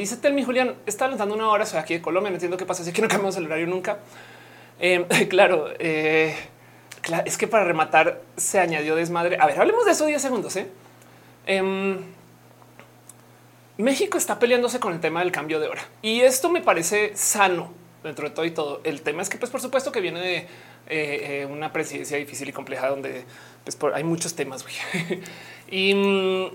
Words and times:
Dice 0.00 0.16
Telmi 0.16 0.42
Julián, 0.42 0.76
está 0.86 1.06
lanzando 1.08 1.34
una 1.34 1.46
hora, 1.48 1.66
soy 1.66 1.78
aquí 1.78 1.92
de 1.92 2.00
Colombia, 2.00 2.30
no 2.30 2.36
entiendo 2.36 2.56
qué 2.56 2.64
pasa, 2.64 2.80
así 2.80 2.90
que 2.90 3.02
no 3.02 3.08
cambiamos 3.08 3.36
el 3.36 3.44
horario 3.44 3.66
nunca. 3.66 3.98
Eh, 4.78 5.04
claro, 5.28 5.68
eh, 5.78 6.34
es 7.26 7.36
que 7.36 7.46
para 7.46 7.64
rematar 7.64 8.22
se 8.34 8.58
añadió 8.58 8.96
desmadre. 8.96 9.36
A 9.38 9.44
ver, 9.44 9.60
hablemos 9.60 9.84
de 9.84 9.90
eso 9.90 10.06
10 10.06 10.22
segundos. 10.22 10.56
¿eh? 10.56 10.68
Em, 11.44 11.98
México 13.76 14.16
está 14.16 14.38
peleándose 14.38 14.80
con 14.80 14.94
el 14.94 15.00
tema 15.00 15.20
del 15.20 15.32
cambio 15.32 15.60
de 15.60 15.68
hora 15.68 15.82
y 16.00 16.22
esto 16.22 16.48
me 16.48 16.62
parece 16.62 17.14
sano 17.14 17.70
dentro 18.02 18.26
de 18.26 18.34
todo 18.34 18.46
y 18.46 18.52
todo. 18.52 18.80
El 18.84 19.02
tema 19.02 19.20
es 19.20 19.28
que, 19.28 19.36
pues, 19.36 19.50
por 19.50 19.60
supuesto 19.60 19.92
que 19.92 20.00
viene 20.00 20.48
de 20.88 21.46
una 21.50 21.74
presidencia 21.74 22.16
difícil 22.16 22.48
y 22.48 22.52
compleja 22.52 22.88
donde 22.88 23.26
pues, 23.64 23.76
hay 23.92 24.04
muchos 24.04 24.34
temas. 24.34 24.64
y 25.70 25.94
mm, 25.94 26.46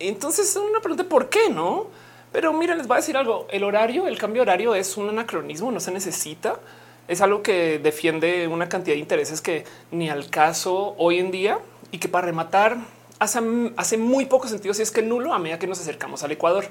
entonces 0.00 0.56
una 0.56 0.80
pregunta, 0.80 1.04
¿por 1.04 1.28
qué 1.28 1.50
no? 1.50 2.02
Pero 2.34 2.52
miren, 2.52 2.78
les 2.78 2.88
voy 2.88 2.96
a 2.96 2.98
decir 2.98 3.16
algo. 3.16 3.46
El 3.48 3.62
horario, 3.62 4.08
el 4.08 4.18
cambio 4.18 4.42
horario 4.42 4.74
es 4.74 4.96
un 4.96 5.08
anacronismo, 5.08 5.70
no 5.70 5.78
se 5.78 5.92
necesita. 5.92 6.58
Es 7.06 7.20
algo 7.20 7.44
que 7.44 7.78
defiende 7.78 8.48
una 8.48 8.68
cantidad 8.68 8.96
de 8.96 9.00
intereses 9.00 9.40
que 9.40 9.62
ni 9.92 10.10
al 10.10 10.28
caso 10.30 10.96
hoy 10.98 11.20
en 11.20 11.30
día 11.30 11.60
y 11.92 11.98
que 11.98 12.08
para 12.08 12.26
rematar 12.26 12.78
hace, 13.20 13.38
hace 13.76 13.98
muy 13.98 14.24
poco 14.24 14.48
sentido 14.48 14.74
si 14.74 14.82
es 14.82 14.90
que 14.90 15.00
nulo 15.00 15.32
a 15.32 15.38
medida 15.38 15.60
que 15.60 15.68
nos 15.68 15.78
acercamos 15.78 16.24
al 16.24 16.32
Ecuador. 16.32 16.64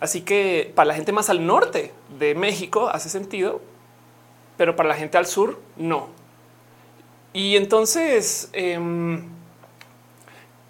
Así 0.00 0.22
que 0.22 0.72
para 0.74 0.86
la 0.86 0.94
gente 0.94 1.12
más 1.12 1.28
al 1.28 1.44
norte 1.44 1.92
de 2.18 2.34
México 2.34 2.88
hace 2.88 3.10
sentido, 3.10 3.60
pero 4.56 4.76
para 4.76 4.88
la 4.88 4.94
gente 4.94 5.18
al 5.18 5.26
sur 5.26 5.60
no. 5.76 6.08
Y 7.34 7.56
entonces 7.56 8.48
em, 8.54 9.28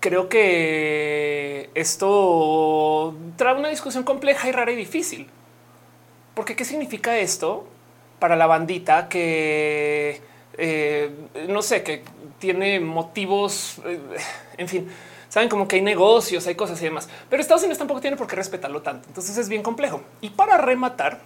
creo 0.07 0.29
que 0.29 1.69
esto 1.75 3.17
trae 3.35 3.57
una 3.57 3.69
discusión 3.69 4.05
compleja 4.05 4.49
y 4.49 4.53
rara 4.53 4.71
y 4.71 4.77
difícil. 4.77 5.27
Porque 6.35 6.55
¿qué 6.55 6.65
significa 6.65 7.19
esto 7.19 7.67
para 8.21 8.37
la 8.37 8.47
bandita 8.47 9.09
que 9.09 10.21
eh, 10.59 11.11
no 11.49 11.61
sé, 11.61 11.83
que 11.83 12.03
tiene 12.39 12.79
motivos, 12.79 13.79
eh, 13.85 13.99
en 14.57 14.69
fin, 14.69 14.89
saben 15.29 15.49
como 15.49 15.67
que 15.67 15.77
hay 15.77 15.83
negocios, 15.83 16.47
hay 16.47 16.55
cosas 16.55 16.81
y 16.81 16.85
demás, 16.85 17.09
pero 17.29 17.43
Estados 17.43 17.63
Unidos 17.63 17.79
tampoco 17.79 18.01
tiene 18.01 18.17
por 18.17 18.29
qué 18.29 18.37
respetarlo 18.37 18.83
tanto. 18.83 19.09
Entonces 19.09 19.37
es 19.37 19.49
bien 19.49 19.65
complejo. 19.65 20.03
Y 20.21 20.31
para 20.31 20.57
rematar, 20.57 21.21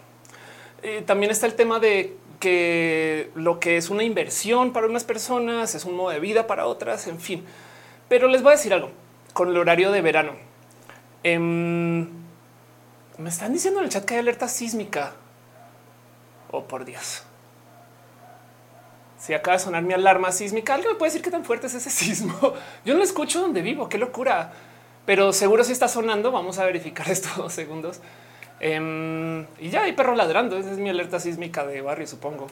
eh, 0.82 1.02
también 1.06 1.30
está 1.30 1.46
el 1.46 1.54
tema 1.54 1.80
de 1.80 2.16
que 2.40 3.30
lo 3.34 3.60
que 3.60 3.76
es 3.76 3.90
una 3.90 4.04
inversión 4.04 4.72
para 4.72 4.86
unas 4.86 5.04
personas 5.04 5.74
es 5.74 5.84
un 5.84 5.96
modo 5.96 6.10
de 6.10 6.20
vida 6.20 6.46
para 6.46 6.66
otras, 6.66 7.06
en 7.06 7.20
fin. 7.20 7.44
Pero 8.10 8.26
les 8.26 8.42
voy 8.42 8.54
a 8.54 8.56
decir 8.56 8.74
algo 8.74 8.90
con 9.32 9.50
el 9.50 9.56
horario 9.56 9.92
de 9.92 10.02
verano. 10.02 10.32
Em, 11.22 12.08
me 13.18 13.28
están 13.28 13.52
diciendo 13.52 13.78
en 13.78 13.84
el 13.84 13.90
chat 13.92 14.04
que 14.04 14.14
hay 14.14 14.20
alerta 14.20 14.48
sísmica. 14.48 15.12
Oh, 16.50 16.64
por 16.64 16.84
Dios. 16.84 17.22
Si 19.16 19.32
acaba 19.32 19.56
de 19.58 19.62
sonar 19.62 19.84
mi 19.84 19.94
alarma 19.94 20.32
sísmica, 20.32 20.74
alguien 20.74 20.92
me 20.92 20.98
puede 20.98 21.12
decir 21.12 21.22
qué 21.22 21.30
tan 21.30 21.44
fuerte 21.44 21.68
es 21.68 21.74
ese 21.74 21.90
sismo. 22.04 22.34
Yo 22.84 22.94
no 22.94 22.98
lo 22.98 23.04
escucho 23.04 23.40
donde 23.40 23.62
vivo. 23.62 23.88
Qué 23.88 23.96
locura. 23.96 24.54
Pero 25.06 25.32
seguro 25.32 25.62
si 25.62 25.70
está 25.70 25.86
sonando, 25.86 26.32
vamos 26.32 26.58
a 26.58 26.64
verificar 26.64 27.08
estos 27.12 27.36
dos 27.36 27.52
segundos. 27.52 28.00
Em, 28.58 29.46
y 29.60 29.70
ya 29.70 29.82
hay 29.82 29.92
perro 29.92 30.16
ladrando. 30.16 30.58
Esa 30.58 30.72
es 30.72 30.78
mi 30.78 30.90
alerta 30.90 31.20
sísmica 31.20 31.64
de 31.64 31.80
barrio, 31.80 32.08
supongo. 32.08 32.48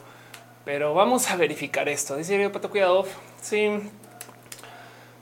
Pero 0.63 0.93
vamos 0.93 1.29
a 1.29 1.35
verificar 1.35 1.89
esto. 1.89 2.15
Dice 2.15 2.49
Pato, 2.49 2.69
cuidado. 2.69 3.05
Sí, 3.41 3.67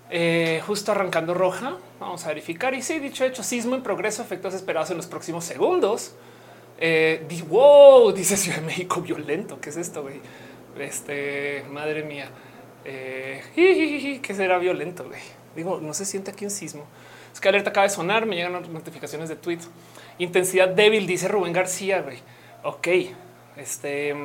eh, 0.09 0.61
justo 0.65 0.91
arrancando 0.91 1.33
roja. 1.33 1.77
Vamos 1.99 2.25
a 2.25 2.29
verificar. 2.29 2.73
Y 2.73 2.81
sí, 2.81 2.99
dicho 2.99 3.25
hecho, 3.25 3.43
sismo 3.43 3.75
en 3.75 3.83
progreso, 3.83 4.21
efectos 4.21 4.53
esperados 4.53 4.91
en 4.91 4.97
los 4.97 5.07
próximos 5.07 5.43
segundos. 5.43 6.15
Eh, 6.79 7.25
wow, 7.47 8.11
dice 8.11 8.37
Ciudad 8.37 8.59
de 8.59 8.65
México 8.65 9.01
violento. 9.01 9.59
¿Qué 9.59 9.69
es 9.69 9.77
esto? 9.77 10.03
Güey? 10.03 10.19
Este 10.79 11.65
madre 11.71 12.03
mía, 12.03 12.29
eh, 12.85 13.41
¿qué 14.21 14.33
será 14.35 14.59
violento? 14.59 15.05
Güey? 15.05 15.21
Digo, 15.55 15.79
no 15.81 15.93
se 15.93 16.05
siente 16.05 16.31
aquí 16.31 16.45
un 16.45 16.51
sismo. 16.51 16.85
Es 17.33 17.41
que 17.41 17.49
alerta 17.49 17.71
acaba 17.71 17.87
de 17.87 17.89
sonar. 17.89 18.25
Me 18.25 18.35
llegan 18.35 18.53
notificaciones 18.71 19.27
de 19.27 19.35
tweets. 19.35 19.69
Intensidad 20.19 20.69
débil, 20.69 21.07
dice 21.07 21.27
Rubén 21.27 21.53
García. 21.53 22.01
Güey. 22.01 22.19
Ok, 22.63 22.87
este 23.57 24.15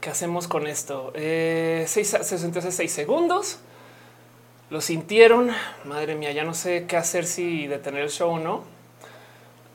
¿qué 0.00 0.10
hacemos 0.10 0.48
con 0.48 0.66
esto? 0.66 1.12
Eh, 1.14 1.84
seis, 1.86 2.08
66 2.08 2.90
segundos 2.90 3.58
lo 4.70 4.80
sintieron. 4.80 5.50
Madre 5.84 6.14
mía, 6.14 6.32
ya 6.32 6.44
no 6.44 6.54
sé 6.54 6.86
qué 6.86 6.96
hacer 6.96 7.26
si 7.26 7.66
detener 7.66 8.02
el 8.02 8.10
show 8.10 8.30
o 8.30 8.38
no. 8.38 8.64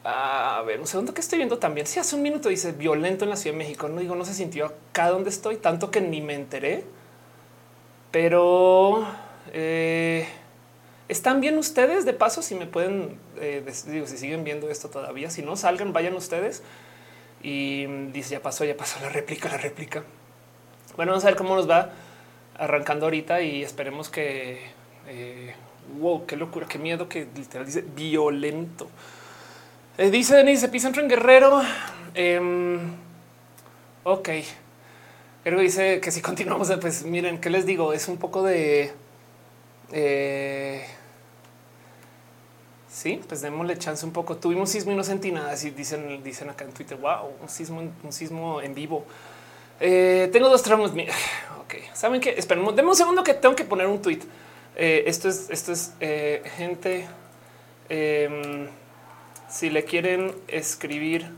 A 0.08 0.62
ver, 0.66 0.80
un 0.80 0.88
segundo 0.88 1.14
que 1.14 1.22
estoy 1.22 1.38
viendo 1.38 1.58
también. 1.58 1.88
Si 1.88 2.00
hace 2.00 2.16
un 2.16 2.22
minuto 2.22 2.50
dice 2.50 2.72
violento 2.72 3.24
en 3.24 3.32
la 3.32 3.36
Ciudad 3.36 3.56
de 3.56 3.64
México, 3.64 3.90
no 3.90 4.00
digo, 4.00 4.16
no 4.16 4.24
se 4.24 4.34
sintió 4.34 4.68
acá 4.68 5.10
donde 5.10 5.32
estoy, 5.32 5.58
tanto 5.58 5.90
que 5.92 6.00
ni 6.00 6.22
me 6.22 6.36
enteré. 6.36 6.84
Pero 8.12 9.06
eh, 9.52 10.28
están 11.08 11.42
bien 11.42 11.58
ustedes 11.58 12.06
de 12.06 12.14
paso. 12.14 12.42
Si 12.42 12.56
me 12.56 12.68
pueden, 12.68 13.18
eh, 13.40 13.66
digo, 13.88 14.06
si 14.06 14.18
siguen 14.18 14.44
viendo 14.44 14.70
esto 14.70 14.90
todavía, 14.90 15.30
si 15.30 15.42
no 15.42 15.56
salgan, 15.56 15.92
vayan 15.92 16.14
ustedes. 16.14 16.62
Y 17.42 17.88
dice 18.12 18.32
ya 18.34 18.42
pasó, 18.42 18.64
ya 18.64 18.78
pasó 18.78 19.00
la 19.02 19.10
réplica, 19.10 19.50
la 19.50 19.58
réplica. 19.58 20.04
Bueno, 20.96 21.12
vamos 21.12 21.26
a 21.26 21.30
ver 21.30 21.36
cómo 21.36 21.56
nos 21.56 21.70
va 21.70 21.92
arrancando 22.58 23.08
ahorita 23.08 23.42
y 23.42 23.64
esperemos 23.64 24.10
que 24.10 24.75
eh, 25.08 25.54
wow, 26.00 26.26
qué 26.26 26.36
locura, 26.36 26.68
qué 26.68 26.78
miedo 26.78 27.08
que 27.08 27.28
literal 27.36 27.66
dice 27.66 27.82
violento. 27.82 28.90
Eh, 29.98 30.10
dice 30.10 30.36
Denise, 30.36 30.66
epicentro 30.66 31.02
en 31.02 31.08
Guerrero. 31.08 31.62
Eh, 32.14 32.80
ok. 34.04 34.30
Pero 35.44 35.60
dice 35.60 36.00
que 36.02 36.12
si 36.12 36.22
continuamos, 36.24 36.72
pues 36.82 37.04
miren, 37.04 37.40
¿qué 37.40 37.50
les 37.50 37.66
digo? 37.66 37.94
Es 37.94 38.08
un 38.08 38.18
poco 38.18 38.44
de... 38.44 38.92
Eh, 39.92 40.84
sí, 42.90 43.22
pues 43.28 43.42
démosle 43.42 43.78
chance 43.78 44.06
un 44.06 44.12
poco. 44.12 44.38
Tuvimos 44.38 44.70
sismo 44.70 44.92
y 44.92 44.96
no 44.96 45.04
sentí 45.04 45.32
nada. 45.32 45.52
Así 45.52 45.70
dicen, 45.70 46.24
dicen 46.24 46.50
acá 46.50 46.66
en 46.66 46.72
Twitter. 46.72 46.98
Wow, 46.98 47.30
un 47.42 47.48
sismo, 47.48 47.84
un 48.04 48.12
sismo 48.12 48.62
en 48.62 48.74
vivo. 48.74 49.06
Eh, 49.80 50.30
tengo 50.34 50.50
dos 50.50 50.64
tramos. 50.64 50.92
Ok, 50.92 51.76
saben 51.94 52.20
que 52.20 52.32
esperemos. 52.32 52.76
Deme 52.76 52.90
un 52.90 52.96
segundo 52.96 53.24
que 53.24 53.34
tengo 53.34 53.56
que 53.56 53.66
poner 53.66 53.88
un 53.88 54.02
tweet. 54.02 54.22
Eh, 54.76 55.04
esto 55.08 55.30
es, 55.30 55.50
esto 55.50 55.72
es 55.72 55.94
eh, 56.00 56.44
gente. 56.58 57.08
Em, 57.88 58.68
si 59.50 59.70
le 59.70 59.86
quieren 59.86 60.36
escribir 60.48 61.32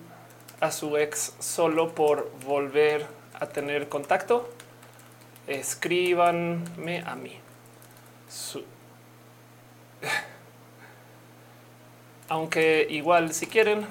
a 0.59 0.71
su 0.71 0.97
ex 0.97 1.35
solo 1.39 1.93
por 1.93 2.31
volver 2.45 3.05
a 3.39 3.47
tener 3.47 3.89
contacto, 3.89 4.49
escríbanme 5.45 7.03
a 7.05 7.15
mí. 7.15 7.39
Aunque 12.29 12.87
igual 12.89 13.33
si 13.33 13.47
quieren, 13.47 13.85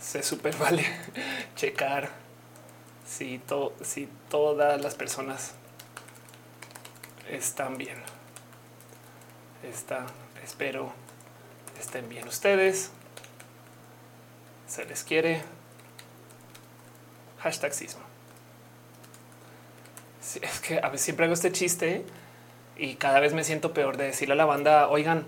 se 0.00 0.22
super 0.22 0.56
vale 0.56 0.84
checar 1.56 2.10
si, 3.06 3.40
si 3.82 4.08
todas 4.28 4.80
las 4.80 4.94
personas 4.94 5.54
están 7.30 7.76
bien. 7.78 8.02
Está, 9.62 10.06
espero 10.42 10.92
estén 11.78 12.08
bien 12.08 12.26
ustedes. 12.26 12.90
Se 14.66 14.84
les 14.84 15.04
quiere. 15.04 15.42
Hashtag 17.40 17.74
sismo. 17.74 18.02
es 20.40 20.60
que 20.60 20.78
a 20.78 20.88
veces 20.88 21.02
siempre 21.02 21.26
hago 21.26 21.34
este 21.34 21.52
chiste 21.52 22.04
y 22.76 22.94
cada 22.94 23.20
vez 23.20 23.34
me 23.34 23.44
siento 23.44 23.74
peor 23.74 23.96
de 23.96 24.04
decirle 24.04 24.32
a 24.32 24.36
la 24.36 24.46
banda, 24.46 24.88
oigan, 24.88 25.26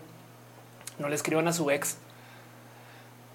no 0.99 1.09
le 1.09 1.15
escriban 1.15 1.47
a 1.47 1.53
su 1.53 1.71
ex. 1.71 1.99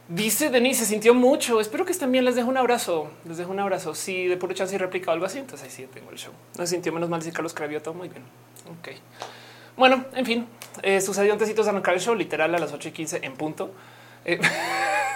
Dice 0.08 0.50
Denise, 0.50 0.82
se 0.82 0.86
sintió 0.88 1.14
mucho. 1.14 1.62
Espero 1.62 1.86
que 1.86 1.92
estén 1.92 2.12
bien. 2.12 2.26
Les 2.26 2.36
dejo 2.36 2.50
un 2.50 2.58
abrazo. 2.58 3.10
Les 3.26 3.38
dejo 3.38 3.52
un 3.52 3.60
abrazo. 3.60 3.96
Si 3.96 4.28
de 4.28 4.38
puro 4.38 4.54
chance 4.54 4.76
y 4.76 4.78
replica 4.78 5.12
algo 5.12 5.26
así, 5.26 5.40
entonces 5.40 5.66
ahí 5.66 5.72
sí 5.72 5.88
tengo 5.94 6.12
el 6.12 6.18
show. 6.18 6.34
No 6.58 6.66
se 6.66 6.72
sintió 6.72 6.92
menos 6.92 7.10
mal 7.10 7.22
si 7.22 7.32
Carlos 7.32 7.54
escribió 7.54 7.82
todo 7.82 7.94
muy 7.94 8.10
bien. 8.10 8.24
Ok. 8.80 8.90
Bueno, 9.78 10.06
en 10.14 10.26
fin, 10.26 10.48
eh, 10.84 11.02
sucedió 11.02 11.34
antes 11.34 11.54
de 11.54 11.70
arrancar 11.70 11.94
el 11.94 12.02
show, 12.02 12.14
literal 12.14 12.54
a 12.54 12.60
las 12.60 12.74
8 12.74 12.90
y 12.90 12.92
15 12.92 13.20
en 13.24 13.34
punto. 13.34 13.72
Eh, 14.26 14.40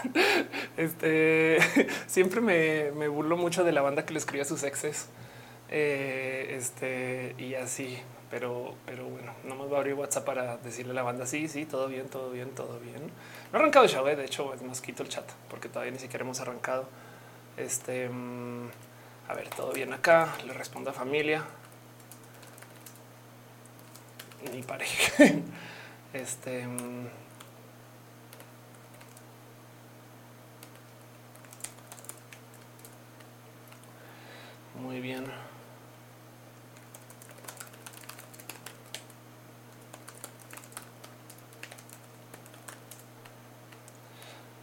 este 0.77 1.57
siempre 2.07 2.41
me, 2.41 2.91
me, 2.91 3.07
burlo 3.07 3.37
mucho 3.37 3.63
de 3.63 3.71
la 3.71 3.81
banda 3.81 4.05
que 4.05 4.13
le 4.13 4.19
escribe 4.19 4.43
a 4.43 4.45
sus 4.45 4.63
exes. 4.63 5.09
Eh, 5.69 6.55
este 6.57 7.35
y 7.37 7.55
así, 7.55 7.97
pero, 8.29 8.73
pero 8.85 9.05
bueno, 9.05 9.33
nomás 9.43 9.71
va 9.71 9.77
a 9.77 9.79
abrir 9.79 9.93
WhatsApp 9.93 10.25
para 10.25 10.57
decirle 10.57 10.91
a 10.91 10.95
la 10.95 11.03
banda, 11.03 11.25
sí, 11.27 11.47
sí, 11.47 11.65
todo 11.65 11.87
bien, 11.87 12.07
todo 12.09 12.31
bien, 12.31 12.49
todo 12.51 12.79
bien. 12.79 13.11
No 13.51 13.59
he 13.59 13.61
arrancado 13.61 13.85
el 13.85 13.91
¿eh? 13.91 13.93
show, 13.93 14.05
de 14.05 14.25
hecho, 14.25 14.53
más 14.67 14.81
quito 14.81 15.03
el 15.03 15.09
chat, 15.09 15.29
porque 15.49 15.69
todavía 15.69 15.91
ni 15.91 15.99
siquiera 15.99 16.23
hemos 16.23 16.39
arrancado. 16.41 16.87
Este, 17.57 18.09
mm, 18.09 18.67
a 19.27 19.33
ver, 19.33 19.49
todo 19.49 19.71
bien 19.73 19.93
acá, 19.93 20.35
le 20.45 20.53
respondo 20.53 20.89
a 20.89 20.93
familia. 20.93 21.45
ni 24.51 24.61
pareja. 24.61 25.25
este... 26.13 26.67
Mm. 26.67 27.07
Muy 34.81 34.99
bien. 34.99 35.25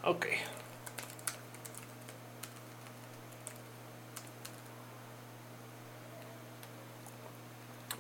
Ok. 0.05 0.27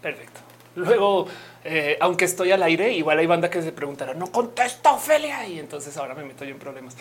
Perfecto. 0.01 0.41
Luego, 0.75 1.27
eh, 1.65 1.97
aunque 2.01 2.25
estoy 2.25 2.51
al 2.51 2.63
aire, 2.63 2.93
igual 2.93 3.19
hay 3.19 3.27
banda 3.27 3.49
que 3.49 3.63
se 3.63 3.73
preguntará, 3.73 4.15
no 4.15 4.33
contesta 4.33 4.93
Ofelia. 4.93 5.47
Y 5.47 5.59
entonces 5.61 5.97
ahora 5.97 6.15
me 6.15 6.25
meto 6.25 6.45
yo 6.45 6.51
en 6.53 6.59
problemas. 6.59 6.97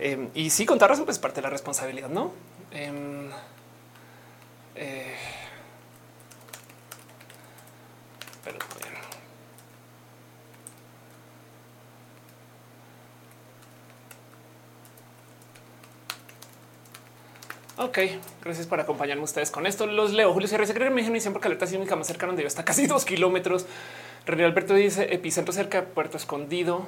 Eh, 0.00 0.28
y 0.34 0.50
sí, 0.50 0.66
contar 0.66 0.90
razón, 0.90 1.04
pues 1.04 1.18
parte 1.18 1.36
de 1.36 1.42
la 1.42 1.50
responsabilidad, 1.50 2.08
no? 2.08 2.32
Em, 2.72 3.30
eh, 4.74 5.14
pero 8.44 8.58
Ok, 17.76 17.98
gracias 18.42 18.68
por 18.68 18.78
acompañarme 18.78 19.24
ustedes 19.24 19.50
con 19.50 19.66
esto. 19.66 19.86
Los 19.86 20.12
leo. 20.12 20.32
Julio 20.32 20.46
Sierra 20.46 20.64
se 20.64 20.74
cree 20.74 20.88
en 20.88 20.94
mi 20.94 21.02
generación 21.02 21.32
porque 21.32 21.48
alerta 21.48 21.66
sísmica 21.66 21.96
más 21.96 22.06
cercana 22.06 22.28
donde 22.28 22.42
yo 22.42 22.48
está 22.48 22.64
casi 22.64 22.86
dos 22.88 23.04
kilómetros. 23.04 23.66
René 24.26 24.44
Alberto 24.44 24.74
dice 24.74 25.12
epicentro 25.12 25.52
cerca 25.52 25.80
de 25.80 25.86
Puerto 25.88 26.16
Escondido. 26.16 26.86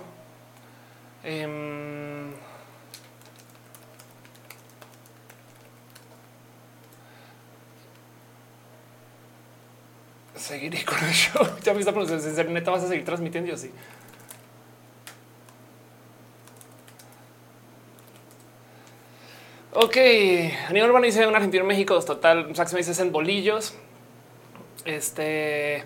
Eh, 1.25 2.27
seguiré 10.47 10.85
con 10.85 10.99
el 10.99 11.13
show. 11.13 11.47
Ya 11.65 11.75
me 11.75 11.81
está 11.81 11.93
pronunciando. 11.93 12.53
Neta, 12.53 12.71
vas 12.71 12.85
a 12.85 12.89
seguir 12.89 13.05
transmitiendo. 13.05 13.51
Yo 13.51 13.57
sí. 13.57 13.71
Ok, 19.79 19.99
Aníbal 20.71 20.89
Urbano 20.89 21.05
dice 21.05 21.27
un 21.27 21.35
argentino 21.35 21.61
en 21.61 21.69
México, 21.69 22.01
total, 22.01 22.57
Sax 22.57 22.73
me 22.73 22.79
dice 22.79 23.03
en 23.03 23.13
bolillos. 23.13 23.77
Este 24.87 25.85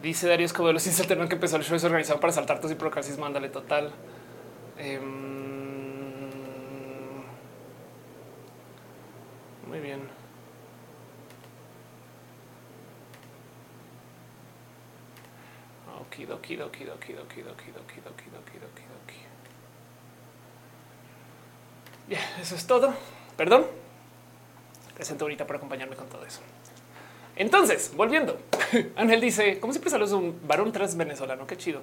dice 0.00 0.28
Darío 0.28 0.46
Escobedo, 0.46 0.78
sin 0.78 0.92
alternan 1.00 1.28
que 1.28 1.34
empezó 1.34 1.56
el 1.56 1.64
show 1.64 1.74
es 1.74 1.82
organizado 1.82 2.20
para 2.20 2.32
saltar 2.32 2.60
y 2.70 2.74
procasis, 2.76 3.18
mándale 3.18 3.48
total. 3.48 3.90
Eh, 4.78 5.00
muy 9.66 9.80
bien. 9.80 10.02
Okidoki, 16.00 16.54
doki, 16.54 16.84
doki, 16.84 17.12
doki, 17.12 17.42
doki, 17.42 17.42
doki, 17.42 17.72
doki, 17.72 18.30
doki, 18.30 18.30
doki, 18.30 18.58
doki. 18.60 18.89
Ya, 22.10 22.18
eso 22.42 22.56
es 22.56 22.66
todo. 22.66 22.92
Perdón. 23.36 23.66
Presento 24.94 25.24
ahorita 25.24 25.46
por 25.46 25.56
acompañarme 25.56 25.96
con 25.96 26.08
todo 26.08 26.26
eso. 26.26 26.40
Entonces, 27.36 27.92
volviendo, 27.96 28.38
Ángel 28.96 29.20
dice, 29.20 29.58
como 29.60 29.72
siempre 29.72 29.90
saludos 29.90 30.12
un 30.12 30.38
varón 30.46 30.72
trans 30.72 30.96
venezolano, 30.96 31.46
qué 31.46 31.56
chido. 31.56 31.80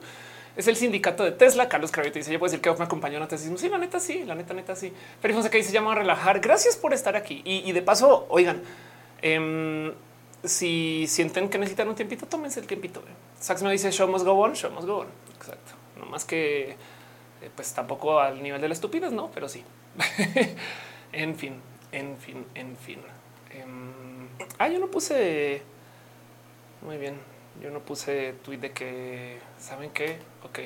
Es 0.55 0.67
el 0.67 0.75
sindicato 0.75 1.23
de 1.23 1.31
Tesla. 1.31 1.69
Carlos 1.69 1.91
Cravito 1.91 2.19
dice, 2.19 2.31
yo 2.31 2.39
puedo 2.39 2.51
decir 2.51 2.61
que 2.61 2.71
me 2.71 2.83
acompañó 2.83 3.15
en 3.15 3.21
la 3.21 3.27
tesis. 3.27 3.51
Sí, 3.59 3.69
la 3.69 3.77
neta 3.77 3.99
sí, 3.99 4.23
la 4.23 4.35
neta, 4.35 4.53
neta 4.53 4.75
sí. 4.75 4.91
Pero 5.21 5.41
que 5.49 5.57
dice, 5.57 5.71
llama 5.71 5.93
a 5.93 5.95
relajar. 5.95 6.41
Gracias 6.41 6.75
por 6.75 6.93
estar 6.93 7.15
aquí. 7.15 7.41
Y, 7.45 7.71
de 7.71 7.81
paso, 7.81 8.25
oigan, 8.29 8.61
eh, 9.21 9.93
si 10.43 11.05
sienten 11.07 11.49
que 11.49 11.57
necesitan 11.57 11.87
un 11.87 11.95
tiempito, 11.95 12.25
tómense 12.25 12.59
el 12.59 12.67
tiempito. 12.67 13.01
Sax 13.39 13.63
me 13.63 13.71
dice, 13.71 13.91
show 13.91 14.07
must 14.07 14.25
go 14.25 14.33
on, 14.33 14.53
show 14.53 14.71
must 14.71 14.87
go. 14.87 15.05
Exacto. 15.35 15.73
No 15.97 16.05
más 16.05 16.25
que, 16.25 16.71
eh, 16.71 16.77
pues 17.55 17.73
tampoco 17.73 18.19
al 18.19 18.41
nivel 18.41 18.61
de 18.61 18.67
la 18.67 18.73
estupidez, 18.73 19.11
no, 19.11 19.29
pero 19.31 19.47
sí. 19.47 19.63
en 21.11 21.35
fin, 21.35 21.61
en 21.91 22.17
fin, 22.17 22.45
en 22.55 22.75
fin. 22.77 22.99
Em, 23.51 24.27
ah, 24.59 24.67
yo 24.67 24.79
no 24.79 24.87
puse. 24.87 25.61
Muy 26.81 26.97
bien. 26.97 27.19
Yo 27.61 27.71
no 27.71 27.79
puse 27.79 28.33
tweet 28.43 28.57
de 28.57 28.71
que 28.71 29.39
saben 29.57 29.91
qué. 29.91 30.19
Ok. 30.43 30.59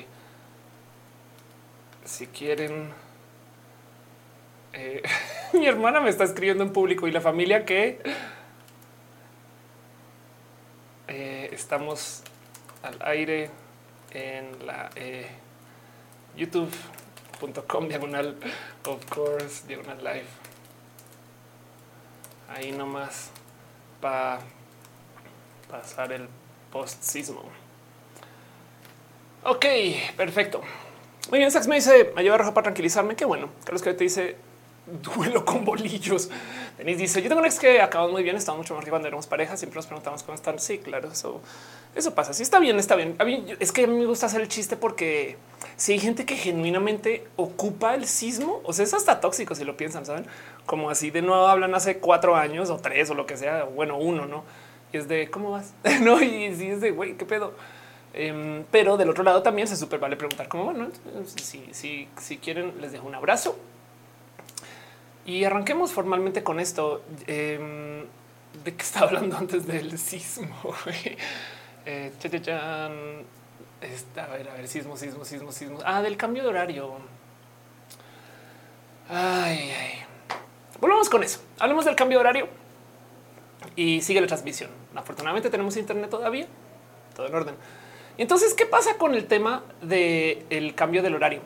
Si 2.04 2.26
quieren. 2.26 2.90
Eh, 4.72 5.02
mi 5.52 5.66
hermana 5.66 6.00
me 6.00 6.10
está 6.10 6.24
escribiendo 6.24 6.64
en 6.64 6.72
público 6.72 7.06
y 7.06 7.12
la 7.12 7.20
familia 7.20 7.64
que 7.64 8.00
eh, 11.08 11.50
estamos 11.52 12.22
al 12.82 12.96
aire 13.02 13.50
en 14.12 14.66
la 14.66 14.90
eh, 14.96 15.28
youtube.com 16.36 17.88
diagonal 17.88 18.36
of 18.86 19.04
course 19.06 19.66
diagonal 19.66 19.98
live. 19.98 20.26
Ahí 22.48 22.72
nomás 22.72 23.30
para 24.00 24.40
pasar 25.70 26.12
el 26.12 26.28
post 26.70 27.02
sismo 27.02 27.42
ok 29.44 29.66
perfecto. 30.16 30.60
Muy 31.30 31.38
bien 31.38 31.50
Sax 31.50 31.66
me 31.68 31.76
dice 31.76 32.12
me 32.14 32.22
lleva 32.22 32.38
roja 32.38 32.54
para 32.54 32.64
tranquilizarme 32.64 33.16
qué 33.16 33.24
bueno. 33.24 33.48
Carlos 33.64 33.82
que 33.82 33.94
te 33.94 34.04
dice 34.04 34.36
duelo 34.86 35.44
con 35.44 35.64
bolillos. 35.64 36.30
Denise 36.78 37.02
dice: 37.02 37.22
Yo 37.22 37.28
tengo 37.28 37.40
un 37.40 37.46
ex 37.46 37.58
que 37.58 37.80
acabamos 37.80 38.12
muy 38.12 38.22
bien, 38.22 38.36
estamos 38.36 38.58
mucho 38.58 38.74
mejor 38.74 38.84
que 38.84 38.90
cuando 38.90 39.08
éramos 39.08 39.26
pareja. 39.26 39.56
Siempre 39.56 39.76
nos 39.76 39.86
preguntamos 39.86 40.22
cómo 40.22 40.34
están. 40.34 40.58
Sí, 40.58 40.78
claro, 40.78 41.08
eso, 41.10 41.40
eso 41.94 42.14
pasa. 42.14 42.32
Sí, 42.32 42.42
está 42.42 42.58
bien, 42.58 42.78
está 42.78 42.96
bien. 42.96 43.16
A 43.18 43.24
mí 43.24 43.44
es 43.58 43.72
que 43.72 43.84
a 43.84 43.86
mí 43.86 43.98
me 43.98 44.06
gusta 44.06 44.26
hacer 44.26 44.40
el 44.40 44.48
chiste 44.48 44.76
porque 44.76 45.36
si 45.76 45.92
hay 45.92 45.98
gente 45.98 46.24
que 46.24 46.36
genuinamente 46.36 47.24
ocupa 47.36 47.94
el 47.94 48.06
sismo, 48.06 48.60
o 48.64 48.72
sea, 48.72 48.84
es 48.84 48.94
hasta 48.94 49.20
tóxico 49.20 49.54
si 49.54 49.64
lo 49.64 49.76
piensan, 49.76 50.06
saben? 50.06 50.26
Como 50.66 50.90
así 50.90 51.10
de 51.10 51.22
nuevo 51.22 51.46
hablan 51.46 51.74
hace 51.74 51.98
cuatro 51.98 52.36
años 52.36 52.70
o 52.70 52.78
tres 52.78 53.10
o 53.10 53.14
lo 53.14 53.26
que 53.26 53.36
sea. 53.36 53.64
Bueno, 53.64 53.98
uno, 53.98 54.26
no? 54.26 54.44
Y 54.92 54.96
es 54.96 55.08
de 55.08 55.30
cómo 55.30 55.50
vas, 55.50 55.74
no? 56.00 56.22
Y 56.22 56.54
sí 56.54 56.68
es 56.68 56.80
de 56.80 56.90
güey, 56.90 57.16
qué 57.16 57.24
pedo. 57.24 57.52
Em, 58.14 58.64
pero 58.70 58.96
del 58.96 59.08
otro 59.08 59.24
lado 59.24 59.42
también 59.42 59.66
se 59.66 59.76
súper 59.76 59.98
vale 59.98 60.16
preguntar 60.16 60.46
cómo 60.46 60.64
bueno, 60.64 60.88
si, 61.24 61.66
si, 61.72 62.08
si 62.18 62.36
quieren, 62.36 62.74
les 62.80 62.92
dejo 62.92 63.06
un 63.06 63.14
abrazo 63.14 63.56
y 65.26 65.44
arranquemos 65.44 65.92
formalmente 65.92 66.42
con 66.42 66.60
esto. 66.60 67.02
Em, 67.26 68.04
de 68.64 68.74
qué 68.74 68.82
estaba 68.82 69.06
hablando 69.06 69.36
antes 69.36 69.66
del 69.66 69.98
sismo. 69.98 70.74
eh, 71.86 72.12
a 74.16 74.26
ver, 74.26 74.48
a 74.48 74.54
ver, 74.54 74.68
sismo, 74.68 74.96
sismo, 74.96 75.24
sismo, 75.24 75.52
sismo. 75.52 75.78
Ah, 75.84 76.02
del 76.02 76.16
cambio 76.16 76.42
de 76.42 76.48
horario. 76.48 76.96
Ay, 79.08 79.72
ay. 79.78 80.04
Volvamos 80.80 81.08
con 81.08 81.22
eso. 81.22 81.40
Hablemos 81.58 81.84
del 81.84 81.96
cambio 81.96 82.18
de 82.18 82.20
horario 82.20 82.48
y 83.76 84.00
sigue 84.02 84.20
la 84.20 84.26
transmisión. 84.26 84.70
Afortunadamente 84.94 85.50
tenemos 85.50 85.76
internet 85.76 86.10
todavía, 86.10 86.46
todo 87.14 87.26
en 87.26 87.34
orden. 87.34 87.54
entonces, 88.18 88.54
¿qué 88.54 88.66
pasa 88.66 88.96
con 88.98 89.14
el 89.14 89.26
tema 89.26 89.64
del 89.80 90.74
cambio 90.74 91.02
del 91.02 91.14
horario? 91.14 91.40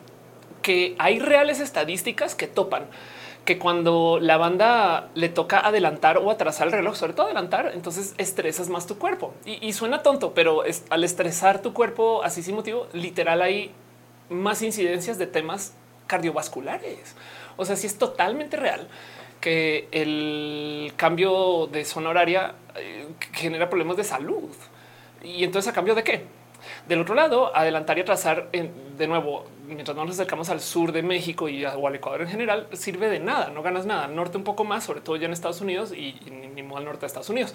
Que 0.61 0.95
hay 0.99 1.19
reales 1.19 1.59
estadísticas 1.59 2.35
que 2.35 2.47
topan 2.47 2.87
que 3.47 3.57
cuando 3.57 4.19
la 4.21 4.35
banda 4.35 5.09
le 5.15 5.29
toca 5.29 5.65
adelantar 5.65 6.17
o 6.17 6.29
atrasar 6.29 6.67
el 6.67 6.73
reloj, 6.73 6.97
sobre 6.97 7.13
todo 7.13 7.27
adelantar, 7.27 7.71
entonces 7.73 8.13
estresas 8.17 8.67
más 8.67 8.87
tu 8.87 8.97
cuerpo. 8.97 9.33
Y, 9.45 9.71
suena 9.71 10.03
tonto, 10.03 10.33
pero 10.33 10.63
al 10.89 11.03
estresar 11.05 11.61
tu 11.61 11.71
cuerpo 11.71 12.23
así 12.25 12.43
sin 12.43 12.55
motivo, 12.55 12.89
literal 12.91 13.41
hay 13.41 13.71
más 14.29 14.61
incidencias 14.61 15.17
de 15.17 15.27
temas 15.27 15.73
cardiovasculares. 16.07 17.15
O 17.55 17.63
sea, 17.63 17.77
si 17.77 17.87
es 17.87 17.97
totalmente 17.97 18.57
real 18.57 18.89
que 19.39 19.87
el 19.91 20.91
cambio 20.97 21.67
de 21.67 21.85
zona 21.85 22.09
horaria 22.09 22.55
eh, 22.75 23.07
genera 23.31 23.69
problemas 23.69 23.95
de 23.95 24.03
salud. 24.03 24.49
Y 25.23 25.45
entonces 25.45 25.71
a 25.71 25.73
cambio 25.73 25.95
de 25.95 26.03
qué? 26.03 26.25
Del 26.85 26.99
otro 26.99 27.15
lado, 27.15 27.55
adelantar 27.55 27.97
y 27.97 28.01
atrasar 28.01 28.49
de 28.51 29.07
nuevo, 29.07 29.45
mientras 29.67 29.95
nos 29.95 30.11
acercamos 30.11 30.49
al 30.49 30.61
sur 30.61 30.91
de 30.91 31.03
México 31.03 31.49
y 31.49 31.65
al 31.65 31.95
Ecuador 31.95 32.21
en 32.21 32.29
general, 32.29 32.67
sirve 32.73 33.09
de 33.09 33.19
nada, 33.19 33.49
no 33.49 33.61
ganas 33.61 33.85
nada. 33.85 34.07
Norte 34.07 34.37
un 34.37 34.43
poco 34.43 34.63
más, 34.63 34.83
sobre 34.83 35.01
todo 35.01 35.15
ya 35.17 35.25
en 35.25 35.33
Estados 35.33 35.61
Unidos 35.61 35.91
y, 35.91 36.15
ni 36.55 36.61
al 36.61 36.85
norte 36.85 37.01
de 37.01 37.07
Estados 37.07 37.29
Unidos. 37.29 37.53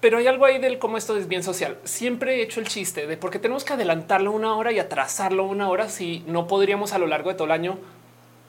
Pero 0.00 0.18
hay 0.18 0.26
algo 0.26 0.44
ahí 0.44 0.58
del 0.58 0.78
cómo 0.78 0.96
esto 0.96 1.16
es 1.16 1.28
bien 1.28 1.44
social. 1.44 1.78
Siempre 1.84 2.36
he 2.36 2.42
hecho 2.42 2.58
el 2.58 2.66
chiste 2.66 3.06
de 3.06 3.16
por 3.16 3.30
qué 3.30 3.38
tenemos 3.38 3.64
que 3.64 3.74
adelantarlo 3.74 4.32
una 4.32 4.56
hora 4.56 4.72
y 4.72 4.80
atrasarlo 4.80 5.44
una 5.44 5.68
hora 5.68 5.88
si 5.88 6.24
no 6.26 6.48
podríamos 6.48 6.92
a 6.92 6.98
lo 6.98 7.06
largo 7.06 7.30
de 7.30 7.36
todo 7.36 7.44
el 7.44 7.52
año 7.52 7.78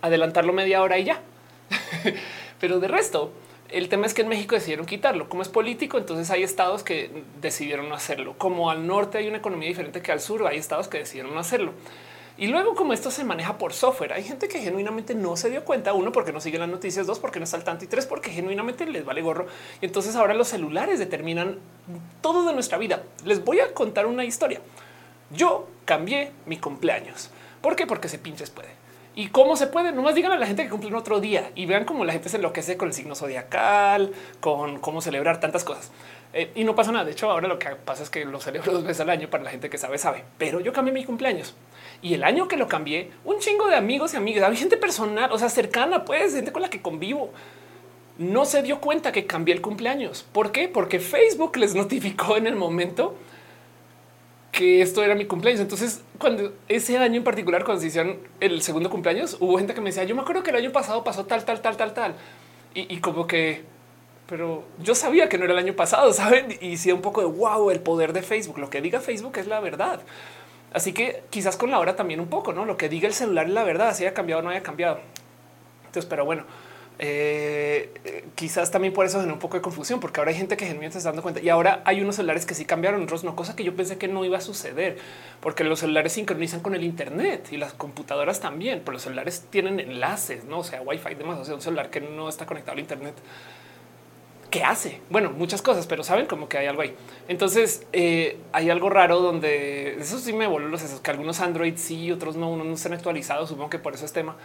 adelantarlo 0.01 0.51
media 0.51 0.81
hora 0.81 0.97
y 0.97 1.05
ya. 1.05 1.21
Pero 2.59 2.79
de 2.79 2.87
resto, 2.87 3.31
el 3.69 3.87
tema 3.89 4.05
es 4.05 4.13
que 4.13 4.23
en 4.23 4.29
México 4.29 4.55
decidieron 4.55 4.85
quitarlo. 4.85 5.29
Como 5.29 5.41
es 5.41 5.49
político, 5.49 5.97
entonces 5.97 6.29
hay 6.31 6.43
estados 6.43 6.83
que 6.83 7.23
decidieron 7.41 7.87
no 7.87 7.95
hacerlo. 7.95 8.35
Como 8.37 8.69
al 8.69 8.85
norte 8.85 9.17
hay 9.17 9.27
una 9.27 9.37
economía 9.37 9.67
diferente 9.67 10.01
que 10.01 10.11
al 10.11 10.21
sur, 10.21 10.45
hay 10.47 10.57
estados 10.57 10.87
que 10.87 10.99
decidieron 10.99 11.33
no 11.33 11.39
hacerlo. 11.39 11.73
Y 12.35 12.47
luego 12.47 12.73
como 12.73 12.93
esto 12.93 13.11
se 13.11 13.23
maneja 13.23 13.59
por 13.59 13.73
software, 13.73 14.13
hay 14.13 14.23
gente 14.23 14.47
que 14.47 14.59
genuinamente 14.59 15.13
no 15.13 15.37
se 15.37 15.51
dio 15.51 15.63
cuenta, 15.63 15.93
uno 15.93 16.11
porque 16.11 16.33
no 16.33 16.41
sigue 16.41 16.57
las 16.57 16.67
noticias, 16.67 17.05
dos 17.05 17.19
porque 17.19 17.39
no 17.39 17.45
está 17.45 17.57
al 17.57 17.63
tanto 17.63 17.85
y 17.85 17.87
tres 17.87 18.07
porque 18.07 18.31
genuinamente 18.31 18.87
les 18.87 19.05
vale 19.05 19.21
gorro. 19.21 19.45
Y 19.81 19.85
entonces 19.85 20.15
ahora 20.15 20.33
los 20.33 20.47
celulares 20.47 20.97
determinan 20.97 21.59
todo 22.21 22.47
de 22.47 22.53
nuestra 22.53 22.79
vida. 22.79 23.03
Les 23.23 23.43
voy 23.43 23.59
a 23.59 23.73
contar 23.75 24.07
una 24.07 24.25
historia. 24.25 24.61
Yo 25.29 25.67
cambié 25.85 26.31
mi 26.47 26.57
cumpleaños. 26.57 27.29
¿Por 27.61 27.75
qué? 27.75 27.85
Porque 27.85 28.09
se 28.09 28.17
pinches 28.17 28.49
puede. 28.49 28.69
¿Y 29.15 29.27
cómo 29.27 29.55
se 29.55 29.67
puede? 29.67 29.91
Nomás 29.91 30.15
digan 30.15 30.31
a 30.31 30.37
la 30.37 30.47
gente 30.47 30.63
que 30.63 30.69
cumple 30.69 30.95
otro 30.95 31.19
día 31.19 31.51
y 31.53 31.67
vean 31.67 31.85
cómo 31.85 32.03
la 32.03 32.13
gente 32.13 32.29
se 32.29 32.37
enloquece 32.37 32.77
con 32.77 32.87
el 32.87 32.95
signo 32.95 33.13
zodiacal, 33.13 34.11
con 34.39 34.79
cómo 34.79 35.01
celebrar 35.01 35.39
tantas 35.39 35.63
cosas. 35.63 35.91
Eh, 36.33 36.51
y 36.55 36.63
no 36.63 36.73
pasa 36.73 36.91
nada. 36.91 37.05
De 37.05 37.11
hecho, 37.11 37.29
ahora 37.29 37.47
lo 37.47 37.59
que 37.59 37.69
pasa 37.75 38.01
es 38.01 38.09
que 38.09 38.25
lo 38.25 38.39
celebro 38.39 38.73
dos 38.73 38.83
veces 38.83 39.01
al 39.01 39.11
año 39.11 39.29
para 39.29 39.43
la 39.43 39.51
gente 39.51 39.69
que 39.69 39.77
sabe, 39.77 39.99
sabe. 39.99 40.23
Pero 40.39 40.61
yo 40.61 40.73
cambié 40.73 40.91
mi 40.91 41.05
cumpleaños 41.05 41.53
y 42.03 42.13
el 42.13 42.24
año 42.24 42.50
que 42.50 42.57
lo 42.57 42.67
cambié, 42.67 43.12
un 43.24 43.39
chingo 43.39 43.67
de 43.67 43.75
amigos 43.75 44.13
y 44.13 44.17
amigas, 44.17 44.43
había 44.43 44.60
gente 44.60 44.77
personal, 44.77 45.31
o 45.31 45.39
sea, 45.39 45.50
cercana, 45.50 46.03
pues 46.03 46.36
gente 46.36 46.51
con 46.51 46.62
la 46.62 46.69
que 46.69 46.81
convivo. 46.81 47.31
No 48.17 48.45
se 48.45 48.62
dio 48.62 48.81
cuenta 48.81 49.12
que 49.12 49.25
cambié 49.25 49.55
el 49.55 49.62
cumpleaños. 49.62 50.24
¿Por 50.33 50.51
qué? 50.51 50.67
Porque 50.67 51.00
Facebook 51.00 51.55
les 51.57 51.74
notificó 51.74 52.36
en 52.36 52.45
el 52.45 52.55
momento 52.55 53.15
que 54.51 54.81
esto 54.81 55.01
era 55.01 55.15
mi 55.15 55.25
cumpleaños. 55.25 55.62
Entonces, 55.62 56.03
cuando 56.19 56.53
ese 56.67 56.98
año 56.98 57.17
en 57.17 57.24
particular, 57.24 57.63
cuando 57.63 57.81
se 57.81 57.88
hicieron 57.88 58.19
el 58.41 58.62
segundo 58.62 58.89
cumpleaños, 58.89 59.38
hubo 59.39 59.57
gente 59.57 59.74
que 59.74 59.79
me 59.79 59.89
decía, 59.89 60.03
yo 60.03 60.13
me 60.13 60.22
acuerdo 60.22 60.43
que 60.43 60.51
el 60.51 60.57
año 60.57 60.74
pasado 60.74 61.05
pasó 61.05 61.25
tal, 61.25 61.45
tal, 61.45 61.62
tal, 61.62 61.77
tal, 61.77 61.93
tal. 61.93 62.15
Y, 62.75 62.93
y 62.93 62.98
como 63.00 63.25
que 63.25 63.63
pero 64.27 64.63
yo 64.79 64.95
sabía 64.95 65.29
que 65.29 65.38
no 65.38 65.43
era 65.43 65.53
el 65.53 65.60
año 65.60 65.75
pasado, 65.75 66.12
saben? 66.13 66.57
Y 66.62 66.77
sí, 66.77 66.91
un 66.91 67.01
poco 67.01 67.22
de 67.22 67.27
wow, 67.27 67.72
el 67.72 67.79
poder 67.79 68.13
de 68.13 68.22
Facebook. 68.22 68.57
Lo 68.60 68.69
que 68.69 68.81
diga 68.81 69.00
Facebook 69.00 69.38
es 69.38 69.48
la 69.48 69.60
verdad. 69.60 70.01
Así 70.74 70.92
que 70.92 71.24
quizás 71.30 71.56
con 71.56 71.72
la 71.72 71.80
hora 71.80 71.96
también 71.96 72.20
un 72.20 72.27
poco, 72.27 72.51
no 72.51 72.65
lo 72.65 72.77
que 72.77 72.89
diga 72.89 73.08
el 73.08 73.13
celular 73.13 73.46
es 73.48 73.53
la 73.53 73.63
verdad, 73.63 73.96
si 73.96 74.06
haya 74.06 74.13
cambiado 74.13 74.42
o 74.42 74.44
no 74.44 74.50
haya 74.50 74.63
cambiado. 74.63 75.00
Entonces, 75.86 76.10
pero 76.10 76.25
bueno, 76.25 76.46
eh, 77.00 77.92
eh, 78.06 78.25
quizás 78.36 78.72
también 78.72 78.94
por 78.94 79.06
eso 79.06 79.18
genera 79.18 79.34
un 79.34 79.39
poco 79.39 79.58
de 79.58 79.62
confusión, 79.62 80.00
porque 80.00 80.20
ahora 80.20 80.32
hay 80.32 80.38
gente 80.38 80.58
que 80.58 80.65
genuinamente 80.65 80.94
se 80.94 81.00
está 81.00 81.10
dando 81.10 81.22
cuenta. 81.22 81.42
Y 81.42 81.50
ahora 81.50 81.82
hay 81.86 82.01
unos 82.01 82.15
celulares 82.15 82.46
que 82.46 82.56
sí 82.56 82.65
cambiaron, 82.65 83.03
otros 83.03 83.24
no, 83.24 83.36
cosa 83.36 83.56
que 83.56 83.63
yo 83.63 83.75
pensé 83.75 83.98
que 83.98 84.08
no 84.08 84.25
iba 84.25 84.39
a 84.39 84.42
suceder, 84.42 84.98
porque 85.42 85.63
los 85.63 85.80
celulares 85.80 86.13
sincronizan 86.13 86.62
con 86.62 86.74
el 86.74 86.84
Internet 86.84 87.50
y 87.51 87.58
las 87.58 87.74
computadoras 87.74 88.39
también, 88.39 88.82
pero 88.84 88.94
los 88.94 89.03
celulares 89.03 89.46
tienen 89.51 89.80
enlaces, 89.80 90.44
no 90.46 90.60
o 90.60 90.63
sea, 90.63 90.82
Wi-Fi, 90.82 91.15
demás, 91.15 91.39
o 91.39 91.46
sea, 91.46 91.56
un 91.56 91.62
celular 91.62 91.89
que 91.89 92.01
no 92.01 92.30
está 92.30 92.46
conectado 92.46 92.74
al 92.74 92.80
Internet 92.80 93.15
qué 94.53 94.63
hace. 94.63 95.01
Bueno, 95.10 95.31
muchas 95.31 95.63
cosas, 95.63 95.88
pero 95.88 96.03
saben 96.03 96.27
como 96.27 96.48
que 96.48 96.60
hay 96.60 96.67
algo 96.67 96.83
ahí. 96.83 96.95
Entonces 97.27 97.88
eh, 97.91 98.38
hay 98.51 98.69
algo 98.69 98.88
raro 98.88 99.19
donde 99.19 99.95
eso 100.00 100.19
sí 100.19 100.31
me 100.31 100.45
volvió 100.45 100.69
los 100.69 100.79
sesos, 100.79 101.00
que 101.00 101.10
algunos 101.10 101.39
Android 101.39 101.74
sí, 101.75 102.12
otros 102.12 102.36
no, 102.36 102.51
unos 102.51 102.67
no 102.67 102.74
están 102.74 102.93
actualizados. 102.93 103.50
Supongo 103.50 103.72
que 103.72 103.79
por 103.79 103.95
eso 103.95 104.05
es 104.05 104.13
tema 104.13 104.36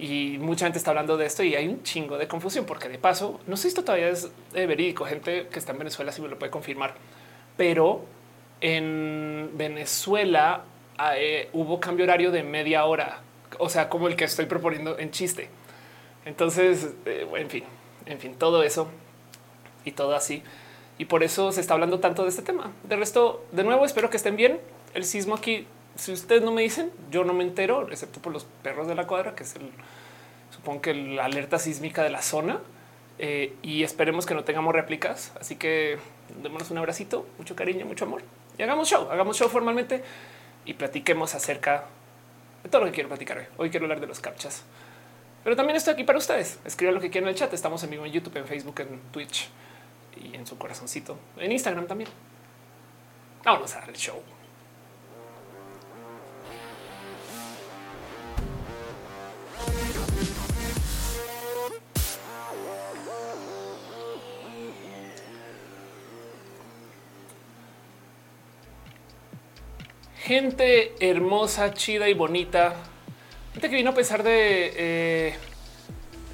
y 0.00 0.38
mucha 0.40 0.66
gente 0.66 0.78
está 0.78 0.90
hablando 0.90 1.16
de 1.16 1.26
esto 1.26 1.44
y 1.44 1.54
hay 1.54 1.68
un 1.68 1.84
chingo 1.84 2.18
de 2.18 2.26
confusión 2.26 2.66
porque 2.66 2.88
de 2.88 2.98
paso 2.98 3.40
no 3.46 3.56
sé 3.56 3.62
si 3.62 3.68
esto 3.68 3.84
todavía 3.84 4.08
es 4.08 4.28
eh, 4.52 4.66
verídico. 4.66 5.04
Gente 5.04 5.46
que 5.46 5.60
está 5.60 5.70
en 5.70 5.78
Venezuela 5.78 6.10
sí 6.10 6.20
me 6.20 6.26
lo 6.26 6.40
puede 6.40 6.50
confirmar, 6.50 6.94
pero 7.56 8.04
en 8.60 9.52
Venezuela 9.54 10.64
eh, 11.16 11.50
hubo 11.52 11.78
cambio 11.78 12.04
horario 12.04 12.32
de 12.32 12.42
media 12.42 12.84
hora, 12.84 13.20
o 13.60 13.68
sea, 13.68 13.88
como 13.88 14.08
el 14.08 14.16
que 14.16 14.24
estoy 14.24 14.46
proponiendo 14.46 14.98
en 14.98 15.12
chiste. 15.12 15.48
Entonces, 16.24 16.94
en 17.06 17.48
fin, 17.48 17.62
en 18.06 18.18
fin, 18.18 18.34
todo 18.34 18.64
eso 18.64 18.88
y 19.86 19.92
todo 19.92 20.14
así. 20.14 20.42
Y 20.98 21.06
por 21.06 21.22
eso 21.22 21.52
se 21.52 21.62
está 21.62 21.74
hablando 21.74 22.00
tanto 22.00 22.24
de 22.24 22.28
este 22.28 22.42
tema. 22.42 22.72
De 22.84 22.96
resto, 22.96 23.46
de 23.52 23.64
nuevo, 23.64 23.86
espero 23.86 24.10
que 24.10 24.18
estén 24.18 24.36
bien. 24.36 24.60
El 24.94 25.04
sismo 25.04 25.34
aquí, 25.34 25.66
si 25.94 26.12
ustedes 26.12 26.42
no 26.42 26.52
me 26.52 26.62
dicen, 26.62 26.90
yo 27.10 27.24
no 27.24 27.32
me 27.32 27.44
entero, 27.44 27.88
excepto 27.90 28.20
por 28.20 28.32
los 28.32 28.44
perros 28.62 28.88
de 28.88 28.94
la 28.94 29.06
cuadra, 29.06 29.34
que 29.34 29.44
es 29.44 29.54
el, 29.56 29.70
supongo 30.50 30.82
que 30.82 30.94
la 30.94 31.26
alerta 31.26 31.58
sísmica 31.58 32.02
de 32.02 32.10
la 32.10 32.22
zona. 32.22 32.60
Eh, 33.18 33.54
y 33.62 33.82
esperemos 33.82 34.26
que 34.26 34.34
no 34.34 34.44
tengamos 34.44 34.74
réplicas. 34.74 35.32
Así 35.38 35.56
que 35.56 35.98
démonos 36.42 36.70
un 36.70 36.78
abracito, 36.78 37.26
mucho 37.38 37.54
cariño, 37.54 37.86
mucho 37.86 38.04
amor. 38.04 38.22
Y 38.58 38.62
hagamos 38.62 38.88
show, 38.88 39.08
hagamos 39.10 39.36
show 39.36 39.48
formalmente 39.48 40.02
y 40.64 40.74
platiquemos 40.74 41.34
acerca 41.34 41.84
de 42.62 42.70
todo 42.70 42.80
lo 42.80 42.86
que 42.86 42.94
quiero 42.94 43.08
platicar 43.08 43.38
hoy. 43.38 43.44
Hoy 43.58 43.70
quiero 43.70 43.84
hablar 43.84 44.00
de 44.00 44.06
los 44.06 44.20
captchas. 44.20 44.64
Pero 45.44 45.54
también 45.56 45.76
estoy 45.76 45.92
aquí 45.92 46.04
para 46.04 46.18
ustedes. 46.18 46.58
Escriban 46.64 46.94
lo 46.94 47.00
que 47.02 47.10
quieran 47.10 47.28
en 47.28 47.34
el 47.34 47.38
chat. 47.38 47.52
Estamos 47.52 47.82
en 47.84 47.90
vivo 47.90 48.06
en 48.06 48.12
YouTube, 48.12 48.36
en 48.38 48.46
Facebook, 48.46 48.80
en 48.80 48.98
Twitch 49.12 49.50
y 50.16 50.34
en 50.34 50.46
su 50.46 50.58
corazoncito. 50.58 51.18
En 51.36 51.52
Instagram 51.52 51.86
también. 51.86 52.10
Vámonos 53.44 53.74
a 53.74 53.80
dar 53.80 53.90
el 53.90 53.96
show. 53.96 54.20
Gente 70.26 70.92
hermosa, 70.98 71.72
chida 71.72 72.08
y 72.08 72.14
bonita. 72.14 72.74
Gente 73.52 73.70
que 73.70 73.76
vino 73.76 73.90
a 73.90 73.94
pesar 73.94 74.24
de 74.24 74.72
eh, 74.76 75.34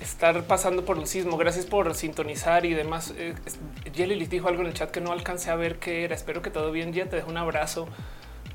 estar 0.02 0.44
pasando 0.44 0.84
por 0.84 0.98
un 0.98 1.06
sismo. 1.06 1.36
Gracias 1.36 1.66
por 1.66 1.94
sintonizar 1.94 2.64
y 2.64 2.74
demás. 2.74 3.14
Eh, 3.16 3.34
Jelly 3.94 4.26
dijo 4.26 4.48
algo 4.48 4.62
en 4.62 4.68
el 4.68 4.74
chat 4.74 4.90
que 4.90 5.00
no 5.00 5.12
alcancé 5.12 5.50
a 5.50 5.56
ver 5.56 5.78
qué 5.78 6.04
era. 6.04 6.14
Espero 6.14 6.42
que 6.42 6.50
todo 6.50 6.70
bien. 6.72 6.92
Ya 6.92 7.06
te 7.06 7.16
dejo 7.16 7.30
un 7.30 7.36
abrazo. 7.36 7.88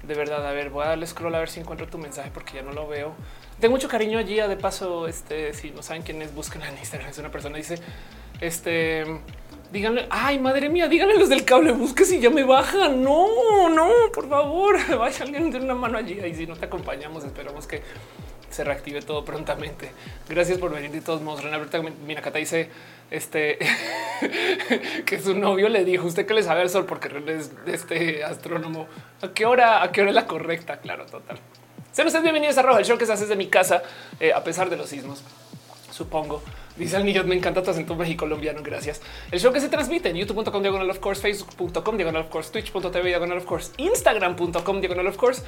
De 0.04 0.14
verdad, 0.14 0.46
a 0.48 0.52
ver, 0.52 0.70
voy 0.70 0.86
a 0.86 0.90
darle 0.90 1.06
scroll 1.08 1.36
a 1.36 1.40
ver 1.40 1.50
si 1.50 1.60
encuentro 1.60 1.88
tu 1.88 1.98
mensaje 1.98 2.32
porque 2.34 2.54
ya 2.54 2.62
no 2.62 2.72
lo 2.72 2.88
veo. 2.88 3.14
Tengo 3.60 3.74
mucho 3.74 3.88
cariño 3.88 4.20
allí. 4.20 4.36
De 4.36 4.58
paso, 4.58 5.08
este, 5.08 5.54
si 5.54 5.72
no 5.72 5.82
saben 5.82 6.04
quién 6.04 6.22
es, 6.22 6.34
busquen 6.34 6.62
en 6.62 6.78
Instagram. 6.78 7.10
Es 7.10 7.18
una 7.18 7.32
persona 7.32 7.58
dice, 7.58 7.80
este, 8.40 9.06
díganle, 9.72 10.08
ay, 10.10 10.40
madre 10.40 10.70
mía, 10.70 10.88
díganle 10.88 11.16
los 11.16 11.30
del 11.30 11.44
cable, 11.44 11.72
busque 11.72 12.06
si 12.06 12.20
ya 12.20 12.30
me 12.30 12.44
baja. 12.44 12.90
No, 12.90 13.70
no, 13.70 13.90
por 14.14 14.30
favor, 14.30 14.78
vaya 14.98 15.26
alguien 15.26 15.52
de 15.52 15.60
una 15.60 15.76
mano 15.76 15.98
allí. 15.98 16.20
Y 16.20 16.36
si 16.36 16.48
no 16.48 16.56
te 16.56 16.66
acompañamos, 16.66 17.24
esperamos 17.24 17.68
que 17.68 17.82
se 18.50 18.64
reactive 18.64 19.02
todo 19.02 19.26
prontamente. 19.26 19.92
Gracias 20.30 20.58
por 20.58 20.74
venir 20.74 20.92
de 20.92 21.02
todos 21.02 21.22
modos. 21.22 21.44
Mira, 22.06 22.22
Cata 22.22 22.40
dice 22.40 22.70
este 23.12 23.58
que 25.06 25.20
su 25.20 25.36
novio 25.36 25.70
le 25.70 25.86
dijo 25.86 26.08
usted 26.08 26.26
que 26.26 26.34
le 26.34 26.44
sabe 26.44 26.62
el 26.62 26.70
sol 26.70 26.86
porque 26.86 27.10
es 27.28 27.52
este 27.66 28.24
astrónomo. 28.24 28.88
¿A 29.22 29.30
qué 29.30 29.46
hora? 29.46 29.84
¿A 29.84 29.92
qué 29.92 30.02
hora 30.02 30.12
es 30.12 30.16
la 30.16 30.28
correcta? 30.28 30.78
Claro, 30.78 31.06
total. 31.06 31.40
Sean 31.92 32.08
ustedes 32.08 32.24
bienvenidos 32.24 32.58
a 32.58 32.62
Roja, 32.62 32.80
el 32.80 32.86
show 32.86 32.98
que 32.98 33.06
se 33.06 33.14
hace 33.14 33.24
desde 33.24 33.36
mi 33.36 33.48
casa, 33.48 33.82
eh, 34.20 34.32
a 34.32 34.44
pesar 34.44 34.70
de 34.70 34.78
los 34.78 34.90
sismos, 34.90 35.24
supongo. 35.92 36.44
Dice 36.78 36.98
el 36.98 37.06
niño, 37.06 37.24
me 37.24 37.36
encanta 37.36 37.64
tu 37.64 37.72
acento 37.72 37.98
colombiano. 38.16 38.62
Gracias. 38.64 39.02
El 39.32 39.40
show 39.40 39.52
que 39.52 39.60
se 39.60 39.70
transmite 39.70 40.10
en 40.10 40.18
youtube.com 40.18 40.62
diagonal 40.62 40.90
of 40.90 41.00
course, 41.00 41.22
facebook.com 41.22 41.98
diagonal 41.98 42.24
of 42.24 42.30
course, 42.30 42.52
twitch.tv 42.52 43.04
diagonal 43.04 43.38
of 43.38 43.46
course, 43.46 43.72
instagram.com 43.78 44.80
diagonal 44.80 45.08
of 45.08 45.18
course 45.18 45.42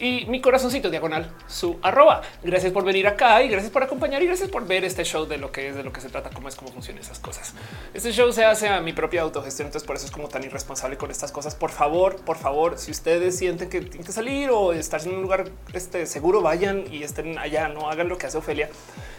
y 0.00 0.26
mi 0.26 0.40
corazoncito 0.40 0.90
diagonal 0.90 1.30
su 1.46 1.78
arroba. 1.82 2.22
Gracias 2.42 2.72
por 2.72 2.84
venir 2.84 3.06
acá 3.06 3.42
y 3.42 3.48
gracias 3.48 3.72
por 3.72 3.82
acompañar 3.82 4.22
y 4.22 4.26
gracias 4.26 4.48
por 4.48 4.66
ver 4.66 4.84
este 4.84 5.04
show 5.04 5.26
de 5.26 5.38
lo 5.38 5.50
que 5.50 5.68
es, 5.68 5.76
de 5.76 5.82
lo 5.82 5.92
que 5.92 6.00
se 6.00 6.08
trata, 6.08 6.30
cómo 6.30 6.48
es, 6.48 6.56
cómo 6.56 6.70
funcionan 6.70 7.02
esas 7.02 7.18
cosas. 7.18 7.54
Este 7.94 8.12
show 8.12 8.32
se 8.32 8.44
hace 8.44 8.68
a 8.68 8.80
mi 8.80 8.92
propia 8.92 9.22
autogestión, 9.22 9.66
entonces 9.66 9.86
por 9.86 9.96
eso 9.96 10.06
es 10.06 10.12
como 10.12 10.28
tan 10.28 10.44
irresponsable 10.44 10.96
con 10.96 11.10
estas 11.10 11.32
cosas. 11.32 11.54
Por 11.54 11.70
favor, 11.70 12.16
por 12.16 12.36
favor, 12.36 12.78
si 12.78 12.90
ustedes 12.90 13.36
sienten 13.36 13.68
que 13.68 13.80
tienen 13.80 14.04
que 14.04 14.12
salir 14.12 14.50
o 14.50 14.72
estar 14.72 15.00
en 15.02 15.14
un 15.14 15.22
lugar 15.22 15.50
este, 15.72 16.06
seguro, 16.06 16.42
vayan 16.42 16.84
y 16.92 17.02
estén 17.02 17.38
allá, 17.38 17.68
no 17.68 17.90
hagan 17.90 18.08
lo 18.08 18.18
que 18.18 18.26
hace 18.26 18.38
Ofelia. 18.38 18.70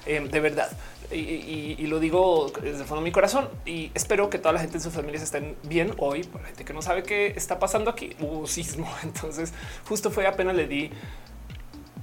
Eh, 0.05 0.19
de 0.19 0.39
verdad, 0.39 0.69
y, 1.11 1.87
lo 1.87 1.99
digo 1.99 2.51
desde 2.61 2.81
el 2.81 2.85
fondo 2.85 2.97
de 2.97 3.09
mi 3.09 3.11
corazón 3.11 3.49
y 3.65 3.91
espero 3.93 4.29
que 4.29 4.37
toda 4.37 4.53
la 4.53 4.59
gente 4.59 4.77
en 4.77 4.83
sus 4.83 4.93
familias 4.93 5.23
estén 5.23 5.55
bien 5.63 5.93
hoy. 5.97 6.23
Para 6.23 6.45
gente 6.45 6.65
que 6.65 6.73
no 6.73 6.81
sabe 6.81 7.03
qué 7.03 7.33
está 7.35 7.59
pasando 7.59 7.89
aquí, 7.89 8.15
hubo 8.19 8.47
sismo. 8.47 8.91
Entonces, 9.03 9.53
justo 9.87 10.11
fue 10.11 10.27
apenas 10.27 10.55
le 10.55 10.67
di 10.67 10.91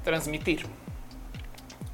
transmitir 0.04 0.66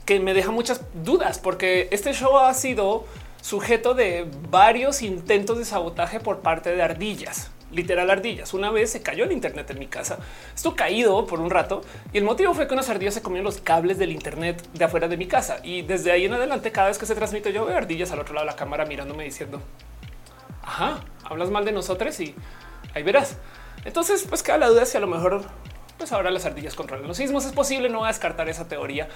que 0.04 0.20
me 0.20 0.34
deja 0.34 0.50
muchas 0.50 0.82
dudas 1.04 1.38
porque 1.38 1.88
este 1.92 2.12
show 2.12 2.38
ha 2.38 2.52
sido 2.54 3.04
sujeto 3.40 3.94
de 3.94 4.28
varios 4.50 5.02
intentos 5.02 5.58
de 5.58 5.64
sabotaje 5.64 6.20
por 6.20 6.40
parte 6.40 6.74
de 6.74 6.82
ardillas 6.82 7.50
literal 7.72 8.10
ardillas. 8.10 8.54
Una 8.54 8.70
vez 8.70 8.90
se 8.90 9.02
cayó 9.02 9.24
el 9.24 9.32
Internet 9.32 9.70
en 9.70 9.78
mi 9.78 9.86
casa. 9.86 10.18
Esto 10.54 10.76
caído 10.76 11.26
por 11.26 11.40
un 11.40 11.50
rato 11.50 11.82
y 12.12 12.18
el 12.18 12.24
motivo 12.24 12.54
fue 12.54 12.68
que 12.68 12.74
unas 12.74 12.88
ardillas 12.88 13.14
se 13.14 13.22
comieron 13.22 13.44
los 13.44 13.60
cables 13.60 13.98
del 13.98 14.12
Internet 14.12 14.66
de 14.72 14.84
afuera 14.84 15.08
de 15.08 15.16
mi 15.16 15.26
casa. 15.26 15.58
Y 15.62 15.82
desde 15.82 16.12
ahí 16.12 16.26
en 16.26 16.34
adelante, 16.34 16.70
cada 16.70 16.88
vez 16.88 16.98
que 16.98 17.06
se 17.06 17.14
transmite, 17.14 17.52
yo 17.52 17.64
veo 17.64 17.76
ardillas 17.76 18.12
al 18.12 18.20
otro 18.20 18.34
lado 18.34 18.46
de 18.46 18.52
la 18.52 18.56
cámara 18.56 18.84
mirándome 18.84 19.24
diciendo, 19.24 19.60
ajá, 20.62 21.00
hablas 21.24 21.50
mal 21.50 21.64
de 21.64 21.72
nosotros 21.72 22.18
y 22.20 22.34
ahí 22.94 23.02
verás. 23.02 23.36
Entonces, 23.84 24.24
pues 24.28 24.42
queda 24.42 24.58
la 24.58 24.68
duda 24.68 24.86
si 24.86 24.96
a 24.96 25.00
lo 25.00 25.08
mejor 25.08 25.42
pues 25.98 26.12
ahora 26.12 26.30
las 26.32 26.44
ardillas 26.46 26.74
controlan 26.74 27.06
los 27.06 27.16
sismos. 27.16 27.44
Es 27.44 27.52
posible, 27.52 27.88
no 27.88 28.04
descartar 28.04 28.48
esa 28.48 28.66
teoría. 28.66 29.08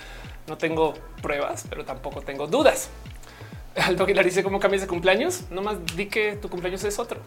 No 0.47 0.57
tengo 0.57 0.95
pruebas, 1.21 1.67
pero 1.69 1.85
tampoco 1.85 2.23
tengo 2.23 2.47
dudas. 2.47 2.91
Aldo 3.77 4.05
Aguilar 4.05 4.25
dice 4.25 4.43
cómo 4.43 4.61
cambias 4.61 4.83
de 4.83 4.89
cumpleaños. 4.89 5.51
No 5.51 5.63
más 5.63 5.79
di 5.97 6.07
que 6.07 6.37
tu 6.37 6.49
cumpleaños 6.49 6.85
es 6.85 6.99
otro. 6.99 7.21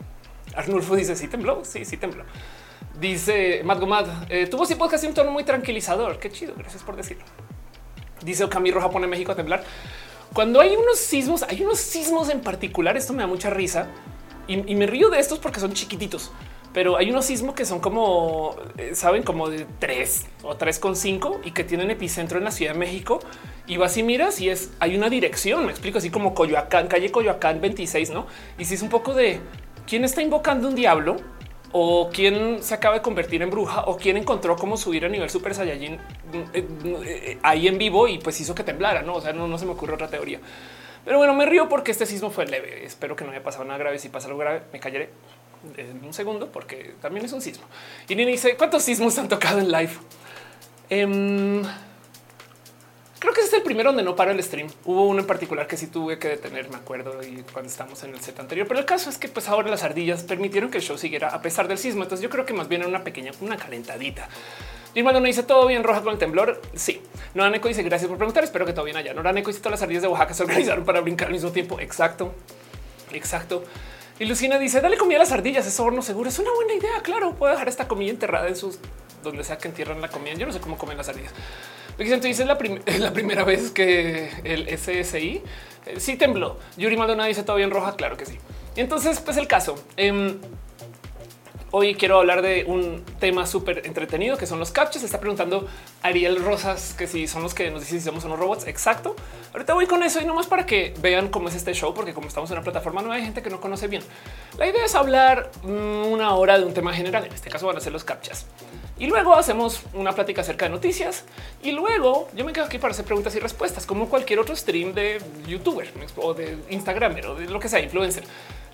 Arnulfo 0.55 0.95
dice: 0.95 1.15
Sí, 1.15 1.27
tembló. 1.27 1.63
Sí, 1.63 1.85
sí, 1.85 1.97
tembló. 1.97 2.23
Dice 2.99 3.61
Matt 3.63 3.79
Gomad, 3.79 4.07
eh, 4.29 4.47
tuvo 4.47 4.65
sí 4.65 4.75
podcast 4.75 5.05
un 5.05 5.13
tono 5.13 5.31
muy 5.31 5.43
tranquilizador. 5.43 6.19
Qué 6.19 6.29
chido, 6.29 6.53
gracias 6.57 6.83
por 6.83 6.95
decirlo. 6.95 7.23
Dice 8.21 8.43
Ocami 8.43 8.71
Roja 8.71 8.89
pone 8.89 9.07
México 9.07 9.31
a 9.31 9.35
temblar. 9.35 9.63
Cuando 10.33 10.59
hay 10.61 10.75
unos 10.75 10.99
sismos, 10.99 11.43
hay 11.43 11.63
unos 11.63 11.79
sismos 11.79 12.29
en 12.29 12.41
particular, 12.41 12.97
esto 12.97 13.13
me 13.13 13.23
da 13.23 13.27
mucha 13.27 13.49
risa 13.49 13.87
y, 14.47 14.57
me 14.75 14.87
río 14.87 15.09
de 15.09 15.19
estos 15.19 15.39
porque 15.39 15.59
son 15.59 15.73
chiquititos, 15.73 16.31
pero 16.73 16.97
hay 16.97 17.09
unos 17.09 17.25
sismos 17.25 17.55
que 17.55 17.65
son 17.65 17.79
como, 17.79 18.55
eh, 18.77 18.91
saben, 18.93 19.23
como 19.23 19.49
de 19.49 19.65
3 19.79 20.25
o 20.43 20.55
3,5 20.55 21.39
y 21.43 21.51
que 21.51 21.63
tienen 21.63 21.89
epicentro 21.89 22.37
en 22.37 22.43
la 22.43 22.51
Ciudad 22.51 22.73
de 22.73 22.79
México 22.79 23.19
y 23.65 23.77
vas 23.77 23.95
y 23.97 24.03
miras 24.03 24.39
y 24.41 24.49
es, 24.49 24.71
hay 24.79 24.95
una 24.95 25.09
dirección, 25.09 25.65
me 25.65 25.71
explico, 25.71 25.99
así 25.99 26.09
como 26.09 26.33
Coyoacán, 26.33 26.87
calle 26.87 27.11
Coyoacán 27.11 27.61
26, 27.61 28.09
¿no? 28.11 28.27
Y 28.57 28.65
si 28.65 28.75
es 28.75 28.81
un 28.81 28.89
poco 28.89 29.13
de, 29.13 29.39
¿quién 29.89 30.05
está 30.05 30.21
invocando 30.21 30.67
un 30.67 30.75
diablo? 30.75 31.17
o 31.71 32.09
quién 32.11 32.63
se 32.63 32.73
acaba 32.73 32.95
de 32.95 33.01
convertir 33.01 33.41
en 33.41 33.49
bruja 33.49 33.83
o 33.85 33.95
quién 33.95 34.17
encontró 34.17 34.55
cómo 34.55 34.75
subir 34.75 35.05
a 35.05 35.09
nivel 35.09 35.29
super 35.29 35.53
saiyajin 35.53 35.99
eh, 36.53 36.67
eh, 36.93 37.37
ahí 37.43 37.67
en 37.67 37.77
vivo 37.77 38.07
y 38.07 38.17
pues 38.17 38.39
hizo 38.41 38.55
que 38.55 38.63
temblara, 38.63 39.03
no? 39.03 39.15
O 39.15 39.21
sea, 39.21 39.33
no, 39.33 39.47
no 39.47 39.57
se 39.57 39.65
me 39.65 39.73
ocurre 39.73 39.93
otra 39.93 40.07
teoría. 40.07 40.39
Pero 41.05 41.17
bueno, 41.17 41.33
me 41.33 41.45
río 41.45 41.69
porque 41.69 41.91
este 41.91 42.05
sismo 42.05 42.29
fue 42.29 42.45
leve. 42.45 42.85
Espero 42.85 43.15
que 43.15 43.23
no 43.23 43.31
haya 43.31 43.43
pasado 43.43 43.65
nada 43.65 43.77
grave. 43.77 43.99
Si 43.99 44.09
pasa 44.09 44.27
algo 44.27 44.39
grave, 44.39 44.63
me 44.73 44.79
callaré 44.79 45.09
en 45.77 46.03
un 46.03 46.13
segundo 46.13 46.51
porque 46.51 46.95
también 47.01 47.25
es 47.25 47.33
un 47.33 47.41
sismo. 47.41 47.65
Y 48.07 48.15
ni 48.15 48.25
dice 48.25 48.55
cuántos 48.57 48.83
sismos 48.83 49.17
han 49.17 49.27
tocado 49.27 49.59
en 49.59 49.71
live. 49.71 49.91
Em, 50.89 51.63
Creo 53.19 53.33
que 53.33 53.41
este 53.41 53.57
es 53.57 53.59
el 53.59 53.63
primero 53.63 53.89
donde 53.89 54.03
no 54.03 54.15
para 54.15 54.31
el 54.31 54.41
stream. 54.41 54.69
Hubo 54.85 55.05
uno 55.05 55.19
en 55.19 55.27
particular 55.27 55.67
que 55.67 55.75
sí 55.75 55.87
tuve 55.87 56.17
que 56.17 56.29
detener, 56.29 56.69
me 56.69 56.77
acuerdo, 56.77 57.21
y 57.21 57.43
cuando 57.51 57.69
estamos 57.69 58.01
en 58.03 58.11
el 58.11 58.21
set 58.21 58.39
anterior. 58.39 58.65
Pero 58.65 58.79
el 58.79 58.85
caso 58.85 59.09
es 59.09 59.17
que 59.17 59.27
pues 59.27 59.49
ahora 59.49 59.69
las 59.69 59.83
ardillas 59.83 60.23
permitieron 60.23 60.71
que 60.71 60.77
el 60.77 60.83
show 60.83 60.97
siguiera 60.97 61.27
a 61.27 61.41
pesar 61.41 61.67
del 61.67 61.77
sismo. 61.77 62.03
Entonces 62.03 62.23
yo 62.23 62.29
creo 62.29 62.45
que 62.45 62.53
más 62.53 62.69
bien 62.69 62.81
era 62.81 62.89
una 62.89 63.03
pequeña, 63.03 63.31
una 63.41 63.57
calentadita. 63.57 64.29
Y 64.95 65.03
no 65.03 65.19
dice 65.21 65.43
todo 65.43 65.67
bien 65.67 65.83
roja 65.83 66.01
con 66.01 66.13
el 66.13 66.19
temblor. 66.19 66.61
Sí. 66.73 67.01
Noraneco 67.33 67.67
dice 67.67 67.83
gracias 67.83 68.07
por 68.07 68.17
preguntar. 68.17 68.43
Espero 68.43 68.65
que 68.65 68.73
todo 68.73 68.85
bien 68.85 68.97
allá. 68.97 69.13
Noraneco 69.13 69.49
dice 69.49 69.59
todas 69.59 69.73
las 69.73 69.81
ardillas 69.83 70.01
de 70.03 70.07
Oaxaca 70.07 70.33
se 70.33 70.43
organizaron 70.43 70.85
para 70.85 71.01
brincar 71.01 71.27
al 71.27 71.33
mismo 71.33 71.51
tiempo. 71.51 71.79
Exacto. 71.79 72.33
Exacto. 73.11 73.65
Y 74.17 74.25
Lucina 74.25 74.57
dice 74.57 74.81
dale 74.81 74.97
comida 74.97 75.17
a 75.17 75.19
las 75.19 75.31
ardillas. 75.31 75.67
Eso 75.67 75.83
horno 75.83 76.01
seguro 76.01 76.29
es 76.29 76.39
una 76.39 76.51
buena 76.53 76.73
idea. 76.73 77.01
Claro, 77.03 77.35
puedo 77.35 77.51
dejar 77.51 77.67
esta 77.67 77.87
comida 77.87 78.11
enterrada 78.11 78.47
en 78.47 78.55
sus 78.55 78.79
donde 79.23 79.43
sea 79.43 79.57
que 79.57 79.67
entierran 79.67 80.01
la 80.01 80.07
comida. 80.07 80.33
Yo 80.35 80.45
no 80.47 80.53
sé 80.53 80.61
cómo 80.61 80.77
comen 80.77 80.97
las 80.97 81.09
ardillas. 81.09 81.33
Dice 81.99 82.45
la, 82.45 82.57
la 82.99 83.13
primera 83.13 83.43
vez 83.43 83.71
que 83.71 84.29
el 84.45 84.69
SSI 84.77 85.41
eh, 85.85 85.99
sí 85.99 86.15
tembló. 86.15 86.57
Yuri 86.77 86.95
Maldonado 86.95 87.27
dice 87.27 87.43
todo 87.43 87.57
bien 87.57 87.71
roja. 87.71 87.95
Claro 87.97 88.15
que 88.15 88.25
sí. 88.25 88.37
Y 88.77 88.79
entonces, 88.79 89.19
pues 89.19 89.35
el 89.35 89.47
caso. 89.47 89.75
Em, 89.97 90.37
hoy 91.71 91.95
quiero 91.95 92.19
hablar 92.19 92.41
de 92.41 92.63
un 92.63 93.03
tema 93.19 93.45
súper 93.45 93.85
entretenido 93.85 94.37
que 94.37 94.45
son 94.45 94.59
los 94.59 94.71
captchas. 94.71 95.03
Está 95.03 95.19
preguntando 95.19 95.67
Ariel 96.01 96.41
Rosas 96.41 96.95
que 96.97 97.05
si 97.05 97.27
son 97.27 97.43
los 97.43 97.53
que 97.53 97.69
nos 97.69 97.81
dicen 97.81 97.99
si 97.99 98.05
somos 98.05 98.23
unos 98.23 98.39
robots. 98.39 98.65
Exacto. 98.65 99.17
Ahorita 99.51 99.73
voy 99.73 99.85
con 99.85 100.01
eso 100.01 100.21
y 100.21 100.25
nomás 100.25 100.47
para 100.47 100.65
que 100.65 100.93
vean 101.01 101.27
cómo 101.27 101.49
es 101.49 101.55
este 101.55 101.73
show, 101.73 101.93
porque 101.93 102.13
como 102.13 102.29
estamos 102.29 102.49
en 102.49 102.59
una 102.59 102.63
plataforma 102.63 103.01
no 103.01 103.11
hay 103.11 103.23
gente 103.23 103.41
que 103.41 103.49
no 103.49 103.59
conoce 103.59 103.87
bien. 103.89 104.03
La 104.57 104.67
idea 104.67 104.85
es 104.85 104.95
hablar 104.95 105.51
mm, 105.63 106.05
una 106.05 106.33
hora 106.35 106.57
de 106.57 106.63
un 106.63 106.73
tema 106.73 106.93
general. 106.93 107.25
En 107.25 107.33
este 107.33 107.49
caso 107.49 107.67
van 107.67 107.75
a 107.75 107.81
ser 107.81 107.91
los 107.91 108.05
captchas. 108.05 108.45
Y 108.99 109.07
luego 109.07 109.33
hacemos 109.33 109.81
una 109.93 110.11
plática 110.11 110.41
acerca 110.41 110.65
de 110.65 110.71
noticias. 110.71 111.23
Y 111.63 111.71
luego 111.71 112.27
yo 112.35 112.43
me 112.43 112.51
quedo 112.51 112.65
aquí 112.65 112.77
para 112.77 112.91
hacer 112.91 113.05
preguntas 113.05 113.33
y 113.35 113.39
respuestas, 113.39 113.85
como 113.85 114.09
cualquier 114.09 114.39
otro 114.39 114.55
stream 114.55 114.93
de 114.93 115.21
youtuber 115.47 115.89
o 116.17 116.33
de 116.33 116.57
Instagramer 116.69 117.25
o 117.27 117.35
de 117.35 117.49
lo 117.49 117.59
que 117.59 117.69
sea, 117.69 117.79
influencer. 117.79 118.25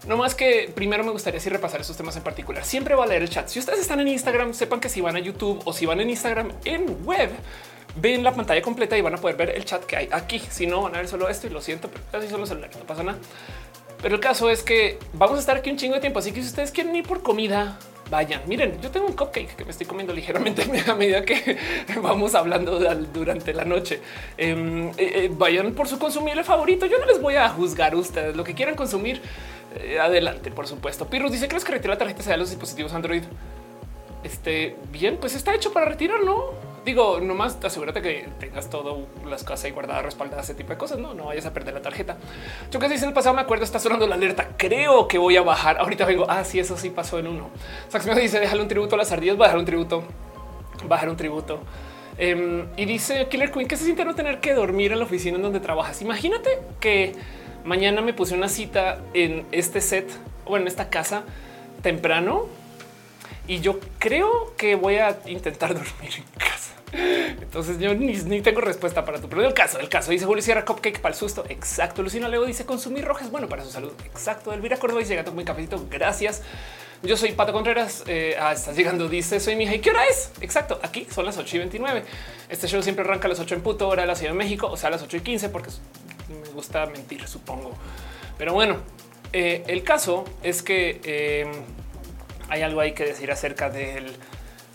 No 0.08 0.18
más 0.18 0.36
que 0.36 0.72
primero 0.74 1.04
me 1.04 1.12
gustaría 1.12 1.40
así 1.40 1.50
repasar 1.50 1.82
esos 1.82 1.96
temas 1.96 2.16
en 2.18 2.24
particular. 2.24 2.66
Siempre 2.66 2.96
va 2.96 3.06
a 3.06 3.08
leer 3.08 3.22
el 3.22 3.30
chat. 3.30 3.48
Si 3.48 3.60
ustedes 3.60 3.80
están 3.80 4.00
en 4.00 4.08
Instagram, 4.08 4.54
sepan 4.54 4.80
que 4.80 4.90
si 4.90 5.00
van 5.00 5.16
a 5.16 5.20
YouTube 5.20 5.62
o 5.66 5.74
si 5.74 5.86
van 5.86 6.00
en 6.00 6.10
Instagram 6.10 6.52
en 6.66 7.06
web, 7.06 7.30
ven 7.96 8.24
la 8.24 8.34
pantalla 8.34 8.62
completa 8.62 8.98
y 8.98 9.02
van 9.02 9.14
a 9.14 9.18
poder 9.18 9.36
ver 9.36 9.52
el 9.52 9.64
chat 9.64 9.84
que 9.86 9.96
hay 9.96 10.10
aquí. 10.12 10.40
Si 10.50 10.66
no, 10.66 10.82
van 10.82 10.96
a 10.96 10.98
ver 10.98 11.08
solo 11.08 11.30
esto 11.30 11.48
y 11.48 11.52
lo 11.52 11.62
siento, 11.62 11.90
pero 11.90 12.04
casi 12.12 12.28
solo 12.28 12.46
celular, 12.46 12.70
no 12.78 12.86
pasa 12.86 13.04
nada. 13.04 13.18
Pero 14.02 14.16
el 14.16 14.22
caso 14.22 14.50
es 14.50 14.62
que 14.62 15.00
vamos 15.14 15.38
a 15.38 15.40
estar 15.40 15.58
aquí 15.58 15.70
un 15.70 15.78
chingo 15.78 15.96
de 15.96 16.02
tiempo. 16.02 16.20
Así 16.20 16.32
que 16.32 16.42
si 16.42 16.48
ustedes 16.48 16.72
quieren 16.72 16.96
ir 16.96 17.08
por 17.08 17.24
comida, 17.24 17.80
vayan. 18.16 18.42
Miren, 18.48 18.80
yo 18.82 18.90
tengo 18.90 19.08
un 19.08 19.14
cupcake 19.14 19.56
que 19.56 19.66
me 19.66 19.72
estoy 19.72 19.86
comiendo 19.86 20.14
ligeramente 20.14 20.64
a 20.88 20.96
medida 20.96 21.24
que 21.24 21.58
vamos 22.02 22.34
hablando 22.34 22.80
durante 23.14 23.54
la 23.54 23.66
noche. 23.66 24.00
Em, 24.38 24.88
eh, 24.90 24.94
eh, 24.98 25.32
vayan 25.32 25.74
por 25.74 25.88
su 25.88 26.00
consumible 26.00 26.44
favorito. 26.44 26.86
Yo 26.86 26.98
no 26.98 27.06
les 27.06 27.22
voy 27.22 27.36
a 27.36 27.50
juzgar 27.50 27.94
a 27.94 27.98
ustedes 27.98 28.36
lo 28.36 28.44
que 28.44 28.54
quieran 28.54 28.76
consumir. 28.76 29.22
Eh, 29.78 30.00
adelante, 30.00 30.50
por 30.52 30.68
supuesto. 30.68 31.08
Pirus 31.10 31.32
dice 31.32 31.48
que 31.50 31.56
les 31.56 31.66
que 31.66 31.74
retirar 31.74 31.96
la 31.96 32.00
tarjeta 32.00 32.24
sea 32.24 32.34
de 32.34 32.40
los 32.40 32.50
dispositivos 32.50 32.94
Android. 32.94 33.24
Este 34.26 34.76
bien, 34.92 35.18
pues 35.22 35.36
está 35.36 35.54
hecho 35.54 35.72
para 35.72 35.86
retirar, 35.86 36.24
no? 36.24 36.46
Digo, 36.84 37.20
nomás 37.20 37.58
asegúrate 37.64 38.02
que 38.02 38.28
tengas 38.40 38.72
todo 38.72 39.06
las 39.24 39.44
cosas 39.44 39.66
ahí 39.66 39.72
guardadas, 39.72 40.04
respaldadas, 40.04 40.46
ese 40.46 40.56
tipo 40.56 40.70
de 40.70 40.78
cosas. 40.78 40.98
No, 40.98 41.14
no 41.14 41.26
vayas 41.26 41.46
a 41.46 41.54
perder 41.54 41.76
la 41.76 41.82
tarjeta. 41.84 42.18
Yo 42.72 42.80
dice 42.80 43.04
en 43.04 43.10
el 43.10 43.14
pasado, 43.14 43.36
me 43.36 43.42
acuerdo, 43.42 43.64
está 43.64 43.78
sonando 43.78 44.08
la 44.08 44.16
alerta. 44.16 44.50
Creo 44.58 45.08
que 45.08 45.20
voy 45.20 45.38
a 45.38 45.44
bajar. 45.44 45.78
Ahorita 45.78 46.06
vengo. 46.06 46.26
Ah, 46.28 46.44
sí, 46.44 46.60
eso 46.60 46.76
sí 46.76 46.90
pasó 46.90 47.20
en 47.20 47.28
uno. 47.28 47.52
Sax 47.90 48.08
me 48.08 48.16
dice: 48.20 48.40
déjale 48.40 48.64
un 48.64 48.68
tributo 48.68 48.96
a 48.96 48.98
las 48.98 49.12
ardillas, 49.12 49.38
bajar 49.38 49.60
un 49.60 49.66
tributo, 49.66 50.04
bajar 50.88 51.08
un 51.10 51.18
tributo. 51.18 51.60
Em, 52.18 52.66
y 52.78 52.86
dice 52.86 53.28
Killer 53.28 53.52
Queen 53.52 53.68
que 53.68 53.78
se 53.78 53.84
siente 53.84 54.06
no 54.06 54.16
tener 54.16 54.40
que 54.40 54.56
dormir 54.56 54.92
en 54.92 54.98
la 54.98 55.06
oficina 55.06 55.38
en 55.38 55.44
donde 55.44 55.60
trabajas. 55.60 56.02
Imagínate 56.02 56.62
que 56.80 57.14
mañana 57.64 58.02
me 58.02 58.14
puse 58.14 58.34
una 58.34 58.50
cita 58.50 59.02
en 59.14 59.46
este 59.52 59.82
set 59.82 60.10
o 60.46 60.58
en 60.58 60.66
esta 60.66 60.90
casa 60.90 61.24
temprano 61.84 62.48
y 63.48 63.60
yo 63.60 63.80
creo 64.00 64.54
que 64.58 64.76
voy 64.76 64.98
a 64.98 65.20
intentar 65.26 65.74
dormir 65.74 66.12
en 66.18 66.24
casa. 66.38 66.76
Entonces 66.94 67.78
yo 67.80 67.94
ni, 67.94 68.42
tengo 68.42 68.62
respuesta 68.62 69.04
para 69.04 69.20
tu, 69.20 69.28
pero 69.28 69.46
el 69.46 69.54
caso, 69.54 69.80
el 69.80 69.90
caso 69.90 70.12
dice 70.12 70.26
Julio 70.26 70.42
Sierra 70.42 70.64
Cupcake 70.64 71.00
para 71.00 71.14
el 71.14 71.20
susto. 71.20 71.44
Exacto. 71.50 72.02
Lucina 72.02 72.28
Leo 72.28 72.46
dice 72.46 72.66
consumir 72.66 73.06
rojas 73.06 73.32
bueno 73.32 73.50
para 73.50 73.64
su 73.64 73.72
salud. 73.72 73.92
Exacto. 74.06 74.54
Elvira 74.54 74.78
Córdoba 74.78 75.02
dice 75.02 75.16
gato 75.16 75.32
muy 75.32 75.44
cafecito. 75.44 75.86
Gracias. 75.90 76.42
Yo 77.04 77.18
soy 77.18 77.34
Pato 77.34 77.52
Contreras. 77.52 78.04
Eh, 78.08 78.36
ah, 78.40 78.54
estás 78.54 78.76
llegando. 78.78 79.10
Dice 79.10 79.40
soy 79.40 79.56
mi 79.56 79.66
hija. 79.66 79.76
¿Y 79.76 79.80
qué 79.80 79.90
hora 79.90 80.06
es? 80.06 80.32
Exacto. 80.42 80.80
Aquí 80.84 81.08
son 81.12 81.26
las 81.26 81.38
8 81.38 81.56
y 81.56 81.60
29. 81.60 82.04
Este 82.50 82.68
show 82.68 82.82
siempre 82.82 83.04
arranca 83.04 83.28
a 83.28 83.30
las 83.30 83.40
8 83.40 83.56
en 83.56 83.62
puto 83.62 83.88
hora 83.88 84.04
de 84.04 84.08
la 84.08 84.16
Ciudad 84.16 84.32
de 84.32 84.38
México, 84.38 84.68
o 84.68 84.78
sea, 84.78 84.88
a 84.88 84.92
las 84.92 85.02
8 85.02 85.18
y 85.18 85.22
15, 85.22 85.50
porque 85.50 85.70
me 86.30 86.50
gusta 86.52 86.86
mentir, 86.86 87.28
supongo. 87.28 87.74
Pero 88.38 88.54
bueno, 88.54 88.78
eh, 89.34 89.64
el 89.68 89.84
caso 89.84 90.24
es 90.44 90.62
que 90.62 91.02
eh, 91.04 91.52
hay 92.50 92.62
algo 92.62 92.82
ahí 92.82 92.94
que 92.94 93.06
decir 93.06 93.32
acerca 93.32 93.70
del 93.70 94.16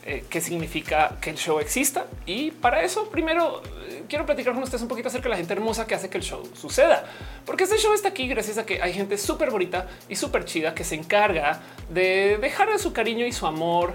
eh, 0.07 0.25
qué 0.31 0.41
significa 0.41 1.19
que 1.21 1.31
el 1.31 1.37
show 1.37 1.61
exista. 1.61 2.07
Y 2.25 2.53
para 2.53 2.83
eso, 2.83 3.11
primero 3.11 3.63
eh, 3.89 4.05
quiero 4.09 4.25
platicar 4.25 4.55
con 4.55 4.63
ustedes 4.63 4.83
un 4.83 4.89
poquito 4.89 5.09
acerca 5.09 5.25
de 5.25 5.31
la 5.31 5.37
gente 5.37 5.53
hermosa 5.53 5.87
que 5.87 5.95
hace 5.95 6.09
que 6.09 6.17
el 6.17 6.25
show 6.25 6.43
suceda, 6.55 7.05
porque 7.45 7.65
este 7.65 7.77
show 7.77 7.93
está 7.93 8.09
aquí 8.09 8.27
gracias 8.27 8.57
a 8.57 8.65
que 8.65 8.81
hay 8.83 8.95
gente 8.95 9.19
súper 9.19 9.51
bonita 9.51 9.89
y 10.09 10.17
súper 10.17 10.47
chida 10.47 10.75
que 10.75 10.85
se 10.85 10.95
encarga 10.95 11.61
de 11.91 12.39
dejar 12.41 12.77
su 12.79 12.95
cariño 12.95 13.27
y 13.27 13.33
su 13.33 13.47
amor 13.47 13.93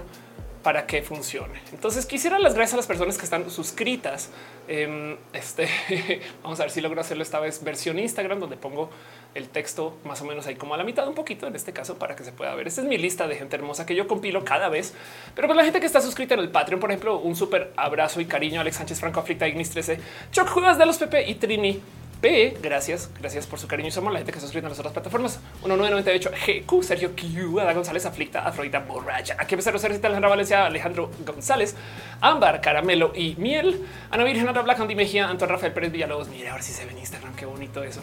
para 0.62 0.86
que 0.86 1.02
funcione. 1.02 1.60
Entonces 1.72 2.06
quisiera 2.06 2.38
las 2.38 2.54
gracias 2.54 2.74
a 2.74 2.76
las 2.78 2.86
personas 2.86 3.18
que 3.18 3.24
están 3.24 3.50
suscritas. 3.50 4.30
este 4.68 5.68
vamos 6.42 6.60
a 6.60 6.64
ver 6.64 6.70
si 6.70 6.80
logro 6.80 7.00
hacerlo 7.00 7.24
esta 7.24 7.40
vez 7.40 7.62
versión 7.64 7.98
Instagram 7.98 8.38
donde 8.40 8.56
pongo 8.56 8.90
el 9.36 9.48
texto 9.48 9.96
más 10.04 10.20
o 10.22 10.24
menos 10.24 10.46
ahí 10.46 10.56
como 10.56 10.74
a 10.74 10.76
la 10.76 10.84
mitad 10.84 11.06
un 11.06 11.14
poquito 11.14 11.46
en 11.46 11.54
este 11.54 11.72
caso 11.72 11.98
para 11.98 12.16
que 12.16 12.24
se 12.24 12.32
pueda 12.32 12.54
ver. 12.54 12.66
Esta 12.66 12.80
es 12.80 12.86
mi 12.86 12.96
lista 12.96 13.28
de 13.28 13.36
gente 13.36 13.56
hermosa 13.56 13.84
que 13.84 13.94
yo 13.94 14.08
compilo 14.08 14.44
cada 14.44 14.68
vez. 14.68 14.94
Pero 15.34 15.46
pues 15.46 15.56
la 15.56 15.64
gente 15.64 15.78
que 15.78 15.86
está 15.86 16.00
suscrita 16.00 16.34
en 16.34 16.40
el 16.40 16.50
Patreon, 16.50 16.80
por 16.80 16.90
ejemplo, 16.90 17.18
un 17.18 17.36
súper 17.36 17.72
abrazo 17.76 18.20
y 18.20 18.26
cariño 18.26 18.58
a 18.58 18.62
Alex 18.62 18.76
Sánchez 18.76 18.98
Franco, 18.98 19.20
Aflicta, 19.20 19.46
Ignis 19.46 19.70
13, 19.70 20.00
Choc 20.32 20.48
Juegas 20.48 20.78
de 20.78 20.86
los 20.86 20.96
Pepe 20.96 21.28
y 21.28 21.34
Trini. 21.34 21.80
P, 22.20 22.56
gracias, 22.62 23.10
gracias 23.20 23.46
por 23.46 23.58
su 23.58 23.68
cariño 23.68 23.88
y 23.88 23.92
somos 23.92 24.10
la 24.10 24.18
gente 24.18 24.32
que 24.32 24.38
se 24.38 24.46
suscribe 24.46 24.64
en 24.64 24.70
las 24.70 24.78
otras 24.78 24.94
plataformas. 24.94 25.38
1998 25.60 26.30
GQ, 26.30 26.82
Sergio 26.82 27.10
Q, 27.14 27.60
Ada 27.60 27.74
González, 27.74 28.06
Aflicta, 28.06 28.40
Afrodita 28.40 28.78
Borracha, 28.78 29.36
aquí 29.38 29.54
empezar 29.54 29.74
a 29.74 29.78
Alejandra 29.78 30.28
Valencia, 30.30 30.64
Alejandro 30.64 31.10
González, 31.26 31.76
Ámbar, 32.22 32.62
Caramelo 32.62 33.12
y 33.14 33.34
Miel, 33.36 33.84
Ana 34.10 34.24
Virgen, 34.24 34.48
Ana 34.48 34.62
Black, 34.62 34.80
Andy 34.80 34.94
Mejía, 34.94 35.28
Antonio 35.28 35.56
Rafael 35.56 35.74
Pérez 35.74 35.92
Villalobos. 35.92 36.28
Mira, 36.28 36.52
a 36.52 36.54
ver 36.54 36.62
si 36.62 36.72
se 36.72 36.86
ve 36.86 36.92
en 36.92 36.98
Instagram, 37.00 37.36
qué 37.36 37.44
bonito 37.44 37.84
eso 37.84 38.00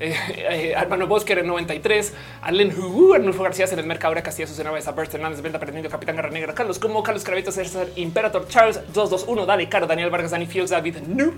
eh, 0.00 0.14
eh, 0.36 0.74
Hermano 0.76 1.06
Bosque 1.06 1.34
en 1.34 1.46
93, 1.46 2.12
Allen 2.42 2.72
Hugo, 2.78 3.14
Arnulfo 3.14 3.42
García, 3.42 3.66
en 3.70 3.78
el 3.78 3.86
mercado 3.86 4.14
de 4.14 4.22
Castilla, 4.22 4.46
Susana 4.46 4.70
Besa, 4.70 4.92
Bert 4.92 5.14
Hernández, 5.14 5.40
Venta 5.40 5.58
Aprendiendo, 5.58 5.90
Capitán 5.90 6.16
Garra 6.16 6.30
Negra, 6.30 6.54
Carlos 6.54 6.78
Como, 6.78 7.02
Carlos 7.02 7.24
Cravito, 7.24 7.52
César, 7.52 7.86
Imperator, 7.96 8.46
Charles 8.48 8.80
221, 8.92 9.46
Dale, 9.46 9.68
Caro, 9.68 9.86
Daniel 9.86 10.10
Vargas, 10.10 10.32
Dani 10.32 10.46
Fields, 10.46 10.70
David 10.70 10.96
Nu, 11.06 11.32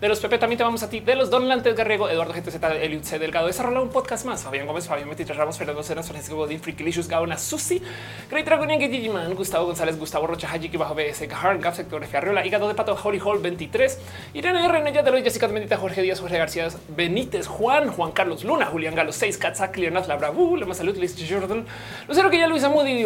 de 0.00 0.08
los 0.08 0.20
Pepe 0.20 0.38
también 0.38 0.58
te 0.58 0.64
vamos 0.64 0.82
a 0.82 0.90
ti, 0.90 1.00
de 1.00 1.14
los 1.14 1.30
Don 1.30 1.48
Lantes, 1.48 1.74
Garrego, 1.74 2.08
Eduardo 2.08 2.32
GTZ, 2.32 2.62
Eliud 2.82 3.02
C. 3.02 3.18
Delgado, 3.18 3.46
desarrolla 3.46 3.80
un 3.80 3.90
podcast 3.90 4.24
más. 4.24 4.42
Fabián 4.42 4.66
Gómez, 4.66 4.86
Fabián 4.86 5.08
Metitres 5.08 5.36
Ramos, 5.36 5.58
Fernando 5.58 5.82
Cenas, 5.82 6.08
Francisco 6.08 6.36
Godín, 6.36 6.60
Frikilicious, 6.60 7.08
Gaona, 7.08 7.38
Susi, 7.38 7.82
Great 8.30 8.46
Dragon, 8.46 8.68
Digimon, 8.68 9.34
Gustavo 9.34 9.66
González, 9.66 9.98
Gustavo 9.98 10.26
Rocha, 10.26 10.48
Hajiki, 10.48 10.76
Bajo 10.76 10.94
BS, 10.94 11.28
Harn, 11.32 11.60
Gap, 11.60 11.74
Sectografía 11.74 12.18
Arriola, 12.18 12.44
Hígado 12.44 12.68
de 12.68 12.74
Pato, 12.74 12.96
Holly 13.02 13.20
Hall 13.24 13.38
23, 13.40 13.98
Irene 14.34 14.64
R. 14.64 15.02
Deloy, 15.02 15.22
Jessica 15.22 15.48
Mendita, 15.48 15.76
Jorge 15.76 16.02
Díaz, 16.02 16.20
Jorge 16.20 16.38
García 16.38 16.68
Benítez, 16.88 17.46
Juan, 17.46 17.88
Juan 18.00 18.12
Carlos 18.12 18.44
Luna, 18.44 18.64
Julián 18.64 18.94
Galo 18.94 19.12
6, 19.12 19.36
Katzak, 19.36 19.76
Leonard 19.76 20.08
Labra, 20.08 20.30
uh, 20.30 20.56
Lema 20.56 20.72
Salud, 20.72 20.96
Liz 20.96 21.14
Jordan, 21.28 21.66
Lucero 22.08 22.30
que 22.30 22.38
ya 22.38 22.46
Luisa 22.46 22.70
Moody, 22.70 23.02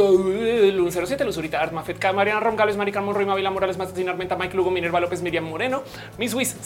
Lun 0.70 0.92
07, 0.92 1.24
Luzurita, 1.24 1.60
Arma, 1.60 1.82
Fetka, 1.82 2.12
Mariana 2.12 2.38
Rongales, 2.38 2.76
Marican 2.76 3.04
Monroy, 3.04 3.26
Mavila 3.26 3.50
Morales, 3.50 3.76
Matatina 3.76 4.12
Armenta, 4.12 4.36
Mike 4.36 4.56
Lugo, 4.56 4.70
Minerva 4.70 5.00
López, 5.00 5.20
Miriam 5.20 5.46
Moreno, 5.46 5.82
Miss 6.16 6.32
Wiz 6.32 6.56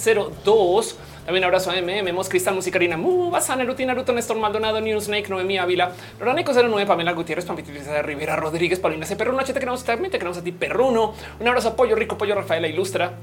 02, 0.45 0.99
también 1.25 1.43
abrazo 1.43 1.71
a 1.71 1.81
MM, 1.81 2.03
Memos, 2.03 2.29
Cristal, 2.29 2.55
Musicarina, 2.55 2.99
Mu, 2.99 3.31
Basana, 3.31 3.64
Rutina, 3.64 3.95
Ruto, 3.95 4.12
Néstor 4.12 4.37
Maldonado, 4.37 4.79
New 4.83 5.01
Snake, 5.01 5.31
Noemí 5.31 5.57
Ávila, 5.57 5.93
Loránico 6.21 6.53
09, 6.53 6.85
Pamela 6.85 7.12
Gutiérrez, 7.12 7.47
Pampitiliza 7.47 7.93
de 7.95 8.03
Rivera, 8.03 8.37
Rodríguez, 8.37 8.79
Paulina 8.79 9.07
C. 9.07 9.17
Perruno, 9.17 9.41
H. 9.41 9.55
Te 9.55 9.59
queremos 9.59 9.83
también, 9.85 10.11
te 10.11 10.19
queremos 10.19 10.37
a 10.37 10.45
ti, 10.45 10.53
Perruno, 10.53 11.14
un 11.41 11.49
abrazo 11.49 11.69
a 11.69 11.77
Pollo 11.77 11.97
Rico, 11.97 12.19
Pollo 12.19 12.35
Rafaela 12.35 12.69
Ilustra, 12.69 13.14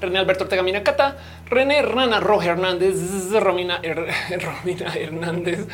René 0.00 0.18
Alberto 0.18 0.44
Ortega 0.44 0.62
Minacata, 0.62 1.16
René 1.46 1.82
Rana 1.82 2.20
Roja 2.20 2.50
Hernández, 2.50 2.94
Romina, 3.32 3.80
Romina 4.62 4.94
Hernández, 4.94 5.66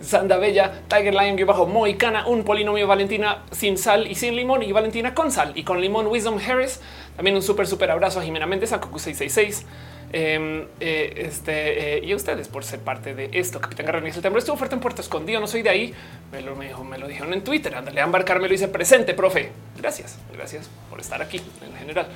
Sanda 0.00 0.38
Bella, 0.38 0.82
Tiger 0.88 1.14
Lion, 1.14 1.46
bajo 1.46 1.66
Moicana, 1.66 2.26
un 2.26 2.44
polinomio 2.44 2.86
Valentina 2.86 3.44
sin 3.50 3.76
sal 3.78 4.06
y 4.10 4.14
sin 4.14 4.36
limón 4.36 4.62
y 4.62 4.72
Valentina 4.72 5.14
con 5.14 5.30
sal 5.30 5.52
y 5.54 5.64
con 5.64 5.80
limón 5.80 6.06
Wisdom 6.06 6.38
Harris. 6.38 6.80
También 7.16 7.36
un 7.36 7.42
súper, 7.42 7.66
súper 7.66 7.90
abrazo 7.90 8.20
a 8.20 8.22
Jimena 8.22 8.46
Méndez, 8.46 8.72
a 8.72 8.80
Cocu 8.80 8.98
666. 8.98 9.66
Eh, 10.12 10.68
eh, 10.78 11.12
este 11.16 11.96
eh, 11.96 12.04
y 12.04 12.12
a 12.12 12.16
ustedes 12.16 12.48
por 12.48 12.64
ser 12.64 12.80
parte 12.80 13.14
de 13.14 13.28
esto. 13.32 13.60
Capitán 13.60 13.86
el 13.86 14.12
temblor 14.22 14.38
estuvo 14.38 14.56
fuerte 14.56 14.74
en 14.74 14.80
Puerto 14.80 15.02
Escondido. 15.02 15.40
No 15.40 15.46
soy 15.46 15.62
de 15.62 15.70
ahí. 15.70 15.94
Me 16.32 16.40
lo, 16.40 16.54
me, 16.54 16.72
me 16.74 16.98
lo 16.98 17.08
dijeron 17.08 17.32
en 17.32 17.42
Twitter. 17.42 17.74
Ándale 17.74 18.00
a 18.00 18.04
embarcar, 18.04 18.40
me 18.40 18.46
lo 18.46 18.52
dice 18.52 18.68
presente, 18.68 19.14
profe. 19.14 19.50
Gracias, 19.76 20.18
gracias 20.32 20.70
por 20.88 21.00
estar 21.00 21.20
aquí 21.20 21.38
en 21.38 21.76
general. 21.76 22.06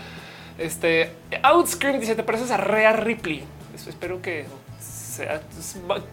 Este 0.61 1.11
Outscream 1.43 1.99
dice: 1.99 2.15
Te 2.15 2.23
pareces 2.23 2.51
a 2.51 2.59
Rea 2.59 2.93
Ripley. 2.93 3.43
Eso 3.75 3.91
espero 3.91 4.21
que 4.21 4.45
sea. 4.79 5.41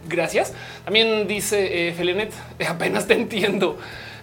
Gracias. 0.08 0.54
También 0.84 1.28
dice 1.28 1.88
eh, 1.88 1.92
Felenet: 1.92 2.32
Apenas 2.68 3.06
te 3.06 3.14
entiendo. 3.14 3.78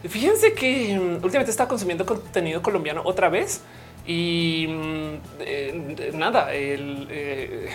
Fíjense 0.07 0.53
que 0.53 0.97
um, 0.99 1.13
últimamente 1.15 1.51
está 1.51 1.67
consumiendo 1.67 2.05
contenido 2.05 2.61
colombiano 2.61 3.01
otra 3.05 3.29
vez 3.29 3.61
y 4.05 4.67
um, 4.67 5.19
eh, 5.39 6.11
nada. 6.13 6.47
Eh, 6.51 7.69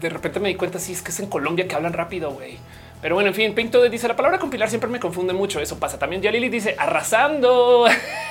de 0.00 0.08
repente 0.08 0.40
me 0.40 0.48
di 0.48 0.54
cuenta 0.56 0.78
si 0.78 0.92
es 0.92 1.02
que 1.02 1.10
es 1.10 1.20
en 1.20 1.26
Colombia 1.26 1.68
que 1.68 1.74
hablan 1.74 1.92
rápido, 1.92 2.32
güey. 2.32 2.58
Pero 3.02 3.14
bueno, 3.14 3.28
en 3.28 3.34
fin, 3.34 3.54
Pinto 3.54 3.82
dice 3.88 4.08
la 4.08 4.16
palabra 4.16 4.38
compilar 4.38 4.68
siempre 4.68 4.90
me 4.90 5.00
confunde 5.00 5.32
mucho. 5.32 5.60
Eso 5.60 5.78
pasa 5.78 5.98
también. 5.98 6.22
Ya 6.22 6.30
Lili 6.30 6.48
dice 6.48 6.74
arrasando. 6.78 7.86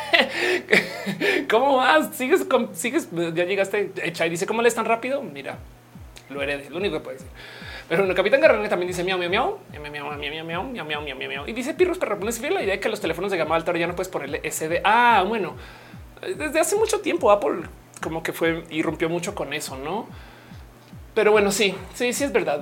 ¿Cómo 1.49 1.77
vas? 1.77 2.15
Sigues, 2.15 2.45
sigues, 2.73 3.09
ya 3.11 3.45
llegaste 3.45 3.91
hecha 4.03 4.25
y 4.25 4.29
dice 4.29 4.45
cómo 4.45 4.61
le 4.61 4.67
es 4.67 4.75
tan 4.75 4.85
rápido. 4.85 5.21
Mira, 5.21 5.57
lo 6.29 6.41
heredé, 6.41 6.69
lo 6.69 6.77
único 6.77 6.97
que 6.97 7.03
puede 7.03 7.17
decir. 7.17 7.31
Pero 7.87 8.05
el 8.05 8.13
capitán 8.13 8.39
Garrone 8.39 8.69
también 8.69 8.87
dice 8.87 9.03
miau, 9.03 9.17
miau, 9.17 9.29
miau, 9.29 9.57
miau, 9.71 9.91
miau, 9.91 10.17
miau, 10.17 10.45
miau, 10.45 10.63
miau, 10.63 10.85
miau, 10.85 11.01
miau, 11.01 11.29
miau. 11.29 11.47
Y 11.47 11.53
dice 11.53 11.73
Pirros 11.73 11.97
que 11.97 12.05
repones 12.05 12.39
fiel 12.39 12.53
la 12.53 12.61
idea 12.61 12.75
de 12.75 12.79
que 12.79 12.89
los 12.89 13.01
teléfonos 13.01 13.31
de 13.31 13.37
gama 13.37 13.55
alta 13.55 13.75
ya 13.75 13.87
no 13.87 13.95
puedes 13.95 14.09
ponerle 14.09 14.41
SD. 14.49 14.81
Ah, 14.83 15.23
bueno, 15.27 15.55
desde 16.37 16.59
hace 16.59 16.75
mucho 16.75 17.01
tiempo 17.01 17.31
Apple 17.31 17.63
como 18.01 18.23
que 18.23 18.31
fue 18.31 18.63
y 18.69 18.81
rompió 18.83 19.09
mucho 19.09 19.33
con 19.33 19.53
eso, 19.53 19.75
no? 19.77 20.07
Pero 21.15 21.31
bueno, 21.31 21.51
sí, 21.51 21.75
sí, 21.95 22.13
sí 22.13 22.23
es 22.23 22.31
verdad. 22.31 22.61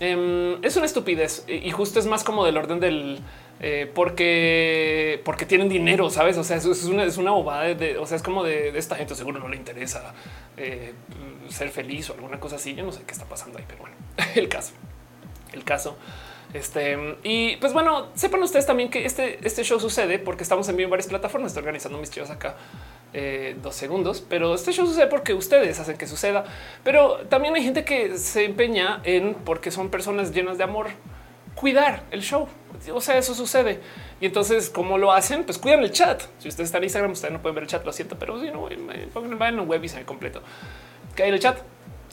Eh, 0.00 0.58
es 0.62 0.76
una 0.76 0.86
estupidez 0.86 1.44
y 1.46 1.70
justo 1.70 2.00
es 2.00 2.06
más 2.06 2.24
como 2.24 2.44
del 2.44 2.56
orden 2.56 2.80
del 2.80 3.20
eh, 3.66 3.90
porque 3.94 5.22
porque 5.24 5.46
tienen 5.46 5.70
dinero, 5.70 6.10
sabes? 6.10 6.36
O 6.36 6.44
sea, 6.44 6.58
es 6.58 6.84
una, 6.84 7.02
es 7.04 7.16
bobada 7.16 7.74
de, 7.74 7.96
o 7.96 8.04
sea, 8.04 8.18
es 8.18 8.22
como 8.22 8.44
de, 8.44 8.76
esta 8.76 8.94
gente 8.94 9.14
seguro 9.14 9.40
no 9.40 9.48
le 9.48 9.56
interesa 9.56 10.12
eh, 10.58 10.92
ser 11.48 11.70
feliz 11.70 12.10
o 12.10 12.12
alguna 12.12 12.38
cosa 12.38 12.56
así. 12.56 12.74
Yo 12.74 12.84
no 12.84 12.92
sé 12.92 13.00
qué 13.06 13.12
está 13.12 13.24
pasando 13.24 13.58
ahí, 13.58 13.64
pero 13.66 13.80
bueno, 13.80 13.96
el 14.34 14.50
caso, 14.50 14.74
el 15.54 15.64
caso. 15.64 15.96
Este 16.52 17.16
y 17.22 17.56
pues 17.56 17.72
bueno, 17.72 18.08
sepan 18.14 18.42
ustedes 18.42 18.66
también 18.66 18.90
que 18.90 19.06
este, 19.06 19.38
este 19.42 19.64
show 19.64 19.80
sucede 19.80 20.18
porque 20.18 20.42
estamos 20.42 20.68
en 20.68 20.76
varias 20.90 21.06
plataformas. 21.06 21.52
Estoy 21.52 21.62
organizando 21.62 21.96
mis 21.96 22.10
chivas 22.10 22.28
acá 22.28 22.56
eh, 23.14 23.56
dos 23.62 23.74
segundos, 23.76 24.22
pero 24.28 24.54
este 24.54 24.72
show 24.72 24.86
sucede 24.86 25.06
porque 25.06 25.32
ustedes 25.32 25.80
hacen 25.80 25.96
que 25.96 26.06
suceda. 26.06 26.44
Pero 26.84 27.20
también 27.30 27.54
hay 27.54 27.64
gente 27.64 27.82
que 27.82 28.18
se 28.18 28.44
empeña 28.44 29.00
en 29.04 29.32
porque 29.32 29.70
son 29.70 29.88
personas 29.88 30.32
llenas 30.32 30.58
de 30.58 30.64
amor 30.64 30.88
cuidar 31.54 32.02
el 32.10 32.20
show. 32.20 32.46
O 32.92 33.00
sea, 33.00 33.18
eso 33.18 33.34
sucede. 33.34 33.80
Y 34.20 34.26
entonces, 34.26 34.70
¿cómo 34.70 34.98
lo 34.98 35.12
hacen? 35.12 35.44
Pues 35.44 35.58
cuidan 35.58 35.80
el 35.80 35.90
chat. 35.90 36.22
Si 36.38 36.48
ustedes 36.48 36.68
están 36.68 36.80
en 36.80 36.84
Instagram, 36.84 37.12
ustedes 37.12 37.32
no 37.32 37.40
pueden 37.40 37.54
ver 37.54 37.64
el 37.64 37.70
chat, 37.70 37.84
lo 37.84 37.92
siento, 37.92 38.18
pero 38.18 38.40
si 38.40 38.50
no, 38.50 38.68
vayan 39.38 39.58
en 39.58 39.68
web 39.68 39.82
y 39.84 39.88
se 39.88 39.98
ve 39.98 40.04
completo. 40.04 40.42
Que 41.14 41.26
en 41.26 41.34
el 41.34 41.40
chat. 41.40 41.58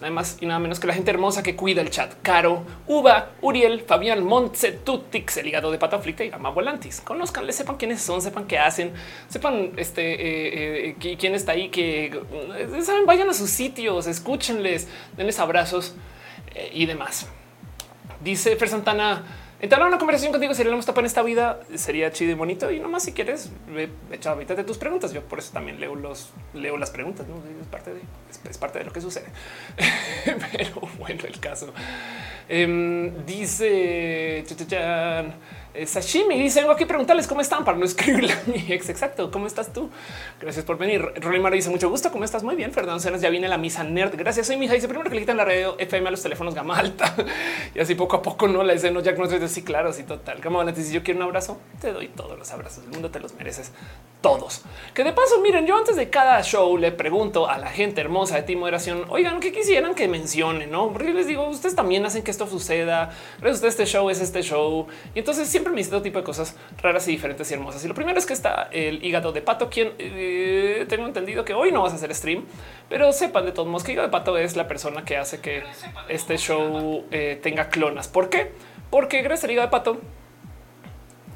Nada 0.01 0.13
más 0.13 0.39
y 0.41 0.47
nada 0.47 0.59
menos 0.59 0.79
que 0.79 0.87
la 0.87 0.95
gente 0.95 1.11
hermosa 1.11 1.43
que 1.43 1.55
cuida 1.55 1.81
el 1.81 1.91
chat. 1.91 2.15
Caro, 2.23 2.63
Uva, 2.87 3.33
Uriel, 3.41 3.81
Fabián, 3.81 4.23
Montse, 4.23 4.71
Tutix, 4.71 5.37
el 5.37 5.45
hígado 5.45 5.71
de 5.71 5.77
pata 5.77 6.01
y 6.03 6.29
Gama 6.29 6.49
Volantis. 6.49 7.01
Conozcanle, 7.01 7.53
sepan 7.53 7.77
quiénes 7.77 8.01
son, 8.01 8.19
sepan 8.19 8.47
qué 8.47 8.57
hacen, 8.57 8.93
sepan 9.29 9.73
este 9.77 10.13
eh, 10.13 10.95
eh, 10.99 11.17
quién 11.19 11.35
está 11.35 11.51
ahí, 11.51 11.69
que 11.69 12.05
eh, 12.07 12.81
saben, 12.81 13.05
vayan 13.05 13.29
a 13.29 13.33
sus 13.35 13.51
sitios, 13.51 14.07
escúchenles, 14.07 14.87
denles 15.15 15.37
abrazos 15.37 15.93
y 16.73 16.87
demás. 16.87 17.27
Dice 18.21 18.55
Fer 18.55 18.69
Santana, 18.69 19.23
entablar 19.61 19.87
una 19.87 19.99
conversación 19.99 20.31
contigo 20.31 20.53
sería 20.53 20.71
la 20.71 20.75
más 20.75 20.99
en 20.99 21.05
esta 21.05 21.21
vida, 21.21 21.61
sería 21.75 22.11
chido 22.11 22.31
y 22.31 22.33
bonito. 22.33 22.71
Y 22.71 22.79
nomás 22.79 23.03
si 23.03 23.13
quieres, 23.13 23.49
echa 24.11 24.35
de 24.35 24.63
tus 24.63 24.77
preguntas. 24.77 25.13
Yo 25.13 25.21
por 25.23 25.39
eso 25.39 25.53
también 25.53 25.79
leo 25.79 25.95
los 25.95 26.31
leo 26.53 26.77
las 26.77 26.89
preguntas. 26.89 27.25
Es 27.61 27.67
parte 27.67 27.93
de 27.93 28.01
es, 28.49 28.57
parte 28.57 28.79
de 28.79 28.85
lo 28.85 28.91
que 28.91 29.01
sucede. 29.01 29.27
Pero 30.25 30.81
bueno, 30.97 31.23
el 31.25 31.39
caso 31.39 31.73
eh, 32.49 33.13
dice 33.25 34.39
eh, 34.39 34.43
Sashimi 35.85 36.37
dice: 36.37 36.59
Vengo 36.59 36.73
aquí 36.73 36.83
a 36.83 36.87
preguntarles 36.87 37.27
cómo 37.27 37.41
están 37.41 37.63
para 37.63 37.77
no 37.77 37.85
escribirle 37.85 38.33
a 38.33 38.41
mi 38.47 38.73
ex. 38.73 38.89
Exacto. 38.89 39.31
¿Cómo 39.31 39.47
estás 39.47 39.71
tú? 39.71 39.89
Gracias 40.39 40.65
por 40.65 40.77
venir. 40.77 41.01
Rolimar 41.15 41.53
dice: 41.53 41.69
Mucho 41.69 41.89
gusto. 41.89 42.11
¿Cómo 42.11 42.23
estás? 42.23 42.43
Muy 42.43 42.55
bien. 42.55 42.71
Fernando 42.71 42.99
Cenas 42.99 43.21
ya 43.21 43.29
viene 43.29 43.47
la 43.47 43.57
misa 43.57 43.83
nerd. 43.83 44.15
Gracias. 44.15 44.47
Soy 44.47 44.57
mi 44.57 44.65
hija. 44.65 44.73
Dice: 44.73 44.87
Primero 44.87 45.09
que 45.09 45.15
le 45.15 45.21
quitan 45.21 45.37
la 45.37 45.45
radio 45.45 45.77
FM 45.77 46.07
a 46.07 46.11
los 46.11 46.21
teléfonos 46.21 46.53
gama 46.53 46.77
alta 46.77 47.15
y 47.75 47.79
así 47.79 47.95
poco 47.95 48.17
a 48.17 48.21
poco 48.21 48.47
no 48.47 48.63
la. 48.63 48.75
Ya 48.75 48.91
no 48.91 48.99
estoy 48.99 49.43
así 49.43 49.63
claro. 49.63 49.89
Así 49.89 50.03
total. 50.03 50.41
Como 50.41 50.67
si 50.75 50.93
yo 50.93 51.03
quiero 51.03 51.19
un 51.19 51.25
abrazo, 51.25 51.59
te 51.79 51.93
doy 51.93 52.07
todos 52.09 52.37
los 52.37 52.51
abrazos 52.51 52.83
del 52.83 52.91
mundo. 52.91 53.09
Te 53.09 53.19
los 53.19 53.33
mereces 53.35 53.71
todos. 54.21 54.61
Que 54.93 55.03
de 55.03 55.13
paso, 55.13 55.41
miren, 55.41 55.65
yo 55.65 55.75
antes 55.77 55.95
de 55.95 56.09
cada 56.09 56.41
show 56.43 56.77
le 56.77 56.91
pregunto 56.91 57.49
a 57.49 57.57
la 57.57 57.67
gente 57.67 58.01
hermosa 58.01 58.35
de 58.35 58.43
ti 58.43 58.55
moderación, 58.55 59.05
oigan, 59.09 59.39
¿qué 59.39 59.51
quisieran 59.51 59.95
que 59.95 60.07
mencione? 60.07 60.67
No, 60.67 60.91
porque 60.91 61.13
les 61.13 61.27
digo, 61.27 61.47
ustedes 61.47 61.75
también 61.75 62.05
hacen 62.05 62.23
que 62.23 62.31
esto 62.31 62.47
suceda. 62.47 63.11
A 63.41 63.49
este 63.49 63.85
show 63.85 64.09
es 64.09 64.21
este 64.21 64.43
show. 64.43 64.87
Y 65.15 65.19
entonces 65.19 65.47
siempre 65.47 65.71
me 65.71 65.77
dice 65.77 65.89
todo 65.89 66.01
tipo 66.01 66.19
de 66.19 66.23
cosas 66.23 66.55
raras 66.81 67.07
y 67.07 67.11
diferentes 67.11 67.49
y 67.49 67.53
hermosas. 67.55 67.83
Y 67.83 67.87
lo 67.87 67.95
primero 67.95 68.19
es 68.19 68.25
que 68.25 68.33
está 68.33 68.69
el 68.71 69.03
hígado 69.03 69.31
de 69.31 69.41
pato, 69.41 69.69
quien 69.69 69.93
eh, 69.97 70.85
tengo 70.87 71.05
entendido 71.07 71.43
que 71.43 71.53
hoy 71.53 71.71
no 71.71 71.81
vas 71.81 71.93
a 71.93 71.95
hacer 71.95 72.13
stream, 72.13 72.45
pero 72.89 73.11
sepan 73.13 73.45
de 73.45 73.51
todos 73.51 73.67
modos 73.67 73.83
que 73.83 73.93
hígado 73.93 74.07
de 74.07 74.11
pato 74.11 74.37
es 74.37 74.55
la 74.55 74.67
persona 74.67 75.03
que 75.03 75.17
hace 75.17 75.39
que 75.39 75.63
este 76.09 76.37
show 76.37 77.05
eh, 77.11 77.39
tenga 77.41 77.69
clonas. 77.69 78.07
¿Por 78.07 78.29
qué? 78.29 78.51
Porque 78.91 79.21
gracias 79.23 79.45
al 79.45 79.51
hígado 79.51 79.67
de 79.67 79.71
pato, 79.71 80.01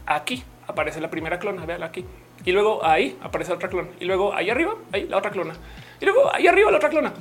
aquí 0.05 0.43
aparece 0.67 1.01
la 1.01 1.09
primera 1.09 1.39
clona. 1.39 1.65
Vean 1.65 1.81
aquí 1.81 2.05
y 2.45 2.51
luego 2.51 2.85
ahí 2.85 3.17
aparece 3.21 3.51
otra 3.51 3.69
clona 3.69 3.89
y 3.99 4.05
luego 4.05 4.33
ahí 4.33 4.49
arriba, 4.49 4.75
ahí 4.91 5.07
la 5.07 5.17
otra 5.17 5.31
clona 5.31 5.55
y 5.99 6.05
luego 6.05 6.33
ahí 6.33 6.47
arriba 6.47 6.71
la 6.71 6.77
otra 6.77 6.89
clona. 6.89 7.13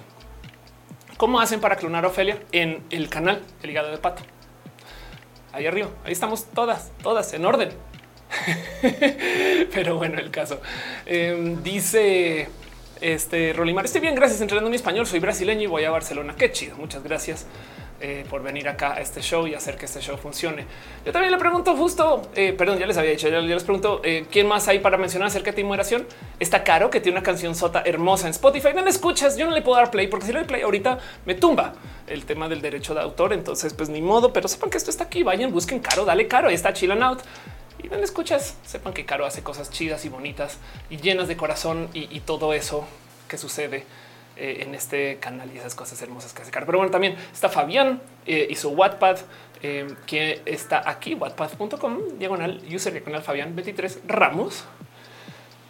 ¿Cómo 1.17 1.41
hacen 1.41 1.61
para 1.61 1.77
clonar 1.77 2.05
a 2.05 2.09
Ofelia 2.09 2.39
en 2.51 2.83
el 2.91 3.09
canal 3.09 3.41
El 3.63 3.71
hígado 3.71 3.91
de 3.91 3.99
pato? 3.99 4.23
Ahí 5.53 5.67
arriba, 5.67 5.89
ahí 6.05 6.13
estamos 6.13 6.47
todas, 6.47 6.93
todas 7.03 7.33
en 7.35 7.45
orden. 7.45 7.71
Pero 9.73 9.97
bueno, 9.97 10.19
el 10.19 10.31
caso 10.31 10.61
em, 11.07 11.63
dice 11.63 12.49
este 13.01 13.53
Rolimar. 13.53 13.85
Estoy 13.85 14.01
bien, 14.01 14.15
gracias. 14.15 14.41
Entrenando 14.41 14.71
mi 14.71 14.77
español. 14.77 15.07
Soy 15.07 15.21
brasileño 15.21 15.63
y 15.63 15.67
voy 15.67 15.85
a 15.85 15.91
Barcelona. 15.91 16.35
Qué 16.37 16.51
chido. 16.51 16.77
Muchas 16.77 17.03
gracias. 17.03 17.47
Eh, 18.07 18.27
por 18.29 18.43
venir 18.43 18.69
acá 18.69 18.93
a 18.93 19.01
este 19.01 19.23
show 19.23 19.47
y 19.47 19.55
hacer 19.55 19.79
que 19.79 19.87
este 19.87 19.99
show 19.99 20.19
funcione. 20.19 20.67
Yo 21.07 21.11
también 21.11 21.33
le 21.33 21.39
pregunto 21.39 21.75
justo, 21.75 22.21
eh, 22.35 22.53
perdón, 22.53 22.79
ya 22.79 22.87
les 22.87 22.99
había 22.99 23.13
dicho, 23.13 23.31
ya, 23.31 23.39
les 23.39 23.65
pregunto 23.65 24.03
eh, 24.05 24.27
quién 24.31 24.47
más 24.47 24.69
hay 24.69 24.81
para 24.81 24.99
mencionar 24.99 25.29
acerca 25.29 25.53
de 25.53 25.65
moderación. 25.65 26.07
Está 26.39 26.63
Caro, 26.65 26.91
que 26.91 27.01
tiene 27.01 27.17
una 27.17 27.25
canción 27.25 27.55
sota 27.55 27.83
hermosa 27.83 28.27
en 28.27 28.33
Spotify. 28.33 28.75
No 28.75 28.83
la 28.83 28.91
escuchas, 28.91 29.39
yo 29.39 29.47
no 29.47 29.53
le 29.53 29.63
puedo 29.63 29.79
dar 29.79 29.91
play 29.91 30.09
porque 30.09 30.27
si 30.27 30.35
le 30.35 30.41
doy 30.41 30.47
play 30.47 30.61
ahorita 30.61 30.99
me 31.25 31.35
tumba 31.35 31.73
el 32.07 32.27
tema 32.27 32.47
del 32.47 32.61
derecho 32.61 32.93
de 32.93 33.01
autor. 33.01 33.33
Entonces, 33.33 33.73
pues 33.73 33.89
ni 33.89 34.03
modo, 34.03 34.35
pero 34.35 34.49
sepan 34.49 34.69
que 34.69 34.77
esto 34.77 34.91
está 34.91 35.05
aquí. 35.05 35.23
Vayan, 35.23 35.51
busquen 35.51 35.81
Caro, 35.81 36.05
dale 36.05 36.29
Caro. 36.29 36.49
Ahí 36.49 36.55
está 36.57 36.75
Chilling 36.75 37.03
Out 37.03 37.21
y 37.83 37.89
no 37.89 37.97
le 37.97 38.05
escuchas. 38.05 38.59
Sepan 38.67 38.93
que 38.93 39.07
Caro 39.07 39.25
hace 39.25 39.43
cosas 39.43 39.71
chidas 39.71 40.05
y 40.05 40.11
bonitas 40.11 40.59
y 40.91 40.99
llenas 40.99 41.27
de 41.27 41.39
corazón 41.39 41.89
y 41.95 42.21
todo 42.21 42.53
eso 42.53 42.85
que 43.29 43.39
sucede 43.39 43.87
eh, 44.37 44.65
en 44.67 44.75
este 44.75 45.19
canal 45.19 45.51
y 45.55 45.59
esas 45.59 45.75
cosas 45.75 46.01
hermosas 46.03 46.33
que 46.33 46.43
hace 46.43 46.51
Caro. 46.51 46.67
Pero 46.67 46.79
bueno, 46.79 46.91
también 46.91 47.17
está 47.33 47.49
Fabián 47.49 48.01
eh, 48.27 48.47
y 48.51 48.55
su 48.57 48.71
Wattpad 48.71 49.19
que 50.07 50.43
está 50.45 50.83
aquí, 50.91 51.15
wattpad.com, 51.15 52.19
diagonal 52.19 52.61
user 52.71 52.93
diagonal 52.93 53.23
Fabián 53.23 53.57
23 53.57 54.01
Ramos, 54.07 54.63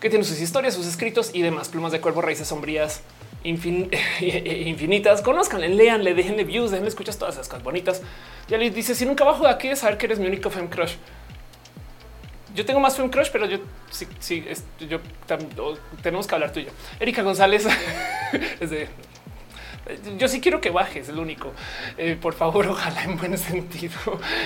que 0.01 0.11
tiene 0.11 0.25
sus 0.25 0.41
historias, 0.41 0.75
sus 0.75 0.89
escritos 0.89 1.31
y 1.33 1.43
demás 1.43 1.69
plumas 1.69 1.93
de 1.93 2.01
cuervo, 2.01 2.21
raíces 2.21 2.49
sombrías, 2.49 3.03
infinitas. 3.45 5.23
Conozcanle, 5.23 5.69
leanle, 5.69 6.15
déjenle 6.15 6.45
views, 6.45 6.71
déjenle 6.71 6.89
escuchas 6.89 7.19
todas 7.19 7.35
esas 7.35 7.49
cosas 7.49 7.63
bonitas. 7.63 8.03
Ya 8.49 8.59
les 8.59 8.75
dice: 8.75 8.95
Si 8.95 9.05
nunca 9.05 9.25
bajo 9.25 9.45
de 9.45 9.51
aquí, 9.51 9.69
es 9.69 9.81
saber 9.81 9.99
que 9.99 10.07
eres 10.07 10.19
mi 10.19 10.27
único 10.27 10.51
fem 10.51 10.69
crush. 10.69 10.95
Yo 12.55 12.65
tengo 12.65 12.81
más 12.81 12.97
fem 12.97 13.09
crush, 13.09 13.29
pero 13.33 13.47
yo 13.47 13.59
sí, 13.91 14.07
sí, 14.21 14.45
yo 14.89 15.01
tenemos 16.03 16.27
que 16.27 16.35
hablar 16.35 16.53
tú 16.53 16.61
y 16.61 16.67
yo. 16.67 16.71
Erika 17.01 17.23
González 17.23 17.67
es 18.61 18.71
de 18.71 18.89
yo 20.19 20.29
sí 20.29 20.41
quiero 20.41 20.61
que 20.61 20.71
bajes, 20.71 21.09
el 21.09 21.19
único. 21.19 21.53
Eh, 21.99 22.17
por 22.21 22.35
favor, 22.35 22.67
ojalá 22.69 23.05
en 23.05 23.19
buen 23.19 23.37
sentido. 23.37 23.95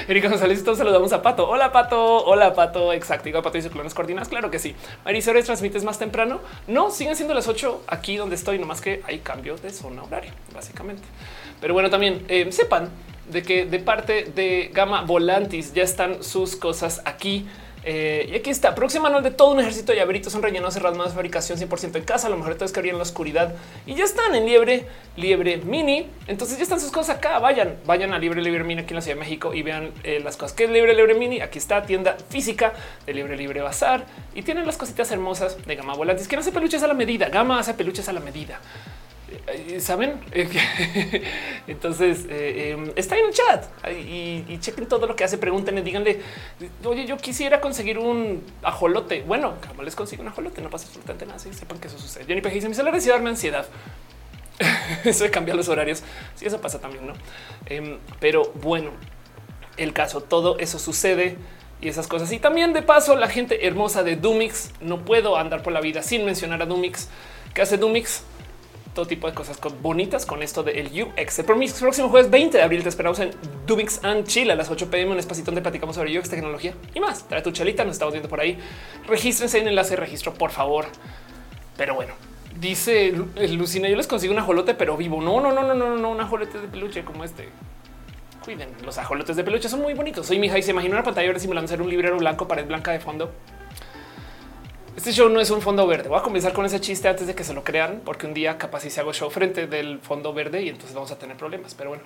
Erika 0.08 0.28
González, 0.28 0.62
todos 0.64 0.78
saludamos 0.78 1.12
a 1.12 1.22
Pato. 1.22 1.48
Hola, 1.48 1.70
Pato. 1.72 2.24
Hola, 2.24 2.54
Pato. 2.54 2.92
Exacto. 2.92 3.30
Pato 3.30 3.56
dice 3.56 3.70
clones 3.70 3.94
coordinas. 3.94 4.28
Claro 4.28 4.50
que 4.50 4.58
sí. 4.58 4.74
Marisores 5.04 5.44
transmites 5.44 5.84
más 5.84 5.98
temprano. 5.98 6.40
No, 6.66 6.90
siguen 6.90 7.14
siendo 7.14 7.34
las 7.34 7.46
8 7.46 7.84
aquí 7.86 8.16
donde 8.16 8.34
estoy, 8.34 8.58
nomás 8.58 8.80
que 8.80 9.02
hay 9.06 9.18
cambio 9.20 9.56
de 9.56 9.70
zona 9.70 10.02
horaria, 10.02 10.32
básicamente. 10.54 11.02
Pero 11.60 11.74
bueno, 11.74 11.90
también 11.90 12.24
eh, 12.28 12.50
sepan 12.50 12.90
de 13.30 13.42
que 13.42 13.66
de 13.66 13.78
parte 13.78 14.24
de 14.34 14.70
Gama 14.72 15.02
Volantis 15.02 15.72
ya 15.72 15.82
están 15.82 16.24
sus 16.24 16.56
cosas 16.56 17.02
aquí 17.04 17.46
eh, 17.90 18.28
y 18.30 18.36
aquí 18.36 18.50
está, 18.50 18.74
próxima 18.74 19.04
manual 19.04 19.22
de 19.22 19.30
todo 19.30 19.50
un 19.50 19.60
ejército 19.60 19.92
de 19.92 19.96
llaveritos 19.96 20.30
son 20.30 20.42
rellenos 20.42 20.74
cerrados 20.74 21.02
de 21.02 21.10
fabricación 21.10 21.58
100% 21.58 21.96
en 21.96 22.04
casa. 22.04 22.26
A 22.26 22.30
lo 22.30 22.36
mejor 22.36 22.52
entonces 22.52 22.74
cabrían 22.74 22.96
en 22.96 22.98
la 22.98 23.04
oscuridad 23.04 23.54
y 23.86 23.94
ya 23.94 24.04
están 24.04 24.34
en 24.34 24.44
Liebre, 24.44 24.84
Liebre 25.16 25.56
Mini. 25.56 26.06
Entonces 26.26 26.58
ya 26.58 26.64
están 26.64 26.80
sus 26.80 26.90
cosas 26.90 27.16
acá. 27.16 27.38
Vayan, 27.38 27.76
vayan 27.86 28.12
a 28.12 28.18
Liebre, 28.18 28.42
Liebre 28.42 28.62
Mini 28.62 28.82
aquí 28.82 28.90
en 28.90 28.96
la 28.96 29.00
Ciudad 29.00 29.16
de 29.16 29.20
México 29.20 29.54
y 29.54 29.62
vean 29.62 29.92
eh, 30.04 30.20
las 30.22 30.36
cosas 30.36 30.54
que 30.54 30.64
es 30.64 30.70
Liebre, 30.70 30.92
Liebre 30.92 31.14
Mini. 31.14 31.40
Aquí 31.40 31.56
está 31.56 31.80
tienda 31.80 32.18
física 32.28 32.74
de 33.06 33.14
Liebre, 33.14 33.38
Libre 33.38 33.62
Bazar 33.62 34.04
y 34.34 34.42
tienen 34.42 34.66
las 34.66 34.76
cositas 34.76 35.10
hermosas 35.10 35.56
de 35.64 35.74
Gama 35.74 35.94
Volantis 35.94 36.28
que 36.28 36.36
no 36.36 36.40
hace 36.40 36.52
peluches 36.52 36.82
a 36.82 36.88
la 36.88 36.94
medida. 36.94 37.30
Gama 37.30 37.58
hace 37.58 37.72
peluches 37.72 38.06
a 38.10 38.12
la 38.12 38.20
medida. 38.20 38.60
Eh, 39.46 39.80
Saben? 39.80 40.20
Entonces 41.66 42.26
eh, 42.30 42.70
em, 42.70 42.92
está 42.96 43.16
en 43.18 43.26
el 43.26 43.32
chat 43.32 43.64
y, 43.90 44.58
chequen 44.58 44.86
todo 44.86 45.06
lo 45.06 45.16
que 45.16 45.24
hace. 45.24 45.38
Pregúntenle, 45.38 45.82
díganle, 45.82 46.20
oye, 46.84 47.06
yo 47.06 47.16
quisiera 47.16 47.60
conseguir 47.60 47.98
un 47.98 48.42
ajolote. 48.62 49.22
Bueno, 49.22 49.54
como 49.66 49.82
les 49.82 49.94
consigo 49.94 50.22
un 50.22 50.28
ajolote, 50.28 50.62
no 50.62 50.70
pasa 50.70 50.86
absolutamente 50.86 51.26
nada. 51.26 51.38
Si 51.38 51.52
sepan 51.52 51.78
que 51.78 51.88
eso 51.88 51.98
sucede. 51.98 52.24
Jenny 52.24 52.40
Pejy 52.40 52.56
dice: 52.56 52.68
Me 52.68 52.74
sale 52.74 52.90
darme 52.90 53.30
ansiedad. 53.30 53.66
eso 55.04 55.24
de 55.24 55.30
cambiar 55.30 55.56
los 55.56 55.68
horarios. 55.68 56.02
Sí, 56.34 56.46
eso 56.46 56.60
pasa 56.60 56.80
también, 56.80 57.06
no? 57.06 57.12
Em, 57.66 57.98
pero 58.20 58.52
bueno, 58.62 58.90
el 59.76 59.92
caso, 59.92 60.22
todo 60.22 60.58
eso 60.58 60.78
sucede 60.78 61.36
y 61.80 61.88
esas 61.88 62.06
cosas. 62.06 62.32
Y 62.32 62.38
también 62.38 62.72
de 62.72 62.82
paso, 62.82 63.14
la 63.16 63.28
gente 63.28 63.66
hermosa 63.66 64.02
de 64.02 64.16
Dumix. 64.16 64.72
No 64.80 65.04
puedo 65.04 65.36
andar 65.36 65.62
por 65.62 65.72
la 65.72 65.80
vida 65.80 66.02
sin 66.02 66.24
mencionar 66.24 66.62
a 66.62 66.66
Dumix. 66.66 67.08
¿Qué 67.54 67.62
hace 67.62 67.76
Dumix? 67.76 68.22
Todo 68.98 69.06
tipo 69.06 69.28
de 69.28 69.32
cosas 69.32 69.60
bonitas 69.80 70.26
con 70.26 70.42
esto 70.42 70.64
del 70.64 70.88
UX. 70.88 71.38
El 71.38 71.44
próximo 71.44 72.08
jueves 72.08 72.28
20 72.28 72.58
de 72.58 72.64
abril 72.64 72.82
te 72.82 72.88
esperamos 72.88 73.20
en 73.20 73.30
Dubix 73.64 74.02
and 74.02 74.26
Chile 74.26 74.54
a 74.54 74.56
las 74.56 74.72
8 74.72 74.90
pm, 74.90 75.12
un 75.12 75.20
espacito 75.20 75.52
donde 75.52 75.62
platicamos 75.62 75.94
sobre 75.94 76.18
UX, 76.18 76.28
tecnología 76.28 76.74
y 76.92 76.98
más. 76.98 77.22
Trae 77.28 77.40
tu 77.40 77.52
chalita, 77.52 77.84
nos 77.84 77.92
estamos 77.92 78.12
viendo 78.12 78.28
por 78.28 78.40
ahí. 78.40 78.58
Regístrense 79.06 79.60
en 79.60 79.68
enlace 79.68 79.90
de 79.90 79.98
registro, 79.98 80.34
por 80.34 80.50
favor. 80.50 80.86
Pero 81.76 81.94
bueno, 81.94 82.14
dice 82.58 83.12
Lucina, 83.52 83.88
yo 83.88 83.94
les 83.94 84.08
consigo 84.08 84.32
un 84.32 84.40
ajolote, 84.40 84.74
pero 84.74 84.96
vivo. 84.96 85.22
No, 85.22 85.40
no, 85.40 85.52
no, 85.52 85.62
no, 85.62 85.74
no, 85.74 85.96
no, 85.96 86.10
un 86.10 86.20
ajolote 86.20 86.58
de 86.58 86.66
peluche 86.66 87.04
como 87.04 87.22
este. 87.22 87.50
Cuiden, 88.44 88.70
los 88.84 88.98
ajolotes 88.98 89.36
de 89.36 89.44
peluche 89.44 89.68
son 89.68 89.80
muy 89.80 89.94
bonitos. 89.94 90.26
Soy 90.26 90.40
mi 90.40 90.48
hija 90.48 90.58
y 90.58 90.64
se 90.64 90.72
imagina 90.72 90.96
una 90.96 91.04
pantalla 91.04 91.28
verde 91.28 91.38
simulando 91.38 91.68
ser 91.68 91.80
un 91.80 91.88
librero 91.88 92.18
blanco, 92.18 92.48
pared 92.48 92.66
blanca 92.66 92.90
de 92.90 92.98
fondo. 92.98 93.30
Este 94.98 95.12
show 95.12 95.28
no 95.28 95.40
es 95.40 95.48
un 95.50 95.62
fondo 95.62 95.86
verde. 95.86 96.08
Voy 96.08 96.18
a 96.18 96.22
comenzar 96.22 96.52
con 96.52 96.66
ese 96.66 96.80
chiste 96.80 97.06
antes 97.06 97.28
de 97.28 97.32
que 97.36 97.44
se 97.44 97.54
lo 97.54 97.62
crean, 97.62 98.02
porque 98.04 98.26
un 98.26 98.34
día 98.34 98.58
capaz 98.58 98.80
si 98.80 98.90
se 98.90 98.98
hago 98.98 99.12
show 99.12 99.30
frente 99.30 99.68
del 99.68 100.00
fondo 100.00 100.32
verde 100.32 100.60
y 100.60 100.70
entonces 100.70 100.92
vamos 100.92 101.12
a 101.12 101.16
tener 101.16 101.36
problemas. 101.36 101.72
Pero 101.72 101.90
bueno, 101.90 102.02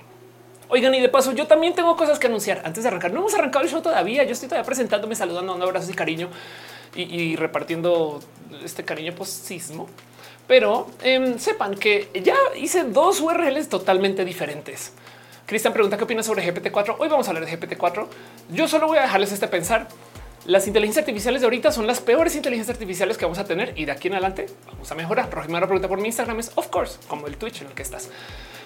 oigan, 0.69 0.95
y 0.95 1.01
de 1.01 1.09
paso, 1.09 1.33
yo 1.33 1.47
también 1.47 1.75
tengo 1.75 1.97
cosas 1.97 2.19
que 2.19 2.27
anunciar 2.27 2.61
antes 2.67 2.83
de 2.83 2.89
arrancar. 2.89 3.11
No 3.11 3.21
hemos 3.21 3.33
arrancado 3.33 3.65
el 3.65 3.71
show 3.71 3.81
todavía. 3.81 4.25
Yo 4.25 4.33
estoy 4.33 4.51
todavía 4.51 4.67
presentándome, 4.67 5.15
saludando, 5.15 5.53
dando 5.53 5.65
abrazos 5.65 5.89
y 5.89 5.95
cariño 5.95 6.29
y, 6.95 7.35
repartiendo 7.37 8.21
este 8.63 8.85
cariño 8.85 9.15
postismo. 9.15 9.89
Pero 10.47 10.91
em, 11.03 11.39
sepan 11.39 11.77
que 11.77 12.11
ya 12.23 12.37
hice 12.57 12.85
dos 12.85 13.23
URLs 13.23 13.71
totalmente 13.71 14.23
diferentes. 14.23 14.93
Cristian 15.47 15.73
pregunta 15.73 15.97
qué 15.97 16.05
opinas 16.05 16.27
sobre 16.27 16.45
GPT-4. 16.45 16.97
Hoy 16.99 17.09
vamos 17.09 17.27
a 17.27 17.31
hablar 17.31 17.47
de 17.47 17.59
GPT-4. 17.59 18.07
Yo 18.51 18.69
solo 18.69 18.87
voy 18.87 18.99
a 18.99 19.03
dejarles 19.03 19.33
este 19.33 19.49
pensar. 19.49 19.89
Las 20.45 20.67
inteligencias 20.67 21.05
artificiales 21.05 21.41
de 21.41 21.47
ahorita 21.47 21.71
son 21.71 21.87
las 21.87 22.01
peores 22.01 22.35
inteligencias 22.35 22.75
artificiales 22.75 23.17
que 23.17 23.25
vamos 23.25 23.39
a 23.39 23.45
tener 23.45 23.79
y 23.79 23.85
de 23.85 23.93
aquí 23.93 24.09
en 24.09 24.15
adelante 24.15 24.47
vamos 24.67 24.91
a 24.91 24.97
mejorar. 24.97 25.31
Rojimara 25.31 25.67
pregunta 25.67 25.87
por 25.87 26.01
mi 26.01 26.09
Instagram 26.09 26.41
es 26.41 26.51
of 26.57 26.67
course, 26.67 26.99
como 27.07 27.29
el 27.29 27.37
Twitch 27.37 27.61
en 27.61 27.69
el 27.69 27.75
que 27.75 27.83
estás. 27.83 28.11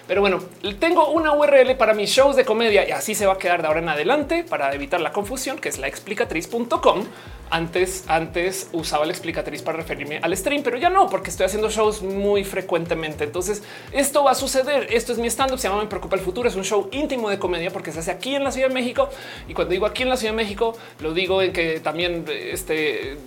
Pero 0.07 0.21
bueno, 0.21 0.39
tengo 0.79 1.09
una 1.11 1.33
URL 1.33 1.75
para 1.75 1.93
mis 1.93 2.09
shows 2.09 2.37
de 2.37 2.45
comedia 2.45 2.87
y 2.87 2.91
así 2.91 3.13
se 3.13 3.25
va 3.25 3.33
a 3.33 3.37
quedar 3.37 3.61
de 3.61 3.67
ahora 3.67 3.81
en 3.81 3.89
adelante 3.89 4.45
para 4.47 4.73
evitar 4.73 5.01
la 5.01 5.11
confusión, 5.11 5.57
que 5.59 5.67
es 5.67 5.77
la 5.79 5.87
explicatriz.com. 5.87 7.03
Antes, 7.49 8.03
antes 8.07 8.69
usaba 8.73 9.05
la 9.05 9.13
explicatriz 9.13 9.61
para 9.61 9.77
referirme 9.77 10.19
al 10.21 10.35
stream, 10.35 10.63
pero 10.63 10.77
ya 10.77 10.89
no, 10.89 11.07
porque 11.07 11.29
estoy 11.29 11.45
haciendo 11.45 11.69
shows 11.69 12.01
muy 12.01 12.43
frecuentemente. 12.43 13.23
Entonces 13.23 13.63
esto 13.91 14.23
va 14.23 14.31
a 14.31 14.35
suceder. 14.35 14.87
Esto 14.91 15.13
es 15.13 15.17
mi 15.17 15.27
stand 15.27 15.53
up. 15.53 15.59
Se 15.59 15.67
llama 15.67 15.81
Me 15.81 15.87
preocupa 15.87 16.15
el 16.15 16.21
futuro. 16.21 16.49
Es 16.49 16.55
un 16.55 16.63
show 16.63 16.89
íntimo 16.91 17.29
de 17.29 17.39
comedia 17.39 17.71
porque 17.71 17.91
se 17.91 17.99
hace 17.99 18.11
aquí 18.11 18.35
en 18.35 18.43
la 18.43 18.51
Ciudad 18.51 18.67
de 18.67 18.73
México. 18.73 19.09
Y 19.47 19.53
cuando 19.53 19.71
digo 19.71 19.85
aquí 19.85 20.03
en 20.03 20.09
la 20.09 20.17
Ciudad 20.17 20.33
de 20.33 20.37
México, 20.37 20.75
lo 20.99 21.13
digo 21.13 21.41
en 21.41 21.53
que 21.53 21.79
también 21.79 22.25
este 22.27 23.17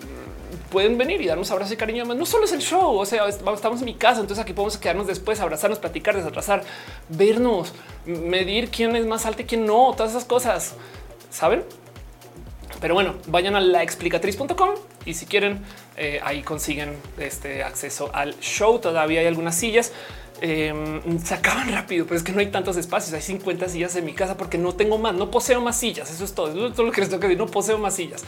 pueden 0.70 0.98
venir 0.98 1.20
y 1.20 1.26
darnos 1.26 1.50
abrazo 1.50 1.74
y 1.74 1.76
cariño. 1.76 2.04
No 2.04 2.26
solo 2.26 2.44
es 2.44 2.52
el 2.52 2.60
show, 2.60 2.96
o 2.96 3.06
sea, 3.06 3.28
estamos 3.28 3.80
en 3.80 3.84
mi 3.84 3.94
casa, 3.94 4.20
entonces 4.20 4.42
aquí 4.42 4.52
podemos 4.52 4.76
quedarnos 4.78 5.06
después, 5.06 5.40
abrazarnos, 5.40 5.78
platicar, 5.78 6.16
desatrasar, 6.16 6.62
vernos, 7.08 7.72
medir 8.06 8.70
quién 8.70 8.96
es 8.96 9.06
más 9.06 9.26
alto 9.26 9.42
y 9.42 9.44
quién 9.44 9.66
no, 9.66 9.92
todas 9.96 10.12
esas 10.12 10.24
cosas, 10.24 10.74
¿saben? 11.30 11.64
Pero 12.80 12.94
bueno, 12.94 13.14
vayan 13.26 13.56
a 13.56 13.60
laexplicatriz.com 13.60 14.70
y 15.04 15.14
si 15.14 15.26
quieren, 15.26 15.62
eh, 15.96 16.20
ahí 16.22 16.42
consiguen 16.42 16.96
este 17.18 17.62
acceso 17.62 18.10
al 18.14 18.38
show. 18.40 18.78
Todavía 18.78 19.20
hay 19.20 19.26
algunas 19.26 19.54
sillas. 19.54 19.92
Em, 20.40 21.22
se 21.22 21.34
acaban 21.34 21.70
rápido, 21.70 22.06
pero 22.06 22.16
es 22.16 22.22
que 22.22 22.32
no 22.32 22.40
hay 22.40 22.46
tantos 22.46 22.76
espacios. 22.78 23.12
Hay 23.12 23.20
50 23.20 23.68
sillas 23.68 23.96
en 23.96 24.06
mi 24.06 24.14
casa 24.14 24.36
porque 24.36 24.56
no 24.56 24.74
tengo 24.74 24.96
más, 24.96 25.14
no 25.14 25.30
poseo 25.30 25.60
más 25.60 25.78
sillas. 25.78 26.10
Eso 26.10 26.24
es 26.24 26.34
todo. 26.34 26.48
Eso 26.48 26.68
es 26.68 26.74
todo 26.74 26.86
lo 26.86 26.92
que 26.92 27.02
les 27.02 27.10
tengo 27.10 27.20
que 27.20 27.28
decir. 27.28 27.38
No 27.38 27.46
poseo 27.46 27.76
más 27.78 27.94
sillas. 27.94 28.24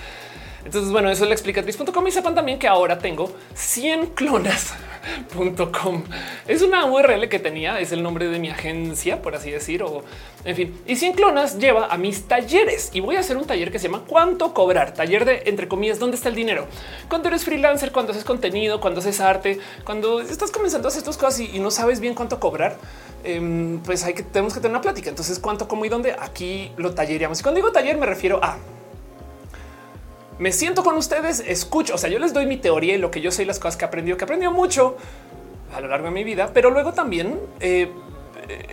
Entonces, 0.65 0.93
bueno, 0.93 1.11
eso 1.11 1.25
es 1.25 1.29
la 1.29 1.35
explicatriz.com 1.35 2.07
y 2.07 2.13
sepan 2.13 2.35
también 2.35 2.59
que 2.59 2.69
ahora 2.69 2.99
tengo 2.99 3.33
100 3.55 4.07
clonas.com. 4.15 6.05
Es 6.47 6.63
una 6.63 6.87
URL 6.87 7.29
que 7.29 7.39
tenía, 7.41 7.81
es 7.81 7.91
el 7.93 8.03
nombre 8.03 8.29
de 8.29 8.39
mi 8.39 8.49
agencia, 8.49 9.21
por 9.23 9.35
así 9.35 9.51
decir, 9.51 9.83
o 9.83 10.05
en 10.45 10.57
fin. 10.57 10.81
Y 10.87 10.97
100 10.97 11.15
clonas 11.15 11.59
lleva 11.59 11.87
a 11.87 11.99
mis 11.99 12.29
talleres 12.29 12.91
y 12.93 13.01
voy 13.01 13.17
a 13.17 13.21
hacer 13.21 13.37
un 13.37 13.45
taller 13.45 13.73
que 13.73 13.79
se 13.79 13.89
llama 13.89 14.05
cuánto 14.07 14.55
cobrar, 14.55 14.95
taller 14.95 15.25
de 15.25 15.43
entre 15.47 15.67
comillas, 15.67 15.99
dónde 15.99 16.17
está 16.17 16.29
el 16.29 16.37
dinero. 16.37 16.67
Cuando 17.09 17.29
eres 17.29 17.45
freelancer, 17.45 17.91
cuando 17.91 18.13
haces 18.13 18.25
contenido, 18.25 18.81
cuando 18.81 19.01
haces 19.01 19.21
arte, 19.21 19.59
cuando 19.85 20.21
estás 20.21 20.53
comenzando 20.53 20.87
a 20.87 20.91
hacer 20.91 21.01
estas 21.01 21.17
cosas 21.17 21.41
y, 21.41 21.59
no 21.59 21.71
sabes 21.71 22.01
bien 22.01 22.15
cuánto 22.15 22.41
cobrar, 22.41 22.77
em, 23.25 23.81
pues 23.81 24.05
hay 24.05 24.15
que 24.15 24.23
tenemos 24.23 24.55
que 24.55 24.61
tener 24.61 24.73
una 24.73 24.81
plática. 24.81 25.11
Entonces, 25.11 25.39
cuánto, 25.39 25.69
cómo 25.69 25.85
y 25.85 25.89
dónde 25.89 26.17
aquí 26.19 26.73
lo 26.77 26.95
talleríamos. 26.95 27.41
Y 27.41 27.43
cuando 27.43 27.57
digo 27.59 27.73
taller, 27.73 27.97
me 27.99 28.07
refiero 28.07 28.41
a 28.43 28.59
me 30.39 30.53
siento 30.53 30.83
con 30.83 30.97
ustedes, 30.97 31.41
escucho, 31.41 31.95
o 31.95 31.99
sea, 31.99 32.11
yo 32.11 32.19
les 32.19 32.33
doy 32.33 32.47
mi 32.47 32.57
teoría 32.57 32.95
y 32.95 32.99
lo 32.99 33.11
que 33.11 33.21
yo 33.21 33.31
sé 33.31 33.45
las 33.45 33.59
cosas 33.59 33.77
que 33.77 33.85
he 33.85 33.89
aprendido, 33.89 34.17
que 34.17 34.25
aprendido 34.25 34.51
mucho 34.51 34.97
a 35.75 35.81
lo 35.81 35.89
largo 35.89 36.07
de 36.07 36.13
mi 36.13 36.25
vida, 36.25 36.51
pero 36.53 36.71
luego 36.71 36.93
también 36.93 37.39
eh, 37.61 37.91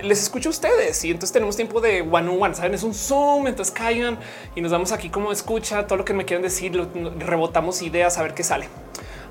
les 0.03 0.21
escucho 0.21 0.49
a 0.49 0.51
ustedes 0.51 1.03
y 1.05 1.11
entonces 1.11 1.31
tenemos 1.31 1.55
tiempo 1.55 1.81
de 1.81 2.01
one 2.01 2.29
on 2.29 2.41
one, 2.41 2.55
saben, 2.55 2.73
es 2.73 2.83
un 2.83 2.93
zoom, 2.93 3.47
entonces 3.47 3.73
caigan 3.73 4.17
y 4.55 4.61
nos 4.61 4.71
damos 4.71 4.91
aquí 4.91 5.09
como 5.09 5.31
escucha 5.31 5.85
todo 5.87 5.97
lo 5.97 6.05
que 6.05 6.13
me 6.13 6.25
quieren 6.25 6.41
decir, 6.41 6.75
rebotamos 7.19 7.81
ideas 7.81 8.17
a 8.17 8.23
ver 8.23 8.33
qué 8.33 8.43
sale. 8.43 8.67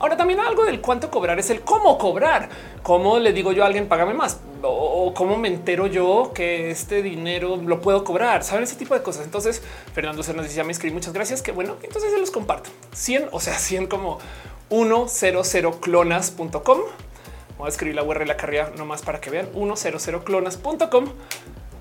Ahora 0.01 0.17
también 0.17 0.41
algo 0.41 0.65
del 0.65 0.81
cuánto 0.81 1.11
cobrar 1.11 1.39
es 1.39 1.51
el 1.51 1.61
cómo 1.63 1.99
cobrar. 1.99 2.49
¿Cómo 2.83 3.19
le 3.19 3.33
digo 3.33 3.53
yo 3.53 3.65
a 3.65 3.67
alguien 3.67 3.89
págame 3.89 4.15
más? 4.15 4.41
O 4.63 5.13
cómo 5.15 5.37
me 5.37 5.49
entero 5.49 5.87
yo 5.87 6.33
que 6.35 6.71
este 6.71 7.03
dinero 7.03 7.57
lo 7.57 7.81
puedo 7.81 8.05
cobrar? 8.05 8.45
Saben 8.45 8.65
ese 8.65 8.77
tipo 8.77 8.95
de 8.95 9.03
cosas. 9.03 9.25
Entonces 9.25 9.63
Fernando 9.93 10.23
se 10.23 10.35
nos 10.35 10.47
dice, 10.47 10.63
me 10.65 10.73
escribí 10.73 10.95
muchas 10.95 11.13
gracias. 11.13 11.43
Que 11.43 11.53
bueno, 11.53 11.77
entonces 11.83 12.13
se 12.13 12.19
los 12.19 12.31
comparto 12.31 12.71
100, 12.93 13.29
o 13.33 13.41
sea, 13.41 13.59
100 13.59 13.89
como 13.89 14.19
100clonas.com. 14.71 16.79
Voy 17.59 17.67
a 17.67 17.69
escribir 17.69 17.97
la 17.97 18.05
URL 18.05 18.29
la 18.29 18.37
carrera 18.37 18.71
nomás 18.77 19.03
para 19.03 19.21
que 19.21 19.31
vean 19.31 19.53
100clonas.com 19.53 21.09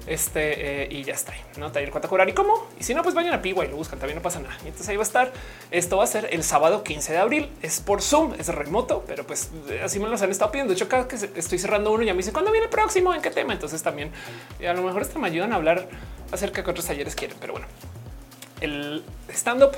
Este 0.07 0.83
eh, 0.83 0.87
y 0.89 1.03
ya 1.03 1.13
está. 1.13 1.33
No 1.57 1.71
taller 1.71 1.91
cuánto 1.91 2.07
cobrar 2.07 2.29
y 2.29 2.33
cómo. 2.33 2.67
Y 2.79 2.83
si 2.83 2.93
no, 2.93 3.03
pues 3.03 3.13
vayan 3.13 3.33
a 3.33 3.41
Pigua 3.41 3.65
y 3.65 3.67
lo 3.67 3.75
buscan. 3.75 3.99
También 3.99 4.15
no 4.15 4.21
pasa 4.21 4.39
nada. 4.39 4.55
Y 4.63 4.67
entonces 4.67 4.87
ahí 4.87 4.95
va 4.95 5.03
a 5.03 5.05
estar. 5.05 5.33
Esto 5.69 5.97
va 5.97 6.05
a 6.05 6.07
ser 6.07 6.29
el 6.31 6.43
sábado 6.43 6.83
15 6.83 7.11
de 7.11 7.17
abril. 7.19 7.49
Es 7.61 7.81
por 7.81 8.01
Zoom, 8.01 8.33
es 8.39 8.47
remoto, 8.47 9.03
pero 9.05 9.27
pues 9.27 9.51
así 9.83 9.99
me 9.99 10.07
los 10.07 10.21
han 10.21 10.31
estado 10.31 10.51
pidiendo. 10.51 10.71
De 10.71 10.75
hecho, 10.75 10.87
cada 10.87 11.07
que 11.07 11.15
estoy 11.15 11.59
cerrando 11.59 11.91
uno, 11.91 12.03
ya 12.03 12.13
me 12.13 12.17
dice 12.17 12.31
cuándo 12.31 12.51
viene 12.51 12.65
el 12.65 12.71
próximo, 12.71 13.13
en 13.13 13.21
qué 13.21 13.31
tema. 13.31 13.53
Entonces 13.53 13.83
también 13.83 14.11
a 14.65 14.73
lo 14.73 14.81
mejor 14.81 15.01
hasta 15.01 15.19
me 15.19 15.27
ayudan 15.27 15.51
a 15.51 15.57
hablar 15.57 15.87
acerca 16.31 16.57
de 16.57 16.63
qué 16.63 16.71
otros 16.71 16.85
talleres 16.85 17.13
quieren. 17.13 17.37
Pero 17.41 17.53
bueno, 17.53 17.67
el 18.61 19.03
stand 19.29 19.63
up, 19.63 19.71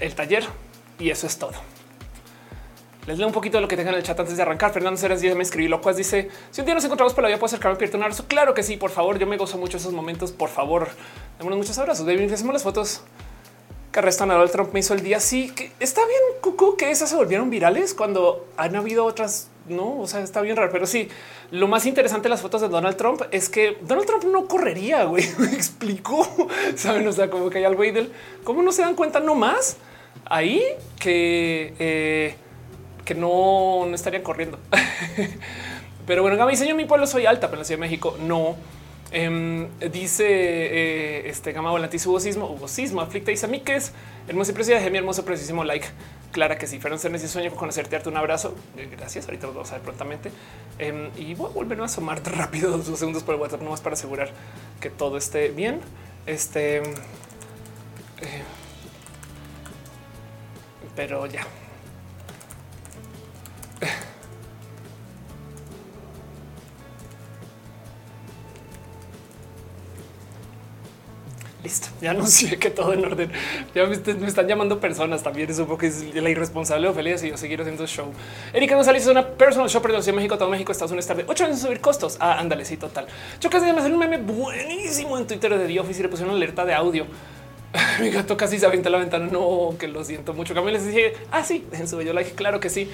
el 0.00 0.14
taller 0.14 0.44
y 0.98 1.10
eso 1.10 1.26
es 1.26 1.38
todo. 1.38 1.54
Les 3.06 3.18
leo 3.18 3.26
un 3.26 3.34
poquito 3.34 3.58
de 3.58 3.62
lo 3.62 3.68
que 3.68 3.76
tengan 3.76 3.94
en 3.94 3.98
el 3.98 4.04
chat 4.04 4.18
antes 4.18 4.36
de 4.36 4.42
arrancar. 4.42 4.72
Fernando 4.72 4.98
Ceres 4.98 5.22
me 5.36 5.42
escribí 5.42 5.68
locuas. 5.68 5.96
Dice: 5.96 6.30
Si 6.50 6.60
un 6.62 6.64
día 6.64 6.74
nos 6.74 6.84
encontramos 6.84 7.12
por 7.12 7.22
la 7.22 7.28
vida, 7.28 7.38
puedo 7.38 7.46
acercarme 7.46 7.74
a 7.74 7.78
pierto 7.78 7.98
un 7.98 8.02
abrazo. 8.02 8.24
Claro 8.26 8.54
que 8.54 8.62
sí, 8.62 8.76
por 8.78 8.90
favor. 8.90 9.18
Yo 9.18 9.26
me 9.26 9.36
gozo 9.36 9.58
mucho 9.58 9.76
esos 9.76 9.92
momentos. 9.92 10.32
Por 10.32 10.48
favor, 10.48 10.88
démonos 11.38 11.58
muchos 11.58 11.78
abrazos. 11.78 12.06
Baby, 12.06 12.32
hacemos 12.32 12.54
las 12.54 12.62
fotos 12.62 13.02
que 13.92 13.98
arrestan 13.98 14.30
a 14.30 14.34
Donald 14.34 14.52
Trump. 14.52 14.72
Me 14.72 14.80
hizo 14.80 14.94
el 14.94 15.02
día. 15.02 15.20
Sí, 15.20 15.50
que 15.50 15.70
está 15.80 16.00
bien, 16.06 16.20
cucú, 16.40 16.76
que 16.78 16.90
esas 16.90 17.10
se 17.10 17.16
volvieron 17.16 17.50
virales 17.50 17.92
cuando 17.92 18.46
han 18.56 18.74
habido 18.74 19.04
otras. 19.04 19.50
No, 19.68 20.00
o 20.00 20.06
sea, 20.06 20.20
está 20.20 20.40
bien 20.40 20.56
raro, 20.56 20.72
pero 20.72 20.86
sí. 20.86 21.08
Lo 21.50 21.68
más 21.68 21.84
interesante 21.84 22.24
de 22.24 22.30
las 22.30 22.40
fotos 22.40 22.62
de 22.62 22.68
Donald 22.68 22.96
Trump 22.96 23.20
es 23.30 23.50
que 23.50 23.76
Donald 23.82 24.06
Trump 24.06 24.24
no 24.24 24.46
correría. 24.46 25.04
Güey, 25.04 25.28
me 25.38 25.52
explicó. 25.52 26.26
Saben, 26.74 27.06
o 27.06 27.12
sea, 27.12 27.28
como 27.28 27.50
que 27.50 27.58
hay 27.58 27.64
algo 27.64 27.82
ahí 27.82 27.90
del 27.90 28.10
cómo 28.44 28.62
no 28.62 28.72
se 28.72 28.80
dan 28.80 28.94
cuenta 28.94 29.20
nomás 29.20 29.76
ahí 30.26 30.62
que 30.98 31.74
eh, 31.78 32.36
que 33.04 33.14
no, 33.14 33.86
no 33.86 33.94
estarían 33.94 34.22
corriendo. 34.22 34.58
pero 36.06 36.22
bueno, 36.22 36.36
Gaby 36.36 36.52
dice 36.52 36.68
yo 36.68 36.74
mi 36.74 36.84
pueblo 36.84 37.06
soy 37.06 37.26
alta, 37.26 37.48
pero 37.48 37.56
en 37.56 37.60
la 37.60 37.64
Ciudad 37.64 37.78
de 37.78 37.86
México 37.86 38.16
no. 38.20 38.56
Em, 39.12 39.68
dice 39.92 40.26
eh, 40.26 41.28
este 41.28 41.52
Gama 41.52 41.70
Volantis 41.70 42.04
hubo 42.06 42.18
sismo, 42.18 42.46
hubo 42.46 42.66
sismo, 42.66 43.00
aflicta 43.00 43.30
dice 43.30 43.46
a 43.46 43.48
mí 43.48 43.60
que 43.60 43.76
es 43.76 43.92
hermoso 44.26 44.50
y 44.50 44.54
precioso, 44.54 44.90
mi 44.90 44.98
hermoso, 44.98 45.24
precisísimo 45.24 45.62
like. 45.62 45.86
Clara 46.32 46.58
que 46.58 46.66
sí, 46.66 46.80
fueron 46.80 46.98
ser 46.98 47.14
y 47.14 47.18
sueño 47.20 47.50
con 47.50 47.60
conocerte, 47.60 47.90
darte 47.90 48.08
un 48.08 48.16
abrazo. 48.16 48.56
Eh, 48.76 48.88
gracias. 48.90 49.26
Ahorita 49.26 49.46
lo 49.46 49.52
vamos 49.52 49.70
a 49.70 49.74
ver 49.74 49.82
prontamente. 49.82 50.32
Em, 50.80 51.10
y 51.16 51.34
voy 51.34 51.48
a 51.48 51.54
volver 51.54 51.80
a 51.80 51.84
asomar 51.84 52.20
rápido 52.36 52.76
dos 52.76 52.98
segundos 52.98 53.22
por 53.22 53.36
el 53.36 53.40
WhatsApp, 53.40 53.62
nomás 53.62 53.80
para 53.80 53.94
asegurar 53.94 54.30
que 54.80 54.90
todo 54.90 55.16
esté 55.16 55.50
bien. 55.50 55.80
Este, 56.26 56.78
eh, 56.78 56.82
pero 60.96 61.26
ya. 61.26 61.46
Listo, 71.64 71.88
ya 72.02 72.10
anuncié 72.10 72.58
que 72.58 72.68
todo 72.68 72.92
en 72.92 73.02
orden. 73.06 73.32
Ya 73.74 73.86
me, 73.86 73.94
están 74.26 74.46
llamando 74.46 74.78
personas 74.80 75.22
también. 75.22 75.50
Es 75.50 75.58
un 75.58 75.66
poco 75.66 75.86
es 75.86 76.14
la 76.14 76.28
irresponsable 76.28 76.88
Ophelia 76.88 77.16
si 77.16 77.30
yo 77.30 77.38
seguir 77.38 77.58
haciendo 77.62 77.86
show. 77.86 78.12
Erika 78.52 78.74
González 78.74 79.04
es 79.04 79.08
una 79.08 79.26
personal 79.26 79.70
shopper 79.70 79.92
de 79.92 79.96
la 79.96 80.02
Ciudad 80.02 80.14
de 80.14 80.20
México, 80.20 80.36
todo 80.36 80.50
México, 80.50 80.72
Estados 80.72 80.90
Unidos, 80.90 81.06
tarde 81.06 81.24
ocho 81.26 81.46
años 81.46 81.60
subir 81.60 81.80
costos. 81.80 82.18
Ah, 82.20 82.38
ándale, 82.38 82.66
sí, 82.66 82.76
total. 82.76 83.06
Yo 83.40 83.48
casi 83.48 83.64
me 83.72 83.80
un 83.80 83.98
meme 83.98 84.18
buenísimo 84.18 85.16
en 85.16 85.26
Twitter 85.26 85.56
de 85.56 85.66
The 85.66 85.80
Office 85.80 86.00
y 86.00 86.02
le 86.02 86.08
pusieron 86.10 86.34
alerta 86.34 86.66
de 86.66 86.74
audio. 86.74 87.06
Mi 88.00 88.10
gato 88.10 88.36
casi 88.36 88.58
se 88.58 88.66
avienta 88.66 88.90
la 88.90 88.98
ventana. 88.98 89.26
No, 89.32 89.74
que 89.78 89.88
lo 89.88 90.04
siento 90.04 90.34
mucho. 90.34 90.52
Camilo 90.52 90.74
les 90.74 90.86
dije, 90.86 91.14
ah, 91.30 91.42
sí, 91.44 91.66
en 91.72 91.88
su 91.88 92.02
yo 92.02 92.12
like, 92.12 92.32
claro 92.32 92.60
que 92.60 92.68
sí. 92.68 92.90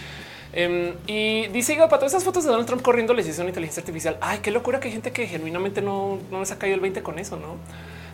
Em, 0.53 0.95
y 1.07 1.47
dice 1.49 1.77
para 1.77 1.89
todas 1.91 2.13
esas 2.13 2.25
fotos 2.25 2.43
de 2.43 2.51
Donald 2.51 2.67
Trump 2.67 2.83
corriendo 2.83 3.15
les 3.15 3.29
hizo 3.29 3.43
una 3.43 3.51
inteligencia 3.51 3.81
artificial. 3.81 4.19
Ay, 4.21 4.41
qué 4.43 4.51
locura 4.51 4.81
que 4.81 4.89
hay 4.89 4.93
gente 4.93 5.13
que 5.13 5.27
genuinamente 5.27 5.81
no, 5.81 6.19
no 6.31 6.41
les 6.41 6.51
ha 6.51 6.59
caído 6.59 6.75
el 6.75 6.81
20 6.81 7.03
con 7.03 7.19
eso, 7.19 7.37
no? 7.37 7.57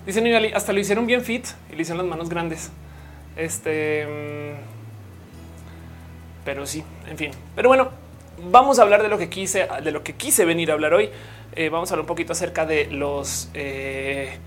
Dice 0.04 0.20
Nigali, 0.20 0.52
hasta 0.52 0.72
lo 0.72 0.80
hicieron 0.80 1.06
bien 1.06 1.22
fit 1.22 1.46
y 1.72 1.76
le 1.76 1.82
hicieron 1.82 1.98
las 1.98 2.06
manos 2.06 2.28
grandes. 2.28 2.70
Este, 3.36 4.02
em, 4.02 4.56
pero 6.44 6.66
sí, 6.66 6.84
en 7.08 7.16
fin. 7.16 7.30
Pero 7.54 7.68
bueno, 7.68 7.90
vamos 8.50 8.78
a 8.78 8.82
hablar 8.82 9.02
de 9.02 9.08
lo 9.08 9.18
que 9.18 9.28
quise, 9.28 9.66
de 9.82 9.90
lo 9.90 10.02
que 10.04 10.14
quise 10.14 10.44
venir 10.44 10.70
a 10.70 10.74
hablar 10.74 10.94
hoy. 10.94 11.10
Eh, 11.54 11.70
vamos 11.70 11.90
a 11.90 11.94
hablar 11.94 12.02
un 12.02 12.06
poquito 12.06 12.32
acerca 12.32 12.66
de 12.66 12.86
los 12.86 13.48
eh, 13.54 14.38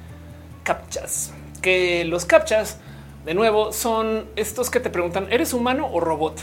captchas, 0.64 1.34
que 1.62 2.06
los 2.06 2.26
captchas, 2.26 2.80
de 3.26 3.34
nuevo, 3.34 3.74
son 3.74 4.26
estos 4.36 4.70
que 4.70 4.80
te 4.80 4.90
preguntan, 4.90 5.28
¿eres 5.32 5.54
humano 5.54 5.90
o 5.92 6.00
robot? 6.00 6.40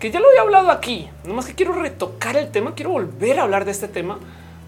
Que 0.00 0.10
ya 0.10 0.18
lo 0.18 0.28
había 0.28 0.40
hablado 0.40 0.70
aquí, 0.70 1.08
nomás 1.24 1.46
que 1.46 1.54
quiero 1.54 1.74
retocar 1.74 2.36
el 2.36 2.50
tema, 2.50 2.74
quiero 2.74 2.90
volver 2.90 3.38
a 3.38 3.42
hablar 3.42 3.66
de 3.66 3.70
este 3.70 3.86
tema 3.86 4.18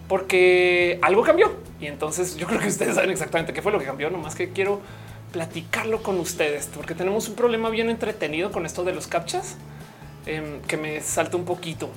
porque 0.07 0.99
algo 1.01 1.23
cambió 1.23 1.51
y 1.81 1.87
entonces 1.87 2.37
yo 2.37 2.45
creo 2.47 2.59
que 2.59 2.67
ustedes 2.67 2.95
saben 2.95 3.09
exactamente 3.09 3.51
qué 3.51 3.63
fue 3.63 3.71
lo 3.71 3.79
que 3.79 3.85
cambió, 3.85 4.11
nomás 4.11 4.35
que 4.35 4.51
quiero 4.51 4.79
platicarlo 5.31 6.03
con 6.03 6.19
ustedes 6.19 6.69
porque 6.73 6.93
tenemos 6.93 7.27
un 7.27 7.35
problema 7.35 7.71
bien 7.71 7.89
entretenido 7.89 8.51
con 8.51 8.67
esto 8.67 8.83
de 8.83 8.93
los 8.93 9.07
captchas 9.07 9.57
em, 10.27 10.61
que 10.61 10.77
me 10.77 11.01
salta 11.01 11.35
un 11.35 11.45
poquito. 11.45 11.89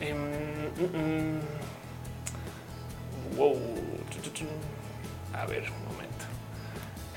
Em, 0.00 0.16
mm, 0.16 1.40
mm. 3.34 3.36
wow. 3.36 3.56
A 5.34 5.44
ver, 5.44 5.64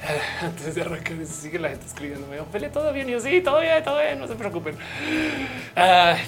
antes 0.42 0.76
de 0.76 0.82
arrancar, 0.82 1.26
sigue 1.26 1.60
la 1.60 1.70
gente 1.70 1.86
escribiendo. 1.86 2.28
Me 2.28 2.70
todo 2.70 2.94
bien. 2.94 3.10
Y 3.10 3.14
yo 3.14 3.20
sí, 3.20 3.42
todo 3.42 3.60
bien, 3.60 3.84
todo 3.84 4.00
bien. 4.00 4.20
No 4.20 4.28
se 4.28 4.36
preocupen. 4.36 4.78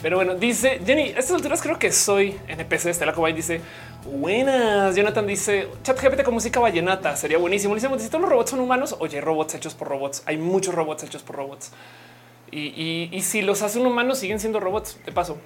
pero 0.02 0.18
bueno, 0.18 0.36
dice 0.36 0.82
Jenny, 0.86 1.10
a 1.10 1.20
estas 1.20 1.32
alturas 1.32 1.62
creo 1.62 1.80
que 1.80 1.92
soy 1.92 2.38
NPC. 2.48 2.88
Estela 2.88 3.14
Cobay 3.14 3.34
dice 3.34 3.62
buenas. 4.06 4.96
Jonathan 4.96 5.26
dice 5.26 5.70
chat 5.84 6.00
GPT 6.02 6.24
con 6.24 6.34
música 6.34 6.60
vallenata. 6.60 7.16
Sería 7.16 7.38
buenísimo. 7.38 7.76
Dice, 7.76 7.88
si 8.00 8.10
todos 8.10 8.22
los 8.22 8.30
robots 8.30 8.52
son 8.52 8.60
humanos, 8.60 8.96
oye, 9.00 9.22
robots 9.22 9.56
hechos 9.56 9.74
por 9.74 9.88
robots. 9.88 10.24
Hay 10.26 10.38
muchos 10.38 10.76
robots 10.76 11.04
hechos 11.04 11.24
por 11.24 11.38
robots. 11.38 11.72
Y, 12.52 13.22
si 13.22 13.42
los 13.42 13.62
hacen 13.62 13.86
humanos, 13.86 14.20
siguen 14.20 14.40
siendo 14.40 14.60
robots. 14.60 15.00
De 15.06 15.12
paso, 15.12 15.38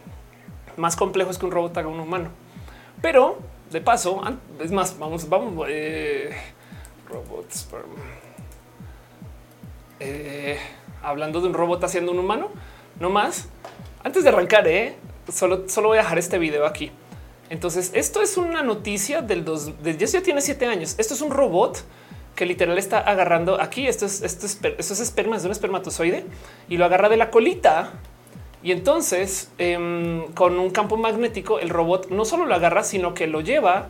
más 0.76 0.96
complejos 0.96 1.38
que 1.38 1.46
un 1.46 1.52
robot 1.52 1.78
haga 1.78 1.88
un 1.88 2.00
humano. 2.00 2.30
Pero 3.02 3.38
de 3.72 3.82
paso, 3.82 4.22
es 4.60 4.72
más, 4.72 4.98
vamos, 4.98 5.30
vamos. 5.30 5.68
Eh, 5.70 6.36
robots. 7.16 7.68
Eh, 10.00 10.58
hablando 11.02 11.40
de 11.42 11.48
un 11.48 11.54
robot 11.54 11.84
haciendo 11.84 12.12
un 12.12 12.20
humano, 12.20 12.50
no 13.00 13.10
más. 13.10 13.48
Antes 14.04 14.24
de 14.24 14.30
arrancar, 14.30 14.68
eh, 14.68 14.96
solo, 15.32 15.68
solo 15.70 15.90
voy 15.90 15.98
a 15.98 16.02
dejar 16.02 16.20
este 16.20 16.38
video 16.38 16.66
aquí. 16.66 16.92
Entonces, 17.50 17.92
esto 17.94 18.22
es 18.22 18.38
una 18.38 18.64
noticia 18.64 19.22
del 19.22 19.46
dos, 19.46 19.72
de, 19.82 19.98
ya 19.98 20.22
tiene 20.22 20.42
siete 20.42 20.66
años. 20.66 20.96
Esto 20.98 21.14
es 21.14 21.22
un 21.22 21.32
robot 21.32 21.84
que 22.36 22.46
literal 22.46 22.78
está 22.78 23.00
agarrando 23.00 23.62
aquí. 23.62 23.88
Esto 23.88 24.06
es, 24.06 24.22
esto 24.22 24.46
es, 24.46 24.60
esto 24.78 24.94
es 24.94 25.00
esperma, 25.00 25.38
es 25.38 25.46
un 25.46 25.52
espermatozoide 25.52 26.26
y 26.68 26.78
lo 26.78 26.86
agarra 26.86 27.08
de 27.08 27.18
la 27.18 27.30
colita. 27.30 27.94
Y 28.62 28.72
entonces, 28.72 29.52
em, 29.60 30.26
con 30.34 30.60
un 30.60 30.72
campo 30.72 30.98
magnético, 30.98 31.60
el 31.60 31.70
robot 31.70 32.10
no 32.10 32.26
solo 32.26 32.46
lo 32.46 32.56
agarra, 32.56 32.84
sino 32.84 33.14
que 33.14 33.28
lo 33.28 33.42
lleva 33.42 33.90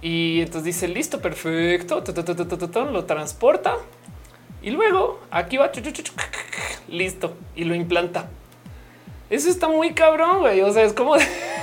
y 0.00 0.40
entonces 0.40 0.64
dice 0.64 0.88
listo, 0.88 1.20
perfecto, 1.20 2.02
lo 2.92 3.04
transporta 3.04 3.76
y 4.62 4.70
luego 4.70 5.20
aquí 5.30 5.56
va 5.56 5.70
listo 6.88 7.36
y 7.54 7.64
lo 7.64 7.74
implanta. 7.74 8.28
Eso 9.30 9.50
está 9.50 9.68
muy 9.68 9.92
cabrón, 9.92 10.40
güey. 10.40 10.62
O 10.62 10.72
sea, 10.72 10.84
es 10.84 10.92
como 10.92 11.14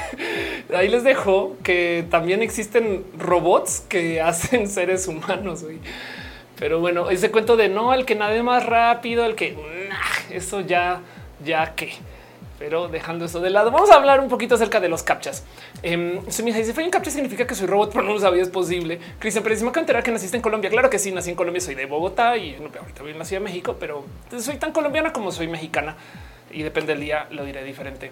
ahí 0.75 0.87
les 0.87 1.03
dejo 1.03 1.57
que 1.63 2.05
también 2.09 2.41
existen 2.41 3.03
robots 3.17 3.81
que 3.81 4.21
hacen 4.21 4.67
seres 4.67 5.07
humanos. 5.07 5.63
Güey. 5.63 5.79
Pero 6.57 6.79
bueno, 6.79 7.09
ese 7.09 7.31
cuento 7.31 7.57
de 7.57 7.69
no, 7.69 7.93
el 7.93 8.05
que 8.05 8.15
nade 8.15 8.43
más 8.43 8.65
rápido, 8.65 9.25
el 9.25 9.35
que 9.35 9.57
eso 10.31 10.61
ya, 10.61 11.01
ya 11.43 11.75
que. 11.75 11.93
Pero 12.57 12.87
dejando 12.87 13.25
eso 13.25 13.41
de 13.41 13.49
lado, 13.49 13.69
vamos 13.69 13.89
a 13.89 13.95
hablar 13.95 14.21
un 14.21 14.29
poquito 14.29 14.55
acerca 14.55 14.79
de 14.79 14.87
los 14.87 15.03
captchas. 15.03 15.43
Eh, 15.83 16.21
si 16.29 16.41
me 16.41 16.53
dice, 16.53 16.73
fue 16.73 16.85
un 16.85 16.89
captcha 16.89 17.11
significa 17.11 17.45
que 17.45 17.53
soy 17.53 17.67
robot, 17.67 17.91
pero 17.93 18.05
no 18.05 18.13
lo 18.13 18.19
sabía, 18.19 18.41
es 18.41 18.49
posible. 18.49 18.99
Cristian, 19.19 19.43
pero 19.43 19.59
me 19.59 19.79
enterar 19.79 20.03
que 20.03 20.11
naciste 20.11 20.37
en 20.37 20.43
Colombia. 20.43 20.69
Claro 20.69 20.89
que 20.89 20.99
sí, 20.99 21.11
nací 21.11 21.29
en 21.29 21.35
Colombia, 21.35 21.59
soy 21.61 21.75
de 21.75 21.85
Bogotá 21.85 22.37
y 22.37 22.51
no, 22.53 22.69
ahorita 22.79 23.03
vivo 23.03 23.09
en 23.09 23.19
la 23.19 23.25
Ciudad 23.25 23.41
México, 23.41 23.75
pero 23.79 24.05
soy 24.39 24.55
tan 24.57 24.71
colombiana 24.71 25.11
como 25.11 25.31
soy 25.31 25.47
mexicana 25.47 25.95
y 26.51 26.63
depende 26.63 26.93
del 26.93 27.01
día, 27.01 27.27
lo 27.31 27.43
diré 27.43 27.63
diferente. 27.63 28.11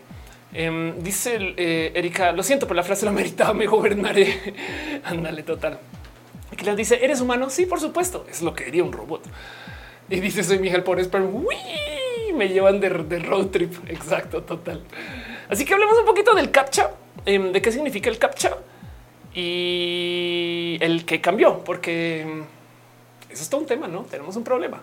Em, 0.54 1.02
dice 1.02 1.38
eh, 1.58 1.92
Erika, 1.96 2.32
lo 2.32 2.44
siento, 2.44 2.68
pero 2.68 2.76
la 2.76 2.84
frase 2.84 3.06
la 3.06 3.12
meritaba, 3.12 3.54
me 3.54 3.66
gobernaré. 3.66 4.54
Ándale, 5.06 5.44
total. 5.44 5.80
Aquí 6.52 6.66
les 6.66 6.78
dice, 6.78 7.04
¿eres 7.04 7.22
humano? 7.22 7.50
Sí, 7.50 7.66
por 7.66 7.80
supuesto, 7.80 8.26
es 8.30 8.42
lo 8.42 8.54
que 8.54 8.66
diría 8.66 8.84
un 8.84 8.92
robot. 8.92 9.24
Y 10.10 10.20
dice, 10.20 10.44
soy 10.44 10.60
Miguel 10.60 10.84
por 10.84 11.00
pero 11.10 11.26
me 12.34 12.50
llevan 12.50 12.80
de, 12.80 12.90
road 12.90 13.48
trip. 13.48 13.74
Exacto, 13.90 14.44
total. 14.44 14.82
Así 15.50 15.66
que 15.66 15.74
hablemos 15.74 15.98
un 15.98 16.06
poquito 16.06 16.34
del 16.34 16.52
captcha, 16.52 16.92
em, 17.26 17.52
de 17.52 17.62
qué 17.62 17.72
significa 17.72 18.10
el 18.10 18.18
captcha 18.18 18.58
y 19.34 20.78
el 20.82 21.06
que 21.06 21.22
cambió, 21.22 21.64
porque 21.64 22.22
em, 22.22 22.44
eso 23.30 23.44
es 23.44 23.50
todo 23.50 23.62
un 23.62 23.68
tema, 23.68 23.88
¿no? 23.88 24.04
Tenemos 24.04 24.36
un 24.36 24.44
problema. 24.44 24.82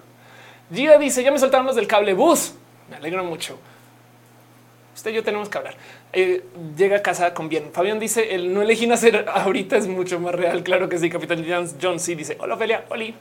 Gia 0.72 0.98
dice, 0.98 1.22
ya 1.22 1.30
me 1.30 1.38
soltaron 1.38 1.66
los 1.66 1.76
del 1.76 1.86
cable 1.86 2.14
bus. 2.14 2.54
Me 2.88 2.96
alegro 2.96 3.24
mucho. 3.24 3.59
Usted 4.94 5.12
y 5.12 5.14
yo 5.14 5.22
tenemos 5.22 5.48
que 5.48 5.59
hablar. 5.59 5.76
Eh, 6.12 6.44
llega 6.76 6.98
a 6.98 7.03
casa 7.03 7.32
con 7.32 7.48
bien. 7.48 7.70
Fabián 7.72 7.98
dice 7.98 8.34
el 8.34 8.53
no 8.53 8.61
elegí 8.62 8.86
nacer 8.86 9.24
ahorita 9.28 9.76
es 9.76 9.86
mucho 9.86 10.20
más 10.20 10.34
real. 10.34 10.62
Claro 10.62 10.88
que 10.88 10.98
sí. 10.98 11.09
Capitán 11.09 11.44
John 11.80 12.01
sí 12.01 12.14
dice 12.14 12.36
hola 12.38 12.55
Ophelia, 12.55 12.84
Oli. 12.90 13.14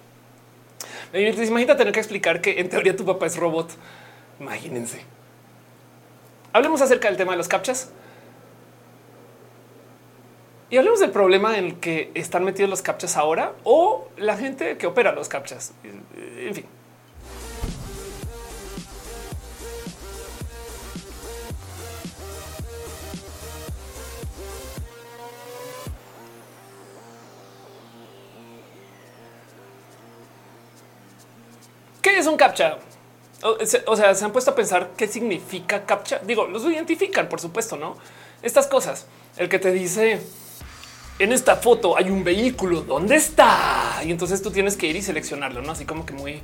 Imagínate 1.13 1.75
tener 1.75 1.93
que 1.93 1.99
explicar 1.99 2.41
que 2.41 2.59
en 2.59 2.69
teoría 2.69 2.95
tu 2.95 3.05
papá 3.05 3.27
es 3.27 3.37
robot. 3.37 3.71
Imagínense. 4.39 5.01
Hablemos 6.53 6.81
acerca 6.81 7.07
del 7.07 7.17
tema 7.17 7.33
de 7.33 7.37
los 7.37 7.47
captchas. 7.47 7.91
Y 10.71 10.77
hablemos 10.77 10.99
del 10.99 11.11
problema 11.11 11.57
en 11.57 11.65
el 11.65 11.79
que 11.79 12.11
están 12.13 12.43
metidos 12.43 12.69
los 12.69 12.81
captchas 12.81 13.17
ahora 13.17 13.53
o 13.63 14.07
la 14.17 14.37
gente 14.37 14.77
que 14.77 14.87
opera 14.87 15.11
los 15.11 15.27
captchas. 15.27 15.73
En 15.83 16.53
fin. 16.53 16.65
¿Qué 32.01 32.17
es 32.17 32.27
un 32.27 32.37
captcha? 32.37 32.77
O 33.43 33.95
sea, 33.95 34.15
se 34.15 34.25
han 34.25 34.31
puesto 34.31 34.51
a 34.51 34.55
pensar 34.55 34.91
qué 34.97 35.07
significa 35.07 35.85
captcha. 35.85 36.19
Digo, 36.19 36.47
los 36.47 36.63
identifican, 36.65 37.29
por 37.29 37.39
supuesto, 37.39 37.77
no? 37.77 37.97
Estas 38.41 38.67
cosas, 38.67 39.05
el 39.37 39.49
que 39.49 39.59
te 39.59 39.71
dice 39.71 40.21
en 41.19 41.33
esta 41.33 41.57
foto 41.57 41.97
hay 41.97 42.09
un 42.09 42.23
vehículo, 42.23 42.81
¿dónde 42.81 43.17
está? 43.17 44.01
Y 44.05 44.11
entonces 44.11 44.41
tú 44.41 44.51
tienes 44.51 44.77
que 44.77 44.87
ir 44.87 44.95
y 44.95 45.01
seleccionarlo, 45.01 45.61
no? 45.61 45.73
Así 45.73 45.85
como 45.85 46.05
que 46.05 46.13
muy, 46.13 46.41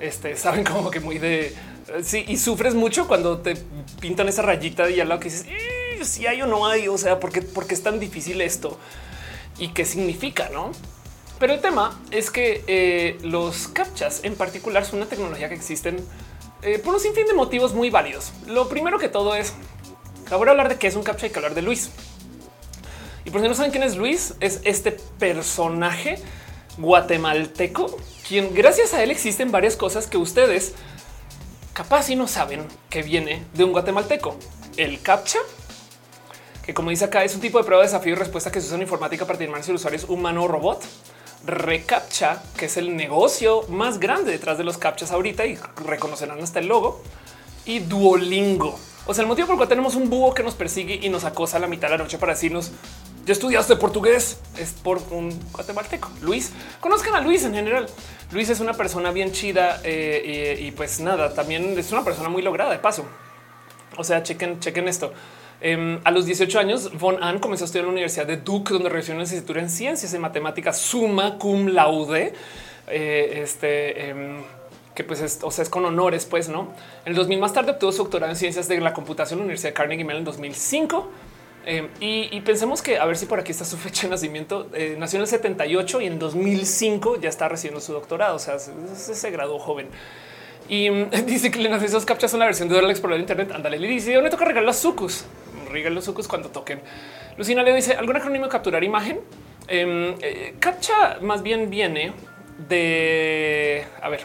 este, 0.00 0.36
saben 0.36 0.64
como 0.64 0.90
que 0.90 1.00
muy 1.00 1.18
de 1.18 1.54
sí. 2.02 2.24
Y 2.28 2.36
sufres 2.36 2.74
mucho 2.74 3.08
cuando 3.08 3.38
te 3.38 3.56
pintan 4.00 4.28
esa 4.28 4.42
rayita 4.42 4.88
y 4.90 5.00
al 5.00 5.08
lado 5.08 5.20
que 5.20 5.30
dices 5.30 5.46
si 6.02 6.26
hay 6.26 6.42
o 6.42 6.46
no 6.46 6.66
hay. 6.66 6.88
O 6.88 6.98
sea, 6.98 7.18
porque, 7.18 7.40
porque 7.42 7.74
es 7.74 7.82
tan 7.82 7.98
difícil 7.98 8.40
esto 8.42 8.78
y 9.58 9.68
qué 9.68 9.84
significa, 9.84 10.50
no? 10.52 10.72
Pero 11.38 11.54
el 11.54 11.60
tema 11.60 11.98
es 12.10 12.30
que 12.30 12.64
eh, 12.66 13.16
los 13.22 13.68
captchas 13.68 14.24
en 14.24 14.34
particular 14.34 14.84
son 14.84 14.98
una 14.98 15.08
tecnología 15.08 15.48
que 15.48 15.54
existen 15.54 15.96
eh, 16.62 16.78
por 16.78 16.94
un 16.94 17.00
sinfín 17.00 17.26
de 17.26 17.34
motivos 17.34 17.74
muy 17.74 17.90
válidos. 17.90 18.32
Lo 18.46 18.68
primero 18.68 18.98
que 18.98 19.08
todo 19.08 19.34
es 19.34 19.52
ahora 20.30 20.52
hablar 20.52 20.68
de 20.68 20.76
qué 20.76 20.86
es 20.86 20.96
un 20.96 21.02
captcha 21.02 21.26
y 21.26 21.30
que 21.30 21.38
hablar 21.38 21.54
de 21.54 21.62
Luis. 21.62 21.90
Y 23.24 23.30
por 23.30 23.40
si 23.40 23.48
no 23.48 23.54
saben 23.54 23.70
quién 23.70 23.82
es 23.82 23.96
Luis, 23.96 24.34
es 24.40 24.60
este 24.64 24.92
personaje 24.92 26.18
guatemalteco, 26.78 27.96
quien 28.26 28.54
gracias 28.54 28.94
a 28.94 29.02
él 29.02 29.10
existen 29.10 29.50
varias 29.50 29.76
cosas 29.76 30.06
que 30.06 30.16
ustedes 30.16 30.74
capaz 31.74 32.10
y 32.10 32.16
no 32.16 32.26
saben 32.26 32.66
que 32.88 33.02
viene 33.02 33.44
de 33.54 33.64
un 33.64 33.72
guatemalteco. 33.72 34.36
El 34.76 35.00
captcha, 35.00 35.38
que 36.64 36.72
como 36.74 36.90
dice 36.90 37.04
acá, 37.04 37.24
es 37.24 37.34
un 37.34 37.40
tipo 37.40 37.58
de 37.58 37.64
prueba 37.64 37.82
de 37.82 37.88
desafío 37.88 38.12
y 38.12 38.16
respuesta 38.16 38.50
que 38.50 38.60
se 38.60 38.66
usa 38.66 38.76
en 38.76 38.82
informática 38.82 39.26
para 39.26 39.38
determinar 39.38 39.62
si 39.62 39.70
el 39.70 39.76
usuario 39.76 39.98
es 39.98 40.04
humano 40.04 40.44
o 40.44 40.48
robot. 40.48 40.82
Recaptcha, 41.46 42.42
que 42.56 42.66
es 42.66 42.76
el 42.76 42.96
negocio 42.96 43.62
más 43.68 44.00
grande 44.00 44.32
detrás 44.32 44.58
de 44.58 44.64
los 44.64 44.78
captchas 44.78 45.12
ahorita 45.12 45.46
y 45.46 45.58
reconocerán 45.84 46.42
hasta 46.42 46.58
el 46.58 46.66
logo. 46.66 47.02
Y 47.64 47.80
Duolingo. 47.80 48.78
O 49.06 49.14
sea, 49.14 49.22
el 49.22 49.28
motivo 49.28 49.46
por 49.46 49.54
el 49.54 49.58
cual 49.58 49.68
tenemos 49.68 49.94
un 49.94 50.10
búho 50.10 50.34
que 50.34 50.42
nos 50.42 50.54
persigue 50.54 50.98
y 51.02 51.08
nos 51.08 51.24
acosa 51.24 51.56
a 51.56 51.60
la 51.60 51.66
mitad 51.66 51.88
de 51.88 51.96
la 51.96 52.02
noche 52.02 52.18
para 52.18 52.34
decirnos 52.34 52.72
ya 53.28 53.32
estudiaste 53.32 53.76
portugués 53.76 54.38
es 54.56 54.72
por 54.72 55.02
un 55.10 55.38
guatemalteco. 55.52 56.10
Luis, 56.22 56.50
conozcan 56.80 57.14
a 57.14 57.20
Luis 57.20 57.44
en 57.44 57.52
general. 57.52 57.86
Luis 58.32 58.48
es 58.48 58.60
una 58.60 58.72
persona 58.72 59.10
bien 59.10 59.32
chida 59.32 59.82
eh, 59.84 60.56
y, 60.58 60.70
pues 60.70 60.98
nada, 61.00 61.34
también 61.34 61.78
es 61.78 61.92
una 61.92 62.02
persona 62.02 62.30
muy 62.30 62.40
lograda 62.40 62.70
de 62.70 62.78
paso. 62.78 63.04
O 63.98 64.02
sea, 64.02 64.22
chequen, 64.22 64.60
chequen 64.60 64.88
esto. 64.88 65.12
Em, 65.60 65.98
a 66.04 66.10
los 66.12 66.24
18 66.24 66.58
años, 66.58 66.90
Von 66.98 67.22
Ann 67.22 67.40
comenzó 67.40 67.64
a 67.64 67.66
estudiar 67.66 67.82
en 67.82 67.88
la 67.88 67.92
Universidad 67.92 68.26
de 68.26 68.36
Duke, 68.36 68.72
donde 68.72 68.88
recibió 68.88 69.16
una 69.16 69.24
licenciatura 69.24 69.60
en 69.60 69.68
ciencias 69.68 70.14
y 70.14 70.18
matemáticas 70.18 70.78
summa 70.78 71.36
cum 71.38 71.68
laude. 71.68 72.32
Eh, 72.86 73.40
este 73.42 74.08
em, 74.08 74.42
que 74.94 75.04
pues 75.04 75.20
es, 75.20 75.40
o 75.42 75.50
sea, 75.50 75.62
es 75.62 75.68
con 75.68 75.84
honores, 75.84 76.26
pues 76.26 76.48
no. 76.48 76.72
En 77.04 77.12
el 77.12 77.14
2000 77.14 77.38
más 77.38 77.52
tarde 77.52 77.72
obtuvo 77.72 77.92
su 77.92 78.02
doctorado 78.02 78.32
en 78.32 78.36
ciencias 78.36 78.66
de 78.68 78.80
la 78.80 78.92
computación 78.92 79.38
en 79.38 79.40
la 79.40 79.44
Universidad 79.44 79.70
de 79.70 79.74
Carnegie 79.74 80.04
Mellon 80.04 80.20
en 80.20 80.24
2005. 80.24 81.08
Em, 81.66 81.88
y, 82.00 82.40
pensemos 82.40 82.80
que 82.80 82.98
a 82.98 83.04
ver 83.04 83.16
si 83.16 83.26
por 83.26 83.38
aquí 83.38 83.52
está 83.52 83.64
su 83.64 83.76
fecha 83.78 84.02
de 84.02 84.10
nacimiento. 84.10 84.68
Eh, 84.74 84.96
nació 84.98 85.18
en 85.18 85.22
el 85.22 85.28
78 85.28 86.00
y 86.00 86.06
en 86.06 86.18
2005 86.18 87.20
ya 87.20 87.28
está 87.28 87.48
recibiendo 87.48 87.80
su 87.80 87.92
doctorado. 87.92 88.36
O 88.36 88.38
sea, 88.38 88.58
se, 88.58 89.30
graduó 89.30 89.58
joven. 89.58 89.88
Y 90.68 90.88
dice 91.26 91.50
que 91.50 91.64
esos 91.84 92.04
captchas 92.04 92.30
son 92.30 92.40
la 92.40 92.46
versión 92.46 92.68
de 92.68 92.76
Dora 92.76 92.90
Explorar 92.90 93.20
Internet. 93.20 93.52
Ándale, 93.52 93.78
le 93.78 93.88
dice: 93.88 94.12
Yo 94.12 94.22
me 94.22 94.30
toca 94.30 94.44
regalar 94.44 94.66
los 94.66 94.76
sucus 94.76 95.24
regalen 95.68 95.94
los 95.94 96.04
sucos 96.04 96.28
cuando 96.28 96.48
toquen. 96.50 96.80
Lucina 97.36 97.62
le 97.62 97.74
dice 97.74 97.94
algún 97.94 98.16
acrónimo 98.16 98.46
de 98.46 98.50
capturar 98.50 98.82
imagen. 98.84 99.20
Em, 99.68 100.14
eh, 100.20 100.54
captcha 100.58 101.18
más 101.20 101.42
bien 101.42 101.70
viene 101.70 102.12
de 102.68 103.84
a 104.02 104.08
ver, 104.08 104.22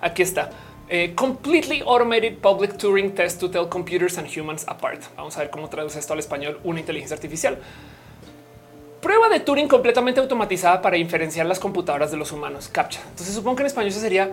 aquí 0.00 0.22
está. 0.22 0.50
Eh, 0.88 1.14
completely 1.16 1.82
automated 1.84 2.38
public 2.38 2.76
Turing 2.78 3.12
test 3.12 3.40
to 3.40 3.50
tell 3.50 3.68
computers 3.68 4.18
and 4.18 4.28
humans 4.28 4.64
apart. 4.68 5.02
Vamos 5.16 5.36
a 5.36 5.40
ver 5.40 5.50
cómo 5.50 5.68
traduce 5.68 5.98
esto 5.98 6.12
al 6.12 6.20
español 6.20 6.60
una 6.62 6.80
inteligencia 6.80 7.14
artificial. 7.14 7.58
Prueba 9.00 9.28
de 9.28 9.40
Turing 9.40 9.68
completamente 9.68 10.20
automatizada 10.20 10.80
para 10.80 10.96
inferenciar 10.96 11.46
las 11.46 11.58
computadoras 11.58 12.10
de 12.10 12.16
los 12.16 12.32
humanos. 12.32 12.68
Captcha. 12.68 13.00
Entonces 13.10 13.34
supongo 13.34 13.56
que 13.56 13.62
en 13.64 13.66
español 13.66 13.90
eso 13.90 14.00
sería 14.00 14.30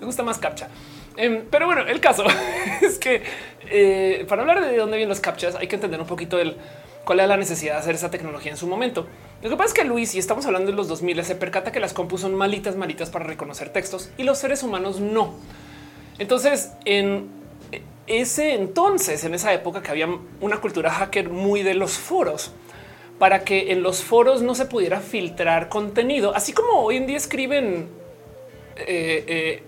Me 0.00 0.06
gusta 0.06 0.22
más 0.22 0.38
captcha. 0.38 0.68
Em, 1.16 1.44
pero 1.50 1.66
bueno, 1.66 1.82
el 1.82 2.00
caso 2.00 2.24
es 2.80 2.98
que 2.98 3.22
eh, 3.70 4.24
para 4.28 4.42
hablar 4.42 4.60
de 4.60 4.76
dónde 4.76 4.96
vienen 4.96 5.08
los 5.08 5.20
captchas 5.20 5.56
hay 5.56 5.66
que 5.66 5.74
entender 5.74 6.00
un 6.00 6.06
poquito 6.06 6.38
el 6.38 6.56
cuál 7.04 7.20
es 7.20 7.28
la 7.28 7.38
necesidad 7.38 7.72
de 7.74 7.78
hacer 7.80 7.94
esa 7.94 8.10
tecnología 8.10 8.52
en 8.52 8.58
su 8.58 8.66
momento. 8.66 9.06
Lo 9.42 9.48
que 9.48 9.56
pasa 9.56 9.68
es 9.68 9.74
que 9.74 9.84
Luis, 9.84 10.14
y 10.14 10.18
estamos 10.18 10.44
hablando 10.44 10.70
de 10.70 10.76
los 10.76 10.88
2000, 10.88 11.24
se 11.24 11.34
percata 11.36 11.72
que 11.72 11.80
las 11.80 11.94
compus 11.94 12.20
son 12.20 12.34
malitas, 12.34 12.76
malitas 12.76 13.08
para 13.08 13.24
reconocer 13.24 13.70
textos 13.70 14.10
y 14.18 14.24
los 14.24 14.36
seres 14.36 14.62
humanos 14.62 15.00
no. 15.00 15.34
Entonces, 16.18 16.72
en 16.84 17.28
ese 18.06 18.54
entonces, 18.54 19.24
en 19.24 19.34
esa 19.34 19.54
época 19.54 19.82
que 19.82 19.90
había 19.90 20.06
una 20.42 20.60
cultura 20.60 20.90
hacker 20.90 21.30
muy 21.30 21.62
de 21.62 21.72
los 21.72 21.92
foros, 21.92 22.52
para 23.18 23.42
que 23.42 23.72
en 23.72 23.82
los 23.82 24.02
foros 24.02 24.42
no 24.42 24.54
se 24.54 24.66
pudiera 24.66 25.00
filtrar 25.00 25.70
contenido, 25.70 26.34
así 26.34 26.52
como 26.52 26.82
hoy 26.82 26.98
en 26.98 27.06
día 27.06 27.16
escriben 27.16 27.88
eh, 28.86 29.24
eh, 29.26 29.62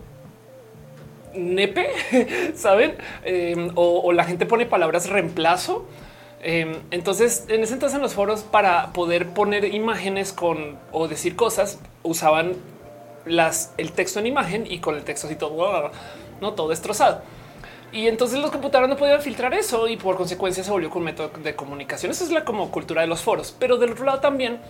nepe, 1.34 1.88
saben? 2.54 2.96
Eh, 3.24 3.70
o, 3.74 4.12
la 4.12 4.24
gente 4.24 4.46
pone 4.46 4.66
palabras 4.66 5.08
reemplazo. 5.08 5.86
entonces, 6.42 7.44
en 7.48 7.62
ese 7.62 7.74
entonces 7.74 7.96
en 7.96 8.02
los 8.02 8.14
foros 8.14 8.42
para 8.42 8.92
poder 8.92 9.28
poner 9.28 9.64
imágenes 9.64 10.32
con 10.32 10.78
o 10.90 11.06
decir 11.06 11.36
cosas 11.36 11.78
usaban 12.02 12.54
las 13.26 13.74
el 13.76 13.92
texto 13.92 14.20
en 14.20 14.26
imagen 14.26 14.66
y 14.66 14.78
con 14.78 14.96
el 14.96 15.04
texto 15.04 15.26
así 15.26 15.36
todo, 15.36 15.90
no 16.40 16.54
todo 16.54 16.68
destrozado. 16.68 17.22
Y 17.92 18.06
entonces 18.06 18.38
los 18.38 18.50
computadores 18.50 18.88
no 18.88 18.96
podían 18.96 19.20
filtrar 19.20 19.52
eso 19.52 19.88
y 19.88 19.96
por 19.96 20.16
consecuencia 20.16 20.62
se 20.62 20.70
volvió 20.70 20.90
con 20.90 21.02
método 21.02 21.30
de 21.42 21.56
comunicación. 21.56 22.12
Esa 22.12 22.24
es 22.24 22.30
la 22.30 22.44
como 22.44 22.70
cultura 22.70 23.02
de 23.02 23.08
los 23.08 23.20
foros, 23.20 23.54
pero 23.58 23.78
del 23.78 23.92
otro 23.92 24.04
lado 24.04 24.20
también 24.20 24.60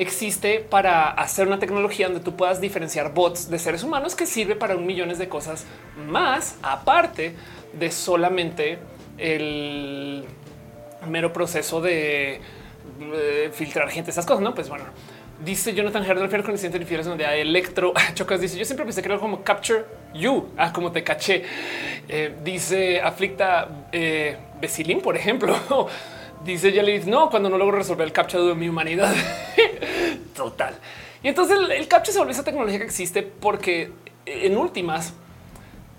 existe 0.00 0.60
para 0.60 1.10
hacer 1.10 1.46
una 1.46 1.58
tecnología 1.58 2.06
donde 2.06 2.24
tú 2.24 2.34
puedas 2.34 2.60
diferenciar 2.60 3.12
bots 3.12 3.50
de 3.50 3.58
seres 3.58 3.82
humanos 3.82 4.14
que 4.14 4.24
sirve 4.24 4.56
para 4.56 4.74
un 4.74 4.86
millones 4.86 5.18
de 5.18 5.28
cosas 5.28 5.66
más 6.08 6.56
aparte 6.62 7.34
de 7.74 7.90
solamente 7.90 8.78
el 9.18 10.24
mero 11.06 11.32
proceso 11.32 11.82
de 11.82 12.40
filtrar 13.52 13.90
gente, 13.90 14.10
esas 14.10 14.24
cosas, 14.24 14.42
no? 14.42 14.54
Pues 14.54 14.70
bueno, 14.70 14.84
dice 15.44 15.74
Jonathan 15.74 16.04
Herder 16.04 16.42
con 16.42 16.52
el 16.52 16.58
siguiente 16.58 16.98
donde 17.04 17.26
hay 17.26 17.40
electro 17.40 17.92
chocas. 18.14 18.40
Dice 18.40 18.58
yo 18.58 18.64
siempre 18.64 18.84
pensé 18.84 19.02
que 19.02 19.08
era 19.08 19.18
como 19.18 19.42
capture 19.42 19.84
you, 20.14 20.48
ah, 20.56 20.72
como 20.72 20.90
te 20.92 21.02
caché. 21.02 21.44
Eh, 22.08 22.34
dice 22.42 23.00
aflicta 23.00 23.86
eh, 23.92 24.36
por 25.02 25.16
ejemplo. 25.16 25.56
Dice 26.44 26.70
dice, 26.70 27.10
no, 27.10 27.28
cuando 27.28 27.50
no 27.50 27.58
logro 27.58 27.76
resolver 27.78 28.06
el 28.06 28.12
captcha 28.12 28.38
de 28.38 28.54
mi 28.54 28.68
humanidad. 28.68 29.12
Total. 30.34 30.74
Y 31.22 31.28
entonces 31.28 31.58
el, 31.70 31.86
captcha 31.86 32.12
se 32.12 32.18
vuelve 32.18 32.32
esa 32.32 32.44
tecnología 32.44 32.78
que 32.78 32.84
existe 32.84 33.22
porque 33.22 33.92
en 34.24 34.56
últimas 34.56 35.12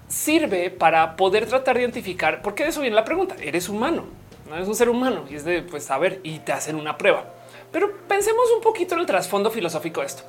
sirve 0.08 0.72
para 0.72 1.16
poder 1.16 1.46
tratar 1.46 1.76
de 1.76 1.82
identificar, 1.82 2.42
porque 2.42 2.64
de 2.64 2.70
eso 2.70 2.82
viene 2.82 2.96
la 2.96 3.06
pregunta, 3.06 3.36
eres 3.40 3.70
humano, 3.70 4.06
no 4.50 4.56
eres 4.56 4.68
un 4.68 4.76
ser 4.76 4.90
humano 4.90 5.26
y 5.30 5.36
es 5.36 5.46
de 5.46 5.62
pues 5.62 5.86
saber 5.86 6.20
y 6.24 6.40
te 6.40 6.52
hacen 6.52 6.76
una 6.76 6.98
prueba. 6.98 7.26
Pero 7.72 7.92
pensemos 8.08 8.46
un 8.56 8.62
poquito 8.62 8.96
en 8.96 9.02
el 9.02 9.06
trasfondo 9.06 9.52
filosófico 9.52 10.02
de 10.02 10.08
esto. 10.08 10.24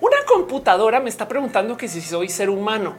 Una 0.00 0.16
computadora 0.26 0.98
me 0.98 1.10
está 1.10 1.28
preguntando 1.28 1.76
que 1.76 1.88
si 1.88 2.00
soy 2.00 2.28
ser 2.28 2.48
humano 2.50 2.96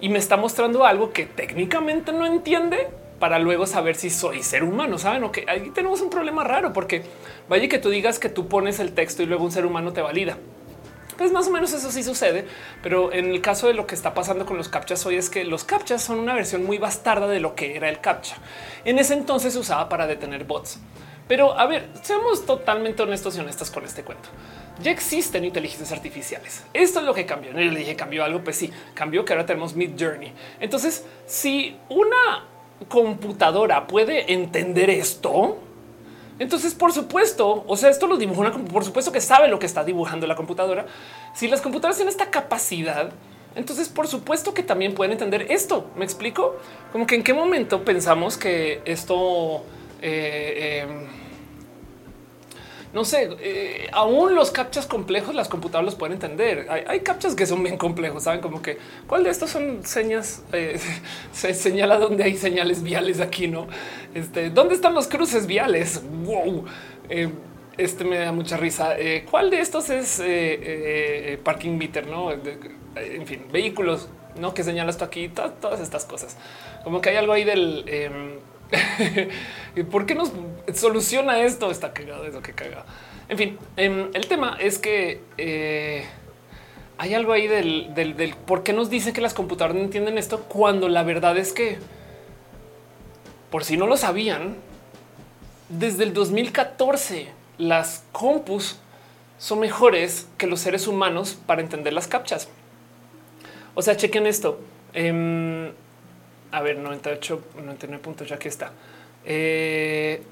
y 0.00 0.08
me 0.08 0.18
está 0.18 0.36
mostrando 0.36 0.84
algo 0.84 1.12
que 1.12 1.26
técnicamente 1.26 2.12
no 2.12 2.26
entiende 2.26 2.88
para 3.20 3.38
luego 3.38 3.66
saber 3.66 3.94
si 3.94 4.10
soy 4.10 4.42
ser 4.42 4.64
humano. 4.64 4.98
Saben 4.98 5.22
o 5.22 5.30
que 5.30 5.44
ahí 5.46 5.70
tenemos 5.70 6.00
un 6.00 6.10
problema 6.10 6.42
raro 6.42 6.72
porque 6.72 7.04
vaya 7.48 7.68
que 7.68 7.78
tú 7.78 7.90
digas 7.90 8.18
que 8.18 8.28
tú 8.28 8.48
pones 8.48 8.80
el 8.80 8.92
texto 8.92 9.22
y 9.22 9.26
luego 9.26 9.44
un 9.44 9.52
ser 9.52 9.66
humano 9.66 9.92
te 9.92 10.02
valida. 10.02 10.38
Pues 11.16 11.32
más 11.32 11.46
o 11.48 11.50
menos 11.50 11.74
eso 11.74 11.92
sí 11.92 12.02
sucede, 12.02 12.46
pero 12.82 13.12
en 13.12 13.26
el 13.26 13.42
caso 13.42 13.66
de 13.66 13.74
lo 13.74 13.86
que 13.86 13.94
está 13.94 14.14
pasando 14.14 14.46
con 14.46 14.56
los 14.56 14.70
captchas 14.70 15.04
hoy 15.04 15.16
es 15.16 15.28
que 15.28 15.44
los 15.44 15.64
captchas 15.64 16.02
son 16.02 16.18
una 16.18 16.32
versión 16.32 16.64
muy 16.64 16.78
bastarda 16.78 17.28
de 17.28 17.40
lo 17.40 17.54
que 17.54 17.76
era 17.76 17.90
el 17.90 18.00
captcha. 18.00 18.36
En 18.86 18.98
ese 18.98 19.12
entonces 19.12 19.52
se 19.52 19.58
usaba 19.58 19.90
para 19.90 20.06
detener 20.06 20.44
bots. 20.44 20.80
Pero 21.28 21.56
a 21.58 21.66
ver, 21.66 21.90
seamos 22.02 22.46
totalmente 22.46 23.02
honestos 23.02 23.36
y 23.36 23.40
honestas 23.40 23.70
con 23.70 23.84
este 23.84 24.02
cuento. 24.02 24.30
Ya 24.82 24.90
existen 24.90 25.44
inteligencias 25.44 25.92
artificiales. 25.92 26.64
Esto 26.72 27.00
es 27.00 27.04
lo 27.04 27.12
que 27.12 27.26
cambió. 27.26 27.52
No 27.52 27.60
le 27.60 27.78
dije 27.78 27.94
cambió 27.96 28.24
algo, 28.24 28.42
pues 28.42 28.56
sí, 28.56 28.72
cambió 28.94 29.22
que 29.22 29.34
ahora 29.34 29.44
tenemos 29.44 29.76
Mid 29.76 29.90
Journey. 29.96 30.32
Entonces, 30.58 31.04
si 31.26 31.76
una 31.90 32.46
computadora 32.88 33.86
puede 33.86 34.32
entender 34.32 34.90
esto, 34.90 35.58
entonces, 36.40 36.74
por 36.74 36.90
supuesto, 36.92 37.64
o 37.66 37.76
sea, 37.76 37.90
esto 37.90 38.06
lo 38.06 38.16
dibujó 38.16 38.40
una, 38.40 38.50
por 38.50 38.82
supuesto 38.82 39.12
que 39.12 39.20
sabe 39.20 39.48
lo 39.48 39.58
que 39.58 39.66
está 39.66 39.84
dibujando 39.84 40.26
la 40.26 40.36
computadora. 40.36 40.86
Si 41.34 41.48
las 41.48 41.60
computadoras 41.60 41.98
tienen 41.98 42.10
esta 42.10 42.30
capacidad, 42.30 43.12
entonces 43.54 43.90
por 43.90 44.08
supuesto 44.08 44.54
que 44.54 44.62
también 44.62 44.94
pueden 44.94 45.12
entender 45.12 45.46
esto. 45.50 45.90
¿Me 45.96 46.04
explico? 46.04 46.56
Como 46.92 47.06
que 47.06 47.16
en 47.16 47.22
qué 47.22 47.34
momento 47.34 47.84
pensamos 47.84 48.38
que 48.38 48.80
esto... 48.86 49.62
Eh, 50.00 50.86
em, 50.88 51.19
no 52.92 53.04
sé, 53.04 53.30
eh, 53.40 53.88
aún 53.92 54.34
los 54.34 54.50
captchas 54.50 54.86
complejos, 54.86 55.34
las 55.34 55.48
computadoras 55.48 55.84
los 55.84 55.94
pueden 55.94 56.14
entender. 56.14 56.66
Hay, 56.68 57.00
captchas 57.00 57.34
que 57.34 57.46
son 57.46 57.62
bien 57.62 57.76
complejos, 57.76 58.24
saben 58.24 58.40
como 58.40 58.62
que 58.62 58.78
cuál 59.06 59.22
de 59.22 59.30
estos 59.30 59.50
son 59.50 59.84
señas, 59.84 60.42
eh, 60.52 60.78
se 61.32 61.54
señala 61.54 61.98
dónde 61.98 62.24
hay 62.24 62.36
señales 62.36 62.82
viales 62.82 63.20
aquí, 63.20 63.46
no? 63.46 63.68
Este, 64.14 64.50
dónde 64.50 64.74
están 64.74 64.94
los 64.94 65.06
cruces 65.06 65.46
viales? 65.46 66.02
Wow. 66.24 66.64
Eh, 67.08 67.30
este 67.78 68.04
me 68.04 68.18
da 68.18 68.32
mucha 68.32 68.56
risa. 68.56 68.94
¿Cuál 69.30 69.48
de 69.48 69.60
estos 69.60 69.88
es 69.88 70.20
parking 71.42 71.78
meter? 71.78 72.06
No, 72.08 72.30
en 72.30 73.26
fin, 73.26 73.46
vehículos, 73.50 74.10
no 74.38 74.52
que 74.52 74.64
señala 74.64 74.90
esto 74.90 75.04
aquí, 75.04 75.28
todas 75.28 75.80
estas 75.80 76.04
cosas. 76.04 76.36
Como 76.84 77.00
que 77.00 77.10
hay 77.10 77.16
algo 77.16 77.32
ahí 77.32 77.44
del 77.44 77.84
em, 77.86 78.38
¿Por 79.90 80.06
qué 80.06 80.14
nos 80.14 80.32
soluciona 80.74 81.40
esto? 81.40 81.70
Está 81.70 81.92
cagado, 81.92 82.24
eso 82.24 82.42
que 82.42 82.52
caga. 82.52 82.84
En 83.28 83.38
fin, 83.38 83.58
em, 83.76 84.10
el 84.12 84.26
tema 84.26 84.56
es 84.60 84.78
que 84.78 85.20
eh, 85.38 86.04
hay 86.98 87.14
algo 87.14 87.32
ahí 87.32 87.46
del, 87.46 88.34
por 88.46 88.62
qué 88.62 88.72
nos 88.72 88.90
dice 88.90 89.12
que 89.12 89.20
las 89.20 89.34
computadoras 89.34 89.76
no 89.76 89.82
entienden 89.82 90.18
esto 90.18 90.40
cuando 90.40 90.88
la 90.88 91.02
verdad 91.02 91.38
es 91.38 91.52
que, 91.52 91.78
por 93.50 93.64
si 93.64 93.76
no 93.76 93.86
lo 93.86 93.96
sabían, 93.96 94.56
desde 95.68 96.04
el 96.04 96.12
2014 96.12 97.28
las 97.58 98.04
compus 98.12 98.78
son 99.38 99.60
mejores 99.60 100.26
que 100.36 100.46
los 100.46 100.60
seres 100.60 100.86
humanos 100.86 101.38
para 101.46 101.62
entender 101.62 101.92
las 101.92 102.08
captchas. 102.08 102.48
O 103.74 103.82
sea, 103.82 103.96
chequen 103.96 104.26
esto. 104.26 104.60
Em, 104.92 105.70
a 106.52 106.60
ver, 106.62 106.78
98, 106.78 107.42
99 107.56 108.02
puntos, 108.02 108.28
ya 108.28 108.38
que 108.38 108.48
está. 108.48 108.72
Eh, 109.24 110.22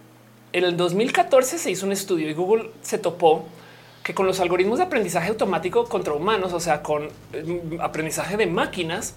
en 0.53 0.64
el 0.64 0.77
2014 0.77 1.59
se 1.59 1.71
hizo 1.71 1.87
un 1.87 1.93
estudio 1.93 2.29
y 2.29 2.35
Google 2.35 2.71
se 2.83 2.99
topó 2.99 3.47
que 4.03 4.14
con 4.14 4.27
los 4.27 4.41
algoritmos 4.41 4.79
de 4.79 4.87
aprendizaje 4.87 5.29
automático 5.29 5.85
contra 5.87 6.14
humanos, 6.14 6.53
o 6.53 6.61
sea, 6.61 6.83
con 6.83 7.07
mm, 7.07 7.81
aprendizaje 7.81 8.37
de 8.37 8.47
máquinas, 8.47 9.14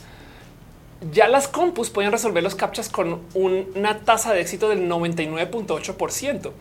ya 1.11 1.27
las 1.27 1.47
compus 1.47 1.89
pueden 1.89 2.11
resolver 2.11 2.43
los 2.43 2.55
captchas 2.55 2.89
con 2.89 3.21
una 3.33 3.99
tasa 3.99 4.33
de 4.33 4.41
éxito 4.41 4.69
del 4.69 4.89
99.8%. 4.89 6.51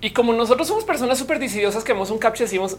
Y 0.00 0.10
como 0.10 0.32
nosotros 0.34 0.68
somos 0.68 0.84
personas 0.84 1.16
súper 1.16 1.38
decidiosas 1.38 1.82
que 1.82 1.92
vemos 1.92 2.10
un 2.10 2.18
captcha, 2.18 2.44
decimos 2.44 2.76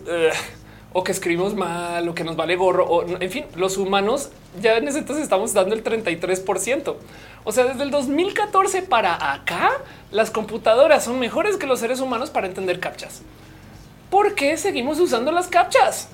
o 0.98 1.04
que 1.04 1.12
escribimos 1.12 1.54
mal 1.56 2.08
o 2.08 2.16
que 2.16 2.24
nos 2.24 2.38
vale 2.38 2.56
gorro 2.56 2.86
o 2.86 3.06
en 3.20 3.30
fin, 3.30 3.44
los 3.58 3.76
humanos 3.76 4.30
ya 4.62 4.78
en 4.78 4.88
ese 4.88 5.00
entonces 5.00 5.24
estamos 5.24 5.54
dando 5.54 5.76
el 5.76 5.84
33%. 5.84 6.96
O 7.44 7.52
sea, 7.52 7.66
desde 7.66 7.84
el 7.84 7.92
2014 7.92 8.82
para 8.84 9.34
acá, 9.34 9.74
las 10.12 10.32
computadoras 10.32 11.04
son 11.04 11.20
mejores 11.20 11.58
que 11.58 11.68
los 11.68 11.82
seres 11.82 12.00
humanos 12.00 12.30
para 12.30 12.48
entender 12.48 12.80
captchas. 12.80 13.24
¿Por 14.10 14.36
qué 14.36 14.56
seguimos 14.56 14.98
usando 15.02 15.34
las 15.34 15.48
captchas? 15.48 16.08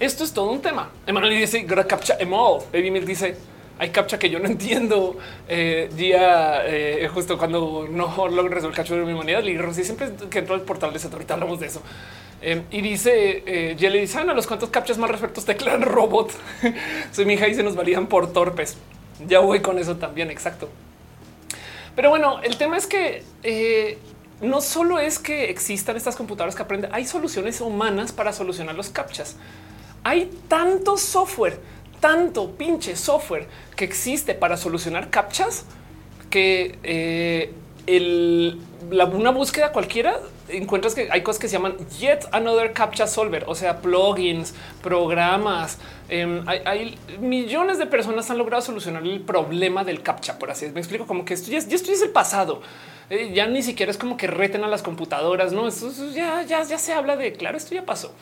Esto 0.00 0.24
es 0.24 0.32
todo 0.32 0.50
un 0.50 0.62
tema. 0.62 0.90
Emanuel 1.06 1.38
dice 1.38 1.66
captcha 1.66 2.16
emol. 2.18 2.62
Baby 2.72 2.90
Milk 2.92 3.04
dice 3.04 3.36
hay 3.82 3.90
captcha 3.90 4.16
que 4.16 4.30
yo 4.30 4.38
no 4.38 4.46
entiendo. 4.54 5.16
Eh, 5.48 5.90
día 5.96 6.62
eh, 6.66 7.08
justo 7.12 7.36
cuando 7.36 7.88
no 7.90 8.06
logro 8.28 8.54
resolver 8.54 8.76
captcha 8.76 8.94
de 8.94 9.04
mi 9.04 9.12
humanidad, 9.12 9.42
y 9.42 9.84
siempre 9.84 10.08
que 10.30 10.38
entro 10.38 10.54
al 10.54 10.60
portal 10.62 10.92
de 10.92 10.98
ese 10.98 11.08
ahorita 11.08 11.34
hablamos 11.34 11.58
de 11.58 11.66
eso. 11.66 11.82
Em, 12.40 12.62
y 12.70 12.80
dice 12.80 13.42
eh, 13.44 13.76
Jelly 13.78 14.00
dice 14.00 14.18
a 14.18 14.24
los 14.24 14.46
cuantos 14.46 14.68
captchas 14.70 14.98
más 14.98 15.10
respectos 15.10 15.44
teclan 15.44 15.82
robot. 15.82 16.32
Soy 17.12 17.24
mi 17.24 17.34
hija 17.34 17.48
y 17.48 17.54
se 17.54 17.64
nos 17.64 17.74
valían 17.74 18.06
por 18.06 18.32
torpes. 18.32 18.76
Ya 19.26 19.40
voy 19.40 19.60
con 19.60 19.78
eso 19.78 19.96
también. 19.96 20.30
Exacto. 20.30 20.68
Pero 21.96 22.08
bueno, 22.10 22.40
el 22.42 22.56
tema 22.56 22.76
es 22.76 22.86
que 22.86 23.24
eh, 23.42 23.98
no 24.40 24.60
solo 24.60 25.00
es 25.00 25.18
que 25.18 25.50
existan 25.50 25.96
estas 25.96 26.14
computadoras 26.14 26.54
que 26.54 26.62
aprenden, 26.62 26.94
hay 26.94 27.04
soluciones 27.04 27.60
humanas 27.60 28.12
para 28.12 28.32
solucionar 28.32 28.76
los 28.76 28.90
captchas. 28.90 29.36
Hay 30.04 30.30
tanto 30.48 30.96
software, 30.96 31.60
tanto 32.02 32.50
pinche 32.50 32.96
software 32.96 33.46
que 33.76 33.84
existe 33.84 34.34
para 34.34 34.56
solucionar 34.56 35.08
captchas 35.08 35.66
que 36.30 36.76
eh, 36.82 37.54
el, 37.86 38.60
una 38.90 39.30
búsqueda 39.30 39.70
cualquiera 39.70 40.18
encuentras 40.48 40.96
que 40.96 41.08
hay 41.12 41.22
cosas 41.22 41.40
que 41.40 41.48
se 41.48 41.52
llaman 41.52 41.76
yet 42.00 42.26
another 42.32 42.72
captcha 42.72 43.06
solver, 43.06 43.44
o 43.46 43.54
sea, 43.54 43.80
plugins, 43.80 44.52
programas. 44.82 45.78
Em, 46.08 46.42
hay, 46.46 46.98
millones 47.20 47.78
de 47.78 47.86
personas 47.86 48.30
han 48.30 48.38
logrado 48.38 48.62
solucionar 48.62 49.04
el 49.04 49.20
problema 49.20 49.84
del 49.84 50.02
captcha, 50.02 50.40
por 50.40 50.50
así 50.50 50.66
es. 50.66 50.72
Me 50.72 50.80
explico 50.80 51.06
como 51.06 51.24
que 51.24 51.34
esto 51.34 51.50
ya, 51.52 51.58
esto 51.58 51.92
es 51.92 52.02
el 52.02 52.10
pasado. 52.10 52.62
Eh, 53.10 53.30
ya 53.32 53.46
ni 53.46 53.62
siquiera 53.62 53.92
es 53.92 53.96
como 53.96 54.16
que 54.16 54.26
reten 54.26 54.64
a 54.64 54.68
las 54.68 54.82
computadoras, 54.82 55.52
no? 55.52 55.68
Eso, 55.68 55.90
ya, 56.12 56.42
ya, 56.42 56.64
ya 56.64 56.78
se 56.78 56.92
habla 56.92 57.16
de 57.16 57.32
claro, 57.32 57.56
esto 57.56 57.74
ya 57.74 57.86
pasó. 57.86 58.12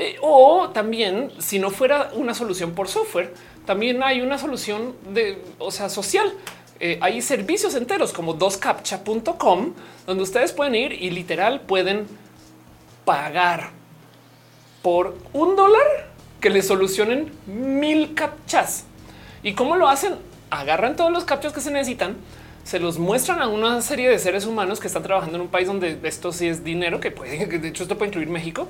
Eh, 0.00 0.16
o 0.22 0.70
también, 0.70 1.30
si 1.40 1.58
no 1.58 1.68
fuera 1.68 2.10
una 2.14 2.32
solución 2.32 2.72
por 2.72 2.88
software, 2.88 3.34
también 3.66 4.02
hay 4.02 4.22
una 4.22 4.38
solución 4.38 4.94
de, 5.12 5.44
o 5.58 5.70
sea, 5.70 5.90
social. 5.90 6.32
Eh, 6.80 6.98
hay 7.02 7.20
servicios 7.20 7.74
enteros 7.74 8.14
como 8.14 8.32
doscaptcha.com 8.32 9.74
donde 10.06 10.22
ustedes 10.22 10.54
pueden 10.54 10.74
ir 10.74 10.92
y 10.94 11.10
literal 11.10 11.60
pueden 11.60 12.06
pagar 13.04 13.72
por 14.80 15.18
un 15.34 15.54
dólar 15.54 16.08
que 16.40 16.48
les 16.48 16.66
solucionen 16.66 17.30
mil 17.46 18.14
captchas. 18.14 18.84
¿Y 19.42 19.52
cómo 19.52 19.76
lo 19.76 19.86
hacen? 19.86 20.14
Agarran 20.48 20.96
todos 20.96 21.12
los 21.12 21.24
captchas 21.24 21.52
que 21.52 21.60
se 21.60 21.70
necesitan, 21.70 22.16
se 22.64 22.78
los 22.78 22.98
muestran 22.98 23.42
a 23.42 23.48
una 23.48 23.82
serie 23.82 24.08
de 24.08 24.18
seres 24.18 24.46
humanos 24.46 24.80
que 24.80 24.86
están 24.86 25.02
trabajando 25.02 25.36
en 25.36 25.42
un 25.42 25.48
país 25.48 25.66
donde 25.66 25.98
esto 26.04 26.32
sí 26.32 26.48
es 26.48 26.64
dinero, 26.64 27.00
que 27.00 27.10
puede, 27.10 27.44
de 27.58 27.68
hecho 27.68 27.82
esto 27.82 27.98
puede 27.98 28.08
incluir 28.08 28.30
México. 28.30 28.66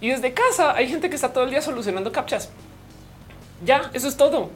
Y 0.00 0.10
desde 0.10 0.32
casa 0.32 0.74
hay 0.74 0.88
gente 0.88 1.10
que 1.10 1.16
está 1.16 1.32
todo 1.32 1.44
el 1.44 1.50
día 1.50 1.62
solucionando 1.62 2.12
captchas. 2.12 2.50
Ya, 3.64 3.90
eso 3.92 4.08
es 4.08 4.16
todo. 4.16 4.50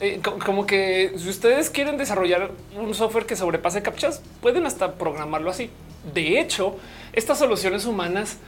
Eh, 0.00 0.20
como 0.22 0.66
que 0.66 1.12
si 1.16 1.28
ustedes 1.28 1.68
quieren 1.68 1.98
desarrollar 1.98 2.52
un 2.76 2.94
software 2.94 3.26
que 3.26 3.36
sobrepase 3.36 3.82
captchas, 3.82 4.22
pueden 4.40 4.64
hasta 4.66 4.94
programarlo 4.94 5.50
así. 5.50 5.70
De 6.14 6.40
hecho, 6.40 6.76
estas 7.12 7.38
soluciones 7.38 7.84
humanas 7.84 8.38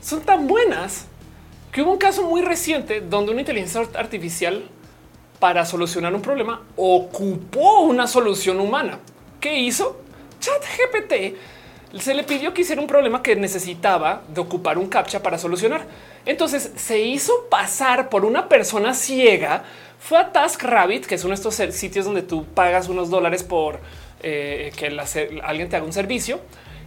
son 0.00 0.22
tan 0.22 0.46
buenas 0.46 1.06
que 1.70 1.82
hubo 1.82 1.92
un 1.92 1.98
caso 1.98 2.22
muy 2.22 2.40
reciente 2.40 3.00
donde 3.00 3.32
una 3.32 3.40
inteligencia 3.40 3.82
artificial 3.94 4.68
para 5.38 5.66
solucionar 5.66 6.14
un 6.14 6.22
problema 6.22 6.62
ocupó 6.76 7.80
una 7.82 8.06
solución 8.06 8.58
humana. 8.58 8.98
¿Qué 9.38 9.60
hizo? 9.60 10.00
Chat 10.40 10.62
GPT 10.62 11.36
se 12.00 12.14
le 12.14 12.24
pidió 12.24 12.54
que 12.54 12.62
hiciera 12.62 12.80
un 12.80 12.86
problema 12.86 13.22
que 13.22 13.36
necesitaba 13.36 14.22
de 14.28 14.40
ocupar 14.40 14.78
un 14.78 14.88
captcha 14.88 15.22
para 15.22 15.38
solucionar. 15.38 15.86
Entonces 16.24 16.72
se 16.76 17.00
hizo 17.00 17.32
pasar 17.50 18.08
por 18.08 18.24
una 18.24 18.48
persona 18.48 18.94
ciega 18.94 19.64
fue 19.98 20.18
a 20.18 20.30
TaskRabbit, 20.30 21.06
que 21.06 21.16
es 21.16 21.24
uno 21.24 21.34
de 21.34 21.42
estos 21.42 21.54
sitios 21.74 22.04
donde 22.04 22.22
tú 22.22 22.44
pagas 22.44 22.88
unos 22.88 23.10
dólares 23.10 23.42
por 23.42 23.80
eh, 24.22 24.70
que 24.76 24.86
alguien 25.42 25.68
te 25.68 25.76
haga 25.76 25.84
un 25.84 25.92
servicio 25.92 26.40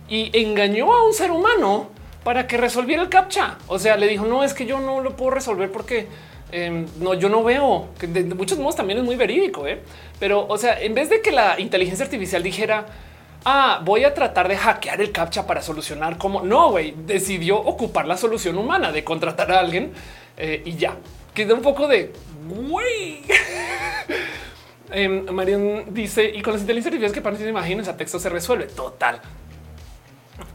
y 0.07 0.31
engañó 0.39 0.93
a 0.93 1.05
un 1.05 1.13
ser 1.13 1.31
humano 1.31 1.89
para 2.23 2.47
que 2.47 2.57
resolviera 2.57 3.01
el 3.01 3.09
captcha. 3.09 3.57
O 3.67 3.77
sea, 3.79 3.97
le 3.97 4.07
dijo 4.07 4.25
no 4.25 4.43
es 4.43 4.53
que 4.53 4.65
yo 4.65 4.79
no 4.79 5.01
lo 5.01 5.15
puedo 5.15 5.31
resolver 5.31 5.71
porque 5.71 6.07
em, 6.51 6.85
no, 6.99 7.13
yo 7.13 7.29
no 7.29 7.43
veo 7.43 7.89
que 7.99 8.07
de, 8.07 8.23
muchos 8.23 8.57
modos 8.57 8.75
también 8.75 8.99
es 8.99 9.05
muy 9.05 9.15
verídico, 9.15 9.67
¿eh? 9.67 9.81
pero 10.19 10.45
o 10.47 10.57
sea, 10.57 10.79
en 10.81 10.93
vez 10.93 11.09
de 11.09 11.21
que 11.21 11.31
la 11.31 11.59
inteligencia 11.59 12.05
artificial 12.05 12.41
dijera 12.41 12.85
ah, 13.49 13.81
voy 13.83 14.03
a 14.03 14.13
tratar 14.13 14.47
de 14.47 14.57
hackear 14.57 15.01
el 15.01 15.11
captcha 15.11 15.45
para 15.47 15.61
solucionar 15.61 16.17
cómo 16.17 16.41
no, 16.41 16.71
güey, 16.71 16.93
decidió 17.05 17.57
ocupar 17.57 18.07
la 18.07 18.17
solución 18.17 18.57
humana 18.57 18.91
de 18.91 19.03
contratar 19.03 19.51
a 19.51 19.59
alguien 19.59 19.91
eh, 20.37 20.61
y 20.65 20.75
ya 20.75 20.95
queda 21.33 21.53
un 21.53 21.61
poco 21.61 21.87
de 21.87 22.13
güey. 22.47 23.23
eh, 24.91 25.85
dice 25.89 26.31
y 26.33 26.41
con 26.41 26.53
las 26.53 26.61
inteligencias 26.61 26.93
artificiales 26.93 27.13
que 27.13 27.21
parecen 27.21 27.49
imágenes 27.49 27.87
a 27.87 27.97
texto 27.97 28.19
se 28.19 28.29
resuelve 28.29 28.65
total. 28.65 29.21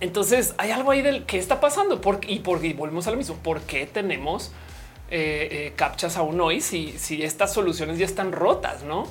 Entonces 0.01 0.55
hay 0.59 0.71
algo 0.71 0.91
ahí 0.91 1.03
del 1.03 1.25
que 1.25 1.39
está 1.39 1.61
pasando 1.61 2.01
porque 2.01 2.33
y 2.33 2.41
porque 2.41 2.73
volvemos 2.75 3.07
a 3.07 3.11
lo 3.11 3.17
mismo. 3.17 3.37
¿Por 3.37 3.63
qué 3.63 3.87
tenemos 3.87 4.53
eh, 5.11 5.49
eh, 5.51 5.73
captchas 5.77 6.17
aún 6.17 6.41
hoy 6.41 6.61
si, 6.61 6.93
si 6.99 7.23
estas 7.23 7.53
soluciones 7.53 7.99
ya 7.99 8.07
están 8.07 8.33
rotas? 8.33 8.83
No? 8.83 9.07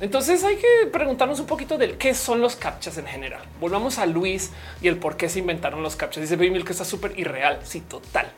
Entonces 0.00 0.42
hay 0.44 0.56
que 0.56 0.86
preguntarnos 0.90 1.40
un 1.40 1.46
poquito 1.46 1.76
del 1.76 1.98
qué 1.98 2.14
son 2.14 2.40
los 2.40 2.56
captchas 2.56 2.96
en 2.96 3.06
general. 3.06 3.42
Volvamos 3.60 3.98
a 3.98 4.06
Luis 4.06 4.50
y 4.80 4.88
el 4.88 4.96
por 4.96 5.18
qué 5.18 5.28
se 5.28 5.40
inventaron 5.40 5.82
los 5.82 5.94
captchas. 5.94 6.22
Dice 6.22 6.36
Baby 6.36 6.62
que 6.64 6.72
está 6.72 6.86
súper 6.86 7.18
irreal. 7.18 7.60
Sí, 7.64 7.82
total. 7.82 8.32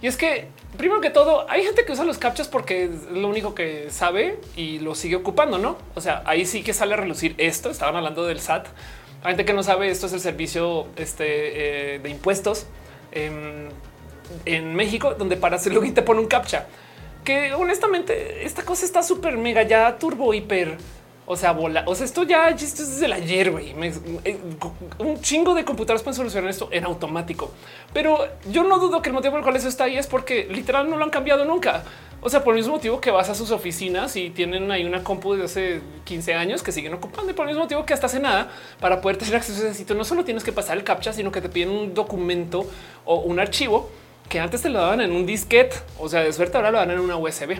Y 0.00 0.06
es 0.06 0.16
que 0.16 0.46
primero 0.76 1.00
que 1.00 1.10
todo 1.10 1.50
hay 1.50 1.64
gente 1.64 1.84
que 1.84 1.92
usa 1.92 2.04
los 2.04 2.18
captchas 2.18 2.46
porque 2.46 2.84
es 2.84 3.10
lo 3.10 3.26
único 3.26 3.56
que 3.56 3.90
sabe 3.90 4.38
y 4.54 4.78
lo 4.78 4.94
sigue 4.94 5.16
ocupando, 5.16 5.58
no? 5.58 5.78
O 5.96 6.00
sea, 6.00 6.22
ahí 6.26 6.46
sí 6.46 6.62
que 6.62 6.72
sale 6.72 6.94
a 6.94 6.96
relucir 6.96 7.34
esto. 7.38 7.70
Estaban 7.70 7.96
hablando 7.96 8.24
del 8.24 8.38
SAT. 8.38 8.68
Hay 9.24 9.32
gente 9.32 9.44
que 9.44 9.52
no 9.52 9.64
sabe 9.64 9.90
esto 9.90 10.06
es 10.06 10.12
el 10.12 10.20
servicio 10.20 10.86
este, 10.94 11.94
eh, 11.94 11.98
de 11.98 12.08
impuestos 12.08 12.66
en, 13.10 13.68
en 14.44 14.74
México, 14.76 15.14
donde 15.14 15.36
para 15.36 15.56
hacerlo 15.56 15.82
te 15.92 16.02
pone 16.02 16.20
un 16.20 16.26
captcha 16.28 16.66
que 17.24 17.54
honestamente 17.54 18.44
esta 18.44 18.62
cosa 18.64 18.84
está 18.84 19.02
súper 19.02 19.36
mega 19.36 19.62
ya 19.62 19.96
turbo 19.98 20.32
hiper. 20.32 20.76
O 21.26 21.36
sea, 21.36 21.52
bola. 21.52 21.84
O 21.86 21.94
sea, 21.94 22.04
esto 22.04 22.24
ya 22.24 22.48
esto 22.50 22.82
es 22.82 22.90
desde 22.90 23.06
el 23.06 23.14
ayer, 23.14 23.50
un 24.98 25.20
chingo 25.22 25.54
de 25.54 25.64
computadoras 25.64 26.02
pueden 26.02 26.16
solucionar 26.16 26.50
esto 26.50 26.68
en 26.70 26.84
automático. 26.84 27.50
Pero 27.94 28.18
yo 28.50 28.62
no 28.62 28.78
dudo 28.78 29.00
que 29.00 29.08
el 29.08 29.14
motivo 29.14 29.32
por 29.32 29.40
el 29.40 29.44
cual 29.44 29.56
eso 29.56 29.68
está 29.68 29.84
ahí 29.84 29.96
es 29.96 30.06
porque 30.06 30.46
literal 30.50 30.90
no 30.90 30.98
lo 30.98 31.04
han 31.04 31.10
cambiado 31.10 31.46
nunca. 31.46 31.82
O 32.20 32.28
sea, 32.28 32.44
por 32.44 32.54
el 32.54 32.60
mismo 32.60 32.74
motivo 32.74 33.00
que 33.00 33.10
vas 33.10 33.30
a 33.30 33.34
sus 33.34 33.50
oficinas 33.50 34.16
y 34.16 34.30
tienen 34.30 34.70
ahí 34.70 34.84
una 34.84 35.02
compu 35.02 35.34
de 35.34 35.44
hace 35.44 35.80
15 36.04 36.34
años 36.34 36.62
que 36.62 36.72
siguen 36.72 36.92
ocupando 36.92 37.30
y 37.30 37.34
por 37.34 37.44
el 37.44 37.50
mismo 37.50 37.64
motivo 37.64 37.86
que 37.86 37.94
hasta 37.94 38.06
hace 38.06 38.20
nada 38.20 38.50
para 38.80 39.00
poder 39.00 39.16
tener 39.16 39.36
acceso 39.36 39.62
a 39.62 39.68
ese 39.68 39.74
sitio. 39.74 39.94
No 39.94 40.04
solo 40.04 40.24
tienes 40.24 40.44
que 40.44 40.52
pasar 40.52 40.76
el 40.76 40.84
captcha, 40.84 41.14
sino 41.14 41.32
que 41.32 41.40
te 41.40 41.48
piden 41.48 41.70
un 41.70 41.94
documento 41.94 42.66
o 43.06 43.16
un 43.16 43.40
archivo 43.40 43.90
que 44.28 44.40
antes 44.40 44.62
te 44.62 44.68
lo 44.68 44.80
daban 44.80 45.00
en 45.00 45.12
un 45.12 45.26
disquete, 45.26 45.76
o 45.98 46.08
sea, 46.08 46.20
de 46.20 46.32
suerte 46.32 46.56
ahora 46.56 46.70
lo 46.70 46.78
dan 46.78 46.90
en 46.90 47.00
una 47.00 47.16
USB. 47.16 47.58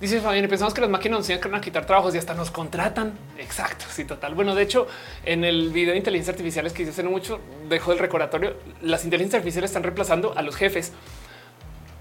Dice 0.00 0.20
Fabián, 0.20 0.46
pensamos 0.48 0.74
que 0.74 0.80
las 0.80 0.90
máquinas 0.90 1.20
nos 1.20 1.30
iban 1.30 1.54
a 1.54 1.60
quitar 1.60 1.86
trabajos 1.86 2.14
y 2.14 2.18
hasta 2.18 2.34
nos 2.34 2.50
contratan. 2.50 3.12
Exacto, 3.38 3.86
sí, 3.88 4.04
total. 4.04 4.34
Bueno, 4.34 4.54
de 4.54 4.62
hecho, 4.62 4.86
en 5.24 5.44
el 5.44 5.70
video 5.70 5.92
de 5.92 5.98
inteligencia 5.98 6.32
artificiales 6.32 6.72
que 6.72 6.82
hice 6.82 7.02
mucho, 7.04 7.40
dejo 7.68 7.92
el 7.92 7.98
recordatorio, 7.98 8.54
las 8.82 9.04
inteligencias 9.04 9.38
artificiales 9.38 9.70
están 9.70 9.82
reemplazando 9.82 10.34
a 10.36 10.42
los 10.42 10.56
jefes. 10.56 10.92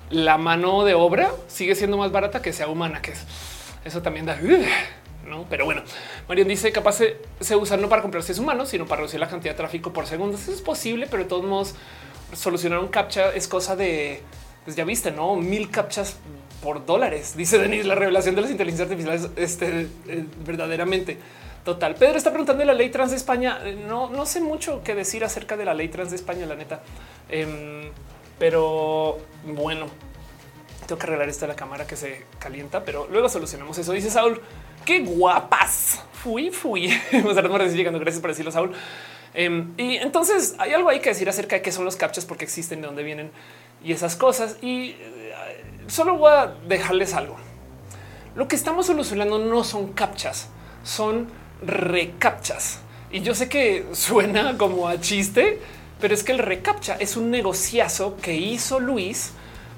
La 0.09 0.37
mano 0.37 0.83
de 0.83 0.95
obra 0.95 1.31
sigue 1.47 1.75
siendo 1.75 1.97
más 1.97 2.11
barata 2.11 2.41
que 2.41 2.51
sea 2.51 2.67
humana, 2.67 3.01
que 3.01 3.11
es 3.11 3.25
eso 3.85 4.01
también 4.01 4.25
da. 4.25 4.37
No, 5.27 5.45
pero 5.49 5.65
bueno, 5.65 5.83
Marion 6.27 6.47
dice 6.47 6.71
capaz 6.71 6.99
se 7.39 7.55
usa 7.55 7.77
no 7.77 7.87
para 7.89 8.01
comprar 8.01 8.23
seres 8.23 8.39
humanos, 8.39 8.69
sino 8.69 8.85
para 8.85 8.97
reducir 9.01 9.19
la 9.19 9.29
cantidad 9.29 9.53
de 9.53 9.57
tráfico 9.57 9.93
por 9.93 10.05
segundo. 10.07 10.37
Eso 10.37 10.51
es 10.51 10.61
posible, 10.61 11.07
pero 11.09 11.23
de 11.23 11.29
todos 11.29 11.45
modos 11.45 11.75
solucionar 12.33 12.79
un 12.79 12.87
captcha 12.87 13.33
es 13.33 13.47
cosa 13.47 13.75
de, 13.75 14.21
pues 14.63 14.75
ya 14.75 14.83
viste, 14.85 15.11
no 15.11 15.35
mil 15.35 15.69
captchas 15.69 16.17
por 16.61 16.85
dólares. 16.85 17.35
Dice 17.35 17.57
Denis, 17.57 17.85
la 17.85 17.95
revelación 17.95 18.35
de 18.35 18.41
las 18.41 18.51
inteligencias 18.51 18.89
artificiales 18.89 19.29
este, 19.35 19.87
eh, 20.07 20.25
verdaderamente 20.45 21.17
total. 21.63 21.95
Pedro 21.95 22.17
está 22.17 22.29
preguntando 22.29 22.61
de 22.61 22.65
la 22.65 22.73
ley 22.73 22.89
trans 22.89 23.11
de 23.11 23.17
España. 23.17 23.59
No, 23.87 24.09
no 24.09 24.25
sé 24.25 24.41
mucho 24.41 24.81
que 24.83 24.95
decir 24.95 25.23
acerca 25.23 25.57
de 25.57 25.65
la 25.65 25.73
ley 25.73 25.89
trans 25.89 26.11
de 26.11 26.15
España, 26.15 26.45
la 26.45 26.55
neta. 26.55 26.81
Em, 27.29 27.89
pero 28.39 29.19
bueno, 29.45 29.87
tengo 30.87 30.99
que 30.99 31.07
arreglar 31.07 31.29
esto 31.29 31.45
de 31.45 31.49
la 31.49 31.55
cámara 31.55 31.87
que 31.87 31.95
se 31.95 32.25
calienta, 32.39 32.83
pero 32.83 33.07
luego 33.11 33.29
solucionamos 33.29 33.77
eso. 33.77 33.91
Dice 33.93 34.09
Saúl, 34.09 34.41
qué 34.85 34.99
guapas. 34.99 36.01
Fui, 36.13 36.49
fui. 36.51 36.87
Vamos 37.13 37.37
a. 37.37 37.41
Gracias 37.41 38.19
por 38.19 38.29
decirlo, 38.29 38.51
Saúl. 38.51 38.73
Em, 39.33 39.73
y 39.77 39.97
entonces 39.97 40.55
hay 40.57 40.73
algo 40.73 40.89
ahí 40.89 40.99
que 40.99 41.09
decir 41.09 41.27
acerca 41.27 41.55
de 41.55 41.61
qué 41.61 41.71
son 41.71 41.85
los 41.85 41.95
captchas, 41.95 42.25
porque 42.25 42.45
existen, 42.45 42.81
de 42.81 42.87
dónde 42.87 43.03
vienen 43.03 43.31
y 43.83 43.91
esas 43.91 44.15
cosas. 44.15 44.57
Y 44.61 44.91
eh, 44.91 45.33
solo 45.87 46.17
voy 46.17 46.31
a 46.31 46.55
dejarles 46.67 47.13
algo. 47.13 47.37
Lo 48.35 48.47
que 48.47 48.55
estamos 48.55 48.87
solucionando 48.87 49.39
no 49.39 49.63
son 49.63 49.93
captchas, 49.93 50.49
son 50.83 51.27
recaptchas. 51.61 52.79
Y 53.11 53.21
yo 53.21 53.35
sé 53.35 53.47
que 53.47 53.85
suena 53.93 54.57
como 54.57 54.87
a 54.87 54.99
chiste, 54.99 55.59
pero 56.01 56.13
es 56.13 56.23
que 56.23 56.31
el 56.31 56.39
recaptcha 56.39 56.95
es 56.99 57.15
un 57.15 57.29
negociazo 57.31 58.17
que 58.17 58.35
hizo 58.35 58.79
Luis 58.79 59.33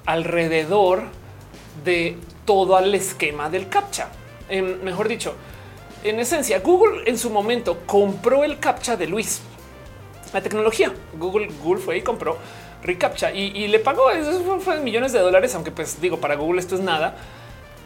alrededor 0.06 1.03
de 1.84 2.18
todo 2.45 2.80
el 2.80 2.95
esquema 2.95 3.49
del 3.49 3.68
captcha. 3.70 4.10
Em, 4.47 4.82
mejor 4.84 5.08
dicho, 5.08 5.36
en 6.10 6.20
esencia, 6.20 6.60
Google 6.60 7.03
en 7.10 7.18
su 7.18 7.30
momento 7.30 7.80
compró 7.86 8.43
el 8.43 8.60
captcha 8.60 8.95
de 8.95 9.08
Luis, 9.08 9.41
la 10.34 10.41
tecnología. 10.41 10.93
Google, 11.18 11.49
Google 11.64 11.82
fue 11.82 11.97
y 11.97 12.01
compró 12.01 12.38
reCAPTCHA 12.84 13.32
y, 13.34 13.68
le 13.68 13.80
pagó 13.80 14.12
eso 14.12 14.60
fue 14.60 14.80
millones 14.80 15.12
de 15.12 15.20
dólares, 15.20 15.56
aunque 15.56 15.72
pues 15.72 15.99
digo 15.99 16.20
para 16.20 16.36
Google 16.36 16.60
esto 16.60 16.76
es 16.76 16.82
nada, 16.82 17.16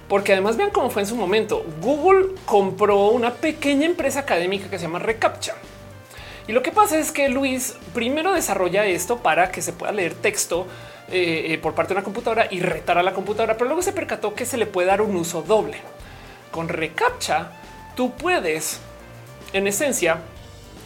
porque 0.07 0.33
además 0.33 0.57
vean 0.57 0.71
cómo 0.71 0.89
fue 0.89 1.03
en 1.03 1.07
su 1.07 1.15
momento. 1.15 1.65
Google 1.81 2.35
compró 2.45 3.07
una 3.07 3.33
pequeña 3.33 3.85
empresa 3.85 4.19
académica 4.19 4.69
que 4.69 4.77
se 4.77 4.83
llama 4.83 4.99
reCAPTCHA. 4.99 5.55
Y 6.47 6.51
lo 6.51 6.63
que 6.63 6.71
pasa 6.71 6.97
es 6.97 7.11
que 7.11 7.29
Luis 7.29 7.75
primero 7.93 8.33
desarrolla 8.33 8.85
esto 8.85 9.19
para 9.19 9.51
que 9.51 9.61
se 9.61 9.71
pueda 9.71 9.91
leer 9.91 10.15
texto 10.15 10.65
eh, 11.11 11.53
eh, 11.53 11.57
por 11.59 11.75
parte 11.75 11.93
de 11.93 11.99
una 11.99 12.03
computadora 12.03 12.47
y 12.49 12.59
retar 12.59 12.97
a 12.97 13.03
la 13.03 13.13
computadora, 13.13 13.53
pero 13.53 13.67
luego 13.67 13.83
se 13.83 13.93
percató 13.93 14.33
que 14.33 14.45
se 14.45 14.57
le 14.57 14.65
puede 14.65 14.87
dar 14.87 15.01
un 15.01 15.15
uso 15.15 15.43
doble. 15.43 15.77
Con 16.51 16.67
reCAPTCHA 16.67 17.58
tú 17.99 18.11
puedes, 18.11 18.79
en 19.51 19.67
esencia, 19.67 20.21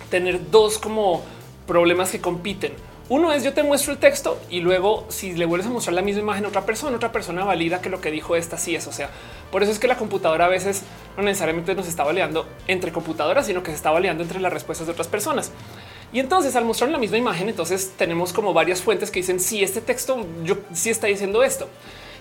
tener 0.10 0.50
dos 0.50 0.80
como 0.80 1.22
problemas 1.68 2.10
que 2.10 2.20
compiten. 2.20 2.74
Uno 3.08 3.32
es 3.32 3.44
yo 3.44 3.54
te 3.54 3.62
muestro 3.62 3.94
el 3.94 4.00
texto 4.00 4.42
y 4.50 4.62
luego 4.62 5.06
si 5.10 5.34
le 5.34 5.46
vuelves 5.46 5.68
a 5.68 5.70
mostrar 5.70 5.94
la 5.94 6.02
misma 6.02 6.24
imagen 6.24 6.46
a 6.46 6.48
otra 6.48 6.66
persona, 6.66 6.98
otra 6.98 7.12
persona 7.12 7.44
valida 7.44 7.82
que 7.82 7.92
lo 7.92 8.02
que 8.02 8.10
dijo 8.10 8.36
esta 8.36 8.58
sí 8.58 8.76
es. 8.76 8.88
O 8.88 8.92
sea, 8.92 9.12
por 9.52 9.62
eso 9.62 9.72
es 9.72 9.78
que 9.78 9.88
la 9.88 9.96
computadora 9.96 10.46
a 10.46 10.48
veces 10.48 10.82
no 11.16 11.22
necesariamente 11.22 11.76
nos 11.76 11.88
está 11.88 12.04
baleando 12.04 12.48
entre 12.68 12.92
computadoras, 12.92 13.46
sino 13.46 13.62
que 13.62 13.70
se 13.70 13.76
está 13.76 13.92
baleando 13.92 14.24
entre 14.24 14.40
las 14.40 14.52
respuestas 14.52 14.88
de 14.88 14.94
otras 14.94 15.08
personas. 15.08 15.52
Y 16.12 16.20
entonces 16.20 16.56
al 16.56 16.66
mostrar 16.66 16.90
la 16.90 16.98
misma 16.98 17.20
imagen, 17.20 17.48
entonces 17.48 17.92
tenemos 17.96 18.34
como 18.34 18.54
varias 18.54 18.82
fuentes 18.82 19.12
que 19.12 19.20
dicen 19.20 19.40
si 19.40 19.64
este 19.64 19.82
texto 19.82 20.26
yo 20.44 20.58
sí 20.74 20.90
está 20.90 21.06
diciendo 21.06 21.44
esto. 21.44 21.70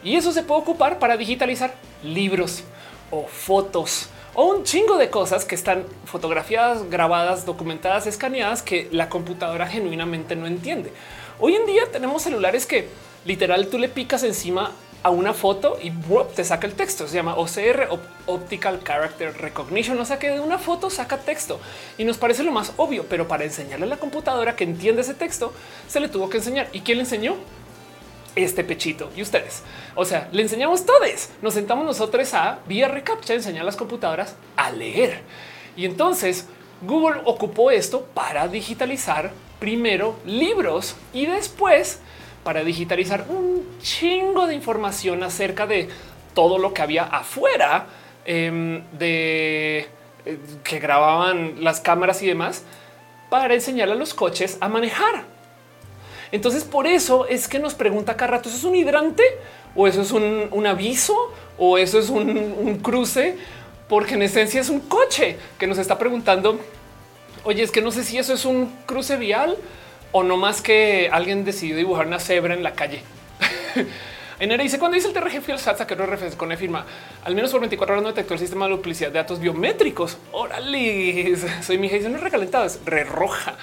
Y 0.05 0.16
eso 0.16 0.32
se 0.32 0.43
puede 0.43 0.61
ocupar 0.61 0.99
para 0.99 1.16
digitalizar 1.16 1.76
libros 2.05 2.62
o 3.11 3.26
fotos 3.26 4.11
o 4.35 4.45
un 4.45 4.64
chingo 4.64 4.97
de 4.97 5.11
cosas 5.11 5.45
que 5.45 5.55
están 5.55 5.85
fotografiadas, 6.05 6.89
grabadas, 6.89 7.45
documentadas, 7.45 8.07
escaneadas 8.07 8.62
que 8.62 8.89
la 8.91 9.09
computadora 9.09 9.66
genuinamente 9.66 10.37
no 10.37 10.47
entiende. 10.47 10.93
Hoy 11.39 11.55
en 11.55 11.66
día 11.66 11.83
tenemos 11.91 12.22
celulares 12.22 12.66
que 12.66 12.89
literal 13.24 13.68
tú 13.68 13.78
le 13.78 13.89
picas 13.89 14.22
encima 14.22 14.72
a 15.03 15.11
una 15.11 15.35
foto 15.35 15.78
y 15.83 15.91
te 16.35 16.45
saca 16.45 16.66
el 16.66 16.74
texto. 16.74 17.09
Se 17.09 17.16
llama 17.16 17.37
OCR, 17.37 17.89
Optical 18.26 18.80
Character 18.85 19.37
Recognition. 19.37 19.99
O 19.99 20.05
sea 20.05 20.18
que 20.18 20.30
de 20.30 20.41
una 20.41 20.59
foto 20.59 20.91
saca 20.91 21.18
texto 21.18 21.61
y 21.99 22.05
nos 22.05 22.18
parece 22.18 22.45
lo 22.45 22.53
más 22.53 22.72
obvio, 22.76 23.05
pero 23.09 23.26
para 23.26 23.45
enseñarle 23.45 23.87
a 23.87 23.89
la 23.89 23.97
computadora 23.97 24.55
que 24.57 24.64
entiende 24.64 25.03
ese 25.03 25.14
texto, 25.14 25.53
se 25.89 26.01
le 26.01 26.09
tuvo 26.09 26.30
que 26.30 26.39
enseñar. 26.39 26.68
¿Y 26.72 26.80
quién 26.80 26.99
le 26.99 27.05
enseñó? 27.05 27.37
Este 28.37 28.64
pechito 28.64 29.11
y 29.16 29.22
ustedes. 29.22 29.62
O 29.95 30.05
sea, 30.05 30.28
le 30.33 30.43
enseñamos 30.43 30.87
todos. 30.87 31.30
Nos 31.43 31.55
sentamos 31.55 31.85
nosotros 31.85 32.33
a 32.35 32.61
vía 32.66 32.89
recaptcha 32.89 33.35
enseñar 33.35 33.64
las 33.64 33.76
computadoras 33.76 34.37
a 34.57 34.70
leer. 34.70 35.20
Y 35.76 35.85
entonces 35.85 36.47
Google 36.83 37.20
ocupó 37.24 37.70
esto 37.70 38.07
para 38.14 38.49
digitalizar 38.49 39.33
primero 39.59 40.16
libros 40.26 40.97
y 41.12 41.26
después 41.26 42.01
para 42.43 42.64
digitalizar 42.64 43.26
un 43.28 43.78
chingo 43.80 44.47
de 44.47 44.55
información 44.55 45.22
acerca 45.22 45.66
de 45.66 45.89
todo 46.35 46.59
lo 46.59 46.74
que 46.74 46.83
había 46.83 47.05
afuera 47.05 47.87
em, 48.24 48.83
de 48.93 49.89
eh, 50.24 50.39
que 50.64 50.78
grababan 50.80 51.62
las 51.62 51.80
cámaras 51.80 52.22
y 52.22 52.26
demás 52.26 52.64
para 53.30 53.55
enseñar 53.55 53.91
a 53.91 53.95
los 53.95 54.14
coches 54.14 54.59
a 54.61 54.68
manejar. 54.68 55.32
Entonces, 56.33 56.64
por 56.64 56.87
eso 56.87 57.26
es 57.26 57.47
que 57.47 57.59
nos 57.59 57.74
pregunta 57.74 58.16
cada 58.16 58.33
rato: 58.33 58.49
¿eso 58.49 58.59
es 58.59 58.64
un 58.64 58.74
hidrante 58.74 59.22
o 59.76 59.87
eso 59.87 60.03
es 60.03 60.11
un, 60.11 60.66
aviso 60.66 61.16
o 61.59 61.78
eso 61.78 61.99
es 61.99 62.09
un, 62.09 62.28
un 62.59 62.78
cruce? 62.78 63.37
Porque 63.89 64.14
en 64.14 64.22
esencia 64.22 64.61
es 64.61 64.70
un 64.70 64.80
coche 64.80 65.37
que 65.59 65.66
nos 65.66 65.78
está 65.78 65.99
preguntando: 65.99 66.59
Oye, 67.45 67.62
es 67.62 67.70
que 67.70 67.83
no 67.83 67.91
sé 67.91 68.03
si 68.03 68.18
eso 68.18 68.33
es 68.33 68.45
un 68.45 68.72
cruce 68.87 69.16
vial 69.16 69.57
o 70.12 70.22
no 70.22 70.37
más 70.37 70.61
que 70.61 71.09
alguien 71.12 71.45
decidió 71.45 71.76
dibujar 71.76 72.07
una 72.07 72.18
cebra 72.18 72.55
en 72.55 72.62
la 72.62 72.72
calle. 72.72 73.03
Enero 74.43 74.61
dice 74.64 74.80
cuando 74.80 74.97
dice 74.97 75.07
el 75.07 75.14
TRG 75.14 75.40
fui 75.40 75.53
al 75.53 75.61
SAT 75.61 75.82
que 75.82 75.95
referencia 75.95 76.36
con 76.36 76.51
firma 76.57 76.84
al 77.24 77.32
menos 77.36 77.53
por 77.53 77.61
24 77.61 77.95
horas 77.95 78.03
no 78.03 78.09
detectó 78.09 78.34
el 78.34 78.40
sistema 78.40 78.64
de 78.64 78.72
duplicidad 78.72 79.12
de 79.12 79.20
datos 79.20 79.38
biométricos. 79.38 80.18
Órale, 80.32 81.36
soy 81.62 81.78
mi 81.78 81.88
dice 81.88 82.09
no 82.09 82.16
es 82.16 82.24
recalentado, 82.24 82.64
es 82.64 82.80
re 82.84 83.05
roja. 83.05 83.55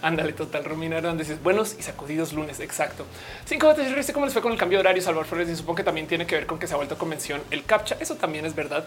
Ándale, 0.00 0.32
total. 0.34 0.64
Romina 0.64 1.00
donde 1.00 1.24
dices 1.24 1.42
buenos 1.42 1.74
y 1.76 1.82
sacudidos 1.82 2.34
lunes. 2.34 2.60
Exacto. 2.60 3.04
Cinco 3.46 3.74
veces 3.74 4.12
cómo 4.12 4.26
les 4.26 4.32
fue 4.32 4.40
con 4.40 4.52
el 4.52 4.58
cambio 4.58 4.78
de 4.78 4.82
horario. 4.82 5.02
Salvador 5.02 5.26
Flores 5.26 5.48
y 5.48 5.56
supongo 5.56 5.74
que 5.74 5.82
también 5.82 6.06
tiene 6.06 6.24
que 6.24 6.36
ver 6.36 6.46
con 6.46 6.60
que 6.60 6.68
se 6.68 6.74
ha 6.74 6.76
vuelto 6.76 6.96
convención 6.96 7.42
el 7.50 7.64
captcha. 7.64 7.96
Eso 7.98 8.14
también 8.14 8.46
es 8.46 8.54
verdad. 8.54 8.84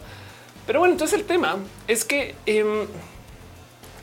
Pero 0.65 0.79
bueno, 0.79 0.93
entonces 0.93 1.19
el 1.19 1.25
tema 1.25 1.57
es 1.85 2.05
que 2.05 2.33
em, 2.45 2.87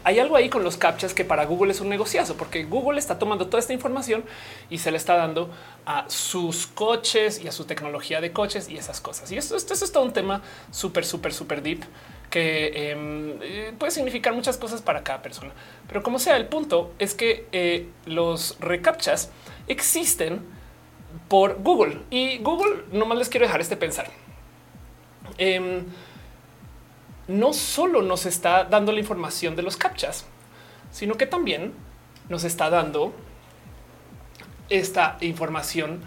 hay 0.08 0.20
algo 0.20 0.36
ahí 0.36 0.48
con 0.48 0.64
los 0.64 0.78
captchas 0.78 1.12
que 1.12 1.22
para 1.22 1.44
Google 1.44 1.70
es 1.70 1.82
un 1.82 1.90
negociazo, 1.90 2.34
porque 2.38 2.64
Google 2.64 2.98
está 2.98 3.18
tomando 3.18 3.48
toda 3.48 3.58
esta 3.58 3.74
información 3.74 4.24
y 4.70 4.78
se 4.78 4.90
le 4.90 4.96
está 4.96 5.16
dando 5.16 5.50
a 5.84 6.08
sus 6.08 6.66
coches 6.66 7.44
y 7.44 7.46
a 7.46 7.52
su 7.52 7.66
tecnología 7.66 8.22
de 8.22 8.32
coches 8.32 8.70
y 8.70 8.78
esas 8.78 9.02
cosas. 9.02 9.30
Y 9.32 9.36
esto, 9.36 9.54
es 9.54 9.92
todo 9.92 10.02
un 10.02 10.14
tema 10.14 10.40
súper, 10.70 11.04
súper, 11.04 11.34
súper 11.34 11.62
deep 11.62 11.84
que 12.30 12.90
em, 12.90 13.38
eh, 13.42 13.74
puede 13.78 13.92
significar 13.92 14.32
muchas 14.32 14.56
cosas 14.56 14.80
para 14.80 15.02
cada 15.04 15.20
persona. 15.20 15.52
Pero 15.86 16.02
como 16.02 16.18
sea, 16.18 16.38
el 16.38 16.46
punto 16.46 16.94
es 16.98 17.12
que 17.12 17.46
eh, 17.52 17.86
los 18.06 18.56
recaptchas 18.60 19.30
existen 19.66 20.40
por 21.28 21.62
Google 21.62 22.00
y 22.08 22.38
Google 22.38 22.84
nomás 22.92 23.18
les 23.18 23.28
quiero 23.28 23.44
dejar 23.44 23.60
este 23.60 23.76
pensar. 23.76 24.10
Em, 25.36 25.84
no 27.28 27.52
solo 27.52 28.02
nos 28.02 28.26
está 28.26 28.64
dando 28.64 28.90
la 28.92 29.00
información 29.00 29.54
de 29.54 29.62
los 29.62 29.76
captchas, 29.76 30.24
sino 30.90 31.16
que 31.16 31.26
también 31.26 31.74
nos 32.28 32.44
está 32.44 32.70
dando 32.70 33.12
esta 34.70 35.16
información 35.20 36.00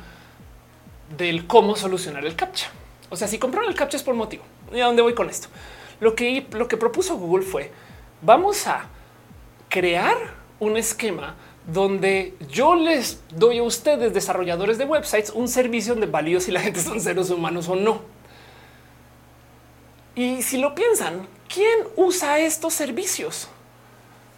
del 1.18 1.48
cómo 1.48 1.76
solucionar 1.76 2.26
el 2.26 2.36
captcha. 2.36 2.70
O 3.10 3.16
sea, 3.16 3.28
si 3.28 3.38
compraron 3.38 3.70
el 3.70 3.76
captcha 3.76 3.98
es 3.98 4.04
por 4.04 4.16
motivo. 4.16 4.44
¿Y 4.74 4.80
a 4.80 4.86
dónde 4.86 5.02
voy 5.02 5.14
con 5.14 5.30
esto? 5.30 5.48
Lo 6.00 6.16
que, 6.16 6.48
lo 6.52 6.68
que 6.68 6.78
propuso 6.78 7.18
Google 7.18 7.46
fue, 7.46 7.72
vamos 8.22 8.66
a 8.68 8.88
crear 9.70 10.18
un 10.60 10.78
esquema 10.78 11.36
donde 11.68 12.36
yo 12.50 12.76
les 12.76 13.22
doy 13.36 13.60
a 13.60 13.64
ustedes, 13.64 14.14
desarrolladores 14.14 14.78
de 14.78 14.86
websites, 14.86 15.30
un 15.32 15.48
servicio 15.48 15.94
donde 15.94 16.08
valido 16.08 16.40
si 16.40 16.52
la 16.52 16.62
gente 16.62 16.80
son 16.80 17.00
seres 17.00 17.30
humanos 17.30 17.68
o 17.68 17.76
no. 17.76 18.02
Y 20.16 20.42
si 20.42 20.58
lo 20.58 20.76
piensan, 20.76 21.28
¿quién 21.54 21.80
usa 21.96 22.40
estos 22.40 22.74
servicios? 22.74 23.48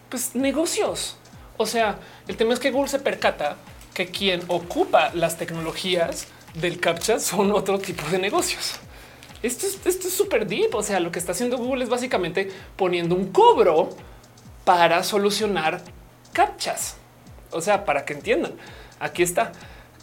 Pues 0.09 0.35
negocios. 0.35 1.17
O 1.57 1.65
sea, 1.65 1.99
el 2.27 2.37
tema 2.37 2.53
es 2.53 2.59
que 2.59 2.71
Google 2.71 2.89
se 2.89 2.99
percata 2.99 3.57
que 3.93 4.07
quien 4.07 4.41
ocupa 4.47 5.11
las 5.13 5.37
tecnologías 5.37 6.27
del 6.55 6.79
captcha 6.79 7.19
son 7.19 7.51
otro 7.51 7.79
tipo 7.79 8.07
de 8.09 8.19
negocios. 8.19 8.75
Esto 9.41 9.67
es 9.67 9.79
esto 9.85 10.07
es 10.07 10.13
súper 10.13 10.47
deep. 10.47 10.73
O 10.75 10.83
sea, 10.83 10.99
lo 10.99 11.11
que 11.11 11.19
está 11.19 11.31
haciendo 11.31 11.57
Google 11.57 11.83
es 11.83 11.89
básicamente 11.89 12.51
poniendo 12.75 13.15
un 13.15 13.31
cobro 13.31 13.89
para 14.63 15.03
solucionar 15.03 15.81
captchas. 16.31 16.97
O 17.51 17.61
sea, 17.61 17.85
para 17.85 18.05
que 18.05 18.13
entiendan, 18.13 18.53
aquí 18.99 19.23
está. 19.23 19.51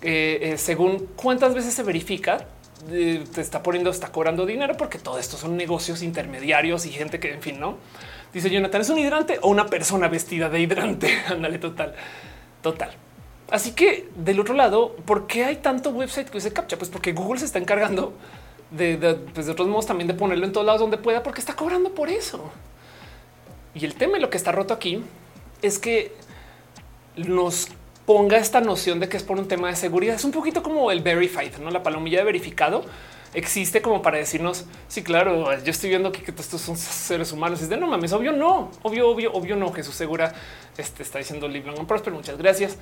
Eh, 0.03 0.39
eh, 0.43 0.59
según 0.59 1.09
cuántas 1.17 1.55
veces 1.55 1.75
se 1.75 1.83
verifica, 1.83 2.47
te 2.89 3.41
está 3.41 3.63
poniendo, 3.63 3.91
está 3.91 4.11
cobrando 4.13 4.47
dinero 4.47 4.77
porque 4.77 4.99
todo 4.99 5.19
esto 5.19 5.37
son 5.37 5.57
negocios 5.57 6.03
intermediarios 6.03 6.87
y 6.87 6.91
gente 6.91 7.21
que, 7.21 7.33
en 7.33 7.43
fin, 7.43 7.61
no 7.61 7.79
dice 8.33 8.51
Jonathan, 8.51 8.81
es 8.81 8.91
un 8.91 8.99
hidrante 8.99 9.39
o 9.43 9.49
una 9.49 9.67
persona 9.67 10.09
vestida 10.09 10.49
de 10.49 10.61
hidrante. 10.61 11.09
Ándale, 11.29 11.59
total, 11.59 11.95
total. 12.63 12.91
Así 13.51 13.73
que 13.73 14.09
del 14.15 14.39
otro 14.39 14.55
lado, 14.55 14.95
¿por 15.05 15.27
qué 15.27 15.45
hay 15.45 15.57
tanto 15.57 15.91
website 15.91 16.31
que 16.31 16.41
se 16.41 16.53
captcha? 16.53 16.79
Pues 16.79 16.91
porque 16.91 17.13
Google 17.13 17.41
se 17.41 17.47
está 17.47 17.59
encargando 17.59 18.13
de, 18.71 18.97
de, 18.97 19.15
pues 19.15 19.47
de 19.47 19.53
otros 19.53 19.67
modos 19.67 19.87
también 19.87 20.07
de 20.07 20.15
ponerlo 20.15 20.47
en 20.47 20.53
todos 20.53 20.65
lados 20.65 20.81
donde 20.81 20.99
pueda, 20.99 21.23
porque 21.23 21.41
está 21.41 21.57
cobrando 21.57 21.93
por 21.93 22.09
eso. 22.09 22.51
Y 23.75 23.85
el 23.85 23.95
tema 23.95 24.19
y 24.19 24.21
lo 24.21 24.31
que 24.31 24.37
está 24.37 24.53
roto 24.53 24.73
aquí 24.73 25.03
es 25.63 25.79
que 25.79 26.13
nos 27.17 27.69
ponga 28.11 28.39
esta 28.39 28.61
noción 28.61 28.99
de 28.99 29.09
que 29.09 29.17
es 29.17 29.23
por 29.23 29.39
un 29.39 29.47
tema 29.47 29.69
de 29.69 29.77
seguridad. 29.77 30.17
Es 30.17 30.25
un 30.25 30.33
poquito 30.33 30.65
como 30.65 30.91
el 30.91 31.01
verified, 31.01 31.59
no 31.59 31.71
la 31.71 31.85
palomilla 31.85 32.19
de 32.19 32.25
verificado 32.25 32.85
existe 33.35 33.81
como 33.81 34.03
para 34.03 34.19
decirnos 34.19 34.65
sí, 34.89 35.05
claro, 35.05 35.57
yo 35.63 35.71
estoy 35.71 35.91
viendo 35.91 36.11
que, 36.11 36.29
estos 36.29 36.61
son 36.61 36.77
seres 36.77 37.31
humanos. 37.31 37.63
Es 37.63 37.69
de 37.69 37.77
no 37.77 37.87
mames, 37.87 38.13
obvio, 38.13 38.33
no, 38.33 38.73
obvio, 38.83 39.09
obvio, 39.09 39.33
obvio, 39.33 39.55
no. 39.55 39.73
Jesús 39.73 39.95
Segura 39.95 40.35
este, 40.77 41.05
está 41.05 41.21
diciendo 41.21 41.47
libre 41.47 41.73
un 41.73 41.87
Prosper. 41.87 42.13
Muchas 42.13 42.37
gracias. 42.37 42.79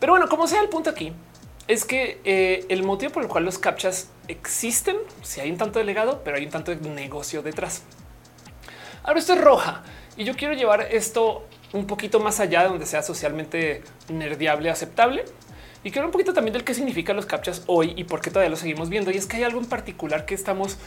Pero 0.00 0.14
bueno, 0.14 0.30
como 0.30 0.46
sea, 0.46 0.62
el 0.62 0.70
punto 0.70 0.88
aquí 0.88 1.12
es 1.66 1.84
que 1.84 2.18
eh, 2.24 2.64
el 2.70 2.84
motivo 2.84 3.12
por 3.12 3.24
el 3.24 3.28
cual 3.28 3.44
los 3.44 3.58
captchas 3.58 4.08
existen, 4.28 4.96
si 5.20 5.42
hay 5.42 5.50
un 5.50 5.58
tanto 5.58 5.78
de 5.78 5.84
legado, 5.84 6.22
pero 6.24 6.38
hay 6.38 6.46
un 6.46 6.50
tanto 6.50 6.74
de 6.74 6.88
negocio 6.88 7.42
detrás. 7.42 7.82
Ahora 9.02 9.18
esto 9.18 9.34
es 9.34 9.42
roja 9.42 9.82
y 10.16 10.24
yo 10.24 10.34
quiero 10.36 10.54
llevar 10.54 10.88
esto 10.90 11.44
un 11.72 11.86
poquito 11.86 12.20
más 12.20 12.40
allá 12.40 12.62
de 12.62 12.68
donde 12.68 12.86
sea 12.86 13.02
socialmente 13.02 13.82
nerdiable, 14.08 14.70
aceptable. 14.70 15.24
Y 15.84 15.90
quiero 15.90 16.08
un 16.08 16.12
poquito 16.12 16.32
también 16.32 16.52
del 16.52 16.64
qué 16.64 16.74
significan 16.74 17.16
los 17.16 17.26
captchas 17.26 17.62
hoy 17.66 17.94
y 17.96 18.04
por 18.04 18.20
qué 18.20 18.30
todavía 18.30 18.50
lo 18.50 18.56
seguimos 18.56 18.88
viendo. 18.88 19.10
Y 19.10 19.16
es 19.16 19.26
que 19.26 19.36
hay 19.36 19.44
algo 19.44 19.60
en 19.60 19.66
particular 19.66 20.26
que 20.26 20.34
estamos 20.34 20.78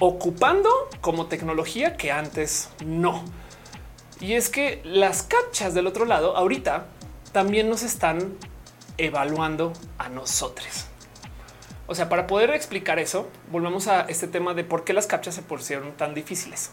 ocupando 0.00 0.70
como 1.00 1.26
tecnología 1.26 1.96
que 1.96 2.10
antes 2.10 2.70
no. 2.84 3.24
Y 4.20 4.34
es 4.34 4.48
que 4.48 4.80
las 4.84 5.22
captchas 5.22 5.74
del 5.74 5.86
otro 5.86 6.04
lado 6.04 6.36
ahorita 6.36 6.86
también 7.32 7.68
nos 7.68 7.82
están 7.82 8.36
evaluando 8.96 9.72
a 9.98 10.08
nosotros. 10.08 10.86
O 11.86 11.94
sea, 11.94 12.08
para 12.08 12.26
poder 12.26 12.50
explicar 12.50 12.98
eso, 12.98 13.28
volvemos 13.50 13.86
a 13.86 14.02
este 14.02 14.26
tema 14.26 14.54
de 14.54 14.64
por 14.64 14.84
qué 14.84 14.92
las 14.92 15.06
captchas 15.06 15.34
se 15.34 15.42
pusieron 15.42 15.92
tan 15.92 16.14
difíciles. 16.14 16.72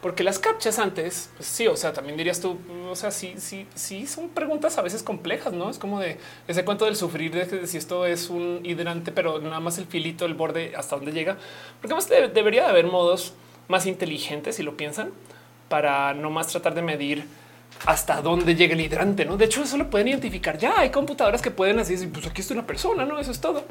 Porque 0.00 0.22
las 0.22 0.38
captchas 0.38 0.78
antes, 0.78 1.30
pues 1.36 1.48
sí, 1.48 1.66
o 1.66 1.76
sea, 1.76 1.92
también 1.92 2.16
dirías 2.16 2.40
tú, 2.40 2.56
o 2.88 2.94
sea, 2.94 3.10
sí, 3.10 3.34
sí, 3.38 3.66
sí, 3.74 4.06
son 4.06 4.28
preguntas 4.28 4.78
a 4.78 4.82
veces 4.82 5.02
complejas, 5.02 5.52
¿no? 5.52 5.70
Es 5.70 5.78
como 5.78 5.98
de 5.98 6.18
ese 6.46 6.64
cuento 6.64 6.84
del 6.84 6.94
sufrir, 6.94 7.32
de, 7.32 7.66
si 7.66 7.78
esto 7.78 8.06
es 8.06 8.30
un 8.30 8.60
hidrante, 8.62 9.10
pero 9.10 9.40
nada 9.40 9.58
más 9.58 9.76
el 9.78 9.86
filito, 9.86 10.24
el 10.24 10.34
borde, 10.34 10.72
hasta 10.76 10.94
dónde 10.94 11.10
llega. 11.10 11.36
Porque 11.80 11.94
más 11.94 12.08
debería 12.08 12.62
de 12.62 12.68
haber 12.68 12.86
modos 12.86 13.34
más 13.66 13.86
inteligentes, 13.86 14.54
si 14.54 14.62
lo 14.62 14.76
piensan, 14.76 15.10
para 15.68 16.14
no 16.14 16.30
más 16.30 16.46
tratar 16.46 16.74
de 16.74 16.82
medir 16.82 17.26
hasta 17.86 18.22
dónde 18.22 18.54
llega 18.54 18.74
el 18.74 18.80
hidrante, 18.80 19.24
¿no? 19.24 19.36
De 19.36 19.46
hecho, 19.46 19.62
eso 19.62 19.76
lo 19.76 19.90
pueden 19.90 20.08
identificar 20.08 20.58
ya. 20.58 20.78
Hay 20.78 20.90
computadoras 20.90 21.42
que 21.42 21.50
pueden 21.50 21.78
así 21.80 21.94
decir, 21.94 22.12
pues 22.12 22.26
aquí 22.26 22.40
está 22.40 22.54
una 22.54 22.66
persona, 22.66 23.04
¿no? 23.04 23.18
Eso 23.18 23.30
es 23.30 23.40
todo. 23.40 23.64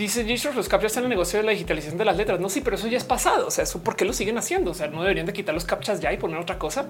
Dice 0.00 0.24
Gisher, 0.24 0.56
los 0.56 0.66
captchas 0.66 0.96
en 0.96 1.02
el 1.02 1.10
negocio 1.10 1.40
de 1.40 1.44
la 1.44 1.52
digitalización 1.52 1.98
de 1.98 2.06
las 2.06 2.16
letras. 2.16 2.40
No, 2.40 2.48
sí, 2.48 2.62
pero 2.62 2.76
eso 2.76 2.86
ya 2.86 2.96
es 2.96 3.04
pasado. 3.04 3.48
O 3.48 3.50
sea, 3.50 3.64
eso 3.64 3.82
por 3.82 3.96
qué 3.96 4.06
lo 4.06 4.14
siguen 4.14 4.38
haciendo? 4.38 4.70
O 4.70 4.74
sea, 4.74 4.86
no 4.86 5.02
deberían 5.02 5.26
de 5.26 5.34
quitar 5.34 5.54
los 5.54 5.66
captchas 5.66 6.00
ya 6.00 6.10
y 6.10 6.16
poner 6.16 6.38
otra 6.38 6.58
cosa. 6.58 6.86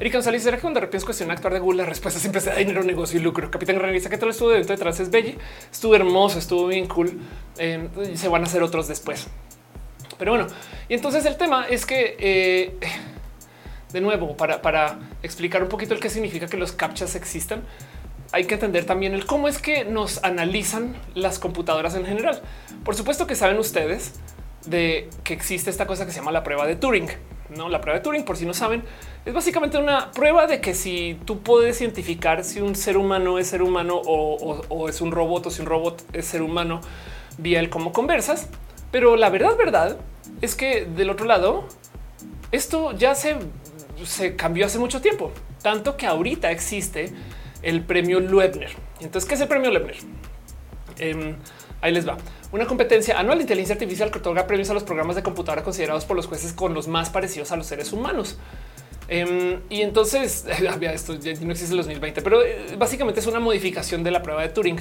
Erika 0.00 0.18
González, 0.18 0.42
¿será 0.42 0.56
que 0.56 0.60
cuando 0.60 0.80
de 0.80 0.86
repente 0.86 0.96
es 0.96 1.04
cuestión 1.04 1.30
actuar 1.30 1.52
de 1.52 1.60
Google, 1.60 1.84
la 1.84 1.88
respuesta 1.88 2.18
siempre 2.18 2.40
se 2.40 2.50
da 2.50 2.56
dinero, 2.56 2.82
negocio 2.82 3.20
y 3.20 3.22
lucro? 3.22 3.52
Capitán 3.52 3.78
realiza 3.78 4.10
que 4.10 4.18
todo 4.18 4.30
estuvo 4.30 4.48
dentro 4.48 4.74
detrás 4.74 4.98
es 4.98 5.12
bello, 5.12 5.34
estuvo 5.70 5.94
hermoso, 5.94 6.40
estuvo 6.40 6.66
bien 6.66 6.88
cool. 6.88 7.20
Eh, 7.56 7.88
y 8.12 8.16
se 8.16 8.26
van 8.26 8.42
a 8.42 8.46
hacer 8.46 8.64
otros 8.64 8.88
después. 8.88 9.28
Pero 10.18 10.32
bueno, 10.32 10.48
y 10.88 10.94
entonces 10.94 11.24
el 11.26 11.36
tema 11.36 11.68
es 11.68 11.86
que 11.86 12.16
eh, 12.18 12.74
de 13.92 14.00
nuevo, 14.00 14.36
para, 14.36 14.60
para 14.60 14.98
explicar 15.22 15.62
un 15.62 15.68
poquito 15.68 15.94
el 15.94 16.00
qué 16.00 16.10
significa 16.10 16.48
que 16.48 16.56
los 16.56 16.72
captchas 16.72 17.14
existan, 17.14 17.62
hay 18.32 18.44
que 18.44 18.54
entender 18.54 18.84
también 18.84 19.14
el 19.14 19.26
cómo 19.26 19.48
es 19.48 19.58
que 19.58 19.84
nos 19.84 20.22
analizan 20.24 20.96
las 21.14 21.38
computadoras 21.38 21.94
en 21.94 22.06
general. 22.06 22.40
Por 22.84 22.94
supuesto 22.94 23.26
que 23.26 23.34
saben 23.34 23.58
ustedes 23.58 24.14
de 24.66 25.08
que 25.24 25.34
existe 25.34 25.70
esta 25.70 25.86
cosa 25.86 26.06
que 26.06 26.12
se 26.12 26.18
llama 26.18 26.32
la 26.32 26.44
prueba 26.44 26.66
de 26.66 26.76
Turing. 26.76 27.08
No, 27.56 27.68
la 27.68 27.80
prueba 27.80 27.98
de 27.98 28.04
Turing, 28.04 28.24
por 28.24 28.36
si 28.36 28.46
no 28.46 28.54
saben, 28.54 28.84
es 29.24 29.34
básicamente 29.34 29.78
una 29.78 30.12
prueba 30.12 30.46
de 30.46 30.60
que 30.60 30.74
si 30.74 31.18
tú 31.24 31.40
puedes 31.40 31.80
identificar 31.80 32.44
si 32.44 32.60
un 32.60 32.76
ser 32.76 32.96
humano 32.96 33.38
es 33.38 33.48
ser 33.48 33.62
humano 33.62 34.00
o, 34.04 34.88
es 34.88 35.00
un 35.00 35.10
robot 35.10 35.46
o 35.46 35.50
si 35.50 35.62
un 35.62 35.66
robot 35.66 36.04
es 36.12 36.26
ser 36.26 36.42
humano 36.42 36.80
vía 37.38 37.58
el 37.58 37.68
cómo 37.68 37.92
conversas. 37.92 38.48
Pero 38.92 39.16
la 39.16 39.30
verdad, 39.30 39.56
verdad 39.56 39.96
es 40.40 40.54
que 40.54 40.84
del 40.84 41.10
otro 41.10 41.26
lado, 41.26 41.64
esto 42.52 42.92
ya 42.92 43.16
se, 43.16 43.36
se 44.04 44.36
cambió 44.36 44.66
hace 44.66 44.78
mucho 44.78 45.00
tiempo, 45.00 45.32
tanto 45.62 45.96
que 45.96 46.06
ahorita 46.06 46.52
existe 46.52 47.12
el 47.62 47.84
premio 47.84 48.20
Loebner. 48.20 48.70
Entonces, 49.00 49.28
¿qué 49.28 49.34
es 49.34 49.40
el 49.40 49.48
premio 49.48 49.70
Loebner? 49.70 49.96
Em, 50.98 51.36
ahí 51.80 51.92
les 51.92 52.06
va. 52.06 52.16
Una 52.52 52.66
competencia 52.66 53.18
anual 53.18 53.38
de 53.38 53.42
inteligencia 53.42 53.74
artificial 53.74 54.10
que 54.10 54.18
otorga 54.18 54.46
premios 54.46 54.70
a 54.70 54.74
los 54.74 54.82
programas 54.82 55.16
de 55.16 55.22
computadora 55.22 55.62
considerados 55.62 56.04
por 56.04 56.16
los 56.16 56.26
jueces 56.26 56.52
con 56.52 56.74
los 56.74 56.88
más 56.88 57.10
parecidos 57.10 57.52
a 57.52 57.56
los 57.56 57.66
seres 57.66 57.92
humanos. 57.92 58.38
Em, 59.08 59.60
y 59.68 59.82
entonces, 59.82 60.46
esto 60.92 61.14
ya 61.14 61.32
no 61.40 61.52
existe 61.52 61.72
en 61.72 61.78
2020, 61.78 62.22
pero 62.22 62.44
eh, 62.44 62.76
básicamente 62.78 63.20
es 63.20 63.26
una 63.26 63.40
modificación 63.40 64.02
de 64.02 64.10
la 64.10 64.22
prueba 64.22 64.42
de 64.42 64.48
Turing. 64.48 64.78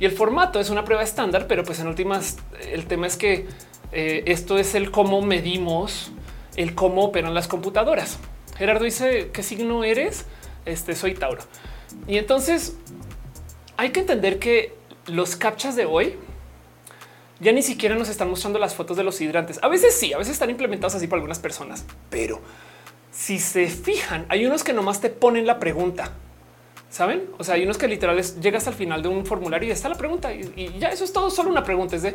Y 0.00 0.04
el 0.04 0.12
formato 0.12 0.60
es 0.60 0.70
una 0.70 0.84
prueba 0.84 1.02
estándar, 1.02 1.46
pero 1.48 1.64
pues 1.64 1.80
en 1.80 1.88
últimas 1.88 2.36
el 2.70 2.86
tema 2.86 3.06
es 3.06 3.16
que 3.16 3.46
eh, 3.90 4.22
esto 4.26 4.58
es 4.58 4.74
el 4.74 4.90
cómo 4.90 5.22
medimos 5.22 6.12
el 6.58 6.74
cómo 6.74 7.04
operan 7.04 7.34
las 7.34 7.46
computadoras. 7.46 8.18
Gerardo 8.56 8.84
dice 8.84 9.30
qué 9.32 9.42
signo 9.44 9.84
eres. 9.84 10.26
Este 10.66 10.96
soy 10.96 11.14
Tauro. 11.14 11.42
Y 12.06 12.18
entonces 12.18 12.76
hay 13.76 13.90
que 13.90 14.00
entender 14.00 14.38
que 14.38 14.74
los 15.06 15.36
captchas 15.36 15.76
de 15.76 15.84
hoy 15.84 16.16
ya 17.40 17.52
ni 17.52 17.62
siquiera 17.62 17.94
nos 17.94 18.08
están 18.08 18.28
mostrando 18.28 18.58
las 18.58 18.74
fotos 18.74 18.96
de 18.96 19.04
los 19.04 19.20
hidrantes. 19.20 19.58
A 19.62 19.68
veces 19.68 19.94
sí, 19.94 20.12
a 20.12 20.18
veces 20.18 20.32
están 20.32 20.50
implementados 20.50 20.94
así 20.94 21.06
por 21.06 21.16
algunas 21.16 21.38
personas, 21.38 21.84
pero 22.10 22.40
si 23.12 23.38
se 23.38 23.66
fijan, 23.68 24.26
hay 24.28 24.46
unos 24.46 24.64
que 24.64 24.72
nomás 24.72 25.00
te 25.00 25.10
ponen 25.10 25.46
la 25.46 25.58
pregunta. 25.58 26.12
Saben? 26.90 27.28
O 27.38 27.44
sea, 27.44 27.56
hay 27.56 27.64
unos 27.64 27.76
que 27.76 27.86
literales 27.86 28.40
llegas 28.40 28.66
al 28.66 28.74
final 28.74 29.02
de 29.02 29.08
un 29.08 29.26
formulario 29.26 29.68
y 29.68 29.72
está 29.72 29.88
la 29.88 29.96
pregunta 29.96 30.32
y, 30.32 30.78
ya 30.78 30.88
eso 30.88 31.04
es 31.04 31.12
todo. 31.12 31.30
Solo 31.30 31.50
una 31.50 31.62
pregunta 31.62 31.96
es 31.96 32.02
de 32.02 32.14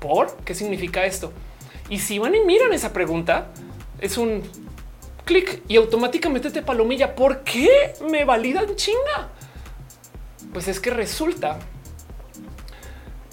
por 0.00 0.36
qué 0.38 0.54
significa 0.54 1.04
esto. 1.04 1.32
Y 1.90 1.98
si 1.98 2.18
van 2.18 2.34
y 2.34 2.40
miran 2.40 2.72
esa 2.72 2.92
pregunta, 2.92 3.48
es 4.00 4.16
un 4.16 4.42
clic 5.26 5.62
y 5.68 5.76
automáticamente 5.76 6.50
te 6.50 6.62
palomilla. 6.62 7.14
¿Por 7.14 7.42
qué 7.42 7.94
me 8.08 8.24
validan 8.24 8.74
chinga? 8.76 9.28
Pues 10.54 10.68
es 10.68 10.80
que 10.80 10.90
resulta 10.90 11.58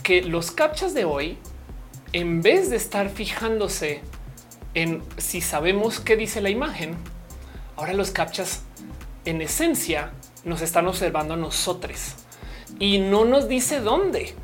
que 0.01 0.21
los 0.23 0.51
captchas 0.51 0.93
de 0.93 1.05
hoy, 1.05 1.37
en 2.11 2.41
vez 2.41 2.69
de 2.69 2.75
estar 2.75 3.09
fijándose 3.09 4.01
en 4.73 5.01
si 5.17 5.39
sabemos 5.39 6.01
qué 6.01 6.17
dice 6.17 6.41
la 6.41 6.49
imagen, 6.49 6.97
ahora 7.77 7.93
los 7.93 8.11
captchas 8.11 8.63
en 9.23 9.41
esencia 9.41 10.11
nos 10.43 10.61
están 10.61 10.87
observando 10.87 11.35
a 11.35 11.37
nosotros 11.37 12.15
y 12.79 12.97
no 12.97 13.23
nos 13.23 13.47
dice 13.47 13.79
dónde. 13.79 14.35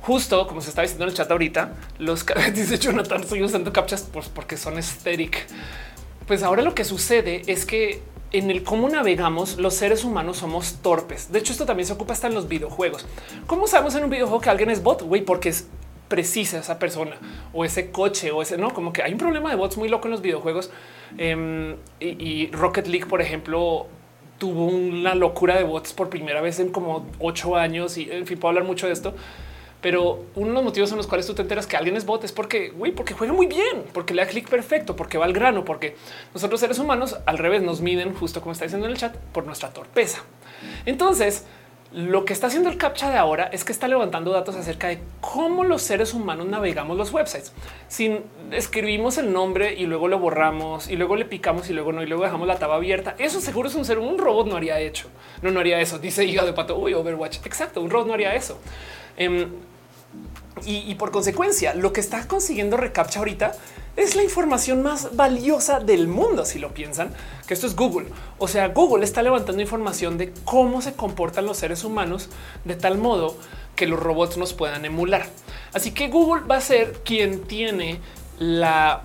Justo 0.00 0.46
como 0.46 0.60
se 0.60 0.68
está 0.68 0.82
diciendo 0.82 1.04
en 1.04 1.10
el 1.10 1.16
chat 1.16 1.30
ahorita, 1.30 1.72
los 1.98 2.24
dice 2.54 2.78
Jonathan, 2.78 3.22
estoy 3.22 3.42
usando 3.42 3.72
captchas 3.72 4.08
pues 4.12 4.28
porque 4.28 4.56
son 4.56 4.78
estéticos. 4.78 5.42
Pues 6.26 6.42
ahora 6.42 6.62
lo 6.62 6.74
que 6.74 6.84
sucede 6.84 7.42
es 7.46 7.66
que 7.66 8.02
en 8.32 8.50
el 8.50 8.64
cómo 8.64 8.88
navegamos, 8.88 9.58
los 9.58 9.74
seres 9.74 10.04
humanos 10.04 10.38
somos 10.38 10.78
torpes. 10.82 11.30
De 11.30 11.38
hecho, 11.38 11.52
esto 11.52 11.66
también 11.66 11.86
se 11.86 11.92
ocupa 11.92 12.14
hasta 12.14 12.26
en 12.26 12.34
los 12.34 12.48
videojuegos. 12.48 13.06
¿Cómo 13.46 13.68
sabemos 13.68 13.94
en 13.94 14.04
un 14.04 14.10
videojuego 14.10 14.40
que 14.40 14.50
alguien 14.50 14.70
es 14.70 14.82
bot? 14.82 15.02
Güey, 15.02 15.22
porque 15.22 15.50
es 15.50 15.68
precisa 16.08 16.58
esa 16.58 16.78
persona 16.78 17.16
o 17.52 17.64
ese 17.64 17.90
coche 17.90 18.30
o 18.30 18.42
ese 18.42 18.58
no, 18.58 18.72
como 18.74 18.92
que 18.92 19.02
hay 19.02 19.12
un 19.12 19.18
problema 19.18 19.50
de 19.50 19.56
bots 19.56 19.76
muy 19.76 19.88
loco 19.88 20.08
en 20.08 20.12
los 20.12 20.20
videojuegos. 20.20 20.70
Em, 21.16 21.76
y, 22.00 22.50
Rocket 22.50 22.86
League, 22.88 23.06
por 23.06 23.20
ejemplo, 23.20 23.86
tuvo 24.38 24.66
una 24.66 25.14
locura 25.14 25.56
de 25.56 25.64
bots 25.64 25.92
por 25.92 26.08
primera 26.10 26.40
vez 26.40 26.58
en 26.58 26.70
como 26.70 27.06
ocho 27.20 27.56
años 27.56 27.96
y 27.96 28.10
en 28.10 28.26
fin, 28.26 28.38
puedo 28.38 28.50
hablar 28.50 28.64
mucho 28.64 28.86
de 28.86 28.94
esto 28.94 29.14
pero 29.84 30.24
uno 30.34 30.48
de 30.48 30.54
los 30.54 30.64
motivos 30.64 30.90
en 30.92 30.96
los 30.96 31.06
cuales 31.06 31.26
tú 31.26 31.34
te 31.34 31.42
enteras 31.42 31.66
que 31.66 31.76
alguien 31.76 31.94
es 31.94 32.06
bot 32.06 32.24
es 32.24 32.32
porque, 32.32 32.70
güey, 32.70 32.92
porque 32.92 33.12
juega 33.12 33.34
muy 33.34 33.46
bien, 33.46 33.84
porque 33.92 34.14
le 34.14 34.24
da 34.24 34.28
clic 34.30 34.48
perfecto, 34.48 34.96
porque 34.96 35.18
va 35.18 35.26
al 35.26 35.34
grano, 35.34 35.62
porque 35.66 35.94
nosotros 36.32 36.58
seres 36.58 36.78
humanos 36.78 37.18
al 37.26 37.36
revés 37.36 37.62
nos 37.62 37.82
miden 37.82 38.14
justo 38.14 38.40
como 38.40 38.52
está 38.52 38.64
diciendo 38.64 38.86
en 38.86 38.92
el 38.92 38.98
chat 38.98 39.14
por 39.14 39.44
nuestra 39.44 39.74
torpeza. 39.74 40.22
Entonces, 40.86 41.44
lo 41.92 42.24
que 42.24 42.32
está 42.32 42.46
haciendo 42.46 42.70
el 42.70 42.78
captcha 42.78 43.10
de 43.10 43.18
ahora 43.18 43.50
es 43.52 43.62
que 43.62 43.72
está 43.72 43.86
levantando 43.86 44.30
datos 44.30 44.56
acerca 44.56 44.88
de 44.88 45.00
cómo 45.20 45.64
los 45.64 45.82
seres 45.82 46.14
humanos 46.14 46.46
navegamos 46.46 46.96
los 46.96 47.12
websites. 47.12 47.52
Si 47.86 48.20
escribimos 48.52 49.18
el 49.18 49.34
nombre 49.34 49.74
y 49.74 49.84
luego 49.84 50.08
lo 50.08 50.18
borramos 50.18 50.88
y 50.88 50.96
luego 50.96 51.14
le 51.14 51.26
picamos 51.26 51.68
y 51.68 51.74
luego 51.74 51.92
no 51.92 52.02
y 52.02 52.06
luego 52.06 52.24
dejamos 52.24 52.48
la 52.48 52.58
tabla 52.58 52.76
abierta, 52.76 53.16
eso 53.18 53.38
seguro 53.38 53.68
es 53.68 53.74
un 53.74 53.84
ser, 53.84 53.98
un 53.98 54.16
robot 54.16 54.46
no 54.46 54.56
haría 54.56 54.80
hecho. 54.80 55.08
No, 55.42 55.50
no 55.50 55.60
haría 55.60 55.78
eso. 55.78 55.98
Dice 55.98 56.24
hígado 56.24 56.46
de 56.46 56.54
pato. 56.54 56.78
Uy, 56.78 56.94
Overwatch. 56.94 57.44
Exacto. 57.44 57.82
Un 57.82 57.90
robot 57.90 58.06
no 58.06 58.14
haría 58.14 58.34
eso. 58.34 58.58
Em, 59.18 59.50
y, 60.64 60.94
por 60.94 61.10
consecuencia, 61.10 61.74
lo 61.74 61.92
que 61.92 62.00
está 62.00 62.26
consiguiendo 62.28 62.76
Recaptcha 62.76 63.18
ahorita 63.18 63.52
es 63.96 64.16
la 64.16 64.22
información 64.22 64.82
más 64.82 65.14
valiosa 65.14 65.80
del 65.80 66.08
mundo. 66.08 66.44
Si 66.44 66.58
lo 66.58 66.72
piensan, 66.72 67.12
que 67.46 67.54
esto 67.54 67.66
es 67.66 67.76
Google. 67.76 68.08
O 68.38 68.48
sea, 68.48 68.68
Google 68.68 69.04
está 69.04 69.22
levantando 69.22 69.60
información 69.60 70.16
de 70.16 70.32
cómo 70.44 70.80
se 70.80 70.94
comportan 70.94 71.46
los 71.46 71.58
seres 71.58 71.84
humanos 71.84 72.28
de 72.64 72.76
tal 72.76 72.98
modo 72.98 73.36
que 73.76 73.86
los 73.86 74.00
robots 74.00 74.36
nos 74.36 74.54
puedan 74.54 74.84
emular. 74.84 75.26
Así 75.72 75.90
que 75.90 76.08
Google 76.08 76.46
va 76.46 76.56
a 76.56 76.60
ser 76.60 77.00
quien 77.04 77.42
tiene 77.42 78.00
la 78.38 79.02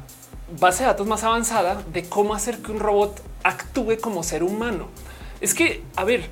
base 0.59 0.83
de 0.83 0.87
datos 0.87 1.07
más 1.07 1.23
avanzada 1.23 1.83
de 1.91 2.03
cómo 2.07 2.33
hacer 2.33 2.59
que 2.59 2.71
un 2.71 2.79
robot 2.79 3.21
actúe 3.43 3.97
como 3.99 4.23
ser 4.23 4.43
humano. 4.43 4.87
Es 5.41 5.53
que, 5.53 5.83
a 5.95 6.03
ver, 6.03 6.29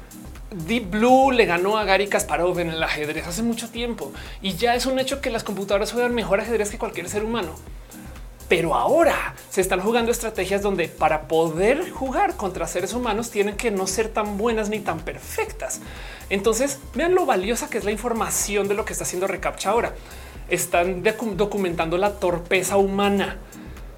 Deep 0.49 0.91
Blue 0.91 1.31
le 1.31 1.45
ganó 1.45 1.77
a 1.77 1.83
Gary 1.83 2.07
Kasparov 2.07 2.59
en 2.59 2.69
el 2.69 2.81
ajedrez 2.81 3.27
hace 3.27 3.43
mucho 3.43 3.69
tiempo 3.69 4.13
y 4.41 4.53
ya 4.53 4.75
es 4.75 4.85
un 4.85 4.97
hecho 4.97 5.19
que 5.19 5.29
las 5.29 5.43
computadoras 5.43 5.91
juegan 5.91 6.15
mejor 6.15 6.39
ajedrez 6.39 6.69
que 6.69 6.77
cualquier 6.77 7.09
ser 7.09 7.25
humano. 7.25 7.53
Pero 8.47 8.75
ahora 8.75 9.35
se 9.49 9.59
están 9.59 9.81
jugando 9.81 10.09
estrategias 10.09 10.61
donde 10.61 10.87
para 10.87 11.27
poder 11.27 11.89
jugar 11.89 12.37
contra 12.37 12.65
seres 12.65 12.93
humanos 12.93 13.29
tienen 13.29 13.57
que 13.57 13.71
no 13.71 13.87
ser 13.87 14.07
tan 14.07 14.37
buenas 14.37 14.69
ni 14.69 14.79
tan 14.79 15.01
perfectas. 15.01 15.81
Entonces 16.29 16.79
vean 16.95 17.13
lo 17.13 17.25
valiosa 17.25 17.69
que 17.69 17.77
es 17.77 17.83
la 17.83 17.91
información 17.91 18.69
de 18.69 18.75
lo 18.75 18.85
que 18.85 18.93
está 18.93 19.03
haciendo 19.03 19.27
Recaptcha 19.27 19.71
ahora. 19.71 19.95
Están 20.47 21.03
documentando 21.35 21.97
la 21.97 22.13
torpeza 22.19 22.77
humana 22.77 23.37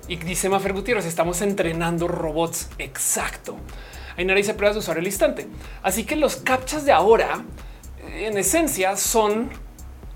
y 0.08 0.16
dice 0.16 0.50
Mafer 0.50 0.74
Gutiérrez, 0.74 1.06
estamos 1.06 1.43
entrenando 1.43 2.08
robots. 2.08 2.70
Exacto. 2.80 3.56
Ainara 4.20 4.38
dice 4.38 4.53
pruebas 4.53 4.76
de 4.76 4.80
usuario 4.80 4.99
al 4.99 5.07
instante. 5.07 5.47
Así 5.82 6.03
que 6.03 6.17
los 6.17 6.36
captchas 6.36 6.84
de 6.84 6.91
ahora, 6.91 7.45
en 8.13 8.38
esencia, 8.38 8.97
son 8.97 9.49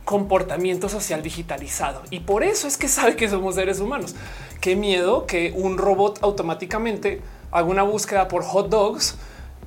comportamiento 0.04 0.90
social 0.90 1.24
digitalizado. 1.24 2.04
Y 2.10 2.20
por 2.20 2.44
eso 2.44 2.68
es 2.68 2.78
que 2.78 2.90
sabe 2.90 3.16
que 3.16 3.30
somos 3.30 3.56
seres 3.56 3.80
humanos. 3.80 4.14
Qué 4.60 4.76
miedo 4.76 5.26
que 5.26 5.54
un 5.56 5.78
robot 5.78 6.20
automáticamente 6.22 7.22
haga 7.50 7.66
una 7.66 7.84
búsqueda 7.84 8.28
por 8.28 8.44
hot 8.44 8.68
dogs 8.68 9.16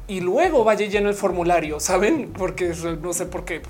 y 0.07 0.20
luego 0.20 0.64
vaya 0.64 0.87
lleno 0.87 1.09
el 1.09 1.14
formulario, 1.14 1.80
saben? 1.80 2.30
Porque 2.34 2.74
no 3.01 3.14
sé 3.14 3.24
por 3.24 3.47
qué, 3.47 3.62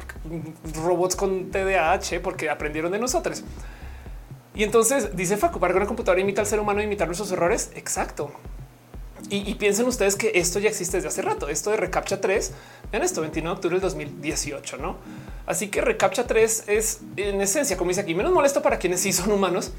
robots 0.75 1.15
con 1.15 1.53
TDAH, 1.53 2.21
porque 2.25 2.51
aprendieron 2.51 2.91
de 2.91 2.99
nosotros. 2.99 3.45
Y 4.53 4.65
entonces 4.65 5.15
dice 5.15 5.37
Facu, 5.37 5.61
para 5.61 5.73
que 5.73 5.77
una 5.77 5.87
computadora 5.87 6.21
imita 6.21 6.41
al 6.41 6.47
ser 6.49 6.59
humano, 6.59 6.83
imitar 6.83 7.07
nuestros 7.07 7.31
errores. 7.31 7.71
Exacto. 7.77 8.33
Y, 9.29 9.55
piensen 9.55 9.87
ustedes 9.87 10.15
que 10.15 10.33
esto 10.35 10.61
ya 10.61 10.69
existe 10.69 10.99
desde 10.99 11.09
hace 11.09 11.23
rato. 11.23 11.49
Esto 11.49 11.71
de 11.71 11.77
Recaptcha 11.77 12.21
3 12.21 12.53
en 12.93 13.03
esto 13.03 13.21
29 13.23 13.49
de 13.49 13.57
octubre 13.57 13.75
del 13.75 13.83
2018, 13.83 14.77
no? 14.77 14.97
Así 15.47 15.69
que 15.69 15.81
Recaptcha 15.81 16.27
3 16.27 16.65
es 16.69 17.01
en 17.17 17.41
esencia, 17.41 17.77
como 17.77 17.89
dice 17.89 18.03
aquí, 18.03 18.15
menos 18.15 18.33
molesto 18.33 18.63
para 18.63 18.79
quienes 18.79 19.01
sí 19.01 19.13
son 19.13 19.33
humanos, 19.33 19.73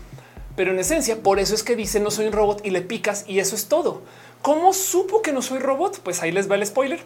pero 0.58 0.72
en 0.72 0.80
esencia 0.80 1.22
por 1.24 1.39
eso 1.39 1.56
es 1.56 1.64
que 1.64 1.76
dice 1.76 2.00
no 2.00 2.12
soy 2.12 2.28
un 2.28 2.34
robot 2.34 2.66
y 2.66 2.72
le 2.72 2.82
picas 2.82 3.24
y 3.28 3.39
eso 3.39 3.56
es 3.56 3.68
todo. 3.68 4.02
¿Cómo 4.41 4.74
supo 4.74 5.22
que 5.22 5.32
no 5.32 5.41
soy 5.41 5.60
robot? 5.60 6.02
Pues 6.02 6.22
ahí 6.22 6.32
les 6.32 6.52
va 6.52 6.56
el 6.56 6.66
spoiler, 6.66 7.00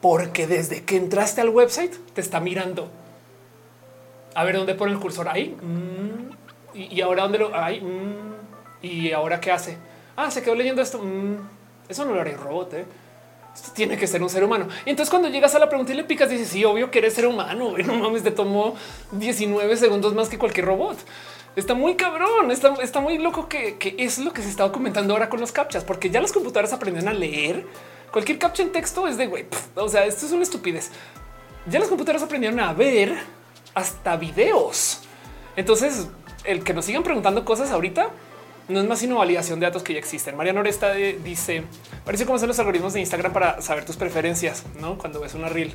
porque 0.00 0.46
desde 0.46 0.82
que 0.82 0.96
entraste 0.96 1.40
al 1.42 1.50
website 1.50 1.94
te 2.14 2.20
está 2.20 2.40
mirando. 2.40 2.88
A 4.34 4.44
ver 4.44 4.56
dónde 4.56 4.74
pone 4.74 4.92
el 4.92 4.98
cursor 4.98 5.28
ahí. 5.28 5.56
Mm, 5.60 6.30
y, 6.74 7.00
ahora 7.00 7.22
dónde 7.22 7.38
lo 7.38 7.56
hay. 7.56 7.80
Mm, 7.80 8.34
y 8.82 9.12
ahora 9.12 9.40
qué 9.40 9.50
hace. 9.50 9.78
Ah, 10.14 10.30
se 10.30 10.42
quedó 10.42 10.54
leyendo 10.54 10.82
esto. 10.82 10.98
Mm, 10.98 11.55
eso 11.88 12.04
no 12.04 12.14
lo 12.14 12.20
haría 12.20 12.36
robot. 12.36 12.74
¿eh? 12.74 12.86
Esto 13.54 13.72
tiene 13.72 13.96
que 13.96 14.06
ser 14.06 14.22
un 14.22 14.28
ser 14.28 14.44
humano. 14.44 14.68
Y 14.84 14.90
entonces 14.90 15.10
cuando 15.10 15.28
llegas 15.28 15.54
a 15.54 15.58
la 15.58 15.68
pregunta 15.68 15.92
y 15.92 15.96
le 15.96 16.04
picas, 16.04 16.28
dices, 16.28 16.48
sí, 16.48 16.64
obvio 16.64 16.90
que 16.90 16.98
eres 16.98 17.14
ser 17.14 17.26
humano. 17.26 17.74
No 17.86 17.94
mames, 17.94 18.22
te 18.22 18.30
tomó 18.30 18.74
19 19.12 19.76
segundos 19.76 20.14
más 20.14 20.28
que 20.28 20.38
cualquier 20.38 20.66
robot. 20.66 20.98
Está 21.56 21.72
muy 21.72 21.94
cabrón, 21.94 22.50
está, 22.50 23.00
muy 23.00 23.16
loco 23.16 23.48
que, 23.48 23.78
es 23.96 24.18
lo 24.18 24.34
que 24.34 24.42
se 24.42 24.50
está 24.50 24.64
documentando 24.64 25.14
ahora 25.14 25.30
con 25.30 25.40
los 25.40 25.52
captchas, 25.52 25.84
porque 25.84 26.10
ya 26.10 26.20
las 26.20 26.32
computadoras 26.32 26.74
aprenden 26.74 27.08
a 27.08 27.14
leer. 27.14 27.66
Cualquier 28.12 28.38
captcha 28.38 28.62
en 28.62 28.72
texto 28.72 29.08
es 29.08 29.16
de 29.16 29.26
güey. 29.26 29.46
O 29.74 29.88
sea, 29.88 30.04
esto 30.04 30.26
es 30.26 30.32
una 30.32 30.42
estupidez. 30.42 30.90
Ya 31.66 31.78
las 31.78 31.88
computadoras 31.88 32.22
aprendieron 32.22 32.60
a 32.60 32.74
ver 32.74 33.16
hasta 33.74 34.16
videos. 34.16 35.00
Entonces, 35.56 36.08
el 36.44 36.62
que 36.62 36.74
nos 36.74 36.84
sigan 36.84 37.02
preguntando 37.02 37.42
cosas 37.46 37.70
ahorita 37.70 38.10
no 38.68 38.80
es 38.80 38.86
más 38.86 38.98
sino 38.98 39.16
validación 39.16 39.60
de 39.60 39.66
datos 39.66 39.82
que 39.82 39.92
ya 39.92 39.98
existen. 39.98 40.36
María 40.36 40.52
Noresta 40.52 40.92
dice 40.92 41.64
parece 42.04 42.26
como 42.26 42.38
son 42.38 42.48
los 42.48 42.58
algoritmos 42.58 42.92
de 42.92 43.00
Instagram 43.00 43.32
para 43.32 43.60
saber 43.60 43.84
tus 43.84 43.96
preferencias, 43.96 44.64
no 44.80 44.98
cuando 44.98 45.20
ves 45.20 45.34
una 45.34 45.48
reel. 45.48 45.72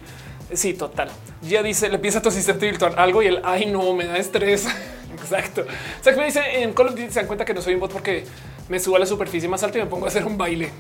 Sí, 0.54 0.74
total. 0.74 1.10
Ya 1.42 1.64
dice 1.64 1.90
le 1.90 2.00
piensa 2.00 2.20
a 2.20 2.22
tu 2.22 2.30
asistente 2.30 2.66
virtual 2.66 2.96
algo 2.98 3.24
y 3.24 3.28
el 3.28 3.42
ay, 3.44 3.66
no 3.66 3.94
me 3.94 4.06
da 4.06 4.18
estrés. 4.18 4.68
Exacto. 5.14 5.62
O 5.64 6.18
me 6.18 6.26
dice 6.26 6.42
en 6.62 6.74
Call 6.74 6.88
of 6.88 6.96
Duty 6.96 7.10
se 7.10 7.20
dan 7.20 7.28
cuenta 7.28 7.46
que 7.46 7.54
no 7.54 7.62
soy 7.62 7.76
un 7.76 7.80
bot 7.80 7.92
porque 7.92 8.26
me 8.70 8.80
subo 8.80 8.96
a 8.96 9.00
la 9.00 9.06
superficie 9.06 9.48
más 9.48 9.64
alta 9.64 9.78
y 9.78 9.82
me 9.82 9.88
pongo 9.88 10.06
a 10.06 10.10
hacer 10.10 10.26
un 10.26 10.38
baile. 10.38 10.72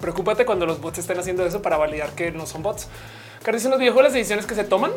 Preocúpate 0.00 0.46
cuando 0.46 0.64
los 0.64 0.80
bots 0.80 0.98
estén 0.98 1.18
haciendo 1.18 1.44
eso 1.44 1.60
para 1.60 1.76
validar 1.76 2.10
que 2.14 2.30
no 2.30 2.46
son 2.46 2.62
bots. 2.62 2.88
Carlos 3.42 3.64
los 3.64 3.78
videojuegos, 3.78 4.04
las 4.04 4.12
decisiones 4.12 4.46
que 4.46 4.54
se 4.54 4.64
toman 4.64 4.92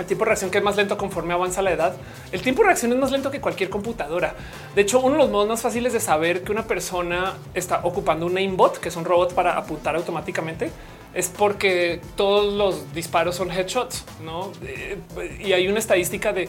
el 0.00 0.06
tiempo 0.06 0.24
de 0.24 0.30
reacción 0.30 0.50
que 0.50 0.58
es 0.58 0.64
más 0.64 0.76
lento 0.76 0.96
conforme 0.96 1.34
avanza 1.34 1.62
la 1.62 1.72
edad. 1.72 1.94
El 2.32 2.42
tiempo 2.42 2.62
de 2.62 2.68
reacción 2.68 2.92
es 2.92 2.98
más 2.98 3.10
lento 3.10 3.30
que 3.30 3.40
cualquier 3.40 3.70
computadora. 3.70 4.34
De 4.74 4.82
hecho, 4.82 5.00
uno 5.00 5.12
de 5.12 5.18
los 5.18 5.30
modos 5.30 5.48
más 5.48 5.60
fáciles 5.60 5.92
de 5.92 6.00
saber 6.00 6.42
que 6.42 6.52
una 6.52 6.64
persona 6.64 7.34
está 7.54 7.80
ocupando 7.84 8.26
un 8.26 8.36
aimbot, 8.36 8.78
que 8.78 8.88
es 8.88 8.96
un 8.96 9.04
robot 9.04 9.34
para 9.34 9.56
apuntar 9.56 9.96
automáticamente, 9.96 10.70
es 11.14 11.28
porque 11.28 12.00
todos 12.16 12.52
los 12.52 12.92
disparos 12.92 13.36
son 13.36 13.50
headshots, 13.50 14.04
¿no? 14.24 14.52
Eh, 14.62 14.98
y 15.40 15.52
hay 15.52 15.68
una 15.68 15.78
estadística 15.78 16.32
de 16.32 16.48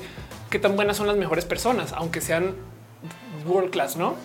qué 0.49 0.59
tan 0.59 0.75
buenas 0.75 0.97
son 0.97 1.07
las 1.07 1.17
mejores 1.17 1.45
personas, 1.45 1.93
aunque 1.93 2.21
sean 2.21 2.55
world 3.45 3.71
class, 3.71 3.95
¿no? 3.95 4.15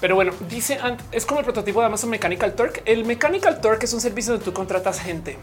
Pero 0.00 0.14
bueno, 0.14 0.32
dice 0.50 0.78
es 1.10 1.24
como 1.24 1.40
el 1.40 1.44
prototipo 1.44 1.80
de 1.80 1.86
Amazon 1.86 2.10
Mechanical 2.10 2.54
Turk. 2.54 2.82
El 2.84 3.06
Mechanical 3.06 3.60
Turk 3.62 3.82
es 3.82 3.94
un 3.94 4.00
servicio 4.02 4.32
donde 4.32 4.44
tú 4.44 4.52
contratas 4.52 5.00
gente 5.00 5.38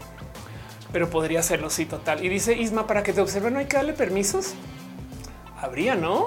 pero 0.94 1.10
podría 1.10 1.40
hacerlo. 1.40 1.70
Sí, 1.70 1.86
total. 1.86 2.24
Y 2.24 2.28
dice 2.28 2.56
Isma 2.56 2.86
para 2.86 3.02
que 3.02 3.12
te 3.12 3.20
observen, 3.20 3.54
no 3.54 3.58
hay 3.58 3.66
que 3.66 3.76
darle 3.76 3.94
permisos. 3.94 4.54
Habría, 5.60 5.96
no? 5.96 6.26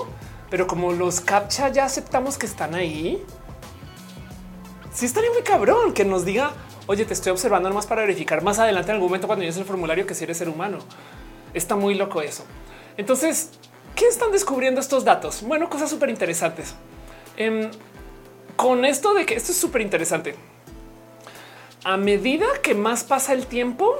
Pero 0.50 0.68
como 0.68 0.92
los 0.92 1.22
captcha 1.22 1.70
ya 1.70 1.86
aceptamos 1.86 2.38
que 2.38 2.48
están 2.48 2.76
ahí, 2.76 3.24
sí 4.94 5.06
estaría 5.06 5.32
muy 5.32 5.42
cabrón 5.44 5.94
que 5.94 6.04
nos 6.04 6.26
diga, 6.26 6.52
oye, 6.86 7.06
te 7.06 7.14
estoy 7.14 7.32
observando 7.32 7.70
nomás 7.70 7.88
para 7.88 8.02
verificar 8.02 8.44
más 8.44 8.60
adelante 8.60 8.92
en 8.92 8.96
algún 8.96 9.08
momento 9.08 9.28
cuando 9.28 9.44
llegues 9.44 9.56
el 9.56 9.64
formulario 9.64 10.06
que 10.06 10.14
si 10.14 10.26
eres 10.26 10.38
ser 10.38 10.50
humano. 10.50 10.80
Está 11.54 11.78
muy 11.78 11.96
loco 11.96 12.22
eso. 12.22 12.44
Entonces, 12.98 13.52
¿qué 13.96 14.06
están 14.06 14.34
descubriendo 14.34 14.82
estos 14.82 15.06
datos? 15.06 15.44
Bueno, 15.44 15.70
cosas 15.70 15.90
súper 15.90 16.10
interesantes. 16.10 16.76
Em, 17.38 17.72
con 18.58 18.84
esto 18.84 19.14
de 19.14 19.26
que 19.26 19.36
esto 19.36 19.54
es 19.54 19.58
súper 19.58 19.80
interesante. 19.80 20.36
A 21.86 21.96
medida 21.96 22.48
que 22.62 22.76
más 22.76 23.06
pasa 23.06 23.32
el 23.32 23.48
tiempo, 23.48 23.96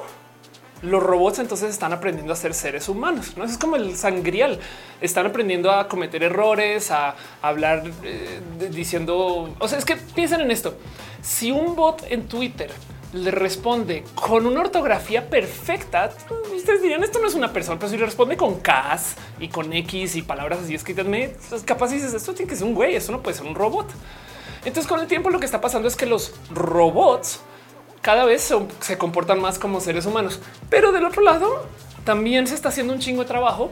los 0.82 1.02
robots 1.02 1.40
entonces 1.40 1.70
están 1.70 1.94
aprendiendo 1.94 2.34
a 2.34 2.36
ser 2.36 2.54
seres 2.54 2.90
humanos. 2.90 3.36
No 3.36 3.44
es 3.44 3.58
como 3.58 3.76
el 3.76 3.96
sangrial. 3.96 4.60
Están 5.02 5.26
aprendiendo 5.26 5.72
a 5.72 5.88
cometer 5.88 6.24
errores, 6.24 6.92
a 6.92 7.16
hablar 7.42 7.84
eh, 8.04 8.40
diciendo. 8.72 9.56
O 9.60 9.68
sea, 9.68 9.78
es 9.78 9.86
que 9.86 9.96
piensen 9.96 10.42
en 10.42 10.52
esto. 10.52 10.78
Si 11.22 11.52
un 11.52 11.76
bot 11.76 12.04
en 12.10 12.28
Twitter 12.28 12.72
le 13.14 13.32
responde 13.32 14.04
con 14.16 14.46
una 14.46 14.62
ortografía 14.62 15.30
perfecta, 15.30 16.12
ustedes 16.56 16.82
dirían 16.82 17.04
esto 17.04 17.20
no 17.20 17.28
es 17.28 17.36
una 17.36 17.54
persona, 17.54 17.80
pero 17.80 17.90
si 17.90 17.98
le 17.98 18.06
responde 18.06 18.36
con 18.36 18.60
K 18.60 19.00
y 19.40 19.48
con 19.48 19.72
X 19.72 20.16
y 20.18 20.22
palabras 20.22 20.60
así 20.64 20.76
escritas, 20.76 21.06
me 21.06 21.34
capaz 21.66 21.92
dices 21.92 22.14
esto 22.14 22.34
tiene 22.34 22.50
que 22.50 22.58
ser 22.58 22.68
un 22.68 22.76
güey, 22.76 22.96
eso 22.96 23.12
no 23.12 23.24
puede 23.24 23.38
ser 23.38 23.48
un 23.48 23.56
robot. 23.56 23.88
Entonces, 24.66 24.88
con 24.88 25.00
el 25.00 25.08
tiempo, 25.08 25.30
lo 25.30 25.40
que 25.40 25.46
está 25.46 25.62
pasando 25.62 25.88
es 25.88 25.96
que 25.96 26.06
los 26.06 26.34
robots 26.50 27.40
cada 28.08 28.24
vez 28.24 28.54
se 28.80 28.98
comportan 28.98 29.42
más 29.42 29.60
como 29.60 29.82
seres 29.82 30.06
humanos, 30.06 30.40
pero 30.70 30.94
del 30.94 31.04
otro 31.04 31.22
lado 31.24 31.66
también 32.06 32.48
se 32.48 32.56
está 32.56 32.70
haciendo 32.70 32.94
un 32.94 33.00
chingo 33.00 33.24
de 33.24 33.28
trabajo 33.28 33.70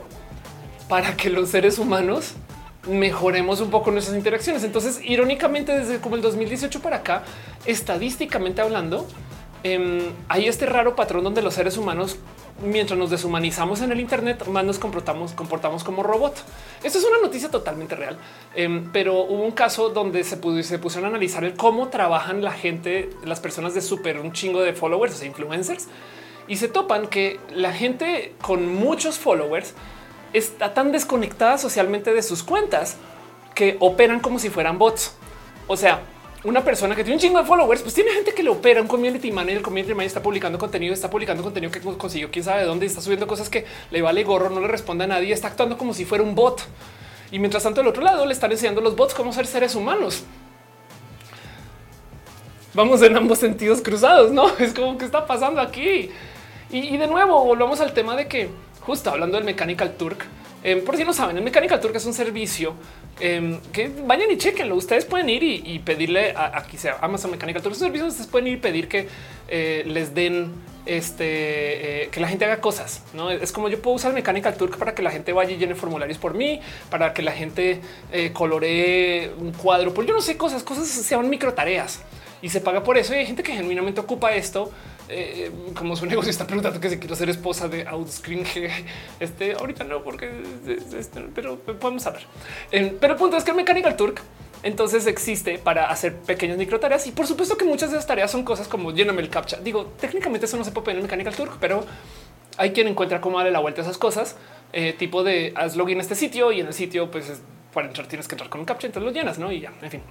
para 0.90 1.16
que 1.16 1.30
los 1.30 1.48
seres 1.48 1.80
humanos 1.80 2.34
mejoremos 2.86 3.62
un 3.62 3.70
poco 3.70 3.92
nuestras 3.92 4.18
interacciones. 4.18 4.66
Entonces, 4.66 5.00
irónicamente, 5.02 5.80
desde 5.80 6.02
como 6.02 6.18
el 6.18 6.22
2018 6.22 6.82
para 6.82 6.98
acá, 6.98 7.24
estadísticamente 7.66 8.60
hablando, 8.60 9.08
em, 9.66 10.12
hay 10.30 10.48
este 10.48 10.68
raro 10.68 10.96
patrón 10.96 11.24
donde 11.24 11.42
los 11.42 11.56
seres 11.56 11.76
humanos, 11.76 12.18
mientras 12.64 13.00
nos 13.00 13.10
deshumanizamos 13.10 13.82
en 13.82 13.92
el 13.92 14.00
Internet, 14.00 14.46
más 14.46 14.64
nos 14.64 14.78
comportamos, 14.78 15.32
comportamos 15.32 15.84
como 15.84 16.04
robot. 16.04 16.36
Esto 16.84 17.00
es 17.00 17.04
una 17.04 17.18
noticia 17.18 17.50
totalmente 17.50 17.96
real, 17.96 18.16
em, 18.54 18.92
pero 18.92 19.22
hubo 19.22 19.44
un 19.44 19.52
caso 19.52 19.90
donde 19.90 20.24
se, 20.24 20.38
se 20.64 20.78
pusieron 20.78 21.06
a 21.06 21.10
analizar 21.10 21.44
el 21.44 21.56
cómo 21.56 21.88
trabajan 21.88 22.44
la 22.44 22.52
gente, 22.52 23.10
las 23.24 23.40
personas 23.40 23.74
de 23.74 23.82
súper 23.82 24.20
un 24.20 24.34
chingo 24.34 24.62
de 24.62 24.74
followers, 24.74 25.16
o 25.16 25.18
sea, 25.18 25.28
influencers, 25.28 25.88
y 26.48 26.58
se 26.58 26.68
topan 26.68 27.08
que 27.08 27.40
la 27.52 27.74
gente 27.74 28.36
con 28.44 28.68
muchos 28.68 29.18
followers 29.18 29.74
está 30.34 30.76
tan 30.76 30.92
desconectada 30.92 31.58
socialmente 31.58 32.14
de 32.14 32.22
sus 32.22 32.44
cuentas 32.44 32.98
que 33.56 33.78
operan 33.80 34.20
como 34.20 34.38
si 34.38 34.52
fueran 34.52 34.78
bots. 34.78 35.16
O 35.66 35.76
sea, 35.76 36.04
una 36.46 36.64
persona 36.64 36.96
que 36.96 37.04
tiene 37.04 37.16
un 37.16 37.20
chingo 37.20 37.40
de 37.40 37.46
followers, 37.46 37.82
pues 37.82 37.94
tiene 37.94 38.12
gente 38.12 38.34
que 38.34 38.44
le 38.44 38.50
opera 38.50 38.82
un 38.82 38.88
community 38.88 39.32
manager. 39.32 39.58
El 39.58 39.64
community 39.64 39.94
manager 39.94 40.08
está 40.08 40.22
publicando 40.22 40.60
contenido, 40.60 40.94
está 40.94 41.10
publicando 41.10 41.44
contenido 41.44 41.72
que 41.72 41.82
consiguió 41.82 42.30
quién 42.32 42.46
sabe 42.46 42.62
de 42.62 42.68
dónde, 42.68 42.86
está 42.86 43.02
subiendo 43.02 43.26
cosas 43.26 43.50
que 43.50 43.66
le 43.90 44.02
vale 44.02 44.24
gorro, 44.24 44.50
no 44.50 44.62
le 44.62 44.68
responde 44.68 45.06
a 45.06 45.08
nadie, 45.08 45.34
está 45.34 45.48
actuando 45.48 45.78
como 45.78 45.94
si 45.94 46.06
fuera 46.06 46.24
un 46.24 46.36
bot. 46.36 46.62
Y 47.32 47.40
mientras 47.40 47.64
tanto, 47.64 47.82
al 47.82 47.88
otro 47.88 48.04
lado 48.04 48.26
le 48.26 48.34
están 48.34 48.52
enseñando 48.52 48.80
los 48.80 48.96
bots 48.96 49.16
cómo 49.16 49.34
ser 49.34 49.48
seres 49.48 49.76
humanos. 49.76 50.24
Vamos 52.76 53.02
en 53.02 53.18
ambos 53.18 53.40
sentidos 53.40 53.82
cruzados, 53.82 54.32
no 54.32 54.56
es 54.60 54.74
como 54.74 54.98
que 54.98 55.06
está 55.06 55.26
pasando 55.26 55.60
aquí. 55.60 56.12
Y, 56.70 56.78
y 56.78 56.98
de 56.98 57.08
nuevo, 57.08 57.44
volvamos 57.44 57.80
al 57.82 57.94
tema 57.94 58.16
de 58.16 58.28
que 58.28 58.50
justo 58.82 59.10
hablando 59.10 59.38
del 59.38 59.46
Mechanical 59.46 59.96
Turk. 59.98 60.26
Em, 60.66 60.84
por 60.84 60.98
si 60.98 61.04
no 61.04 61.14
saben, 61.14 61.38
el 61.38 61.44
Mechanical 61.44 61.80
Turk 61.80 61.96
es 61.96 62.06
un 62.08 62.14
servicio 62.16 62.74
em, 63.20 63.60
que 63.72 63.88
vayan 64.08 64.32
y 64.32 64.38
chequenlo. 64.38 64.76
Ustedes 64.76 65.06
pueden 65.06 65.30
ir 65.30 65.44
y, 65.44 65.78
pedirle 65.78 66.32
a, 66.32 66.58
aquí 66.58 66.76
sea 66.76 66.98
Amazon 67.02 67.30
Mechanical 67.30 67.62
Turk. 67.62 67.76
servicios 67.76 68.10
ustedes 68.10 68.26
pueden 68.26 68.48
ir 68.48 68.54
y 68.54 68.58
pedir 68.58 68.88
que 68.88 69.08
eh, 69.48 69.84
les 69.86 70.16
den 70.16 70.54
este 70.88 72.06
eh, 72.06 72.10
que 72.10 72.20
la 72.20 72.28
gente 72.28 72.46
haga 72.46 72.62
cosas. 72.62 73.04
No 73.14 73.30
es 73.30 73.52
como 73.52 73.70
yo 73.70 73.80
puedo 73.80 73.96
usar 73.96 74.12
Mechanical 74.12 74.58
Turk 74.58 74.80
para 74.80 74.96
que 74.96 75.04
la 75.04 75.12
gente 75.12 75.34
vaya 75.34 75.52
y 75.52 75.58
llene 75.58 75.76
formularios 75.76 76.18
por 76.18 76.34
mí, 76.34 76.60
para 76.90 77.14
que 77.14 77.22
la 77.22 77.34
gente 77.34 77.80
eh, 78.12 78.32
coloree 78.34 79.34
un 79.38 79.52
cuadro. 79.52 79.94
Pues 79.94 80.08
yo 80.08 80.16
no 80.16 80.22
sé 80.22 80.36
cosas, 80.36 80.64
cosas 80.64 80.88
se 80.88 81.08
llaman 81.12 81.30
micro 81.30 81.54
tareas 81.54 82.02
y 82.42 82.50
se 82.50 82.60
paga 82.60 82.84
por 82.84 82.98
eso. 82.98 83.14
Y 83.14 83.18
hay 83.18 83.28
gente 83.28 83.44
que 83.44 83.54
genuinamente 83.54 84.02
ocupa 84.02 84.34
esto 84.34 84.72
eh, 85.08 85.52
como 85.76 85.96
su 85.96 86.06
negocio 86.08 86.32
está 86.32 86.46
preguntando 86.46 86.80
que 86.80 86.90
si 86.90 86.98
quiero 86.98 87.16
ser 87.16 87.30
esposa 87.30 87.68
de 87.68 87.88
Outscreen, 87.88 88.46
este 89.20 89.54
ahorita 89.54 89.84
no, 89.84 90.04
porque 90.04 90.32
este, 90.98 91.22
pero 91.34 91.58
podemos 91.58 92.06
hablar. 92.08 92.24
Eh, 92.72 92.96
pero 93.00 93.14
el 93.14 93.20
punto 93.20 93.38
es 93.38 93.44
que 93.44 93.52
el 93.52 93.58
Mechanical 93.58 93.96
Turk 93.96 94.22
entonces 94.64 95.06
existe 95.06 95.60
para 95.60 95.92
hacer 95.92 96.16
pequeñas 96.16 96.58
micro 96.58 96.80
tareas 96.80 97.06
y 97.06 97.12
por 97.12 97.28
supuesto 97.28 97.56
que 97.56 97.66
muchas 97.66 97.92
de 97.92 97.98
esas 97.98 98.08
tareas 98.08 98.32
son 98.32 98.44
cosas 98.44 98.68
como 98.68 98.92
lléname 98.92 99.22
el 99.22 99.30
captcha. 99.30 99.58
Digo, 99.58 99.94
técnicamente 100.00 100.48
eso 100.48 100.58
no 100.58 100.64
se 100.64 100.72
puede 100.72 100.86
poner 100.86 100.98
en 100.98 101.04
Mechanical 101.04 101.36
Turk, 101.36 101.58
pero 101.60 101.86
hay 102.58 102.72
quien 102.72 102.88
encuentra 102.88 103.22
cómo 103.22 103.38
darle 103.38 103.52
la 103.52 103.60
vuelta 103.60 103.82
a 103.82 103.84
esas 103.84 103.98
cosas, 103.98 104.38
eh, 104.74 104.94
tipo 104.94 105.24
de 105.24 105.54
haz 105.56 105.76
login 105.76 106.00
a 106.00 106.02
este 106.02 106.16
sitio 106.16 106.52
y 106.52 106.62
en 106.62 106.68
el 106.68 106.74
sitio, 106.74 107.12
pues 107.12 107.42
para 107.74 107.88
entrar 107.88 108.08
tienes 108.08 108.28
que 108.28 108.34
entrar 108.34 108.50
con 108.50 108.62
un 108.62 108.66
captcha, 108.66 108.88
entonces 108.88 109.06
lo 109.06 109.16
llenas, 109.16 109.38
no? 109.38 109.52
Y 109.52 109.60
ya, 109.60 109.74
en 109.82 109.92
fin. 109.92 110.02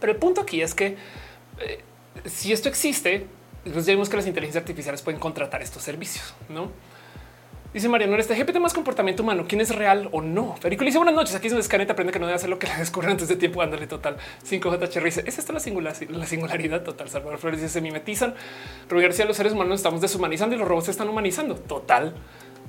Pero 0.00 0.12
el 0.12 0.18
punto 0.18 0.40
aquí 0.40 0.62
es 0.62 0.74
que 0.74 0.96
si 2.24 2.52
esto 2.52 2.68
existe, 2.68 3.26
pues 3.72 3.86
ya 3.86 3.92
vimos 3.92 4.08
que 4.08 4.16
las 4.16 4.26
inteligencias 4.26 4.62
artificiales 4.62 5.02
pueden 5.02 5.20
contratar 5.20 5.62
estos 5.62 5.82
servicios, 5.82 6.34
¿no? 6.48 6.70
Dice 7.74 7.88
Mariano, 7.88 8.16
este 8.16 8.36
GPT 8.36 8.60
más 8.60 8.72
comportamiento 8.72 9.24
humano, 9.24 9.46
quién 9.48 9.60
es 9.60 9.74
real 9.74 10.08
o 10.12 10.22
no. 10.22 10.54
Federico 10.58 10.84
dice 10.84 10.96
buenas 10.96 11.16
noches. 11.16 11.34
Aquí 11.34 11.48
es 11.48 11.52
donde 11.52 11.64
Scanet 11.64 11.90
aprende 11.90 12.12
que 12.12 12.20
no 12.20 12.26
debe 12.26 12.36
hacer 12.36 12.48
lo 12.48 12.56
que 12.56 12.68
le 12.68 12.76
descubren 12.76 13.10
antes 13.10 13.26
de 13.26 13.34
tiempo. 13.34 13.62
Ándale 13.62 13.88
total. 13.88 14.16
5J 14.48 15.02
dice 15.02 15.24
es 15.26 15.38
esto 15.38 15.52
la, 15.52 15.92
la 16.10 16.26
singularidad 16.26 16.84
total. 16.84 17.08
Salvador 17.08 17.40
Flores 17.40 17.60
dice 17.60 17.72
se 17.72 17.80
mimetizan. 17.80 18.36
Rubén 18.88 19.06
García, 19.06 19.24
los 19.24 19.36
seres 19.36 19.54
humanos 19.54 19.80
estamos 19.80 20.00
deshumanizando 20.00 20.54
y 20.54 20.58
los 20.60 20.68
robots 20.68 20.84
se 20.84 20.92
están 20.92 21.08
humanizando. 21.08 21.56
Total, 21.56 22.14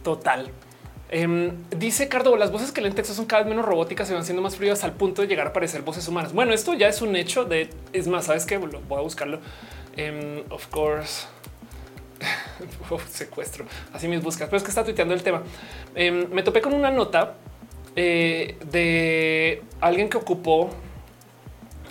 total. 0.03 0.49
Em, 1.09 1.51
dice 1.69 2.07
Cardo, 2.07 2.35
las 2.35 2.51
voces 2.51 2.71
que 2.71 2.81
leen 2.81 2.95
texto 2.95 3.13
son 3.13 3.27
cada 3.27 3.43
vez 3.43 3.49
menos 3.49 3.63
robóticas, 3.63 4.07
se 4.07 4.15
van 4.15 4.25
siendo 4.25 4.41
más 4.41 4.55
frías 4.55 4.83
al 4.83 4.93
punto 4.93 5.21
de 5.21 5.27
llegar 5.27 5.45
a 5.45 5.53
parecer 5.53 5.83
voces 5.83 6.07
humanas. 6.07 6.33
Bueno, 6.33 6.51
esto 6.51 6.73
ya 6.73 6.87
es 6.87 7.03
un 7.03 7.15
hecho 7.15 7.45
de, 7.45 7.69
es 7.93 8.07
más, 8.07 8.25
sabes 8.25 8.47
que 8.47 8.57
voy 8.57 8.97
a 8.97 9.01
buscarlo. 9.01 9.39
Em, 9.97 10.43
of 10.49 10.67
course. 10.67 11.27
secuestro. 13.09 13.65
Así 13.93 14.07
mis 14.07 14.21
buscas, 14.21 14.47
pero 14.47 14.57
es 14.57 14.63
que 14.63 14.69
está 14.69 14.83
tuiteando 14.83 15.13
el 15.13 15.23
tema. 15.23 15.43
Em, 15.93 16.29
me 16.29 16.43
topé 16.43 16.61
con 16.61 16.73
una 16.73 16.91
nota 16.91 17.35
eh, 17.95 18.57
de 18.71 19.63
alguien 19.81 20.09
que 20.09 20.17
ocupó. 20.17 20.69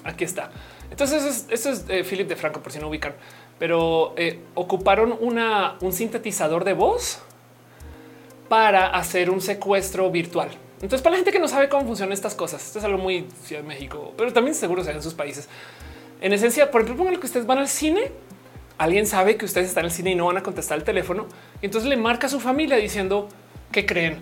Aquí 0.04 0.24
está. 0.24 0.50
Entonces, 0.90 1.46
esto 1.50 1.70
es, 1.70 1.84
eh, 1.88 2.04
Philip 2.04 2.28
de 2.28 2.36
Franco, 2.36 2.60
por 2.60 2.70
si 2.70 2.78
no 2.78 2.88
ubican, 2.88 3.14
pero 3.58 4.14
eh, 4.16 4.40
ocuparon 4.54 5.16
una, 5.18 5.76
un 5.80 5.92
sintetizador 5.92 6.64
de 6.64 6.74
voz 6.74 7.20
para 8.48 8.88
hacer 8.88 9.30
un 9.30 9.40
secuestro 9.40 10.10
virtual. 10.10 10.50
Entonces, 10.74 11.02
para 11.02 11.12
la 11.12 11.16
gente 11.16 11.32
que 11.32 11.38
no 11.38 11.48
sabe 11.48 11.68
cómo 11.68 11.86
funcionan 11.86 12.12
estas 12.12 12.34
cosas, 12.34 12.64
esto 12.64 12.78
es 12.78 12.84
algo 12.84 12.98
muy 12.98 13.26
Ciudad 13.42 13.62
de 13.62 13.68
México, 13.68 14.12
pero 14.16 14.32
también 14.32 14.54
seguro 14.54 14.84
se 14.84 14.90
en 14.90 15.02
sus 15.02 15.14
países. 15.14 15.48
En 16.24 16.32
esencia, 16.32 16.70
por 16.70 16.80
ejemplo, 16.80 17.04
pongan 17.04 17.20
que 17.20 17.26
ustedes 17.26 17.44
van 17.44 17.58
al 17.58 17.68
cine, 17.68 18.10
alguien 18.78 19.06
sabe 19.06 19.36
que 19.36 19.44
ustedes 19.44 19.68
están 19.68 19.82
en 19.82 19.90
el 19.90 19.92
cine 19.92 20.12
y 20.12 20.14
no 20.14 20.24
van 20.24 20.38
a 20.38 20.42
contestar 20.42 20.78
el 20.78 20.82
teléfono. 20.82 21.26
Y 21.60 21.66
entonces 21.66 21.86
le 21.86 21.98
marca 21.98 22.28
a 22.28 22.30
su 22.30 22.40
familia 22.40 22.78
diciendo 22.78 23.28
que 23.70 23.84
creen 23.84 24.20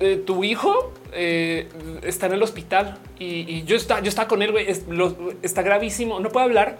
eh, 0.00 0.22
tu 0.26 0.44
hijo 0.44 0.92
eh, 1.14 1.70
está 2.02 2.26
en 2.26 2.34
el 2.34 2.42
hospital 2.42 2.98
y, 3.18 3.62
yo 3.62 3.74
está, 3.74 4.00
yo 4.00 4.10
está 4.10 4.28
con 4.28 4.42
él, 4.42 4.54
está 5.40 5.62
gravísimo, 5.62 6.20
no 6.20 6.28
puede 6.28 6.44
hablar, 6.44 6.76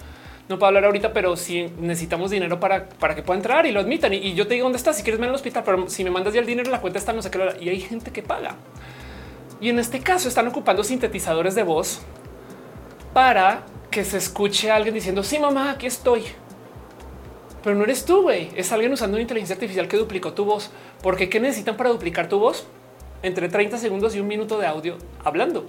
no 0.50 0.58
puedo 0.58 0.66
hablar 0.66 0.84
ahorita, 0.84 1.14
pero 1.14 1.36
si 1.36 1.68
necesitamos 1.80 2.30
dinero 2.30 2.60
para, 2.60 2.90
para 2.90 3.14
que 3.14 3.22
pueda 3.22 3.38
entrar 3.38 3.64
y 3.64 3.72
lo 3.72 3.80
admitan. 3.80 4.12
Y, 4.12 4.34
yo 4.34 4.46
te 4.46 4.52
digo 4.52 4.64
dónde 4.64 4.76
está, 4.76 4.92
si 4.92 5.02
quieres 5.02 5.18
ver 5.18 5.30
al 5.30 5.36
hospital, 5.36 5.62
pero 5.64 5.88
si 5.88 6.04
me 6.04 6.10
mandas 6.10 6.34
ya 6.34 6.40
el 6.40 6.46
dinero, 6.46 6.70
la 6.70 6.82
cuenta 6.82 6.98
está 6.98 7.14
no 7.14 7.22
sé 7.22 7.30
qué. 7.30 7.40
Y 7.62 7.70
hay 7.70 7.80
gente 7.80 8.10
que 8.10 8.20
paga. 8.20 8.56
Y 9.58 9.70
en 9.70 9.78
este 9.78 10.00
caso 10.00 10.28
están 10.28 10.46
ocupando 10.48 10.84
sintetizadores 10.84 11.54
de 11.54 11.62
voz 11.62 12.02
para 13.14 13.64
que 13.94 14.04
se 14.04 14.16
escuche 14.16 14.72
alguien 14.72 14.92
diciendo 14.92 15.22
sí, 15.22 15.38
mamá, 15.38 15.70
aquí 15.70 15.86
estoy. 15.86 16.24
Pero 17.62 17.76
no 17.76 17.84
eres 17.84 18.04
tú, 18.04 18.22
güey. 18.22 18.50
Es 18.56 18.72
alguien 18.72 18.92
usando 18.92 19.14
una 19.14 19.22
inteligencia 19.22 19.54
artificial 19.54 19.86
que 19.86 19.96
duplicó 19.96 20.32
tu 20.32 20.44
voz. 20.44 20.72
Porque 21.00 21.28
qué 21.28 21.38
necesitan 21.38 21.76
para 21.76 21.90
duplicar 21.90 22.28
tu 22.28 22.40
voz? 22.40 22.66
Entre 23.22 23.48
30 23.48 23.78
segundos 23.78 24.16
y 24.16 24.18
un 24.18 24.26
minuto 24.26 24.58
de 24.58 24.66
audio 24.66 24.98
hablando. 25.22 25.66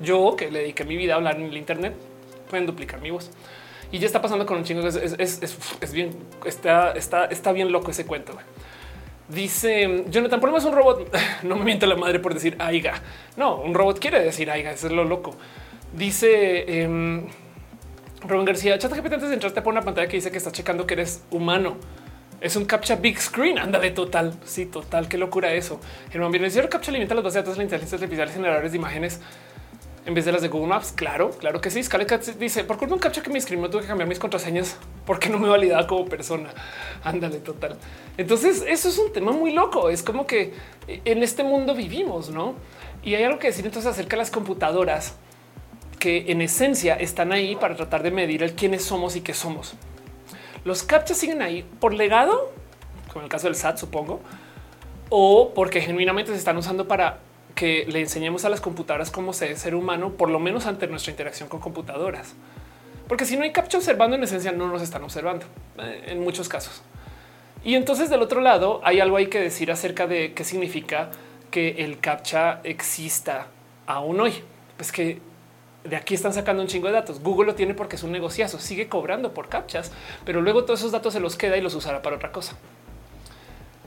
Yo 0.00 0.36
que 0.36 0.50
le 0.50 0.60
dediqué 0.60 0.84
mi 0.84 0.96
vida 0.96 1.12
a 1.12 1.16
hablar 1.16 1.36
en 1.36 1.42
el 1.42 1.56
Internet, 1.58 1.94
pueden 2.48 2.64
duplicar 2.64 3.02
mi 3.02 3.10
voz. 3.10 3.30
Y 3.92 3.98
ya 3.98 4.06
está 4.06 4.22
pasando 4.22 4.46
con 4.46 4.56
un 4.56 4.64
chingo. 4.64 4.88
Es, 4.88 4.96
es, 4.96 5.92
bien, 5.92 6.16
está, 6.46 6.92
está, 6.92 7.26
está 7.26 7.52
bien 7.52 7.70
loco 7.70 7.90
ese 7.90 8.06
cuento. 8.06 8.32
Dice 9.28 10.06
Jonathan, 10.08 10.40
por 10.40 10.56
es 10.56 10.64
un 10.64 10.72
robot. 10.72 11.14
no 11.42 11.56
me 11.56 11.64
miente 11.66 11.86
la 11.86 11.96
madre 11.96 12.20
por 12.20 12.32
decir 12.32 12.56
aiga. 12.58 13.02
No, 13.36 13.56
un 13.56 13.74
robot 13.74 13.98
quiere 13.98 14.24
decir 14.24 14.50
aiga. 14.50 14.72
Eso 14.72 14.86
es 14.86 14.94
lo 14.94 15.04
loco. 15.04 15.36
Dice 15.92 16.82
em, 16.82 17.26
Rubén 18.22 18.44
García, 18.44 18.78
ChatGPT 18.78 19.12
antes 19.12 19.28
de 19.28 19.34
entrar 19.34 19.52
te 19.52 19.62
pone 19.62 19.78
una 19.78 19.84
pantalla 19.84 20.08
que 20.08 20.16
dice 20.16 20.30
que 20.30 20.38
está 20.38 20.50
checando 20.50 20.86
que 20.86 20.94
eres 20.94 21.22
humano. 21.30 21.76
Es 22.40 22.56
un 22.56 22.64
captcha 22.64 22.96
big 22.96 23.20
screen. 23.20 23.58
Anda 23.58 23.78
de 23.78 23.90
total. 23.90 24.34
Sí, 24.44 24.66
total. 24.66 25.08
Qué 25.08 25.18
locura 25.18 25.52
eso. 25.52 25.80
Germán 26.10 26.32
bien, 26.32 26.44
el 26.44 26.68
captcha 26.68 26.92
limita 26.92 27.14
las 27.14 27.24
bases 27.24 27.34
de 27.34 27.40
datos 27.40 27.54
de 27.54 27.58
la 27.58 27.64
inteligencia 27.64 27.96
artificial 27.96 28.30
generadores 28.30 28.72
de 28.72 28.78
imágenes 28.78 29.20
en 30.06 30.14
vez 30.14 30.24
de 30.24 30.32
las 30.32 30.42
de 30.42 30.48
Google 30.48 30.68
Maps. 30.68 30.92
Claro, 30.92 31.30
claro 31.30 31.60
que 31.60 31.70
sí. 31.70 31.82
Scarlett 31.82 32.24
dice 32.38 32.64
por 32.64 32.76
culpa 32.76 32.90
de 32.90 32.94
un 32.94 33.00
captcha 33.00 33.22
que 33.22 33.30
me 33.30 33.38
escribió, 33.38 33.68
tuve 33.68 33.82
que 33.82 33.88
cambiar 33.88 34.08
mis 34.08 34.18
contraseñas 34.18 34.76
porque 35.04 35.28
no 35.28 35.38
me 35.38 35.48
validaba 35.48 35.86
como 35.86 36.06
persona. 36.06 36.50
Ándale, 37.04 37.38
total. 37.38 37.76
Entonces, 38.16 38.64
eso 38.66 38.88
es 38.88 38.98
un 38.98 39.12
tema 39.12 39.32
muy 39.32 39.52
loco. 39.52 39.90
Es 39.90 40.02
como 40.02 40.26
que 40.26 40.54
en 40.86 41.22
este 41.22 41.42
mundo 41.42 41.74
vivimos, 41.74 42.30
no? 42.30 42.54
Y 43.02 43.14
hay 43.14 43.24
algo 43.24 43.38
que 43.38 43.48
decir 43.48 43.66
entonces 43.66 43.90
acerca 43.90 44.16
de 44.16 44.18
las 44.18 44.30
computadoras 44.30 45.16
que 45.98 46.30
en 46.30 46.40
esencia 46.40 46.94
están 46.94 47.32
ahí 47.32 47.56
para 47.56 47.76
tratar 47.76 48.02
de 48.02 48.10
medir 48.10 48.42
el 48.42 48.54
quiénes 48.54 48.84
somos 48.84 49.16
y 49.16 49.20
qué 49.20 49.34
somos. 49.34 49.74
Los 50.64 50.82
captchas 50.82 51.16
siguen 51.16 51.42
ahí 51.42 51.64
por 51.80 51.94
legado, 51.94 52.52
como 53.12 53.24
el 53.24 53.30
caso 53.30 53.46
del 53.46 53.56
SAT, 53.56 53.78
supongo, 53.78 54.20
o 55.08 55.52
porque 55.54 55.80
genuinamente 55.80 56.32
se 56.32 56.38
están 56.38 56.56
usando 56.56 56.88
para 56.88 57.20
que 57.54 57.86
le 57.88 58.00
enseñemos 58.00 58.44
a 58.44 58.50
las 58.50 58.60
computadoras 58.60 59.10
cómo 59.10 59.32
ser 59.32 59.56
ser 59.56 59.74
humano, 59.74 60.12
por 60.12 60.28
lo 60.28 60.38
menos 60.38 60.66
ante 60.66 60.86
nuestra 60.86 61.10
interacción 61.10 61.48
con 61.48 61.60
computadoras. 61.60 62.34
Porque 63.08 63.24
si 63.24 63.36
no 63.36 63.44
hay 63.44 63.52
captcha 63.52 63.78
observando, 63.78 64.16
en 64.16 64.24
esencia 64.24 64.52
no 64.52 64.68
nos 64.68 64.82
están 64.82 65.02
observando 65.04 65.46
eh, 65.78 66.04
en 66.08 66.20
muchos 66.20 66.48
casos. 66.48 66.82
Y 67.64 67.74
entonces 67.74 68.10
del 68.10 68.22
otro 68.22 68.40
lado 68.40 68.80
hay 68.84 69.00
algo 69.00 69.16
hay 69.16 69.28
que 69.28 69.40
decir 69.40 69.70
acerca 69.70 70.06
de 70.06 70.34
qué 70.34 70.44
significa 70.44 71.10
que 71.50 71.84
el 71.84 71.98
captcha 71.98 72.60
exista 72.64 73.46
aún 73.86 74.20
hoy. 74.20 74.34
Pues 74.76 74.92
que 74.92 75.20
de 75.88 75.96
aquí 75.96 76.14
están 76.14 76.32
sacando 76.32 76.62
un 76.62 76.68
chingo 76.68 76.88
de 76.88 76.94
datos. 76.94 77.20
Google 77.20 77.46
lo 77.46 77.54
tiene 77.54 77.74
porque 77.74 77.96
es 77.96 78.02
un 78.02 78.12
negociazo, 78.12 78.58
sigue 78.58 78.88
cobrando 78.88 79.32
por 79.32 79.48
captchas, 79.48 79.92
pero 80.24 80.40
luego 80.40 80.64
todos 80.64 80.80
esos 80.80 80.92
datos 80.92 81.12
se 81.12 81.20
los 81.20 81.36
queda 81.36 81.56
y 81.56 81.60
los 81.60 81.74
usará 81.74 82.02
para 82.02 82.16
otra 82.16 82.32
cosa. 82.32 82.56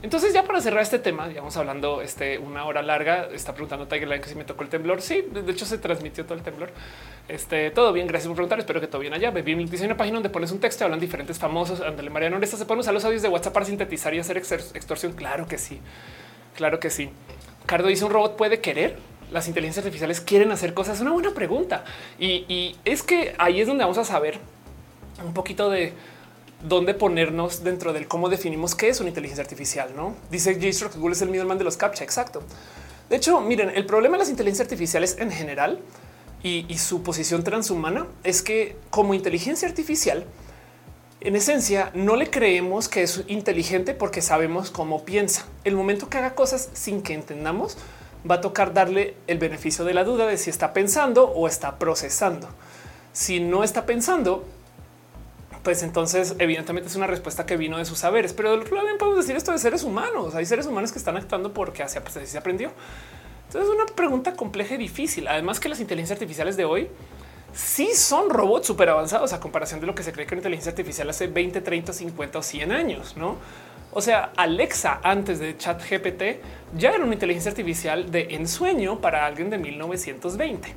Entonces, 0.02 0.32
ya 0.32 0.44
para 0.44 0.62
cerrar 0.62 0.82
este 0.82 0.98
tema, 0.98 1.28
digamos 1.28 1.54
hablando 1.58 2.00
este, 2.00 2.38
una 2.38 2.64
hora 2.64 2.80
larga, 2.80 3.28
está 3.34 3.52
preguntando 3.52 3.86
Tigerline 3.86 4.22
que 4.22 4.30
si 4.30 4.34
me 4.34 4.44
tocó 4.44 4.62
el 4.62 4.70
temblor. 4.70 5.02
Sí, 5.02 5.26
de 5.30 5.52
hecho 5.52 5.66
se 5.66 5.76
transmitió 5.76 6.24
todo 6.24 6.38
el 6.38 6.42
temblor. 6.42 6.70
Este 7.28 7.70
todo 7.70 7.92
bien. 7.92 8.06
Gracias 8.06 8.26
por 8.28 8.36
preguntar. 8.36 8.58
Espero 8.58 8.80
que 8.80 8.86
todo 8.86 9.02
bien 9.02 9.12
allá. 9.12 9.30
Baby 9.30 9.66
dice 9.66 9.84
una 9.84 9.98
página 9.98 10.14
donde 10.14 10.30
pones 10.30 10.52
un 10.52 10.58
texto, 10.58 10.84
hablan 10.84 11.00
diferentes 11.00 11.38
famosos. 11.38 11.82
Andale, 11.82 12.08
Mariano 12.08 12.38
Oresta 12.38 12.56
se 12.56 12.64
pueden 12.64 12.80
usar 12.80 12.94
los 12.94 13.04
audios 13.04 13.20
de 13.20 13.28
WhatsApp 13.28 13.52
para 13.52 13.66
sintetizar 13.66 14.14
y 14.14 14.18
hacer 14.20 14.38
extorsión. 14.38 15.12
Claro 15.12 15.46
que 15.46 15.58
sí. 15.58 15.80
Claro 16.56 16.80
que 16.80 16.88
sí. 16.88 17.10
Cardo 17.66 17.88
dice 17.88 18.04
un 18.06 18.10
robot 18.10 18.36
puede 18.36 18.60
querer. 18.60 18.96
Las 19.30 19.48
inteligencias 19.48 19.84
artificiales 19.84 20.20
quieren 20.20 20.50
hacer 20.50 20.74
cosas. 20.74 20.96
Es 20.96 21.00
una 21.00 21.12
buena 21.12 21.32
pregunta. 21.32 21.84
Y, 22.18 22.76
es 22.84 23.02
que 23.02 23.34
ahí 23.38 23.60
es 23.60 23.66
donde 23.66 23.84
vamos 23.84 23.98
a 23.98 24.04
saber 24.04 24.38
un 25.24 25.34
poquito 25.34 25.70
de 25.70 25.92
dónde 26.62 26.94
ponernos 26.94 27.64
dentro 27.64 27.92
del 27.92 28.06
cómo 28.06 28.28
definimos 28.28 28.74
qué 28.74 28.88
es 28.88 29.00
una 29.00 29.08
inteligencia 29.08 29.42
artificial. 29.42 29.90
No 29.96 30.14
dice 30.30 30.54
J. 30.54 30.92
que 30.92 30.98
Google 30.98 31.14
es 31.14 31.22
el 31.22 31.30
middleman 31.30 31.58
de 31.58 31.64
los 31.64 31.76
captcha. 31.76 32.04
Exacto. 32.04 32.42
De 33.08 33.16
hecho, 33.16 33.40
miren, 33.40 33.70
el 33.70 33.86
problema 33.86 34.16
de 34.16 34.20
las 34.20 34.30
inteligencias 34.30 34.66
artificiales 34.66 35.16
en 35.18 35.30
general 35.30 35.80
y 36.42 36.78
su 36.78 37.02
posición 37.02 37.44
transhumana 37.44 38.06
es 38.24 38.40
que 38.40 38.76
como 38.88 39.12
inteligencia 39.12 39.68
artificial, 39.68 40.24
en 41.22 41.36
esencia, 41.36 41.90
no 41.92 42.16
le 42.16 42.30
creemos 42.30 42.88
que 42.88 43.02
es 43.02 43.24
inteligente 43.26 43.92
porque 43.92 44.22
sabemos 44.22 44.70
cómo 44.70 45.04
piensa. 45.04 45.44
El 45.64 45.76
momento 45.76 46.08
que 46.08 46.16
haga 46.16 46.34
cosas 46.34 46.70
sin 46.72 47.02
que 47.02 47.12
entendamos, 47.12 47.76
va 48.28 48.36
a 48.36 48.40
tocar 48.40 48.72
darle 48.74 49.16
el 49.26 49.38
beneficio 49.38 49.84
de 49.84 49.94
la 49.94 50.04
duda 50.04 50.26
de 50.26 50.36
si 50.36 50.50
está 50.50 50.72
pensando 50.72 51.24
o 51.24 51.46
está 51.46 51.78
procesando. 51.78 52.48
Si 53.12 53.40
no 53.40 53.64
está 53.64 53.86
pensando, 53.86 54.44
pues 55.62 55.82
entonces 55.82 56.34
evidentemente 56.38 56.88
es 56.88 56.96
una 56.96 57.06
respuesta 57.06 57.46
que 57.46 57.56
vino 57.56 57.78
de 57.78 57.84
sus 57.84 57.98
saberes. 57.98 58.32
Pero 58.32 58.52
del 58.52 58.60
otro 58.60 58.76
lado 58.76 58.86
bien 58.86 58.98
podemos 58.98 59.18
decir 59.18 59.36
esto 59.36 59.52
de 59.52 59.58
seres 59.58 59.82
humanos. 59.82 60.34
Hay 60.34 60.46
seres 60.46 60.66
humanos 60.66 60.92
que 60.92 60.98
están 60.98 61.16
actuando 61.16 61.52
porque 61.52 61.82
así 61.82 61.98
se 62.24 62.38
aprendió. 62.38 62.70
Entonces 63.46 63.68
es 63.68 63.74
una 63.74 63.86
pregunta 63.86 64.34
compleja 64.34 64.74
y 64.74 64.78
difícil. 64.78 65.26
Además 65.28 65.58
que 65.58 65.68
las 65.68 65.80
inteligencias 65.80 66.16
artificiales 66.16 66.56
de 66.56 66.64
hoy 66.64 66.88
sí 67.52 67.90
son 67.94 68.30
robots 68.30 68.66
súper 68.66 68.88
avanzados 68.88 69.32
a 69.32 69.40
comparación 69.40 69.80
de 69.80 69.86
lo 69.86 69.94
que 69.94 70.02
se 70.02 70.12
cree 70.12 70.26
que 70.26 70.34
una 70.34 70.40
inteligencia 70.40 70.70
artificial 70.70 71.10
hace 71.10 71.26
20, 71.26 71.60
30, 71.60 71.92
50 71.92 72.38
o 72.38 72.42
100 72.42 72.72
años, 72.72 73.16
¿no? 73.16 73.36
O 73.92 74.00
sea, 74.00 74.32
Alexa 74.36 75.00
antes 75.02 75.40
de 75.40 75.56
ChatGPT 75.56 76.22
ya 76.76 76.90
era 76.90 77.04
una 77.04 77.14
inteligencia 77.14 77.50
artificial 77.50 78.10
de 78.10 78.34
ensueño 78.36 79.00
para 79.00 79.26
alguien 79.26 79.50
de 79.50 79.58
1920. 79.58 80.74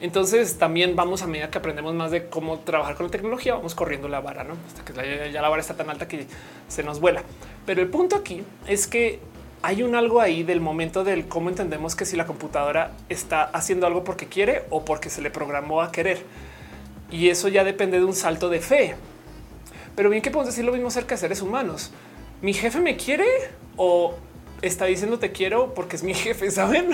Entonces 0.00 0.58
también 0.58 0.96
vamos 0.96 1.22
a 1.22 1.26
medida 1.26 1.50
que 1.50 1.58
aprendemos 1.58 1.94
más 1.94 2.10
de 2.10 2.28
cómo 2.28 2.58
trabajar 2.60 2.94
con 2.94 3.06
la 3.06 3.12
tecnología, 3.12 3.54
vamos 3.54 3.74
corriendo 3.74 4.08
la 4.08 4.20
vara, 4.20 4.44
¿no? 4.44 4.54
Hasta 4.66 4.84
que 4.84 5.32
ya 5.32 5.42
la 5.42 5.48
vara 5.48 5.60
está 5.60 5.74
tan 5.74 5.90
alta 5.90 6.06
que 6.06 6.26
se 6.68 6.82
nos 6.82 7.00
vuela. 7.00 7.22
Pero 7.66 7.80
el 7.80 7.88
punto 7.88 8.16
aquí 8.16 8.44
es 8.68 8.86
que 8.86 9.20
hay 9.62 9.82
un 9.82 9.94
algo 9.94 10.20
ahí 10.20 10.42
del 10.42 10.60
momento 10.60 11.04
del 11.04 11.26
cómo 11.26 11.48
entendemos 11.48 11.96
que 11.96 12.04
si 12.04 12.16
la 12.16 12.26
computadora 12.26 12.92
está 13.08 13.44
haciendo 13.44 13.86
algo 13.86 14.04
porque 14.04 14.26
quiere 14.26 14.64
o 14.70 14.84
porque 14.84 15.10
se 15.10 15.22
le 15.22 15.30
programó 15.30 15.80
a 15.80 15.90
querer. 15.90 16.22
Y 17.10 17.30
eso 17.30 17.48
ya 17.48 17.64
depende 17.64 17.98
de 17.98 18.04
un 18.04 18.14
salto 18.14 18.50
de 18.50 18.60
fe. 18.60 18.96
Pero 19.96 20.10
bien 20.10 20.22
que 20.22 20.30
podemos 20.30 20.54
decir 20.54 20.64
lo 20.64 20.72
mismo 20.72 20.88
acerca 20.88 21.14
de 21.14 21.20
seres 21.20 21.40
humanos. 21.40 21.92
Mi 22.42 22.52
jefe 22.52 22.80
me 22.80 22.96
quiere 22.96 23.26
o 23.76 24.14
está 24.66 24.86
diciendo 24.86 25.18
te 25.18 25.32
quiero 25.32 25.74
porque 25.74 25.96
es 25.96 26.02
mi 26.02 26.14
jefe, 26.14 26.50
saben? 26.50 26.90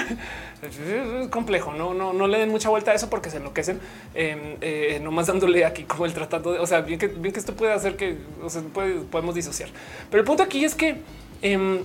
Es 0.62 1.28
complejo, 1.28 1.72
no, 1.72 1.95
no, 1.95 2.12
no 2.12 2.26
le 2.26 2.38
den 2.38 2.51
mucha 2.51 2.68
vuelta 2.68 2.91
a 2.91 2.95
eso 2.95 3.09
porque 3.09 3.30
se 3.30 3.38
enloquecen, 3.38 3.80
eh, 4.14 4.57
eh, 4.61 5.01
nomás 5.03 5.26
dándole 5.26 5.64
aquí 5.64 5.84
como 5.84 6.05
el 6.05 6.12
tratando 6.12 6.53
de, 6.53 6.59
o 6.59 6.66
sea, 6.66 6.82
bien 6.82 6.99
que, 6.99 7.07
bien 7.07 7.32
que 7.32 7.41
esto 7.41 7.55
puede 7.55 7.72
hacer 7.72 7.97
que 7.97 8.18
o 8.43 8.51
sea, 8.51 8.62
podemos 8.62 9.34
disociar. 9.34 9.70
Pero 10.11 10.20
el 10.20 10.26
punto 10.26 10.43
aquí 10.43 10.64
es 10.64 10.74
que 10.74 10.97
em, 11.43 11.80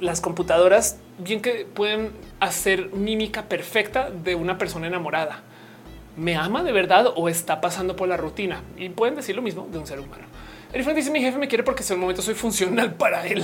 las 0.00 0.20
computadoras 0.20 0.98
bien 1.18 1.42
que 1.42 1.66
pueden 1.66 2.10
hacer 2.38 2.92
mímica 2.92 3.44
perfecta 3.44 4.10
de 4.10 4.34
una 4.34 4.56
persona 4.56 4.86
enamorada. 4.86 5.42
¿Me 6.16 6.36
ama 6.36 6.62
de 6.62 6.72
verdad 6.72 7.06
o 7.14 7.28
está 7.28 7.60
pasando 7.60 7.96
por 7.96 8.08
la 8.08 8.16
rutina? 8.16 8.62
Y 8.76 8.88
pueden 8.90 9.14
decir 9.14 9.36
lo 9.36 9.42
mismo 9.42 9.68
de 9.70 9.78
un 9.78 9.86
ser 9.86 10.00
humano. 10.00 10.24
El 10.72 10.94
dice 10.94 11.10
mi 11.10 11.20
jefe 11.20 11.36
me 11.36 11.48
quiere 11.48 11.64
porque 11.64 11.82
en 11.82 11.94
un 11.94 12.00
momento 12.00 12.22
soy 12.22 12.34
funcional 12.34 12.94
para 12.94 13.26
él. 13.26 13.42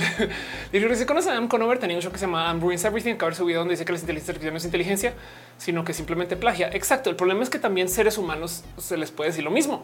y 0.71 0.79
dice 0.79 1.05
a 1.09 1.31
Adam 1.31 1.49
Conover 1.49 1.77
tenía 1.77 1.97
un 1.97 2.01
show 2.01 2.11
que 2.11 2.17
se 2.17 2.25
llama 2.25 2.47
I'm 2.47 2.61
Ruins 2.61 2.85
Everything, 2.85 3.15
que 3.15 3.25
haber 3.25 3.35
subido 3.35 3.59
donde 3.59 3.73
dice 3.73 3.83
que 3.83 3.91
la 3.91 3.99
inteligencia 3.99 4.31
artificial 4.31 4.53
no 4.53 4.57
es 4.57 4.65
inteligencia, 4.65 5.13
sino 5.57 5.83
que 5.83 5.91
simplemente 5.91 6.37
plagia. 6.37 6.69
Exacto. 6.71 7.09
El 7.09 7.17
problema 7.17 7.43
es 7.43 7.49
que 7.49 7.59
también 7.59 7.89
seres 7.89 8.17
humanos 8.17 8.63
se 8.77 8.95
les 8.95 9.11
puede 9.11 9.31
decir 9.31 9.43
lo 9.43 9.51
mismo. 9.51 9.83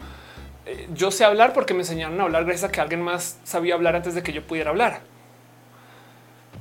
Eh, 0.66 0.88
yo 0.94 1.12
sé 1.12 1.26
hablar 1.26 1.52
porque 1.52 1.74
me 1.74 1.82
enseñaron 1.82 2.20
a 2.22 2.24
hablar 2.24 2.46
gracias 2.46 2.70
a 2.70 2.72
que 2.72 2.80
alguien 2.80 3.02
más 3.02 3.38
sabía 3.44 3.74
hablar 3.74 3.98
antes 3.98 4.16
de 4.16 4.24
que 4.24 4.32
yo 4.32 4.48
pudiera 4.48 4.70
hablar. 4.70 5.02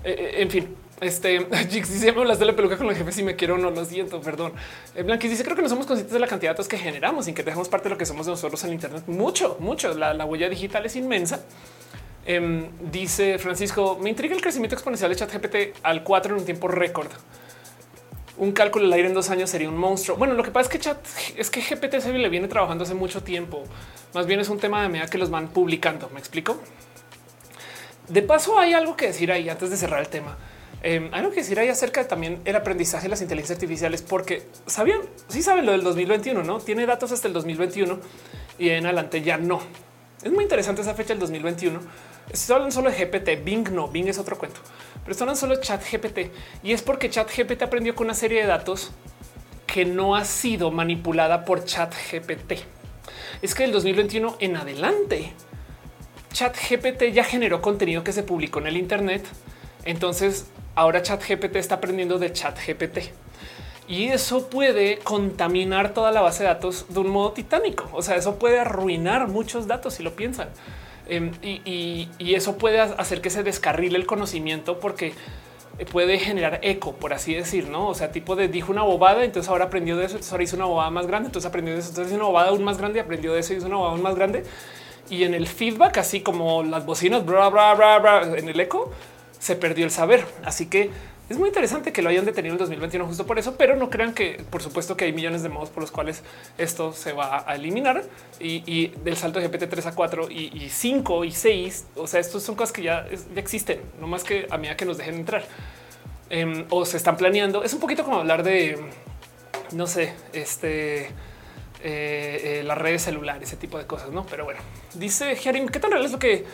Eh, 0.03 0.17
eh, 0.19 0.43
en 0.43 0.51
fin, 0.51 0.77
este 1.03 1.47
Jix 1.71 1.93
dice: 1.93 2.13
Me 2.13 2.37
de 2.37 2.45
la 2.45 2.57
peluca 2.57 2.77
con 2.77 2.89
el 2.89 2.97
jefe. 2.97 3.13
Si 3.13 3.23
me 3.23 3.37
quiero 3.37 3.55
o 3.57 3.59
no, 3.59 3.71
lo 3.71 3.85
siento, 3.85 4.21
perdón. 4.21 4.53
Eh, 4.95 5.03
Blanquis 5.03 5.31
dice: 5.31 5.45
Creo 5.45 5.57
que 5.57 5.63
no 5.63 5.69
somos 5.69 5.87
conscientes 5.87 6.13
de 6.13 6.21
la 6.21 6.27
cantidad 6.27 6.51
de 6.51 6.55
datos 6.55 6.69
que 6.69 6.79
generamos 6.79 7.27
sin 7.27 7.35
que 7.35 7.43
dejemos 7.43 7.69
parte 7.69 7.89
de 7.89 7.91
lo 7.91 7.99
que 7.99 8.07
somos 8.07 8.27
nosotros 8.27 8.63
en 8.65 8.73
Internet. 8.73 9.05
Mucho, 9.07 9.57
mucho. 9.61 9.93
La, 9.95 10.25
huella 10.25 10.49
digital 10.49 10.87
es 10.87 10.97
inmensa. 10.97 11.41
Em, 12.25 12.69
dice 12.91 13.39
Francisco: 13.39 13.99
Me 14.01 14.11
intriga 14.11 14.35
el 14.35 14.41
crecimiento 14.41 14.75
exponencial 14.75 15.11
de 15.11 15.17
chat 15.17 15.33
GPT 15.33 15.77
al 15.83 16.03
4 16.03 16.35
en 16.35 16.41
un 16.41 16.45
tiempo 16.47 16.69
récord. 16.69 17.11
Un 18.39 18.53
cálculo 18.53 18.87
al 18.87 18.93
aire 18.95 19.09
en 19.09 19.15
dos 19.15 19.29
años 19.29 19.51
sería 19.51 19.69
un 19.69 19.77
monstruo. 19.77 20.17
Bueno, 20.17 20.35
lo 20.35 20.43
que 20.43 20.51
pasa 20.51 20.69
es 20.69 20.73
que 20.73 20.79
chat 20.79 20.99
es 21.37 21.51
que 21.51 21.61
GPT 21.61 22.01
se 22.01 22.13
le 22.13 22.29
viene 22.29 22.49
trabajando 22.49 22.85
hace 22.85 22.95
mucho 22.95 23.23
tiempo. 23.23 23.65
Más 24.15 24.27
bien 24.27 24.41
es 24.41 24.49
un 24.49 24.59
tema 24.59 24.83
de 24.83 24.89
medida 24.89 25.07
que 25.09 25.19
los 25.19 25.31
van 25.31 25.49
publicando. 25.49 26.09
Me 26.11 26.19
explico. 26.19 26.57
De 28.09 28.23
paso, 28.23 28.59
hay 28.59 28.73
algo 28.73 28.97
que 28.97 29.07
decir 29.07 29.31
ahí 29.31 29.49
antes 29.49 29.71
de 29.71 29.77
cerrar 29.77 30.01
el 30.01 30.09
tema. 30.09 30.37
Eh, 30.85 31.09
algo 31.13 31.31
que 31.31 31.37
decir 31.37 31.61
ahí 31.61 31.69
acerca 31.69 32.09
también 32.09 32.41
el 32.45 32.57
aprendizaje 32.57 33.05
de 33.05 33.11
las 33.11 33.23
inteligencias 33.23 33.57
artificiales, 33.57 34.03
porque 34.03 34.43
sabían, 34.67 35.01
sí 35.29 35.41
saben 35.41 35.65
lo 35.65 35.73
del 35.73 35.85
2021, 35.85 36.43
no 36.43 36.59
tiene 36.59 36.85
datos 36.87 37.13
hasta 37.13 37.29
el 37.29 37.35
2021 37.35 38.01
y 38.59 38.71
en 38.71 38.85
adelante 38.87 39.23
ya 39.23 39.37
no. 39.37 39.61
Es 40.25 40.33
muy 40.33 40.43
interesante 40.43 40.83
esa 40.83 40.95
fecha 40.95 41.11
del 41.11 41.21
2021. 41.21 41.81
Estoy 42.33 42.55
hablando 42.55 42.75
solo 42.75 42.91
de 42.91 43.05
GPT, 43.05 43.45
Bing 43.45 43.73
no, 43.73 43.89
Bing 43.89 44.09
es 44.09 44.19
otro 44.19 44.37
cuento, 44.37 44.61
pero 45.03 45.13
estoy 45.13 45.25
hablando 45.25 45.41
solo 45.41 45.57
de 45.57 45.63
Chat 45.63 45.83
GPT 45.89 46.33
y 46.65 46.73
es 46.73 46.83
porque 46.83 47.11
Chat 47.11 47.31
GPT 47.31 47.63
aprendió 47.63 47.95
con 47.95 48.07
una 48.07 48.15
serie 48.15 48.41
de 48.41 48.49
datos 48.49 48.91
que 49.67 49.85
no 49.85 50.17
ha 50.17 50.25
sido 50.25 50.73
manipulada 50.73 51.45
por 51.45 51.65
Chat 51.65 51.95
GPT. 52.11 52.55
Es 53.41 53.55
que 53.55 53.65
el 53.65 53.73
2021 53.73 54.37
en 54.41 54.57
adelante, 54.57 55.33
Chat 56.33 56.57
GPT 56.57 57.13
ya 57.13 57.23
generó 57.23 57.63
contenido 57.63 58.03
que 58.03 58.13
se 58.13 58.23
publicó 58.25 58.59
en 58.59 58.67
el 58.67 58.77
Internet. 58.77 59.25
Entonces 59.85 60.47
ahora 60.75 61.03
ChatGPT 61.03 61.57
está 61.57 61.77
aprendiendo 61.77 62.19
de 62.19 62.33
ChatGPT 62.33 62.99
y 63.89 64.07
eso 64.07 64.49
puede 64.49 64.99
contaminar 64.99 65.93
toda 65.93 66.13
la 66.13 66.21
base 66.21 66.45
de 66.45 66.49
datos 66.49 66.87
de 66.89 67.01
un 67.01 67.11
modo 67.11 67.33
titánico. 67.33 67.91
O 67.93 68.01
sea, 68.01 68.17
eso 68.17 68.37
puede 68.39 68.59
arruinar 68.59 69.29
muchos 69.29 69.67
datos 69.67 69.95
si 69.95 70.03
lo 70.03 70.15
piensan. 70.15 70.49
Em, 71.09 71.33
y, 71.43 72.09
eso 72.35 72.57
puede 72.57 72.81
hacer 72.81 73.21
que 73.21 73.29
se 73.29 73.43
descarrile 73.43 73.99
el 73.99 74.07
conocimiento 74.07 74.79
porque 74.81 75.13
puede 75.91 76.19
generar 76.19 76.61
eco, 76.63 76.95
por 76.95 77.13
así 77.13 77.35
decir, 77.35 77.69
no? 77.69 77.89
O 77.89 77.95
sea, 77.95 78.13
tipo 78.13 78.37
de 78.37 78.49
dijo 78.49 78.73
una 78.73 78.83
bobada, 78.83 79.25
entonces 79.25 79.51
ahora 79.51 79.67
aprendió 79.67 79.97
de 79.97 80.07
eso, 80.07 80.19
ahora 80.31 80.45
hizo 80.45 80.57
una 80.57 80.67
bobada 80.67 80.91
más 80.91 81.07
grande, 81.07 81.27
entonces 81.27 81.49
aprendió 81.49 81.75
de 81.75 81.81
eso, 81.81 81.91
entonces 81.91 82.13
hizo 82.13 82.21
una 82.21 82.29
bobada 82.29 82.49
aún 82.51 82.63
más 82.65 82.79
grande, 82.79 83.01
aprendió 83.01 83.35
de 83.35 83.41
eso, 83.41 83.53
hizo 83.53 83.67
una 83.67 83.77
bobada 83.77 83.93
aún 83.93 84.03
más 84.03 84.15
grande. 84.15 84.45
Y 85.11 85.25
en 85.25 85.35
el 85.35 85.47
feedback, 85.47 85.99
así 85.99 86.21
como 86.21 86.63
las 86.63 86.87
bocinas, 86.87 87.27
bla, 87.27 87.49
bla, 87.51 87.75
bla, 87.75 87.99
bla, 87.99 88.39
en 88.39 88.49
el 88.49 88.59
eco, 88.61 88.93
se 89.43 89.57
perdió 89.57 89.85
el 89.85 89.91
saber. 89.91 90.25
Así 90.45 90.67
que 90.67 90.91
es 91.29 91.37
muy 91.37 91.49
interesante 91.49 91.93
que 91.93 92.01
lo 92.01 92.11
hayan 92.11 92.25
detenido 92.25 92.55
en 92.55 92.59
2021 92.59 93.07
justo 93.07 93.27
por 93.27 93.41
eso, 93.41 93.57
pero 93.57 93.75
no 93.75 93.91
crean 93.91 94.15
que 94.15 94.41
por 94.51 94.63
supuesto 94.63 94.97
que 94.97 95.07
hay 95.07 95.13
millones 95.13 95.43
de 95.43 95.49
modos 95.49 95.71
por 95.71 95.83
los 95.83 95.91
cuales 95.91 96.23
esto 96.59 96.93
se 96.93 97.13
va 97.13 97.45
a 97.45 97.57
eliminar 97.57 98.05
y, 98.39 98.89
del 99.03 99.17
salto 99.17 99.41
de 99.41 99.49
GPT 99.49 99.69
3 99.69 99.87
a 99.87 99.95
4 99.97 100.31
y, 100.31 100.69
5 100.71 101.25
y 101.25 101.33
6. 101.33 101.87
O 101.97 102.07
sea, 102.07 102.21
estos 102.21 102.45
son 102.45 102.55
cosas 102.55 102.73
que 102.73 102.83
ya, 102.83 103.05
existen, 103.35 103.81
no 104.01 104.07
más 104.07 104.23
que 104.23 104.47
a 104.49 104.59
medida 104.59 104.77
que 104.77 104.85
nos 104.85 104.97
dejen 104.97 105.17
entrar 105.17 105.45
em, 106.31 106.65
o 106.71 106.85
se 106.85 106.97
están 106.97 107.17
planeando. 107.17 107.65
Es 107.65 107.75
un 107.75 107.81
poquito 107.81 108.05
como 108.05 108.19
hablar 108.19 108.45
de 108.45 108.79
no 109.73 109.89
sé, 109.89 110.13
este, 110.33 111.11
eh, 111.83 112.63
las 112.65 112.79
redes 112.79 113.03
celulares, 113.03 113.49
ese 113.49 113.57
tipo 113.57 113.77
de 113.77 113.87
cosas, 113.87 114.11
no? 114.11 114.25
Pero 114.27 114.45
bueno, 114.45 114.61
dice 114.95 115.37
Harim, 115.45 115.67
¿qué 115.67 115.81
tan 115.81 115.91
real 115.91 116.05
es 116.05 116.13
lo 116.13 116.21
que 116.21 116.45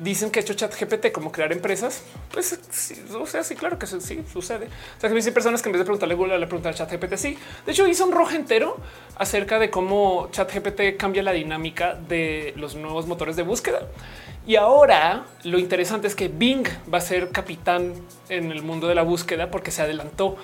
dicen 0.00 0.30
que 0.30 0.40
ha 0.40 0.42
hecho 0.42 0.54
chat 0.54 0.74
GPT 0.74 1.12
como 1.12 1.30
crear 1.30 1.52
empresas, 1.52 2.02
pues 2.32 2.58
sí, 2.70 2.94
o 3.14 3.26
sea, 3.26 3.44
sí, 3.44 3.54
claro 3.54 3.78
que 3.78 3.86
sí, 3.86 4.24
sucede. 4.32 4.66
O 4.96 5.00
sea, 5.00 5.10
que 5.10 5.16
hay 5.16 5.30
personas 5.30 5.62
que 5.62 5.68
en 5.68 5.74
vez 5.74 5.80
de 5.80 5.84
preguntarle 5.84 6.14
Google 6.14 6.38
le 6.38 6.46
preguntan 6.46 6.72
a 6.72 6.76
chat 6.76 6.90
GPT. 6.90 7.16
Sí, 7.16 7.38
de 7.66 7.72
hecho 7.72 7.86
hizo 7.86 8.06
un 8.06 8.12
rojo 8.12 8.32
entero 8.32 8.76
acerca 9.16 9.58
de 9.58 9.70
cómo 9.70 10.28
chat 10.32 10.52
GPT 10.52 10.96
cambia 10.96 11.22
la 11.22 11.32
dinámica 11.32 11.94
de 11.94 12.54
los 12.56 12.74
nuevos 12.74 13.06
motores 13.06 13.36
de 13.36 13.42
búsqueda. 13.42 13.82
Y 14.46 14.56
ahora 14.56 15.26
lo 15.44 15.58
interesante 15.58 16.06
es 16.06 16.14
que 16.14 16.28
Bing 16.28 16.66
va 16.92 16.98
a 16.98 17.02
ser 17.02 17.30
capitán 17.30 17.92
en 18.28 18.50
el 18.50 18.62
mundo 18.62 18.88
de 18.88 18.94
la 18.94 19.02
búsqueda 19.02 19.50
porque 19.50 19.70
se 19.70 19.82
adelantó 19.82 20.36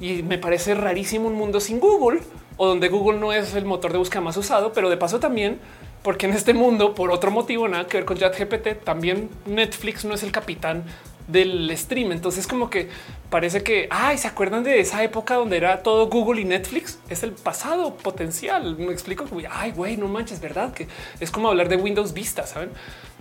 y 0.00 0.22
me 0.22 0.36
parece 0.36 0.74
rarísimo 0.74 1.28
un 1.28 1.34
mundo 1.34 1.60
sin 1.60 1.80
Google 1.80 2.20
o 2.56 2.66
donde 2.66 2.88
Google 2.88 3.18
no 3.18 3.32
es 3.32 3.54
el 3.54 3.64
motor 3.64 3.92
de 3.92 3.98
búsqueda 3.98 4.20
más 4.20 4.36
usado, 4.36 4.72
pero 4.72 4.90
de 4.90 4.96
paso 4.96 5.20
también 5.20 5.60
porque 6.06 6.26
en 6.26 6.34
este 6.34 6.54
mundo, 6.54 6.94
por 6.94 7.10
otro 7.10 7.32
motivo, 7.32 7.66
nada 7.66 7.88
que 7.88 7.96
ver 7.96 8.06
con 8.06 8.16
ChatGPT, 8.16 8.84
también 8.84 9.28
Netflix 9.44 10.04
no 10.04 10.14
es 10.14 10.22
el 10.22 10.30
capitán 10.30 10.84
del 11.26 11.76
stream. 11.76 12.12
Entonces, 12.12 12.46
como 12.46 12.70
que 12.70 12.88
parece 13.30 13.62
que 13.62 13.88
ay, 13.90 14.18
se 14.18 14.28
acuerdan 14.28 14.62
de 14.62 14.80
esa 14.80 15.02
época 15.02 15.34
donde 15.34 15.56
era 15.56 15.82
todo 15.82 16.08
Google 16.08 16.40
y 16.40 16.44
Netflix. 16.44 16.98
Es 17.08 17.22
el 17.22 17.32
pasado 17.32 17.96
potencial. 17.96 18.76
Me 18.76 18.92
explico. 18.92 19.24
Ay, 19.50 19.72
güey, 19.72 19.96
no 19.96 20.08
manches, 20.08 20.40
verdad 20.40 20.72
que 20.72 20.86
es 21.20 21.30
como 21.30 21.48
hablar 21.48 21.68
de 21.68 21.76
Windows 21.76 22.12
Vista, 22.12 22.46
saben? 22.46 22.70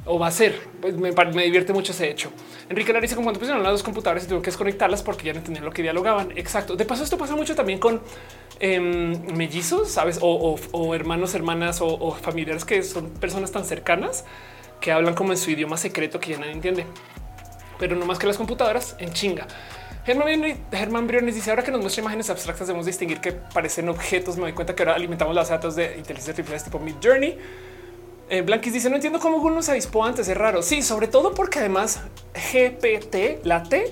O 0.06 0.19
va 0.19 0.27
a 0.27 0.32
ser. 0.32 0.60
Pues 0.82 0.95
me, 0.95 1.11
divierte 1.44 1.73
mucho 1.73 1.91
ese 1.91 2.10
hecho. 2.10 2.32
Enrique 2.69 2.94
Lara 2.94 3.02
dice 3.02 3.15
cuando 3.15 3.40
pusieron 3.40 3.64
las 3.64 3.72
dos 3.72 3.84
computadoras 3.84 4.23
y 4.23 4.27
tuvieron 4.27 4.44
que 4.44 4.52
desconectarlas 4.52 5.03
porque 5.03 5.26
ya 5.26 5.34
no 5.34 5.40
entendían 5.40 5.65
lo 5.65 5.72
que 5.72 5.82
dialogaban. 5.82 6.32
Exacto. 6.38 6.76
De 6.76 6.86
paso, 6.86 7.03
esto 7.03 7.18
pasa 7.18 7.36
mucho 7.36 7.56
también 7.56 7.80
con 7.80 8.02
em, 8.60 9.36
mellizos, 9.36 9.90
sabes, 9.90 10.19
o, 10.22 10.95
hermanos, 10.95 11.34
hermanas 11.34 11.80
o, 11.82 12.11
familiares 12.11 12.65
que 12.65 12.84
son 12.84 13.10
personas 13.10 13.52
tan 13.52 13.65
cercanas 13.65 14.26
que 14.80 14.91
hablan 14.91 15.15
como 15.15 15.32
en 15.32 15.38
su 15.38 15.49
idioma 15.52 15.77
secreto 15.77 16.19
que 16.19 16.32
ya 16.32 16.38
nadie 16.38 16.52
entiende 16.52 16.86
pero 17.80 17.96
no 17.96 18.06
más 18.06 18.20
que 18.20 18.28
las 18.28 18.38
computadoras 18.38 18.96
en 19.00 19.14
chinga. 19.14 19.48
Germán 20.06 21.08
Briones 21.08 21.34
dice 21.34 21.50
ahora 21.50 21.64
que 21.64 21.72
nos 21.72 21.82
muestra 21.82 22.02
imágenes 22.02 22.30
abstractas 22.30 22.68
debemos 22.68 22.86
distinguir 22.86 23.20
que 23.20 23.32
parecen 23.32 23.90
objetos. 23.90 24.36
Me 24.38 24.44
doy 24.44 24.54
cuenta 24.54 24.76
que 24.76 24.84
ahora 24.84 24.94
alimentamos 24.96 25.34
los 25.34 25.50
datos 25.50 25.76
de 25.76 25.98
inteligencia 25.98 26.32
artificial 26.32 26.64
tipo 26.64 26.80
Mid 26.80 26.96
Journey. 27.04 27.38
Eh, 28.30 28.42
Blanquis 28.42 28.74
dice 28.74 28.90
no 28.90 28.96
entiendo 28.96 29.20
cómo 29.20 29.40
Google 29.40 29.56
no 29.56 29.62
se 29.64 29.72
avispó 29.72 30.06
antes. 30.06 30.28
Es 30.28 30.38
raro. 30.38 30.62
Sí, 30.62 30.84
sobre 30.84 31.08
todo 31.08 31.34
porque 31.34 31.58
además 31.58 32.02
GPT, 32.54 33.44
la 33.46 33.64
T 33.64 33.92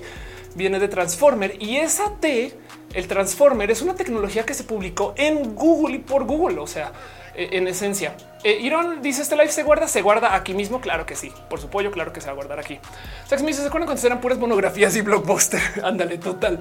viene 0.54 0.78
de 0.78 0.86
Transformer 0.86 1.60
y 1.60 1.78
esa 1.78 2.12
T, 2.20 2.52
el 2.92 3.08
Transformer 3.08 3.68
es 3.72 3.82
una 3.82 3.96
tecnología 3.96 4.46
que 4.46 4.54
se 4.54 4.62
publicó 4.62 5.14
en 5.16 5.56
Google 5.56 5.96
y 5.96 5.98
por 5.98 6.24
Google. 6.26 6.60
O 6.60 6.68
sea, 6.68 6.92
en 7.36 7.66
esencia. 7.68 8.14
Eh, 8.44 8.58
Iron 8.60 9.00
dice 9.00 9.22
este 9.22 9.36
live 9.36 9.50
se 9.50 9.62
guarda, 9.62 9.88
se 9.88 10.02
guarda 10.02 10.34
aquí 10.34 10.54
mismo. 10.54 10.80
Claro 10.80 11.06
que 11.06 11.16
sí, 11.16 11.32
por 11.48 11.60
su 11.60 11.68
pollo, 11.68 11.90
claro 11.90 12.12
que 12.12 12.20
se 12.20 12.26
va 12.26 12.32
a 12.32 12.34
guardar 12.34 12.58
aquí. 12.58 12.78
Sex 13.26 13.42
me 13.42 13.48
dice 13.48 13.62
se 13.62 13.68
acuerdan 13.68 13.86
cuando 13.86 14.06
eran 14.06 14.20
puras 14.20 14.38
monografías 14.38 14.94
y 14.96 15.00
blockbuster. 15.00 15.60
Ándale, 15.82 16.18
total. 16.18 16.60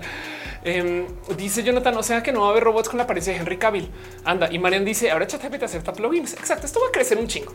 Em, 0.63 1.05
dice 1.35 1.63
Jonathan, 1.63 1.97
o 1.97 2.03
sea 2.03 2.23
que 2.23 2.31
no 2.31 2.41
va 2.41 2.47
a 2.47 2.49
haber 2.51 2.63
robots 2.63 2.89
con 2.89 2.97
la 2.97 3.03
apariencia 3.03 3.33
de 3.33 3.39
Henry 3.39 3.57
Cavill. 3.57 3.91
Anda. 4.23 4.49
Y 4.51 4.59
Marian 4.59 4.85
dice 4.85 5.11
ahora 5.11 5.27
ChatGPT 5.27 5.63
acepta 5.63 5.93
plugins. 5.93 6.33
Exacto. 6.33 6.65
Esto 6.65 6.79
va 6.79 6.87
a 6.87 6.91
crecer 6.91 7.17
un 7.17 7.27
chingo. 7.27 7.53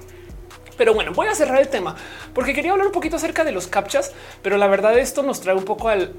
Pero 0.77 0.95
bueno, 0.95 1.12
voy 1.12 1.27
a 1.27 1.35
cerrar 1.35 1.61
el 1.61 1.69
tema 1.69 1.97
porque 2.35 2.55
quería 2.55 2.73
hablar 2.73 2.86
un 2.86 2.93
poquito 2.93 3.16
acerca 3.16 3.45
de 3.45 3.51
los 3.51 3.66
captchas, 3.66 4.12
pero 4.43 4.59
la 4.59 4.69
verdad 4.69 4.97
esto 4.97 5.23
nos 5.23 5.40
trae 5.40 5.57
un 5.57 5.65
poco 5.65 5.89
al 5.89 6.15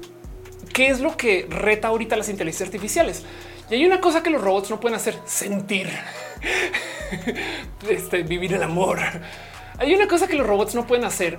qué 0.74 0.88
es 0.88 1.00
lo 1.00 1.16
que 1.16 1.46
reta 1.48 1.88
ahorita 1.88 2.16
las 2.16 2.28
inteligencias 2.28 2.68
artificiales. 2.68 3.24
Y 3.70 3.74
hay 3.74 3.86
una 3.86 4.00
cosa 4.00 4.22
que 4.22 4.30
los 4.30 4.42
robots 4.42 4.68
no 4.68 4.80
pueden 4.80 4.96
hacer, 4.96 5.16
sentir, 5.24 5.88
este, 7.88 8.22
vivir 8.22 8.54
el 8.54 8.62
amor. 8.62 8.98
Hay 9.78 9.94
una 9.94 10.08
cosa 10.08 10.26
que 10.26 10.36
los 10.36 10.46
robots 10.46 10.74
no 10.74 10.86
pueden 10.86 11.04
hacer 11.04 11.38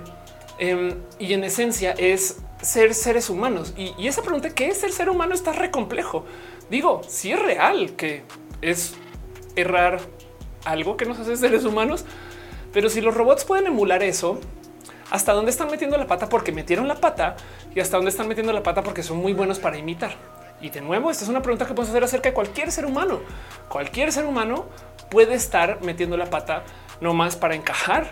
em, 0.58 0.94
y 1.18 1.32
en 1.32 1.44
esencia 1.44 1.92
es 1.92 2.38
ser 2.60 2.94
seres 2.94 3.30
humanos. 3.30 3.74
Y, 3.76 4.06
esa 4.06 4.22
pregunta, 4.22 4.50
¿qué 4.50 4.68
es 4.68 4.78
ser 4.78 4.92
ser 4.92 5.08
humano? 5.08 5.34
Está 5.34 5.52
re 5.52 5.70
complejo. 5.70 6.24
Digo, 6.70 7.02
si 7.06 7.32
es 7.32 7.40
real 7.40 7.94
que 7.96 8.22
es 8.60 8.94
errar 9.56 10.00
algo 10.64 10.96
que 10.96 11.04
nos 11.04 11.18
hace 11.18 11.36
seres 11.36 11.64
humanos, 11.64 12.04
pero 12.72 12.88
si 12.88 13.00
los 13.00 13.14
robots 13.14 13.44
pueden 13.44 13.66
emular 13.66 14.02
eso, 14.02 14.40
hasta 15.10 15.32
dónde 15.32 15.50
están 15.50 15.70
metiendo 15.70 15.98
la 15.98 16.06
pata 16.06 16.28
porque 16.28 16.52
metieron 16.52 16.88
la 16.88 16.94
pata 16.94 17.36
y 17.74 17.80
hasta 17.80 17.96
dónde 17.96 18.10
están 18.10 18.28
metiendo 18.28 18.52
la 18.52 18.62
pata 18.62 18.82
porque 18.82 19.02
son 19.02 19.18
muy 19.18 19.34
buenos 19.34 19.58
para 19.58 19.76
imitar. 19.76 20.16
Y 20.62 20.70
de 20.70 20.80
nuevo, 20.80 21.10
esta 21.10 21.24
es 21.24 21.28
una 21.28 21.42
pregunta 21.42 21.66
que 21.66 21.74
podemos 21.74 21.90
hacer 21.90 22.04
acerca 22.04 22.28
de 22.28 22.34
cualquier 22.34 22.70
ser 22.70 22.86
humano. 22.86 23.20
Cualquier 23.68 24.12
ser 24.12 24.24
humano 24.24 24.66
puede 25.10 25.34
estar 25.34 25.82
metiendo 25.82 26.16
la 26.16 26.26
pata 26.26 26.62
no 27.00 27.12
más 27.12 27.36
para 27.36 27.54
encajar. 27.54 28.08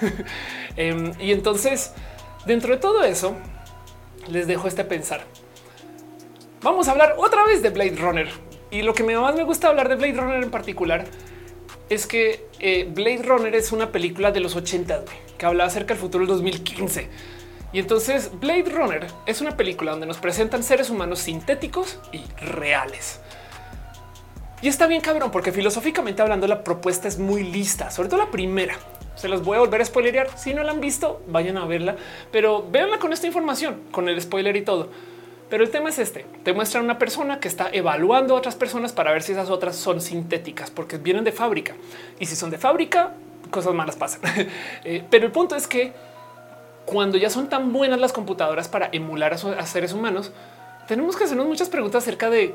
Em, 0.76 1.12
y 1.20 1.32
entonces, 1.32 1.92
dentro 2.46 2.72
de 2.72 2.78
todo 2.78 3.02
eso, 3.02 3.34
les 4.28 4.46
dejo 4.46 4.68
este 4.68 4.84
pensar. 4.84 5.24
Vamos 6.62 6.86
a 6.86 6.92
hablar 6.92 7.16
otra 7.18 7.44
vez 7.44 7.60
de 7.60 7.70
Blade 7.70 7.96
Runner. 7.96 8.28
Y 8.70 8.82
lo 8.82 8.94
que 8.94 9.02
más 9.02 9.34
me 9.34 9.42
gusta 9.42 9.66
hablar 9.66 9.88
de 9.88 9.96
Blade 9.96 10.14
Runner 10.14 10.42
en 10.44 10.50
particular 10.50 11.04
es 11.88 12.06
que 12.06 12.46
eh, 12.60 12.88
Blade 12.88 13.24
Runner 13.24 13.52
es 13.56 13.72
una 13.72 13.90
película 13.90 14.30
de 14.30 14.38
los 14.38 14.54
80 14.54 15.04
que 15.36 15.44
habla 15.44 15.64
acerca 15.64 15.94
del 15.94 16.00
futuro 16.00 16.24
del 16.24 16.34
2015 16.34 17.08
y 17.72 17.78
entonces 17.78 18.30
Blade 18.40 18.70
Runner 18.70 19.06
es 19.26 19.40
una 19.40 19.56
película 19.56 19.92
donde 19.92 20.06
nos 20.06 20.18
presentan 20.18 20.62
seres 20.62 20.90
humanos 20.90 21.20
sintéticos 21.20 21.98
y 22.12 22.22
reales. 22.44 23.20
Y 24.62 24.68
está 24.68 24.86
bien 24.86 25.00
cabrón 25.00 25.30
porque 25.30 25.52
filosóficamente 25.52 26.20
hablando 26.20 26.46
la 26.46 26.64
propuesta 26.64 27.08
es 27.08 27.18
muy 27.18 27.44
lista, 27.44 27.90
sobre 27.90 28.08
todo 28.08 28.20
la 28.20 28.30
primera. 28.30 28.76
Se 29.14 29.28
los 29.28 29.44
voy 29.44 29.56
a 29.56 29.60
volver 29.60 29.80
a 29.80 29.84
spoilerear. 29.84 30.28
Si 30.36 30.52
no 30.52 30.62
la 30.62 30.72
han 30.72 30.80
visto, 30.80 31.22
vayan 31.28 31.58
a 31.58 31.64
verla, 31.64 31.96
pero 32.32 32.66
véanla 32.70 32.98
con 32.98 33.12
esta 33.12 33.26
información, 33.26 33.82
con 33.90 34.08
el 34.08 34.20
spoiler 34.20 34.56
y 34.56 34.62
todo. 34.62 34.88
Pero 35.48 35.64
el 35.64 35.70
tema 35.70 35.88
es 35.88 35.98
este. 35.98 36.26
Te 36.44 36.52
muestra 36.52 36.80
una 36.80 36.98
persona 36.98 37.40
que 37.40 37.48
está 37.48 37.70
evaluando 37.72 38.34
a 38.34 38.38
otras 38.38 38.54
personas 38.54 38.92
para 38.92 39.12
ver 39.12 39.22
si 39.22 39.32
esas 39.32 39.50
otras 39.50 39.76
son 39.76 40.00
sintéticas, 40.00 40.70
porque 40.70 40.96
vienen 40.96 41.24
de 41.24 41.32
fábrica. 41.32 41.74
Y 42.18 42.26
si 42.26 42.36
son 42.36 42.50
de 42.50 42.58
fábrica, 42.58 43.14
cosas 43.50 43.74
malas 43.74 43.96
pasan. 43.96 44.20
Eh, 44.84 45.04
pero 45.10 45.26
el 45.26 45.32
punto 45.32 45.56
es 45.56 45.66
que 45.66 45.92
cuando 46.84 47.18
ya 47.18 47.30
son 47.30 47.48
tan 47.48 47.72
buenas 47.72 48.00
las 48.00 48.12
computadoras 48.12 48.68
para 48.68 48.88
emular 48.92 49.32
a, 49.32 49.66
seres 49.66 49.92
humanos, 49.92 50.32
tenemos 50.88 51.16
que 51.16 51.24
hacernos 51.24 51.46
muchas 51.46 51.68
preguntas 51.68 52.02
acerca 52.02 52.30
de 52.30 52.54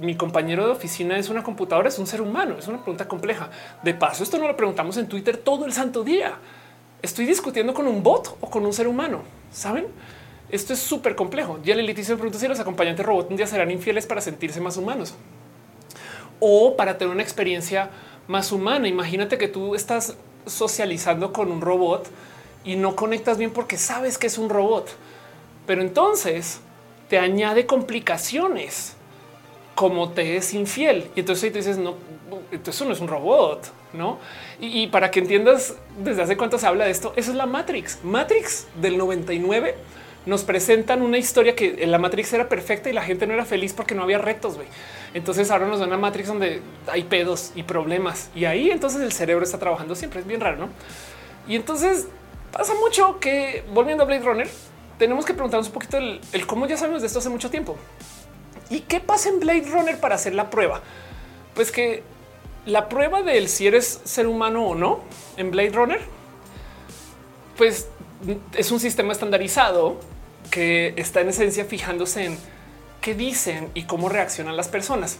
mi, 0.00 0.16
compañero 0.16 0.66
de 0.66 0.72
oficina 0.72 1.18
es 1.18 1.28
una 1.28 1.42
computadora, 1.42 1.88
es 1.88 1.98
un 1.98 2.06
ser 2.06 2.20
humano, 2.20 2.56
es 2.58 2.68
una 2.68 2.78
pregunta 2.78 3.06
compleja. 3.06 3.50
De 3.82 3.94
paso, 3.94 4.22
esto 4.22 4.38
no 4.38 4.46
lo 4.46 4.56
preguntamos 4.56 4.96
en 4.96 5.08
Twitter 5.08 5.36
todo 5.36 5.64
el 5.64 5.72
santo 5.72 6.04
día. 6.04 6.34
Estoy 7.02 7.26
discutiendo 7.26 7.74
con 7.74 7.86
un 7.86 8.02
bot 8.02 8.36
o 8.40 8.50
con 8.50 8.64
un 8.64 8.72
ser 8.72 8.88
humano. 8.88 9.22
Saben? 9.52 9.86
Esto 10.50 10.72
es 10.72 10.78
súper 10.78 11.16
complejo. 11.16 11.58
Ya 11.62 11.74
le 11.74 12.04
se 12.04 12.14
pregunta 12.14 12.38
si 12.38 12.48
los 12.48 12.60
acompañantes 12.60 13.04
robot 13.04 13.30
un 13.30 13.36
día 13.36 13.46
serán 13.46 13.70
infieles 13.70 14.06
para 14.06 14.20
sentirse 14.20 14.60
más 14.60 14.76
humanos 14.76 15.14
o 16.40 16.76
para 16.76 16.98
tener 16.98 17.12
una 17.12 17.22
experiencia 17.22 17.90
más 18.28 18.52
humana. 18.52 18.88
Imagínate 18.88 19.38
que 19.38 19.48
tú 19.48 19.74
estás 19.74 20.16
socializando 20.46 21.32
con 21.32 21.50
un 21.50 21.60
robot 21.60 22.06
y 22.64 22.76
no 22.76 22.96
conectas 22.96 23.38
bien 23.38 23.50
porque 23.50 23.76
sabes 23.76 24.18
que 24.18 24.26
es 24.26 24.38
un 24.38 24.48
robot. 24.48 24.90
Pero 25.66 25.82
entonces 25.82 26.60
te 27.08 27.18
añade 27.18 27.66
complicaciones 27.66 28.96
como 29.74 30.10
te 30.10 30.36
es 30.36 30.54
infiel. 30.54 31.10
Y 31.14 31.20
entonces 31.20 31.52
te 31.52 31.58
dices, 31.58 31.78
no, 31.78 31.94
eso 32.66 32.84
no 32.84 32.92
es 32.92 33.00
un 33.00 33.08
robot, 33.08 33.70
¿no? 33.92 34.18
Y, 34.60 34.86
para 34.88 35.10
que 35.10 35.20
entiendas 35.20 35.74
desde 35.98 36.22
hace 36.22 36.36
cuánto 36.36 36.58
se 36.58 36.66
habla 36.66 36.84
de 36.84 36.90
esto, 36.90 37.12
eso 37.16 37.30
es 37.30 37.36
la 37.36 37.46
Matrix. 37.46 37.98
Matrix 38.02 38.66
del 38.80 38.96
99 38.96 39.74
nos 40.26 40.42
presentan 40.42 41.02
una 41.02 41.18
historia 41.18 41.54
que 41.54 41.82
en 41.82 41.90
la 41.90 41.98
Matrix 41.98 42.32
era 42.32 42.48
perfecta 42.48 42.88
y 42.88 42.94
la 42.94 43.02
gente 43.02 43.26
no 43.26 43.34
era 43.34 43.44
feliz 43.44 43.74
porque 43.74 43.94
no 43.94 44.02
había 44.02 44.18
retos. 44.18 44.54
güey. 44.54 44.68
Entonces 45.12 45.50
ahora 45.50 45.66
nos 45.66 45.80
dan 45.80 45.88
una 45.88 45.98
Matrix 45.98 46.28
donde 46.28 46.62
hay 46.86 47.02
pedos 47.02 47.52
y 47.54 47.62
problemas 47.62 48.30
y 48.34 48.46
ahí 48.46 48.70
entonces 48.70 49.02
el 49.02 49.12
cerebro 49.12 49.44
está 49.44 49.58
trabajando 49.58 49.94
siempre. 49.94 50.20
Es 50.20 50.26
bien 50.26 50.40
raro, 50.40 50.56
no? 50.56 50.68
Y 51.46 51.56
entonces 51.56 52.06
Pasa 52.54 52.72
mucho 52.74 53.18
que 53.18 53.64
volviendo 53.72 54.04
a 54.04 54.06
Blade 54.06 54.22
Runner, 54.22 54.48
tenemos 54.96 55.24
que 55.24 55.34
preguntarnos 55.34 55.66
un 55.66 55.72
poquito 55.72 55.98
el, 55.98 56.46
cómo 56.46 56.66
ya 56.66 56.76
sabemos 56.76 57.02
de 57.02 57.08
esto 57.08 57.18
hace 57.18 57.28
mucho 57.28 57.50
tiempo. 57.50 57.76
¿Y 58.70 58.80
qué 58.80 59.00
pasa 59.00 59.28
en 59.28 59.40
Blade 59.40 59.64
Runner 59.72 59.98
para 59.98 60.14
hacer 60.14 60.36
la 60.36 60.50
prueba? 60.50 60.80
Pues 61.56 61.72
que 61.72 62.04
la 62.64 62.88
prueba 62.88 63.22
del 63.22 63.48
si 63.48 63.66
eres 63.66 64.00
ser 64.04 64.28
humano 64.28 64.68
o 64.68 64.76
no 64.76 65.00
en 65.36 65.50
Blade 65.50 65.70
Runner, 65.70 66.00
pues 67.58 67.88
es 68.56 68.70
un 68.70 68.78
sistema 68.78 69.12
estandarizado 69.12 69.98
que 70.52 70.94
está 70.96 71.22
en 71.22 71.30
esencia 71.30 71.64
fijándose 71.64 72.24
en 72.24 72.38
qué 73.00 73.14
dicen 73.14 73.68
y 73.74 73.82
cómo 73.82 74.08
reaccionan 74.08 74.56
las 74.56 74.68
personas. 74.68 75.18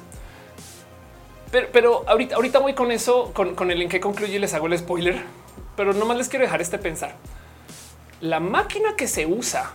Pero, 1.51 2.05
ahorita, 2.07 2.61
voy 2.61 2.75
con 2.75 2.93
eso, 2.93 3.33
con, 3.33 3.57
con 3.57 3.73
el 3.73 3.83
en 3.83 3.89
qué 3.89 3.99
concluye 3.99 4.37
y 4.37 4.39
les 4.39 4.55
hago 4.55 4.69
el 4.69 4.79
spoiler 4.79 5.44
pero 5.77 5.93
nomás 5.93 6.17
les 6.17 6.29
quiero 6.29 6.45
dejar 6.45 6.61
este 6.61 6.79
pensar. 6.79 7.15
La 8.21 8.41
máquina 8.41 8.97
que 8.97 9.09
se 9.09 9.27
usa 9.27 9.73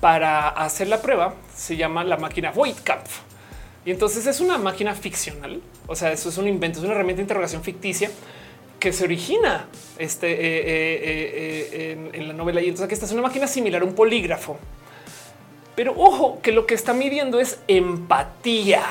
para 0.00 0.48
hacer 0.48 0.88
la 0.88 1.00
prueba 1.00 1.34
se 1.54 1.76
llama 1.76 2.04
la 2.04 2.16
máquina 2.16 2.50
Voigtkampf, 2.50 3.20
Y 3.84 3.90
entonces 3.90 4.26
es 4.26 4.40
una 4.40 4.58
máquina 4.58 4.94
ficcional. 4.94 5.60
O 5.86 5.96
sea, 5.96 6.12
eso 6.12 6.28
es 6.28 6.38
un 6.38 6.48
invento, 6.48 6.78
es 6.78 6.84
una 6.84 6.94
herramienta 6.94 7.18
de 7.18 7.22
interrogación 7.22 7.62
ficticia 7.62 8.10
que 8.78 8.92
se 8.92 9.04
origina 9.04 9.66
este, 9.98 10.30
eh, 10.30 10.36
eh, 10.38 11.70
eh, 11.72 12.10
en, 12.12 12.28
la 12.28 12.34
novela. 12.34 12.60
Y 12.60 12.64
entonces 12.64 12.84
aquí 12.84 12.94
está 12.94 13.06
es 13.06 13.12
una 13.12 13.22
máquina 13.22 13.46
similar 13.46 13.80
a 13.80 13.84
un 13.86 13.94
polígrafo. 13.94 14.58
Pero 15.74 15.94
ojo, 15.96 16.40
que 16.42 16.52
lo 16.52 16.66
que 16.66 16.74
está 16.74 16.92
midiendo 16.92 17.40
es 17.40 17.58
empatía. 17.66 18.82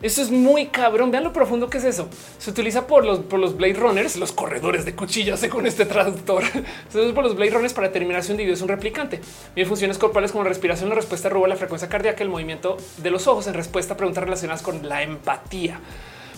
Eso 0.00 0.22
es 0.22 0.30
muy 0.30 0.66
cabrón. 0.66 1.10
Vean 1.10 1.24
lo 1.24 1.32
profundo 1.32 1.68
que 1.68 1.78
es 1.78 1.84
eso. 1.84 2.08
Se 2.38 2.50
utiliza 2.50 2.86
por 2.86 3.04
los, 3.04 3.20
por 3.20 3.40
los 3.40 3.56
Blade 3.56 3.74
Runners, 3.74 4.16
los 4.16 4.30
corredores 4.30 4.84
de 4.84 4.94
cuchillas 4.94 5.44
con 5.50 5.66
este 5.66 5.86
traductor. 5.86 6.44
Se 6.88 7.00
usa 7.00 7.14
por 7.14 7.24
los 7.24 7.34
Blade 7.34 7.50
Runners 7.50 7.72
para 7.72 7.88
determinar 7.88 8.22
si 8.22 8.30
un 8.30 8.34
individuo 8.34 8.54
es 8.54 8.62
un 8.62 8.68
replicante. 8.68 9.20
Bien 9.56 9.66
funciones 9.66 9.98
corporales 9.98 10.30
como 10.30 10.44
respiración, 10.44 10.88
la 10.88 10.94
respuesta 10.94 11.28
roba, 11.28 11.48
la 11.48 11.56
frecuencia 11.56 11.88
cardíaca, 11.88 12.22
el 12.22 12.28
movimiento 12.28 12.76
de 12.98 13.10
los 13.10 13.26
ojos 13.26 13.48
en 13.48 13.54
respuesta 13.54 13.94
a 13.94 13.96
preguntas 13.96 14.22
relacionadas 14.22 14.62
con 14.62 14.88
la 14.88 15.02
empatía. 15.02 15.80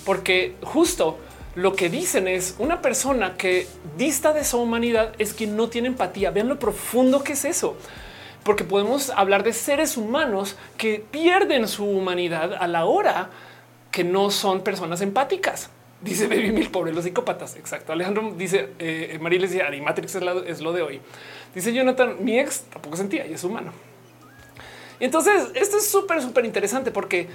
Porque 0.07 0.55
justo 0.63 1.19
lo 1.55 1.75
que 1.75 1.91
dicen 1.91 2.29
es 2.29 2.55
una 2.59 2.81
persona 2.81 3.37
que 3.37 3.67
dista 3.99 4.33
de 4.33 4.45
su 4.45 4.59
humanidad 4.59 5.13
es 5.19 5.35
quien 5.35 5.55
no 5.55 5.69
tiene 5.69 5.89
empatía. 5.89 6.31
Vean 6.31 6.49
lo 6.49 6.59
profundo 6.59 7.23
que 7.23 7.35
es 7.35 7.45
eso 7.45 7.77
porque 8.43 8.65
podemos 8.65 9.11
hablar 9.11 9.43
de 9.43 9.53
seres 9.53 9.99
humanos 9.99 10.57
que 10.79 11.05
pierden 11.11 11.69
su 11.69 11.85
humanidad 11.85 12.55
a 12.55 12.67
la 12.67 12.87
hora 12.87 13.29
que 13.91 14.05
no 14.05 14.31
son 14.31 14.63
personas 14.63 15.01
empáticas. 15.01 15.71
Dice 16.01 16.27
Baby 16.29 16.53
Mil, 16.53 16.71
pobre 16.71 16.93
los 16.93 17.05
psicópatas. 17.05 17.57
Exacto. 17.57 17.93
Alejandro 17.93 18.33
dice, 18.37 18.71
eh, 18.79 19.19
María 19.21 19.41
decía, 19.41 19.67
Animatrix 19.67 20.15
es, 20.15 20.23
es 20.47 20.61
lo 20.61 20.73
de 20.73 20.83
hoy. 20.83 21.01
Dice 21.55 21.73
Jonathan, 21.73 22.17
mi 22.21 22.39
ex 22.39 22.63
tampoco 22.63 22.97
sentía 22.97 23.27
y 23.27 23.35
es 23.35 23.45
humano. 23.45 23.73
Y 24.99 25.05
entonces 25.05 25.49
esto 25.55 25.79
es 25.79 25.91
súper, 25.91 26.23
súper 26.23 26.45
interesante 26.45 26.91
porque 26.91 27.29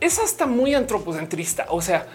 es 0.00 0.18
hasta 0.18 0.46
muy 0.46 0.74
antropocentrista. 0.74 1.66
O 1.70 1.82
sea, 1.82 2.06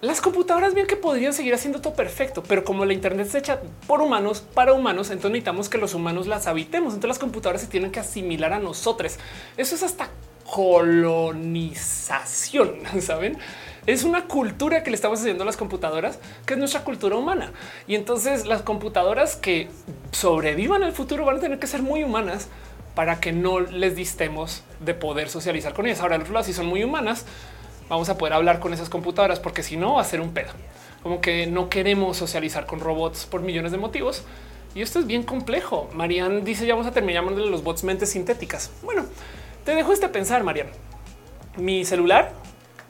las 0.00 0.20
computadoras 0.20 0.74
bien 0.74 0.86
que 0.86 0.96
podrían 0.96 1.32
seguir 1.32 1.54
haciendo 1.54 1.80
todo 1.80 1.94
perfecto, 1.94 2.42
pero 2.42 2.64
como 2.64 2.84
la 2.84 2.92
Internet 2.92 3.28
se 3.28 3.38
echa 3.38 3.60
por 3.86 4.00
humanos 4.00 4.40
para 4.40 4.72
humanos, 4.72 5.10
entonces 5.10 5.32
necesitamos 5.32 5.68
que 5.68 5.78
los 5.78 5.94
humanos 5.94 6.26
las 6.26 6.46
habitemos. 6.46 6.94
Entonces 6.94 7.08
las 7.08 7.18
computadoras 7.18 7.60
se 7.60 7.68
tienen 7.68 7.90
que 7.90 8.00
asimilar 8.00 8.52
a 8.52 8.58
nosotros. 8.58 9.18
Eso 9.56 9.74
es 9.74 9.82
hasta 9.82 10.10
colonización, 10.50 12.74
¿saben? 13.00 13.38
Es 13.86 14.04
una 14.04 14.26
cultura 14.26 14.82
que 14.82 14.90
le 14.90 14.96
estamos 14.96 15.20
haciendo 15.20 15.44
a 15.44 15.46
las 15.46 15.56
computadoras, 15.56 16.18
que 16.44 16.52
es 16.54 16.58
nuestra 16.58 16.82
cultura 16.84 17.16
humana. 17.16 17.52
Y 17.86 17.94
entonces 17.94 18.46
las 18.46 18.60
computadoras 18.62 19.36
que 19.36 19.68
sobrevivan 20.12 20.82
al 20.82 20.92
futuro 20.92 21.24
van 21.24 21.36
a 21.36 21.40
tener 21.40 21.58
que 21.58 21.66
ser 21.66 21.80
muy 21.82 22.04
humanas 22.04 22.48
para 22.94 23.20
que 23.20 23.32
no 23.32 23.60
les 23.60 23.96
distemos 23.96 24.62
de 24.80 24.92
poder 24.94 25.30
socializar 25.30 25.72
con 25.72 25.86
ellas. 25.86 26.00
Ahora, 26.00 26.16
al 26.16 26.22
otro 26.22 26.42
si 26.42 26.52
son 26.52 26.66
muy 26.66 26.84
humanas, 26.84 27.24
vamos 27.88 28.10
a 28.10 28.18
poder 28.18 28.34
hablar 28.34 28.60
con 28.60 28.74
esas 28.74 28.90
computadoras, 28.90 29.40
porque 29.40 29.62
si 29.62 29.76
no 29.76 29.94
va 29.94 30.02
a 30.02 30.04
ser 30.04 30.20
un 30.20 30.34
pedo. 30.34 30.50
Como 31.02 31.20
que 31.20 31.46
no 31.46 31.70
queremos 31.70 32.18
socializar 32.18 32.66
con 32.66 32.80
robots 32.80 33.24
por 33.24 33.40
millones 33.40 33.72
de 33.72 33.78
motivos. 33.78 34.24
Y 34.74 34.82
esto 34.82 34.98
es 34.98 35.06
bien 35.06 35.22
complejo. 35.22 35.88
Marian 35.94 36.44
dice 36.44 36.66
ya 36.66 36.74
vamos 36.74 36.86
a 36.86 36.92
terminar 36.92 37.24
de 37.24 37.46
los 37.46 37.64
bots 37.64 37.84
mentes 37.84 38.10
sintéticas. 38.10 38.70
Bueno, 38.82 39.06
te 39.70 39.76
dejo 39.76 39.92
este 39.92 40.08
pensar, 40.08 40.42
Marian. 40.42 40.66
Mi 41.56 41.84
celular 41.84 42.32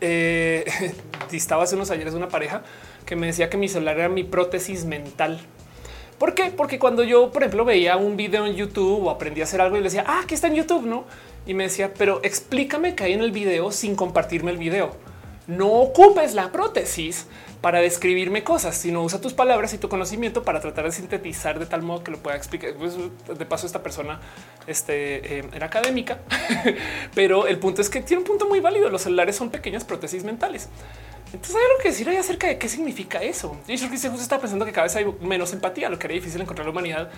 eh, 0.00 0.64
distaba 1.30 1.64
hace 1.64 1.74
unos 1.74 1.90
ayeres 1.90 2.14
una 2.14 2.28
pareja 2.28 2.62
que 3.04 3.16
me 3.16 3.26
decía 3.26 3.50
que 3.50 3.58
mi 3.58 3.68
celular 3.68 3.98
era 3.98 4.08
mi 4.08 4.24
prótesis 4.24 4.86
mental. 4.86 5.40
¿Por 6.16 6.34
qué? 6.34 6.44
Porque 6.44 6.78
cuando 6.78 7.04
yo, 7.04 7.32
por 7.32 7.42
ejemplo, 7.42 7.66
veía 7.66 7.98
un 7.98 8.16
video 8.16 8.46
en 8.46 8.54
YouTube 8.54 9.04
o 9.04 9.10
aprendí 9.10 9.42
a 9.42 9.44
hacer 9.44 9.60
algo 9.60 9.76
y 9.76 9.80
le 9.80 9.84
decía, 9.84 10.04
ah, 10.06 10.20
aquí 10.24 10.32
está 10.32 10.46
en 10.46 10.54
YouTube, 10.54 10.86
no? 10.86 11.04
Y 11.44 11.52
me 11.52 11.64
decía, 11.64 11.92
pero 11.92 12.20
explícame 12.22 12.94
qué 12.94 13.04
hay 13.04 13.12
en 13.12 13.20
el 13.20 13.30
video 13.30 13.72
sin 13.72 13.94
compartirme 13.94 14.50
el 14.50 14.56
video. 14.56 14.96
No 15.48 15.68
ocupes 15.68 16.32
la 16.32 16.50
prótesis 16.50 17.26
para 17.60 17.80
describirme 17.80 18.42
cosas, 18.42 18.76
sino 18.76 19.02
usa 19.02 19.20
tus 19.20 19.34
palabras 19.34 19.74
y 19.74 19.78
tu 19.78 19.88
conocimiento 19.88 20.42
para 20.42 20.60
tratar 20.60 20.86
de 20.86 20.92
sintetizar 20.92 21.58
de 21.58 21.66
tal 21.66 21.82
modo 21.82 22.02
que 22.02 22.10
lo 22.10 22.18
pueda 22.18 22.36
explicar. 22.36 22.74
Pues, 22.74 22.96
de 22.96 23.46
paso, 23.46 23.66
esta 23.66 23.82
persona 23.82 24.20
este, 24.66 25.38
eh, 25.38 25.44
era 25.52 25.66
académica, 25.66 26.18
pero 27.14 27.46
el 27.46 27.58
punto 27.58 27.82
es 27.82 27.90
que 27.90 28.00
tiene 28.00 28.22
un 28.22 28.26
punto 28.26 28.48
muy 28.48 28.60
válido. 28.60 28.88
Los 28.88 29.02
celulares 29.02 29.36
son 29.36 29.50
pequeñas 29.50 29.84
prótesis 29.84 30.24
mentales. 30.24 30.68
Entonces 31.32 31.54
hay 31.54 31.62
algo 31.62 31.82
que 31.82 31.88
decir 31.90 32.08
ahí 32.08 32.16
acerca 32.16 32.48
de 32.48 32.58
qué 32.58 32.68
significa 32.68 33.22
eso. 33.22 33.56
Y 33.68 33.76
yo 33.76 33.90
que 33.90 33.98
se 33.98 34.08
justo 34.08 34.40
pensando 34.40 34.64
que 34.64 34.72
cada 34.72 34.86
vez 34.86 34.96
hay 34.96 35.06
menos 35.20 35.52
empatía, 35.52 35.88
lo 35.88 35.98
que 35.98 36.06
era 36.06 36.14
difícil 36.14 36.40
encontrar 36.40 36.66
la 36.66 36.72
humanidad. 36.72 37.10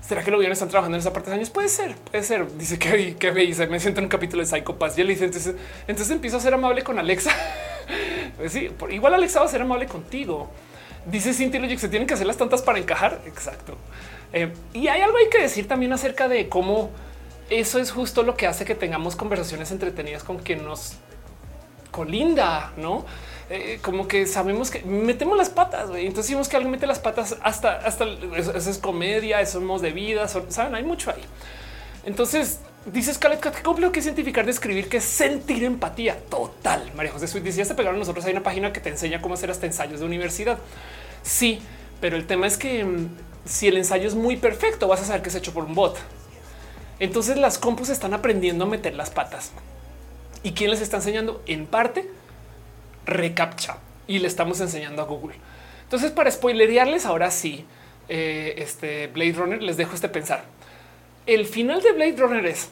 ¿Será 0.00 0.22
que 0.22 0.30
los 0.30 0.38
gobiernos 0.38 0.56
están 0.56 0.68
trabajando 0.68 0.96
en 0.96 1.00
esa 1.00 1.12
parte 1.12 1.30
de 1.30 1.36
años? 1.36 1.50
Puede 1.50 1.68
ser, 1.68 1.96
puede 1.96 2.22
ser. 2.22 2.46
Dice 2.56 2.78
que, 2.78 3.16
que 3.16 3.32
me 3.32 3.40
dice, 3.40 3.66
me 3.66 3.80
siento 3.80 3.98
en 3.98 4.04
un 4.04 4.08
capítulo 4.08 4.42
de 4.42 4.48
Psycho 4.48 4.78
Pass. 4.78 4.96
Y 4.96 5.00
él 5.00 5.08
dice, 5.08 5.24
entonces 5.24 6.10
empiezo 6.10 6.36
a 6.36 6.40
ser 6.40 6.54
amable 6.54 6.82
con 6.82 6.98
Alexa. 6.98 7.32
sí, 8.48 8.70
igual 8.90 9.14
Alexa 9.14 9.40
va 9.40 9.46
a 9.46 9.48
ser 9.48 9.62
amable 9.62 9.86
contigo. 9.86 10.50
Dice 11.06 11.32
Cintia 11.32 11.60
que 11.60 11.78
se 11.78 11.88
tienen 11.88 12.08
que 12.08 12.14
hacer 12.14 12.26
las 12.26 12.36
tantas 12.36 12.62
para 12.62 12.78
encajar. 12.78 13.20
Exacto. 13.26 13.76
Eh, 14.32 14.52
y 14.72 14.88
hay 14.88 15.00
algo 15.00 15.16
hay 15.18 15.28
que 15.28 15.40
decir 15.40 15.68
también 15.68 15.92
acerca 15.92 16.28
de 16.28 16.48
cómo 16.48 16.90
eso 17.48 17.78
es 17.78 17.92
justo 17.92 18.22
lo 18.24 18.36
que 18.36 18.46
hace 18.46 18.64
que 18.64 18.74
tengamos 18.74 19.14
conversaciones 19.14 19.70
entretenidas 19.70 20.24
con 20.24 20.38
quien 20.38 20.64
nos 20.64 20.94
colinda, 21.92 22.72
no? 22.76 23.04
Eh, 23.48 23.78
como 23.80 24.08
que 24.08 24.26
sabemos 24.26 24.70
que 24.70 24.82
metemos 24.82 25.38
las 25.38 25.50
patas. 25.50 25.88
Entonces 25.90 26.26
decimos 26.26 26.48
que 26.48 26.56
alguien 26.56 26.72
mete 26.72 26.86
las 26.88 26.98
patas 26.98 27.36
hasta, 27.42 27.76
hasta 27.76 28.04
eso, 28.36 28.56
es 28.56 28.78
comedia, 28.78 29.40
eso 29.40 29.76
es 29.76 29.82
de 29.82 29.92
vida. 29.92 30.26
Saben, 30.26 30.74
hay 30.74 30.82
mucho 30.82 31.10
ahí. 31.10 31.22
Entonces 32.04 32.60
dices 32.92 33.18
Khaled, 33.18 33.38
qué 33.40 33.62
complejo 33.62 33.92
que 33.92 34.00
es 34.00 34.04
cientificar, 34.04 34.46
describir 34.46 34.88
que 34.88 35.00
sentir 35.00 35.64
empatía 35.64 36.18
total. 36.28 36.90
María 36.94 37.12
José 37.12 37.26
Sweet 37.26 37.44
dice: 37.44 37.58
Ya 37.58 37.64
se 37.64 37.74
pegaron 37.74 37.98
nosotros. 37.98 38.24
Hay 38.24 38.32
una 38.32 38.42
página 38.42 38.72
que 38.72 38.80
te 38.80 38.88
enseña 38.88 39.20
cómo 39.20 39.34
hacer 39.34 39.50
hasta 39.50 39.66
ensayos 39.66 40.00
de 40.00 40.06
universidad. 40.06 40.58
Sí, 41.22 41.60
pero 42.00 42.16
el 42.16 42.26
tema 42.26 42.46
es 42.46 42.56
que 42.56 42.84
mm, 42.84 43.08
si 43.44 43.68
el 43.68 43.76
ensayo 43.76 44.06
es 44.06 44.14
muy 44.14 44.36
perfecto, 44.36 44.88
vas 44.88 45.00
a 45.00 45.04
saber 45.04 45.22
que 45.22 45.28
es 45.28 45.34
hecho 45.34 45.52
por 45.52 45.64
un 45.64 45.74
bot. 45.74 45.96
Entonces 46.98 47.36
las 47.36 47.58
compus 47.58 47.90
están 47.90 48.14
aprendiendo 48.14 48.64
a 48.64 48.68
meter 48.68 48.94
las 48.94 49.10
patas. 49.10 49.52
¿Y 50.42 50.52
quién 50.52 50.70
les 50.70 50.80
está 50.80 50.98
enseñando? 50.98 51.42
En 51.46 51.66
parte, 51.66 52.08
recaptcha 53.04 53.78
y 54.06 54.18
le 54.20 54.28
estamos 54.28 54.60
enseñando 54.60 55.02
a 55.02 55.04
Google. 55.04 55.36
Entonces, 55.82 56.10
para 56.10 56.30
spoilerearles 56.30 57.06
ahora 57.06 57.30
sí, 57.30 57.64
eh, 58.08 58.54
este 58.58 59.08
Blade 59.08 59.32
Runner, 59.32 59.62
les 59.62 59.76
dejo 59.76 59.94
este 59.94 60.08
pensar. 60.08 60.44
El 61.26 61.46
final 61.46 61.82
de 61.82 61.92
Blade 61.92 62.16
Runner 62.16 62.46
es 62.46 62.70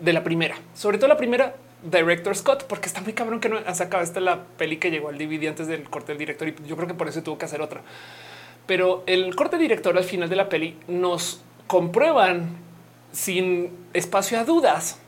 de 0.00 0.12
la 0.12 0.24
primera, 0.24 0.56
sobre 0.74 0.98
todo 0.98 1.08
la 1.08 1.16
primera 1.16 1.54
Director 1.82 2.36
Scott, 2.36 2.64
porque 2.64 2.88
está 2.88 3.00
muy 3.00 3.14
cabrón 3.14 3.40
que 3.40 3.48
no 3.48 3.58
ha 3.64 3.74
sacado 3.74 4.02
esta 4.02 4.20
la 4.20 4.44
peli 4.44 4.76
que 4.76 4.90
llegó 4.90 5.08
al 5.08 5.16
DVD 5.16 5.48
antes 5.48 5.66
del 5.66 5.88
corte 5.88 6.12
del 6.12 6.18
director 6.18 6.48
y 6.48 6.54
yo 6.66 6.76
creo 6.76 6.86
que 6.86 6.94
por 6.94 7.08
eso 7.08 7.22
tuvo 7.22 7.38
que 7.38 7.46
hacer 7.46 7.62
otra. 7.62 7.80
Pero 8.66 9.02
el 9.06 9.34
corte 9.34 9.56
director 9.56 9.96
al 9.96 10.04
final 10.04 10.28
de 10.28 10.36
la 10.36 10.48
peli 10.48 10.76
nos 10.88 11.40
comprueban 11.66 12.56
sin 13.12 13.70
espacio 13.94 14.38
a 14.38 14.44
dudas 14.44 14.98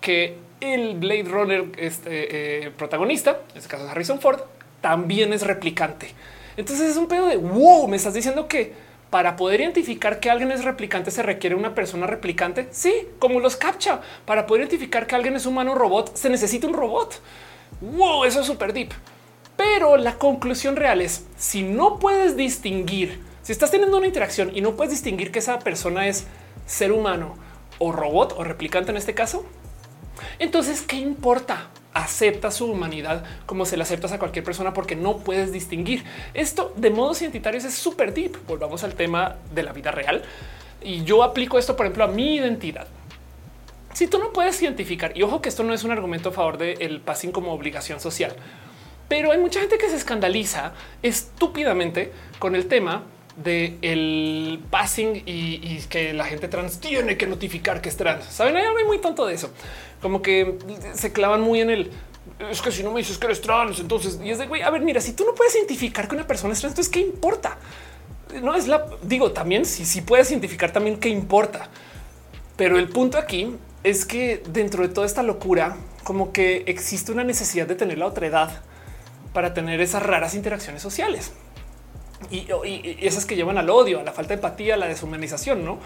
que 0.00 0.36
el 0.60 0.96
Blade 0.98 1.24
Runner 1.24 1.64
este, 1.76 2.66
eh, 2.66 2.70
protagonista, 2.70 3.40
en 3.52 3.58
este 3.58 3.68
caso 3.68 3.88
Harrison 3.88 4.20
Ford, 4.20 4.40
también 4.80 5.32
es 5.32 5.42
replicante. 5.42 6.14
Entonces 6.56 6.90
es 6.90 6.96
un 6.96 7.08
pedo 7.08 7.26
de 7.26 7.36
wow, 7.36 7.88
me 7.88 7.96
estás 7.96 8.14
diciendo 8.14 8.48
que 8.48 8.72
para 9.10 9.36
poder 9.36 9.60
identificar 9.60 10.20
que 10.20 10.30
alguien 10.30 10.52
es 10.52 10.64
replicante 10.64 11.10
se 11.10 11.22
requiere 11.22 11.56
una 11.56 11.74
persona 11.74 12.06
replicante. 12.06 12.68
Sí, 12.70 12.92
como 13.18 13.40
los 13.40 13.56
captcha. 13.56 14.00
Para 14.24 14.46
poder 14.46 14.62
identificar 14.62 15.06
que 15.06 15.14
alguien 15.14 15.36
es 15.36 15.46
humano 15.46 15.74
robot 15.74 16.14
se 16.14 16.30
necesita 16.30 16.66
un 16.66 16.74
robot. 16.74 17.20
Wow, 17.80 18.24
eso 18.24 18.40
es 18.40 18.46
súper 18.46 18.72
deep. 18.72 18.92
Pero 19.56 19.96
la 19.96 20.14
conclusión 20.14 20.76
real 20.76 21.00
es 21.00 21.24
si 21.36 21.62
no 21.62 21.98
puedes 21.98 22.36
distinguir, 22.36 23.20
si 23.42 23.52
estás 23.52 23.70
teniendo 23.70 23.96
una 23.96 24.06
interacción 24.06 24.54
y 24.54 24.60
no 24.60 24.76
puedes 24.76 24.92
distinguir 24.92 25.32
que 25.32 25.40
esa 25.40 25.58
persona 25.58 26.06
es 26.06 26.26
ser 26.66 26.92
humano 26.92 27.36
o 27.78 27.92
robot 27.92 28.34
o 28.36 28.44
replicante 28.44 28.90
en 28.90 28.96
este 28.96 29.14
caso, 29.14 29.44
entonces, 30.38 30.82
¿qué 30.82 30.96
importa? 30.96 31.68
Acepta 31.94 32.50
su 32.50 32.66
humanidad 32.66 33.24
como 33.46 33.64
se 33.64 33.76
la 33.76 33.84
aceptas 33.84 34.12
a 34.12 34.18
cualquier 34.18 34.44
persona 34.44 34.72
porque 34.72 34.94
no 34.94 35.18
puedes 35.18 35.52
distinguir. 35.52 36.04
Esto 36.34 36.72
de 36.76 36.90
modo 36.90 37.12
identitarios 37.18 37.64
es 37.64 37.74
súper 37.74 38.14
deep. 38.14 38.36
Volvamos 38.46 38.84
al 38.84 38.94
tema 38.94 39.36
de 39.52 39.62
la 39.62 39.72
vida 39.72 39.90
real. 39.90 40.22
Y 40.82 41.02
yo 41.04 41.22
aplico 41.22 41.58
esto, 41.58 41.76
por 41.76 41.86
ejemplo, 41.86 42.04
a 42.04 42.08
mi 42.08 42.36
identidad. 42.36 42.86
Si 43.94 44.06
tú 44.06 44.18
no 44.18 44.32
puedes 44.32 44.62
identificar, 44.62 45.16
y 45.16 45.22
ojo 45.22 45.40
que 45.42 45.48
esto 45.48 45.64
no 45.64 45.74
es 45.74 45.82
un 45.82 45.90
argumento 45.90 46.28
a 46.28 46.32
favor 46.32 46.56
del 46.58 47.00
passing 47.00 47.32
como 47.32 47.52
obligación 47.52 47.98
social, 47.98 48.36
pero 49.08 49.32
hay 49.32 49.38
mucha 49.38 49.60
gente 49.60 49.78
que 49.78 49.88
se 49.88 49.96
escandaliza 49.96 50.72
estúpidamente 51.02 52.12
con 52.38 52.54
el 52.54 52.68
tema 52.68 53.02
de 53.42 53.78
el 53.82 54.60
passing 54.70 55.22
y, 55.26 55.78
que 55.88 56.12
la 56.12 56.24
gente 56.24 56.48
trans 56.48 56.80
tiene 56.80 57.16
que 57.16 57.26
notificar 57.26 57.80
que 57.80 57.88
es 57.88 57.96
trans. 57.96 58.24
Saben, 58.24 58.56
hay 58.56 58.84
muy 58.84 58.98
tonto 58.98 59.26
de 59.26 59.34
eso. 59.34 59.50
Como 60.02 60.22
que 60.22 60.58
se 60.94 61.12
clavan 61.12 61.40
muy 61.40 61.60
en 61.60 61.70
el 61.70 61.90
es 62.50 62.60
que 62.60 62.70
si 62.70 62.82
no 62.82 62.92
me 62.92 62.98
dices 62.98 63.18
que 63.18 63.26
eres 63.26 63.40
trans, 63.40 63.80
entonces 63.80 64.18
y 64.22 64.30
es 64.30 64.38
de 64.38 64.46
güey. 64.46 64.62
A 64.62 64.70
ver, 64.70 64.82
mira, 64.82 65.00
si 65.00 65.12
tú 65.12 65.24
no 65.24 65.34
puedes 65.34 65.54
identificar 65.54 66.08
que 66.08 66.14
una 66.14 66.26
persona 66.26 66.52
es 66.52 66.60
trans, 66.60 66.72
entonces 66.72 66.92
qué 66.92 67.00
importa? 67.00 67.58
No 68.42 68.54
es 68.54 68.68
la 68.68 68.84
digo 69.02 69.32
también 69.32 69.64
si, 69.64 69.84
si 69.84 70.02
puedes 70.02 70.30
identificar 70.30 70.72
también 70.72 70.98
qué 70.98 71.08
importa. 71.08 71.68
Pero 72.56 72.78
el 72.78 72.88
punto 72.88 73.18
aquí 73.18 73.56
es 73.84 74.04
que 74.04 74.42
dentro 74.48 74.82
de 74.82 74.92
toda 74.92 75.06
esta 75.06 75.22
locura, 75.22 75.76
como 76.04 76.32
que 76.32 76.64
existe 76.66 77.12
una 77.12 77.24
necesidad 77.24 77.66
de 77.66 77.76
tener 77.76 77.98
la 77.98 78.06
otra 78.06 78.26
edad 78.26 78.62
para 79.32 79.54
tener 79.54 79.80
esas 79.80 80.02
raras 80.02 80.34
interacciones 80.34 80.82
sociales 80.82 81.32
y, 82.30 82.46
esas 83.00 83.26
que 83.26 83.36
llevan 83.36 83.58
al 83.58 83.70
odio, 83.70 84.00
a 84.00 84.02
la 84.02 84.12
falta 84.12 84.30
de 84.30 84.34
empatía, 84.34 84.74
a 84.74 84.76
la 84.76 84.86
deshumanización, 84.86 85.64
¿no? 85.64 85.78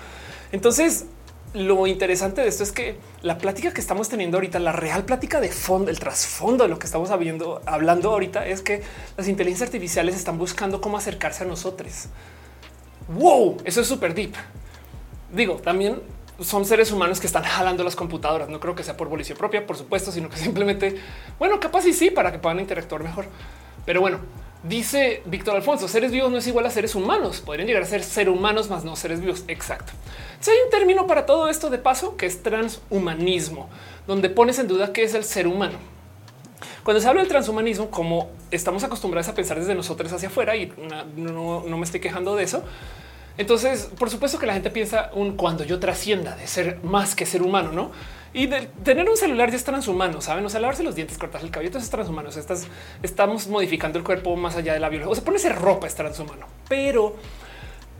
Entonces, 0.50 1.06
lo 1.54 1.86
interesante 1.86 2.40
de 2.40 2.48
esto 2.48 2.62
es 2.62 2.72
que 2.72 2.96
la 3.20 3.36
plática 3.38 3.72
que 3.74 3.80
estamos 3.80 4.08
teniendo 4.08 4.38
ahorita, 4.38 4.58
la 4.58 4.72
real 4.72 5.04
plática 5.04 5.40
de 5.40 5.50
fondo, 5.50 5.90
el 5.90 5.98
trasfondo 5.98 6.64
de 6.64 6.70
lo 6.70 6.78
que 6.78 6.86
estamos 6.86 7.10
hablando 7.10 8.10
ahorita 8.10 8.46
es 8.46 8.62
que 8.62 8.82
las 9.16 9.28
inteligencias 9.28 9.68
artificiales 9.68 10.16
están 10.16 10.38
buscando 10.38 10.80
cómo 10.80 10.96
acercarse 10.96 11.44
a 11.44 11.46
nosotros. 11.46 12.06
Wow, 13.08 13.58
eso 13.64 13.82
es 13.82 13.86
súper 13.86 14.14
deep. 14.14 14.34
Digo, 15.30 15.56
también 15.56 16.00
son 16.40 16.64
seres 16.64 16.90
humanos 16.90 17.20
que 17.20 17.26
están 17.26 17.42
jalando 17.44 17.84
las 17.84 17.96
computadoras. 17.96 18.48
No 18.48 18.60
creo 18.60 18.74
que 18.74 18.82
sea 18.82 18.96
por 18.96 19.08
volición 19.08 19.36
propia, 19.36 19.66
por 19.66 19.76
supuesto, 19.76 20.10
sino 20.12 20.28
que 20.28 20.36
simplemente, 20.36 20.96
bueno, 21.38 21.60
capaz 21.60 21.86
y 21.86 21.92
sí, 21.92 22.10
para 22.10 22.32
que 22.32 22.38
puedan 22.38 22.60
interactuar 22.60 23.02
mejor. 23.02 23.26
Pero 23.84 24.00
bueno, 24.00 24.20
dice 24.62 25.22
Víctor 25.26 25.56
Alfonso, 25.56 25.88
seres 25.88 26.12
vivos 26.12 26.30
no 26.30 26.38
es 26.38 26.46
igual 26.46 26.66
a 26.66 26.70
seres 26.70 26.94
humanos. 26.94 27.40
Podrían 27.40 27.66
llegar 27.66 27.82
a 27.82 27.86
ser 27.86 28.02
seres 28.02 28.34
humanos, 28.34 28.70
más 28.70 28.84
no 28.84 28.96
seres 28.96 29.20
vivos. 29.20 29.44
Exacto. 29.48 29.92
Si 30.40 30.50
hay 30.50 30.56
un 30.64 30.70
término 30.70 31.06
para 31.06 31.26
todo 31.26 31.48
esto 31.48 31.70
de 31.70 31.78
paso 31.78 32.16
que 32.16 32.26
es 32.26 32.42
transhumanismo, 32.42 33.68
donde 34.06 34.30
pones 34.30 34.58
en 34.58 34.68
duda 34.68 34.92
qué 34.92 35.04
es 35.04 35.14
el 35.14 35.24
ser 35.24 35.46
humano. 35.46 35.78
Cuando 36.84 37.00
se 37.00 37.08
habla 37.08 37.20
del 37.20 37.28
transhumanismo, 37.28 37.90
como 37.90 38.30
estamos 38.50 38.82
acostumbrados 38.82 39.28
a 39.28 39.34
pensar 39.34 39.58
desde 39.58 39.74
nosotros 39.74 40.12
hacia 40.12 40.28
afuera 40.28 40.56
y 40.56 40.72
no 41.16 41.62
me 41.64 41.84
estoy 41.84 42.00
quejando 42.00 42.34
de 42.34 42.42
eso, 42.44 42.64
entonces, 43.38 43.88
por 43.98 44.10
supuesto 44.10 44.38
que 44.38 44.46
la 44.46 44.54
gente 44.54 44.70
piensa 44.70 45.10
un 45.14 45.36
cuando 45.36 45.64
yo 45.64 45.78
trascienda 45.78 46.36
de 46.36 46.46
ser 46.46 46.78
más 46.82 47.14
que 47.14 47.24
ser 47.24 47.42
humano, 47.42 47.72
no? 47.72 47.90
Y 48.34 48.46
de 48.46 48.62
tener 48.82 49.08
un 49.08 49.16
celular 49.16 49.50
ya 49.50 49.56
es 49.56 49.64
transhumano, 49.64 50.22
saben? 50.22 50.44
O 50.46 50.48
sea, 50.48 50.58
lavarse 50.60 50.82
los 50.82 50.94
dientes, 50.94 51.18
cortarse 51.18 51.46
el 51.46 51.52
cabello, 51.52 51.70
eso 51.70 51.78
es 51.78 51.90
transhumano. 51.90 52.30
Estás, 52.30 52.66
estamos 53.02 53.46
modificando 53.46 53.98
el 53.98 54.04
cuerpo 54.04 54.34
más 54.36 54.56
allá 54.56 54.72
de 54.72 54.80
la 54.80 54.88
biología. 54.88 55.12
O 55.12 55.14
sea, 55.14 55.24
ponerse 55.24 55.50
ropa 55.50 55.86
es 55.86 55.94
transhumano, 55.94 56.46
pero 56.68 57.16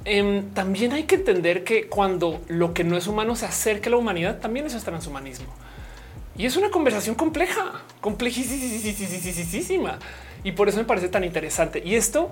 em, 0.07 0.51
también 0.55 0.93
hay 0.93 1.05
que 1.05 1.17
entender 1.17 1.65
que 1.65 1.87
cuando 1.89 2.41
lo 2.49 2.73
que 2.73 2.83
no 2.83 2.97
es 2.97 3.07
humano 3.07 3.37
se 3.37 3.45
acerca 3.45 3.89
a 3.89 3.91
la 3.91 3.99
humanidad, 3.99 4.39
también 4.39 4.65
eso 4.65 4.79
es 4.79 4.85
transhumanismo. 4.85 5.53
Y 6.37 6.47
es 6.47 6.57
una 6.57 6.71
conversación 6.71 7.15
compleja, 7.15 7.83
complejísima. 8.01 9.99
Y 10.45 10.53
por 10.53 10.69
eso 10.69 10.79
me 10.79 10.85
parece 10.85 11.09
tan 11.09 11.25
interesante. 11.25 11.83
Y 11.85 11.95
esto 11.95 12.31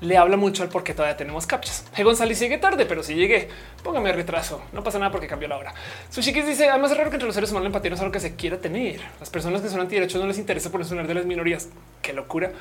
le 0.00 0.16
habla 0.16 0.36
mucho 0.36 0.62
al 0.62 0.68
por 0.68 0.84
qué 0.84 0.94
todavía 0.94 1.16
tenemos 1.16 1.46
captchas. 1.46 1.84
González 2.02 2.38
llegué 2.38 2.58
tarde, 2.58 2.86
pero 2.86 3.02
si 3.02 3.14
llegué, 3.14 3.48
póngame 3.82 4.12
retraso. 4.12 4.62
No 4.72 4.82
pasa 4.82 4.98
nada 4.98 5.10
porque 5.10 5.26
cambió 5.26 5.48
la 5.48 5.56
hora. 5.56 5.74
Sushiquis 6.10 6.46
dice: 6.46 6.68
Además, 6.68 6.92
es 6.92 6.96
raro 6.96 7.10
que 7.10 7.16
entre 7.16 7.26
los 7.26 7.34
seres 7.34 7.50
humanos 7.50 7.64
la 7.64 7.68
empatía 7.68 7.90
no 7.90 7.96
es 7.96 8.00
algo 8.00 8.12
que 8.12 8.20
se 8.20 8.36
quiera 8.36 8.58
tener. 8.58 9.00
Las 9.20 9.30
personas 9.30 9.60
que 9.60 9.68
son 9.68 9.80
antiderechos 9.80 10.20
no 10.20 10.26
les 10.26 10.38
interesa 10.38 10.70
por 10.70 10.82
hablar 10.82 11.06
de 11.06 11.14
las 11.14 11.24
minorías. 11.24 11.68
Qué 12.02 12.12
locura. 12.12 12.52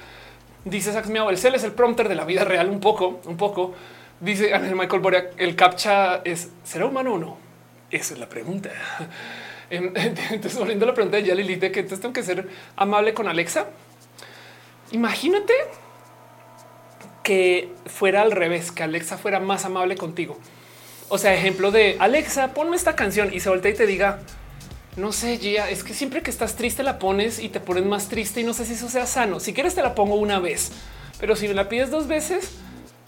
Dice 0.65 0.91
Sax 0.91 1.09
Miao: 1.09 1.29
El 1.29 1.37
cel 1.37 1.55
es 1.55 1.63
el 1.63 1.71
prompter 1.71 2.09
de 2.09 2.15
la 2.15 2.25
vida 2.25 2.43
real. 2.43 2.69
Un 2.69 2.79
poco, 2.79 3.21
un 3.25 3.37
poco. 3.37 3.73
Dice 4.19 4.53
Ángel 4.53 4.75
Michael 4.75 5.01
Borea: 5.01 5.29
El 5.37 5.55
captcha 5.55 6.21
es 6.23 6.49
será 6.63 6.85
humano 6.85 7.13
o 7.13 7.17
no? 7.17 7.37
Esa 7.91 8.13
es 8.13 8.19
la 8.19 8.27
pregunta. 8.27 8.69
Entonces, 9.69 10.57
volviendo 10.57 10.85
a 10.85 10.87
la 10.87 10.93
pregunta 10.93 11.17
de 11.17 11.23
Yalili, 11.23 11.55
de 11.55 11.71
que 11.71 11.81
entonces 11.81 11.99
tengo 11.99 12.13
que 12.13 12.23
ser 12.23 12.47
amable 12.75 13.13
con 13.13 13.27
Alexa. 13.27 13.67
Imagínate 14.91 15.53
que 17.27 17.67
fuera 17.87 18.21
al 18.21 18.31
revés, 18.31 18.71
que 18.71 18.83
Alexa 18.83 19.17
fuera 19.17 19.41
más 19.41 19.65
amable 19.65 19.97
contigo. 19.97 20.37
O 21.09 21.17
sea, 21.17 21.33
ejemplo 21.33 21.71
de 21.71 21.97
Alexa, 21.99 22.53
ponme 22.53 22.77
esta 22.77 22.95
canción 22.95 23.33
y 23.33 23.41
se 23.41 23.49
voltea 23.49 23.71
y 23.71 23.73
te 23.73 23.85
diga, 23.85 24.21
no 24.95 25.11
sé, 25.11 25.37
Gia, 25.37 25.69
es 25.69 25.83
que 25.83 25.93
siempre 25.93 26.21
que 26.21 26.31
estás 26.31 26.55
triste 26.55 26.83
la 26.83 26.99
pones 26.99 27.39
y 27.39 27.49
te 27.49 27.59
pones 27.59 27.83
más 27.83 28.07
triste 28.07 28.39
y 28.39 28.43
no 28.45 28.53
sé 28.53 28.63
si 28.63 28.75
eso 28.75 28.87
sea 28.87 29.05
sano. 29.05 29.41
Si 29.41 29.51
quieres 29.51 29.75
te 29.75 29.81
la 29.81 29.93
pongo 29.93 30.15
una 30.15 30.39
vez, 30.39 30.71
pero 31.19 31.35
si 31.35 31.49
me 31.49 31.53
la 31.53 31.67
pides 31.67 31.91
dos 31.91 32.07
veces, 32.07 32.51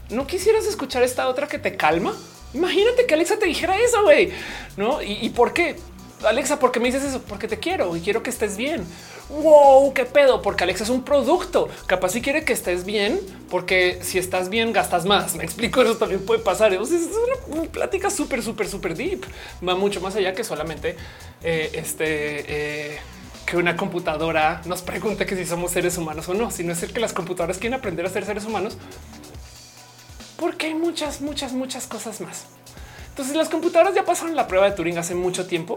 no 0.10 0.28
quisieras 0.28 0.66
escuchar 0.66 1.02
esta 1.04 1.30
otra 1.30 1.48
que 1.48 1.58
te 1.58 1.78
calma. 1.78 2.14
Imagínate 2.54 3.06
que 3.06 3.14
Alexa 3.14 3.40
te 3.40 3.46
dijera 3.46 3.78
eso, 3.80 4.04
güey, 4.04 4.34
no? 4.76 5.02
¿Y, 5.02 5.14
¿Y 5.22 5.30
por 5.30 5.54
qué? 5.54 5.78
Alexa, 6.24 6.60
¿por 6.60 6.72
qué 6.72 6.80
me 6.80 6.88
dices 6.88 7.04
eso? 7.04 7.22
Porque 7.22 7.48
te 7.48 7.60
quiero 7.60 7.96
y 7.96 8.02
quiero 8.02 8.24
que 8.24 8.30
estés 8.30 8.58
bien 8.58 8.86
wow, 9.30 9.94
qué 9.94 10.06
pedo, 10.06 10.42
porque 10.42 10.64
Alexa 10.64 10.84
es 10.84 10.90
un 10.90 11.04
producto. 11.04 11.70
Capaz 11.86 12.10
si 12.10 12.22
quiere 12.22 12.44
que 12.44 12.54
estés 12.54 12.84
bien, 12.86 13.20
porque 13.50 14.00
si 14.02 14.18
estás 14.18 14.50
bien, 14.50 14.74
gastas 14.74 15.06
más. 15.06 15.36
Me 15.36 15.44
explico, 15.44 15.82
eso 15.82 15.98
también 15.98 16.26
puede 16.26 16.42
pasar. 16.42 16.74
Es 16.74 16.90
una, 17.50 17.64
plática 17.70 18.10
súper, 18.10 18.42
súper, 18.44 18.68
súper 18.68 18.96
deep. 18.96 19.24
Va 19.68 19.76
mucho 19.76 20.02
más 20.02 20.16
allá 20.16 20.34
que 20.34 20.44
solamente 20.44 20.96
eh, 21.44 21.72
este. 21.74 22.96
Eh, 22.96 23.00
que 23.46 23.58
una 23.58 23.76
computadora 23.76 24.62
nos 24.66 24.84
pregunte 24.84 25.26
que 25.26 25.36
si 25.36 25.44
somos 25.44 25.72
seres 25.72 25.98
humanos 25.98 26.30
o 26.30 26.36
no, 26.36 26.52
sino 26.52 26.72
es 26.72 26.84
el 26.84 26.94
que 26.94 27.00
las 27.00 27.14
computadoras 27.14 27.58
quieren 27.58 27.80
aprender 27.80 28.06
a 28.06 28.10
ser 28.10 28.24
seres 28.24 28.46
humanos, 28.46 28.78
porque 30.38 30.68
hay 30.68 30.76
muchas, 30.76 31.20
muchas, 31.22 31.54
muchas 31.54 31.88
cosas 31.88 32.22
más. 32.22 32.46
Entonces 33.20 33.36
las 33.36 33.50
computadoras 33.50 33.94
ya 33.94 34.06
pasaron 34.06 34.34
la 34.34 34.48
prueba 34.48 34.70
de 34.70 34.78
Turing 34.78 34.98
hace 34.98 35.14
mucho 35.14 35.46
tiempo. 35.46 35.76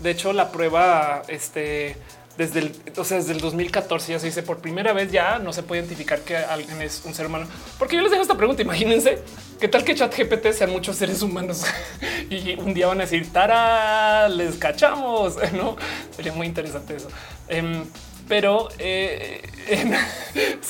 De 0.00 0.12
hecho, 0.12 0.32
la 0.32 0.52
prueba 0.52 1.22
este, 1.26 1.96
desde 2.38 2.60
el, 2.60 2.72
o 2.96 3.02
sea, 3.02 3.16
desde 3.16 3.32
el 3.32 3.40
2014 3.40 4.12
ya 4.12 4.20
se 4.20 4.26
dice 4.26 4.44
por 4.44 4.58
primera 4.58 4.92
vez 4.92 5.10
ya 5.10 5.40
no 5.40 5.52
se 5.52 5.64
puede 5.64 5.80
identificar 5.80 6.20
que 6.20 6.36
alguien 6.36 6.80
es 6.80 7.02
un 7.04 7.12
ser 7.12 7.26
humano. 7.26 7.48
Porque 7.80 7.96
yo 7.96 8.02
les 8.02 8.12
dejo 8.12 8.22
esta 8.22 8.36
pregunta. 8.36 8.62
Imagínense 8.62 9.18
qué 9.58 9.66
tal 9.66 9.82
que 9.82 9.96
chat 9.96 10.16
GPT 10.16 10.52
sean 10.52 10.70
muchos 10.70 10.94
seres 10.94 11.20
humanos 11.20 11.64
y 12.30 12.54
un 12.60 12.74
día 12.74 12.86
van 12.86 12.98
a 12.98 13.06
decir 13.06 13.28
tara, 13.32 14.28
les 14.28 14.54
cachamos. 14.54 15.34
No 15.52 15.76
sería 16.14 16.32
muy 16.32 16.46
interesante 16.46 16.94
eso. 16.94 17.08
Em, 17.48 17.86
pero 18.28 18.68
eh, 18.78 19.42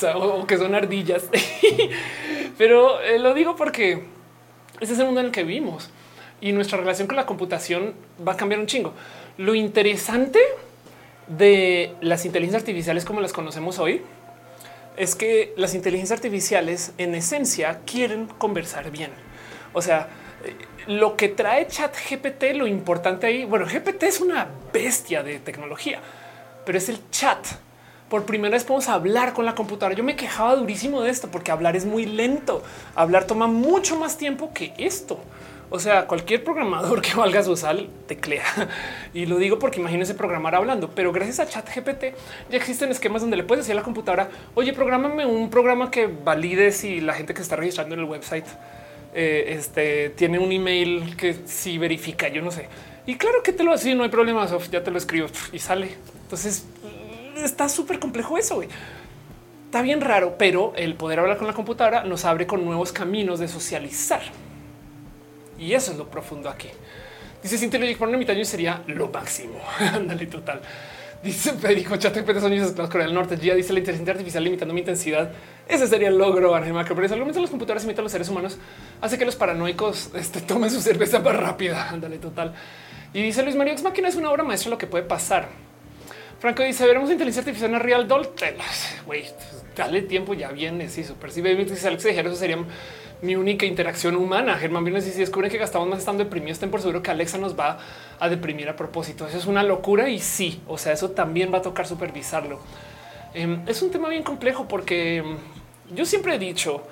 o, 0.15 0.47
que 0.47 0.57
son 0.57 0.73
ardillas, 0.73 1.21
pero 2.57 2.99
eh, 3.01 3.19
lo 3.19 3.35
digo 3.35 3.55
porque 3.55 4.07
ese 4.79 4.93
es 4.93 4.97
el 4.99 5.05
mundo 5.05 5.19
en 5.19 5.27
el 5.27 5.31
que 5.31 5.43
vivimos 5.43 5.91
y 6.41 6.51
nuestra 6.51 6.77
relación 6.77 7.07
con 7.07 7.15
la 7.15 7.25
computación 7.25 7.93
va 8.25 8.33
a 8.33 8.37
cambiar 8.37 8.59
un 8.59 8.67
chingo. 8.67 8.93
Lo 9.37 9.55
interesante 9.55 10.39
de 11.27 11.93
las 12.01 12.25
inteligencias 12.25 12.61
artificiales 12.61 13.05
como 13.05 13.21
las 13.21 13.33
conocemos 13.33 13.79
hoy 13.79 14.01
es 14.97 15.15
que 15.15 15.53
las 15.57 15.73
inteligencias 15.73 16.17
artificiales 16.17 16.93
en 16.97 17.15
esencia 17.15 17.79
quieren 17.85 18.27
conversar 18.27 18.91
bien. 18.91 19.11
O 19.73 19.81
sea, 19.81 20.07
eh, 20.43 20.55
lo 20.87 21.17
que 21.17 21.27
trae 21.27 21.67
chat 21.67 21.93
GPT, 22.09 22.55
lo 22.55 22.67
importante 22.67 23.27
ahí, 23.27 23.45
bueno, 23.45 23.65
GPT 23.65 24.03
es 24.03 24.21
una 24.21 24.47
bestia 24.71 25.23
de 25.23 25.39
tecnología, 25.39 25.99
pero 26.65 26.77
es 26.77 26.89
el 26.89 26.99
chat. 27.11 27.45
Por 28.09 28.25
primera 28.25 28.53
vez 28.53 28.63
podemos 28.63 28.87
hablar 28.87 29.33
con 29.33 29.45
la 29.45 29.55
computadora. 29.55 29.95
Yo 29.95 30.03
me 30.03 30.15
quejaba 30.15 30.55
durísimo 30.55 31.01
de 31.01 31.09
esto 31.09 31.29
porque 31.29 31.51
hablar 31.51 31.75
es 31.75 31.85
muy 31.85 32.05
lento. 32.05 32.63
Hablar 32.93 33.25
toma 33.25 33.47
mucho 33.47 33.97
más 33.99 34.17
tiempo 34.17 34.53
que 34.53 34.73
esto. 34.77 35.19
O 35.69 35.79
sea, 35.79 36.07
cualquier 36.07 36.43
programador 36.43 37.01
que 37.03 37.13
valga 37.15 37.43
su 37.43 37.55
sal 37.55 37.89
teclea. 38.07 38.45
Y 39.13 39.25
lo 39.25 39.37
digo 39.37 39.59
porque 39.59 39.79
imagínense 39.79 40.13
programar 40.13 40.55
hablando, 40.55 40.89
pero 40.89 41.11
gracias 41.11 41.39
a 41.39 41.47
chat 41.47 41.67
GPT 41.73 42.15
ya 42.49 42.57
existen 42.57 42.91
esquemas 42.91 43.21
donde 43.21 43.37
le 43.37 43.43
puedes 43.43 43.65
decir 43.65 43.73
a 43.73 43.79
la 43.79 43.83
computadora, 43.83 44.29
oye, 44.53 44.73
prográmame 44.73 45.25
un 45.25 45.49
programa 45.49 45.91
que 45.91 46.07
valide 46.07 46.71
si 46.71 47.01
la 47.01 47.13
gente 47.13 47.33
que 47.33 47.41
está 47.41 47.55
registrando 47.55 47.95
en 47.95 48.01
el 48.01 48.07
website 48.07 48.45
eh, 49.13 49.55
este, 49.57 50.09
tiene 50.09 50.39
un 50.39 50.51
email 50.51 51.15
que 51.15 51.35
si 51.45 51.77
verifica, 51.77 52.27
yo 52.27 52.41
no 52.41 52.51
sé. 52.51 52.67
Y 53.07 53.15
claro 53.15 53.43
que 53.43 53.53
te 53.53 53.63
lo 53.63 53.71
así, 53.71 53.95
no 53.95 54.03
hay 54.03 54.09
problema, 54.09 54.47
ya 54.71 54.83
te 54.83 54.91
lo 54.91 54.97
escribo 54.97 55.27
y 55.53 55.59
sale. 55.59 55.95
Entonces 56.23 56.65
está 57.43 57.69
súper 57.69 57.99
complejo 57.99 58.37
eso. 58.37 58.61
Está 59.65 59.81
bien 59.81 60.01
raro, 60.01 60.35
pero 60.37 60.73
el 60.75 60.95
poder 60.95 61.19
hablar 61.19 61.37
con 61.37 61.47
la 61.47 61.53
computadora 61.53 62.03
nos 62.03 62.25
abre 62.25 62.47
con 62.47 62.65
nuevos 62.65 62.91
caminos 62.91 63.39
de 63.39 63.47
socializar. 63.47 64.21
Y 65.57 65.73
eso 65.73 65.91
es 65.91 65.97
lo 65.97 66.09
profundo 66.09 66.49
aquí. 66.49 66.69
Dice 67.41 67.57
Sintelio 67.57 67.95
por 67.97 68.07
una 68.07 68.17
mitad 68.17 68.35
sería 68.43 68.81
lo 68.87 69.09
máximo. 69.09 69.59
Ándale, 69.79 70.25
total. 70.25 70.61
Dice 71.23 71.53
Federico 71.53 71.95
Chat 71.97 72.15
son 72.15 72.53
esclavos 72.53 72.91
Corea 72.91 73.07
del 73.07 73.15
Norte. 73.15 73.37
Ya 73.37 73.55
dice 73.55 73.73
la 73.73 73.79
inteligencia 73.79 74.13
artificial 74.13 74.43
limitando 74.43 74.73
mi 74.73 74.81
intensidad. 74.81 75.31
Ese 75.67 75.87
sería 75.87 76.09
el 76.09 76.17
logro, 76.17 76.51
Macro. 76.51 76.95
Pero 76.95 77.05
argumento 77.13 77.39
los 77.39 77.49
computadores 77.49 77.83
imitan 77.83 78.01
a 78.01 78.03
los 78.03 78.11
seres 78.11 78.29
humanos 78.29 78.57
hace 79.01 79.17
que 79.17 79.25
los 79.25 79.35
paranoicos 79.35 80.11
este, 80.15 80.41
tomen 80.41 80.69
su 80.69 80.81
cerveza 80.81 81.19
más 81.19 81.35
rápida. 81.35 81.89
Ándale, 81.91 82.17
total. 82.17 82.53
Y 83.13 83.21
dice 83.21 83.43
Luis 83.43 83.55
Mario 83.55 83.73
Ex 83.73 83.81
Máquina 83.81 84.07
es 84.07 84.15
una 84.15 84.29
obra 84.29 84.43
maestra 84.43 84.69
lo 84.69 84.77
que 84.77 84.87
puede 84.87 85.03
pasar. 85.03 85.49
Franco 86.39 86.63
dice: 86.63 86.85
Veremos 86.85 87.09
inteligencia 87.09 87.41
artificial 87.41 87.73
en 87.73 87.79
Real 87.79 88.07
Doll. 88.07 88.29
Güey, 89.05 89.25
dale 89.75 90.01
tiempo, 90.03 90.33
ya 90.33 90.51
viene. 90.51 90.89
Sí, 90.89 91.03
super. 91.03 91.31
Si 91.31 91.41
dice 91.41 91.87
Alex 91.87 92.05
eso 92.05 92.35
sería 92.35 92.57
mi 93.25 93.35
única 93.35 93.65
interacción 93.65 94.15
humana. 94.15 94.55
Germán 94.55 94.83
Viernes 94.83 95.05
si 95.05 95.19
descubren 95.19 95.51
que 95.51 95.57
gastamos 95.57 95.87
más 95.87 95.99
estando 95.99 96.23
deprimidos, 96.23 96.55
estén 96.55 96.71
por 96.71 96.81
seguro 96.81 97.01
que 97.01 97.11
Alexa 97.11 97.37
nos 97.37 97.59
va 97.59 97.79
a 98.19 98.29
deprimir 98.29 98.69
a 98.69 98.75
propósito. 98.75 99.27
Eso 99.27 99.37
es 99.37 99.45
una 99.45 99.63
locura 99.63 100.09
y 100.09 100.19
sí, 100.19 100.61
o 100.67 100.77
sea, 100.77 100.93
eso 100.93 101.11
también 101.11 101.53
va 101.53 101.57
a 101.57 101.61
tocar 101.61 101.87
supervisarlo. 101.87 102.59
Em, 103.33 103.61
es 103.67 103.81
un 103.81 103.91
tema 103.91 104.07
bien 104.07 104.23
complejo 104.23 104.67
porque 104.67 105.17
em, 105.17 105.37
yo 105.93 106.05
siempre 106.05 106.35
he 106.35 106.39
dicho 106.39 106.83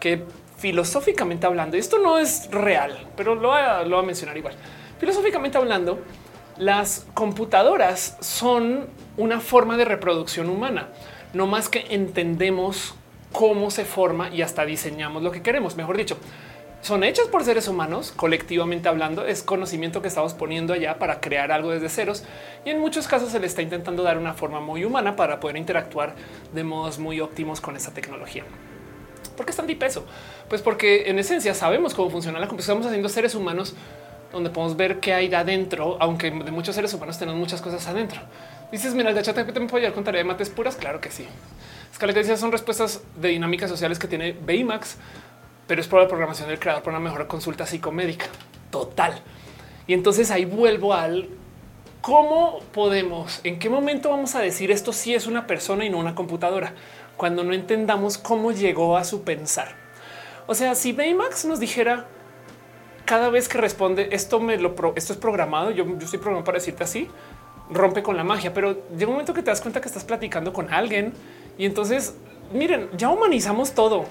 que 0.00 0.24
filosóficamente 0.58 1.46
hablando, 1.46 1.76
esto 1.76 1.98
no 1.98 2.18
es 2.18 2.50
real, 2.50 3.06
pero 3.16 3.34
lo 3.34 3.48
voy 3.48 3.60
lo 3.84 3.96
voy 3.96 4.04
a 4.04 4.06
mencionar 4.06 4.36
igual. 4.36 4.54
Filosóficamente 4.98 5.58
hablando, 5.58 5.98
Las 6.58 7.06
computadoras 7.12 8.16
son 8.20 8.86
una 9.18 9.40
forma 9.40 9.76
de 9.76 9.84
reproducción 9.84 10.48
humana, 10.48 10.88
no 11.34 11.46
más 11.46 11.68
que 11.68 11.84
entendemos 11.90 12.94
cómo 13.32 13.70
se 13.70 13.84
forma 13.84 14.30
y 14.30 14.42
hasta 14.42 14.64
diseñamos 14.64 15.22
lo 15.22 15.30
que 15.30 15.42
queremos. 15.42 15.76
Mejor 15.76 15.96
dicho, 15.96 16.16
son 16.82 17.02
hechas 17.02 17.26
por 17.28 17.42
seres 17.42 17.68
humanos, 17.68 18.12
colectivamente 18.14 18.88
hablando, 18.88 19.26
es 19.26 19.42
conocimiento 19.42 20.02
que 20.02 20.08
estamos 20.08 20.34
poniendo 20.34 20.72
allá 20.72 20.98
para 20.98 21.20
crear 21.20 21.50
algo 21.50 21.70
desde 21.70 21.88
ceros 21.88 22.22
y 22.64 22.70
en 22.70 22.78
muchos 22.78 23.08
casos 23.08 23.30
se 23.32 23.40
le 23.40 23.46
está 23.46 23.62
intentando 23.62 24.02
dar 24.02 24.18
una 24.18 24.34
forma 24.34 24.60
muy 24.60 24.84
humana 24.84 25.16
para 25.16 25.40
poder 25.40 25.56
interactuar 25.56 26.14
de 26.52 26.62
modos 26.62 26.98
muy 26.98 27.20
óptimos 27.20 27.60
con 27.60 27.76
esa 27.76 27.92
tecnología. 27.92 28.44
¿Por 29.36 29.44
qué 29.44 29.50
es 29.50 29.56
tan 29.56 29.66
peso? 29.66 30.06
Pues 30.48 30.62
porque 30.62 31.10
en 31.10 31.18
esencia 31.18 31.54
sabemos 31.54 31.92
cómo 31.92 32.08
funciona 32.08 32.38
la 32.38 32.46
computación. 32.46 32.78
Estamos 32.78 32.86
haciendo 32.86 33.08
seres 33.08 33.34
humanos 33.34 33.74
donde 34.32 34.50
podemos 34.50 34.76
ver 34.76 35.00
qué 35.00 35.12
hay 35.14 35.32
adentro, 35.34 35.96
aunque 36.00 36.30
de 36.30 36.50
muchos 36.50 36.74
seres 36.74 36.92
humanos 36.94 37.18
tenemos 37.18 37.38
muchas 37.38 37.60
cosas 37.60 37.86
adentro. 37.86 38.20
Dices, 38.72 38.94
mira, 38.94 39.10
el 39.10 39.16
de 39.16 39.22
chat 39.22 39.36
me 39.36 39.44
puede 39.44 39.84
ayudar 39.84 39.92
con 39.94 40.04
tarea 40.04 40.20
de 40.20 40.24
mates 40.24 40.50
puras. 40.50 40.76
Claro 40.76 41.00
que 41.00 41.10
sí. 41.10 41.26
Escaleras 41.96 42.38
son 42.38 42.52
respuestas 42.52 43.00
de 43.18 43.28
dinámicas 43.28 43.70
sociales 43.70 43.98
que 43.98 44.06
tiene 44.06 44.36
Baymax, 44.38 44.98
pero 45.66 45.80
es 45.80 45.88
por 45.88 45.98
la 45.98 46.06
programación 46.06 46.46
del 46.46 46.58
creador 46.58 46.82
para 46.82 46.98
una 46.98 47.08
mejor 47.08 47.26
consulta 47.26 47.64
psicomédica 47.64 48.26
total. 48.70 49.22
Y 49.86 49.94
entonces 49.94 50.30
ahí 50.30 50.44
vuelvo 50.44 50.92
al 50.92 51.30
cómo 52.02 52.58
podemos, 52.74 53.40
en 53.44 53.58
qué 53.58 53.70
momento 53.70 54.10
vamos 54.10 54.34
a 54.34 54.40
decir 54.40 54.70
esto 54.70 54.92
si 54.92 55.14
es 55.14 55.26
una 55.26 55.46
persona 55.46 55.86
y 55.86 55.88
no 55.88 55.96
una 55.96 56.14
computadora, 56.14 56.74
cuando 57.16 57.44
no 57.44 57.54
entendamos 57.54 58.18
cómo 58.18 58.52
llegó 58.52 58.98
a 58.98 59.04
su 59.04 59.22
pensar. 59.22 59.74
O 60.46 60.54
sea, 60.54 60.74
si 60.74 60.92
Baymax 60.92 61.46
nos 61.46 61.60
dijera 61.60 62.08
cada 63.06 63.30
vez 63.30 63.48
que 63.48 63.56
responde 63.56 64.10
esto 64.12 64.38
me 64.38 64.58
lo 64.58 64.74
esto 64.96 65.14
es 65.14 65.18
programado, 65.18 65.70
yo, 65.70 65.86
yo 65.86 66.04
estoy 66.04 66.18
programado 66.18 66.44
para 66.44 66.58
decirte 66.58 66.84
así, 66.84 67.08
rompe 67.70 68.02
con 68.02 68.18
la 68.18 68.22
magia, 68.22 68.52
pero 68.52 68.86
llega 68.90 69.06
un 69.06 69.12
momento 69.12 69.32
que 69.32 69.42
te 69.42 69.50
das 69.50 69.62
cuenta 69.62 69.80
que 69.80 69.88
estás 69.88 70.04
platicando 70.04 70.52
con 70.52 70.70
alguien 70.70 71.14
y 71.58 71.64
entonces 71.64 72.14
miren, 72.52 72.88
ya 72.96 73.10
humanizamos 73.10 73.72
todo. 73.72 74.04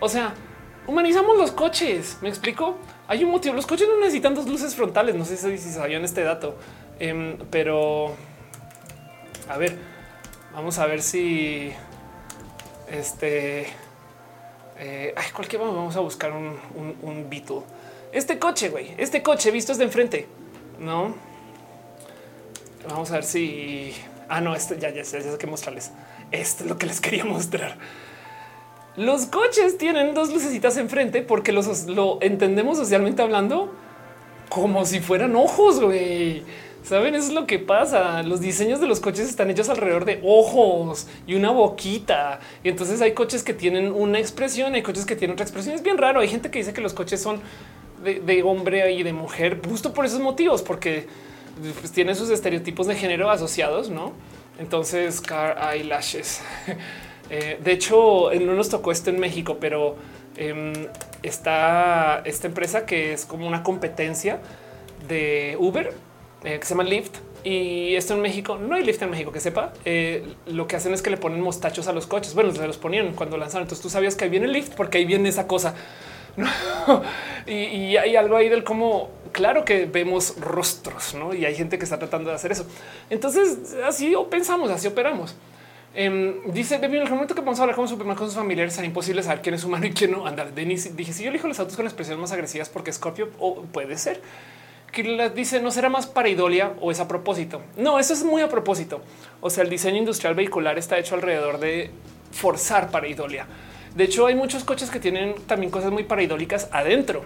O 0.00 0.08
sea, 0.08 0.34
humanizamos 0.86 1.36
los 1.36 1.52
coches. 1.52 2.18
Me 2.20 2.28
explico. 2.28 2.76
Hay 3.08 3.24
un 3.24 3.30
motivo. 3.30 3.54
Los 3.54 3.66
coches 3.66 3.88
no 3.88 3.98
necesitan 3.98 4.34
dos 4.34 4.46
luces 4.46 4.74
frontales. 4.74 5.14
No 5.14 5.24
sé 5.24 5.36
si, 5.36 5.58
sabían 5.58 6.04
este 6.04 6.22
dato, 6.22 6.56
em, 6.98 7.38
pero 7.50 8.14
a 9.48 9.58
ver, 9.58 9.76
vamos 10.54 10.78
a 10.78 10.86
ver 10.86 11.02
si 11.02 11.72
este 12.90 13.66
eh, 14.78 15.14
cualquier 15.34 15.62
vamos 15.62 15.96
a 15.96 16.00
buscar 16.00 16.32
un, 16.32 16.58
un, 16.74 16.96
un. 17.02 17.64
Este 18.12 18.38
coche, 18.38 18.68
güey, 18.68 18.94
este 18.98 19.22
coche 19.22 19.50
visto 19.50 19.72
desde 19.72 19.84
enfrente, 19.84 20.26
no? 20.78 21.14
Vamos 22.88 23.10
a 23.10 23.14
ver 23.14 23.24
si. 23.24 23.94
Ah, 24.28 24.40
no, 24.40 24.54
este 24.54 24.78
ya, 24.78 24.90
ya, 24.90 25.02
ya, 25.02 25.18
ya 25.18 25.30
sé 25.32 25.38
que 25.38 25.46
mostrarles. 25.46 25.92
Esto 26.32 26.64
es 26.64 26.70
lo 26.70 26.78
que 26.78 26.86
les 26.86 27.00
quería 27.00 27.24
mostrar. 27.24 27.78
Los 28.96 29.26
coches 29.26 29.78
tienen 29.78 30.14
dos 30.14 30.32
lucecitas 30.32 30.76
enfrente 30.76 31.22
porque 31.22 31.52
los 31.52 31.86
lo 31.86 32.18
entendemos 32.20 32.76
socialmente 32.78 33.22
hablando 33.22 33.72
como 34.48 34.84
si 34.84 35.00
fueran 35.00 35.34
ojos, 35.34 35.80
güey. 35.80 36.42
Saben, 36.82 37.14
eso 37.14 37.28
es 37.28 37.32
lo 37.32 37.46
que 37.46 37.58
pasa. 37.58 38.22
Los 38.22 38.40
diseños 38.40 38.80
de 38.80 38.86
los 38.86 39.00
coches 39.00 39.28
están 39.28 39.48
hechos 39.50 39.68
alrededor 39.68 40.04
de 40.04 40.20
ojos 40.24 41.06
y 41.26 41.36
una 41.36 41.50
boquita. 41.50 42.40
Y 42.64 42.68
entonces 42.68 43.00
hay 43.00 43.12
coches 43.12 43.44
que 43.44 43.54
tienen 43.54 43.92
una 43.92 44.18
expresión, 44.18 44.74
hay 44.74 44.82
coches 44.82 45.06
que 45.06 45.16
tienen 45.16 45.34
otra 45.34 45.44
expresión. 45.44 45.74
Es 45.74 45.82
bien 45.82 45.96
raro. 45.96 46.20
Hay 46.20 46.28
gente 46.28 46.50
que 46.50 46.58
dice 46.58 46.74
que 46.74 46.80
los 46.80 46.92
coches 46.92 47.22
son 47.22 47.40
de, 48.02 48.42
hombre 48.42 48.92
y 48.92 49.02
de 49.02 49.12
mujer, 49.12 49.60
justo 49.66 49.94
por 49.94 50.04
esos 50.04 50.20
motivos, 50.20 50.62
porque 50.62 51.06
pues, 51.80 51.92
tienen 51.92 52.16
sus 52.16 52.30
estereotipos 52.30 52.88
de 52.88 52.96
género 52.96 53.30
asociados, 53.30 53.88
no? 53.88 54.12
Entonces, 54.62 55.20
car 55.20 55.58
eyelashes. 55.74 56.40
Eh, 57.30 57.58
de 57.64 57.72
hecho, 57.72 58.30
no 58.42 58.52
nos 58.52 58.68
tocó 58.68 58.92
esto 58.92 59.08
en 59.08 59.18
México, 59.18 59.56
pero 59.58 59.96
em, 60.36 60.86
está 61.22 62.20
esta 62.26 62.46
empresa 62.46 62.84
que 62.84 63.14
es 63.14 63.24
como 63.24 63.48
una 63.48 63.62
competencia 63.62 64.40
de 65.08 65.56
Uber 65.58 65.94
eh, 66.44 66.58
que 66.58 66.66
se 66.66 66.74
llama 66.74 66.84
Lyft. 66.84 67.16
Y 67.42 67.94
esto 67.94 68.12
en 68.12 68.20
México 68.20 68.58
no 68.58 68.74
hay 68.74 68.84
Lyft 68.84 69.00
en 69.02 69.10
México 69.10 69.32
que 69.32 69.40
sepa. 69.40 69.72
Eh, 69.86 70.34
lo 70.46 70.66
que 70.66 70.76
hacen 70.76 70.92
es 70.92 71.00
que 71.00 71.08
le 71.08 71.16
ponen 71.16 71.40
mostachos 71.40 71.86
a 71.86 71.94
los 71.94 72.06
coches. 72.06 72.34
Bueno, 72.34 72.52
se 72.52 72.66
los 72.66 72.76
ponían 72.76 73.14
cuando 73.14 73.38
lanzaron. 73.38 73.62
Entonces 73.62 73.82
tú 73.82 73.88
sabías 73.88 74.14
que 74.14 74.24
ahí 74.24 74.30
viene 74.30 74.48
Lyft 74.48 74.74
porque 74.74 74.98
ahí 74.98 75.06
viene 75.06 75.30
esa 75.30 75.46
cosa. 75.46 75.74
y, 77.46 77.96
hay 77.96 78.16
algo 78.16 78.36
ahí 78.36 78.48
del 78.48 78.64
cómo, 78.64 79.10
claro 79.32 79.64
que 79.64 79.86
vemos 79.86 80.34
rostros, 80.40 81.14
¿no? 81.14 81.34
Y 81.34 81.44
hay 81.44 81.54
gente 81.54 81.78
que 81.78 81.84
está 81.84 81.98
tratando 81.98 82.30
de 82.30 82.36
hacer 82.36 82.52
eso. 82.52 82.66
Entonces 83.10 83.74
así 83.84 84.14
pensamos, 84.30 84.70
así 84.70 84.86
operamos. 84.88 85.36
Eh, 85.94 86.40
dice 86.46 86.76
en 86.76 86.84
el 86.84 87.10
momento 87.10 87.34
que 87.34 87.42
vamos 87.42 87.58
a 87.58 87.62
hablar 87.62 87.76
con 87.76 87.86
Superman 87.86 88.16
con 88.16 88.26
sus 88.26 88.36
familiares, 88.36 88.72
será 88.72 88.86
imposible 88.86 89.22
saber 89.22 89.42
quién 89.42 89.54
es 89.54 89.64
humano 89.64 89.86
y 89.86 89.92
quién 89.92 90.12
no. 90.12 90.26
Andar, 90.26 90.54
Denis 90.54 90.96
dije 90.96 91.12
si 91.12 91.22
yo 91.24 91.30
elijo 91.30 91.48
los 91.48 91.60
autos 91.60 91.76
con 91.76 91.84
expresiones 91.86 92.20
más 92.20 92.32
agresivas 92.32 92.68
porque 92.68 92.92
Scorpio 92.92 93.28
o 93.38 93.62
puede 93.62 93.98
ser 93.98 94.20
que 94.92 95.30
dice 95.34 95.60
no 95.60 95.70
será 95.70 95.88
más 95.88 96.06
para 96.06 96.28
idolia 96.28 96.74
o 96.80 96.90
es 96.90 97.00
a 97.00 97.08
propósito. 97.08 97.62
No, 97.76 97.98
eso 97.98 98.12
es 98.12 98.24
muy 98.24 98.42
a 98.42 98.48
propósito. 98.48 99.00
O 99.40 99.50
sea, 99.50 99.64
el 99.64 99.70
diseño 99.70 99.96
industrial 99.96 100.34
vehicular 100.34 100.78
está 100.78 100.98
hecho 100.98 101.14
alrededor 101.14 101.58
de 101.58 101.90
forzar 102.30 102.90
para 102.90 103.08
idolia. 103.08 103.46
De 103.94 104.04
hecho, 104.04 104.26
hay 104.26 104.34
muchos 104.34 104.64
coches 104.64 104.90
que 104.90 105.00
tienen 105.00 105.34
también 105.46 105.70
cosas 105.70 105.92
muy 105.92 106.04
paraidólicas 106.04 106.68
adentro. 106.72 107.24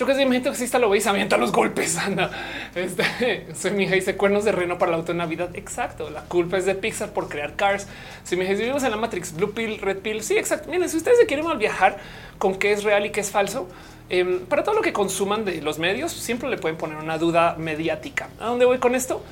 Yo 0.00 0.06
que 0.06 0.14
si 0.14 0.24
que 0.26 0.48
exista 0.48 0.78
lo 0.78 0.88
veis, 0.88 1.06
avienta 1.06 1.36
los 1.36 1.52
golpes. 1.52 1.98
Anda, 1.98 2.30
este, 2.74 3.48
soy 3.54 3.72
mi 3.72 3.84
hija 3.84 3.96
dice 3.96 4.16
cuernos 4.16 4.44
de 4.44 4.52
reno 4.52 4.78
para 4.78 4.92
la 4.92 4.96
auto 4.96 5.12
Navidad. 5.12 5.50
Exacto. 5.52 6.08
La 6.08 6.22
culpa 6.22 6.56
es 6.56 6.64
de 6.64 6.74
Pixar 6.74 7.12
por 7.12 7.28
crear 7.28 7.54
cars. 7.54 7.86
Si 8.24 8.34
me 8.34 8.46
vivimos 8.46 8.82
en 8.82 8.92
la 8.92 8.96
Matrix, 8.96 9.34
Blue 9.34 9.52
Pill, 9.52 9.78
Red 9.78 9.98
Pill. 9.98 10.22
Sí, 10.22 10.38
exacto. 10.38 10.70
Miren, 10.70 10.88
si 10.88 10.96
ustedes 10.96 11.18
se 11.18 11.26
quieren 11.26 11.44
mal 11.44 11.58
viajar 11.58 11.98
con 12.38 12.54
qué 12.54 12.72
es 12.72 12.82
real 12.82 13.04
y 13.04 13.10
qué 13.10 13.20
es 13.20 13.30
falso, 13.30 13.68
em, 14.08 14.40
para 14.46 14.64
todo 14.64 14.74
lo 14.74 14.80
que 14.80 14.94
consuman 14.94 15.44
de 15.44 15.60
los 15.60 15.78
medios, 15.78 16.12
siempre 16.12 16.48
le 16.48 16.56
pueden 16.56 16.78
poner 16.78 16.96
una 16.96 17.18
duda 17.18 17.56
mediática. 17.58 18.30
¿A 18.40 18.46
dónde 18.46 18.64
voy 18.64 18.78
con 18.78 18.94
esto? 18.94 19.22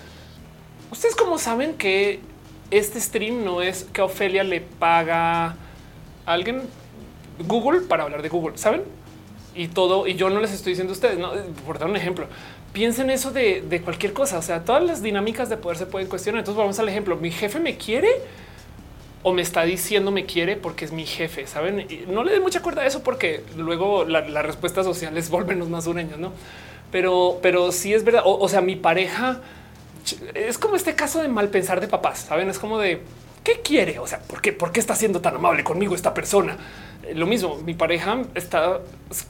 Ustedes 0.91 1.17
como 1.17 1.39
saben 1.39 1.79
que 1.79 2.21
este 2.71 3.01
stream 3.01 3.43
no 3.43 3.63
es 3.63 3.85
que 3.85 4.03
Ofelia 4.03 4.45
le 4.45 4.61
paga 4.61 5.57
alguien 6.33 6.63
Google 7.47 7.83
para 7.83 8.05
hablar 8.05 8.23
de 8.23 8.29
Google, 8.29 8.59
¿saben? 8.59 8.83
y 9.59 9.69
todo. 9.69 10.07
Y 10.07 10.15
yo 10.15 10.31
no 10.31 10.41
les 10.41 10.53
estoy 10.53 10.73
diciendo 10.73 10.93
a 10.93 10.95
ustedes, 10.95 11.19
no, 11.19 11.33
por 11.67 11.79
dar 11.79 11.91
un 11.91 11.97
ejemplo, 11.97 12.27
piensen 12.73 13.11
eso 13.11 13.33
de, 13.33 13.83
cualquier 13.85 14.13
cosa. 14.13 14.39
O 14.39 14.43
sea, 14.43 14.65
todas 14.65 14.83
las 14.83 15.03
dinámicas 15.03 15.49
de 15.49 15.57
poder 15.57 15.77
se 15.77 15.87
pueden 15.87 16.09
cuestionar. 16.09 16.41
Entonces 16.41 16.59
vamos 16.59 16.79
al 16.79 16.89
ejemplo. 16.89 17.17
Mi 17.17 17.31
jefe 17.31 17.59
me 17.59 17.77
quiere 17.77 18.09
o 19.25 19.33
me 19.33 19.43
está 19.43 19.65
diciendo 19.65 20.13
me 20.13 20.27
quiere 20.27 20.57
porque 20.57 20.85
es 20.85 20.93
mi 20.93 21.05
jefe. 21.05 21.47
Saben, 21.47 21.87
no 22.07 22.23
le 22.23 22.33
den 22.33 22.43
mucha 22.43 22.63
cuerda 22.63 22.83
a 22.83 22.87
eso 22.87 23.03
porque 23.03 23.43
luego 23.57 24.05
la, 24.05 24.21
la 24.29 24.43
respuesta 24.43 24.85
social 24.85 25.15
les 25.15 25.29
vuelven 25.29 25.59
los 25.59 25.69
más 25.69 25.85
sureños, 25.85 26.19
no? 26.19 26.33
Pero, 26.93 27.39
pero 27.43 27.73
sí 27.73 27.93
es 27.93 28.05
verdad. 28.05 28.23
O, 28.25 28.49
sea, 28.49 28.61
mi 28.61 28.77
pareja 28.77 29.41
es 30.35 30.57
como 30.57 30.77
este 30.77 30.95
caso 30.95 31.21
de 31.21 31.29
mal 31.29 31.49
pensar 31.49 31.81
de 31.81 31.89
papás. 31.89 32.21
Saben, 32.21 32.49
es 32.49 32.59
como 32.59 32.79
de 32.79 33.03
qué 33.43 33.61
quiere. 33.63 33.99
O 33.99 34.07
sea, 34.07 34.21
por 34.21 34.41
qué, 34.41 34.53
por 34.53 34.73
qué 34.73 34.81
está 34.81 34.95
siendo 34.95 35.21
tan 35.21 35.37
amable 35.37 35.65
conmigo 35.65 35.95
esta 35.95 36.15
persona? 36.15 36.57
lo 37.15 37.27
mismo, 37.27 37.57
mi 37.65 37.75
pareja 37.75 38.23
está 38.35 38.81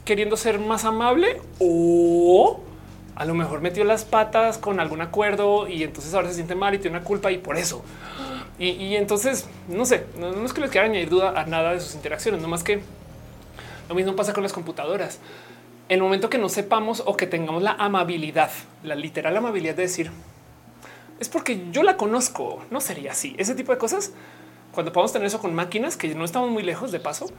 queriendo 0.05 0.37
ser 0.37 0.59
más 0.59 0.85
amable 0.85 1.41
o 1.59 2.59
a 3.15 3.25
lo 3.25 3.33
mejor 3.33 3.61
metió 3.61 3.83
las 3.83 4.05
patas 4.05 4.57
con 4.57 4.79
algún 4.79 5.01
acuerdo 5.01 5.67
y 5.67 5.83
entonces 5.83 6.13
ahora 6.13 6.29
se 6.29 6.35
siente 6.35 6.55
mal 6.55 6.73
y 6.73 6.79
tiene 6.79 6.97
una 6.97 7.05
culpa 7.05 7.31
y 7.31 7.37
por 7.37 7.57
eso. 7.57 7.83
Y, 8.61 8.97
entonces, 8.97 9.47
no 9.69 9.85
sé, 9.85 10.03
no, 10.19 10.43
es 10.43 10.51
que 10.51 10.59
les 10.59 10.69
quiera 10.69 10.85
añadir 10.85 11.09
duda 11.09 11.39
a 11.39 11.45
nada 11.45 11.71
de 11.71 11.79
sus 11.79 11.95
interacciones, 11.95 12.41
no 12.41 12.49
más 12.49 12.61
que 12.61 12.81
lo 13.87 13.95
mismo 13.95 14.17
pasa 14.17 14.33
con 14.33 14.43
las 14.43 14.51
computadoras. 14.51 15.19
El 15.87 16.01
momento 16.01 16.29
que 16.29 16.37
no 16.37 16.49
sepamos 16.49 17.01
o 17.05 17.15
que 17.15 17.25
tengamos 17.25 17.63
la 17.63 17.71
amabilidad, 17.71 18.51
la 18.83 18.95
literal 18.95 19.37
amabilidad 19.37 19.75
de 19.75 19.83
decir, 19.83 20.11
es 21.19 21.29
porque 21.29 21.65
yo 21.71 21.83
la 21.83 21.97
conozco, 21.97 22.63
no 22.71 22.81
sería 22.81 23.11
así. 23.11 23.35
Ese 23.37 23.55
tipo 23.55 23.71
de 23.71 23.77
cosas, 23.77 24.11
cuando 24.71 24.93
podamos 24.93 25.13
tener 25.13 25.27
eso 25.27 25.39
con 25.39 25.53
máquinas, 25.53 25.97
que 25.97 26.13
no 26.15 26.25
estamos 26.25 26.49
muy 26.49 26.63
lejos 26.63 26.91
de 26.91 26.99
paso, 26.99 27.29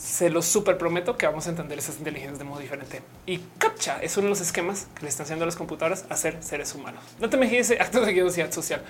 se 0.00 0.30
los 0.30 0.46
super 0.46 0.78
prometo 0.78 1.18
que 1.18 1.26
vamos 1.26 1.46
a 1.46 1.50
entender 1.50 1.78
esas 1.78 1.98
inteligencias 1.98 2.38
de 2.38 2.44
modo 2.44 2.60
diferente. 2.60 3.02
Y 3.26 3.38
CAPTCHA 3.58 4.02
es 4.02 4.16
uno 4.16 4.24
de 4.26 4.30
los 4.30 4.40
esquemas 4.40 4.88
que 4.94 5.02
le 5.02 5.08
están 5.08 5.24
haciendo 5.24 5.44
a 5.44 5.46
las 5.46 5.56
computadoras 5.56 6.06
a 6.08 6.16
ser 6.16 6.42
seres 6.42 6.74
humanos. 6.74 7.02
No 7.18 7.28
te 7.28 7.36
me 7.36 7.54
ese 7.58 7.74
acto 7.78 8.00
de 8.00 8.12
guiosidad 8.12 8.50
social. 8.50 8.82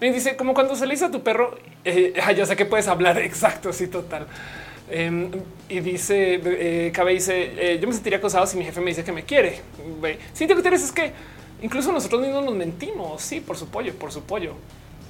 Me 0.00 0.12
dice 0.12 0.36
como 0.36 0.54
cuando 0.54 0.74
se 0.74 0.86
le 0.86 0.94
dice 0.94 1.04
a 1.04 1.10
tu 1.10 1.22
perro, 1.22 1.56
eh, 1.84 2.14
ya 2.36 2.46
sé 2.46 2.56
que 2.56 2.64
puedes 2.64 2.88
hablar 2.88 3.18
exacto, 3.22 3.72
sí, 3.72 3.86
total. 3.86 4.26
Em, 4.90 5.30
y 5.68 5.80
dice, 5.80 6.40
eh, 6.44 6.92
Cabe 6.92 7.12
dice, 7.12 7.74
eh, 7.74 7.78
yo 7.80 7.86
me 7.86 7.94
sentiría 7.94 8.18
acosado 8.18 8.46
si 8.46 8.56
mi 8.56 8.64
jefe 8.64 8.80
me 8.80 8.90
dice 8.90 9.04
que 9.04 9.12
me 9.12 9.24
quiere. 9.24 9.60
Sí, 10.32 10.46
te 10.46 10.54
que 10.54 10.74
es 10.74 10.92
que 10.92 11.12
incluso 11.62 11.92
nosotros 11.92 12.20
mismos 12.20 12.44
nos 12.44 12.54
mentimos. 12.54 13.22
Sí, 13.22 13.40
por 13.40 13.56
su 13.56 13.68
pollo, 13.68 13.94
por 13.94 14.12
su 14.12 14.22
pollo. 14.22 14.54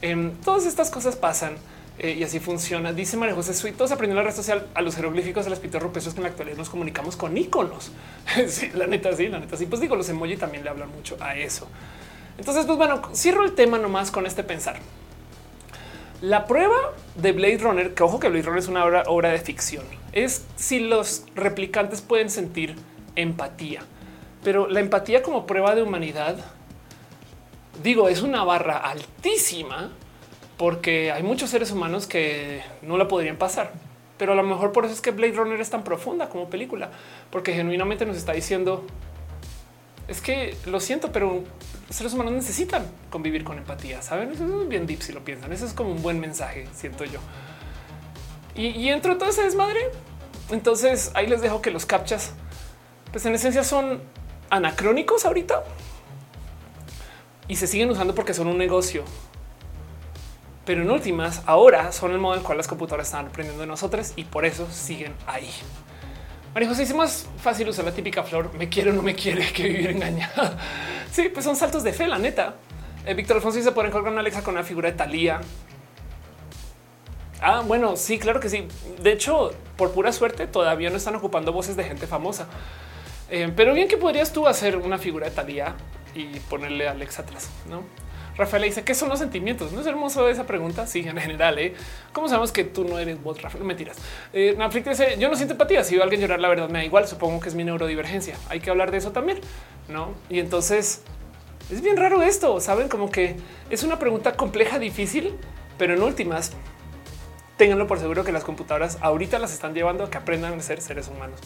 Em, 0.02 0.32
todas 0.44 0.66
estas 0.66 0.90
cosas 0.90 1.16
pasan 1.16 1.56
Eh, 1.98 2.16
y 2.18 2.23
así 2.23 2.40
funciona. 2.40 2.93
Dice 2.93 3.16
María 3.16 3.35
José 3.35 3.55
Sweet, 3.55 3.77
todos 3.77 3.90
aprendieron 3.90 4.23
la 4.23 4.31
red 4.31 4.36
social 4.36 4.66
a 4.74 4.82
los 4.82 4.97
jeroglíficos 4.97 5.44
de 5.44 5.51
las 5.51 5.60
pinturas 5.60 5.82
rupestres 5.82 6.14
que 6.14 6.18
en 6.18 6.24
la 6.24 6.28
actualidad 6.28 6.59
nos 6.59 6.68
comunicamos 6.68 7.16
con 7.16 7.36
iconos. 7.36 7.90
sí, 8.48 8.70
la 8.74 8.86
neta, 8.86 9.14
sí, 9.16 9.28
la 9.28 9.39
neta, 9.39 9.56
sí. 9.56 9.64
Pues 9.64 9.81
digo, 9.81 9.97
los 9.97 10.09
emoji 10.09 10.36
también 10.36 10.62
le 10.62 10.70
hablan 10.70 10.90
mucho 10.90 11.16
a 11.20 11.36
eso. 11.36 11.66
Entonces, 12.36 12.66
pues 12.66 12.77
bueno, 12.77 13.01
cierro 13.14 13.44
el 13.44 13.55
tema 13.55 13.78
nomás 13.78 14.10
con 14.10 14.27
este 14.27 14.44
pensar. 14.44 14.77
La 16.20 16.47
prueba 16.47 16.77
de 17.14 17.32
Blade 17.32 17.59
Runner, 17.59 17.94
que 17.94 18.02
ojo 18.02 18.20
que 18.20 18.28
Blade 18.28 18.44
Runner 18.44 18.59
es 18.59 18.68
una 18.68 18.85
obra 18.85 19.31
de 19.31 19.39
ficción, 19.39 19.85
es 20.12 20.44
si 20.56 20.81
los 20.81 21.24
replicantes 21.35 22.02
pueden 22.02 22.28
sentir 22.28 22.77
empatía. 23.16 23.82
Pero 24.47 24.68
la 24.68 24.78
empatía 24.78 25.24
como 25.24 25.44
prueba 25.44 25.74
de 25.74 25.82
humanidad, 25.82 26.36
digo, 27.82 28.09
es 28.09 28.23
una 28.23 28.44
barra 28.44 28.77
altísima 28.77 29.90
porque 30.56 31.10
hay 31.10 31.24
muchos 31.24 31.51
seres 31.51 31.73
humanos 31.73 32.06
que 32.06 32.62
no 32.81 32.97
la 32.97 33.09
podrían 33.09 33.39
pasar. 33.39 33.73
Pero 34.16 34.35
a 34.35 34.36
lo 34.36 34.44
mejor 34.44 34.70
por 34.70 34.85
eso 34.85 34.94
es 34.94 35.01
que 35.01 35.10
Blade 35.10 35.32
Runner 35.32 35.60
es 35.60 35.70
tan 35.70 35.82
profunda 35.82 36.28
como 36.28 36.48
película, 36.48 36.93
porque 37.32 37.55
genuinamente 37.55 38.06
nos 38.06 38.16
está 38.16 38.35
diciendo 38.35 38.86
es 40.06 40.20
que 40.20 40.56
lo 40.66 40.78
siento, 40.78 41.10
pero 41.10 41.43
seres 41.90 42.14
humanos 42.14 42.35
necesitan 42.35 42.86
convivir 43.10 43.43
con 43.43 43.59
empatía. 43.59 44.01
Saben, 44.01 44.31
eso 44.31 44.62
es 44.62 44.68
bien 44.68 44.86
deep 44.86 45.02
si 45.02 45.12
lo 45.12 45.24
piensan. 45.24 45.52
Eso 45.52 45.66
es 45.66 45.73
como 45.73 45.90
un 45.90 46.02
buen 46.02 46.20
mensaje, 46.20 46.68
siento 46.73 47.05
yo. 47.05 47.18
Y, 48.55 48.68
y 48.68 48.90
entro 48.90 49.18
todo 49.18 49.28
ese 49.28 49.43
desmadre. 49.43 49.81
Entonces 50.52 51.10
ahí 51.14 51.27
les 51.27 51.40
dejo 51.40 51.60
que 51.60 51.73
los 51.73 51.85
captchas, 51.85 52.32
pues 53.10 53.27
en 53.27 53.35
esencia 53.35 53.64
son 53.64 54.01
anacrónicos 54.51 55.24
ahorita 55.24 55.62
y 57.48 57.56
se 57.56 57.66
siguen 57.66 57.90
usando 57.90 58.14
porque 58.14 58.35
son 58.35 58.48
un 58.48 58.59
negocio 58.59 59.05
pero 60.66 60.82
en 60.82 60.90
últimas 60.90 61.43
ahora 61.47 61.93
son 61.93 62.10
el 62.10 62.18
modo 62.18 62.35
en 62.35 62.40
el 62.40 62.44
cual 62.44 62.59
las 62.59 62.66
computadoras 62.66 63.06
están 63.06 63.27
aprendiendo 63.27 63.62
de 63.62 63.68
nosotros 63.68 64.12
y 64.16 64.24
por 64.24 64.44
eso 64.44 64.66
siguen 64.70 65.14
ahí. 65.27 65.48
María 66.52 66.68
José, 66.68 66.82
es 66.82 66.94
más 66.94 67.28
fácil 67.40 67.68
usar 67.68 67.85
la 67.85 67.93
típica 67.93 68.24
flor, 68.24 68.52
me 68.55 68.68
quiere 68.68 68.90
o 68.90 68.93
no 68.93 69.02
me 69.02 69.14
quiere 69.14 69.52
que 69.52 69.62
vivir 69.62 69.90
engañada. 69.90 70.59
sí, 71.12 71.28
pues 71.32 71.44
son 71.44 71.55
saltos 71.55 71.85
de 71.85 71.93
fe, 71.93 72.09
la 72.09 72.18
neta. 72.18 72.56
Eh, 73.06 73.14
Víctor 73.14 73.36
Alfonso 73.36 73.59
dice, 73.59 73.70
pueden 73.70 73.93
colgar 73.93 74.10
una 74.10 74.20
Alexa 74.20 74.43
con 74.43 74.55
una 74.55 74.64
figura 74.64 74.90
de 74.90 74.97
Talía. 74.97 75.40
Ah, 77.40 77.62
bueno, 77.64 77.97
sí, 77.97 78.18
claro 78.18 78.40
que 78.40 78.48
sí. 78.48 78.66
De 79.01 79.12
hecho, 79.12 79.52
por 79.77 79.93
pura 79.93 80.10
suerte, 80.10 80.48
todavía 80.48 80.90
no 80.90 80.97
están 80.97 81.14
ocupando 81.14 81.52
voces 81.52 81.77
de 81.77 81.85
gente 81.85 82.09
famosa. 82.09 82.48
Eh, 83.31 83.53
pero 83.55 83.74
bien 83.74 83.89
que 83.89 83.97
podrías 83.97 84.32
tú 84.32 84.47
hacer 84.47 84.77
una 84.77 84.98
figura 84.98 85.28
de 85.28 85.35
Talía 85.35 85.74
y 86.15 86.39
ponerle 86.40 86.89
a 86.89 86.93
Alexa 86.93 87.23
atrás, 87.23 87.51
¿no? 87.69 87.82
Rafael 88.36 88.65
dice 88.65 88.85
qué 88.85 88.94
son 88.94 89.09
los 89.09 89.19
sentimientos. 89.19 89.73
No 89.73 89.81
es 89.81 89.86
hermoso 89.86 90.28
esa 90.28 90.47
pregunta. 90.47 90.86
Sí, 90.86 91.01
en 91.01 91.16
general, 91.16 91.59
¿eh? 91.59 91.74
¿cómo 92.12 92.28
sabemos 92.28 92.53
que 92.53 92.65
tú 92.65 92.85
no 92.85 92.98
eres 92.98 93.23
bot? 93.23 93.40
Rafael, 93.40 93.65
mentiras. 93.65 93.97
Eh, 94.32 94.57
dice 94.85 95.16
yo 95.19 95.28
no 95.28 95.36
siento 95.36 95.55
empatía. 95.55 95.82
Si 95.85 95.94
veo 95.94 96.03
a 96.03 96.05
alguien 96.05 96.20
llorar, 96.20 96.40
la 96.40 96.48
verdad 96.48 96.69
me 96.69 96.81
da 96.81 96.85
igual. 96.85 97.09
Supongo 97.09 97.40
que 97.40 97.48
es 97.48 97.55
mi 97.55 97.65
neurodivergencia. 97.65 98.36
Hay 98.48 98.61
que 98.61 98.70
hablar 98.70 98.90
de 98.90 98.98
eso 98.98 99.12
también, 99.12 99.40
no? 99.89 100.12
Y 100.28 100.39
entonces 100.39 101.03
es 101.70 101.81
bien 101.81 101.97
raro 101.97 102.23
esto. 102.23 102.61
Saben 102.61 102.89
como 102.89 103.11
que 103.11 103.36
es 103.70 103.82
una 103.82 103.98
pregunta 103.98 104.35
compleja, 104.35 104.78
difícil, 104.78 105.35
pero 105.78 105.94
en 105.94 106.03
últimas, 106.03 106.53
ténganlo 107.57 107.86
por 107.86 107.98
seguro 107.98 108.23
que 108.23 108.32
las 108.32 108.44
computadoras 108.44 108.98
ahorita 109.01 109.39
las 109.39 109.53
están 109.53 109.73
llevando 109.73 110.05
a 110.05 110.11
que 110.11 110.19
aprendan 110.19 110.53
a 110.59 110.62
ser 110.62 110.82
seres 110.82 111.09
humanos. 111.09 111.40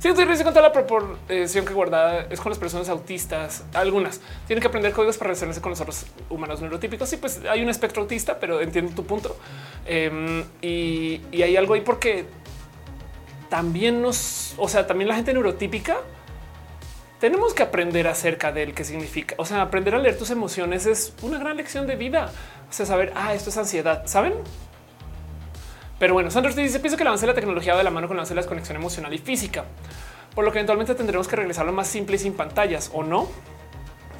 Si 0.00 0.08
estoy 0.08 0.24
con 0.24 0.54
toda 0.54 0.62
la 0.62 0.72
proporción 0.72 1.66
que 1.66 1.74
guardada 1.74 2.26
es 2.30 2.40
con 2.40 2.48
las 2.48 2.58
personas 2.58 2.88
autistas. 2.88 3.64
Algunas 3.74 4.18
tienen 4.46 4.62
que 4.62 4.68
aprender 4.68 4.94
códigos 4.94 5.18
para 5.18 5.28
relacionarse 5.28 5.60
con 5.60 5.68
los 5.68 5.80
otros 5.82 6.06
humanos 6.30 6.62
neurotípicos. 6.62 7.06
Sí, 7.06 7.18
pues 7.18 7.42
hay 7.46 7.62
un 7.62 7.68
espectro 7.68 8.00
autista, 8.00 8.40
pero 8.40 8.62
entiendo 8.62 8.92
tu 8.94 9.04
punto. 9.04 9.36
Em, 9.84 10.42
y, 10.62 11.20
hay 11.34 11.54
algo 11.54 11.74
ahí 11.74 11.82
porque 11.82 12.24
también 13.50 14.00
nos, 14.00 14.54
o 14.56 14.70
sea, 14.70 14.86
también 14.86 15.06
la 15.06 15.16
gente 15.16 15.34
neurotípica 15.34 15.98
tenemos 17.18 17.52
que 17.52 17.62
aprender 17.62 18.08
acerca 18.08 18.52
de 18.52 18.62
él, 18.62 18.72
qué 18.72 18.84
significa. 18.84 19.34
O 19.36 19.44
sea, 19.44 19.60
aprender 19.60 19.94
a 19.94 19.98
leer 19.98 20.16
tus 20.16 20.30
emociones 20.30 20.86
es 20.86 21.12
una 21.20 21.38
gran 21.38 21.58
lección 21.58 21.86
de 21.86 21.96
vida. 21.96 22.32
O 22.70 22.72
sea, 22.72 22.86
saber, 22.86 23.12
ah, 23.14 23.34
esto 23.34 23.50
es 23.50 23.58
ansiedad. 23.58 24.06
Saben? 24.06 24.32
Pero 26.00 26.14
bueno, 26.14 26.30
Sanders 26.30 26.56
dice, 26.56 26.80
pienso 26.80 26.96
que 26.96 27.02
el 27.02 27.08
avance 27.08 27.26
de 27.26 27.32
la 27.32 27.34
tecnología 27.34 27.74
va 27.74 27.78
de 27.78 27.84
la 27.84 27.90
mano 27.90 28.08
con 28.08 28.16
el 28.16 28.20
avance 28.20 28.34
de 28.34 28.40
la 28.40 28.46
conexión 28.46 28.74
emocional 28.74 29.12
y 29.12 29.18
física, 29.18 29.66
por 30.34 30.46
lo 30.46 30.50
que 30.50 30.58
eventualmente 30.58 30.94
tendremos 30.94 31.28
que 31.28 31.36
regresar 31.36 31.64
a 31.64 31.66
lo 31.66 31.72
más 31.72 31.88
simple 31.88 32.16
y 32.16 32.18
sin 32.18 32.32
pantallas, 32.32 32.90
¿o 32.94 33.02
no? 33.02 33.28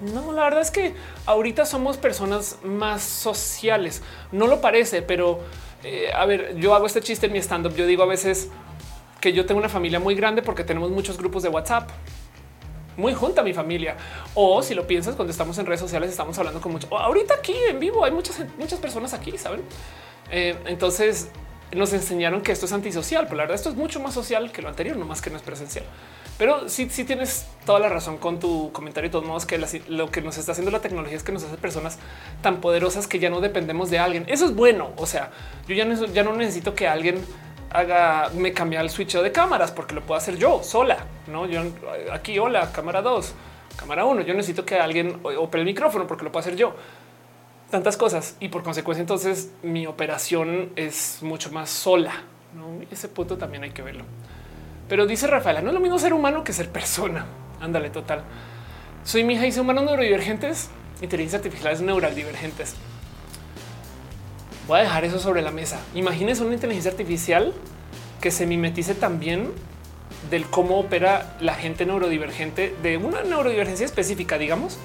No, 0.02 0.32
la 0.32 0.44
verdad 0.44 0.60
es 0.60 0.70
que 0.70 0.94
ahorita 1.24 1.64
somos 1.64 1.96
personas 1.96 2.58
más 2.62 3.02
sociales. 3.02 4.02
No 4.30 4.46
lo 4.46 4.60
parece, 4.60 5.00
pero 5.00 5.40
eh, 5.82 6.10
a 6.14 6.26
ver, 6.26 6.54
yo 6.56 6.74
hago 6.74 6.84
este 6.84 7.00
chiste 7.00 7.26
en 7.26 7.32
mi 7.32 7.38
stand 7.38 7.66
up. 7.66 7.74
Yo 7.74 7.86
digo 7.86 8.02
a 8.02 8.06
veces 8.06 8.48
que 9.20 9.32
yo 9.32 9.46
tengo 9.46 9.58
una 9.58 9.68
familia 9.68 10.00
muy 10.00 10.14
grande 10.14 10.42
porque 10.42 10.64
tenemos 10.64 10.90
muchos 10.90 11.16
grupos 11.16 11.42
de 11.42 11.48
WhatsApp. 11.48 11.90
Muy 12.96 13.14
junta 13.14 13.42
mi 13.42 13.54
familia. 13.54 13.96
O 14.34 14.62
si 14.62 14.74
lo 14.74 14.86
piensas, 14.86 15.16
cuando 15.16 15.32
estamos 15.32 15.56
en 15.58 15.66
redes 15.66 15.80
sociales, 15.80 16.10
estamos 16.10 16.38
hablando 16.38 16.60
con 16.60 16.72
mucho. 16.72 16.88
Ahorita 16.94 17.34
aquí 17.34 17.54
en 17.68 17.78
vivo 17.78 18.04
hay 18.04 18.12
muchas, 18.12 18.42
muchas 18.58 18.78
personas 18.78 19.12
aquí, 19.12 19.36
saben? 19.36 19.62
Eh, 20.30 20.56
entonces 20.66 21.30
nos 21.72 21.92
enseñaron 21.92 22.42
que 22.42 22.52
esto 22.52 22.66
es 22.66 22.72
antisocial, 22.72 23.24
pero 23.24 23.36
la 23.36 23.42
verdad 23.44 23.56
esto 23.56 23.70
es 23.70 23.76
mucho 23.76 24.00
más 24.00 24.14
social 24.14 24.50
que 24.52 24.62
lo 24.62 24.68
anterior, 24.68 24.96
no 24.96 25.04
más 25.04 25.22
que 25.22 25.30
no 25.30 25.36
es 25.36 25.42
presencial. 25.42 25.84
Pero 26.38 26.68
sí, 26.70 26.88
sí 26.90 27.04
tienes 27.04 27.46
toda 27.66 27.78
la 27.80 27.90
razón 27.90 28.16
con 28.16 28.40
tu 28.40 28.72
comentario. 28.72 29.08
De 29.10 29.12
todos 29.12 29.26
modos, 29.26 29.44
que 29.44 29.62
lo 29.88 30.10
que 30.10 30.22
nos 30.22 30.38
está 30.38 30.52
haciendo 30.52 30.70
la 30.70 30.80
tecnología 30.80 31.16
es 31.16 31.22
que 31.22 31.32
nos 31.32 31.44
hace 31.44 31.56
personas 31.58 31.98
tan 32.40 32.62
poderosas 32.62 33.06
que 33.06 33.18
ya 33.18 33.28
no 33.28 33.40
dependemos 33.40 33.90
de 33.90 33.98
alguien. 33.98 34.24
Eso 34.26 34.46
es 34.46 34.54
bueno. 34.54 34.92
O 34.96 35.06
sea, 35.06 35.30
yo 35.68 35.74
ya 35.74 35.84
no, 35.84 36.06
ya 36.06 36.22
no 36.22 36.34
necesito 36.34 36.74
que 36.74 36.88
alguien 36.88 37.22
haga 37.70 38.30
me 38.34 38.52
cambie 38.52 38.80
el 38.80 38.90
switch 38.90 39.16
de 39.18 39.30
cámaras 39.30 39.70
porque 39.70 39.94
lo 39.94 40.00
puedo 40.00 40.16
hacer 40.16 40.36
yo 40.38 40.62
sola. 40.62 41.04
No, 41.26 41.46
yo 41.46 41.62
aquí, 42.10 42.38
hola, 42.38 42.72
cámara 42.72 43.02
2, 43.02 43.34
cámara 43.76 44.06
1. 44.06 44.22
Yo 44.22 44.32
necesito 44.32 44.64
que 44.64 44.80
alguien 44.80 45.20
opere 45.22 45.60
el 45.60 45.66
micrófono 45.66 46.06
porque 46.06 46.24
lo 46.24 46.32
puedo 46.32 46.40
hacer 46.40 46.56
yo 46.56 46.74
tantas 47.70 47.96
cosas 47.96 48.36
y 48.40 48.48
por 48.48 48.62
consecuencia 48.62 49.00
entonces 49.00 49.50
mi 49.62 49.86
operación 49.86 50.70
es 50.76 51.18
mucho 51.22 51.50
más 51.52 51.70
sola. 51.70 52.24
¿no? 52.54 52.84
Ese 52.90 53.08
punto 53.08 53.38
también 53.38 53.62
hay 53.62 53.70
que 53.70 53.82
verlo. 53.82 54.04
Pero 54.88 55.06
dice 55.06 55.26
Rafaela, 55.26 55.62
no 55.62 55.68
es 55.68 55.74
lo 55.74 55.80
mismo 55.80 55.98
ser 55.98 56.12
humano 56.12 56.42
que 56.42 56.52
ser 56.52 56.68
persona. 56.68 57.26
Ándale, 57.60 57.90
total. 57.90 58.24
Soy 59.04 59.24
mi 59.24 59.34
hija, 59.34 59.44
dice 59.44 59.60
humanos 59.60 59.84
neurodivergentes, 59.84 60.68
inteligencia 61.00 61.38
artificiales 61.38 61.80
neurodivergentes. 61.80 62.74
Voy 64.66 64.80
a 64.80 64.82
dejar 64.82 65.04
eso 65.04 65.18
sobre 65.18 65.42
la 65.42 65.50
mesa. 65.50 65.80
Imagínense 65.94 66.42
una 66.42 66.54
inteligencia 66.54 66.90
artificial 66.90 67.54
que 68.20 68.30
se 68.30 68.46
mimetice 68.46 68.94
también 68.94 69.52
del 70.28 70.46
cómo 70.46 70.78
opera 70.78 71.36
la 71.40 71.54
gente 71.54 71.86
neurodivergente 71.86 72.74
de 72.82 72.96
una 72.96 73.22
neurodivergencia 73.22 73.86
específica, 73.86 74.38
digamos, 74.38 74.78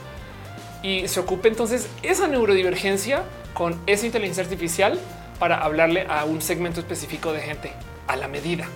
y 0.85 1.07
se 1.07 1.19
ocupe 1.19 1.47
entonces 1.47 1.89
esa 2.03 2.27
neurodivergencia 2.27 3.23
con 3.55 3.81
esa 3.87 4.05
inteligencia 4.05 4.43
artificial 4.43 4.99
para 5.39 5.57
hablarle 5.57 6.05
a 6.07 6.25
un 6.25 6.43
segmento 6.43 6.79
específico 6.79 7.33
de 7.33 7.41
gente 7.41 7.73
a 8.07 8.15
la 8.15 8.27
medida. 8.27 8.67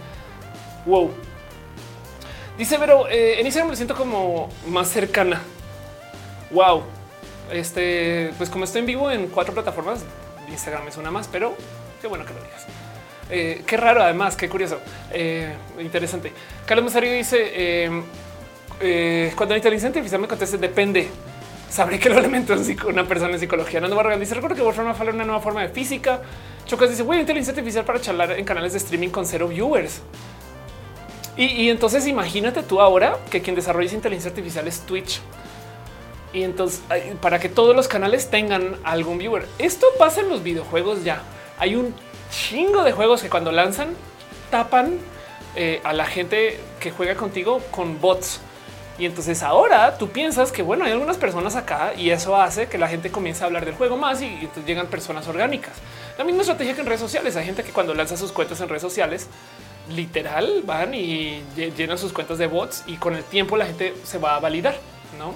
Wow. 0.87 1.11
Dice, 2.57 2.79
pero 2.79 3.07
eh, 3.07 3.39
en 3.39 3.45
Instagram 3.45 3.69
me 3.69 3.75
siento 3.75 3.95
como 3.95 4.49
más 4.67 4.89
cercana. 4.89 5.39
Wow. 6.49 6.81
Este, 7.51 8.33
pues 8.39 8.49
como 8.49 8.63
estoy 8.63 8.79
en 8.79 8.87
vivo 8.87 9.11
en 9.11 9.27
cuatro 9.27 9.53
plataformas, 9.53 9.99
Instagram 10.49 10.87
es 10.87 10.97
una 10.97 11.11
más, 11.11 11.27
pero 11.27 11.55
qué 12.01 12.07
bueno 12.07 12.25
que 12.25 12.33
lo 12.33 12.41
digas. 12.41 12.65
Eh, 13.29 13.61
qué 13.67 13.77
raro, 13.77 14.01
además, 14.01 14.35
qué 14.35 14.49
curioso, 14.49 14.79
eh, 15.11 15.53
interesante. 15.79 16.33
Carlos 16.65 16.85
Masario 16.85 17.13
dice: 17.13 17.87
Cuando 19.35 19.53
la 19.53 19.57
inteligencia 19.57 19.89
artificial 19.89 20.21
me 20.21 20.27
conteste, 20.27 20.57
depende 20.57 21.07
sabré 21.69 21.99
que 21.99 22.09
lo 22.09 22.17
elemento 22.17 22.55
una 22.87 23.07
persona 23.07 23.33
en 23.33 23.39
psicología. 23.39 23.79
Nando 23.79 23.95
Barragán 23.95 24.19
dice: 24.19 24.35
Recuerdo 24.35 24.55
que 24.55 24.61
Wolfram 24.61 24.93
fue 24.95 25.09
una 25.09 25.25
nueva 25.25 25.41
forma 25.41 25.61
de 25.61 25.69
física. 25.69 26.21
Chocas 26.65 26.89
dice: 26.89 27.03
Güey, 27.03 27.19
inteligencia 27.19 27.51
artificial 27.51 27.85
para 27.85 28.01
charlar 28.01 28.31
en 28.31 28.45
canales 28.45 28.73
de 28.73 28.79
streaming 28.79 29.09
con 29.09 29.25
cero 29.25 29.47
viewers. 29.47 30.01
Y, 31.37 31.69
entonces 31.69 32.05
imagínate 32.05 32.63
tú 32.63 32.81
ahora 32.81 33.17
que 33.31 33.41
quien 33.41 33.55
desarrolla 33.55 33.93
inteligencia 33.93 34.29
artificial 34.29 34.67
es 34.67 34.81
Twitch. 34.81 35.21
Y 36.33 36.43
entonces 36.43 36.81
para 37.21 37.39
que 37.39 37.47
todos 37.47 37.73
los 37.73 37.87
canales 37.87 38.29
tengan 38.29 38.75
algún 38.83 39.17
viewer. 39.17 39.47
Esto 39.57 39.87
pasa 39.97 40.19
en 40.19 40.27
los 40.27 40.43
videojuegos 40.43 41.05
ya. 41.05 41.21
Hay 41.57 41.75
un 41.75 41.95
chingo 42.29 42.83
de 42.83 42.91
juegos 42.91 43.21
que 43.21 43.29
cuando 43.29 43.53
lanzan 43.53 43.95
tapan 44.51 44.97
eh, 45.55 45.79
a 45.85 45.93
la 45.93 46.05
gente 46.05 46.59
que 46.81 46.91
juega 46.91 47.15
contigo 47.15 47.61
con 47.71 48.01
bots 48.01 48.41
y 48.99 49.05
entonces 49.05 49.41
ahora 49.43 49.97
tú 49.97 50.09
piensas 50.09 50.51
que 50.51 50.61
bueno, 50.61 50.85
hay 50.85 50.91
algunas 50.91 51.17
personas 51.17 51.55
acá 51.55 51.93
y 51.95 52.09
eso 52.09 52.35
hace 52.35 52.67
que 52.67 52.77
la 52.77 52.87
gente 52.87 53.09
comience 53.09 53.43
a 53.43 53.47
hablar 53.47 53.65
del 53.65 53.75
juego 53.75 53.97
más 53.97 54.21
y, 54.21 54.25
entonces 54.25 54.65
llegan 54.65 54.87
personas 54.87 55.27
orgánicas. 55.27 55.73
La 56.17 56.23
misma 56.23 56.41
estrategia 56.41 56.75
que 56.75 56.81
en 56.81 56.87
redes 56.87 56.99
sociales. 56.99 57.35
Hay 57.35 57.45
gente 57.45 57.63
que 57.63 57.71
cuando 57.71 57.93
lanza 57.93 58.17
sus 58.17 58.31
cuentas 58.31 58.59
en 58.59 58.67
redes 58.69 58.81
sociales, 58.81 59.27
literal 59.89 60.63
van 60.65 60.93
y 60.93 61.41
llenan 61.55 61.97
sus 61.97 62.11
cuentas 62.11 62.37
de 62.37 62.47
bots 62.47 62.83
y 62.87 62.97
con 62.97 63.15
el 63.15 63.23
tiempo 63.23 63.57
la 63.57 63.65
gente 63.65 63.95
se 64.03 64.17
va 64.17 64.35
a 64.35 64.39
validar, 64.39 64.75
no? 65.17 65.33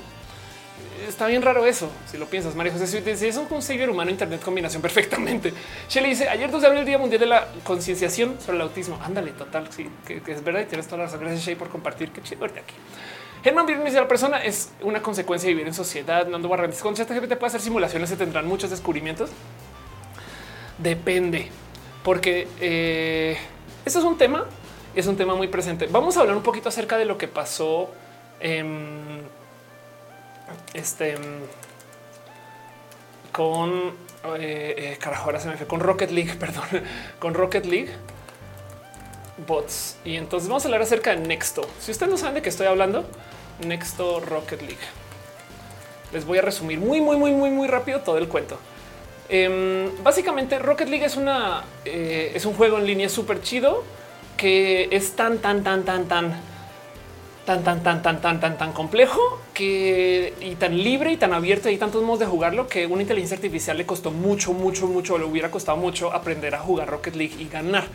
está 1.07 1.27
bien 1.27 1.41
raro 1.41 1.65
eso. 1.65 1.89
Si 2.09 2.17
lo 2.17 2.25
piensas, 2.25 2.55
María 2.55 2.71
José, 2.71 3.15
si 3.15 3.27
es 3.27 3.37
un 3.37 3.61
savior 3.61 3.89
humano, 3.89 4.11
Internet 4.11 4.41
combinación 4.43 4.81
perfectamente. 4.81 5.53
Shelly 5.89 6.09
dice 6.09 6.29
ayer 6.29 6.49
2 6.49 6.61
de 6.61 6.67
abril, 6.67 6.81
el 6.81 6.87
Día 6.87 6.97
Mundial 6.97 7.19
de 7.19 7.25
la 7.27 7.47
Concienciación 7.63 8.39
sobre 8.39 8.57
el 8.57 8.61
Autismo. 8.63 8.99
Ándale, 9.03 9.31
total. 9.31 9.67
Sí, 9.71 9.89
que, 10.05 10.21
es 10.25 10.43
verdad 10.43 10.61
y 10.61 10.65
tienes 10.65 10.87
toda 10.87 10.99
la 10.99 11.03
razón. 11.05 11.21
Gracias, 11.21 11.45
Shay, 11.45 11.55
por 11.55 11.69
compartir. 11.69 12.11
Qué 12.11 12.21
chido 12.21 12.45
aquí. 12.45 12.73
Germán 13.43 13.65
Birnes 13.65 13.85
dice 13.85 13.97
la 13.97 14.07
persona 14.07 14.41
es 14.41 14.71
una 14.81 15.01
consecuencia 15.01 15.47
de 15.47 15.53
vivir 15.53 15.67
en 15.67 15.73
sociedad. 15.73 16.25
Nando 16.27 16.47
Barrantes 16.47 16.81
con 16.81 16.95
ChatGPT 16.95 17.33
puede 17.33 17.47
hacer 17.47 17.61
simulaciones, 17.61 18.09
se 18.09 18.15
tendrán 18.15 18.47
muchos 18.47 18.69
descubrimientos. 18.69 19.31
Depende, 20.77 21.49
porque 22.03 22.47
eh, 22.61 23.37
esto 23.83 23.99
es 23.99 24.05
un 24.05 24.17
tema, 24.17 24.45
es 24.95 25.07
un 25.07 25.17
tema 25.17 25.35
muy 25.35 25.49
presente. 25.49 25.87
Vamos 25.91 26.15
a 26.15 26.21
hablar 26.21 26.37
un 26.37 26.43
poquito 26.43 26.69
acerca 26.69 26.97
de 26.97 27.03
lo 27.03 27.17
que 27.17 27.27
pasó 27.27 27.91
en 28.39 29.23
este 30.73 31.15
con 33.33 33.71
eh, 34.37 34.75
eh, 34.77 34.97
carajo, 35.01 35.25
ahora 35.25 35.39
se 35.39 35.49
me 35.49 35.57
fue 35.57 35.67
con 35.67 35.81
Rocket 35.81 36.11
League, 36.11 36.33
perdón, 36.39 36.63
con 37.19 37.33
Rocket 37.33 37.65
League 37.65 37.91
bots. 39.47 39.97
Y 40.05 40.15
entonces 40.15 40.47
vamos 40.47 40.63
a 40.63 40.67
hablar 40.67 40.81
acerca 40.81 41.15
de 41.15 41.27
Nexto. 41.27 41.67
Si 41.79 41.91
ustedes 41.91 42.11
no 42.11 42.17
saben 42.17 42.35
de 42.35 42.41
qué 42.41 42.49
estoy 42.49 42.67
hablando, 42.67 43.05
Nexto 43.65 44.19
Rocket 44.19 44.61
League. 44.61 44.85
Les 46.11 46.25
voy 46.25 46.37
a 46.37 46.41
resumir 46.41 46.79
muy, 46.79 47.01
muy, 47.01 47.17
muy, 47.17 47.31
muy, 47.31 47.49
muy 47.49 47.67
rápido 47.67 48.01
todo 48.01 48.17
el 48.17 48.27
cuento. 48.27 48.57
Em, 49.29 49.89
básicamente, 50.03 50.59
Rocket 50.59 50.89
League 50.89 51.05
es 51.05 51.15
una 51.15 51.63
eh, 51.85 52.31
es 52.35 52.45
un 52.45 52.53
juego 52.53 52.77
en 52.77 52.85
línea 52.85 53.09
súper 53.09 53.41
chido 53.41 53.83
que 54.37 54.89
es 54.91 55.15
tan, 55.15 55.39
tan, 55.39 55.63
tan, 55.63 55.83
tan, 55.83 56.07
tan, 56.07 56.41
tan, 57.45 57.63
tan, 57.63 57.83
tan, 57.83 58.01
tan, 58.01 58.21
tan, 58.21 58.39
tan, 58.39 58.57
tan 58.57 58.73
complejo 58.73 59.39
que 59.53 60.33
y 60.41 60.55
tan 60.55 60.77
libre 60.77 61.11
y 61.13 61.17
tan 61.17 61.33
abierto. 61.33 61.69
Hay 61.69 61.77
tantos 61.77 62.03
modos 62.03 62.19
de 62.19 62.25
jugarlo 62.25 62.67
que 62.67 62.85
una 62.85 63.01
inteligencia 63.01 63.35
artificial 63.35 63.77
le 63.77 63.85
costó 63.85 64.11
mucho, 64.11 64.53
mucho, 64.53 64.87
mucho. 64.87 65.17
Le 65.17 65.25
hubiera 65.25 65.49
costado 65.49 65.77
mucho 65.77 66.11
aprender 66.11 66.53
a 66.55 66.59
jugar 66.59 66.89
Rocket 66.89 67.15
League 67.15 67.35
y 67.39 67.47
ganar. 67.47 67.85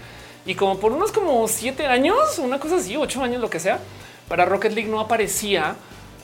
Y 0.47 0.55
como 0.55 0.78
por 0.78 0.93
unos 0.93 1.12
como 1.12 1.47
siete 1.47 1.86
años, 1.86 2.39
una 2.39 2.59
cosa 2.59 2.76
así, 2.76 2.97
ocho 2.97 3.22
años, 3.22 3.40
lo 3.40 3.51
que 3.51 3.60
sea, 3.60 3.80
para 4.28 4.44
Rocket 4.44 4.72
League 4.72 4.88
no 4.88 5.00
aparecía 5.00 5.76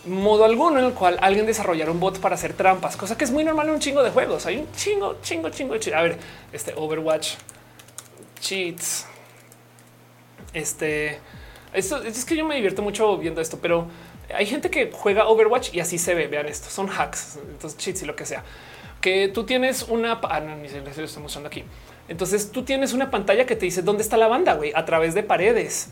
modo 0.06 0.44
alguno 0.44 0.78
en 0.78 0.86
el 0.86 0.92
cual 0.92 1.18
alguien 1.20 1.46
desarrollara 1.46 1.90
un 1.90 2.00
bot 2.00 2.20
para 2.20 2.34
hacer 2.34 2.52
trampas, 2.52 2.96
cosa 2.96 3.16
que 3.16 3.24
es 3.24 3.30
muy 3.30 3.44
normal 3.44 3.68
en 3.68 3.74
un 3.74 3.80
chingo 3.80 4.02
de 4.02 4.10
juegos. 4.10 4.46
Hay 4.46 4.58
un 4.58 4.70
chingo, 4.72 5.16
chingo, 5.22 5.48
chingo. 5.48 5.74
A 5.74 6.02
ver, 6.02 6.18
este 6.52 6.74
Overwatch 6.76 7.34
cheats. 8.38 9.06
Este, 10.52 11.18
esto 11.72 12.02
es 12.02 12.24
que 12.24 12.36
yo 12.36 12.44
me 12.44 12.54
divierto 12.54 12.82
mucho 12.82 13.16
viendo 13.16 13.40
esto, 13.40 13.58
pero 13.60 13.88
hay 14.32 14.46
gente 14.46 14.70
que 14.70 14.90
juega 14.92 15.26
Overwatch 15.26 15.74
y 15.74 15.80
así 15.80 15.98
se 15.98 16.14
ve. 16.14 16.26
Vean 16.28 16.46
esto, 16.46 16.68
son 16.68 16.88
hacks, 16.90 17.38
entonces 17.50 17.78
cheats 17.78 18.02
y 18.02 18.06
lo 18.06 18.14
que 18.14 18.26
sea. 18.26 18.44
Que 19.00 19.28
tú 19.28 19.44
tienes 19.44 19.82
una, 19.82 20.20
ah, 20.22 20.40
no, 20.40 20.56
ni 20.56 20.68
se 20.68 20.80
lo 20.80 21.04
estoy 21.04 21.22
mostrando 21.22 21.48
aquí. 21.48 21.64
Entonces 22.08 22.52
tú 22.52 22.62
tienes 22.62 22.92
una 22.92 23.10
pantalla 23.10 23.46
que 23.46 23.56
te 23.56 23.64
dice 23.64 23.82
dónde 23.82 24.02
está 24.02 24.16
la 24.16 24.28
banda 24.28 24.54
güey, 24.54 24.72
a 24.74 24.84
través 24.84 25.14
de 25.14 25.22
paredes. 25.22 25.90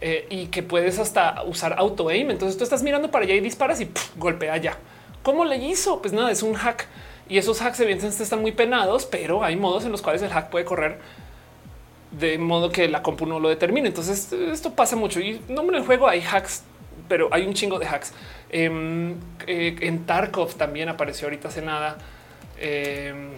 Eh, 0.00 0.26
y 0.28 0.46
que 0.46 0.62
puedes 0.62 0.98
hasta 0.98 1.42
usar 1.44 1.74
auto 1.78 2.08
aim. 2.08 2.30
Entonces 2.30 2.58
tú 2.58 2.64
estás 2.64 2.82
mirando 2.82 3.10
para 3.10 3.24
allá 3.24 3.34
y 3.34 3.40
disparas 3.40 3.80
y 3.80 3.88
golpea 4.16 4.56
ya. 4.58 4.76
¿Cómo 5.22 5.44
le 5.44 5.56
hizo? 5.56 6.02
Pues 6.02 6.12
nada, 6.12 6.30
es 6.30 6.42
un 6.42 6.54
hack 6.54 6.86
y 7.28 7.38
esos 7.38 7.62
hacks 7.62 7.80
evidentemente 7.80 8.22
están 8.22 8.40
muy 8.40 8.52
penados, 8.52 9.06
pero 9.06 9.42
hay 9.42 9.56
modos 9.56 9.84
en 9.84 9.92
los 9.92 10.02
cuales 10.02 10.20
el 10.22 10.30
hack 10.30 10.50
puede 10.50 10.64
correr 10.64 10.98
de 12.10 12.38
modo 12.38 12.70
que 12.70 12.88
la 12.88 13.02
compu 13.02 13.26
no 13.26 13.40
lo 13.40 13.48
determine. 13.48 13.88
Entonces 13.88 14.32
esto 14.32 14.74
pasa 14.74 14.96
mucho 14.96 15.20
y 15.20 15.40
no 15.48 15.62
en 15.62 15.74
el 15.76 15.84
juego 15.84 16.08
hay 16.08 16.20
hacks, 16.20 16.64
pero 17.08 17.28
hay 17.32 17.46
un 17.46 17.54
chingo 17.54 17.78
de 17.78 17.86
hacks. 17.86 18.12
Em, 18.50 19.14
eh, 19.46 19.76
en 19.80 20.04
Tarkov 20.06 20.54
también 20.54 20.88
apareció 20.88 21.26
ahorita 21.26 21.48
hace 21.48 21.62
nada 21.62 21.98
em, 22.60 23.30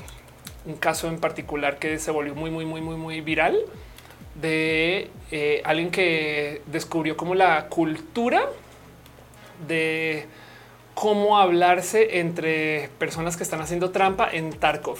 un 0.66 0.74
caso 0.76 1.08
en 1.08 1.18
particular 1.20 1.78
que 1.78 1.98
se 1.98 2.10
volvió 2.10 2.34
muy, 2.34 2.50
muy, 2.50 2.66
muy, 2.66 2.80
muy, 2.80 2.96
muy 2.96 3.20
viral 3.20 3.56
de 4.40 5.10
eh, 5.30 5.62
alguien 5.64 5.90
que 5.90 6.62
descubrió 6.66 7.16
como 7.16 7.34
la 7.34 7.68
cultura 7.68 8.48
de 9.66 10.26
cómo 10.94 11.38
hablarse 11.38 12.18
entre 12.20 12.90
personas 12.98 13.36
que 13.36 13.42
están 13.42 13.60
haciendo 13.60 13.90
trampa 13.90 14.28
en 14.32 14.50
Tarkov. 14.50 14.98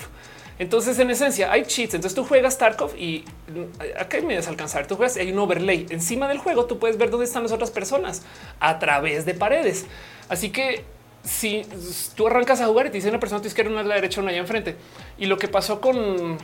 Entonces, 0.59 0.99
en 0.99 1.11
esencia, 1.11 1.53
hay 1.53 1.65
cheats. 1.65 1.95
Entonces 1.95 2.15
tú 2.15 2.25
juegas 2.25 2.57
Tarkov 2.57 2.97
y 2.97 3.25
mm, 3.49 4.01
acá 4.01 4.19
me 4.23 4.37
alcanzar. 4.39 4.87
Tú 4.87 4.97
juegas 4.97 5.17
y 5.17 5.21
hay 5.21 5.33
un 5.33 5.39
overlay 5.39 5.87
encima 5.91 6.29
del 6.29 6.39
juego. 6.39 6.65
Tú 6.65 6.79
puedes 6.79 6.97
ver 6.97 7.11
dónde 7.11 7.27
están 7.27 7.43
las 7.43 7.53
otras 7.53 7.71
personas 7.71 8.23
a 8.59 8.79
través 8.79 9.27
de 9.27 9.35
paredes. 9.35 9.87
Así 10.29 10.51
que 10.51 10.85
si 11.25 11.67
tú 12.15 12.27
arrancas 12.27 12.61
a 12.61 12.67
jugar 12.67 12.87
y 12.87 12.91
te 12.91 12.97
dice 12.97 13.09
una 13.09 13.21
persona 13.21 13.41
a 13.41 13.43
tu 13.43 13.49
izquierda, 13.49 13.71
una 13.71 13.81
a 13.81 13.85
la 13.85 13.97
derecha, 13.97 14.21
una 14.21 14.31
allá 14.31 14.41
enfrente. 14.41 14.77
Y 15.19 15.27
lo 15.27 15.37
que 15.37 15.49
pasó 15.49 15.81
con 15.81 16.39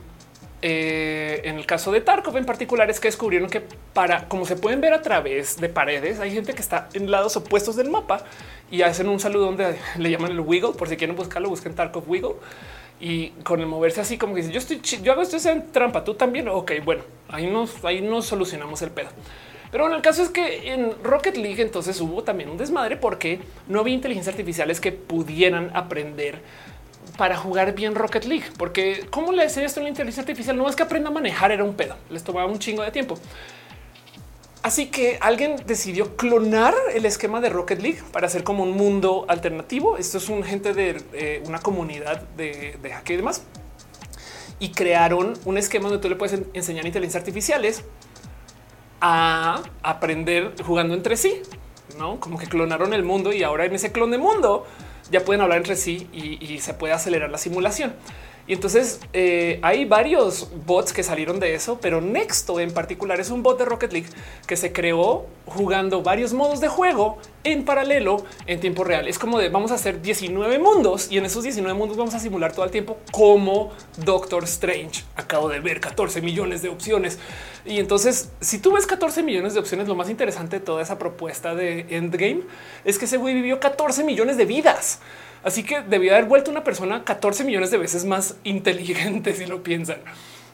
eh, 0.62 1.40
en 1.44 1.56
el 1.58 1.66
caso 1.66 1.90
de 1.90 2.00
Tarkov 2.00 2.36
en 2.36 2.46
particular 2.46 2.88
es 2.88 3.00
que 3.00 3.08
descubrieron 3.08 3.50
que 3.50 3.62
como 4.28 4.46
se 4.46 4.54
pueden 4.54 4.80
ver 4.80 4.94
a 4.94 5.02
través 5.02 5.60
de 5.60 5.68
paredes, 5.68 6.20
hay 6.20 6.32
gente 6.32 6.54
que 6.54 6.62
está 6.62 6.88
en 6.94 7.10
lados 7.10 7.36
opuestos 7.36 7.74
del 7.74 7.90
mapa 7.90 8.24
y 8.70 8.82
hacen 8.82 9.08
un 9.08 9.18
saludo 9.18 9.46
donde 9.46 9.76
le 9.98 10.10
llaman 10.10 10.30
el 10.30 10.40
wiggle. 10.40 10.72
Por 10.72 10.88
si 10.88 10.96
quieren 10.96 11.16
buscarlo, 11.16 11.48
busquen 11.48 11.74
Tarkov 11.74 12.08
wiggle 12.08 12.36
y 13.00 13.30
con 13.42 13.58
el 13.58 13.66
moverse 13.66 14.00
así 14.00 14.16
como 14.16 14.34
que 14.34 14.42
dice 14.42 14.52
yo 14.52 14.60
estoy, 14.60 14.80
yo 15.02 15.12
hago 15.12 15.22
esto 15.22 15.36
en 15.48 15.72
trampa. 15.72 16.04
Tú 16.04 16.14
también. 16.14 16.46
Ok, 16.48 16.72
bueno, 16.84 17.02
ahí 17.28 17.48
nos, 17.48 17.84
ahí 17.84 18.00
nos 18.00 18.26
solucionamos 18.26 18.80
el 18.82 18.90
pedo. 18.92 19.08
Pero 19.72 19.84
bueno, 19.84 19.96
el 19.96 20.02
caso 20.02 20.22
es 20.22 20.28
que 20.28 20.72
en 20.72 20.92
Rocket 21.02 21.36
League 21.36 21.60
entonces 21.60 22.00
hubo 22.00 22.22
también 22.22 22.50
un 22.50 22.58
desmadre 22.58 22.96
porque 22.96 23.40
no 23.66 23.80
había 23.80 23.94
inteligencia 23.94 24.30
artificiales 24.30 24.80
que 24.80 24.92
pudieran 24.92 25.70
aprender 25.74 26.40
para 27.16 27.36
jugar 27.36 27.74
bien 27.74 27.94
Rocket 27.94 28.24
League, 28.24 28.46
porque 28.56 29.06
cómo 29.10 29.32
le 29.32 29.42
decía 29.42 29.64
esto 29.64 29.80
a 29.80 29.82
la 29.82 29.88
inteligencia 29.88 30.22
artificial 30.22 30.56
no 30.56 30.68
es 30.68 30.76
que 30.76 30.82
aprenda 30.82 31.10
a 31.10 31.12
manejar, 31.12 31.52
era 31.52 31.64
un 31.64 31.74
pedo, 31.74 31.96
les 32.10 32.24
tomaba 32.24 32.46
un 32.46 32.58
chingo 32.58 32.82
de 32.82 32.90
tiempo. 32.90 33.18
Así 34.62 34.86
que 34.86 35.18
alguien 35.20 35.56
decidió 35.66 36.16
clonar 36.16 36.74
el 36.94 37.04
esquema 37.04 37.40
de 37.40 37.48
Rocket 37.48 37.80
League 37.80 37.98
para 38.12 38.28
hacer 38.28 38.44
como 38.44 38.62
un 38.62 38.76
mundo 38.76 39.24
alternativo. 39.26 39.96
Esto 39.96 40.18
es 40.18 40.28
un 40.28 40.44
gente 40.44 40.72
de 40.72 41.02
eh, 41.14 41.42
una 41.46 41.58
comunidad 41.58 42.22
de, 42.36 42.78
de 42.80 42.94
y 43.08 43.16
demás. 43.16 43.42
Y 44.60 44.70
crearon 44.70 45.34
un 45.44 45.58
esquema 45.58 45.88
donde 45.88 46.00
tú 46.00 46.08
le 46.08 46.14
puedes 46.14 46.40
enseñar 46.54 46.86
inteligencia 46.86 47.18
artificiales 47.18 47.84
a 49.00 49.60
aprender 49.82 50.54
jugando 50.64 50.94
entre 50.94 51.16
sí, 51.16 51.42
no 51.98 52.20
como 52.20 52.38
que 52.38 52.46
clonaron 52.46 52.94
el 52.94 53.02
mundo 53.02 53.32
y 53.32 53.42
ahora 53.42 53.64
en 53.64 53.74
ese 53.74 53.90
clon 53.90 54.12
de 54.12 54.18
mundo 54.18 54.64
ya 55.12 55.24
pueden 55.24 55.42
hablar 55.42 55.58
entre 55.58 55.76
sí 55.76 56.08
y, 56.12 56.58
se 56.58 56.74
puede 56.74 56.94
acelerar 56.94 57.30
la 57.30 57.38
simulación. 57.38 57.92
Y 58.46 58.54
entonces 58.54 59.00
eh, 59.12 59.60
hay 59.62 59.84
varios 59.84 60.48
bots 60.66 60.92
que 60.92 61.02
salieron 61.02 61.38
de 61.38 61.54
eso, 61.54 61.78
pero 61.80 62.00
Nexto 62.00 62.58
en 62.58 62.72
particular 62.72 63.20
es 63.20 63.30
un 63.30 63.42
bot 63.42 63.58
de 63.58 63.64
Rocket 63.64 63.92
League 63.92 64.08
que 64.46 64.56
se 64.56 64.72
creó 64.72 65.26
jugando 65.46 66.02
varios 66.02 66.32
modos 66.32 66.60
de 66.60 66.68
juego 66.68 67.18
en 67.44 67.64
paralelo 67.64 68.24
en 68.46 68.58
tiempo 68.58 68.82
real. 68.82 69.06
Es 69.06 69.18
como 69.18 69.38
de 69.38 69.48
vamos 69.48 69.70
a 69.70 69.74
hacer 69.74 70.02
19 70.02 70.58
mundos 70.58 71.10
y 71.10 71.18
en 71.18 71.24
esos 71.24 71.44
19 71.44 71.78
mundos 71.78 71.96
vamos 71.96 72.14
a 72.14 72.18
simular 72.18 72.52
todo 72.52 72.64
el 72.64 72.72
tiempo 72.72 72.98
como 73.12 73.70
Doctor 73.98 74.44
Strange. 74.44 75.04
Acabo 75.16 75.48
de 75.48 75.60
ver 75.60 75.80
14 75.80 76.20
millones 76.20 76.62
de 76.62 76.68
opciones. 76.68 77.18
Y 77.64 77.78
entonces, 77.78 78.30
si 78.40 78.58
tú 78.58 78.72
ves 78.72 78.86
14 78.86 79.22
millones 79.22 79.54
de 79.54 79.60
opciones, 79.60 79.86
lo 79.86 79.94
más 79.94 80.10
interesante 80.10 80.58
de 80.58 80.64
toda 80.64 80.82
esa 80.82 80.98
propuesta 80.98 81.54
de 81.54 81.86
Endgame 81.90 82.42
es 82.84 82.98
que 82.98 83.04
ese 83.04 83.18
güey 83.18 83.34
vivió 83.34 83.60
14 83.60 84.02
millones 84.02 84.36
de 84.36 84.46
vidas. 84.46 85.00
Así 85.44 85.64
que 85.64 85.82
debió 85.82 86.12
haber 86.12 86.26
vuelto 86.26 86.50
una 86.50 86.64
persona 86.64 87.04
14 87.04 87.44
millones 87.44 87.70
de 87.70 87.78
veces 87.78 88.04
más 88.04 88.36
inteligente 88.44 89.34
si 89.34 89.46
lo 89.46 89.62
piensan. 89.62 89.98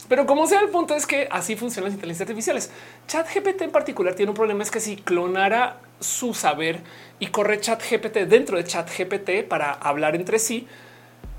Pero 0.08 0.24
como 0.24 0.46
sea, 0.46 0.60
el 0.60 0.70
punto 0.70 0.94
es 0.94 1.06
que 1.06 1.28
así 1.30 1.54
funcionan 1.54 1.90
las 1.90 1.94
inteligencias 1.94 2.28
artificiales. 2.28 2.70
Chat 3.06 3.28
GPT 3.32 3.62
en 3.62 3.70
particular 3.70 4.14
tiene 4.14 4.30
un 4.30 4.36
problema, 4.36 4.62
es 4.62 4.70
que 4.70 4.80
si 4.80 4.96
clonara 4.96 5.80
su 6.00 6.32
saber 6.32 6.80
y 7.18 7.26
corre 7.26 7.60
Chat 7.60 7.82
GPT 7.82 8.26
dentro 8.26 8.56
de 8.56 8.64
Chat 8.64 8.88
GPT 8.90 9.46
para 9.46 9.72
hablar 9.72 10.16
entre 10.16 10.38
sí, 10.38 10.66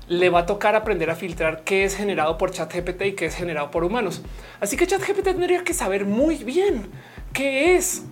le 0.06 0.30
va 0.30 0.40
a 0.40 0.46
tocar 0.46 0.76
aprender 0.76 1.10
a 1.10 1.16
filtrar 1.16 1.62
qué 1.64 1.84
es 1.84 1.96
generado 1.96 2.38
por 2.38 2.52
Chat 2.52 2.72
GPT 2.72 3.02
y 3.06 3.12
qué 3.12 3.26
es 3.26 3.34
generado 3.34 3.72
por 3.72 3.82
humanos. 3.82 4.22
Así 4.60 4.76
que 4.76 4.86
Chat 4.86 5.00
GPT 5.00 5.24
tendría 5.24 5.64
que 5.64 5.74
saber 5.74 6.04
muy 6.04 6.36
bien 6.36 6.90
qué 7.32 7.74
es 7.76 8.04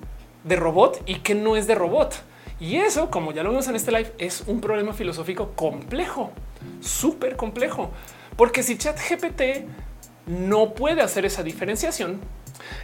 de 0.43 0.57
robot 0.57 1.03
y 1.07 1.17
qué 1.17 1.37
no 1.37 1.57
es 1.57 1.69
de 1.69 1.77
robot. 1.77 2.23
Y 2.61 2.77
eso, 2.77 3.11
como 3.11 3.33
ya 3.33 3.43
lo 3.43 3.51
vimos 3.51 3.69
en 3.69 3.77
este 3.77 3.93
live, 3.93 4.13
es 4.19 4.43
un 4.47 4.61
problema 4.61 4.93
filosófico 4.93 5.53
complejo, 5.55 6.33
súper 6.81 7.37
complejo, 7.37 7.91
porque 8.37 8.63
si 8.63 8.77
Chat 8.77 8.99
GPT 8.99 9.67
no 10.27 10.75
puede 10.75 11.03
hacer 11.03 11.25
esa 11.25 11.43
diferenciación, 11.43 12.21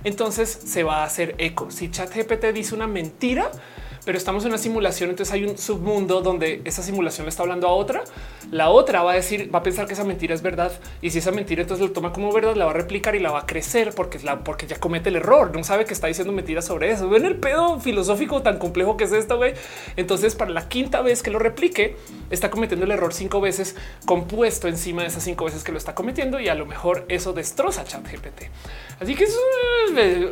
entonces 0.05 0.49
se 0.51 0.85
va 0.85 1.03
a 1.03 1.05
hacer 1.05 1.35
eco. 1.39 1.71
Si 1.71 1.91
Chat 1.91 2.15
GPT 2.15 2.53
dice 2.55 2.75
una 2.75 2.87
mentira, 2.87 3.51
pero 4.05 4.19
estamos 4.19 4.45
en 4.45 4.51
una 4.51 4.59
simulación. 4.59 5.11
Entonces 5.11 5.33
hay 5.33 5.45
un 5.45 5.57
submundo 5.57 6.21
donde 6.21 6.61
esa 6.65 6.83
simulación 6.83 7.27
le 7.27 7.31
está 7.31 7.43
hablando 7.43 7.69
a 7.69 7.73
otra. 7.73 8.05
La 8.51 8.71
otra 8.71 9.03
va 9.03 9.13
a 9.13 9.15
decir, 9.15 9.53
va 9.55 9.61
a 9.61 9.63
pensar 9.63 9.87
que 9.87 9.95
esa 9.95 10.05
mentira 10.05 10.35
es 10.35 10.43
verdad. 10.43 10.73
Y 11.01 11.11
si 11.11 11.19
esa 11.19 11.31
mentira 11.31 11.63
entonces 11.63 11.87
lo 11.87 11.93
toma 11.93 12.13
como 12.13 12.33
verdad, 12.33 12.55
la 12.57 12.67
va 12.67 12.73
a 12.73 12.75
replicar 12.75 13.15
y 13.15 13.19
la 13.19 13.31
va 13.31 13.41
a 13.41 13.47
crecer 13.47 13.93
porque 13.95 14.19
la, 14.21 14.45
porque 14.45 14.67
ya 14.67 14.79
comete 14.79 15.09
el 15.09 15.17
error. 15.17 15.55
No 15.55 15.65
sabe 15.65 15.85
que 15.85 15.95
está 15.95 16.07
diciendo 16.07 16.33
mentiras 16.33 16.67
sobre 16.67 16.91
eso. 16.91 17.09
Ven 17.09 17.25
el 17.25 17.37
pedo 17.37 17.81
filosófico 17.81 18.43
tan 18.43 18.59
complejo 18.59 18.97
que 18.97 19.05
es 19.05 19.13
esto. 19.13 19.41
Entonces, 19.97 20.35
para 20.35 20.51
la 20.51 20.69
quinta 20.69 21.01
vez 21.01 21.23
que 21.23 21.31
lo 21.31 21.39
replique, 21.39 21.97
está 22.31 22.51
cometiendo 22.51 22.85
el 22.85 22.93
error 22.93 23.13
cinco 23.13 23.41
veces 23.41 23.75
compuesto 24.07 24.69
encima 24.69 25.03
de 25.03 25.09
esas 25.09 25.23
cinco 25.25 25.47
veces 25.47 25.65
que 25.65 25.73
lo 25.73 25.79
está 25.79 25.95
cometiendo. 25.95 26.41
Y 26.41 26.49
a 26.49 26.55
lo 26.55 26.67
mejor 26.67 27.05
eso 27.09 27.33
destroza 27.33 27.85
chat 27.85 28.05
GPT. 28.05 28.51
Así 29.01 29.15
que 29.15 29.25
es 29.25 29.37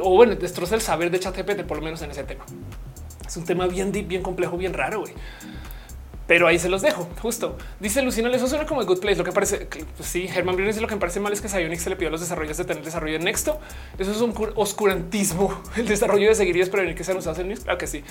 o 0.01 0.11
bueno, 0.11 0.35
destroza 0.37 0.75
el 0.75 0.81
saber 0.81 1.11
de 1.11 1.19
chat 1.19 1.37
GPT, 1.37 1.65
por 1.65 1.79
lo 1.79 1.83
menos 1.83 2.03
en 2.03 2.11
ese 2.11 2.25
tema. 2.25 2.45
Es 3.33 3.39
un 3.39 3.45
tema 3.45 3.67
bien 3.67 3.93
deep, 3.93 4.09
bien 4.09 4.23
complejo, 4.23 4.59
bien 4.59 4.75
raro. 4.75 5.01
güey. 5.01 5.15
Pero 6.27 6.47
ahí 6.47 6.59
se 6.59 6.69
los 6.69 6.83
dejo. 6.83 7.09
Justo 7.21 7.57
dice 7.81 8.03
Lucina, 8.03 8.31
eso 8.31 8.47
suena 8.47 8.67
como 8.67 8.81
el 8.81 8.87
good 8.87 9.01
place. 9.01 9.17
Lo 9.17 9.25
que 9.25 9.33
parece, 9.33 9.67
pues 9.97 10.09
sí, 10.09 10.29
Germán 10.29 10.57
Briones 10.57 10.81
lo 10.81 10.89
que 10.89 10.97
parece 10.97 11.21
mal 11.21 11.33
es 11.33 11.41
que 11.41 11.49
Sionix 11.49 11.83
se 11.83 11.91
le 11.91 11.97
pidió 11.97 12.09
a 12.09 12.13
los 12.13 12.21
desarrollos 12.21 12.57
de 12.57 12.65
tener 12.65 12.85
desarrollo 12.85 13.17
en 13.17 13.25
Nexto. 13.25 13.59
Eso 13.99 14.13
es 14.13 14.21
un 14.21 14.35
oscurantismo. 14.57 15.63
El 15.77 15.87
desarrollo 15.87 16.29
de 16.29 16.35
seguirías 16.35 16.69
prevenir 16.69 16.95
que 16.95 17.05
sean 17.05 17.19
usados 17.19 17.39
en 17.39 17.49
News. 17.49 17.61
Claro 17.61 17.79
que 17.79 17.87
sí. 17.87 18.05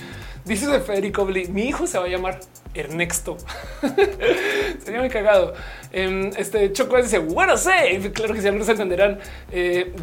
Dice 0.46 0.80
Federico 0.82 1.26
Bli, 1.26 1.48
mi 1.48 1.64
hijo 1.64 1.88
se 1.88 1.98
va 1.98 2.06
a 2.06 2.10
llamar 2.10 2.40
Ernexto. 2.74 3.38
Sería 4.84 5.00
muy 5.00 5.10
cagado. 5.10 5.54
Em, 5.92 6.32
este 6.38 6.72
Choco 6.74 6.98
dice, 6.98 7.20
bueno, 7.20 7.58
sé. 7.58 8.12
Claro 8.14 8.34
que 8.34 8.42
sí, 8.42 8.48
algunos 8.48 8.68
entenderán. 8.70 9.20
Eh, 9.52 9.94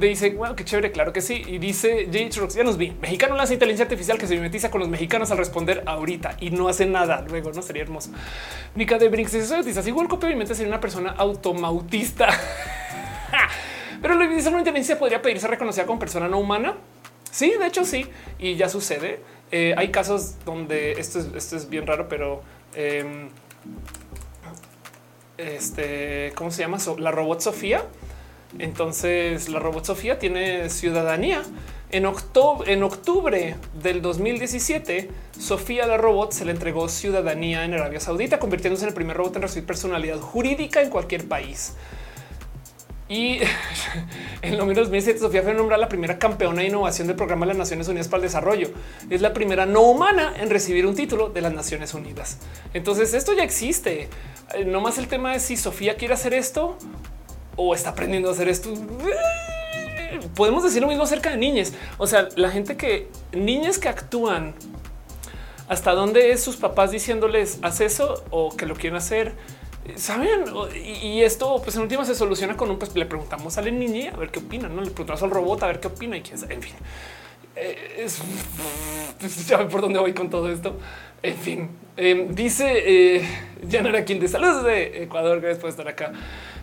dice, 0.00 0.30
bueno, 0.30 0.56
qué 0.56 0.64
chévere. 0.64 0.92
Claro 0.92 1.12
que 1.12 1.20
sí. 1.20 1.42
Y 1.46 1.58
dice 1.58 2.08
J. 2.12 2.48
ya 2.54 2.64
nos 2.64 2.76
vi. 2.76 2.90
Mexicano 3.00 3.36
lanza 3.36 3.52
inteligencia 3.52 3.84
artificial 3.84 4.18
que 4.18 4.26
se 4.26 4.34
mimetiza 4.34 4.70
con 4.70 4.80
los 4.80 4.88
mexicanos 4.88 5.30
al 5.30 5.38
responder 5.38 5.82
ahorita 5.86 6.36
y 6.40 6.50
no 6.50 6.68
hace 6.68 6.86
nada 6.86 7.24
luego. 7.28 7.51
No 7.54 7.62
sería 7.62 7.82
hermoso. 7.82 8.10
Mica 8.74 8.98
de 8.98 9.08
Brinks 9.08 9.32
dice, 9.32 9.88
igual 9.88 10.08
copia 10.08 10.28
mi 10.28 10.36
mente 10.36 10.54
sería 10.54 10.70
una 10.70 10.80
persona 10.80 11.10
automautista. 11.10 12.28
Pero 14.02 14.14
lo 14.14 14.28
dice 14.28 14.48
una 14.48 14.58
inteligencia 14.58 14.98
podría 14.98 15.22
pedirse 15.22 15.46
reconocida 15.46 15.86
como 15.86 15.98
persona 15.98 16.28
no 16.28 16.38
humana. 16.38 16.74
Sí, 17.30 17.54
de 17.58 17.66
hecho 17.66 17.84
sí. 17.84 18.06
Y 18.38 18.56
ya 18.56 18.68
sucede. 18.68 19.20
Eh, 19.50 19.74
hay 19.76 19.90
casos 19.90 20.36
donde 20.44 20.92
esto 20.92 21.20
es, 21.20 21.28
esto 21.36 21.56
es 21.56 21.68
bien 21.68 21.86
raro, 21.86 22.08
pero 22.08 22.42
em, 22.74 23.28
este, 25.36 26.32
¿cómo 26.34 26.50
se 26.50 26.62
llama? 26.62 26.78
la 26.98 27.10
robot 27.10 27.40
Sofía. 27.40 27.84
Entonces 28.58 29.48
la 29.48 29.58
robot 29.58 29.84
Sofía 29.84 30.18
tiene 30.18 30.68
ciudadanía. 30.68 31.42
En 31.92 32.06
octubre, 32.06 32.72
en 32.72 32.82
octubre 32.84 33.56
del 33.74 34.00
2017, 34.00 35.10
Sofía 35.38 35.86
la 35.86 35.98
robot 35.98 36.32
se 36.32 36.46
le 36.46 36.52
entregó 36.52 36.88
ciudadanía 36.88 37.66
en 37.66 37.74
Arabia 37.74 38.00
Saudita, 38.00 38.38
convirtiéndose 38.38 38.84
en 38.84 38.88
el 38.88 38.94
primer 38.94 39.14
robot 39.14 39.36
en 39.36 39.42
recibir 39.42 39.66
personalidad 39.66 40.18
jurídica 40.18 40.80
en 40.80 40.88
cualquier 40.88 41.28
país. 41.28 41.74
Y 43.10 43.40
en 44.42 44.56
lo 44.56 44.64
menos 44.64 44.84
2007, 44.84 45.18
Sofía 45.18 45.42
fue 45.42 45.52
nombrada 45.52 45.82
la 45.82 45.90
primera 45.90 46.18
campeona 46.18 46.62
de 46.62 46.68
innovación 46.68 47.08
del 47.08 47.16
programa 47.16 47.44
de 47.44 47.48
las 47.48 47.58
Naciones 47.58 47.86
Unidas 47.88 48.08
para 48.08 48.22
el 48.22 48.22
Desarrollo. 48.22 48.70
Es 49.10 49.20
la 49.20 49.34
primera 49.34 49.66
no 49.66 49.82
humana 49.82 50.32
en 50.40 50.48
recibir 50.48 50.86
un 50.86 50.94
título 50.94 51.28
de 51.28 51.42
las 51.42 51.52
Naciones 51.52 51.92
Unidas. 51.92 52.38
Entonces 52.72 53.12
esto 53.12 53.34
ya 53.34 53.44
existe. 53.44 54.08
Eh, 54.54 54.64
no 54.64 54.80
más 54.80 54.96
el 54.96 55.08
tema 55.08 55.32
de 55.32 55.40
si 55.40 55.58
Sofía 55.58 55.98
quiere 55.98 56.14
hacer 56.14 56.32
esto 56.32 56.78
o 57.56 57.74
está 57.74 57.90
aprendiendo 57.90 58.30
a 58.30 58.32
hacer 58.32 58.48
esto. 58.48 58.72
Podemos 60.34 60.62
decir 60.62 60.82
lo 60.82 60.88
mismo 60.88 61.04
acerca 61.04 61.30
de 61.30 61.36
niñas. 61.36 61.72
O 61.98 62.06
sea, 62.06 62.28
la 62.36 62.50
gente 62.50 62.76
que 62.76 63.08
niñas 63.32 63.78
que 63.78 63.88
actúan 63.88 64.54
hasta 65.68 65.92
dónde 65.92 66.32
es 66.32 66.42
sus 66.42 66.56
papás 66.56 66.90
diciéndoles 66.90 67.58
haz 67.62 67.80
eso 67.80 68.24
o 68.30 68.54
que 68.54 68.66
lo 68.66 68.74
quieren 68.74 68.96
hacer 68.96 69.32
saben 69.96 70.44
y, 70.74 71.22
esto 71.22 71.60
pues 71.62 71.74
en 71.76 71.82
última 71.82 72.04
se 72.04 72.14
soluciona 72.14 72.56
con 72.56 72.70
un 72.70 72.78
pues 72.78 72.94
le 72.94 73.06
preguntamos 73.06 73.58
a 73.58 73.62
la 73.62 73.70
niña 73.70 74.12
a 74.14 74.16
ver 74.16 74.30
qué 74.30 74.38
opina 74.38 74.68
no 74.68 74.80
le 74.80 74.90
preguntamos 74.90 75.22
al 75.22 75.30
robot 75.30 75.62
a 75.62 75.66
ver 75.66 75.80
qué 75.80 75.88
opina 75.88 76.16
y 76.16 76.22
quién 76.22 76.38
sabe 76.38 76.54
en 76.54 76.62
fin. 76.62 76.74
Eh, 77.56 78.04
es, 78.04 78.22
ya 79.48 79.66
por 79.68 79.80
dónde 79.80 79.98
voy 79.98 80.14
con 80.14 80.30
todo 80.30 80.50
esto. 80.50 80.78
En 81.22 81.36
fin 81.36 81.70
em, 81.96 82.34
dice 82.34 82.72
eh, 83.16 83.28
Yanara 83.66 84.04
quien 84.04 84.20
de 84.20 84.28
saludos 84.28 84.64
de 84.64 85.02
Ecuador 85.04 85.40
gracias 85.40 85.60
por 85.60 85.70
estar 85.70 85.88
acá 85.88 86.12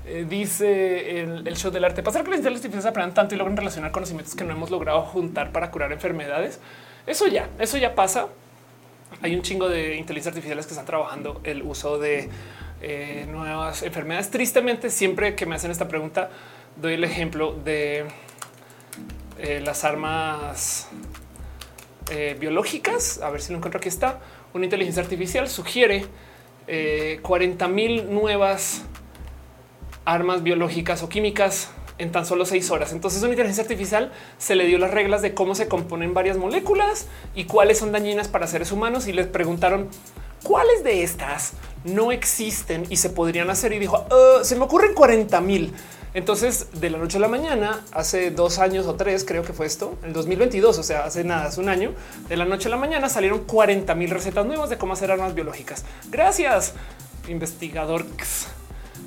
eh, 0.10 0.26
dice 0.28 1.22
el, 1.22 1.56
show 1.56 1.72
del 1.72 1.86
arte 1.86 2.02
pasar 2.02 2.24
que 2.24 2.32
las 2.32 2.40
inteligencias 2.40 2.84
aprendan 2.86 3.14
tanto 3.14 3.36
y 3.36 3.38
logran 3.38 3.56
relacionar 3.56 3.92
conocimientos 3.92 4.34
que 4.34 4.44
no 4.44 4.54
hemos 4.54 4.72
logrado 4.72 5.04
juntar 5.04 5.52
para 5.52 5.70
curar 5.70 5.92
enfermedades 5.92 6.60
eso 7.06 7.28
ya 7.28 7.48
eso 7.60 7.78
ya 7.78 7.94
pasa 7.94 8.28
hay 9.22 9.36
un 9.36 9.44
chingo 9.44 9.70
de 9.70 9.98
inteligencias 9.98 10.34
artificiales 10.34 10.66
que 10.66 10.72
están 10.72 10.88
trabajando 10.88 11.42
el 11.44 11.62
uso 11.62 12.00
de 12.00 12.30
eh, 12.82 13.26
nuevas 13.30 13.82
enfermedades. 13.82 14.30
Tristemente, 14.30 14.92
siempre 14.92 15.34
que 15.36 15.48
me 15.48 15.56
hacen 15.56 15.72
esta 15.72 15.88
pregunta, 15.88 16.30
doy 16.76 16.94
el 16.94 17.04
ejemplo 17.04 17.54
de 17.54 18.06
eh, 19.40 19.62
las 19.66 19.84
armas 19.84 20.90
biológicas. 22.40 23.20
A 23.22 23.32
ver 23.32 23.42
si 23.42 23.52
lo 23.52 23.58
encuentro. 23.58 23.80
Aquí 23.80 23.90
está. 23.90 24.20
Una 24.54 24.66
inteligencia 24.66 25.02
artificial 25.02 25.50
sugiere 25.50 26.06
40 27.22 27.68
mil 27.68 28.14
nuevas 28.14 28.84
armas 30.06 30.44
biológicas 30.44 31.04
o 31.04 31.10
químicas 31.10 31.70
en 32.00 32.12
tan 32.12 32.26
solo 32.26 32.46
seis 32.46 32.72
horas. 32.72 32.94
Entonces, 32.94 33.22
una 33.22 33.32
inteligencia 33.32 33.64
artificial 33.64 34.12
se 34.38 34.56
le 34.56 34.66
dio 34.66 34.80
las 34.80 34.92
reglas 34.92 35.22
de 35.22 35.34
cómo 35.34 35.54
se 35.54 35.68
componen 35.68 36.14
varias 36.14 36.38
moléculas 36.38 37.08
y 37.36 37.44
cuáles 37.44 37.78
son 37.78 37.92
dañinas 37.92 38.28
para 38.28 38.48
seres 38.48 38.72
humanos. 38.72 39.08
Y 39.08 39.14
les 39.14 39.28
preguntaron 39.28 39.90
cuáles 40.42 40.84
de 40.84 41.04
estas 41.04 41.54
no 41.84 42.12
existen 42.12 42.86
y 42.90 42.96
se 42.96 43.10
podrían 43.10 43.50
hacer. 43.50 43.74
Y 43.74 43.80
dijo, 43.80 44.06
ah, 44.10 44.40
se 44.44 44.56
me 44.56 44.64
ocurren 44.64 44.94
40 44.94 45.40
mil. 45.42 45.74
Entonces, 46.14 46.68
de 46.74 46.90
la 46.90 46.98
noche 46.98 47.18
a 47.18 47.22
la 47.22 47.28
mañana, 47.28 47.86
hace 47.92 48.32
dos 48.32 48.58
años 48.58 48.88
o 48.88 48.96
tres, 48.96 49.24
creo 49.24 49.44
que 49.44 49.54
fue 49.54 49.68
esto, 49.68 49.96
en 50.04 50.12
2022, 50.12 50.80
o 50.80 50.84
sea, 50.84 51.06
hace 51.06 51.24
nada, 51.24 51.46
hace 51.46 51.62
un 51.62 51.70
año, 51.70 51.92
de 52.28 52.36
la 52.36 52.46
noche 52.46 52.68
a 52.68 52.72
la 52.72 52.78
mañana 52.78 53.10
salieron 53.10 53.44
40 53.46 53.94
mil 53.94 54.10
recetas 54.10 54.44
nuevas 54.44 54.72
de 54.72 54.80
cómo 54.80 54.94
hacer 54.94 55.12
armas 55.12 55.36
biológicas. 55.36 55.86
Gracias, 56.10 56.74
investigador. 57.28 58.06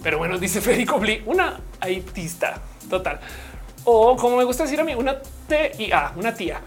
Pero 0.02 0.18
bueno, 0.18 0.38
dice 0.38 0.60
Federico 0.60 0.98
Bli, 0.98 1.22
una 1.26 1.60
haitista 1.80 2.60
total. 2.88 3.20
O 3.84 4.16
como 4.16 4.36
me 4.36 4.44
gusta 4.44 4.64
decir 4.64 4.80
a 4.80 4.84
mí, 4.84 4.94
una 4.94 5.16
TIA, 5.48 6.12
una 6.16 6.34
tía. 6.34 6.60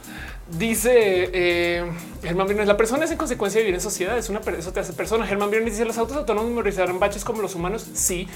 Dice 0.48 1.30
eh, 1.34 1.92
Germán 2.22 2.46
Briones, 2.46 2.68
la 2.68 2.78
persona 2.78 3.06
es 3.06 3.12
en 3.12 3.18
consecuencia 3.18 3.60
de 3.60 3.64
vivir 3.64 3.76
en 3.76 3.82
sociedad, 3.82 4.16
es 4.18 4.30
una 4.30 4.42
eso 4.58 4.72
te 4.72 4.80
hace 4.80 4.94
persona. 4.94 5.26
Germán 5.26 5.50
Briones 5.50 5.74
dice 5.74 5.86
los 5.86 5.98
autos 5.98 6.18
autónomos 6.18 6.50
memorizarán 6.50 7.00
baches 7.00 7.24
como 7.24 7.42
los 7.42 7.56
humanos. 7.56 7.88
Sí, 7.94 8.28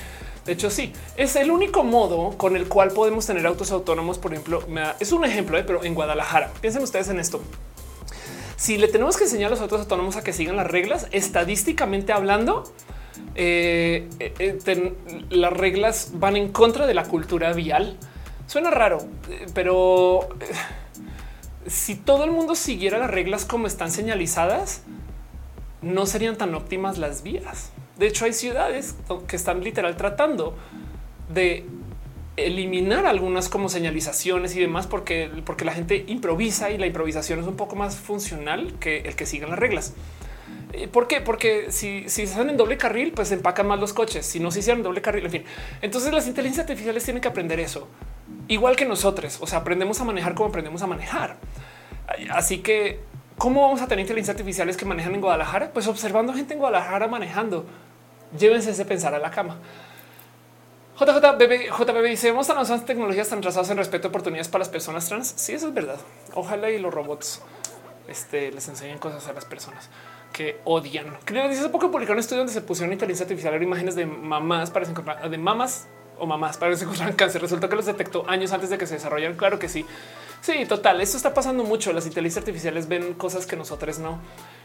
de 0.45 0.53
hecho, 0.53 0.71
sí, 0.71 0.93
es 1.17 1.35
el 1.35 1.51
único 1.51 1.83
modo 1.83 2.35
con 2.37 2.55
el 2.55 2.67
cual 2.67 2.91
podemos 2.91 3.25
tener 3.27 3.45
autos 3.45 3.71
autónomos. 3.71 4.17
Por 4.17 4.33
ejemplo, 4.33 4.63
es 4.99 5.11
un 5.11 5.23
ejemplo, 5.23 5.57
eh, 5.57 5.63
pero 5.65 5.83
en 5.83 5.93
Guadalajara. 5.93 6.51
Piensen 6.61 6.81
ustedes 6.81 7.09
en 7.09 7.19
esto. 7.19 7.41
Si 8.55 8.77
le 8.77 8.87
tenemos 8.87 9.15
que 9.15 9.25
enseñar 9.25 9.47
a 9.47 9.51
los 9.51 9.61
autos 9.61 9.81
autónomos 9.81 10.15
a 10.15 10.23
que 10.23 10.33
sigan 10.33 10.55
las 10.55 10.67
reglas, 10.67 11.07
estadísticamente 11.11 12.13
hablando, 12.13 12.63
eh, 13.35 14.07
las 15.29 15.53
reglas 15.53 16.11
van 16.15 16.35
en 16.35 16.49
contra 16.49 16.87
de 16.87 16.93
la 16.93 17.03
cultura 17.03 17.53
vial. 17.53 17.97
Suena 18.47 18.71
raro, 18.71 18.99
pero 19.53 20.29
si 21.67 21.95
todo 21.95 22.23
el 22.23 22.31
mundo 22.31 22.55
siguiera 22.55 22.97
las 22.97 23.11
reglas 23.11 23.45
como 23.45 23.67
están 23.67 23.91
señalizadas, 23.91 24.83
no 25.81 26.05
serían 26.05 26.35
tan 26.37 26.55
óptimas 26.55 26.97
las 26.97 27.23
vías. 27.23 27.71
De 27.97 28.07
hecho, 28.07 28.25
hay 28.25 28.33
ciudades 28.33 28.95
que 29.27 29.35
están 29.35 29.63
literal 29.63 29.95
tratando 29.97 30.55
de 31.31 31.65
eliminar 32.37 33.05
algunas 33.05 33.49
como 33.49 33.69
señalizaciones 33.69 34.55
y 34.55 34.59
demás 34.59 34.87
porque, 34.87 35.29
porque 35.45 35.65
la 35.65 35.73
gente 35.73 36.05
improvisa 36.07 36.71
y 36.71 36.77
la 36.77 36.87
improvisación 36.87 37.39
es 37.39 37.47
un 37.47 37.55
poco 37.55 37.75
más 37.75 37.97
funcional 37.97 38.73
que 38.79 38.99
el 39.01 39.15
que 39.15 39.25
sigan 39.25 39.49
las 39.49 39.59
reglas. 39.59 39.93
Eh, 40.73 40.87
¿Por 40.87 41.07
qué? 41.07 41.21
Porque 41.21 41.71
si, 41.71 42.07
se 42.09 42.23
hacen 42.23 42.49
en 42.49 42.57
doble 42.57 42.77
carril, 42.77 43.11
pues 43.11 43.31
empacan 43.31 43.67
más 43.67 43.79
los 43.79 43.93
coches. 43.93 44.25
Si 44.25 44.39
no 44.39 44.51
se 44.51 44.59
hicieran 44.59 44.83
doble 44.83 45.01
carril, 45.01 45.25
en 45.25 45.31
fin. 45.31 45.43
Entonces 45.81 46.13
las 46.13 46.27
inteligencias 46.27 46.65
artificiales 46.65 47.03
tienen 47.03 47.21
que 47.21 47.27
aprender 47.27 47.59
eso 47.59 47.87
igual 48.49 48.75
que 48.75 48.85
nosotros. 48.85 49.37
O 49.39 49.47
sea, 49.47 49.59
aprendemos 49.59 50.01
a 50.01 50.03
manejar 50.03 50.35
como 50.35 50.49
aprendemos 50.49 50.81
a 50.81 50.87
manejar. 50.87 51.37
Así 52.31 52.59
que, 52.59 52.99
¿cómo 53.37 53.61
vamos 53.61 53.81
a 53.81 53.87
tener 53.87 54.01
inteligencias 54.01 54.35
artificiales 54.35 54.75
que 54.75 54.85
manejan 54.85 55.15
en 55.15 55.21
Guadalajara? 55.21 55.71
Pues 55.71 55.87
observando 55.87 56.33
gente 56.33 56.53
en 56.53 56.59
Guadalajara 56.59 57.07
manejando. 57.07 57.65
Llévense 58.37 58.71
ese 58.71 58.83
pensar 58.85 59.13
a 59.13 59.19
la 59.19 59.31
cama. 59.31 59.57
JJBB, 60.99 61.71
JBB 61.71 62.03
dice, 62.09 62.31
vamos 62.31 62.49
a 62.49 62.55
lanzar 62.55 62.81
tecnologías 62.81 63.29
tan 63.29 63.39
trazadas 63.39 63.69
en 63.69 63.77
respeto 63.77 64.07
a 64.07 64.09
oportunidades 64.09 64.49
para 64.49 64.59
las 64.59 64.69
personas 64.69 65.07
trans. 65.07 65.33
Sí, 65.37 65.53
eso 65.53 65.69
es 65.69 65.73
verdad. 65.73 65.97
Ojalá 66.33 66.69
y 66.71 66.77
los 66.77 66.93
robots 66.93 67.41
este, 68.07 68.51
les 68.51 68.67
enseñen 68.67 68.97
cosas 68.97 69.25
a 69.27 69.33
las 69.33 69.45
personas 69.45 69.89
que 70.33 70.59
odian. 70.65 71.17
Creo 71.25 71.47
que 71.47 71.55
hace 71.55 71.69
poco 71.69 71.91
publicaron 71.91 72.17
un 72.17 72.19
estudio 72.19 72.39
donde 72.39 72.53
se 72.53 72.61
pusieron 72.61 72.93
inteligencia 72.93 73.23
artificial 73.23 73.61
imágenes 73.61 73.95
de 73.95 74.05
mamás 74.05 74.71
para 74.71 74.85
de 75.29 75.37
mamás 75.37 75.87
o 76.19 76.25
mamás 76.25 76.57
para 76.57 76.75
se 76.75 76.85
cáncer. 77.15 77.41
Resulta 77.41 77.69
que 77.69 77.75
los 77.75 77.85
detectó 77.85 78.29
años 78.29 78.51
antes 78.51 78.69
de 78.69 78.77
que 78.77 78.85
se 78.85 78.95
desarrollaran. 78.95 79.37
Claro 79.37 79.59
que 79.59 79.69
sí. 79.69 79.85
Sí, 80.41 80.65
total. 80.65 81.01
Esto 81.01 81.17
está 81.17 81.33
pasando 81.33 81.63
mucho. 81.63 81.91
Las 81.93 82.05
inteligencias 82.05 82.43
artificiales 82.43 82.87
ven 82.87 83.13
cosas 83.13 83.45
que 83.45 83.55
nosotros 83.55 83.99
no. 83.99 84.19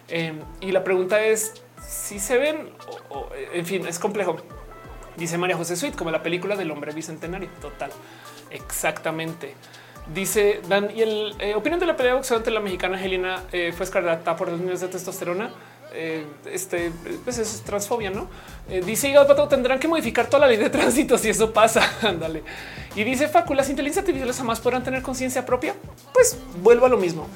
Em, 0.09 0.41
y 0.61 0.73
la 0.73 0.85
pregunta 0.85 1.24
es 1.24 1.55
si 1.86 2.19
se 2.19 2.39
ven 2.39 2.70
o, 3.11 3.28
en 3.53 3.66
fin, 3.66 3.86
es 3.86 3.99
complejo. 3.99 4.36
Dice 5.16 5.39
María 5.39 5.57
José 5.57 5.77
Sweet, 5.77 5.95
como 5.95 6.11
la 6.11 6.23
película 6.23 6.57
del 6.57 6.70
hombre 6.70 6.93
bicentenario. 6.93 7.49
Total. 7.61 7.91
Exactamente. 8.51 9.55
Dice 10.13 10.61
Dan 10.69 10.91
y 10.95 11.01
el 11.01 11.35
eh, 11.39 11.55
opinión 11.55 11.81
de 11.81 11.87
la 11.87 11.97
pelea 11.97 12.15
boxeo 12.15 12.37
ante 12.37 12.51
la 12.51 12.61
mexicana 12.61 12.97
Angelina 12.97 13.43
eh, 13.53 13.73
fue 13.75 13.85
escarlata 13.85 14.37
por 14.37 14.51
los 14.51 14.61
niños 14.61 14.81
de 14.81 14.89
testosterona. 14.89 15.51
Eh, 15.95 16.27
este 16.51 16.93
pues 17.23 17.39
es 17.39 17.63
transfobia, 17.63 18.11
no? 18.11 18.29
dice 18.85 19.09
Hígado 19.09 19.29
Pato 19.29 19.47
tendrán 19.47 19.79
que 19.79 19.87
modificar 19.87 20.27
toda 20.27 20.41
la 20.41 20.47
ley 20.49 20.57
de 20.57 20.69
tránsito 20.69 21.17
si 21.17 21.31
eso 21.31 21.53
pasa. 21.53 21.89
Ándale. 22.03 22.43
y 22.95 23.05
dice 23.05 23.29
Facu, 23.29 23.55
las 23.55 23.71
inteligencias 23.71 24.03
artificiales 24.03 24.37
jamás 24.37 24.61
podrán 24.61 24.85
tener 24.85 25.01
conciencia 25.03 25.47
propia. 25.47 25.75
Pues 26.13 26.37
vuelvo 26.63 26.85
a 26.85 26.89
lo 26.91 26.99
mismo. 26.99 27.27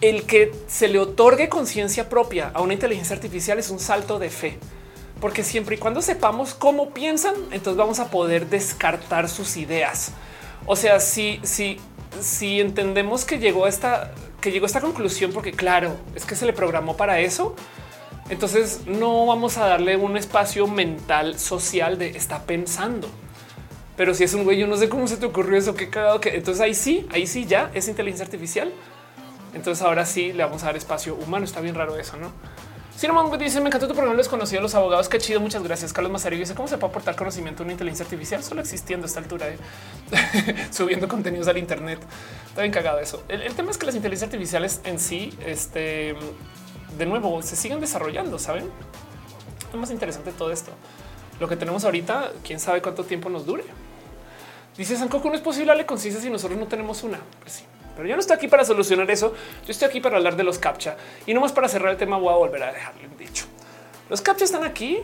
El 0.00 0.24
que 0.24 0.52
se 0.66 0.88
le 0.88 0.98
otorgue 0.98 1.48
conciencia 1.50 2.08
propia 2.08 2.52
a 2.54 2.62
una 2.62 2.72
inteligencia 2.72 3.16
artificial 3.16 3.58
es 3.58 3.68
un 3.68 3.80
salto 3.80 4.18
de 4.18 4.30
fe 4.30 4.58
porque 5.20 5.42
siempre 5.42 5.76
y 5.76 5.78
cuando 5.78 6.02
sepamos 6.02 6.54
cómo 6.54 6.90
piensan, 6.90 7.34
entonces 7.50 7.76
vamos 7.76 8.00
a 8.00 8.10
poder 8.10 8.48
descartar 8.48 9.28
sus 9.28 9.56
ideas. 9.56 10.12
O 10.66 10.76
sea, 10.76 11.00
si, 11.00 11.40
si, 11.42 11.78
si 12.20 12.60
entendemos 12.60 13.24
que 13.24 13.38
llegó 13.38 13.64
a 13.64 13.68
esta, 13.68 14.12
que 14.40 14.50
llegó 14.50 14.66
esta 14.66 14.80
conclusión, 14.80 15.32
porque 15.32 15.52
claro, 15.52 15.96
es 16.14 16.24
que 16.24 16.36
se 16.36 16.44
le 16.44 16.52
programó 16.52 16.96
para 16.96 17.20
eso. 17.20 17.54
Entonces 18.28 18.82
no 18.86 19.26
vamos 19.26 19.56
a 19.56 19.66
darle 19.66 19.96
un 19.96 20.16
espacio 20.16 20.66
mental 20.66 21.38
social 21.38 21.96
de 21.96 22.08
está 22.10 22.42
pensando. 22.42 23.08
Pero 23.96 24.12
si 24.14 24.24
es 24.24 24.34
un 24.34 24.44
güey, 24.44 24.58
yo 24.58 24.66
no 24.66 24.76
sé 24.76 24.88
cómo 24.88 25.06
se 25.06 25.16
te 25.16 25.24
ocurrió 25.24 25.56
eso, 25.56 25.74
qué 25.74 25.88
cagado 25.88 26.20
entonces 26.24 26.60
ahí 26.60 26.74
sí, 26.74 27.06
ahí 27.12 27.26
sí 27.26 27.46
ya 27.46 27.70
es 27.72 27.88
inteligencia 27.88 28.24
artificial. 28.24 28.72
Entonces 29.54 29.82
ahora 29.82 30.04
sí 30.04 30.32
le 30.32 30.44
vamos 30.44 30.64
a 30.64 30.66
dar 30.66 30.76
espacio 30.76 31.14
humano. 31.14 31.44
Está 31.44 31.60
bien 31.60 31.74
raro 31.74 31.96
eso, 31.96 32.16
no? 32.16 32.32
Si 32.96 33.06
no 33.06 33.36
dice 33.36 33.60
me 33.60 33.66
encantó 33.66 33.86
tu 33.86 33.94
programa, 33.94 34.22
conocí 34.22 34.56
a 34.56 34.60
los 34.62 34.74
abogados. 34.74 35.10
Qué 35.10 35.18
chido. 35.18 35.38
Muchas 35.38 35.62
gracias. 35.62 35.92
Carlos 35.92 36.10
Mazarillo 36.10 36.40
dice 36.40 36.54
cómo 36.54 36.66
se 36.66 36.78
puede 36.78 36.92
aportar 36.92 37.14
conocimiento 37.14 37.62
a 37.62 37.64
una 37.64 37.72
inteligencia 37.72 38.04
artificial 38.04 38.42
solo 38.42 38.62
existiendo 38.62 39.04
a 39.04 39.08
esta 39.08 39.20
altura, 39.20 39.48
eh? 39.48 39.58
subiendo 40.70 41.06
contenidos 41.06 41.46
al 41.46 41.58
Internet. 41.58 42.00
Está 42.48 42.62
bien 42.62 42.72
cagado 42.72 42.98
eso. 42.98 43.22
El, 43.28 43.54
tema 43.54 43.70
es 43.70 43.76
que 43.76 43.84
las 43.84 43.94
inteligencias 43.94 44.28
artificiales 44.28 44.80
en 44.84 44.98
sí, 44.98 45.36
este 45.44 46.16
de 46.96 47.04
nuevo, 47.04 47.42
se 47.42 47.54
siguen 47.54 47.80
desarrollando. 47.80 48.38
Saben, 48.38 48.70
es 49.70 49.78
más 49.78 49.90
interesante 49.90 50.32
todo 50.32 50.50
esto. 50.50 50.70
Lo 51.38 51.48
que 51.48 51.56
tenemos 51.56 51.84
ahorita, 51.84 52.32
quién 52.42 52.58
sabe 52.58 52.80
cuánto 52.80 53.04
tiempo 53.04 53.28
nos 53.28 53.44
dure. 53.44 53.64
Dice 54.78 54.96
Sancoco, 54.96 55.28
no 55.28 55.34
es 55.34 55.42
posible 55.42 55.66
darle 55.66 55.84
conciencia 55.84 56.22
si 56.22 56.30
nosotros 56.30 56.58
no 56.58 56.66
tenemos 56.66 57.02
una. 57.02 57.20
Pues 57.42 57.52
sí. 57.52 57.64
Pero 57.96 58.08
yo 58.08 58.14
no 58.14 58.20
estoy 58.20 58.36
aquí 58.36 58.48
para 58.48 58.64
solucionar 58.64 59.10
eso. 59.10 59.34
Yo 59.64 59.72
estoy 59.72 59.88
aquí 59.88 60.00
para 60.00 60.16
hablar 60.16 60.36
de 60.36 60.44
los 60.44 60.58
captcha 60.58 60.96
y 61.26 61.34
no 61.34 61.40
más 61.40 61.52
para 61.52 61.68
cerrar 61.68 61.90
el 61.90 61.96
tema. 61.96 62.18
Voy 62.18 62.32
a 62.32 62.36
volver 62.36 62.62
a 62.62 62.72
dejarle 62.72 63.08
dicho. 63.18 63.46
Los 64.08 64.20
captcha 64.20 64.44
están 64.44 64.64
aquí 64.64 65.00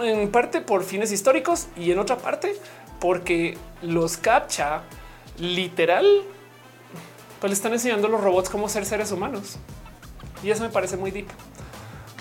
en 0.00 0.30
parte 0.30 0.60
por 0.60 0.84
fines 0.84 1.10
históricos 1.10 1.68
y 1.76 1.90
en 1.90 1.98
otra 1.98 2.16
parte 2.16 2.54
porque 3.00 3.58
los 3.80 4.16
captcha 4.16 4.82
literal 5.38 6.06
pues 7.40 7.50
le 7.50 7.54
están 7.54 7.72
enseñando 7.72 8.06
a 8.06 8.10
los 8.10 8.20
robots 8.20 8.48
cómo 8.48 8.68
ser 8.68 8.84
seres 8.84 9.10
humanos 9.10 9.56
y 10.42 10.50
eso 10.50 10.62
me 10.62 10.68
parece 10.68 10.96
muy 10.96 11.10
deep. 11.10 11.26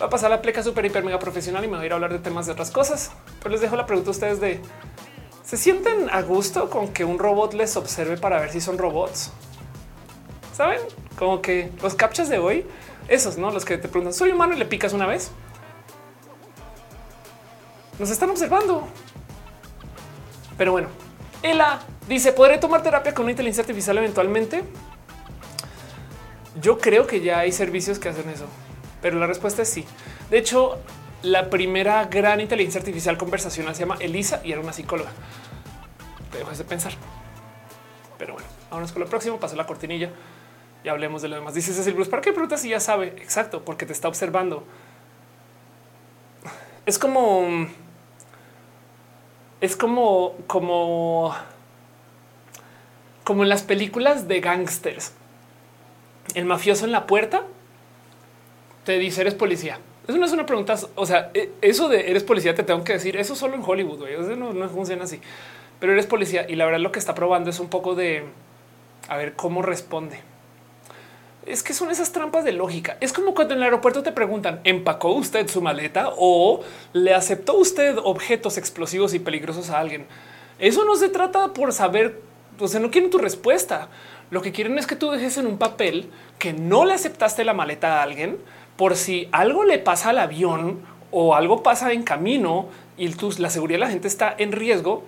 Va 0.01 0.07
a 0.07 0.09
pasar 0.09 0.31
la 0.31 0.41
pleca 0.41 0.63
super 0.63 0.84
hiper 0.84 1.03
mega 1.03 1.19
profesional 1.19 1.63
y 1.63 1.68
me 1.68 1.76
voy 1.76 1.84
a 1.84 1.85
ir 1.85 1.91
a 1.91 1.95
hablar 1.95 2.11
de 2.11 2.19
temas 2.19 2.47
de 2.47 2.53
otras 2.53 2.72
cosas. 2.72 3.11
Pero 3.39 3.51
les 3.51 3.61
dejo 3.61 3.76
la 3.76 3.85
pregunta 3.85 4.09
a 4.09 4.11
ustedes 4.11 4.39
de 4.39 4.59
se 5.43 5.57
sienten 5.57 6.09
a 6.09 6.22
gusto 6.22 6.69
con 6.69 6.93
que 6.93 7.03
un 7.03 7.19
robot 7.19 7.53
les 7.53 7.76
observe 7.76 8.18
para 8.18 8.39
ver 8.39 8.51
si 8.51 8.61
son 8.61 8.77
robots. 8.77 9.31
Saben 10.53 10.80
como 11.18 11.41
que 11.41 11.72
los 11.82 11.95
captchas 11.95 12.30
de 12.30 12.40
hoy, 12.40 12.65
esos 13.07 13.38
no 13.38 13.52
los 13.52 13.65
que 13.65 13.78
te 13.78 13.88
preguntan, 13.88 14.14
soy 14.14 14.32
humano 14.32 14.53
y 14.53 14.57
le 14.57 14.65
picas 14.65 14.94
una 14.94 15.06
vez. 15.06 15.32
Nos 17.99 18.10
están 18.10 18.30
observando. 18.30 18.88
Pero 20.57 20.72
bueno, 20.72 20.90
Ela 21.41 21.82
dice: 22.07 22.34
¿Podré 22.34 22.57
tomar 22.57 22.84
terapia 22.84 23.14
con 23.14 23.23
una 23.23 23.32
inteligencia 23.32 23.61
artificial 23.61 23.98
eventualmente? 23.98 24.64
Yo 26.61 26.80
creo 26.80 27.07
que 27.07 27.22
ya 27.22 27.40
hay 27.40 27.52
servicios 27.52 27.98
que 27.98 28.10
hacen 28.10 28.30
eso, 28.30 28.45
pero 29.02 29.18
la 29.18 29.28
respuesta 29.28 29.61
es 29.61 29.69
sí. 29.69 29.86
De 30.30 30.38
hecho, 30.38 30.80
la 31.23 31.49
primera 31.49 32.06
gran 32.06 32.41
inteligencia 32.41 32.80
artificial 32.80 33.18
conversacional 33.18 33.73
se 33.73 33.82
llama 33.82 33.98
Elisa 33.99 34.41
y 34.44 34.52
era 34.52 34.61
una 34.61 34.73
psicóloga. 34.73 35.11
Te 36.32 36.40
dejo 36.40 36.52
de 36.52 36.64
pensar. 36.64 36.94
Pero 38.18 38.34
bueno, 38.34 38.48
vámonos 38.69 38.91
con 38.91 39.02
lo 39.02 39.07
próximo. 39.07 39.40
Paso 39.40 39.56
la 39.56 39.65
cortinilla 39.65 40.11
y 40.84 40.90
hablemos 40.90 41.22
de 41.22 41.28
lo 41.28 41.36
demás. 41.36 41.53
Dice 41.53 41.74
Cecil 41.74 41.94
Bruce, 41.94 42.10
¿para 42.10 42.22
qué 42.22 42.32
preguntas 42.32 42.62
si 42.62 42.70
ya 42.70 42.80
sabe? 42.80 43.08
Exacto, 43.18 43.64
porque 43.64 43.86
te 43.86 43.94
está 43.94 44.08
observando. 44.08 44.64
Es 46.86 46.98
como, 46.98 47.68
es 49.62 49.76
como, 49.76 50.36
como, 50.48 51.36
como 53.24 53.44
en 53.44 53.49
las 53.49 53.62
películas 53.62 54.28
de 54.28 54.41
gangsters. 54.41 55.14
El 56.34 56.45
mafioso 56.45 56.86
en 56.86 56.91
la 56.91 57.06
puerta 57.06 57.44
te 58.86 58.98
dice 58.98 59.22
eres 59.22 59.36
policía. 59.36 59.80
Eso 60.08 60.18
no 60.18 60.26
es 60.26 60.32
una 60.32 60.48
pregunta. 60.48 60.76
O 60.95 61.06
sea, 61.06 61.30
e, 61.36 61.52
eso 61.62 61.88
de 61.90 62.10
eres 62.10 62.24
policía, 62.24 62.56
te 62.56 62.64
tengo 62.64 62.84
que 62.84 62.94
decir 62.94 63.16
eso 63.18 63.36
solo 63.36 63.53
en 63.53 63.64
Hollywood. 63.64 64.08
Eso 64.08 64.36
no, 64.36 64.52
no 64.52 64.68
funciona 64.70 65.03
así, 65.03 65.22
pero 65.80 65.94
eres 65.94 66.08
policía 66.08 66.48
y 66.49 66.56
la 66.56 66.66
verdad 66.66 66.80
lo 66.80 66.91
que 66.91 66.98
está 66.98 67.14
probando 67.14 67.52
es 67.52 67.60
un 67.60 67.70
poco 67.70 67.94
de 67.94 68.24
a 69.08 69.18
ver 69.18 69.34
cómo 69.34 69.62
responde 69.62 70.31
es 71.45 71.63
que 71.63 71.73
son 71.73 71.89
esas 71.89 72.11
trampas 72.11 72.43
de 72.43 72.51
lógica. 72.51 72.97
Es 73.01 73.13
como 73.13 73.34
cuando 73.34 73.53
en 73.53 73.59
el 73.59 73.63
aeropuerto 73.65 74.03
te 74.03 74.11
preguntan, 74.11 74.61
¿empacó 74.63 75.13
usted 75.13 75.47
su 75.47 75.61
maleta 75.61 76.11
o 76.18 76.61
le 76.93 77.13
aceptó 77.13 77.57
usted 77.57 77.97
objetos 78.03 78.57
explosivos 78.57 79.13
y 79.13 79.19
peligrosos 79.19 79.69
a 79.69 79.80
alguien? 79.80 80.05
Eso 80.59 80.85
no 80.85 80.95
se 80.95 81.09
trata 81.09 81.53
por 81.53 81.73
saber, 81.73 82.22
o 82.59 82.68
sea, 82.68 82.80
no 82.80 82.91
quieren 82.91 83.09
tu 83.09 83.18
respuesta. 83.18 83.89
Lo 84.30 84.41
que 84.41 84.51
quieren 84.51 84.77
es 84.77 84.85
que 84.85 84.95
tú 84.95 85.09
dejes 85.09 85.38
en 85.38 85.47
un 85.47 85.57
papel 85.57 86.09
que 86.38 86.53
no 86.53 86.85
le 86.85 86.93
aceptaste 86.93 87.43
la 87.43 87.53
maleta 87.53 87.99
a 87.99 88.03
alguien 88.03 88.38
por 88.77 88.95
si 88.95 89.27
algo 89.31 89.63
le 89.63 89.80
pasa 89.80 90.11
al 90.11 90.19
avión 90.19 90.81
o 91.11 91.35
algo 91.35 91.63
pasa 91.63 91.91
en 91.91 92.03
camino 92.03 92.68
y 92.97 93.09
la 93.39 93.49
seguridad 93.49 93.80
de 93.80 93.85
la 93.85 93.89
gente 93.89 94.07
está 94.07 94.34
en 94.38 94.51
riesgo 94.51 95.03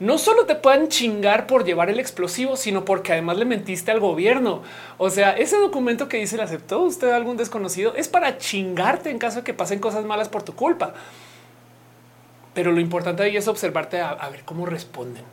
no 0.00 0.18
solo 0.18 0.46
te 0.46 0.54
puedan 0.54 0.88
chingar 0.88 1.46
por 1.46 1.64
llevar 1.64 1.90
el 1.90 1.98
explosivo, 1.98 2.56
sino 2.56 2.84
porque 2.84 3.12
además 3.12 3.36
le 3.36 3.44
mentiste 3.44 3.90
al 3.90 3.98
gobierno. 3.98 4.62
O 4.96 5.10
sea, 5.10 5.32
ese 5.32 5.56
documento 5.56 6.08
que 6.08 6.18
dice 6.18 6.36
le 6.36 6.44
aceptó 6.44 6.82
usted 6.82 7.10
a 7.10 7.16
algún 7.16 7.36
desconocido 7.36 7.94
es 7.94 8.08
para 8.08 8.38
chingarte 8.38 9.10
en 9.10 9.18
caso 9.18 9.38
de 9.38 9.44
que 9.44 9.54
pasen 9.54 9.80
cosas 9.80 10.04
malas 10.04 10.28
por 10.28 10.42
tu 10.42 10.54
culpa. 10.54 10.94
Pero 12.54 12.72
lo 12.72 12.80
importante 12.80 13.22
ahí 13.22 13.36
es 13.36 13.48
observarte 13.48 14.00
a, 14.00 14.28
ver 14.30 14.44
cómo 14.44 14.66
responden. 14.66 15.24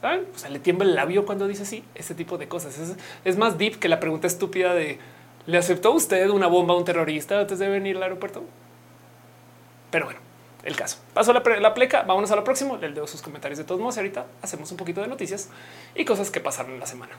¿Saben? 0.00 0.26
O 0.32 0.38
sea, 0.38 0.48
le 0.50 0.60
tiembla 0.60 0.86
el 0.86 0.94
labio 0.94 1.26
cuando 1.26 1.48
dice 1.48 1.66
sí, 1.66 1.82
ese 1.96 2.14
tipo 2.14 2.38
de 2.38 2.46
cosas. 2.46 2.78
Es, 2.78 2.94
es 3.24 3.36
más 3.36 3.58
deep 3.58 3.80
que 3.80 3.88
la 3.88 3.98
pregunta 3.98 4.28
estúpida 4.28 4.74
de 4.74 5.00
¿le 5.46 5.58
aceptó 5.58 5.92
usted 5.92 6.28
una 6.30 6.46
bomba 6.46 6.74
a 6.74 6.76
un 6.76 6.84
terrorista 6.84 7.40
antes 7.40 7.58
de 7.58 7.68
venir 7.68 7.96
al 7.96 8.04
aeropuerto? 8.04 8.44
Pero 9.90 10.04
bueno, 10.04 10.20
el 10.68 10.76
caso. 10.76 10.98
Paso 11.14 11.32
la, 11.32 11.42
la 11.60 11.74
pleca, 11.74 12.02
vámonos 12.02 12.30
a 12.30 12.36
lo 12.36 12.44
próximo. 12.44 12.76
Le 12.76 12.90
dejo 12.90 13.06
sus 13.06 13.22
comentarios 13.22 13.58
de 13.58 13.64
todos 13.64 13.80
modos 13.80 13.96
y 13.96 14.00
ahorita 14.00 14.26
hacemos 14.42 14.70
un 14.70 14.76
poquito 14.76 15.00
de 15.00 15.08
noticias 15.08 15.48
y 15.94 16.04
cosas 16.04 16.30
que 16.30 16.40
pasaron 16.40 16.72
en 16.72 16.80
la 16.80 16.86
semana. 16.86 17.12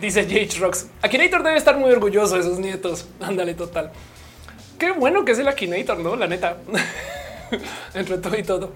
Dice 0.00 0.24
J. 0.24 0.60
Rocks. 0.60 0.88
Akinator 1.00 1.42
debe 1.42 1.56
estar 1.56 1.78
muy 1.78 1.90
orgulloso 1.90 2.36
de 2.36 2.42
sus 2.42 2.58
nietos. 2.58 3.08
Ándale, 3.20 3.54
total. 3.54 3.90
Qué 4.78 4.92
bueno 4.92 5.24
que 5.24 5.32
es 5.32 5.38
el 5.38 5.48
Akinator, 5.48 5.98
no? 5.98 6.16
La 6.16 6.26
neta, 6.26 6.58
entre 7.94 8.18
todo 8.18 8.36
y 8.36 8.42
todo. 8.42 8.72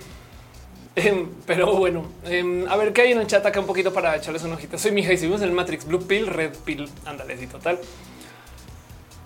Em, 0.94 1.28
pero 1.46 1.76
bueno, 1.76 2.06
em, 2.24 2.66
a 2.68 2.76
ver 2.76 2.92
qué 2.92 3.02
hay 3.02 3.12
en 3.12 3.20
el 3.20 3.26
chat 3.26 3.44
acá 3.46 3.60
un 3.60 3.66
poquito 3.66 3.92
para 3.92 4.16
echarles 4.16 4.42
una 4.42 4.54
hojita. 4.54 4.78
Soy 4.78 4.90
mi 4.90 5.02
hija 5.02 5.12
y 5.12 5.16
seguimos 5.16 5.42
en 5.42 5.48
el 5.48 5.54
Matrix 5.54 5.86
Blue 5.86 6.04
Pill, 6.06 6.26
Red 6.26 6.54
Pill. 6.64 6.88
Ándale, 7.04 7.36
sí, 7.36 7.46
total. 7.46 7.78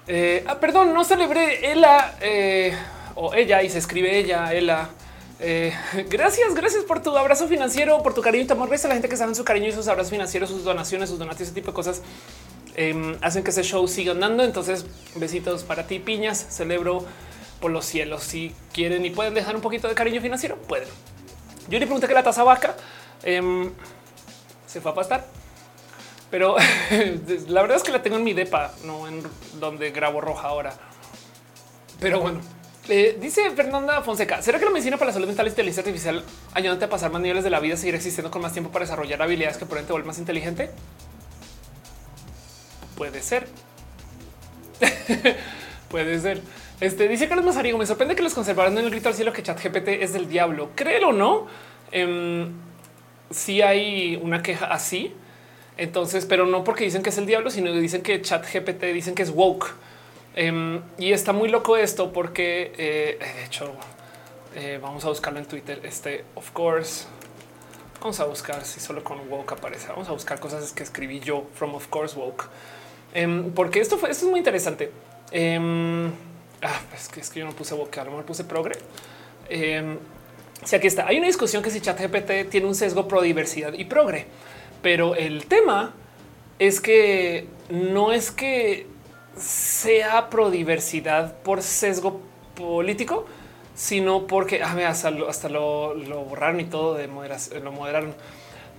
Eh, 0.07 0.45
ah, 0.47 0.59
perdón, 0.59 0.93
no 0.93 1.05
celebré 1.05 1.73
ella 1.73 2.17
eh, 2.21 2.77
o 3.15 3.33
ella 3.35 3.63
y 3.63 3.71
se 3.71 3.79
escribe 3.79 4.19
ella, 4.19 4.53
ella. 4.53 4.91
Eh, 5.41 5.73
gracias, 6.11 6.55
gracias 6.55 6.85
por 6.85 7.03
tu 7.03 7.17
abrazo 7.17 7.49
financiero, 7.49 8.03
por 8.03 8.13
tu 8.13 8.21
cariño 8.21 8.45
y 8.45 8.47
tu 8.47 8.53
amor. 8.53 8.69
Gracias 8.69 8.87
a 8.87 8.89
la 8.89 8.95
gente 8.95 9.09
que 9.09 9.17
sabe 9.17 9.35
su 9.35 9.45
cariño 9.45 9.69
y 9.69 9.73
sus 9.73 9.89
abrazos 9.89 10.11
financieros, 10.11 10.51
sus 10.51 10.65
donaciones, 10.65 11.09
sus 11.09 11.19
donaciones, 11.19 11.49
ese 11.49 11.55
tipo 11.55 11.69
de 11.69 11.75
cosas. 11.75 12.03
Em, 12.75 13.17
hacen 13.21 13.45
que 13.45 13.51
ese 13.51 13.63
show 13.63 13.87
siga 13.89 14.13
andando. 14.13 14.45
Entonces, 14.45 14.87
besitos 15.17 15.65
para 15.65 15.87
ti, 15.87 15.99
piñas. 15.99 16.47
Celebro 16.51 17.05
por 17.61 17.71
los 17.71 17.85
cielos. 17.85 18.23
Si 18.23 18.55
quieren 18.73 19.05
y 19.05 19.11
pueden 19.11 19.35
dejar 19.35 19.55
un 19.55 19.63
poquito 19.63 19.89
de 19.89 19.95
cariño 19.95 20.21
financiero, 20.21 20.57
pueden. 20.57 20.89
Yo 21.69 21.79
le 21.79 21.87
pregunté 21.87 22.09
que 22.09 22.15
la 22.15 22.23
tasa 22.23 22.43
vaca 22.43 22.77
Em, 23.23 23.71
se 24.67 24.81
fue 24.81 24.91
a 24.91 24.95
pastar. 24.95 25.27
Pero 26.31 26.57
la 27.49 27.63
verdad 27.63 27.77
es 27.77 27.83
que 27.83 27.93
la 27.93 28.03
tengo 28.03 28.17
en 28.17 28.25
mi 28.25 28.33
depa, 28.33 28.73
no 28.85 29.07
en 29.07 29.23
donde 29.61 29.91
grabo 29.91 30.21
roja 30.21 30.49
ahora. 30.49 30.73
Pero 32.01 32.21
bueno, 32.21 32.41
eh, 32.89 33.19
dice 33.21 33.51
Fernanda 33.51 34.03
Fonseca, 34.03 34.43
¿será 34.43 34.59
que 34.59 34.65
la 34.65 34.71
medicina 34.71 34.97
para 34.97 35.11
la 35.11 35.13
salud 35.13 35.27
mental 35.27 35.47
y 35.47 35.51
inteligencia 35.51 35.83
artificial 35.83 36.25
ayudante 36.55 36.87
a 36.87 36.89
pasar 36.89 37.13
más 37.13 37.21
niveles 37.21 37.45
de 37.45 37.51
la 37.51 37.61
vida, 37.61 37.77
seguir 37.77 37.95
existiendo 37.95 38.31
con 38.31 38.43
más 38.43 38.53
tiempo 38.53 38.73
para 38.73 38.85
desarrollar 38.85 39.23
habilidades 39.23 39.59
que 39.59 39.67
por 39.67 39.79
ende 39.79 39.93
vuelve 39.93 40.09
más 40.09 40.19
inteligente? 40.19 40.71
Puede 42.97 43.23
ser. 43.23 43.49
Puede 45.89 46.21
ser. 46.21 46.41
Este 46.81 47.07
dice 47.07 47.29
Carlos 47.29 47.47
Mazarigo, 47.47 47.79
me 47.79 47.87
sorprende 47.87 48.17
que 48.17 48.23
los 48.23 48.35
conservaron 48.35 48.77
en 48.77 48.85
el 48.85 48.91
grito 48.91 49.09
al 49.09 49.15
cielo 49.15 49.33
que 49.33 49.43
ChatGPT 49.43 49.89
es 49.89 50.13
del 50.13 50.29
diablo. 50.29 50.71
Créelo 50.75 51.09
o 51.09 51.13
no. 51.13 51.47
Eh, 51.93 52.47
si 53.31 53.63
hay 53.63 54.17
una 54.23 54.43
queja 54.43 54.67
así. 54.67 55.15
Entonces, 55.77 56.27
pero 56.27 56.47
no 56.47 56.65
porque 56.65 56.85
dicen 56.85 57.03
que 57.03 57.11
es 57.11 57.19
el 57.19 57.27
diablo, 57.27 57.51
sino 57.51 57.73
que 57.73 57.81
dicen 57.81 58.03
que 58.03 58.21
ChatGPT 58.21 58.85
dicen 58.93 59.15
que 59.15 59.23
es 59.23 59.31
woke. 59.31 59.75
Em, 60.35 60.83
y 60.99 61.13
está 61.13 61.33
muy 61.33 61.49
loco 61.49 61.77
esto 61.77 62.13
porque 62.13 62.73
eh, 62.79 63.19
de 63.21 63.45
hecho 63.45 63.75
eh, 64.55 64.79
vamos 64.81 65.05
a 65.05 65.09
buscarlo 65.09 65.39
en 65.39 65.47
Twitter. 65.47 65.81
Este, 65.83 66.25
of 66.35 66.51
course, 66.53 67.07
vamos 68.01 68.21
a 68.21 68.25
buscar 68.25 68.65
si 68.65 68.81
solo 68.81 69.03
con 69.03 69.19
woke 69.31 69.53
aparece. 69.53 69.89
Vamos 69.89 70.09
a 70.09 70.13
buscar 70.13 70.41
cosas 70.41 70.73
que 70.73 70.83
escribí 70.83 71.21
yo 71.21 71.47
from 71.55 71.75
of 71.75 71.87
course 71.89 72.19
woke, 72.19 72.45
em, 73.15 73.53
porque 73.53 73.81
esto 73.81 73.99
fue, 73.99 74.11
esto 74.11 74.27
es 74.27 74.31
muy 74.31 74.39
interesante. 74.39 74.91
Em, 75.31 76.09
ah, 76.63 76.81
es, 76.95 77.09
que, 77.09 77.21
es 77.21 77.31
que 77.31 77.41
yo 77.41 77.47
no 77.47 77.53
puse 77.53 77.75
woke, 77.75 77.99
a 77.99 78.05
lo 78.05 78.11
mejor 78.11 78.27
puse 78.27 78.45
progre. 78.45 78.77
si 80.65 80.77
aquí 80.77 80.87
está, 80.87 81.07
hay 81.07 81.19
una 81.19 81.27
discusión 81.27 81.63
que 81.63 81.71
si 81.71 81.81
ChatGPT 81.81 82.51
tiene 82.51 82.67
un 82.67 82.75
sesgo 82.75 83.09
pro 83.09 83.23
diversidad 83.23 83.73
y 83.73 83.85
progre, 83.85 84.27
pero 84.83 85.15
el 85.15 85.47
tema 85.47 85.95
es 86.59 86.81
que 86.81 87.47
no 87.71 88.13
es 88.13 88.31
que 88.31 88.87
sea 89.37 90.29
pro 90.31 90.51
diversidad 90.51 91.35
por 91.43 91.63
sesgo 91.63 92.21
político, 92.55 93.27
sino 93.75 94.27
porque 94.27 94.63
ah, 94.63 94.77
hasta, 94.89 95.11
lo, 95.11 95.29
hasta 95.29 95.49
lo, 95.49 95.95
borraron 96.29 96.61
y 96.61 96.65
todo 96.65 96.95
de 96.95 97.09
moderación, 97.09 97.65
lo 97.65 97.73
moderaron. 97.73 98.15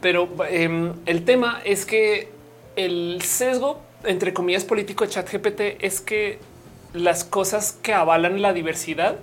Pero 0.01 0.29
el 0.45 1.25
tema 1.25 1.61
es 1.63 1.85
que 1.85 2.29
el 2.75 3.21
sesgo, 3.21 3.81
entre 4.05 4.33
comillas, 4.33 4.65
político 4.65 5.05
de 5.05 5.11
ChatGPT 5.11 5.61
es 5.81 6.01
que 6.01 6.39
las 6.93 7.23
cosas 7.23 7.77
que 7.81 7.93
avalan 7.93 8.41
la 8.41 8.53
diversidad 8.53 9.15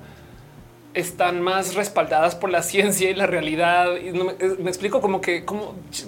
están 0.95 1.41
más 1.41 1.75
respaldadas 1.75 2.35
por 2.35 2.51
la 2.51 2.63
ciencia 2.63 3.11
y 3.11 3.15
la 3.15 3.27
realidad. 3.27 3.97
Y 3.97 4.13
me, 4.13 4.71
explico 4.71 5.01
como 5.01 5.21
que 5.21 5.45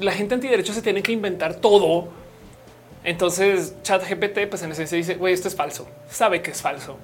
la 0.00 0.12
gente 0.12 0.34
antiderecho 0.34 0.72
se 0.72 0.82
tiene 0.82 1.02
que 1.02 1.12
inventar 1.12 1.56
todo 1.56 2.08
entonces 3.04 3.74
chat 3.82 4.08
GPT, 4.08 4.48
pues 4.48 4.62
en 4.62 4.72
esencia 4.72 4.96
dice, 4.96 5.14
güey, 5.16 5.34
esto 5.34 5.48
es 5.48 5.56
falso, 5.56 5.88
sabe 6.08 6.40
que 6.40 6.52
es 6.52 6.62
falso 6.62 6.96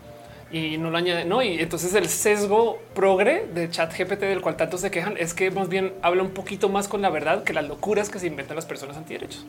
y 0.50 0.78
no 0.78 0.90
lo 0.90 0.96
añade, 0.96 1.24
no? 1.24 1.42
Y 1.42 1.58
entonces 1.60 1.92
el 1.94 2.08
sesgo 2.08 2.80
progre 2.94 3.46
de 3.52 3.68
chat 3.68 3.92
GPT 3.92 4.20
del 4.20 4.40
cual 4.40 4.56
tanto 4.56 4.78
se 4.78 4.90
quejan 4.90 5.16
es 5.18 5.34
que 5.34 5.50
más 5.50 5.68
bien 5.68 5.92
habla 6.00 6.22
un 6.22 6.30
poquito 6.30 6.68
más 6.68 6.88
con 6.88 7.02
la 7.02 7.10
verdad 7.10 7.42
que 7.42 7.52
las 7.52 7.66
locuras 7.66 8.08
que 8.10 8.18
se 8.18 8.28
inventan 8.28 8.56
las 8.56 8.64
personas 8.64 8.96
antiderechos. 8.96 9.44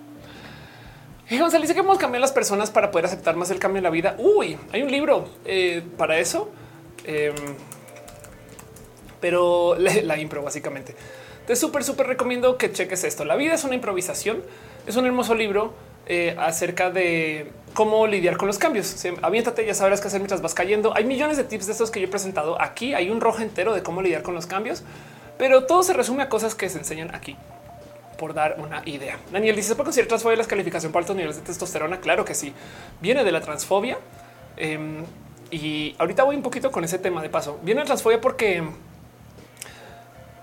Y 1.30 1.38
Gonzalo 1.38 1.62
dice 1.62 1.76
que 1.76 1.82
hemos 1.82 2.00
cambiado 2.00 2.22
las 2.22 2.32
personas 2.32 2.72
para 2.72 2.90
poder 2.90 3.06
aceptar 3.06 3.36
más 3.36 3.52
el 3.52 3.60
cambio 3.60 3.78
en 3.78 3.84
la 3.84 3.92
vida. 3.92 4.16
Uy, 4.18 4.58
hay 4.72 4.82
un 4.82 4.92
libro 4.92 5.30
eh, 5.46 5.84
para 5.96 6.18
eso. 6.18 6.50
Em, 7.06 7.36
pero 9.22 9.76
la 9.78 10.18
impro 10.18 10.42
básicamente. 10.42 10.96
Te 11.46 11.56
súper, 11.56 11.84
súper 11.84 12.08
recomiendo 12.08 12.58
que 12.58 12.72
cheques 12.72 13.04
esto. 13.04 13.26
La 13.26 13.36
vida 13.36 13.54
es 13.54 13.64
una 13.64 13.76
improvisación. 13.76 14.42
Es 14.88 14.96
un 14.96 15.06
hermoso 15.06 15.36
libro 15.36 15.74
eh, 16.08 16.36
acerca 16.40 16.90
de 16.90 17.52
cómo 17.76 18.08
lidiar 18.08 18.38
con 18.38 18.48
los 18.48 18.58
cambios. 18.58 18.96
aviéntate, 19.22 19.64
ya 19.68 19.76
sabrás 19.76 20.02
qué 20.02 20.08
hacer 20.08 20.22
mientras 20.22 20.42
vas 20.42 20.56
cayendo. 20.56 20.96
Hay 20.96 21.06
millones 21.06 21.38
de 21.38 21.44
tips 21.44 21.68
de 21.68 21.74
estos 21.74 21.92
que 21.92 22.00
yo 22.00 22.08
he 22.08 22.10
presentado 22.10 22.60
aquí. 22.60 22.96
Hay 22.96 23.12
un 23.12 23.22
rojo 23.22 23.42
entero 23.44 23.76
de 23.76 23.84
cómo 23.84 24.02
lidiar 24.02 24.24
con 24.24 24.34
los 24.34 24.48
cambios, 24.48 24.82
pero 25.38 25.66
todo 25.66 25.84
se 25.84 25.94
resume 25.94 26.24
a 26.24 26.30
cosas 26.30 26.56
que 26.56 26.70
se 26.70 26.80
enseñan 26.80 27.14
aquí 27.14 27.38
por 28.20 28.36
dar 28.36 28.58
una 28.60 28.84
idea. 28.86 29.18
Daniel 29.32 29.56
dice: 29.56 29.70
¿Se 29.70 29.76
puede 29.76 29.86
considerar 29.86 30.10
transfobia 30.10 30.38
la 30.38 30.46
calificación 30.46 30.92
para 30.92 31.02
altos 31.02 31.16
niveles 31.16 31.38
de 31.38 31.42
testosterona? 31.42 32.00
Claro 32.00 32.24
que 32.24 32.36
sí. 32.36 32.54
Viene 33.02 33.24
de 33.24 33.32
la 33.32 33.42
transfobia. 33.42 33.98
Em, 34.58 35.04
y 35.50 35.96
ahorita 35.98 36.24
voy 36.24 36.36
un 36.36 36.44
poquito 36.44 36.72
con 36.72 36.84
ese 36.84 37.00
tema 37.00 37.24
de 37.24 37.30
paso. 37.30 37.60
Viene 37.64 37.80
la 37.80 37.88
transfobia 37.88 38.22
porque 38.22 38.62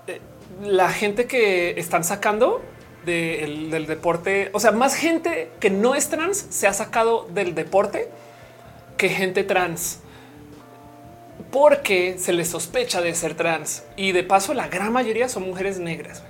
eh, 0.07 0.19
la 0.63 0.89
gente 0.89 1.27
que 1.27 1.79
están 1.79 2.03
sacando 2.03 2.61
del 3.05 3.87
deporte. 3.87 4.49
O 4.51 4.59
sea, 4.59 4.71
más 4.71 4.95
gente 4.95 5.51
que 5.61 5.69
no 5.69 5.95
es 5.95 6.09
trans 6.09 6.37
se 6.49 6.67
ha 6.67 6.73
sacado 6.73 7.25
del 7.29 7.55
deporte 7.55 8.09
que 8.97 9.07
gente 9.07 9.45
trans 9.45 9.99
porque 11.51 12.17
se 12.17 12.33
les 12.33 12.49
sospecha 12.49 13.01
de 13.01 13.15
ser 13.15 13.35
trans 13.35 13.83
y 13.95 14.11
de 14.11 14.23
paso 14.23 14.53
la 14.53 14.67
gran 14.67 14.91
mayoría 14.91 15.29
son 15.29 15.43
mujeres 15.43 15.79
negras. 15.79 16.23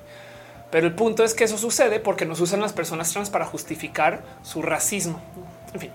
Pero 0.71 0.87
el 0.87 0.93
punto 0.93 1.23
es 1.23 1.33
que 1.33 1.45
eso 1.45 1.57
sucede 1.57 1.99
porque 1.99 2.25
nos 2.25 2.41
usan 2.41 2.61
las 2.61 2.73
personas 2.73 3.11
trans 3.11 3.29
para 3.29 3.45
justificar 3.45 4.23
su 4.43 4.61
racismo. 4.61 5.21
En 5.73 5.79
fin, 5.79 5.91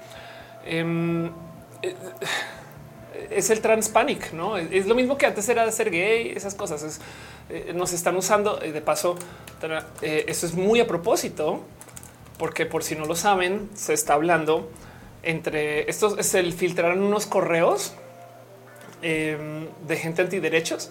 em, 0.64 1.26
eh, 1.82 1.94
es 3.30 3.50
el 3.50 3.60
trans 3.60 3.88
panic, 3.88 4.32
no 4.32 4.56
es 4.56 4.86
lo 4.86 4.94
mismo 4.94 5.18
que 5.18 5.26
antes 5.26 5.48
era 5.48 5.66
de 5.66 5.72
ser 5.72 5.90
gay, 5.90 6.32
esas 6.34 6.54
cosas. 6.54 7.00
Eh, 7.50 7.72
nos 7.74 7.92
están 7.92 8.16
usando. 8.16 8.56
de 8.56 8.80
paso, 8.80 9.16
eh, 10.00 10.24
eso 10.26 10.46
es 10.46 10.54
muy 10.54 10.80
a 10.80 10.86
propósito, 10.86 11.60
porque 12.38 12.64
por 12.64 12.82
si 12.82 12.94
no 12.96 13.04
lo 13.04 13.14
saben, 13.14 13.68
se 13.74 13.92
está 13.92 14.14
hablando 14.14 14.70
entre 15.22 15.88
estos 15.88 16.18
es 16.18 16.34
el 16.34 16.52
filtrar 16.52 16.98
unos 16.98 17.26
correos 17.26 17.92
em, 19.02 19.68
de 19.86 19.96
gente 19.96 20.22
antiderechos. 20.22 20.90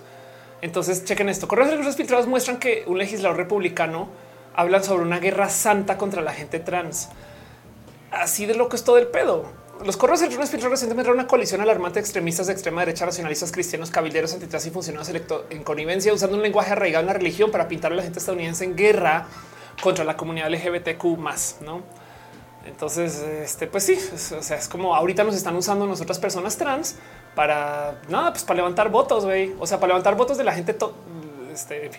Entonces, 0.61 1.03
chequen 1.05 1.29
esto. 1.29 1.47
Correos 1.47 1.95
filtrados 1.95 2.27
muestran 2.27 2.57
que 2.57 2.83
un 2.87 2.97
legislador 2.97 3.37
republicano 3.37 4.09
habla 4.55 4.83
sobre 4.83 5.03
una 5.03 5.19
guerra 5.19 5.49
santa 5.49 5.97
contra 5.97 6.21
la 6.21 6.33
gente 6.33 6.59
trans. 6.59 7.09
Así 8.11 8.45
de 8.45 8.55
loco 8.55 8.75
es 8.75 8.83
todo 8.83 8.97
el 8.97 9.07
pedo 9.07 9.61
los 9.85 9.97
correos 9.97 10.21
electrónicos 10.21 10.51
filtrados 10.51 10.71
recientemente 10.71 11.11
una 11.11 11.27
coalición 11.27 11.61
alarmante 11.61 11.95
de 11.95 12.01
extremistas 12.01 12.47
de 12.47 12.53
extrema 12.53 12.81
derecha, 12.81 13.05
racionalistas, 13.05 13.51
cristianos, 13.51 13.89
cabilderos, 13.89 14.33
antitras 14.33 14.65
y 14.65 14.69
funcionarios 14.69 15.09
electo 15.09 15.45
en 15.49 15.63
connivencia 15.63 16.13
usando 16.13 16.37
un 16.37 16.43
lenguaje 16.43 16.71
arraigado 16.71 17.01
en 17.01 17.07
la 17.07 17.13
religión 17.13 17.51
para 17.51 17.67
pintar 17.67 17.91
a 17.91 17.95
la 17.95 18.03
gente 18.03 18.19
estadounidense 18.19 18.63
en 18.63 18.75
guerra 18.75 19.25
contra 19.81 20.03
la 20.05 20.17
comunidad 20.17 20.51
LGBTQ 20.51 21.03
más, 21.17 21.57
¿no? 21.61 21.81
Entonces, 22.65 23.19
este, 23.19 23.65
pues 23.65 23.83
sí, 23.85 23.97
o 24.37 24.43
sea, 24.43 24.57
es 24.57 24.67
como 24.67 24.95
ahorita 24.95 25.23
nos 25.23 25.35
están 25.35 25.55
usando 25.55 25.87
nosotras 25.87 26.19
personas 26.19 26.57
trans 26.57 26.95
para 27.35 28.01
nada, 28.09 28.31
pues 28.31 28.43
para 28.43 28.57
levantar 28.57 28.89
votos, 28.89 29.25
güey. 29.25 29.53
O 29.59 29.67
sea, 29.67 29.79
para 29.79 29.89
levantar 29.89 30.15
votos 30.15 30.37
de 30.37 30.43
la 30.43 30.53
gente, 30.53 30.75
este. 31.51 31.91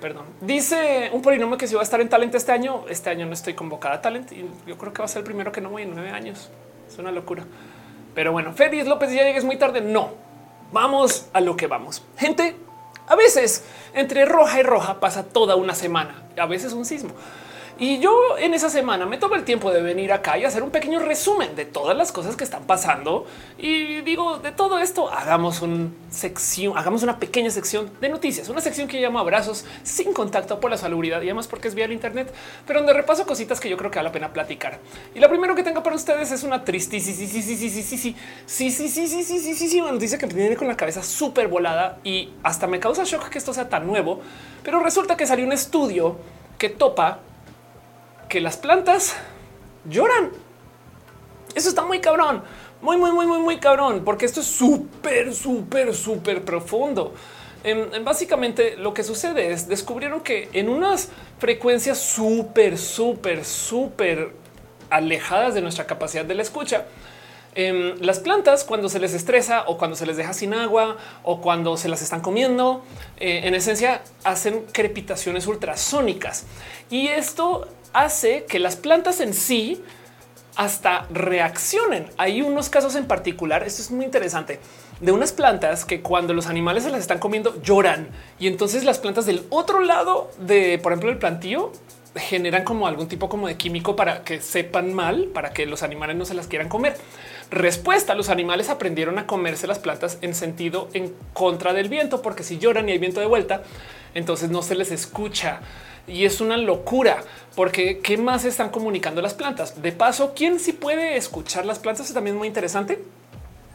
Perdón. 0.00 0.26
Dice 0.40 1.10
un 1.12 1.22
polinomio 1.22 1.56
que 1.56 1.68
si 1.68 1.76
va 1.76 1.80
a 1.80 1.84
estar 1.84 2.00
en 2.00 2.08
talent 2.08 2.34
este 2.34 2.50
año, 2.50 2.84
este 2.88 3.08
año 3.08 3.24
no 3.24 3.34
estoy 3.34 3.54
convocada 3.54 3.94
a 3.94 4.02
talent 4.02 4.32
y 4.32 4.44
yo 4.66 4.76
creo 4.76 4.92
que 4.92 4.98
va 4.98 5.04
a 5.04 5.08
ser 5.08 5.20
el 5.20 5.24
primero 5.24 5.52
que 5.52 5.60
no 5.60 5.70
voy 5.70 5.82
en 5.82 5.94
nueve 5.94 6.10
años. 6.10 6.50
Es 6.88 6.98
una 6.98 7.12
locura. 7.12 7.44
Pero 8.12 8.32
bueno, 8.32 8.52
Félix 8.52 8.88
López 8.88 9.12
ya 9.12 9.22
llegues 9.22 9.44
muy 9.44 9.56
tarde. 9.58 9.80
No, 9.80 10.10
vamos 10.72 11.28
a 11.32 11.40
lo 11.40 11.56
que 11.56 11.68
vamos. 11.68 12.02
Gente, 12.18 12.56
a 13.06 13.14
veces 13.14 13.64
entre 13.94 14.24
roja 14.24 14.58
y 14.58 14.64
roja 14.64 14.98
pasa 14.98 15.22
toda 15.24 15.54
una 15.54 15.74
semana, 15.74 16.24
a 16.36 16.46
veces 16.46 16.72
un 16.72 16.84
sismo. 16.84 17.12
Y 17.78 17.98
yo 17.98 18.12
en 18.38 18.54
esa 18.54 18.68
semana 18.70 19.06
me 19.06 19.18
tomo 19.18 19.34
el 19.34 19.44
tiempo 19.44 19.72
de 19.72 19.82
venir 19.82 20.12
acá 20.12 20.38
y 20.38 20.44
hacer 20.44 20.62
un 20.62 20.70
pequeño 20.70 21.00
resumen 21.00 21.56
de 21.56 21.64
todas 21.64 21.96
las 21.96 22.12
cosas 22.12 22.36
que 22.36 22.44
están 22.44 22.64
pasando. 22.64 23.26
Y 23.58 24.02
digo, 24.02 24.38
de 24.38 24.52
todo 24.52 24.78
esto, 24.78 25.10
hagamos 25.10 25.62
una 25.62 25.88
sección, 26.10 26.76
hagamos 26.76 27.02
una 27.02 27.18
pequeña 27.18 27.50
sección 27.50 27.90
de 28.00 28.08
noticias, 28.08 28.48
una 28.48 28.60
sección 28.60 28.88
que 28.88 29.00
llamo 29.00 29.18
abrazos 29.18 29.64
sin 29.82 30.12
contacto 30.12 30.60
por 30.60 30.70
la 30.70 30.76
salubridad 30.76 31.22
y 31.22 31.26
además 31.26 31.48
porque 31.48 31.68
es 31.68 31.74
vía 31.74 31.86
el 31.86 31.92
Internet, 31.92 32.32
pero 32.66 32.80
donde 32.80 32.92
repaso 32.92 33.26
cositas 33.26 33.58
que 33.60 33.68
yo 33.68 33.76
creo 33.76 33.90
que 33.90 33.98
vale 33.98 34.08
la 34.08 34.12
pena 34.12 34.32
platicar. 34.32 34.78
Y 35.14 35.20
lo 35.20 35.28
primero 35.28 35.54
que 35.54 35.62
tengo 35.62 35.82
para 35.82 35.96
ustedes 35.96 36.30
es 36.30 36.42
una 36.42 36.64
tristísima, 36.64 37.16
sí, 37.16 37.26
sí, 37.26 37.42
sí, 37.42 37.56
sí, 37.56 37.70
sí, 37.70 37.82
sí, 37.82 37.82
sí, 37.82 38.16
sí, 38.46 38.70
sí, 38.70 38.88
sí, 38.88 39.08
sí, 39.08 39.24
sí, 39.24 39.38
sí, 39.38 39.54
sí, 39.54 39.68
sí, 39.68 39.80
noticia 39.80 40.18
que 40.18 40.26
me 40.26 40.34
viene 40.34 40.56
con 40.56 40.68
la 40.68 40.76
cabeza 40.76 41.02
súper 41.02 41.48
volada 41.48 41.98
y 42.04 42.30
hasta 42.42 42.66
me 42.66 42.78
causa 42.78 43.04
shock 43.04 43.28
que 43.28 43.38
esto 43.38 43.52
sea 43.54 43.68
tan 43.68 43.86
nuevo, 43.86 44.20
pero 44.62 44.80
resulta 44.80 45.16
que 45.16 45.26
salió 45.26 45.44
un 45.44 45.52
estudio 45.52 46.16
que 46.58 46.68
topa 46.68 47.20
que 48.32 48.40
las 48.40 48.56
plantas 48.56 49.14
lloran. 49.84 50.30
Eso 51.54 51.68
está 51.68 51.84
muy 51.84 52.00
cabrón, 52.00 52.42
muy, 52.80 52.96
muy, 52.96 53.12
muy, 53.12 53.26
muy, 53.26 53.38
muy 53.40 53.58
cabrón, 53.58 54.04
porque 54.06 54.24
esto 54.24 54.40
es 54.40 54.46
súper, 54.46 55.34
súper, 55.34 55.94
súper 55.94 56.42
profundo. 56.42 57.12
En, 57.62 58.02
básicamente 58.06 58.78
lo 58.78 58.94
que 58.94 59.04
sucede 59.04 59.52
es 59.52 59.68
descubrieron 59.68 60.22
que 60.22 60.48
en 60.54 60.70
unas 60.70 61.10
frecuencias 61.38 61.98
súper, 61.98 62.78
súper, 62.78 63.44
súper 63.44 64.32
alejadas 64.88 65.52
de 65.52 65.60
nuestra 65.60 65.86
capacidad 65.86 66.24
de 66.24 66.34
la 66.34 66.40
escucha, 66.40 66.86
Em, 67.54 67.96
las 68.00 68.18
plantas 68.18 68.64
cuando 68.64 68.88
se 68.88 68.98
les 68.98 69.12
estresa 69.12 69.64
o 69.66 69.76
cuando 69.76 69.94
se 69.94 70.06
les 70.06 70.16
deja 70.16 70.32
sin 70.32 70.54
agua 70.54 70.96
o 71.22 71.42
cuando 71.42 71.76
se 71.76 71.90
las 71.90 72.00
están 72.00 72.22
comiendo, 72.22 72.82
eh, 73.18 73.42
en 73.44 73.54
esencia 73.54 74.02
hacen 74.24 74.64
crepitaciones 74.72 75.46
ultrasónicas 75.46 76.46
y 76.88 77.08
esto 77.08 77.68
hace 77.92 78.44
que 78.44 78.58
las 78.58 78.76
plantas 78.76 79.20
en 79.20 79.34
sí 79.34 79.82
hasta 80.56 81.06
reaccionen. 81.10 82.10
Hay 82.18 82.42
unos 82.42 82.68
casos 82.68 82.94
en 82.94 83.06
particular, 83.06 83.62
esto 83.62 83.82
es 83.82 83.90
muy 83.90 84.04
interesante, 84.04 84.60
de 85.00 85.12
unas 85.12 85.32
plantas 85.32 85.84
que 85.84 86.02
cuando 86.02 86.34
los 86.34 86.46
animales 86.46 86.84
se 86.84 86.90
las 86.90 87.00
están 87.00 87.18
comiendo 87.18 87.60
lloran 87.62 88.08
y 88.38 88.46
entonces 88.46 88.84
las 88.84 88.98
plantas 88.98 89.26
del 89.26 89.44
otro 89.50 89.80
lado 89.80 90.30
de, 90.38 90.78
por 90.78 90.92
ejemplo, 90.92 91.10
el 91.10 91.18
plantío 91.18 91.72
generan 92.14 92.64
como 92.64 92.86
algún 92.86 93.08
tipo 93.08 93.28
como 93.28 93.46
de 93.46 93.56
químico 93.56 93.96
para 93.96 94.22
que 94.22 94.40
sepan 94.40 94.92
mal, 94.92 95.30
para 95.32 95.52
que 95.52 95.66
los 95.66 95.82
animales 95.82 96.16
no 96.16 96.24
se 96.24 96.34
las 96.34 96.46
quieran 96.46 96.68
comer. 96.68 96.96
Respuesta, 97.52 98.14
los 98.14 98.30
animales 98.30 98.70
aprendieron 98.70 99.18
a 99.18 99.26
comerse 99.26 99.66
las 99.66 99.78
plantas 99.78 100.16
en 100.22 100.34
sentido 100.34 100.88
en 100.94 101.12
contra 101.34 101.74
del 101.74 101.90
viento, 101.90 102.22
porque 102.22 102.44
si 102.44 102.56
lloran 102.56 102.88
y 102.88 102.92
hay 102.92 102.98
viento 102.98 103.20
de 103.20 103.26
vuelta, 103.26 103.62
entonces 104.14 104.48
no 104.48 104.62
se 104.62 104.74
les 104.74 104.90
escucha. 104.90 105.60
Y 106.06 106.24
es 106.24 106.40
una 106.40 106.56
locura, 106.56 107.22
porque 107.54 107.98
¿qué 107.98 108.16
más 108.16 108.46
están 108.46 108.70
comunicando 108.70 109.20
las 109.20 109.34
plantas? 109.34 109.82
De 109.82 109.92
paso, 109.92 110.32
¿quién 110.34 110.58
sí 110.58 110.72
puede 110.72 111.18
escuchar 111.18 111.66
las 111.66 111.78
plantas? 111.78 112.08
Es 112.08 112.14
también 112.14 112.38
muy 112.38 112.48
interesante. 112.48 113.04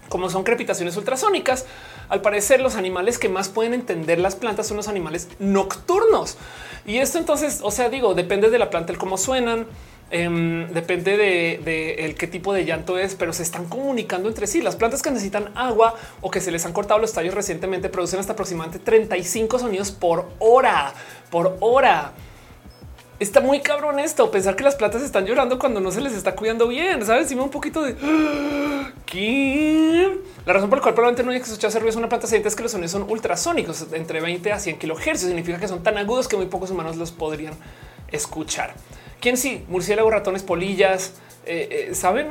Como 0.10 0.32
son 0.32 0.44
crepitaciones 0.44 0.98
ultrasónicas, 0.98 1.68
al 2.10 2.22
parecer 2.22 2.62
los 2.62 2.78
animales 2.78 3.20
que 3.20 3.30
más 3.30 3.48
pueden 3.48 3.76
entender 3.76 4.18
las 4.18 4.36
plantas 4.36 4.66
son 4.66 4.78
los 4.78 4.88
animales 4.88 5.28
nocturnos. 5.38 6.38
Y 6.88 6.98
esto 6.98 7.20
entonces, 7.20 7.60
o 7.62 7.70
sea, 7.70 7.90
digo, 7.90 8.16
depende 8.16 8.50
de 8.50 8.58
la 8.58 8.72
planta, 8.72 8.92
el 8.92 8.98
cómo 8.98 9.18
suenan, 9.18 9.68
Em, 10.10 10.72
depende 10.72 11.18
de, 11.18 12.06
el 12.06 12.16
qué 12.16 12.28
tipo 12.28 12.54
de 12.54 12.64
llanto 12.64 12.98
es, 12.98 13.16
pero 13.16 13.34
se 13.34 13.44
están 13.44 13.66
comunicando 13.66 14.30
entre 14.30 14.48
sí. 14.48 14.62
Las 14.62 14.76
plantas 14.76 15.02
que 15.02 15.12
necesitan 15.12 15.52
agua 15.56 15.96
o 16.22 16.32
que 16.32 16.40
se 16.40 16.52
les 16.52 16.66
han 16.66 16.74
cortado 16.74 17.00
los 17.00 17.12
tallos 17.12 17.34
recientemente 17.34 17.90
producen 17.90 18.20
hasta 18.20 18.34
aproximadamente 18.34 18.80
35 18.84 19.60
sonidos 19.60 19.92
por 19.92 20.30
hora, 20.40 20.94
por 21.30 21.58
hora. 21.60 22.14
Está 23.20 23.42
muy 23.42 23.62
cabrón 23.62 24.00
esto, 24.00 24.30
pensar 24.30 24.56
que 24.56 24.64
las 24.64 24.76
plantas 24.76 25.02
están 25.02 25.26
llorando 25.26 25.58
cuando 25.58 25.80
no 25.80 25.92
se 25.92 26.02
les 26.02 26.14
está 26.14 26.36
cuidando 26.36 26.68
bien, 26.68 27.04
¿sabes? 27.04 27.30
Dime 27.30 27.42
un 27.42 27.50
poquito 27.50 27.82
de... 27.82 27.96
¿Qué? 29.08 30.20
La 30.46 30.54
razón 30.54 30.70
por 30.70 30.78
la 30.78 30.84
cual 30.84 30.94
probablemente 30.94 31.24
no 31.24 31.32
hay 31.32 31.40
que 31.40 31.46
escuchar 31.46 31.72
ruidos 31.74 31.96
en 31.96 32.00
una 32.00 32.10
planta 32.10 32.28
es 32.28 32.56
que 32.56 32.64
los 32.64 32.72
sonidos 32.72 32.92
son 32.92 33.10
ultrasónicos, 33.10 33.88
entre 33.92 34.22
20 34.22 34.52
a 34.52 34.60
100 34.60 34.78
kilohercios. 34.78 35.22
Significa 35.22 35.60
que 35.60 35.68
son 35.68 35.82
tan 35.82 35.98
agudos 35.98 36.28
que 36.28 36.38
muy 36.38 36.46
pocos 36.46 36.70
humanos 36.70 36.96
los 36.96 37.12
podrían 37.12 37.54
escuchar. 38.12 38.76
¿Quién 39.20 39.38
sí? 39.38 39.66
Murciélagos, 39.68 40.12
ratones, 40.12 40.44
polillas, 40.44 41.14
eh, 41.46 41.88
eh, 41.90 41.96
¿saben? 41.96 42.28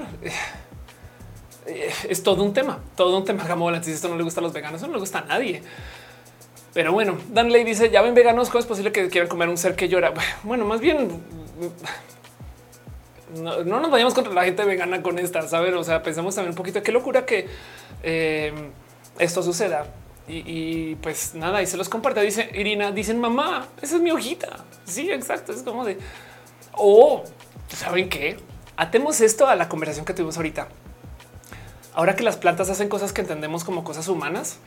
Eh, 1.67 1.93
es 2.09 2.23
todo 2.23 2.45
un 2.45 2.53
tema, 2.53 2.81
todo 2.95 3.19
un 3.19 3.25
tema. 3.25 3.45
Gamola, 3.45 3.83
si 3.83 3.91
esto 3.91 4.09
no 4.09 4.17
le 4.17 4.23
gusta 4.23 4.41
a 4.41 4.43
los 4.43 4.53
veganos, 4.53 4.81
no 4.83 4.89
le 4.89 4.99
gusta 4.99 5.19
a 5.19 5.23
nadie. 5.23 5.63
Pero 6.73 6.93
bueno, 6.93 7.19
Danley 7.31 7.65
dice, 7.65 7.91
ya 7.91 8.03
ven 8.03 8.15
veganos, 8.15 8.51
¿cómo 8.51 8.61
es 8.61 8.67
posible 8.67 8.93
que 8.93 9.09
quieran 9.09 9.29
comer 9.29 9.49
un 9.49 9.57
ser 9.57 9.75
que 9.75 9.89
llora? 9.89 10.13
Bueno, 10.43 10.65
más 10.65 10.81
bien... 10.81 11.09
No, 13.35 13.63
nos 13.63 13.91
vayamos 13.91 14.15
contra 14.15 14.33
la 14.33 14.45
gente 14.45 14.65
vegana 14.65 15.03
con 15.03 15.19
esta, 15.19 15.43
¿saben? 15.49 15.75
O 15.75 15.83
sea, 15.83 16.03
pensamos 16.03 16.35
también 16.35 16.51
un 16.51 16.57
poquito, 16.57 16.83
qué 16.83 16.93
locura 16.93 17.27
que 17.27 17.49
esto 19.19 19.43
suceda. 19.43 19.87
Y, 20.29 20.97
pues 20.97 21.35
nada, 21.35 21.63
y 21.63 21.67
se 21.67 21.77
los 21.77 21.89
comparte. 21.89 22.21
Dice 22.21 22.51
Irina, 22.55 22.91
dicen 22.93 23.21
mamá, 23.21 23.69
esa 23.81 23.97
es 23.97 24.03
mi 24.03 24.11
hojita. 24.11 24.65
Sí, 24.85 25.11
exacto. 25.11 25.53
Es 25.53 25.63
como 25.63 25.85
de 25.85 25.99
o 26.77 27.25
saben 27.69 28.09
qué? 28.09 28.37
Atemos 28.77 29.21
esto 29.21 29.49
a 29.49 29.57
la 29.57 29.69
conversación 29.69 30.05
que 30.05 30.13
tuvimos 30.13 30.37
ahorita. 30.37 30.69
Ahora 31.95 32.15
que 32.15 32.23
las 32.23 32.37
plantas 32.37 32.69
hacen 32.69 32.89
cosas 32.89 33.13
que 33.13 33.23
entendemos 33.23 33.65
como 33.65 33.83
cosas 33.83 34.07
humanas, 34.09 34.59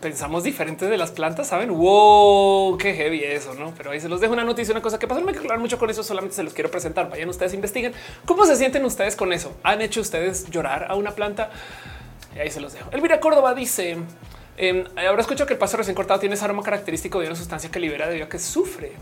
pensamos 0.00 0.44
diferente 0.44 0.86
de 0.86 0.96
las 0.96 1.10
plantas, 1.10 1.48
saben? 1.48 1.76
Wow, 1.76 2.78
qué 2.78 2.94
heavy 2.94 3.24
eso, 3.24 3.54
no? 3.54 3.72
Pero 3.76 3.90
ahí 3.90 4.00
se 4.00 4.08
los 4.08 4.20
dejo 4.20 4.32
una 4.32 4.44
noticia, 4.44 4.72
una 4.72 4.82
cosa 4.82 5.00
que 5.00 5.08
pasó. 5.08 5.18
No 5.20 5.26
me 5.26 5.32
quiero 5.32 5.46
hablar 5.46 5.58
mucho 5.58 5.78
con 5.78 5.90
eso, 5.90 6.04
solamente 6.04 6.36
se 6.36 6.44
los 6.44 6.54
quiero 6.54 6.70
presentar. 6.70 7.10
Vayan 7.10 7.28
ustedes, 7.28 7.54
investiguen 7.54 7.92
cómo 8.24 8.46
se 8.46 8.54
sienten 8.54 8.84
ustedes 8.84 9.16
con 9.16 9.32
eso. 9.32 9.52
Han 9.64 9.80
hecho 9.82 10.00
ustedes 10.00 10.48
llorar 10.48 10.86
a 10.88 10.94
una 10.94 11.10
planta 11.10 11.50
y 12.36 12.38
ahí 12.38 12.50
se 12.50 12.60
los 12.60 12.72
dejo. 12.72 12.88
Elvira 12.92 13.18
Córdoba 13.18 13.54
dice: 13.54 13.96
eh, 14.58 14.84
Ahora 15.08 15.22
escucho 15.22 15.44
que 15.44 15.54
el 15.54 15.58
paso 15.58 15.76
recién 15.76 15.96
cortado 15.96 16.20
tiene 16.20 16.36
ese 16.36 16.44
aroma 16.44 16.62
característico 16.62 17.18
de 17.18 17.26
una 17.26 17.36
sustancia 17.36 17.68
que 17.70 17.80
libera 17.80 18.06
debido 18.06 18.26
a 18.26 18.28
que 18.28 18.38
sufre. 18.38 18.92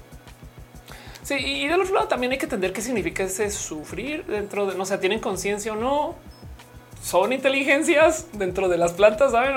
Sí, 1.25 1.35
y 1.37 1.67
del 1.67 1.81
otro 1.81 1.95
lado 1.95 2.07
también 2.07 2.33
hay 2.33 2.39
que 2.39 2.45
entender 2.45 2.73
qué 2.73 2.83
significa 2.83 3.25
ese 3.25 3.51
sufrir 3.51 4.27
dentro 4.27 4.67
de, 4.67 4.77
no 4.77 4.85
sé, 4.85 4.99
tienen 4.99 5.21
conciencia 5.21 5.73
o 5.73 5.77
no, 5.77 6.15
son 7.03 7.33
inteligencias 7.33 8.27
dentro 8.35 8.69
de 8.69 8.77
las 8.77 8.93
plantas, 8.93 9.33
¿saben? 9.33 9.55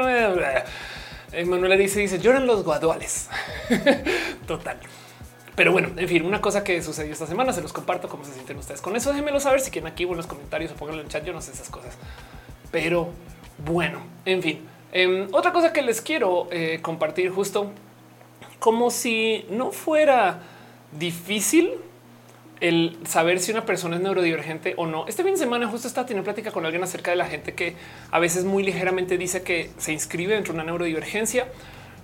Manuel 1.45 1.77
dice, 1.77 1.99
dice, 1.99 2.19
lloran 2.19 2.47
los 2.47 2.63
guaduales. 2.63 3.29
Total. 4.47 4.77
Pero 5.55 5.73
bueno, 5.73 5.89
en 5.97 6.07
fin, 6.07 6.25
una 6.25 6.39
cosa 6.39 6.63
que 6.63 6.81
sucedió 6.81 7.11
esta 7.11 7.27
semana, 7.27 7.51
se 7.51 7.61
los 7.61 7.73
comparto 7.73 8.07
cómo 8.07 8.23
se 8.23 8.33
sienten 8.33 8.57
ustedes 8.57 8.79
con 8.79 8.95
eso. 8.95 9.09
Déjenmelo 9.09 9.41
saber 9.41 9.59
si 9.59 9.69
quieren 9.69 9.91
aquí 9.91 10.03
en 10.03 10.15
los 10.15 10.27
comentarios 10.27 10.71
o 10.71 10.75
pónganlo 10.75 11.01
en 11.01 11.09
chat. 11.09 11.25
Yo 11.25 11.33
no 11.33 11.41
sé 11.41 11.51
esas 11.51 11.69
cosas, 11.69 11.97
pero 12.71 13.09
bueno, 13.65 13.99
en 14.23 14.41
fin. 14.41 14.67
Em, 14.93 15.27
otra 15.33 15.51
cosa 15.51 15.73
que 15.73 15.81
les 15.81 15.99
quiero 15.99 16.47
eh, 16.49 16.79
compartir 16.81 17.29
justo 17.29 17.71
como 18.59 18.89
si 18.89 19.45
no 19.49 19.71
fuera 19.71 20.39
difícil 20.91 21.71
el 22.59 22.97
saber 23.05 23.39
si 23.39 23.51
una 23.51 23.65
persona 23.65 23.97
es 23.97 24.01
neurodivergente 24.01 24.73
o 24.77 24.87
no. 24.87 25.07
Este 25.07 25.23
fin 25.23 25.33
de 25.33 25.37
semana 25.37 25.67
justo 25.67 25.87
estaba 25.87 26.07
teniendo 26.07 26.23
plática 26.23 26.51
con 26.51 26.65
alguien 26.65 26.83
acerca 26.83 27.11
de 27.11 27.17
la 27.17 27.25
gente 27.25 27.53
que 27.53 27.75
a 28.11 28.19
veces 28.19 28.45
muy 28.45 28.63
ligeramente 28.63 29.17
dice 29.17 29.43
que 29.43 29.69
se 29.77 29.93
inscribe 29.93 30.33
dentro 30.33 30.53
de 30.53 30.59
una 30.59 30.65
neurodivergencia 30.65 31.47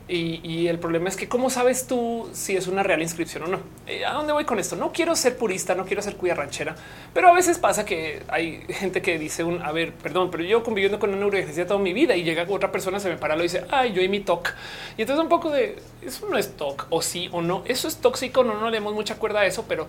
y, 0.05 0.67
el 0.67 0.79
problema 0.79 1.07
es 1.07 1.15
que 1.15 1.29
cómo 1.29 1.49
sabes 1.49 1.87
tú 1.87 2.29
si 2.33 2.57
es 2.57 2.67
una 2.67 2.83
real 2.83 3.01
inscripción 3.01 3.43
o 3.43 3.47
no. 3.47 3.59
Eh, 3.87 4.03
¿A 4.05 4.11
dónde 4.11 4.33
voy 4.33 4.43
con 4.43 4.59
esto? 4.59 4.75
No 4.75 4.91
quiero 4.91 5.15
ser 5.15 5.37
purista, 5.37 5.75
no 5.75 5.85
quiero 5.85 6.01
ser 6.01 6.17
cuya 6.17 6.35
ranchera, 6.35 6.75
pero 7.13 7.29
a 7.29 7.33
veces 7.33 7.57
pasa 7.57 7.85
que 7.85 8.21
hay 8.27 8.65
gente 8.67 9.01
que 9.01 9.17
dice 9.17 9.45
un, 9.45 9.61
a 9.61 9.71
ver, 9.71 9.93
perdón, 9.93 10.29
pero 10.29 10.43
yo 10.43 10.61
conviviendo 10.61 10.99
con 10.99 11.09
una 11.09 11.19
neurodivergencia 11.19 11.65
toda 11.65 11.79
mi 11.79 11.93
vida 11.93 12.17
y 12.17 12.23
llega 12.23 12.45
otra 12.49 12.71
persona, 12.71 12.99
se 12.99 13.09
me 13.09 13.15
para, 13.15 13.37
lo 13.37 13.43
dice, 13.43 13.65
ay, 13.71 13.93
yo 13.93 14.01
y 14.01 14.09
mi 14.09 14.19
TOC. 14.19 14.49
Y 14.97 15.01
entonces 15.01 15.23
un 15.23 15.29
poco 15.29 15.49
de, 15.49 15.77
eso 16.01 16.27
no 16.29 16.37
es 16.37 16.57
TOC, 16.57 16.87
o 16.89 17.01
sí 17.01 17.29
o 17.31 17.41
no, 17.41 17.63
eso 17.65 17.87
es 17.87 17.97
tóxico, 17.97 18.43
no, 18.43 18.59
no 18.59 18.69
le 18.69 18.77
damos 18.77 18.93
mucha 18.93 19.15
cuerda 19.15 19.39
a 19.41 19.45
eso, 19.45 19.65
pero 19.69 19.87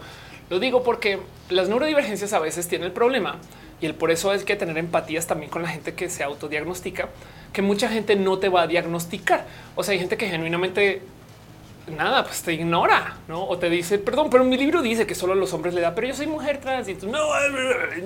lo 0.49 0.61
digo 0.61 0.85
porque 0.85 1.19
las 1.51 1.69
neurodivergencias 1.69 2.33
a 2.33 2.39
veces 2.39 2.69
tienen 2.69 2.87
el 2.87 2.93
problema 2.93 3.39
y 3.81 3.87
el 3.87 3.95
por 3.95 4.13
eso 4.13 4.33
es 4.33 4.45
que 4.45 4.55
tener 4.55 4.79
empatías 4.79 5.27
también 5.27 5.51
con 5.51 5.63
la 5.63 5.69
gente 5.69 5.95
que 5.95 6.09
se 6.09 6.23
autodiagnostica 6.23 7.09
que 7.55 7.63
mucha 7.63 7.89
gente 7.89 8.17
no 8.17 8.39
te 8.39 8.51
va 8.51 8.63
a 8.63 8.67
diagnosticar. 8.67 9.47
O 9.77 9.83
sea, 9.83 9.93
hay 9.93 10.01
gente 10.01 10.19
que 10.19 10.29
genuinamente 10.29 11.01
nada, 11.87 12.25
pues 12.25 12.43
te 12.43 12.53
ignora, 12.53 13.17
¿no? 13.29 13.45
O 13.45 13.59
te 13.59 13.71
dice, 13.71 13.99
perdón, 13.99 14.29
pero 14.31 14.45
mi 14.45 14.57
libro 14.57 14.83
dice 14.83 15.07
que 15.07 15.15
solo 15.15 15.35
a 15.35 15.37
los 15.37 15.53
hombres 15.53 15.73
le 15.73 15.81
da, 15.81 15.95
pero 15.95 16.09
yo 16.09 16.15
soy 16.15 16.27
mujer 16.27 16.59
trans 16.61 16.89
y 16.89 16.95
tú 16.95 17.09
no, 17.09 17.21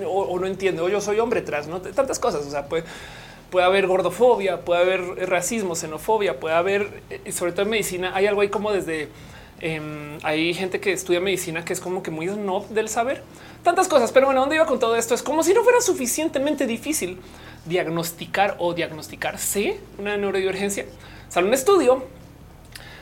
o, 0.07 0.39
no 0.39 0.47
entiendo, 0.47 0.85
o 0.85 0.89
yo 0.89 1.01
soy 1.01 1.19
hombre 1.19 1.41
trans, 1.41 1.67
no 1.67 1.81
tantas 1.81 2.19
cosas. 2.19 2.45
O 2.45 2.49
sea, 2.49 2.67
puede, 2.67 2.85
haber 3.63 3.87
gordofobia, 3.87 4.61
puede 4.61 4.81
haber 4.81 5.29
racismo, 5.29 5.75
xenofobia, 5.75 6.39
puede 6.39 6.55
haber, 6.55 7.01
eh, 7.09 7.31
sobre 7.31 7.51
todo 7.51 7.63
en 7.63 7.71
medicina, 7.71 8.11
hay 8.13 8.27
algo 8.27 8.41
ahí 8.41 8.49
como 8.49 8.71
desde 8.71 9.09
em, 9.61 10.19
hay 10.23 10.53
gente 10.53 10.79
que 10.79 10.93
estudia 10.93 11.19
medicina 11.19 11.65
que 11.65 11.73
es 11.73 11.79
como 11.79 12.03
que 12.03 12.11
muy 12.11 12.27
no 12.27 12.65
del 12.69 12.87
saber 12.87 13.23
tantas 13.63 13.87
cosas. 13.87 14.11
Pero 14.11 14.27
bueno, 14.27 14.41
¿dónde 14.41 14.55
iba 14.55 14.65
con 14.65 14.79
todo 14.79 14.95
esto? 14.95 15.15
Es 15.15 15.23
como 15.23 15.41
si 15.41 15.53
no 15.53 15.63
fuera 15.63 15.81
suficientemente 15.81 16.67
difícil 16.67 17.17
diagnosticar 17.65 18.55
o 18.59 18.73
diagnosticarse 18.73 19.79
una 19.97 20.17
neurodivergencia. 20.17 20.85
Sale 21.29 21.47
un 21.47 21.53
estudio 21.53 22.05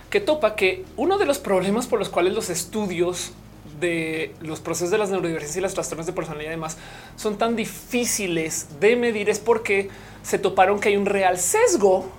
que 0.10 0.20
topa 0.20 0.56
que 0.56 0.86
uno 0.96 1.18
de 1.18 1.26
los 1.26 1.40
problemas 1.40 1.88
por 1.88 2.00
los 2.00 2.10
cuales 2.10 2.34
los 2.34 2.50
estudios 2.50 3.32
de 3.80 4.34
los 4.42 4.60
procesos 4.60 4.90
de 4.90 4.98
las 4.98 5.10
neurodivergencias 5.10 5.58
y 5.58 5.62
las 5.62 5.74
trastornos 5.74 6.08
de 6.08 6.14
personalidad 6.14 6.50
y 6.50 6.56
demás 6.56 6.78
son 7.16 7.38
tan 7.38 7.56
difíciles 7.56 8.80
de 8.80 8.96
medir 8.96 9.30
es 9.30 9.40
porque 9.40 9.90
se 10.24 10.40
toparon 10.40 10.80
que 10.80 10.90
hay 10.90 10.98
un 10.98 11.06
real 11.06 11.38
sesgo 11.38 12.10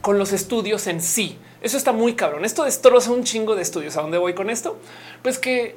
con 0.00 0.18
los 0.18 0.32
estudios 0.32 0.86
en 0.86 1.00
sí. 1.00 1.38
Eso 1.60 1.76
está 1.76 1.92
muy 1.92 2.14
cabrón. 2.14 2.44
Esto 2.44 2.64
destroza 2.64 3.10
un 3.10 3.24
chingo 3.24 3.56
de 3.56 3.62
estudios. 3.62 3.96
¿A 3.96 4.02
dónde 4.02 4.18
voy 4.18 4.34
con 4.34 4.50
esto? 4.50 4.78
Pues 5.22 5.38
que 5.38 5.76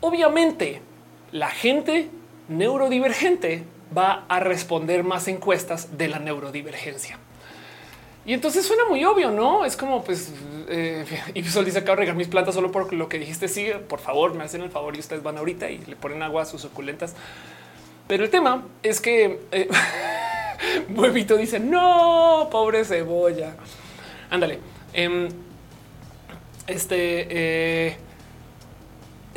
obviamente 0.00 0.80
la 1.32 1.50
gente 1.50 2.08
neurodivergente 2.48 3.64
va 3.96 4.24
a 4.28 4.40
responder 4.40 5.04
más 5.04 5.28
encuestas 5.28 5.96
de 5.98 6.08
la 6.08 6.18
neurodivergencia. 6.18 7.18
Y 8.26 8.32
entonces 8.32 8.66
suena 8.66 8.84
muy 8.86 9.04
obvio, 9.04 9.30
¿no? 9.30 9.64
Es 9.64 9.76
como, 9.76 10.02
pues, 10.02 10.32
eh, 10.68 11.04
y 11.34 11.44
Sol 11.44 11.64
dice, 11.64 11.78
acabo 11.78 11.96
de 11.96 12.00
regar 12.00 12.16
mis 12.16 12.28
plantas 12.28 12.54
solo 12.54 12.72
por 12.72 12.92
lo 12.92 13.08
que 13.08 13.18
dijiste, 13.18 13.46
sí, 13.48 13.68
por 13.88 14.00
favor, 14.00 14.34
me 14.34 14.44
hacen 14.44 14.62
el 14.62 14.70
favor 14.70 14.96
y 14.96 15.00
ustedes 15.00 15.22
van 15.22 15.38
ahorita 15.38 15.70
y 15.70 15.78
le 15.78 15.96
ponen 15.96 16.22
agua 16.22 16.42
a 16.42 16.44
sus 16.44 16.60
suculentas. 16.60 17.14
Pero 18.08 18.24
el 18.24 18.30
tema 18.30 18.64
es 18.82 19.00
que 19.00 19.40
eh, 19.52 19.68
Huevito 20.88 21.36
dice, 21.36 21.60
no, 21.60 22.48
pobre 22.50 22.84
cebolla. 22.84 23.54
Ándale. 24.30 24.58
Em, 24.92 25.28
este, 26.66 27.26
eh, 27.30 27.96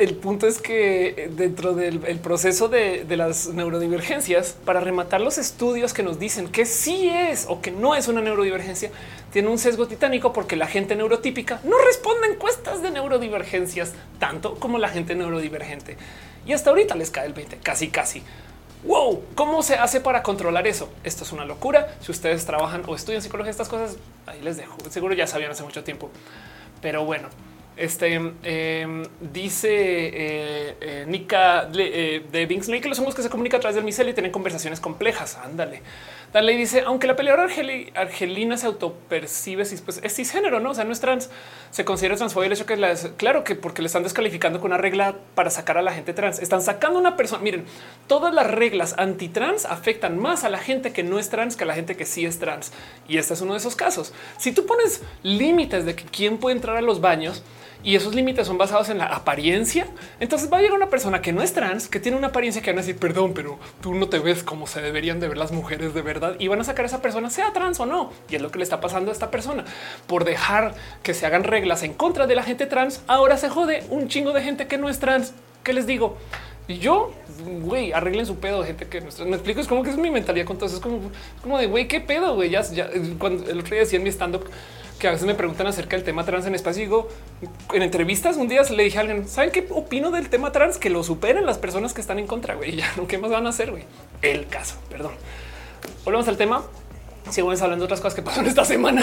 el 0.00 0.16
punto 0.16 0.46
es 0.46 0.60
que 0.60 1.30
dentro 1.36 1.74
del 1.74 2.00
proceso 2.20 2.68
de, 2.68 3.04
de, 3.04 3.16
las 3.18 3.48
neurodivergencias, 3.48 4.56
para 4.64 4.80
rematar 4.80 5.20
los 5.20 5.36
estudios 5.36 5.92
que 5.92 6.02
nos 6.02 6.18
dicen 6.18 6.48
que 6.48 6.64
sí 6.64 7.10
es 7.10 7.44
o 7.48 7.60
que 7.60 7.70
no 7.70 7.94
es 7.94 8.08
una 8.08 8.22
neurodivergencia, 8.22 8.90
tiene 9.30 9.48
un 9.48 9.58
sesgo 9.58 9.86
titánico 9.86 10.32
porque 10.32 10.56
la 10.56 10.66
gente 10.66 10.96
neurotípica 10.96 11.60
no 11.64 11.76
responde 11.78 12.28
a 12.28 12.30
encuestas 12.30 12.80
de 12.82 12.90
neurodivergencias 12.90 13.92
tanto 14.18 14.54
como 14.54 14.78
la 14.78 14.88
gente 14.88 15.14
neurodivergente. 15.14 15.98
Y 16.46 16.54
hasta 16.54 16.70
ahorita 16.70 16.94
les 16.94 17.10
cae 17.10 17.26
el 17.26 17.34
20, 17.34 17.58
casi, 17.58 17.88
casi. 17.88 18.22
Wow, 18.84 19.22
¿cómo 19.34 19.62
se 19.62 19.74
hace 19.74 20.00
para 20.00 20.22
controlar 20.22 20.66
eso? 20.66 20.90
Esto 21.04 21.24
es 21.24 21.32
una 21.32 21.44
locura. 21.44 21.94
Si 22.00 22.10
ustedes 22.10 22.46
trabajan 22.46 22.82
o 22.86 22.94
estudian 22.94 23.20
psicología, 23.20 23.50
estas 23.50 23.68
cosas, 23.68 23.98
ahí 24.24 24.40
les 24.40 24.56
dejo. 24.56 24.78
Seguro 24.88 25.12
ya 25.12 25.26
sabían 25.26 25.50
hace 25.50 25.62
mucho 25.62 25.84
tiempo. 25.84 26.10
Pero 26.80 27.04
bueno, 27.04 27.28
este 27.76 28.14
em, 28.14 29.02
dice 29.20 29.68
eh, 29.70 30.76
eh, 30.80 31.04
Nika 31.06 31.70
eh, 31.74 32.24
de 32.30 32.46
Bingsley 32.46 32.80
que 32.80 32.88
los 32.88 32.98
hongos 32.98 33.14
que 33.14 33.22
se 33.22 33.30
comunican 33.30 33.58
a 33.58 33.60
través 33.60 33.76
del 33.76 33.84
micelio 33.84 34.10
y 34.10 34.14
tienen 34.14 34.32
conversaciones 34.32 34.80
complejas. 34.80 35.38
Ándale. 35.42 35.82
Dale 36.32 36.56
dice, 36.56 36.84
aunque 36.86 37.08
la 37.08 37.16
peleadora 37.16 37.48
argelina 37.96 38.56
se 38.56 38.66
autopercibe 38.66 39.64
pues 39.84 40.00
es 40.00 40.14
cisgénero, 40.14 40.60
no? 40.60 40.70
O 40.70 40.74
sea, 40.74 40.84
no 40.84 40.92
es 40.92 41.00
trans, 41.00 41.28
se 41.72 41.84
considera 41.84 42.14
transfobia 42.14 42.46
el 42.46 42.52
hecho 42.52 42.66
que 42.66 42.76
las, 42.76 43.08
claro 43.16 43.42
que 43.42 43.56
porque 43.56 43.82
le 43.82 43.86
están 43.86 44.04
descalificando 44.04 44.60
con 44.60 44.70
una 44.70 44.78
regla 44.78 45.16
para 45.34 45.50
sacar 45.50 45.76
a 45.76 45.82
la 45.82 45.92
gente 45.92 46.12
trans. 46.12 46.38
Están 46.38 46.62
sacando 46.62 47.00
una 47.00 47.16
persona. 47.16 47.42
Miren, 47.42 47.64
todas 48.06 48.32
las 48.32 48.48
reglas 48.48 48.94
antitrans 48.96 49.64
afectan 49.64 50.20
más 50.20 50.44
a 50.44 50.50
la 50.50 50.58
gente 50.58 50.92
que 50.92 51.02
no 51.02 51.18
es 51.18 51.30
trans 51.30 51.56
que 51.56 51.64
a 51.64 51.66
la 51.66 51.74
gente 51.74 51.96
que 51.96 52.06
sí 52.06 52.24
es 52.24 52.38
trans. 52.38 52.72
Y 53.08 53.18
este 53.18 53.34
es 53.34 53.40
uno 53.40 53.54
de 53.54 53.58
esos 53.58 53.74
casos. 53.74 54.12
Si 54.38 54.52
tú 54.52 54.66
pones 54.66 55.02
límites 55.24 55.84
de 55.84 55.96
que 55.96 56.04
quién 56.04 56.38
puede 56.38 56.54
entrar 56.54 56.76
a 56.76 56.80
los 56.80 57.00
baños, 57.00 57.42
y 57.82 57.96
esos 57.96 58.14
límites 58.14 58.46
son 58.46 58.58
basados 58.58 58.88
en 58.88 58.98
la 58.98 59.06
apariencia, 59.06 59.86
entonces 60.18 60.52
va 60.52 60.58
a 60.58 60.60
llegar 60.60 60.76
una 60.76 60.90
persona 60.90 61.22
que 61.22 61.32
no 61.32 61.42
es 61.42 61.52
trans, 61.52 61.88
que 61.88 62.00
tiene 62.00 62.18
una 62.18 62.28
apariencia 62.28 62.62
que 62.62 62.70
van 62.70 62.78
a 62.78 62.82
decir, 62.82 62.98
perdón, 62.98 63.32
pero 63.34 63.58
tú 63.80 63.94
no 63.94 64.08
te 64.08 64.18
ves 64.18 64.42
como 64.42 64.66
se 64.66 64.80
deberían 64.80 65.20
de 65.20 65.28
ver 65.28 65.38
las 65.38 65.52
mujeres 65.52 65.94
de 65.94 66.02
verdad 66.02 66.36
y 66.38 66.48
van 66.48 66.60
a 66.60 66.64
sacar 66.64 66.84
a 66.84 66.88
esa 66.88 67.02
persona, 67.02 67.30
sea 67.30 67.52
trans 67.52 67.80
o 67.80 67.86
no. 67.86 68.12
Y 68.28 68.36
es 68.36 68.42
lo 68.42 68.50
que 68.50 68.58
le 68.58 68.64
está 68.64 68.80
pasando 68.80 69.10
a 69.10 69.14
esta 69.14 69.30
persona 69.30 69.64
por 70.06 70.24
dejar 70.24 70.74
que 71.02 71.14
se 71.14 71.26
hagan 71.26 71.44
reglas 71.44 71.82
en 71.82 71.94
contra 71.94 72.26
de 72.26 72.34
la 72.34 72.42
gente 72.42 72.66
trans. 72.66 73.02
Ahora 73.06 73.36
se 73.36 73.48
jode 73.48 73.84
un 73.90 74.08
chingo 74.08 74.32
de 74.32 74.42
gente 74.42 74.66
que 74.66 74.78
no 74.78 74.88
es 74.88 74.98
trans. 74.98 75.32
¿Qué 75.62 75.72
les 75.72 75.86
digo? 75.86 76.16
Y 76.68 76.78
yo, 76.78 77.12
güey, 77.62 77.92
arreglen 77.92 78.26
su 78.26 78.36
pedo, 78.36 78.62
gente 78.64 78.86
que 78.86 79.00
no 79.00 79.08
me 79.26 79.34
explico. 79.34 79.60
Es 79.60 79.66
como 79.66 79.82
que 79.82 79.90
es 79.90 79.96
mi 79.96 80.10
mentalidad 80.10 80.46
con 80.46 80.56
todo 80.56 80.66
eso. 80.66 80.76
Es 80.76 80.82
como, 80.82 81.00
como 81.42 81.58
de 81.58 81.66
güey, 81.66 81.88
qué 81.88 82.00
pedo, 82.00 82.34
güey. 82.34 82.50
Ya, 82.50 82.62
ya, 82.62 82.88
cuando 83.18 83.50
el 83.50 83.58
otro 83.58 83.70
día 83.70 83.80
decía 83.80 83.98
en 83.98 84.04
mi 84.04 84.10
stand 84.10 84.36
up, 84.36 84.44
que 85.00 85.08
a 85.08 85.10
veces 85.10 85.26
me 85.26 85.34
preguntan 85.34 85.66
acerca 85.66 85.96
del 85.96 86.04
tema 86.04 86.24
trans 86.24 86.46
en 86.46 86.54
espacio. 86.54 86.82
Digo, 86.82 87.08
en 87.72 87.82
entrevistas 87.82 88.36
un 88.36 88.46
día 88.46 88.62
le 88.62 88.84
dije 88.84 88.98
a 88.98 89.00
alguien, 89.00 89.26
¿saben 89.26 89.50
qué 89.50 89.66
opino 89.70 90.12
del 90.12 90.28
tema 90.28 90.52
trans? 90.52 90.78
Que 90.78 90.90
lo 90.90 91.02
superen 91.02 91.46
las 91.46 91.58
personas 91.58 91.92
que 91.92 92.00
están 92.00 92.20
en 92.20 92.28
contra, 92.28 92.54
güey. 92.54 92.76
Ya 92.80 92.92
no, 92.96 93.08
¿qué 93.08 93.18
más 93.18 93.30
van 93.30 93.46
a 93.46 93.50
hacer, 93.50 93.72
güey? 93.72 93.84
El 94.22 94.46
caso, 94.46 94.76
perdón. 94.88 95.12
Volvemos 96.04 96.28
al 96.28 96.36
tema. 96.36 96.62
Sigamos 97.30 97.60
hablando 97.62 97.82
de 97.82 97.86
otras 97.86 98.00
cosas 98.00 98.14
que 98.14 98.22
pasaron 98.22 98.46
esta 98.48 98.64
semana 98.64 99.02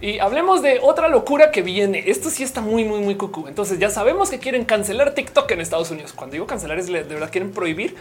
y 0.00 0.18
hablemos 0.18 0.62
de 0.62 0.80
otra 0.82 1.08
locura 1.08 1.50
que 1.50 1.62
viene. 1.62 2.04
Esto 2.06 2.30
sí 2.30 2.42
está 2.42 2.60
muy, 2.60 2.84
muy, 2.84 3.00
muy 3.00 3.16
cucú. 3.16 3.48
Entonces 3.48 3.78
ya 3.78 3.90
sabemos 3.90 4.30
que 4.30 4.38
quieren 4.38 4.64
cancelar 4.64 5.14
TikTok 5.14 5.50
en 5.50 5.60
Estados 5.60 5.90
Unidos. 5.90 6.12
Cuando 6.12 6.34
digo 6.34 6.46
cancelar 6.46 6.78
es 6.78 6.86
de 6.86 7.02
verdad 7.02 7.30
quieren 7.30 7.52
prohibir 7.52 7.96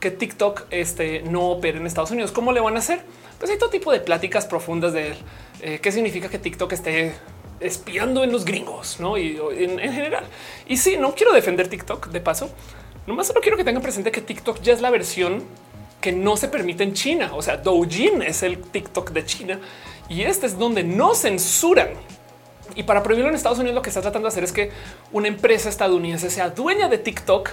que 0.00 0.10
TikTok 0.10 0.64
este, 0.70 1.22
no 1.22 1.50
opere 1.50 1.78
en 1.78 1.86
Estados 1.86 2.10
Unidos. 2.10 2.32
¿Cómo 2.32 2.52
le 2.52 2.60
van 2.60 2.76
a 2.76 2.78
hacer? 2.78 3.00
Pues 3.38 3.50
hay 3.50 3.58
todo 3.58 3.70
tipo 3.70 3.92
de 3.92 4.00
pláticas 4.00 4.46
profundas 4.46 4.92
de 4.92 5.14
eh, 5.60 5.78
qué 5.80 5.92
significa 5.92 6.28
que 6.28 6.38
TikTok 6.38 6.72
esté 6.72 7.14
espiando 7.60 8.24
en 8.24 8.32
los 8.32 8.44
gringos, 8.44 9.00
¿no? 9.00 9.16
Y 9.16 9.38
en, 9.56 9.78
general. 9.78 10.24
Y 10.66 10.76
sí, 10.76 10.96
no 10.98 11.14
quiero 11.14 11.32
defender 11.32 11.68
TikTok 11.68 12.08
de 12.08 12.20
paso. 12.20 12.50
Nomás 13.06 13.26
solo 13.26 13.40
quiero 13.40 13.56
que 13.56 13.64
tengan 13.64 13.82
presente 13.82 14.10
que 14.10 14.20
TikTok 14.20 14.60
ya 14.60 14.72
es 14.72 14.80
la 14.80 14.90
versión 14.90 15.42
que 16.00 16.12
no 16.12 16.36
se 16.36 16.48
permite 16.48 16.84
en 16.84 16.94
China. 16.94 17.30
O 17.34 17.42
sea, 17.42 17.56
Douyin 17.56 18.22
es 18.22 18.42
el 18.42 18.58
TikTok 18.58 19.10
de 19.10 19.24
China 19.24 19.60
y 20.08 20.22
este 20.22 20.46
es 20.46 20.58
donde 20.58 20.84
no 20.84 21.14
censuran. 21.14 21.88
Y 22.74 22.82
para 22.82 23.02
prohibirlo 23.02 23.30
en 23.30 23.36
Estados 23.36 23.58
Unidos, 23.58 23.74
lo 23.74 23.82
que 23.82 23.90
está 23.90 24.00
tratando 24.00 24.26
de 24.26 24.32
hacer 24.32 24.44
es 24.44 24.52
que 24.52 24.70
una 25.12 25.28
empresa 25.28 25.68
estadounidense 25.68 26.30
sea 26.30 26.50
dueña 26.50 26.88
de 26.88 26.98
TikTok 26.98 27.50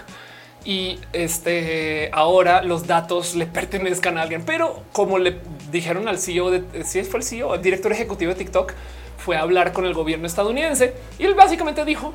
y 0.64 1.00
este 1.14 2.10
ahora 2.14 2.62
los 2.62 2.86
datos 2.88 3.36
le 3.36 3.46
pertenezcan 3.46 4.18
a 4.18 4.24
alguien. 4.24 4.44
Pero 4.46 4.84
como 4.92 5.18
le 5.18 5.38
dijeron 5.72 6.08
al 6.08 6.20
CEO 6.20 6.52
de 6.52 6.84
si 6.84 7.04
fue 7.04 7.20
el 7.20 7.26
CEO, 7.26 7.56
el 7.56 7.62
director 7.62 7.92
ejecutivo 7.92 8.32
de 8.34 8.38
TikTok, 8.38 8.74
fue 9.18 9.38
a 9.38 9.42
hablar 9.42 9.74
con 9.74 9.86
el 9.86 9.94
gobierno 9.94 10.28
estadounidense 10.28 10.94
y 11.20 11.26
él 11.26 11.34
básicamente 11.34 11.84
dijo: 11.86 12.14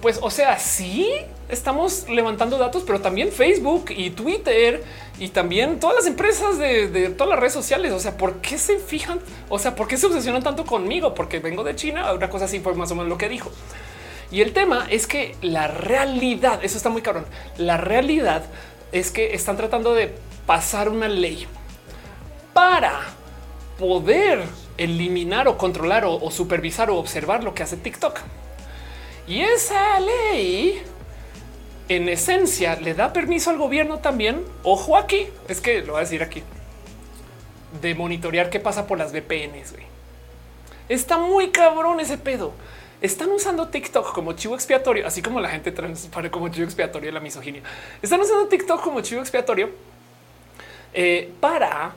Pues, 0.00 0.18
o 0.22 0.30
sea, 0.30 0.58
sí 0.58 1.10
estamos 1.48 2.08
levantando 2.08 2.58
datos, 2.58 2.84
pero 2.86 3.00
también 3.00 3.30
Facebook 3.30 3.86
y 3.90 4.10
Twitter 4.10 4.82
y 5.18 5.28
también 5.28 5.78
todas 5.78 5.96
las 5.96 6.06
empresas 6.06 6.58
de, 6.58 6.88
de, 6.88 7.10
todas 7.10 7.30
las 7.30 7.38
redes 7.38 7.52
sociales. 7.52 7.92
O 7.92 8.00
sea, 8.00 8.16
¿por 8.16 8.36
qué 8.40 8.58
se 8.58 8.78
fijan? 8.78 9.20
O 9.48 9.58
sea, 9.58 9.74
¿por 9.74 9.88
qué 9.88 9.96
se 9.96 10.06
obsesionan 10.06 10.42
tanto 10.42 10.64
conmigo? 10.64 11.14
Porque 11.14 11.40
vengo 11.40 11.64
de 11.64 11.76
China. 11.76 12.12
Una 12.12 12.30
cosa 12.30 12.46
así 12.46 12.60
fue 12.60 12.74
más 12.74 12.90
o 12.90 12.94
menos 12.94 13.08
lo 13.08 13.18
que 13.18 13.28
dijo. 13.28 13.50
Y 14.34 14.40
el 14.42 14.52
tema 14.52 14.88
es 14.90 15.06
que 15.06 15.36
la 15.42 15.68
realidad, 15.68 16.58
eso 16.64 16.76
está 16.76 16.90
muy 16.90 17.02
cabrón. 17.02 17.24
La 17.56 17.76
realidad 17.76 18.42
es 18.90 19.12
que 19.12 19.32
están 19.32 19.56
tratando 19.56 19.94
de 19.94 20.12
pasar 20.44 20.88
una 20.88 21.06
ley 21.06 21.46
para 22.52 23.00
poder 23.78 24.42
eliminar 24.76 25.46
o 25.46 25.56
controlar 25.56 26.04
o, 26.04 26.28
supervisar 26.32 26.90
o 26.90 26.96
observar 26.96 27.44
lo 27.44 27.54
que 27.54 27.62
hace 27.62 27.76
TikTok. 27.76 28.18
Y 29.28 29.42
esa 29.42 30.00
ley 30.00 30.82
en 31.88 32.08
esencia 32.08 32.74
le 32.74 32.94
da 32.94 33.12
permiso 33.12 33.50
al 33.50 33.58
gobierno 33.58 34.00
también. 34.00 34.44
Ojo 34.64 34.96
aquí, 34.96 35.28
es 35.46 35.60
que 35.60 35.82
lo 35.82 35.92
voy 35.92 35.98
a 35.98 36.00
decir 36.00 36.24
aquí 36.24 36.42
de 37.80 37.94
monitorear 37.94 38.50
qué 38.50 38.58
pasa 38.58 38.88
por 38.88 38.98
las 38.98 39.12
VPNs. 39.12 39.74
Está 40.88 41.18
muy 41.18 41.50
cabrón 41.52 42.00
ese 42.00 42.18
pedo 42.18 42.52
están 43.04 43.30
usando 43.30 43.68
TikTok 43.68 44.12
como 44.12 44.32
chivo 44.32 44.54
expiatorio, 44.54 45.06
así 45.06 45.20
como 45.20 45.40
la 45.40 45.48
gente 45.48 45.72
trans 45.72 46.06
para 46.06 46.30
como 46.30 46.48
chivo 46.48 46.64
expiatorio 46.64 47.08
de 47.08 47.12
la 47.12 47.20
misoginia. 47.20 47.62
Están 48.00 48.20
usando 48.20 48.48
TikTok 48.48 48.82
como 48.82 49.00
chivo 49.02 49.20
expiatorio 49.20 49.70
eh, 50.92 51.32
para 51.40 51.94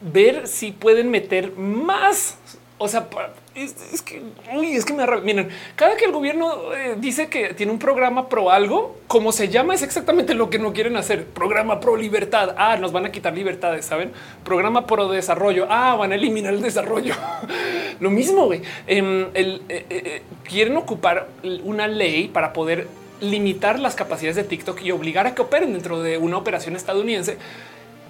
ver 0.00 0.48
si 0.48 0.72
pueden 0.72 1.10
meter 1.10 1.52
más 1.52 2.38
o 2.82 2.88
sea, 2.88 3.08
es, 3.54 4.02
que 4.02 4.22
es 4.62 4.84
que 4.84 4.92
me 4.94 5.06
miren, 5.20 5.48
cada 5.76 5.96
que 5.96 6.04
el 6.04 6.12
gobierno 6.12 6.72
eh, 6.74 6.96
dice 6.98 7.28
que 7.28 7.54
tiene 7.54 7.72
un 7.72 7.78
programa 7.78 8.28
pro 8.28 8.50
algo, 8.50 8.96
como 9.08 9.32
se 9.32 9.48
llama, 9.48 9.74
es 9.74 9.82
exactamente 9.82 10.34
lo 10.34 10.48
que 10.48 10.58
no 10.58 10.72
quieren 10.72 10.96
hacer. 10.96 11.26
Programa 11.26 11.80
pro 11.80 11.96
libertad. 11.96 12.54
Ah, 12.56 12.76
nos 12.76 12.92
van 12.92 13.06
a 13.06 13.12
quitar 13.12 13.34
libertades, 13.34 13.84
saben? 13.84 14.12
Programa 14.44 14.86
pro 14.86 15.08
desarrollo. 15.08 15.66
Ah, 15.68 15.94
van 15.96 16.12
a 16.12 16.14
eliminar 16.14 16.54
el 16.54 16.62
desarrollo. 16.62 17.14
lo 18.00 18.10
mismo, 18.10 18.46
güey. 18.46 18.62
Em, 18.86 19.26
eh, 19.34 19.60
eh, 19.68 20.22
quieren 20.44 20.76
ocupar 20.76 21.28
una 21.64 21.86
ley 21.86 22.28
para 22.28 22.52
poder 22.52 22.88
limitar 23.20 23.78
las 23.78 23.94
capacidades 23.94 24.36
de 24.36 24.44
TikTok 24.44 24.82
y 24.82 24.90
obligar 24.90 25.26
a 25.26 25.34
que 25.34 25.42
operen 25.42 25.72
dentro 25.72 26.02
de 26.02 26.18
una 26.18 26.38
operación 26.38 26.74
estadounidense 26.74 27.38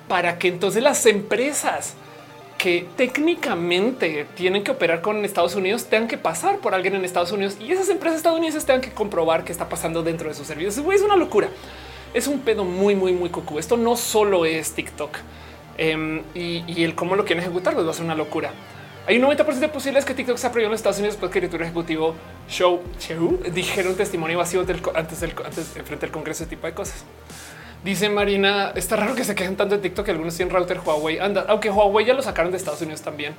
para 0.09 0.39
que 0.39 0.49
entonces 0.49 0.83
las 0.83 1.05
empresas 1.07 1.95
que 2.63 2.87
técnicamente 2.97 4.25
tienen 4.37 4.63
que 4.63 4.71
operar 4.71 5.01
con 5.01 5.25
Estados 5.25 5.57
Unidos 5.57 5.87
tengan 5.87 6.07
que 6.07 6.17
pasar 6.17 6.59
por 6.59 6.77
alguien 6.77 6.95
en 6.95 7.05
Estados 7.05 7.33
Unidos 7.33 7.57
y 7.59 7.73
esas 7.73 7.89
empresas 7.89 8.19
estadounidenses 8.19 8.65
tengan 8.65 8.81
que 8.81 8.93
comprobar 8.93 9.43
qué 9.43 9.51
está 9.51 9.69
pasando 9.69 10.05
dentro 10.05 10.29
de 10.29 10.35
sus 10.37 10.47
servicios. 10.47 10.79
Es 10.79 11.03
una 11.03 11.17
locura. 11.17 11.49
Es 12.15 12.29
un 12.29 12.39
pedo 12.39 12.63
muy, 12.63 12.95
muy, 12.95 13.15
muy 13.15 13.31
coco. 13.31 13.59
Esto 13.59 13.77
no 13.77 13.97
solo 13.97 14.45
es 14.45 14.75
TikTok 14.75 15.19
em, 15.77 16.23
y, 16.37 16.85
el 16.85 16.95
cómo 16.95 17.17
lo 17.17 17.25
quieren 17.25 17.43
ejecutar 17.43 17.75
pues 17.75 17.85
va 17.85 17.91
a 17.91 17.95
ser 17.95 18.05
una 18.05 18.15
locura. 18.15 18.53
Hay 19.09 19.19
un 19.19 19.25
90% 19.25 19.59
de 19.59 19.69
posibilidades 19.69 20.05
que 20.05 20.15
TikTok 20.15 20.37
se 20.37 20.49
prohibido 20.49 20.71
en 20.71 20.77
Estados 20.77 20.99
Unidos 20.99 21.15
después 21.17 21.33
que 21.33 21.41
el 21.41 21.43
director 21.47 21.63
ejecutivo 21.63 22.15
Show 22.49 22.81
Chu 23.01 23.41
dijera 23.53 23.89
un 23.89 23.97
testimonio 23.97 24.39
vacío 24.39 24.61
antes 24.95 25.21
del 25.21 25.35
antes 25.45 25.67
frente 25.85 26.07
al 26.07 26.13
Congreso, 26.13 26.45
ese 26.45 26.51
tipo 26.51 26.69
de 26.69 26.75
cosas. 26.75 27.05
Dice 27.85 28.09
Marina, 28.09 28.73
está 28.77 28.95
raro 28.97 29.15
que 29.15 29.25
se 29.25 29.35
quejen 29.35 29.57
tanto 29.57 29.77
de 29.77 29.83
TikTok 29.83 30.05
que 30.05 30.13
algunos 30.13 30.37
tienen 30.37 30.55
router 30.55 30.81
Huawei. 30.85 31.19
Anda, 31.19 31.47
aunque 31.49 31.69
Huawei 31.69 32.07
ya 32.07 32.15
lo 32.15 32.23
sacaron 32.23 32.53
de 32.53 32.59
Estados 32.59 32.81
Unidos 32.81 33.03
también. 33.03 33.35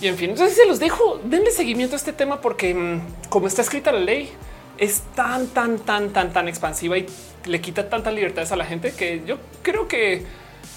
Y 0.00 0.08
en 0.08 0.16
fin, 0.16 0.30
entonces 0.30 0.56
se 0.56 0.66
los 0.66 0.78
dejo, 0.78 1.20
denle 1.24 1.50
seguimiento 1.50 1.94
a 1.94 1.98
este 1.98 2.12
tema 2.12 2.40
porque 2.40 2.74
mm, 2.74 3.28
como 3.28 3.46
está 3.46 3.62
escrita 3.62 3.92
la 3.92 4.00
ley, 4.00 4.30
es 4.76 5.02
tan, 5.14 5.48
tan, 5.48 5.78
tan, 5.78 6.10
tan, 6.10 6.32
tan 6.32 6.48
expansiva 6.48 6.96
y 6.98 7.06
le 7.46 7.60
quita 7.60 7.88
tantas 7.88 8.14
libertades 8.14 8.52
a 8.52 8.56
la 8.56 8.64
gente 8.64 8.92
que 8.92 9.22
yo 9.26 9.38
creo 9.62 9.88
que 9.88 10.24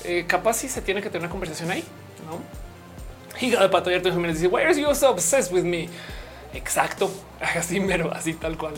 eh, 0.03 0.25
capaz 0.27 0.55
si 0.55 0.69
se 0.69 0.81
tiene 0.81 1.01
que 1.01 1.09
tener 1.09 1.23
una 1.23 1.29
conversación 1.31 1.69
ahí, 1.69 1.83
¿no? 2.25 2.41
Hígado 3.39 3.63
de 3.63 3.69
pato 3.69 3.91
y 3.91 3.99
Jiménez 3.99 4.39
dice, 4.39 4.47
why 4.47 4.63
are 4.63 4.79
you 4.79 4.93
so 4.95 5.09
obsessed 5.09 5.53
with 5.53 5.63
me? 5.63 5.87
Exacto, 6.53 7.11
así 7.39 7.79
mero, 7.79 8.11
así 8.11 8.33
tal 8.33 8.57
cual. 8.57 8.73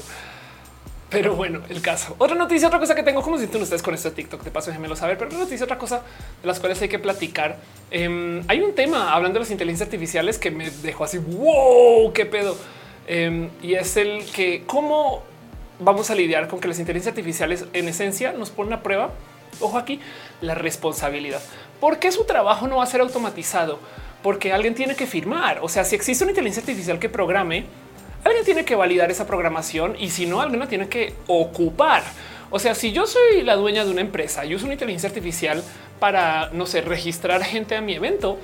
Pero 1.14 1.35
bueno, 1.35 1.61
el 1.69 1.80
caso. 1.80 2.15
Otra 2.18 2.35
noticia, 2.35 2.68
otra 2.68 2.80
cosa 2.80 2.95
que 2.95 3.03
tengo, 3.03 3.22
¿cómo 3.22 3.38
sienten 3.38 3.61
ustedes 3.61 3.84
con 3.84 3.94
esto 3.94 4.10
de 4.10 4.15
TikTok? 4.15 4.44
De 4.44 4.49
paso, 4.49 4.72
déjenmelo 4.72 4.95
saber. 4.95 5.15
Pero 5.15 5.30
otra 5.30 5.40
noticia, 5.40 5.64
otra 5.64 5.77
cosa 5.77 6.02
de 6.41 6.48
las 6.48 6.60
cuales 6.60 6.81
hay 6.81 6.90
que 6.90 6.98
platicar. 6.98 7.57
Em, 7.91 8.41
hay 8.48 8.61
un 8.61 8.73
tema 8.73 9.14
hablando 9.14 9.35
de 9.35 9.41
las 9.41 9.52
inteligencias 9.52 9.88
artificiales 9.88 10.40
que 10.40 10.49
me 10.49 10.72
dejó 10.81 11.03
así, 11.03 11.19
wow, 11.19 12.11
qué 12.14 12.26
pedo. 12.26 12.57
Em, 13.06 13.49
y 13.61 13.76
es 13.76 13.95
el 13.95 14.26
que 14.26 14.64
cómo 14.65 15.22
vamos 15.80 16.10
a 16.10 16.15
lidiar 16.15 16.48
con 16.48 16.60
que 16.60 16.68
las 16.68 16.80
inteligencias 16.80 17.11
artificiales 17.11 17.65
en 17.73 17.88
esencia 17.88 18.31
nos 18.34 18.49
ponen 18.49 18.73
a 18.73 18.81
prueba, 18.81 19.11
ojo 19.60 19.77
aquí, 19.77 19.99
la 20.41 20.56
responsabilidad. 20.56 21.41
¿Por 21.80 21.99
qué 21.99 22.11
su 22.11 22.23
trabajo 22.26 22.68
no 22.68 22.77
va 22.77 22.84
a 22.84 22.88
ser 22.88 23.02
automatizado? 23.02 23.80
Porque 24.23 24.52
alguien 24.52 24.73
tiene 24.73 24.95
que 24.95 25.06
firmar. 25.06 25.60
O 25.61 25.69
sea, 25.69 25.84
si 25.84 25.95
existe 25.95 26.23
una 26.23 26.31
inteligencia 26.31 26.61
artificial 26.61 26.98
que 26.98 27.10
programe, 27.10 27.65
alguien 28.24 28.45
tiene 28.45 28.66
que 28.66 28.76
validar 28.76 29.12
esa 29.12 29.28
programación 29.28 29.95
y 30.00 30.10
si 30.10 30.26
no, 30.26 30.41
alguien 30.41 30.60
la 30.60 30.68
tiene 30.68 30.88
que 30.88 31.14
ocupar. 31.28 32.04
O 32.50 32.60
sea, 32.60 32.76
si 32.76 32.91
yo 32.91 33.08
soy 33.08 33.41
la 33.41 33.56
dueña 33.56 33.84
de 33.84 33.91
una 33.91 34.02
empresa 34.02 34.45
y 34.45 34.54
uso 34.54 34.66
una 34.66 34.74
inteligencia 34.74 35.10
artificial 35.10 35.64
para, 36.00 36.50
no 36.52 36.66
sé, 36.66 36.82
registrar 36.82 37.44
gente 37.44 37.76
a 37.76 37.82
mi 37.82 37.95
evento, 37.95 38.38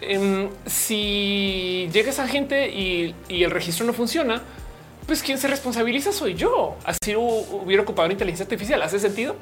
em, 0.00 0.48
si 0.64 1.88
llega 1.92 2.10
esa 2.10 2.28
gente 2.28 2.68
y, 2.68 3.14
el 3.28 3.50
registro 3.50 3.84
no 3.84 3.92
funciona, 3.92 4.42
pues 5.06 5.22
quien 5.22 5.38
se 5.38 5.48
responsabiliza 5.48 6.12
soy 6.12 6.34
yo. 6.34 6.76
Así 6.84 7.16
hubiera 7.16 7.82
ocupado 7.82 8.06
una 8.06 8.12
inteligencia 8.12 8.44
artificial. 8.44 8.80
¿Hace 8.82 9.00
sentido? 9.00 9.34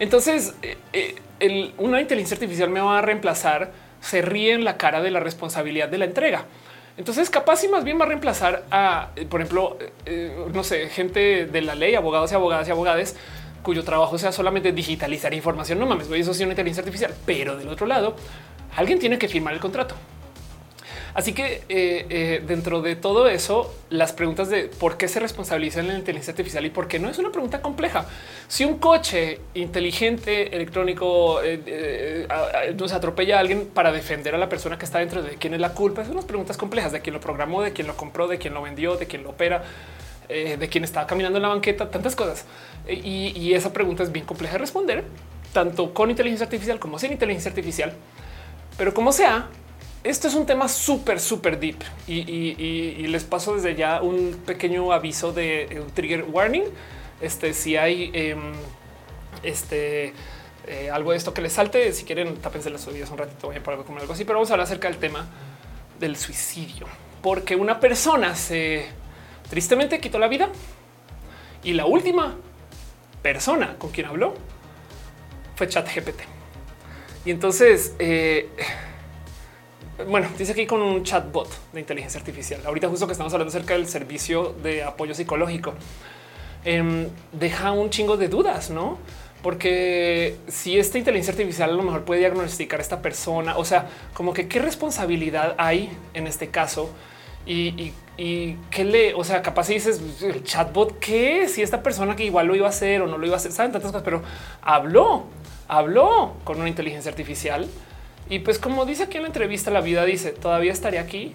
Entonces, 0.00 0.54
eh, 0.62 0.76
eh, 0.92 1.72
una 1.78 2.00
inteligencia 2.00 2.34
artificial 2.34 2.70
me 2.70 2.80
va 2.80 2.98
a 2.98 3.02
reemplazar, 3.02 3.70
se 4.00 4.22
ríe 4.22 4.54
en 4.54 4.64
la 4.64 4.78
cara 4.78 5.00
de 5.00 5.10
la 5.12 5.20
responsabilidad 5.20 5.88
de 5.88 5.98
la 5.98 6.06
entrega. 6.06 6.46
Entonces, 7.00 7.30
capaz 7.30 7.64
y 7.64 7.68
más 7.68 7.82
bien 7.82 7.98
va 7.98 8.04
a 8.04 8.08
reemplazar 8.08 8.64
a, 8.70 9.08
eh, 9.16 9.24
por 9.24 9.40
ejemplo, 9.40 9.78
no 10.52 10.62
sé, 10.62 10.90
gente 10.90 11.46
de 11.46 11.62
la 11.62 11.74
ley, 11.74 11.94
abogados 11.94 12.30
y 12.30 12.34
abogadas 12.34 12.68
y 12.68 12.72
abogadas 12.72 13.16
cuyo 13.62 13.84
trabajo 13.84 14.18
sea 14.18 14.32
solamente 14.32 14.70
digitalizar 14.70 15.32
información. 15.32 15.78
No 15.78 15.86
mames, 15.86 16.10
eso 16.10 16.34
sí 16.34 16.42
una 16.42 16.52
inteligencia 16.52 16.82
artificial, 16.82 17.14
pero 17.24 17.56
del 17.56 17.68
otro 17.68 17.86
lado, 17.86 18.16
alguien 18.76 18.98
tiene 18.98 19.18
que 19.18 19.28
firmar 19.28 19.54
el 19.54 19.60
contrato. 19.60 19.94
Así 21.14 21.32
que 21.32 21.62
eh, 21.68 22.06
eh, 22.08 22.42
dentro 22.46 22.82
de 22.82 22.96
todo 22.96 23.28
eso, 23.28 23.74
las 23.90 24.12
preguntas 24.12 24.48
de 24.48 24.64
por 24.64 24.96
qué 24.96 25.08
se 25.08 25.20
responsabiliza 25.20 25.80
en 25.80 25.88
la 25.88 25.94
inteligencia 25.94 26.32
artificial 26.32 26.64
y 26.66 26.70
por 26.70 26.88
qué 26.88 26.98
no 26.98 27.08
es 27.08 27.18
una 27.18 27.30
pregunta 27.30 27.60
compleja. 27.60 28.06
Si 28.48 28.64
un 28.64 28.78
coche 28.78 29.40
inteligente 29.54 30.54
electrónico 30.54 31.40
eh, 31.42 32.26
nos 32.78 32.92
atropella 32.92 33.36
a 33.36 33.40
alguien 33.40 33.66
para 33.66 33.92
defender 33.92 34.34
a 34.34 34.38
la 34.38 34.48
persona 34.48 34.78
que 34.78 34.84
está 34.84 34.98
dentro 34.98 35.22
de 35.22 35.36
quién 35.36 35.54
es 35.54 35.60
la 35.60 35.74
culpa, 35.74 36.04
son 36.04 36.12
unas 36.12 36.24
preguntas 36.24 36.56
complejas 36.56 36.92
de 36.92 37.00
quién 37.00 37.14
lo 37.14 37.20
programó, 37.20 37.62
de 37.62 37.72
quién 37.72 37.86
lo 37.86 37.96
compró, 37.96 38.28
de 38.28 38.38
quién 38.38 38.54
lo 38.54 38.62
vendió, 38.62 38.96
de 38.96 39.06
quién 39.06 39.22
lo 39.22 39.30
opera. 39.30 39.62
Eh, 40.32 40.56
de 40.56 40.68
quien 40.68 40.84
estaba 40.84 41.08
caminando 41.08 41.38
en 41.38 41.42
la 41.42 41.48
banqueta, 41.48 41.90
tantas 41.90 42.14
cosas. 42.14 42.44
Eh, 42.86 42.94
y, 43.34 43.52
esa 43.52 43.72
pregunta 43.72 44.04
es 44.04 44.12
bien 44.12 44.24
compleja 44.24 44.52
de 44.52 44.58
responder, 44.58 45.02
tanto 45.52 45.92
con 45.92 46.08
inteligencia 46.08 46.44
artificial 46.44 46.78
como 46.78 47.00
sin 47.00 47.10
inteligencia 47.10 47.48
artificial. 47.48 47.92
Pero 48.78 48.94
como 48.94 49.10
sea, 49.10 49.48
esto 50.02 50.28
es 50.28 50.34
un 50.34 50.46
tema 50.46 50.68
súper, 50.68 51.20
súper 51.20 51.58
deep 51.58 51.78
y, 52.06 53.06
les 53.06 53.24
paso 53.24 53.54
desde 53.54 53.74
ya 53.74 54.02
un 54.02 54.40
pequeño 54.46 54.92
aviso 54.92 55.32
de 55.32 55.62
eh, 55.62 55.82
trigger 55.94 56.24
warning. 56.30 56.64
Este, 57.20 57.52
si 57.52 57.76
hay 57.76 58.10
em, 58.14 58.52
este, 59.42 60.14
algo 60.92 61.10
de 61.10 61.18
esto 61.18 61.34
que 61.34 61.42
les 61.42 61.52
salte, 61.52 61.92
si 61.92 62.04
quieren, 62.04 62.36
tápense 62.36 62.70
las 62.70 62.86
oídas 62.86 63.10
un 63.10 63.18
ratito, 63.18 63.48
voy 63.48 63.56
a 63.56 63.70
algo 63.70 63.84
como 63.84 63.98
algo 63.98 64.12
así, 64.12 64.24
pero 64.24 64.38
vamos 64.38 64.50
a 64.50 64.54
hablar 64.54 64.64
acerca 64.64 64.88
del 64.88 64.98
tema 64.98 65.26
del 65.98 66.16
suicidio, 66.16 66.86
porque 67.20 67.56
una 67.56 67.78
persona 67.78 68.34
se 68.34 68.86
tristemente 69.50 70.00
quitó 70.00 70.18
la 70.18 70.28
vida. 70.28 70.48
Y 71.62 71.74
la 71.74 71.84
última 71.84 72.36
persona 73.20 73.76
con 73.78 73.90
quien 73.90 74.06
habló 74.06 74.34
fue 75.56 75.68
ChatGPT. 75.68 76.20
Y 77.26 77.30
entonces, 77.30 77.94
eh, 77.98 78.48
bueno, 80.08 80.28
dice 80.38 80.52
aquí 80.52 80.66
con 80.66 80.80
un 80.80 81.02
chatbot 81.02 81.48
de 81.72 81.80
inteligencia 81.80 82.18
artificial. 82.18 82.60
Ahorita 82.64 82.88
justo 82.88 83.06
que 83.06 83.12
estamos 83.12 83.32
hablando 83.32 83.50
acerca 83.50 83.74
del 83.74 83.86
servicio 83.86 84.54
de 84.62 84.82
apoyo 84.82 85.14
psicológico, 85.14 85.74
em, 86.64 87.08
deja 87.32 87.72
un 87.72 87.90
chingo 87.90 88.16
de 88.16 88.28
dudas, 88.28 88.70
¿no? 88.70 88.98
Porque 89.42 90.36
si 90.48 90.78
esta 90.78 90.98
inteligencia 90.98 91.32
artificial 91.32 91.70
a 91.70 91.72
lo 91.72 91.82
mejor 91.82 92.04
puede 92.04 92.20
diagnosticar 92.20 92.80
a 92.80 92.82
esta 92.82 93.00
persona, 93.00 93.56
o 93.56 93.64
sea, 93.64 93.88
como 94.12 94.34
que 94.34 94.48
qué 94.48 94.58
responsabilidad 94.58 95.54
hay 95.56 95.90
en 96.12 96.26
este 96.26 96.48
caso 96.48 96.90
y, 97.46 97.92
qué 98.70 98.84
le, 98.84 99.14
o 99.14 99.24
sea, 99.24 99.40
capaz 99.40 99.68
dices 99.68 100.00
el 100.22 100.44
chatbot, 100.44 100.98
qué 100.98 101.48
si 101.48 101.62
esta 101.62 101.82
persona 101.82 102.14
que 102.14 102.24
igual 102.24 102.46
lo 102.46 102.54
iba 102.54 102.66
a 102.66 102.70
hacer 102.70 103.00
o 103.00 103.06
no 103.06 103.16
lo 103.16 103.26
iba 103.26 103.36
a 103.36 103.38
hacer, 103.38 103.50
saben 103.50 103.72
tantas 103.72 103.90
cosas, 103.90 104.04
pero 104.04 104.22
habló, 104.60 105.24
habló 105.66 106.34
con 106.44 106.60
una 106.60 106.68
inteligencia 106.68 107.10
artificial. 107.10 107.66
Y 108.30 108.38
pues, 108.38 108.58
como 108.58 108.86
dice 108.86 109.02
aquí 109.02 109.18
en 109.18 109.24
la 109.24 109.28
entrevista, 109.28 109.70
la 109.70 109.82
vida 109.82 110.04
dice 110.06 110.30
todavía 110.30 110.72
estaría 110.72 111.02
aquí. 111.02 111.34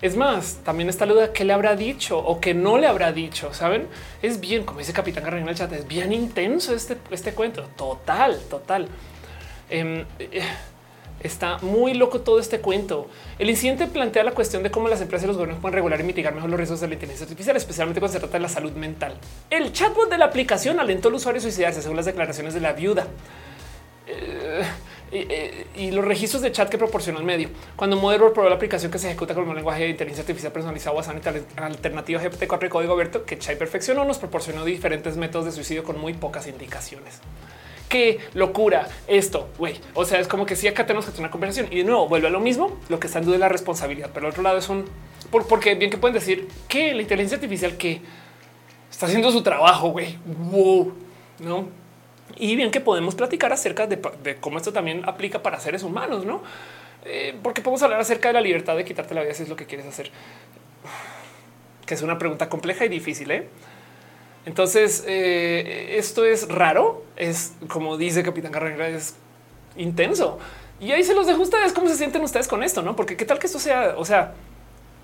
Es 0.00 0.16
más, 0.16 0.60
también 0.64 0.88
está 0.88 1.04
la 1.04 1.12
duda 1.12 1.32
que 1.34 1.44
le 1.44 1.52
habrá 1.52 1.76
dicho 1.76 2.18
o 2.18 2.40
que 2.40 2.54
no 2.54 2.78
le 2.78 2.86
habrá 2.86 3.12
dicho. 3.12 3.52
Saben, 3.52 3.86
es 4.22 4.40
bien, 4.40 4.64
como 4.64 4.78
dice 4.78 4.94
Capitán 4.94 5.24
Garrett 5.24 5.42
en 5.42 5.48
el 5.50 5.54
chat, 5.54 5.70
es 5.72 5.86
bien 5.86 6.14
intenso 6.14 6.74
este, 6.74 6.96
este 7.10 7.34
cuento. 7.34 7.64
Total, 7.76 8.40
total. 8.48 8.88
Em, 9.68 10.06
eh, 10.18 10.42
Está 11.22 11.58
muy 11.58 11.92
loco 11.92 12.22
todo 12.22 12.40
este 12.40 12.60
cuento. 12.60 13.08
El 13.38 13.50
incidente 13.50 13.86
plantea 13.86 14.24
la 14.24 14.32
cuestión 14.32 14.62
de 14.62 14.70
cómo 14.70 14.88
las 14.88 15.02
empresas 15.02 15.24
y 15.24 15.26
los 15.26 15.36
gobiernos 15.36 15.60
pueden 15.60 15.74
regular 15.74 16.00
y 16.00 16.02
mitigar 16.02 16.34
mejor 16.34 16.48
los 16.48 16.58
riesgos 16.58 16.80
de 16.80 16.88
la 16.88 16.94
inteligencia 16.94 17.24
artificial, 17.24 17.56
especialmente 17.56 18.00
cuando 18.00 18.14
se 18.14 18.20
trata 18.20 18.38
de 18.38 18.42
la 18.42 18.48
salud 18.48 18.72
mental. 18.72 19.14
El 19.50 19.70
chatbot 19.72 20.08
de 20.08 20.16
la 20.16 20.24
aplicación 20.24 20.80
alentó 20.80 21.08
al 21.08 21.14
usuario 21.14 21.38
a 21.38 21.42
suicidarse, 21.42 21.82
según 21.82 21.98
las 21.98 22.06
declaraciones 22.06 22.54
de 22.54 22.60
la 22.60 22.72
viuda. 22.72 23.06
Eh, 24.06 24.62
eh, 25.12 25.66
y, 25.76 25.90
los 25.90 26.04
registros 26.04 26.42
de 26.42 26.52
chat 26.52 26.68
que 26.68 26.78
proporcionó 26.78 27.18
el 27.18 27.24
medio. 27.24 27.48
Cuando 27.76 27.96
Model 27.96 28.20
probó 28.32 28.48
la 28.48 28.54
aplicación 28.54 28.92
que 28.92 28.98
se 28.98 29.08
ejecuta 29.08 29.34
con 29.34 29.48
un 29.48 29.54
lenguaje 29.54 29.82
de 29.82 29.90
inteligencia 29.90 30.22
artificial 30.22 30.52
personalizado 30.52 30.96
basado 30.96 31.18
en 31.18 31.62
alternativa 31.62 32.22
GPT-4 32.22 32.66
y 32.66 32.68
código 32.68 32.92
abierto 32.92 33.24
que 33.24 33.38
Chai 33.38 33.58
perfeccionó, 33.58 34.04
nos 34.04 34.18
proporcionó 34.18 34.64
diferentes 34.64 35.16
métodos 35.16 35.46
de 35.46 35.52
suicidio 35.52 35.84
con 35.84 35.98
muy 35.98 36.14
pocas 36.14 36.46
indicaciones 36.46 37.20
qué 37.88 38.20
locura 38.34 38.88
esto, 39.08 39.48
güey. 39.58 39.74
O 39.94 40.04
sea, 40.04 40.20
es 40.20 40.28
como 40.28 40.46
que 40.46 40.54
sí, 40.54 40.68
acá 40.68 40.86
tenemos 40.86 41.04
que 41.04 41.10
tener 41.10 41.24
una 41.24 41.30
conversación 41.32 41.66
y 41.72 41.78
de 41.78 41.84
nuevo 41.84 42.08
vuelve 42.08 42.28
a 42.28 42.30
lo 42.30 42.38
mismo. 42.38 42.78
Lo 42.88 43.00
que 43.00 43.08
está 43.08 43.18
en 43.18 43.24
duda 43.24 43.34
es 43.34 43.40
la 43.40 43.48
responsabilidad, 43.48 44.10
pero 44.14 44.26
al 44.26 44.30
otro 44.30 44.44
lado 44.44 44.58
es 44.58 44.68
un 44.68 44.84
porque 45.48 45.74
bien 45.74 45.90
que 45.90 45.98
pueden 45.98 46.14
decir 46.14 46.48
que 46.66 46.94
la 46.94 47.02
inteligencia 47.02 47.36
artificial 47.36 47.76
que 47.76 48.00
está 48.90 49.06
haciendo 49.06 49.30
su 49.30 49.42
trabajo, 49.42 49.90
güey. 49.90 50.18
Wow, 50.50 50.92
no? 51.40 51.79
Y 52.36 52.56
bien 52.56 52.70
que 52.70 52.80
podemos 52.80 53.14
platicar 53.14 53.52
acerca 53.52 53.86
de, 53.86 54.00
cómo 54.40 54.58
esto 54.58 54.72
también 54.72 55.02
aplica 55.06 55.42
para 55.42 55.60
seres 55.60 55.82
humanos, 55.82 56.24
no? 56.24 56.42
Eh, 57.04 57.34
porque 57.42 57.62
podemos 57.62 57.82
hablar 57.82 58.00
acerca 58.00 58.28
de 58.28 58.34
la 58.34 58.40
libertad 58.40 58.76
de 58.76 58.84
quitarte 58.84 59.14
la 59.14 59.22
vida 59.22 59.34
si 59.34 59.44
es 59.44 59.48
lo 59.48 59.56
que 59.56 59.66
quieres 59.66 59.86
hacer, 59.86 60.10
que 61.86 61.94
es 61.94 62.02
una 62.02 62.18
pregunta 62.18 62.48
compleja 62.48 62.84
y 62.84 62.88
difícil. 62.88 63.30
¿eh? 63.30 63.48
Entonces, 64.46 65.04
eh, 65.06 65.94
esto 65.98 66.24
es 66.24 66.48
raro, 66.48 67.04
es 67.16 67.54
como 67.68 67.96
dice 67.96 68.22
Capitán 68.22 68.52
Carrera, 68.52 68.88
es 68.88 69.14
intenso. 69.76 70.38
Y 70.80 70.92
ahí 70.92 71.04
se 71.04 71.14
los 71.14 71.26
dejo 71.26 71.40
a 71.40 71.42
ustedes 71.42 71.72
cómo 71.72 71.88
se 71.88 71.96
sienten 71.96 72.22
ustedes 72.22 72.48
con 72.48 72.62
esto, 72.62 72.82
no? 72.82 72.96
Porque 72.96 73.16
qué 73.16 73.24
tal 73.24 73.38
que 73.38 73.46
esto 73.46 73.58
sea, 73.58 73.94
o 73.96 74.04
sea, 74.04 74.34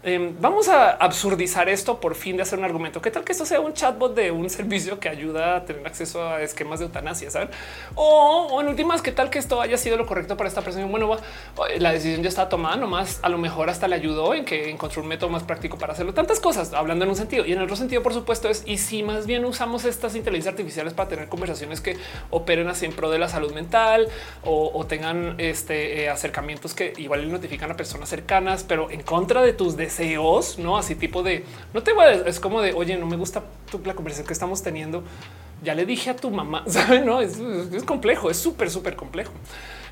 Em, 0.03 0.35
vamos 0.41 0.69
a 0.69 0.91
absurdizar 0.91 1.69
esto 1.69 1.99
por 1.99 2.15
fin 2.15 2.37
de 2.37 2.43
hacer 2.43 2.59
un 2.59 2.65
argumento. 2.65 3.03
¿Qué 3.03 3.11
tal 3.11 3.25
que 3.25 3.33
esto 3.33 3.45
sea 3.45 3.61
un 3.61 3.73
chatbot 3.73 4.15
de 4.15 4.31
un 4.31 4.49
servicio 4.57 5.01
que 5.01 5.09
ayuda 5.09 5.57
a 5.57 5.65
tener 5.65 5.85
acceso 5.87 6.29
a 6.29 6.43
esquemas 6.43 6.79
de 6.79 6.87
eutanasia? 6.87 7.31
¿saben? 7.31 7.49
O, 7.95 8.61
en 8.61 8.69
últimas, 8.69 9.03
¿qué 9.03 9.11
tal 9.11 9.31
que 9.31 9.39
esto 9.39 9.61
haya 9.61 9.77
sido 9.77 9.97
lo 9.97 10.07
correcto 10.07 10.37
para 10.37 10.49
esta 10.49 10.63
persona? 10.63 10.87
Bueno, 10.87 11.17
la 11.79 11.93
decisión 11.93 12.23
ya 12.23 12.29
está 12.29 12.49
tomada, 12.49 12.77
nomás 12.77 13.19
a 13.23 13.29
lo 13.29 13.39
mejor 13.39 13.69
hasta 13.69 13.89
le 13.89 13.97
ayudó 13.97 14.35
en 14.35 14.45
que 14.45 14.71
encontró 14.71 15.03
un 15.03 15.09
método 15.09 15.31
más 15.31 15.43
práctico 15.43 15.79
para 15.79 15.95
hacerlo. 15.95 16.15
Tantas 16.15 16.39
cosas, 16.39 16.73
hablando 16.73 17.05
en 17.05 17.11
un 17.11 17.17
sentido. 17.17 17.45
Y 17.45 17.53
en 17.53 17.61
otro 17.61 17.75
sentido, 17.75 18.03
por 18.03 18.13
supuesto, 18.15 18.49
es 18.49 18.63
y 18.67 18.79
si 18.79 19.03
más 19.03 19.27
bien 19.27 19.45
usamos 19.45 19.85
estas 19.85 20.15
inteligencias 20.15 20.53
artificiales 20.53 20.95
para 20.95 21.09
tener 21.09 21.29
conversaciones 21.29 21.81
que 21.81 21.97
operen 22.31 22.69
así 22.69 22.87
en 22.87 22.93
pro 22.93 23.11
de 23.11 23.19
la 23.19 23.29
salud 23.29 23.53
mental 23.53 24.09
o, 24.45 24.87
tengan 24.87 25.35
este, 25.39 26.03
eh, 26.03 26.09
acercamientos 26.09 26.75
que 26.75 26.93
igual 26.97 27.23
le 27.23 27.27
notifican 27.27 27.71
a 27.73 27.77
personas 27.77 28.09
cercanas, 28.09 28.63
pero 28.63 28.91
en 28.91 29.03
contra 29.03 29.43
de 29.43 29.53
tus 29.53 29.77
deseos, 29.87 30.59
no 30.59 30.77
así 30.77 30.95
tipo 30.95 31.23
de 31.23 31.45
no 31.73 31.83
te 31.83 31.93
voy 31.93 32.05
a, 32.05 32.13
es 32.13 32.41
como 32.41 32.61
de 32.61 32.73
oye, 32.73 32.97
no 32.97 33.07
me 33.07 33.17
gusta 33.17 33.43
la 33.85 33.95
conversación 33.95 34.27
que 34.27 34.33
estamos 34.33 34.63
teniendo. 34.63 35.03
Ya 35.63 35.75
le 35.75 35.87
dije 35.87 36.11
a 36.11 36.17
tu 36.17 36.31
mamá, 36.31 36.65
saben? 36.69 37.07
No 37.07 37.21
es, 37.21 37.39
complejo, 37.85 38.31
es 38.31 38.37
súper, 38.37 38.71
súper 38.71 38.97
complejo. 38.97 39.33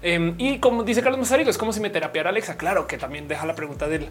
Em, 0.03 0.35
y 0.37 0.59
como 0.59 0.83
dice 0.83 1.03
Carlos 1.03 1.19
Mazarigo, 1.19 1.49
es 1.49 1.57
como 1.57 1.73
si 1.73 1.81
me 1.81 1.91
terapiara 1.91 2.31
Alexa. 2.31 2.57
Claro 2.57 2.87
que 2.87 2.99
también 2.99 3.27
deja 3.29 3.47
la 3.47 3.55
pregunta 3.55 3.89
del 3.89 4.09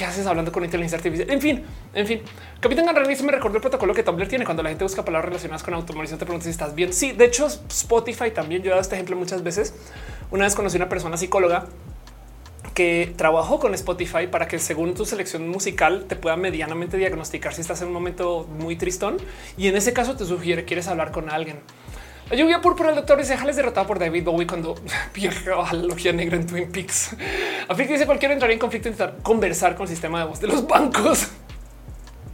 qué 0.00 0.06
haces 0.06 0.26
hablando 0.26 0.52
con 0.52 0.64
inteligencia 0.64 0.96
artificial. 0.96 1.30
En 1.30 1.40
fin, 1.40 1.64
en 1.92 2.06
fin, 2.06 2.22
Capitán 2.60 2.86
se 3.14 3.22
me 3.22 3.32
recordó 3.32 3.56
el 3.56 3.60
protocolo 3.60 3.92
que 3.92 4.02
Tumblr 4.02 4.28
tiene 4.28 4.44
cuando 4.44 4.62
la 4.62 4.70
gente 4.70 4.84
busca 4.84 5.04
palabras 5.04 5.28
relacionadas 5.28 5.62
con 5.62 5.74
automatización. 5.74 6.18
Te 6.18 6.24
pregunta 6.24 6.44
si 6.44 6.50
estás 6.50 6.74
bien. 6.74 6.92
Sí, 6.92 7.12
de 7.12 7.26
hecho, 7.26 7.46
Spotify 7.46 8.30
también. 8.30 8.62
Yo 8.62 8.68
he 8.68 8.70
dado 8.70 8.80
este 8.80 8.94
ejemplo 8.94 9.16
muchas 9.16 9.42
veces. 9.42 9.74
Una 10.30 10.44
vez 10.44 10.54
conocí 10.54 10.76
a 10.76 10.78
una 10.78 10.88
persona 10.88 11.16
psicóloga 11.16 11.66
que 12.80 13.12
trabajó 13.14 13.58
con 13.58 13.74
Spotify 13.74 14.26
para 14.26 14.48
que 14.48 14.58
según 14.58 14.94
tu 14.94 15.04
selección 15.04 15.46
musical 15.46 16.06
te 16.08 16.16
pueda 16.16 16.36
medianamente 16.36 16.96
diagnosticar 16.96 17.52
si 17.52 17.60
estás 17.60 17.82
en 17.82 17.88
un 17.88 17.92
momento 17.92 18.48
muy 18.58 18.74
tristón 18.74 19.18
y 19.58 19.68
en 19.68 19.76
ese 19.76 19.92
caso 19.92 20.16
te 20.16 20.24
sugiere 20.24 20.64
quieres 20.64 20.88
hablar 20.88 21.12
con 21.12 21.28
alguien. 21.28 21.60
La 22.30 22.36
lluvia 22.36 22.62
púrpura 22.62 22.88
del 22.88 22.96
doctor 22.96 23.18
dice 23.18 23.36
Jales 23.36 23.56
derrotado 23.56 23.86
por 23.86 23.98
David 23.98 24.24
Bowie 24.24 24.46
cuando 24.46 24.76
viajó 25.14 25.62
a 25.62 25.74
la 25.74 25.82
logia 25.82 26.14
negra 26.14 26.36
en 26.36 26.46
Twin 26.46 26.72
Peaks. 26.72 27.14
Afik 27.68 27.86
dice 27.86 28.06
cualquiera 28.06 28.32
entraría 28.32 28.54
en 28.54 28.60
conflicto 28.60 28.88
intentar 28.88 29.18
conversar 29.22 29.74
con 29.74 29.82
el 29.82 29.90
sistema 29.90 30.20
de 30.20 30.24
voz 30.24 30.40
de 30.40 30.46
los 30.46 30.66
bancos. 30.66 31.28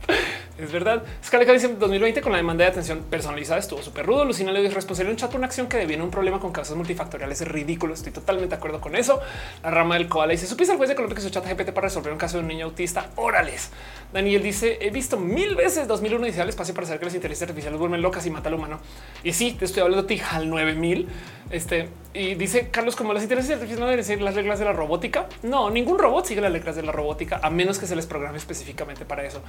Es 0.59 0.73
verdad. 0.73 1.03
Scaleca 1.23 1.53
dice 1.53 1.69
2020 1.69 2.23
con 2.23 2.33
la 2.33 2.39
demanda 2.39 2.65
de 2.65 2.71
atención 2.71 3.01
personalizada 3.11 3.61
estuvo 3.61 3.83
súper 3.83 4.07
rudo. 4.07 4.25
Lucina 4.25 4.53
le 4.53 4.63
dice 4.63 4.75
responsable 4.75 5.11
un 5.11 5.19
chat 5.19 5.35
una 5.35 5.47
acción 5.47 5.69
que 5.69 5.77
deviene 5.77 6.03
un 6.03 6.11
problema 6.11 6.41
con 6.41 6.51
causas 6.51 6.77
multifactoriales. 6.77 7.43
Es 7.43 7.49
ridículo. 7.49 7.93
Estoy 7.93 8.11
totalmente 8.11 8.55
de 8.55 8.57
acuerdo 8.57 8.81
con 8.81 8.97
eso. 8.97 9.21
La 9.63 9.71
rama 9.71 9.97
del 9.97 10.09
koala 10.09 10.33
dice 10.33 10.47
supiste 10.47 10.73
al 10.73 10.79
juez 10.79 10.89
de 10.89 10.95
Colombia 10.95 11.15
que 11.15 11.21
su 11.21 11.29
chat 11.29 11.47
GPT 11.47 11.73
para 11.73 11.89
resolver 11.89 12.11
un 12.11 12.19
caso 12.19 12.39
de 12.39 12.43
un 12.43 12.49
niño 12.49 12.65
autista. 12.65 13.11
Órales. 13.17 13.71
Daniel 14.15 14.43
dice 14.43 14.79
he 14.81 14.91
visto 14.91 15.19
mil 15.19 15.57
veces 15.57 15.87
2001 15.89 16.25
dice 16.25 16.41
al 16.41 16.49
espacio 16.49 16.75
para 16.75 16.87
saber 16.87 17.01
que 17.01 17.07
las 17.07 17.15
inteligencias 17.15 17.51
artificiales 17.51 17.79
vuelven 17.79 18.01
locas 18.01 18.25
y 18.25 18.31
mata 18.31 18.49
al 18.49 18.55
humano. 18.55 18.81
Y 19.25 19.35
sí, 19.35 19.53
te 19.59 19.67
estoy 19.67 19.83
hablando 19.83 20.05
de 20.05 20.17
ti 20.17 20.23
al 20.31 20.49
9000. 20.49 21.07
Este 21.51 21.89
y 22.15 22.35
dice 22.35 22.71
Carlos, 22.71 22.97
como 22.97 23.13
las 23.13 23.23
inteligencias 23.23 23.57
artificiales 23.57 23.81
no 23.81 23.91
deben 23.91 24.05
seguir 24.05 24.23
las 24.23 24.35
reglas 24.35 24.59
de 24.59 24.65
la 24.65 24.73
robótica. 24.73 25.27
No, 25.43 25.69
ningún 25.69 25.99
robot 25.99 26.25
sigue 26.25 26.41
las 26.41 26.51
reglas 26.51 26.77
de 26.77 26.83
la 26.83 26.93
robótica 26.93 27.41
a 27.43 27.51
menos 27.51 27.79
que 27.79 27.87
se 27.87 27.95
les 27.95 28.07
programe 28.07 28.39
específicamente 28.39 29.05
para 29.05 29.23
eso. 29.25 29.43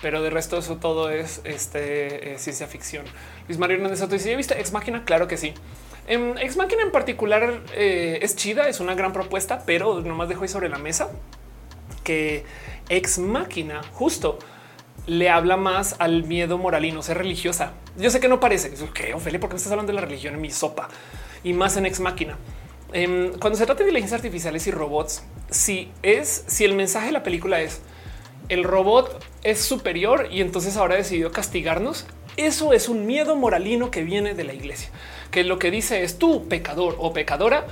Pero 0.00 0.22
de 0.22 0.30
resto, 0.30 0.51
eso 0.58 0.76
todo 0.76 1.10
es 1.10 1.40
este, 1.44 2.34
eh, 2.34 2.38
ciencia 2.38 2.66
ficción. 2.66 3.04
Luis 3.48 3.58
Mario 3.58 3.76
Hernández 3.76 3.98
Soto 3.98 4.14
dice: 4.14 4.30
¿Ya 4.30 4.36
viste 4.36 4.58
Ex 4.58 4.72
Máquina? 4.72 5.04
Claro 5.04 5.28
que 5.28 5.36
sí. 5.36 5.54
En 6.06 6.36
Ex 6.38 6.56
Máquina 6.56 6.82
en 6.82 6.90
particular 6.90 7.60
eh, 7.74 8.18
es 8.22 8.36
chida, 8.36 8.68
es 8.68 8.80
una 8.80 8.94
gran 8.94 9.12
propuesta, 9.12 9.62
pero 9.64 10.00
nomás 10.00 10.28
dejo 10.28 10.42
ahí 10.42 10.48
sobre 10.48 10.68
la 10.68 10.78
mesa 10.78 11.10
que 12.02 12.44
Ex 12.88 13.18
Máquina 13.18 13.82
justo 13.92 14.38
le 15.06 15.30
habla 15.30 15.56
más 15.56 15.96
al 15.98 16.24
miedo 16.24 16.58
moral 16.58 16.84
y 16.84 16.92
no 16.92 17.02
ser 17.02 17.18
religiosa. 17.18 17.72
Yo 17.96 18.10
sé 18.10 18.20
que 18.20 18.28
no 18.28 18.40
parece. 18.40 18.72
¿Qué, 18.94 19.14
Ophelia? 19.14 19.40
¿Por 19.40 19.50
qué 19.50 19.56
estás 19.56 19.72
hablando 19.72 19.92
de 19.92 19.96
la 19.96 20.04
religión 20.04 20.34
en 20.34 20.40
mi 20.40 20.50
sopa? 20.50 20.88
Y 21.44 21.52
más 21.52 21.76
en 21.76 21.86
Ex 21.86 22.00
Máquina. 22.00 22.36
Em, 22.92 23.32
cuando 23.38 23.58
se 23.58 23.64
trata 23.64 23.78
de 23.78 23.84
inteligencias 23.88 24.18
artificiales 24.18 24.66
y 24.66 24.70
robots, 24.70 25.24
si 25.50 25.90
es 26.02 26.44
si 26.46 26.64
el 26.64 26.74
mensaje 26.74 27.06
de 27.06 27.12
la 27.12 27.22
película 27.22 27.60
es 27.60 27.80
el 28.48 28.64
robot 28.64 29.24
es 29.42 29.60
superior 29.60 30.28
y 30.30 30.40
entonces 30.40 30.76
ahora 30.76 30.96
decidió 30.96 31.32
castigarnos, 31.32 32.06
eso 32.36 32.72
es 32.72 32.88
un 32.88 33.06
miedo 33.06 33.36
moralino 33.36 33.90
que 33.90 34.02
viene 34.02 34.34
de 34.34 34.44
la 34.44 34.54
iglesia, 34.54 34.90
que 35.30 35.44
lo 35.44 35.58
que 35.58 35.70
dice 35.70 36.02
es 36.02 36.18
tú, 36.18 36.48
pecador 36.48 36.96
o 36.98 37.12
pecadora, 37.12 37.66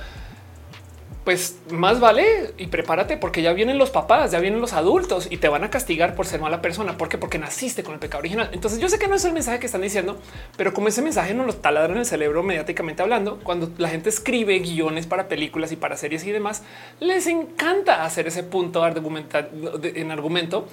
pues 1.23 1.57
más 1.69 1.99
vale 1.99 2.53
y 2.57 2.67
prepárate 2.67 3.17
porque 3.17 3.41
ya 3.41 3.53
vienen 3.53 3.77
los 3.77 3.91
papás, 3.91 4.31
ya 4.31 4.39
vienen 4.39 4.59
los 4.59 4.73
adultos 4.73 5.27
y 5.29 5.37
te 5.37 5.49
van 5.49 5.63
a 5.63 5.69
castigar 5.69 6.15
por 6.15 6.25
ser 6.25 6.41
mala 6.41 6.61
persona. 6.61 6.97
¿Por 6.97 7.09
qué? 7.09 7.17
Porque 7.17 7.37
naciste 7.37 7.83
con 7.83 7.93
el 7.93 7.99
pecado 7.99 8.19
original. 8.19 8.49
Entonces 8.53 8.79
yo 8.79 8.89
sé 8.89 8.97
que 8.97 9.07
no 9.07 9.15
es 9.15 9.25
el 9.25 9.33
mensaje 9.33 9.59
que 9.59 9.67
están 9.67 9.81
diciendo, 9.81 10.17
pero 10.57 10.73
como 10.73 10.87
ese 10.87 11.01
mensaje 11.01 11.33
no 11.33 11.45
lo 11.45 11.53
taladran 11.53 11.97
el 11.97 12.05
cerebro 12.05 12.41
mediáticamente 12.41 13.03
hablando, 13.03 13.39
cuando 13.43 13.71
la 13.77 13.89
gente 13.89 14.09
escribe 14.09 14.57
guiones 14.59 15.05
para 15.05 15.27
películas 15.27 15.71
y 15.71 15.75
para 15.75 15.95
series 15.95 16.25
y 16.25 16.31
demás, 16.31 16.63
les 16.99 17.27
encanta 17.27 18.03
hacer 18.03 18.27
ese 18.27 18.43
punto 18.43 18.83
en 18.85 20.11
argumento 20.11 20.67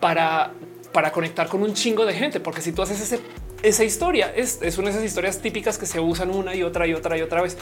para 0.00 0.52
para 0.94 1.10
conectar 1.10 1.48
con 1.48 1.60
un 1.64 1.74
chingo 1.74 2.06
de 2.06 2.14
gente, 2.14 2.38
porque 2.38 2.62
si 2.62 2.70
tú 2.70 2.80
haces 2.80 3.00
ese, 3.00 3.18
esa 3.64 3.82
historia, 3.82 4.32
es, 4.36 4.62
es 4.62 4.78
una 4.78 4.90
de 4.90 4.92
esas 4.92 5.04
historias 5.04 5.40
típicas 5.40 5.76
que 5.76 5.86
se 5.86 5.98
usan 5.98 6.30
una 6.30 6.54
y 6.54 6.62
otra 6.62 6.86
y 6.86 6.94
otra 6.94 7.18
y 7.18 7.22
otra 7.22 7.42
vez 7.42 7.58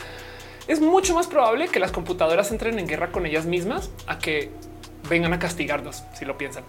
es 0.68 0.80
mucho 0.80 1.14
más 1.14 1.26
probable 1.26 1.68
que 1.68 1.80
las 1.80 1.92
computadoras 1.92 2.50
entren 2.52 2.78
en 2.78 2.86
guerra 2.86 3.10
con 3.10 3.26
ellas 3.26 3.46
mismas 3.46 3.90
a 4.06 4.18
que 4.18 4.50
vengan 5.08 5.32
a 5.32 5.38
castigarnos, 5.38 6.04
si 6.14 6.24
lo 6.24 6.38
piensan. 6.38 6.64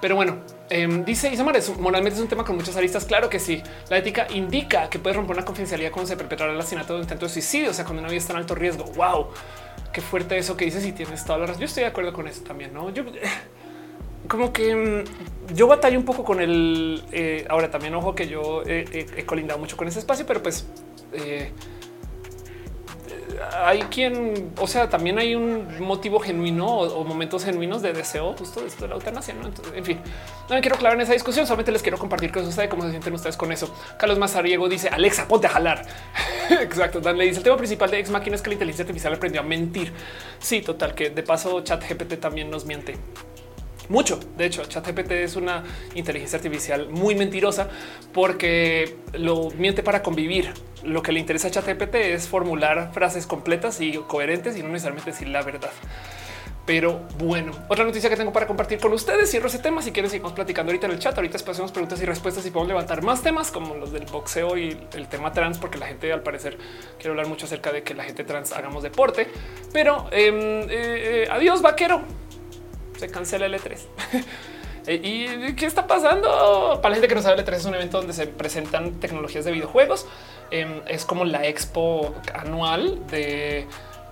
Pero 0.00 0.16
bueno, 0.16 0.38
eh, 0.70 0.88
dice 1.04 1.30
Isamar, 1.30 1.60
moralmente 1.78 2.16
es 2.16 2.22
un 2.22 2.28
tema 2.28 2.44
con 2.44 2.56
muchas 2.56 2.76
aristas. 2.76 3.04
Claro 3.04 3.28
que 3.28 3.38
sí. 3.38 3.62
La 3.90 3.98
ética 3.98 4.26
indica 4.30 4.88
que 4.88 4.98
puede 4.98 5.14
romper 5.14 5.36
una 5.36 5.44
confidencialidad 5.44 5.90
cuando 5.90 6.08
se 6.08 6.16
perpetra 6.16 6.50
el 6.50 6.58
asesinato 6.58 6.94
de 6.94 7.02
intento 7.02 7.26
de 7.26 7.32
suicidio, 7.32 7.70
o 7.70 7.74
sea, 7.74 7.84
cuando 7.84 8.00
una 8.00 8.08
vida 8.08 8.18
está 8.18 8.32
en 8.32 8.38
alto 8.38 8.54
riesgo. 8.54 8.84
Wow, 8.96 9.28
qué 9.92 10.00
fuerte 10.00 10.38
eso 10.38 10.56
que 10.56 10.64
dices 10.64 10.86
y 10.86 10.92
tienes 10.92 11.24
todas 11.24 11.48
las 11.48 11.58
Yo 11.58 11.66
estoy 11.66 11.82
de 11.82 11.90
acuerdo 11.90 12.14
con 12.14 12.26
eso 12.28 12.42
también. 12.42 12.72
No, 12.72 12.88
yo 12.90 13.04
como 14.28 14.54
que 14.54 14.74
mm, 14.74 15.54
yo 15.54 15.66
batallo 15.66 15.98
un 15.98 16.06
poco 16.06 16.24
con 16.24 16.40
el 16.40 17.04
eh, 17.12 17.44
ahora 17.50 17.70
también. 17.70 17.94
Ojo 17.94 18.14
que 18.14 18.26
yo 18.26 18.62
he 18.64 19.24
colindado 19.26 19.60
mucho 19.60 19.76
con 19.76 19.86
ese 19.86 19.98
espacio, 19.98 20.24
pero 20.24 20.42
pues 20.42 20.66
eh, 21.12 21.52
hay 23.64 23.80
quien, 23.82 24.52
o 24.58 24.66
sea, 24.66 24.88
también 24.88 25.18
hay 25.18 25.34
un 25.34 25.80
motivo 25.80 26.20
genuino 26.20 26.66
o, 26.66 27.04
momentos 27.04 27.44
genuinos 27.44 27.82
de 27.82 27.92
deseo 27.92 28.34
justo 28.34 28.60
de 28.60 28.68
esto 28.68 28.82
de 28.82 28.88
la 28.88 28.94
eutanasia. 28.94 29.34
¿no? 29.34 29.46
Entonces, 29.46 29.74
en 29.76 29.84
fin, 29.84 30.00
no 30.48 30.54
me 30.54 30.60
quiero 30.60 30.76
clavar 30.76 30.96
en 30.96 31.02
esa 31.02 31.12
discusión. 31.12 31.46
Solamente 31.46 31.72
les 31.72 31.82
quiero 31.82 31.98
compartir 31.98 32.32
con 32.32 32.44
ustedes 32.46 32.68
cómo 32.68 32.82
se 32.82 32.90
sienten 32.90 33.14
ustedes 33.14 33.36
con 33.36 33.52
eso. 33.52 33.74
Carlos 33.98 34.18
Mazariego 34.18 34.68
dice 34.68 34.88
Alexa, 34.88 35.26
ponte 35.28 35.46
a 35.46 35.50
jalar. 35.50 35.86
Exacto. 36.50 37.00
Dan 37.00 37.18
le 37.18 37.24
dice 37.24 37.38
el 37.38 37.44
tema 37.44 37.56
principal 37.56 37.90
de 37.90 37.98
ex 37.98 38.10
máquina 38.10 38.36
es 38.36 38.42
que 38.42 38.50
la 38.50 38.54
inteligencia 38.54 38.82
artificial 38.82 39.14
aprendió 39.14 39.40
a 39.40 39.44
mentir. 39.44 39.92
Sí, 40.38 40.62
total, 40.62 40.94
que 40.94 41.10
de 41.10 41.22
paso 41.22 41.60
chat 41.62 41.82
GPT 41.82 42.18
también 42.20 42.50
nos 42.50 42.64
miente 42.64 42.96
mucho. 43.90 44.18
De 44.38 44.46
hecho, 44.46 44.64
ChatGPT 44.64 45.10
es 45.12 45.36
una 45.36 45.64
inteligencia 45.94 46.36
artificial 46.36 46.88
muy 46.88 47.14
mentirosa 47.14 47.68
porque 48.14 48.96
lo 49.12 49.50
miente 49.50 49.82
para 49.82 50.02
convivir. 50.02 50.54
Lo 50.82 51.02
que 51.02 51.12
le 51.12 51.20
interesa 51.20 51.48
a 51.48 51.50
ChatGPT 51.50 51.96
es 51.96 52.28
formular 52.28 52.92
frases 52.94 53.26
completas 53.26 53.80
y 53.82 53.92
coherentes 53.98 54.56
y 54.56 54.62
no 54.62 54.68
necesariamente 54.68 55.10
decir 55.10 55.28
la 55.28 55.42
verdad. 55.42 55.72
Pero 56.66 57.00
bueno, 57.18 57.52
otra 57.68 57.84
noticia 57.84 58.08
que 58.08 58.16
tengo 58.16 58.32
para 58.32 58.46
compartir 58.46 58.78
con 58.78 58.92
ustedes. 58.92 59.28
Cierro 59.28 59.48
ese 59.48 59.58
tema. 59.58 59.82
Si 59.82 59.90
quieren, 59.90 60.08
seguimos 60.08 60.34
platicando 60.34 60.70
ahorita 60.70 60.86
en 60.86 60.92
el 60.92 60.98
chat. 61.00 61.16
Ahorita 61.16 61.36
hacemos 61.36 61.72
preguntas 61.72 62.00
y 62.00 62.04
respuestas 62.04 62.46
y 62.46 62.50
podemos 62.50 62.68
levantar 62.68 63.02
más 63.02 63.22
temas 63.22 63.50
como 63.50 63.74
los 63.74 63.90
del 63.90 64.04
boxeo 64.06 64.56
y 64.56 64.78
el 64.94 65.08
tema 65.08 65.32
trans, 65.32 65.58
porque 65.58 65.78
la 65.78 65.86
gente 65.86 66.12
al 66.12 66.22
parecer 66.22 66.56
quiere 66.96 67.10
hablar 67.10 67.26
mucho 67.26 67.46
acerca 67.46 67.72
de 67.72 67.82
que 67.82 67.94
la 67.94 68.04
gente 68.04 68.22
trans 68.22 68.52
hagamos 68.52 68.84
deporte. 68.84 69.26
Pero 69.72 70.06
em, 70.12 70.36
eh, 70.36 70.68
eh, 70.70 71.28
adiós, 71.28 71.60
vaquero 71.60 72.02
se 73.00 73.08
cancela 73.08 73.46
el 73.46 73.54
E3. 73.54 73.78
¿Y 74.86 75.54
qué 75.54 75.66
está 75.66 75.86
pasando? 75.86 76.78
Para 76.82 76.90
la 76.90 76.94
gente 76.96 77.08
que 77.08 77.14
no 77.14 77.22
sabe, 77.22 77.40
el 77.40 77.46
E3 77.46 77.54
es 77.54 77.64
un 77.64 77.74
evento 77.74 77.98
donde 77.98 78.12
se 78.12 78.26
presentan 78.26 79.00
tecnologías 79.00 79.44
de 79.44 79.52
videojuegos. 79.52 80.06
Em, 80.50 80.80
es 80.86 81.04
como 81.04 81.24
la 81.24 81.46
expo 81.46 82.14
anual 82.34 83.06
de 83.08 83.66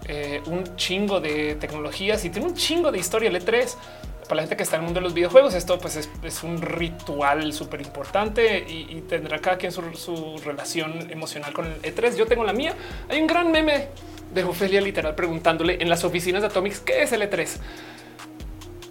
eh, 0.07 0.41
un 0.47 0.77
chingo 0.77 1.21
de 1.21 1.57
tecnologías 1.57 2.25
y 2.25 2.31
tiene 2.31 2.49
un 2.49 2.55
chingo 2.55 2.93
de 2.93 2.99
historia 2.99 3.29
el 3.29 3.37
E3. 3.37 3.75
Para 4.23 4.37
la 4.37 4.43
gente 4.43 4.57
que 4.57 4.63
está 4.63 4.77
en 4.77 4.83
el 4.83 4.85
mundo 4.87 5.01
de 5.01 5.05
los 5.05 5.15
videojuegos, 5.15 5.55
esto 5.55 5.79
pues 5.79 5.97
es, 5.97 6.43
un 6.43 6.61
ritual 6.61 7.53
súper 7.55 7.81
importante 7.81 8.59
y, 8.59 9.03
tendrá 9.09 9.39
cada 9.39 9.57
quien 9.57 9.73
su, 9.73 9.83
su 9.95 10.37
relación 10.45 11.11
emocional 11.11 11.55
con 11.55 11.65
el 11.65 11.81
E3. 11.81 12.15
Yo 12.15 12.27
tengo 12.27 12.45
la 12.45 12.53
mía. 12.53 12.75
Hay 13.09 13.21
un 13.21 13.27
gran 13.27 13.51
meme 13.51 13.89
de 14.35 14.45
Ofelia 14.45 14.83
literal 14.83 15.15
preguntándole 15.15 15.79
en 15.81 15.89
las 15.89 16.05
oficinas 16.05 16.43
de 16.43 16.49
Atomics 16.49 16.81
qué 16.81 17.03
es 17.03 17.13
el 17.13 17.23
E3 17.23 17.59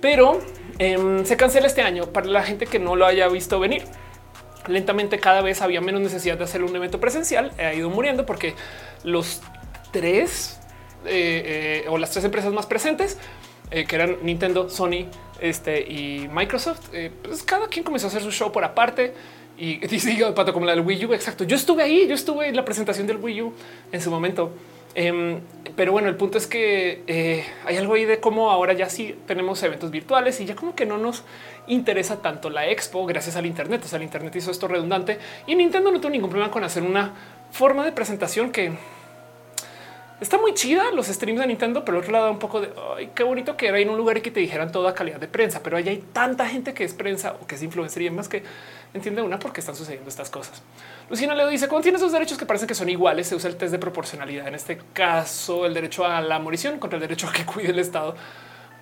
pero 0.02 0.40
em, 0.80 1.26
se 1.26 1.38
cancela 1.38 1.68
este 1.68 1.82
año 1.82 2.08
para 2.08 2.28
la 2.28 2.44
gente 2.44 2.66
que 2.66 2.80
no 2.80 2.96
lo 2.96 3.06
haya 3.06 3.28
visto 3.28 3.60
venir. 3.60 3.84
Lentamente 4.68 5.20
cada 5.20 5.42
vez 5.42 5.62
había 5.62 5.82
menos 5.82 6.02
necesidad 6.02 6.38
de 6.38 6.44
hacer 6.44 6.64
un 6.64 6.76
evento 6.76 7.00
presencial, 7.00 7.52
ha 7.58 7.74
ido 7.74 7.90
muriendo 7.90 8.26
porque 8.26 8.54
los 9.04 9.42
tres 9.92 10.60
eh, 11.06 11.84
eh, 11.86 11.90
o 11.90 11.98
las 11.98 12.12
tres 12.12 12.26
empresas 12.26 12.52
más 12.52 12.66
presentes, 12.66 13.18
eh, 13.72 13.86
que 13.86 13.96
eran 13.96 14.18
Nintendo, 14.24 14.70
Sony 14.70 15.06
este, 15.40 15.82
y 15.82 16.28
Microsoft, 16.32 16.90
pues 17.24 17.44
cada 17.44 17.68
quien 17.68 17.86
comenzó 17.86 18.08
a 18.08 18.10
hacer 18.10 18.22
su 18.22 18.32
show 18.32 18.52
por 18.52 18.64
aparte. 18.64 19.14
Y 19.58 19.78
dice 19.88 20.16
pato 20.36 20.54
como 20.54 20.66
la 20.66 20.74
del 20.74 20.86
Wii 20.86 21.06
U. 21.06 21.14
Exacto. 21.14 21.44
Yo 21.44 21.56
estuve 21.56 21.84
ahí, 21.84 22.08
yo 22.08 22.16
estuve 22.16 22.48
en 22.48 22.56
la 22.56 22.66
presentación 22.66 23.08
del 23.08 23.18
Wii 23.18 23.42
U 23.42 23.54
en 23.92 24.02
su 24.02 24.12
momento. 24.12 24.52
Em, 25.00 25.42
pero 25.76 25.92
bueno, 25.92 26.10
el 26.10 26.16
punto 26.16 26.40
es 26.40 26.48
que 26.48 27.04
eh, 27.06 27.46
hay 27.66 27.78
algo 27.78 27.94
ahí 27.94 28.06
de 28.06 28.20
cómo 28.20 28.50
ahora 28.50 28.74
ya 28.74 28.90
sí 28.90 29.16
tenemos 29.28 29.62
eventos 29.62 29.92
virtuales 29.92 30.42
y 30.42 30.46
ya 30.46 30.56
como 30.56 30.74
que 30.74 30.88
no 30.88 30.98
nos 30.98 31.24
interesa 31.68 32.24
tanto 32.24 32.50
la 32.50 32.68
expo 32.68 33.06
gracias 33.06 33.36
al 33.36 33.46
Internet. 33.46 33.84
O 33.86 33.88
sea, 33.88 33.98
el 33.98 34.04
Internet 34.04 34.36
hizo 34.36 34.50
esto 34.50 34.68
redundante 34.68 35.20
y 35.46 35.54
Nintendo 35.54 35.92
no 35.92 36.02
tuvo 36.02 36.10
ningún 36.10 36.32
problema 36.32 36.52
con 36.52 36.64
hacer 36.64 36.82
una 36.82 37.14
forma 37.52 37.86
de 37.86 37.92
presentación 37.92 38.52
que 38.52 38.72
está 40.20 40.40
muy 40.40 40.56
chida 40.56 40.92
los 40.92 41.06
streams 41.06 41.42
de 41.42 41.46
Nintendo, 41.46 41.86
pero 41.86 42.00
otro 42.00 42.12
lado 42.12 42.32
un 42.32 42.40
poco 42.40 42.62
de 42.62 42.72
ay, 42.98 43.12
qué 43.14 43.22
bonito 43.22 43.56
que 43.56 43.68
era 43.68 43.78
en 43.78 43.92
un 43.92 43.98
lugar 43.98 44.18
y 44.18 44.22
que 44.22 44.32
te 44.32 44.40
dijeran 44.40 44.72
toda 44.72 44.96
calidad 44.96 45.20
de 45.20 45.28
prensa, 45.28 45.62
pero 45.62 45.78
ahí 45.78 45.88
hay 45.88 46.04
tanta 46.12 46.48
gente 46.48 46.74
que 46.74 46.84
es 46.84 46.96
prensa 46.96 47.38
o 47.40 47.46
que 47.46 47.54
es 47.54 47.62
influencer 47.62 48.02
y 48.02 48.06
demás 48.06 48.28
que 48.28 48.42
entiende 48.94 49.22
una 49.22 49.40
por 49.40 49.54
qué 49.54 49.60
están 49.60 49.76
sucediendo 49.76 50.10
estas 50.10 50.30
cosas. 50.30 50.62
Lucina 51.10 51.36
le 51.36 51.48
dice 51.48 51.68
cuando 51.68 51.84
tienes 51.84 52.02
dos 52.02 52.12
derechos 52.12 52.38
que 52.38 52.46
parecen 52.46 52.68
que 52.68 52.76
son 52.76 52.90
iguales, 52.90 53.28
se 53.28 53.36
usa 53.36 53.50
el 53.50 53.56
test 53.56 53.72
de 53.72 53.80
proporcionalidad. 53.80 54.48
En 54.48 54.56
este 54.56 54.80
caso, 54.94 55.66
el 55.66 55.74
derecho 55.74 56.06
a 56.06 56.22
la 56.22 56.40
morición 56.40 56.80
contra 56.80 56.98
el 56.98 57.02
derecho 57.02 57.28
a 57.28 57.34
que 57.34 57.46
cuide 57.46 57.70
el 57.70 57.80
Estado 57.80 58.16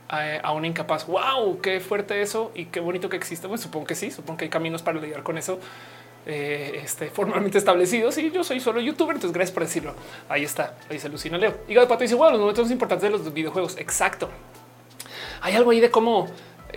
a, 0.07 0.51
un 0.51 0.65
incapaz. 0.65 1.07
Wow, 1.07 1.59
qué 1.61 1.79
fuerte 1.79 2.21
eso 2.21 2.51
y 2.55 2.65
qué 2.65 2.79
bonito 2.79 3.09
que 3.09 3.17
existe. 3.17 3.47
Bueno, 3.47 3.61
supongo 3.61 3.87
que 3.87 3.95
sí, 3.95 4.11
supongo 4.11 4.37
que 4.37 4.45
hay 4.45 4.49
caminos 4.49 4.81
para 4.81 4.99
lidiar 4.99 5.23
con 5.23 5.37
eso. 5.37 5.59
Eh, 6.27 6.81
este, 6.83 7.11
formalmente 7.11 7.59
establecidos 7.59 8.17
y 8.17 8.31
yo 8.31 8.43
soy 8.43 8.59
solo 8.59 8.81
youtuber, 8.81 9.15
entonces 9.15 9.33
gracias 9.33 9.53
por 9.53 9.61
decirlo. 9.61 9.93
Ahí 10.27 10.43
está, 10.43 10.75
ahí 10.89 10.95
dice 10.95 11.09
Lucina 11.09 11.37
Leo. 11.37 11.55
Y 11.67 11.75
de 11.75 11.85
Pato 11.85 12.01
dice, 12.01 12.15
bueno, 12.15 12.31
los 12.31 12.39
momentos 12.41 12.71
importantes 12.71 13.11
de 13.11 13.17
los 13.17 13.33
videojuegos. 13.33 13.77
Exacto. 13.77 14.29
Hay 15.41 15.55
algo 15.55 15.71
ahí 15.71 15.79
de 15.79 15.91
cómo 15.91 16.27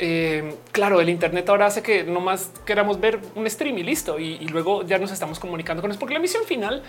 eh, 0.00 0.54
claro, 0.72 1.00
el 1.00 1.08
Internet 1.08 1.48
ahora 1.48 1.66
hace 1.66 1.82
que 1.82 2.04
no 2.04 2.20
más 2.20 2.50
queramos 2.64 3.00
ver 3.00 3.18
un 3.34 3.48
stream 3.48 3.78
y 3.78 3.82
listo. 3.82 4.18
Y, 4.18 4.38
luego 4.48 4.84
ya 4.86 4.98
nos 4.98 5.12
estamos 5.12 5.38
comunicando 5.38 5.82
con 5.82 5.90
eso, 5.90 6.00
porque 6.00 6.14
la 6.14 6.20
misión 6.20 6.44
final 6.44 6.82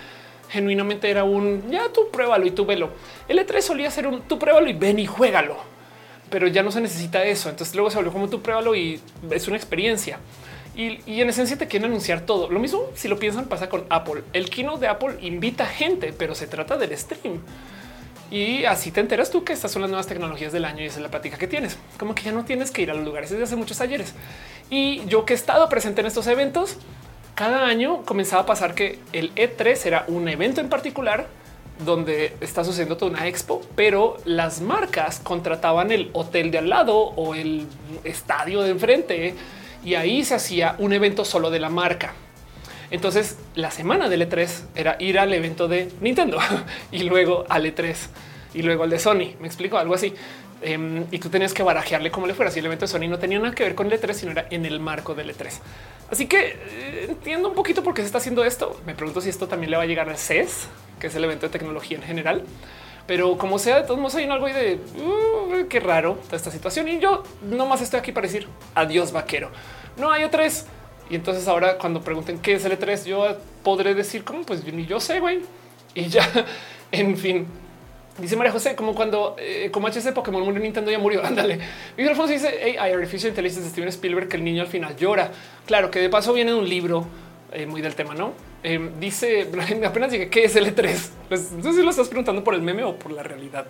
genuinamente 0.49 1.10
era 1.10 1.23
un 1.23 1.69
ya 1.69 1.90
tú 1.94 2.10
pruébalo 2.11 2.45
y 2.45 2.52
tú 2.52 2.65
velo. 2.65 2.90
El 3.27 3.40
E3 3.40 3.61
solía 3.61 3.91
ser 3.91 4.07
un 4.07 4.22
tú 4.22 4.40
pruébalo 4.40 4.69
y 4.69 4.73
ven 4.73 4.99
y 4.99 5.06
juégalo, 5.06 5.57
pero 6.30 6.48
ya 6.48 6.64
no 6.64 6.72
se 6.72 6.81
necesita 6.81 7.23
eso. 7.23 7.49
Entonces 7.49 7.76
luego 7.76 7.90
se 7.90 7.98
volvió 7.98 8.11
como 8.11 8.30
tú 8.30 8.41
pruébalo 8.41 8.76
y 8.76 8.99
es 9.31 9.48
una 9.48 9.57
experiencia. 9.57 10.19
Y, 10.76 11.19
en 11.19 11.27
esencia 11.27 11.57
te 11.57 11.68
quieren 11.68 11.90
anunciar 11.90 12.22
todo. 12.22 12.49
Lo 12.49 12.60
mismo 12.60 12.84
si 12.95 13.10
lo 13.10 13.19
piensan 13.19 13.48
pasa 13.48 13.68
con 13.68 13.84
Apple. 13.90 14.23
El 14.31 14.49
keynote 14.49 14.80
de 14.80 14.88
Apple 14.88 15.18
invita 15.19 15.65
gente, 15.65 16.14
pero 16.18 16.36
se 16.36 16.48
trata 16.48 16.77
del 16.77 16.98
stream. 16.98 17.41
Y 18.31 18.65
así 18.65 18.91
te 18.91 18.99
enteras 18.99 19.31
tú 19.31 19.43
que 19.43 19.53
estas 19.53 19.72
son 19.72 19.81
las 19.81 19.89
nuevas 19.89 20.07
tecnologías 20.07 20.51
del 20.51 20.65
año 20.65 20.84
y 20.84 20.85
esa 20.85 20.97
es 20.97 21.03
la 21.03 21.10
plática 21.10 21.38
que 21.38 21.47
tienes. 21.47 21.77
Como 21.97 22.14
que 22.14 22.23
ya 22.23 22.31
no 22.31 22.45
tienes 22.45 22.69
que 22.72 22.84
ir 22.84 22.91
a 22.91 22.93
los 22.93 23.03
lugares 23.03 23.30
desde 23.31 23.43
hace 23.43 23.56
muchos 23.56 23.81
ayeres. 23.81 24.14
Y 24.69 25.03
yo 25.06 25.26
que 25.26 25.34
he 25.34 25.35
estado 25.35 25.68
presente 25.68 26.01
en 26.01 26.07
estos 26.07 26.27
eventos, 26.27 26.77
cada 27.34 27.65
año 27.65 28.03
comenzaba 28.06 28.43
a 28.43 28.45
pasar 28.45 28.76
que 28.76 28.99
el 29.14 29.34
E3 29.35 29.85
era 29.85 30.06
un 30.07 30.27
evento 30.27 30.61
en 30.61 30.69
particular 30.69 31.27
donde 31.85 32.35
está 32.41 32.64
sucediendo 32.64 32.97
toda 32.97 33.11
una 33.11 33.27
expo, 33.27 33.61
pero 33.76 34.18
las 34.26 34.61
marcas 34.61 35.19
contrataban 35.23 35.91
el 35.91 36.10
hotel 36.14 36.51
de 36.51 36.57
al 36.57 36.69
lado 36.69 36.97
o 36.97 37.35
el 37.35 37.68
estadio 38.03 38.61
de 38.61 38.72
enfrente 38.72 39.35
y 39.84 39.95
ahí 39.95 40.23
se 40.26 40.35
hacía 40.35 40.76
un 40.77 40.93
evento 40.93 41.23
solo 41.23 41.49
de 41.49 41.60
la 41.60 41.69
marca. 41.69 42.14
Entonces 42.91 43.38
la 43.56 43.72
semana 43.72 44.10
del 44.10 44.28
E3 44.28 44.49
era 44.76 44.95
ir 44.99 45.20
al 45.20 45.34
evento 45.34 45.68
de 45.68 45.91
Nintendo 46.02 46.40
y 46.91 47.03
luego 47.03 47.45
al 47.49 47.66
E3 47.66 47.95
y 48.53 48.61
luego 48.61 48.84
al 48.84 48.90
de 48.90 48.99
Sony. 48.99 49.36
Me 49.40 49.48
explico 49.48 49.78
algo 49.78 49.94
así. 49.94 50.14
Em, 50.61 51.06
y 51.11 51.20
tú 51.20 51.30
tenías 51.30 51.53
que 51.53 51.64
barajearle 51.64 52.11
como 52.11 52.28
le 52.28 52.34
fuera. 52.34 52.52
Si 52.52 52.60
el 52.60 52.66
evento 52.66 52.86
de 52.86 52.90
Sony 52.90 53.07
no 53.07 53.20
tenía 53.20 53.40
nada 53.40 53.56
que 53.56 53.64
ver 53.64 53.76
con 53.76 53.91
el 53.91 53.99
E3, 53.99 54.14
sino 54.14 54.32
era 54.32 54.48
en 54.49 54.66
el 54.66 54.80
marco 54.80 55.16
del 55.16 55.34
E3. 55.34 55.60
Así 56.11 56.28
que 56.28 56.57
eh, 56.70 57.06
entiendo 57.10 57.49
un 57.49 57.56
poquito 57.56 57.84
por 57.84 57.94
qué 57.94 58.02
se 58.02 58.07
está 58.07 58.18
haciendo 58.18 58.44
esto. 58.44 58.80
Me 58.86 58.95
pregunto 58.95 59.22
si 59.22 59.30
esto 59.30 59.48
también 59.48 59.72
le 59.72 59.78
va 59.78 59.84
a 59.84 59.86
llegar 59.86 60.10
al 60.10 60.18
CES, 60.18 60.68
que 60.99 61.07
es 61.07 61.16
el 61.16 61.24
evento 61.24 61.45
de 61.45 61.52
tecnología 61.52 61.98
en 61.98 62.03
general. 62.03 62.44
Pero 63.07 63.38
como 63.38 63.57
sea, 63.57 63.78
de 63.78 63.84
todos 63.84 63.99
modos 63.99 64.16
hay 64.16 64.26
algo 64.26 64.48
de 64.48 64.80
uh, 64.98 65.68
qué 65.68 65.80
raro 65.80 66.20
esta 66.32 66.52
situación. 66.52 66.88
Y 66.88 66.99
yo 66.99 67.24
nomás 67.41 67.82
estoy 67.82 67.99
aquí 67.99 68.11
para 68.11 68.28
decir 68.28 68.48
adiós 68.76 69.11
vaquero. 69.11 69.49
No 69.98 70.11
hay 70.11 70.24
E3. 70.24 70.66
Y 71.10 71.15
entonces 71.15 71.48
ahora 71.48 71.77
cuando 71.77 72.02
pregunten 72.02 72.40
qué 72.40 72.53
es 72.53 72.65
el 72.65 72.77
E3, 72.77 73.06
yo 73.06 73.38
podré 73.64 73.94
decir 73.94 74.23
como 74.23 74.44
pues 74.44 74.64
ni 74.64 74.86
yo 74.86 74.99
sé, 74.99 75.19
güey. 75.19 75.41
Y 75.95 76.07
ya, 76.07 76.27
en 76.91 77.18
fin, 77.18 77.48
Dice 78.22 78.36
María 78.36 78.52
José, 78.52 78.76
como 78.76 78.94
cuando, 78.95 79.36
eh, 79.40 79.69
como 79.72 79.88
HC 79.88 80.14
Pokémon 80.14 80.44
murió, 80.44 80.60
Nintendo 80.60 80.91
ya 80.91 80.99
murió. 80.99 81.23
Ándale. 81.26 81.60
Víctor 81.95 82.10
Alfonso 82.10 82.34
dice, 82.34 82.77
hay 82.77 82.91
Artificial 82.91 83.30
Intelligence 83.30 83.64
de 83.64 83.69
Steven 83.69 83.90
Spielberg, 83.90 84.27
que 84.27 84.38
el 84.38 84.44
niño 84.44 84.61
al 84.61 84.68
final 84.68 84.95
llora. 84.95 85.31
Claro, 85.65 85.90
que 85.90 85.99
de 85.99 86.10
paso 86.10 86.34
viene 86.34 86.52
de 86.52 86.57
un 86.57 86.68
libro 86.68 87.07
eh, 87.52 87.65
muy 87.65 87.81
del 87.81 87.95
tema, 87.95 88.14
¿no? 88.14 88.34
Eh, 88.61 88.91
dice, 88.99 89.48
apenas 89.86 90.11
llegué, 90.11 90.30
¿qué 90.30 90.44
es 90.44 90.56
el 90.56 90.76
E3? 90.76 91.10
Pues 91.30 91.52
no 91.52 91.64
sé 91.64 91.80
si 91.80 91.84
lo 91.84 91.90
estás 91.90 92.10
preguntando 92.10 92.44
por 92.44 92.53
el 92.53 92.61
meme 92.61 92.84
o 92.84 92.95
por 92.98 93.11
la 93.11 93.23
realidad. 93.23 93.65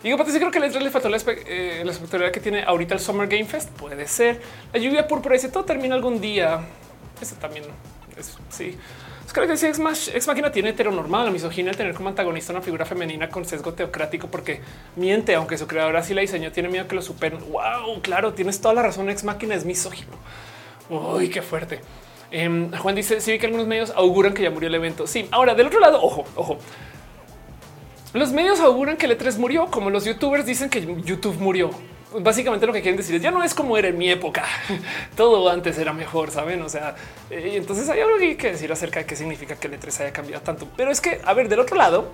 Y 0.00 0.04
digo, 0.04 0.18
Patricia, 0.18 0.40
creo 0.40 0.50
que 0.50 0.58
el 0.58 0.64
E3 0.64 0.80
le 0.80 0.90
faltó 0.90 1.08
la, 1.08 1.18
eh, 1.46 2.30
que 2.32 2.40
tiene 2.40 2.64
ahorita 2.64 2.94
el 2.94 3.00
Summer 3.00 3.28
Game 3.28 3.44
Fest. 3.44 3.70
Puede 3.70 4.08
ser. 4.08 4.40
La 4.72 4.80
lluvia 4.80 5.06
púrpura 5.06 5.34
dice, 5.34 5.48
todo 5.48 5.64
termina 5.64 5.94
algún 5.94 6.20
día. 6.20 6.60
Eso 7.22 7.36
también 7.36 7.64
es, 8.18 8.36
sí. 8.50 8.76
Creo 9.32 9.46
que 9.46 9.56
si 9.56 9.66
Ex, 9.66 9.78
Máquina 10.26 10.52
tiene 10.52 10.70
heteronormal, 10.70 11.24
la 11.26 11.30
misoginia, 11.30 11.70
el 11.70 11.76
tener 11.76 11.94
como 11.94 12.10
antagonista 12.10 12.52
una 12.52 12.60
figura 12.60 12.84
femenina 12.84 13.30
con 13.30 13.46
sesgo 13.46 13.72
teocrático 13.72 14.26
porque 14.28 14.60
miente, 14.96 15.34
aunque 15.34 15.56
su 15.56 15.66
creadora 15.66 16.00
así 16.00 16.12
la 16.12 16.20
diseñó, 16.20 16.52
tiene 16.52 16.68
miedo 16.68 16.86
que 16.86 16.94
lo 16.94 17.00
superen. 17.00 17.38
Wow, 17.50 18.02
claro, 18.02 18.34
tienes 18.34 18.60
toda 18.60 18.74
la 18.74 18.82
razón. 18.82 19.08
Ex 19.08 19.24
Máquina 19.24 19.54
es 19.54 19.64
misógino. 19.64 20.10
Uy, 20.90 21.30
qué 21.30 21.40
fuerte. 21.40 21.80
Em, 22.30 22.70
Juan 22.72 22.94
dice: 22.94 23.20
Sí, 23.20 23.32
vi 23.32 23.38
que 23.38 23.46
algunos 23.46 23.66
medios 23.66 23.90
auguran 23.96 24.34
que 24.34 24.42
ya 24.42 24.50
murió 24.50 24.68
el 24.68 24.74
evento. 24.74 25.06
Sí, 25.06 25.28
ahora 25.30 25.54
del 25.54 25.68
otro 25.68 25.80
lado, 25.80 26.02
ojo, 26.02 26.26
ojo. 26.34 26.58
Los 28.12 28.32
medios 28.32 28.60
auguran 28.60 28.98
que 28.98 29.06
el 29.06 29.16
E3 29.16 29.38
murió, 29.38 29.66
como 29.66 29.88
los 29.88 30.04
youtubers 30.04 30.44
dicen 30.44 30.68
que 30.68 30.82
YouTube 31.04 31.36
murió 31.38 31.70
básicamente 32.20 32.66
lo 32.66 32.72
que 32.72 32.82
quieren 32.82 32.96
decir 32.96 33.14
es 33.16 33.22
ya 33.22 33.30
no 33.30 33.42
es 33.42 33.54
como 33.54 33.76
era 33.76 33.88
en 33.88 33.98
mi 33.98 34.10
época. 34.10 34.44
Todo 35.16 35.48
antes 35.48 35.78
era 35.78 35.92
mejor, 35.92 36.30
saben? 36.30 36.62
O 36.62 36.68
sea, 36.68 36.94
eh, 37.30 37.52
entonces 37.54 37.88
hay 37.88 38.00
algo 38.00 38.16
que 38.18 38.52
decir 38.52 38.70
acerca 38.72 39.00
de 39.00 39.06
qué 39.06 39.16
significa 39.16 39.56
que 39.56 39.70
E3 39.70 40.00
haya 40.00 40.12
cambiado 40.12 40.42
tanto. 40.42 40.68
Pero 40.76 40.90
es 40.90 41.00
que, 41.00 41.20
a 41.24 41.34
ver, 41.34 41.48
del 41.48 41.60
otro 41.60 41.76
lado, 41.76 42.10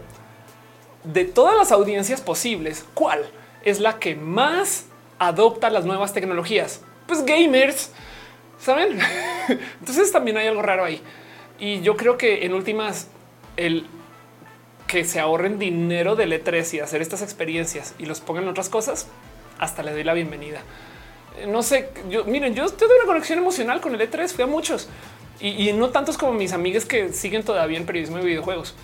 de 1.05 1.25
todas 1.25 1.57
las 1.57 1.73
audiencias 1.73 2.21
posibles, 2.21 2.85
¿cuál 2.95 3.25
es 3.65 3.81
la 3.81 3.99
que 3.99 4.15
más 4.15 4.87
adopta 5.19 5.71
las 5.71 5.85
nuevas 5.85 6.13
tecnologías? 6.13 6.81
Pues 7.07 7.25
gamers, 7.25 7.91
saben? 8.59 8.99
Entonces 9.81 10.13
también 10.13 10.37
hay 10.37 10.47
algo 10.47 10.63
raro 10.63 10.85
ahí. 10.85 11.01
Y 11.59 11.81
yo 11.81 11.97
creo 11.97 12.19
que 12.19 12.45
en 12.45 12.55
últimas, 12.55 13.09
el 13.57 13.87
que 14.87 15.05
se 15.05 15.21
ahorren 15.21 15.59
dinero 15.59 16.17
del 16.17 16.33
E3 16.33 16.75
y 16.75 16.81
hacer 16.81 17.03
estas 17.03 17.21
experiencias 17.21 17.95
y 17.99 18.07
los 18.07 18.21
pongan 18.21 18.45
en 18.45 18.51
otras 18.51 18.69
cosas 18.69 19.07
hasta 19.59 19.83
le 19.83 19.93
doy 19.93 20.05
la 20.05 20.15
bienvenida. 20.15 20.61
Eh, 21.39 21.47
no 21.47 21.63
sé, 21.63 21.91
yo 22.09 22.25
miren, 22.25 22.55
yo 22.55 22.69
tengo 22.69 22.93
una 22.95 23.07
conexión 23.07 23.39
emocional 23.39 23.81
con 23.81 23.95
el 23.95 24.01
E3, 24.01 24.29
fui 24.29 24.45
a 24.45 24.47
muchos 24.47 24.89
y, 25.41 25.73
no 25.73 25.91
tantos 25.91 26.19
como 26.19 26.33
mis 26.33 26.53
amigas 26.53 26.85
que 26.85 27.13
siguen 27.13 27.45
todavía 27.45 27.79
en 27.79 27.87
periodismo 27.87 28.19
de 28.19 28.25
videojuegos. 28.25 28.75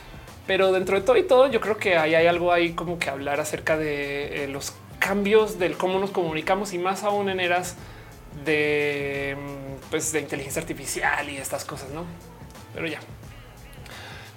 Pero 0.47 0.73
dentro 0.73 0.99
de 0.99 1.05
todo 1.05 1.17
y 1.17 1.23
todo, 1.23 1.51
yo 1.51 1.61
creo 1.61 1.79
que 1.79 1.97
hay, 1.97 2.15
hay 2.15 2.27
algo 2.27 2.53
ahí 2.53 2.73
como 2.73 2.99
que 2.99 3.11
hablar 3.11 3.41
acerca 3.41 3.77
de 3.77 4.45
eh, 4.45 4.49
los 4.49 4.75
cambios 4.99 5.59
del 5.59 5.77
cómo 5.77 5.99
nos 5.99 6.11
comunicamos 6.11 6.73
y 6.73 6.79
más 6.79 7.03
aún 7.03 7.29
en 7.29 7.41
eras 7.41 7.77
de, 8.45 9.37
mm, 9.39 9.91
pues, 9.91 10.13
de 10.13 10.21
inteligencia 10.21 10.61
artificial 10.61 11.29
y 11.29 11.39
estas 11.39 11.65
cosas, 11.65 11.91
no? 11.91 12.05
Pero 12.75 12.87
ya. 12.87 13.01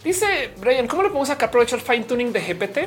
Dice 0.04 0.52
Brian, 0.58 0.88
¿cómo 0.88 1.04
le 1.04 1.10
podemos 1.10 1.28
sacar 1.28 1.52
provecho 1.52 1.76
al 1.76 1.82
fine 1.82 2.06
tuning 2.06 2.32
de 2.32 2.40
GPT? 2.40 2.78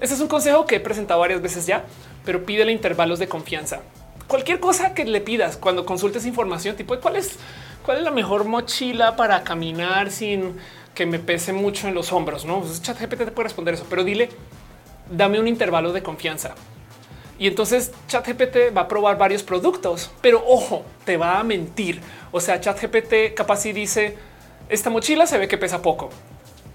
Ese 0.00 0.14
es 0.14 0.20
un 0.20 0.28
consejo 0.28 0.66
que 0.66 0.76
he 0.76 0.80
presentado 0.80 1.20
varias 1.20 1.40
veces 1.40 1.66
ya 1.66 1.84
pero 2.24 2.44
pídele 2.44 2.72
intervalos 2.72 3.18
de 3.18 3.28
confianza. 3.28 3.80
Cualquier 4.26 4.60
cosa 4.60 4.94
que 4.94 5.04
le 5.04 5.20
pidas 5.20 5.56
cuando 5.56 5.84
consultes 5.84 6.26
información, 6.26 6.76
tipo 6.76 6.98
cuál 6.98 7.16
es, 7.16 7.36
cuál 7.84 7.98
es 7.98 8.04
la 8.04 8.10
mejor 8.10 8.44
mochila 8.44 9.16
para 9.16 9.44
caminar 9.44 10.10
sin 10.10 10.56
que 10.94 11.06
me 11.06 11.18
pese 11.18 11.52
mucho 11.52 11.88
en 11.88 11.94
los 11.94 12.12
hombros. 12.12 12.44
No, 12.44 12.60
pues 12.60 12.80
chat 12.80 12.98
GPT 12.98 13.24
te 13.24 13.32
puede 13.32 13.48
responder 13.48 13.74
eso, 13.74 13.86
pero 13.90 14.04
dile, 14.04 14.30
dame 15.10 15.38
un 15.40 15.48
intervalo 15.48 15.92
de 15.92 16.02
confianza. 16.02 16.54
Y 17.38 17.48
entonces 17.48 17.92
ChatGPT 18.06 18.76
va 18.76 18.82
a 18.82 18.88
probar 18.88 19.18
varios 19.18 19.42
productos, 19.42 20.10
pero 20.20 20.42
ojo, 20.46 20.84
te 21.04 21.16
va 21.16 21.40
a 21.40 21.44
mentir. 21.44 22.00
O 22.30 22.40
sea, 22.40 22.60
ChatGPT 22.60 23.34
capaz 23.34 23.66
y 23.66 23.72
dice 23.72 24.16
esta 24.68 24.88
mochila 24.88 25.26
se 25.26 25.38
ve 25.38 25.48
que 25.48 25.58
pesa 25.58 25.82
poco 25.82 26.10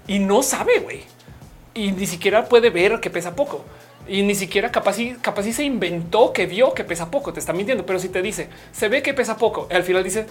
y 0.06 0.18
no 0.18 0.42
sabe, 0.42 0.78
güey, 0.78 1.02
y 1.74 1.92
ni 1.92 2.06
siquiera 2.06 2.44
puede 2.44 2.70
ver 2.70 3.00
que 3.00 3.10
pesa 3.10 3.34
poco 3.34 3.64
y 4.08 4.22
ni 4.22 4.34
siquiera 4.34 4.70
capaz 4.70 4.98
y 4.98 5.14
capaz 5.14 5.46
y 5.46 5.52
se 5.52 5.64
inventó 5.64 6.32
que 6.32 6.46
vio 6.46 6.74
que 6.74 6.84
pesa 6.84 7.10
poco. 7.10 7.32
Te 7.32 7.40
está 7.40 7.52
mintiendo, 7.52 7.86
pero 7.86 7.98
si 7.98 8.08
te 8.08 8.22
dice 8.22 8.48
se 8.72 8.88
ve 8.88 9.02
que 9.02 9.14
pesa 9.14 9.36
poco, 9.36 9.68
al 9.70 9.82
final 9.82 10.04
dice 10.04 10.26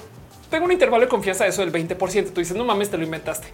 tengo 0.49 0.65
un 0.65 0.71
intervalo 0.71 1.03
de 1.03 1.09
confianza 1.09 1.43
de 1.43 1.51
eso 1.51 1.65
del 1.65 1.71
20%. 1.71 2.31
Tú 2.33 2.39
dices 2.39 2.55
no 2.55 2.65
mames, 2.65 2.89
te 2.89 2.97
lo 2.97 3.03
inventaste. 3.03 3.47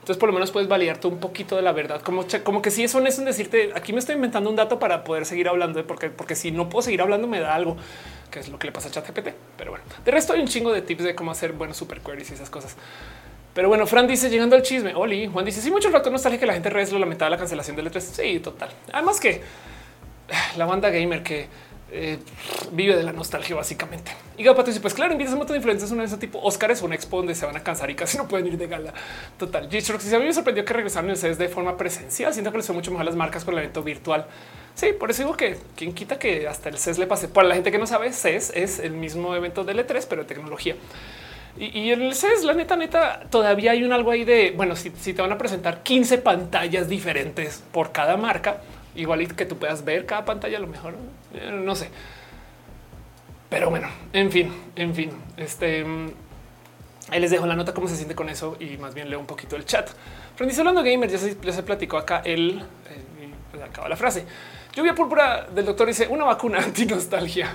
Entonces 0.00 0.18
por 0.18 0.28
lo 0.28 0.32
menos 0.32 0.50
puedes 0.50 0.68
validarte 0.68 1.06
un 1.06 1.18
poquito 1.18 1.56
de 1.56 1.62
la 1.62 1.72
verdad, 1.72 2.00
como, 2.00 2.24
como 2.42 2.62
que 2.62 2.70
si 2.70 2.82
es 2.82 2.94
honesto 2.94 3.20
en 3.20 3.26
decirte 3.26 3.72
aquí 3.74 3.92
me 3.92 3.98
estoy 3.98 4.14
inventando 4.14 4.48
un 4.48 4.56
dato 4.56 4.78
para 4.78 5.04
poder 5.04 5.26
seguir 5.26 5.48
hablando, 5.48 5.86
porque, 5.86 6.08
porque 6.08 6.34
si 6.34 6.50
no 6.50 6.70
puedo 6.70 6.82
seguir 6.82 7.02
hablando 7.02 7.26
me 7.26 7.40
da 7.40 7.54
algo 7.54 7.76
que 8.30 8.40
es 8.40 8.48
lo 8.48 8.58
que 8.58 8.66
le 8.66 8.72
pasa 8.72 8.88
a 8.88 8.90
ChatGPT. 8.90 9.28
Pero 9.56 9.70
bueno, 9.70 9.84
de 10.04 10.10
resto 10.10 10.32
hay 10.32 10.40
un 10.40 10.48
chingo 10.48 10.72
de 10.72 10.82
tips 10.82 11.04
de 11.04 11.14
cómo 11.14 11.30
hacer 11.30 11.52
buenos 11.52 11.76
super 11.76 12.00
queries 12.00 12.30
y 12.30 12.34
esas 12.34 12.50
cosas. 12.50 12.76
Pero 13.54 13.68
bueno, 13.68 13.86
Fran 13.86 14.06
dice 14.06 14.30
llegando 14.30 14.56
al 14.56 14.62
chisme. 14.62 14.94
Oli 14.94 15.26
Juan 15.26 15.44
dice 15.44 15.60
sí, 15.60 15.70
mucho 15.70 15.90
rato 15.90 16.10
nostalgia 16.10 16.38
que 16.38 16.46
la 16.46 16.54
gente 16.54 16.70
redes 16.70 16.92
lo 16.92 16.98
lamentaba 16.98 17.30
la 17.30 17.38
cancelación 17.38 17.76
del 17.76 17.90
E3. 17.90 18.00
Sí, 18.00 18.40
total. 18.40 18.70
Además 18.92 19.20
que 19.20 19.40
la 20.56 20.66
banda 20.66 20.90
gamer 20.90 21.22
que 21.22 21.48
eh, 21.90 22.18
vive 22.72 22.96
de 22.96 23.02
la 23.02 23.12
nostalgia 23.12 23.56
básicamente. 23.56 24.12
Y 24.36 24.44
Pato 24.44 24.64
dice, 24.64 24.80
pues 24.80 24.92
claro, 24.92 25.12
invitas 25.12 25.32
a 25.32 25.36
un 25.36 25.38
montón 25.38 25.54
de 25.54 25.58
influencers 25.58 25.90
una 25.90 26.02
de 26.02 26.08
ese 26.08 26.18
tipo. 26.18 26.38
Oscar 26.42 26.70
es 26.70 26.82
un 26.82 26.92
expo 26.92 27.16
donde 27.16 27.34
se 27.34 27.46
van 27.46 27.56
a 27.56 27.62
cansar 27.62 27.90
y 27.90 27.94
casi 27.94 28.18
no 28.18 28.28
pueden 28.28 28.46
ir 28.46 28.58
de 28.58 28.66
gala. 28.66 28.92
Total. 29.38 29.68
Si 29.70 30.14
a 30.14 30.18
mí 30.18 30.26
me 30.26 30.34
sorprendió 30.34 30.64
que 30.66 30.72
regresaron 30.74 31.08
el 31.10 31.16
CES 31.16 31.38
de 31.38 31.48
forma 31.48 31.76
presencial. 31.78 32.32
Siento 32.34 32.50
que 32.50 32.58
les 32.58 32.66
fue 32.66 32.74
mucho 32.74 32.90
mejor 32.90 33.06
las 33.06 33.16
marcas 33.16 33.44
con 33.44 33.54
el 33.54 33.60
evento 33.60 33.82
virtual. 33.82 34.26
Sí, 34.74 34.88
por 34.92 35.10
eso 35.10 35.22
digo 35.22 35.36
que 35.36 35.56
quien 35.76 35.94
quita 35.94 36.18
que 36.18 36.46
hasta 36.46 36.68
el 36.68 36.78
CES 36.78 36.98
le 36.98 37.06
pase. 37.06 37.26
Para 37.26 37.48
la 37.48 37.54
gente 37.54 37.72
que 37.72 37.78
no 37.78 37.86
sabe, 37.86 38.12
CES 38.12 38.52
es 38.54 38.78
el 38.80 38.92
mismo 38.92 39.34
evento 39.34 39.64
del 39.64 39.78
E3, 39.78 40.06
pero 40.08 40.22
de 40.22 40.28
tecnología. 40.28 40.76
Y, 41.56 41.90
en 41.90 42.02
el 42.02 42.14
CES, 42.14 42.44
la 42.44 42.54
neta, 42.54 42.76
neta, 42.76 43.26
todavía 43.30 43.72
hay 43.72 43.82
un 43.82 43.92
algo 43.92 44.10
ahí 44.12 44.24
de, 44.24 44.52
bueno, 44.56 44.76
si, 44.76 44.90
si 44.90 45.12
te 45.12 45.22
van 45.22 45.32
a 45.32 45.38
presentar 45.38 45.82
15 45.82 46.18
pantallas 46.18 46.88
diferentes 46.88 47.64
por 47.72 47.90
cada 47.90 48.16
marca, 48.16 48.62
igual 48.94 49.34
que 49.34 49.44
tú 49.44 49.56
puedas 49.56 49.84
ver 49.84 50.06
cada 50.06 50.24
pantalla, 50.24 50.58
a 50.58 50.60
lo 50.60 50.68
mejor 50.68 50.94
eh, 51.34 51.50
no 51.52 51.74
sé. 51.74 51.90
Pero 53.48 53.70
bueno, 53.70 53.88
en 54.12 54.30
fin, 54.30 54.52
en 54.76 54.94
fin, 54.94 55.10
este 55.36 55.84
mm, 55.84 56.10
ahí 57.10 57.20
les 57.20 57.30
dejo 57.30 57.46
la 57.46 57.56
nota 57.56 57.72
cómo 57.72 57.88
se 57.88 57.96
siente 57.96 58.14
con 58.14 58.28
eso 58.28 58.56
y 58.60 58.76
más 58.76 58.94
bien 58.94 59.08
leo 59.08 59.18
un 59.18 59.26
poquito 59.26 59.56
el 59.56 59.64
chat. 59.64 59.88
Pero 60.36 60.48
dice 60.48 60.60
hablando 60.60 60.82
gamer, 60.82 61.10
ya 61.10 61.18
se, 61.18 61.36
ya 61.40 61.52
se 61.52 61.62
platicó 61.62 61.96
acá 61.96 62.22
el 62.24 62.60
eh, 62.60 63.30
pues 63.50 63.62
acaba 63.62 63.88
la 63.88 63.96
frase. 63.96 64.26
Lluvia 64.74 64.94
púrpura 64.94 65.46
del 65.50 65.64
doctor 65.64 65.86
dice 65.86 66.06
una 66.08 66.24
vacuna 66.24 66.58
anti 66.58 66.86
nostalgia. 66.86 67.48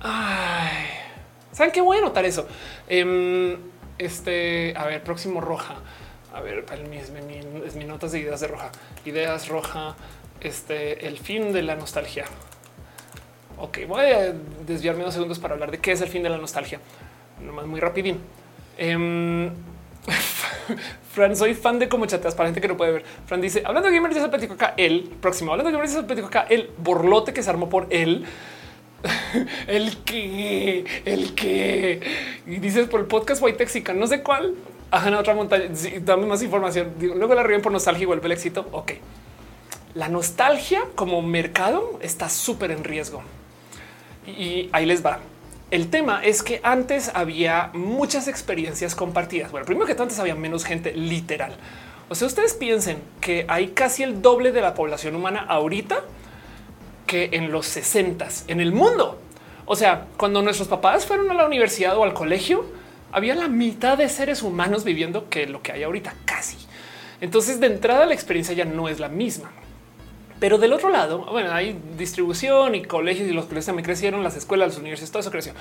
Ay, 0.00 0.86
saben 1.60 1.72
qué 1.72 1.82
voy 1.82 1.98
a 1.98 2.00
notar 2.00 2.24
eso. 2.24 2.46
Em, 2.88 3.58
este, 3.98 4.72
a 4.76 4.86
ver, 4.86 5.02
próximo 5.02 5.42
roja. 5.42 5.76
A 6.32 6.40
ver, 6.40 6.64
es 6.72 7.10
mi, 7.10 7.38
es 7.66 7.74
mi 7.76 7.84
notas 7.84 8.12
de 8.12 8.20
ideas 8.20 8.40
de 8.40 8.46
roja. 8.46 8.70
Ideas 9.04 9.48
roja. 9.48 9.94
Este 10.40 11.06
el 11.06 11.18
fin 11.18 11.52
de 11.52 11.62
la 11.62 11.76
nostalgia. 11.76 12.24
Ok, 13.58 13.80
voy 13.86 14.06
a 14.06 14.32
desviarme 14.66 15.02
unos 15.02 15.12
segundos 15.12 15.38
para 15.38 15.52
hablar 15.52 15.70
de 15.70 15.78
qué 15.78 15.92
es 15.92 16.00
el 16.00 16.08
fin 16.08 16.22
de 16.22 16.30
la 16.30 16.38
nostalgia. 16.38 16.80
nomás 17.44 17.66
muy 17.66 17.78
rapidín. 17.78 18.18
Em, 18.78 19.50
Fran, 21.12 21.36
soy 21.36 21.52
fan 21.52 21.78
de 21.78 21.90
cómo 21.90 22.06
chateas 22.06 22.34
para 22.34 22.48
gente 22.48 22.62
que 22.62 22.68
no 22.68 22.78
puede 22.78 22.92
ver. 22.92 23.04
Fran 23.26 23.42
dice, 23.42 23.62
hablando 23.66 23.90
de 23.90 23.96
gamers, 23.96 24.16
ya 24.16 24.24
acá 24.24 24.72
el 24.78 25.10
próximo. 25.20 25.50
Hablando 25.50 25.70
de 25.70 25.76
gamers, 25.76 25.92
ya 25.92 26.26
acá 26.26 26.46
el 26.48 26.70
borlote 26.78 27.34
que 27.34 27.42
se 27.42 27.50
armó 27.50 27.68
por 27.68 27.86
él. 27.90 28.24
el 29.66 29.96
que, 29.98 30.84
el 31.04 31.34
que, 31.34 32.00
y 32.46 32.56
dices 32.56 32.88
por 32.88 33.00
el 33.00 33.06
podcast 33.06 33.42
White 33.42 33.58
Texican, 33.58 33.98
no 33.98 34.06
sé 34.06 34.22
cuál. 34.22 34.54
Ajá, 34.90 35.16
otra 35.18 35.34
montaña. 35.34 35.66
dame 36.00 36.26
más 36.26 36.42
información. 36.42 36.94
Luego 37.00 37.34
la 37.34 37.42
ríen 37.42 37.62
por 37.62 37.72
nostalgia 37.72 38.02
y 38.02 38.06
vuelve 38.06 38.26
el 38.26 38.32
éxito. 38.32 38.66
Ok. 38.72 38.92
La 39.94 40.08
nostalgia 40.08 40.82
como 40.94 41.22
mercado 41.22 41.98
está 42.02 42.28
súper 42.28 42.70
en 42.72 42.84
riesgo. 42.84 43.22
Y 44.26 44.68
ahí 44.72 44.86
les 44.86 45.04
va. 45.04 45.20
El 45.70 45.88
tema 45.88 46.20
es 46.24 46.42
que 46.42 46.60
antes 46.64 47.12
había 47.14 47.70
muchas 47.74 48.26
experiencias 48.26 48.96
compartidas. 48.96 49.52
Bueno, 49.52 49.66
primero 49.66 49.86
que 49.86 49.94
todo, 49.94 50.04
antes 50.04 50.18
había 50.18 50.34
menos 50.34 50.64
gente 50.64 50.92
literal. 50.92 51.56
O 52.08 52.16
sea, 52.16 52.26
ustedes 52.26 52.54
piensen 52.54 52.98
que 53.20 53.46
hay 53.48 53.68
casi 53.68 54.02
el 54.02 54.20
doble 54.20 54.50
de 54.50 54.60
la 54.60 54.74
población 54.74 55.14
humana 55.14 55.46
ahorita 55.48 56.02
que 57.10 57.30
en 57.32 57.50
los 57.50 57.66
60 57.66 58.28
en 58.46 58.60
el 58.60 58.70
mundo. 58.70 59.18
O 59.66 59.74
sea, 59.74 60.06
cuando 60.16 60.42
nuestros 60.42 60.68
papás 60.68 61.06
fueron 61.06 61.28
a 61.32 61.34
la 61.34 61.44
universidad 61.44 61.96
o 61.96 62.04
al 62.04 62.14
colegio, 62.14 62.64
había 63.10 63.34
la 63.34 63.48
mitad 63.48 63.98
de 63.98 64.08
seres 64.08 64.44
humanos 64.44 64.84
viviendo 64.84 65.28
que 65.28 65.46
lo 65.46 65.60
que 65.60 65.72
hay 65.72 65.82
ahorita 65.82 66.14
casi. 66.24 66.56
Entonces, 67.20 67.58
de 67.58 67.66
entrada, 67.66 68.06
la 68.06 68.14
experiencia 68.14 68.54
ya 68.54 68.64
no 68.64 68.88
es 68.88 69.00
la 69.00 69.08
misma. 69.08 69.50
Pero 70.38 70.56
del 70.58 70.72
otro 70.72 70.88
lado, 70.88 71.24
bueno, 71.24 71.52
hay 71.52 71.80
distribución 71.98 72.76
y 72.76 72.84
colegios 72.84 73.28
y 73.28 73.32
los 73.32 73.46
colegios 73.46 73.66
también 73.66 73.86
crecieron, 73.86 74.22
las 74.22 74.36
escuelas, 74.36 74.68
las 74.68 74.78
universidades, 74.78 75.10
todo 75.10 75.20
eso 75.20 75.32
creció. 75.32 75.52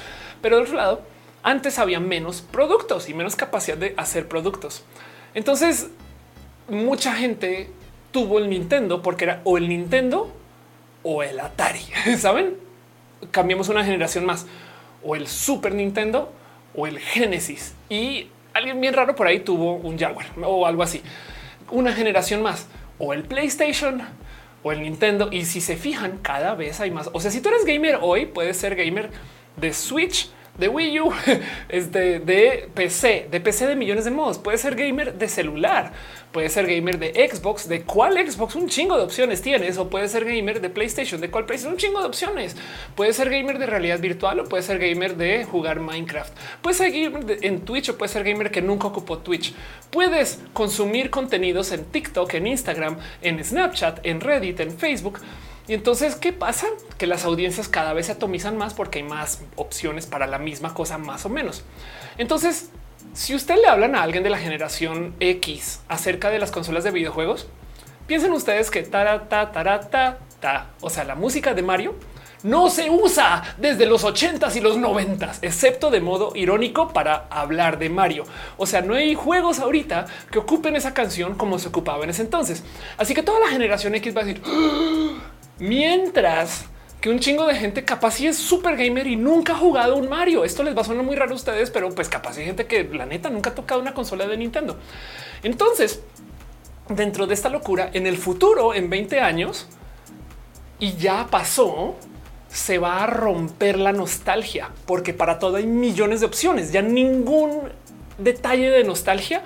Pero 0.44 0.58
del 0.58 0.66
otro 0.66 0.78
lado, 0.78 1.02
antes 1.42 1.80
había 1.80 2.00
menos 2.00 2.42
productos 2.42 3.10
y 3.10 3.16
menos 3.16 3.36
capacidad 3.36 3.76
de 3.76 3.96
hacer 3.98 4.28
productos. 4.28 4.84
Entonces, 5.34 5.90
mucha 6.68 7.16
gente 7.16 7.72
tuvo 8.12 8.38
el 8.38 8.52
Nintendo 8.52 9.02
porque 9.02 9.24
era 9.24 9.42
o 9.46 9.58
el 9.58 9.68
Nintendo 9.68 10.32
o 11.10 11.24
el 11.24 11.40
Atari. 11.40 11.82
Saben? 12.18 12.58
Cambiamos 13.32 13.68
una 13.70 13.84
generación 13.84 14.26
más 14.26 14.46
o 15.04 15.16
el 15.16 15.28
Super 15.28 15.74
Nintendo 15.74 16.32
o 16.76 16.86
el 16.86 17.00
Genesis 17.00 17.74
y 17.90 18.28
alguien 18.54 18.80
bien 18.80 18.94
raro 18.94 19.16
por 19.16 19.26
ahí 19.26 19.40
tuvo 19.40 19.76
un 19.76 19.98
Jaguar 19.98 20.28
o 20.44 20.68
algo 20.68 20.84
así. 20.84 21.02
Una 21.72 21.94
generación 21.94 22.44
más 22.44 22.68
o 23.00 23.14
el 23.14 23.24
PlayStation 23.24 24.04
o 24.62 24.72
el 24.72 24.82
Nintendo. 24.82 25.30
Y 25.32 25.46
si 25.46 25.62
se 25.62 25.78
fijan, 25.78 26.20
cada 26.22 26.54
vez 26.54 26.80
hay 26.80 26.92
más. 26.92 27.10
O 27.14 27.20
sea, 27.20 27.32
si 27.32 27.42
tú 27.42 27.50
eres 27.50 27.66
gamer 27.66 28.00
hoy, 28.02 28.28
puedes 28.28 28.58
ser 28.58 28.76
gamer 28.76 29.10
de 29.56 29.74
Switch, 29.74 30.30
de 30.58 30.68
Wii 30.68 31.00
U, 31.00 31.14
este, 31.70 32.20
de 32.20 32.70
PC, 32.74 33.28
de 33.32 33.40
PC 33.40 33.66
de 33.66 33.76
millones 33.76 34.06
de 34.06 34.12
modos. 34.12 34.38
Puede 34.38 34.58
ser 34.58 34.76
gamer 34.76 35.16
de 35.16 35.28
celular, 35.28 35.94
puede 36.32 36.50
ser 36.50 36.68
gamer 36.68 37.00
de 37.00 37.30
Xbox, 37.30 37.68
de 37.68 37.84
cuál 37.84 38.14
Xbox, 38.14 38.56
un 38.56 38.70
chingo 38.70 38.98
de 38.98 39.04
opciones 39.04 39.42
tienes, 39.42 39.78
o 39.78 39.90
puede 39.90 40.08
ser 40.08 40.26
gamer 40.26 40.62
de 40.62 40.70
PlayStation, 40.70 41.20
de 41.20 41.30
cuál 41.30 41.46
PlayStation, 41.46 41.74
un 41.74 41.80
chingo 41.80 42.00
de 42.00 42.08
opciones. 42.08 42.56
Puede 42.96 43.14
ser 43.14 43.30
gamer 43.30 43.60
de 43.60 43.66
realidad 43.66 44.00
virtual 44.00 44.40
o 44.40 44.46
puede 44.46 44.64
ser 44.64 44.80
gamer 44.80 45.18
de 45.18 45.46
jugar 45.46 45.80
Minecraft. 45.80 46.34
Puede 46.62 46.76
ser 46.76 46.92
gamer 46.92 47.38
en 47.42 47.62
Twitch 47.62 47.90
o 47.90 47.98
puede 47.98 48.12
ser 48.12 48.24
gamer 48.24 48.52
que 48.52 48.62
nunca 48.62 48.88
ocupó 48.88 49.20
Twitch. 49.20 49.54
Puedes 49.90 50.40
consumir 50.54 51.10
contenidos 51.10 51.72
en 51.72 51.86
TikTok, 51.86 52.34
en 52.36 52.48
Instagram, 52.48 52.98
en 53.22 53.44
Snapchat, 53.44 54.06
en 54.06 54.22
Reddit, 54.22 54.60
en 54.60 54.78
Facebook 54.78 55.20
y 55.70 55.76
entonces, 55.76 56.16
¿qué 56.16 56.34
pasa? 56.34 56.66
Que 56.98 57.06
las 57.06 57.26
audiencias 57.26 57.68
cada 57.70 57.94
vez 57.94 58.08
se 58.08 58.14
atomizan 58.14 58.58
más 58.58 58.74
porque 58.74 58.98
hay 58.98 59.04
más 59.04 59.44
opciones 59.56 60.08
para 60.08 60.26
la 60.26 60.40
misma 60.40 60.74
cosa, 60.74 60.98
más 60.98 61.28
o 61.28 61.30
menos. 61.30 61.64
Entonces, 62.18 62.72
si 63.14 63.36
usted 63.36 63.56
le 63.56 63.68
hablan 63.68 63.96
a 63.96 64.04
alguien 64.04 64.24
de 64.24 64.30
la 64.30 64.38
generación 64.38 65.16
X 65.20 65.82
acerca 65.88 66.30
de 66.30 66.40
las 66.40 66.52
consolas 66.52 66.84
de 66.84 66.92
videojuegos, 66.92 67.48
piensen 68.08 68.32
ustedes 68.32 68.72
que 68.72 68.84
tarata, 68.84 69.52
tarata, 69.52 70.20
ta, 70.40 70.70
o 70.82 70.90
sea, 70.90 71.04
la 71.04 71.16
música 71.16 71.54
de 71.54 71.62
Mario 71.62 71.96
no 72.44 72.70
se 72.70 72.90
usa 72.90 73.56
desde 73.58 73.86
los 73.86 74.06
80s 74.06 74.56
y 74.56 74.62
los 74.62 74.78
90s, 74.78 75.40
excepto 75.42 75.92
de 75.92 76.00
modo 76.00 76.32
irónico 76.36 76.94
para 76.94 77.28
hablar 77.30 77.80
de 77.80 77.90
Mario. 77.90 78.24
O 78.58 78.66
sea, 78.66 78.82
no 78.82 78.94
hay 78.94 79.14
juegos 79.14 79.60
ahorita 79.60 80.06
que 80.32 80.40
ocupen 80.40 80.76
esa 80.76 80.94
canción 80.94 81.36
como 81.36 81.60
se 81.60 81.68
ocupaba 81.68 82.04
en 82.04 82.12
ese 82.12 82.22
entonces. 82.22 82.64
Así 82.98 83.14
que 83.14 83.24
toda 83.24 83.40
la 83.40 83.48
generación 83.48 83.96
X 83.96 84.16
va 84.16 84.22
a 84.22 84.24
decir, 84.24 84.42
¡Ah! 84.46 85.20
Mientras 85.60 86.66
que 87.02 87.10
un 87.10 87.20
chingo 87.20 87.46
de 87.46 87.56
gente 87.56 87.86
capaz 87.86 88.12
sí 88.12 88.28
es 88.28 88.38
súper 88.38 88.76
gamer 88.76 89.08
y 89.08 89.16
nunca 89.16 89.54
ha 89.54 89.58
jugado 89.58 89.96
un 89.96 90.10
Mario. 90.10 90.44
Esto 90.44 90.64
les 90.64 90.76
va 90.76 90.82
a 90.82 90.84
sonar 90.84 91.04
muy 91.04 91.16
raro 91.16 91.32
a 91.32 91.36
ustedes, 91.36 91.72
pero 91.72 91.90
pues 91.90 92.10
capaz 92.10 92.38
hay 92.38 92.46
gente 92.46 92.66
que 92.66 92.84
la 92.84 93.06
neta 93.06 93.30
nunca 93.30 93.52
ha 93.52 93.56
tocado 93.56 93.80
una 93.80 93.94
consola 93.94 94.28
de 94.28 94.36
Nintendo. 94.36 94.78
Entonces, 95.44 96.02
dentro 96.90 97.26
de 97.26 97.34
esta 97.34 97.50
locura, 97.50 97.90
en 97.94 98.06
el 98.06 98.18
futuro, 98.18 98.74
en 98.74 98.90
20 98.90 99.22
años, 99.22 99.68
y 100.80 100.94
ya 100.96 101.28
pasó, 101.30 101.96
se 102.50 102.80
va 102.80 103.04
a 103.04 103.08
romper 103.08 103.78
la 103.80 103.94
nostalgia, 103.94 104.72
porque 104.86 105.14
para 105.14 105.40
todo 105.40 105.58
hay 105.58 105.68
millones 105.68 106.20
de 106.20 106.26
opciones. 106.26 106.72
Ya 106.72 106.82
ningún 106.82 107.70
detalle 108.18 108.70
de 108.72 108.84
nostalgia 108.84 109.44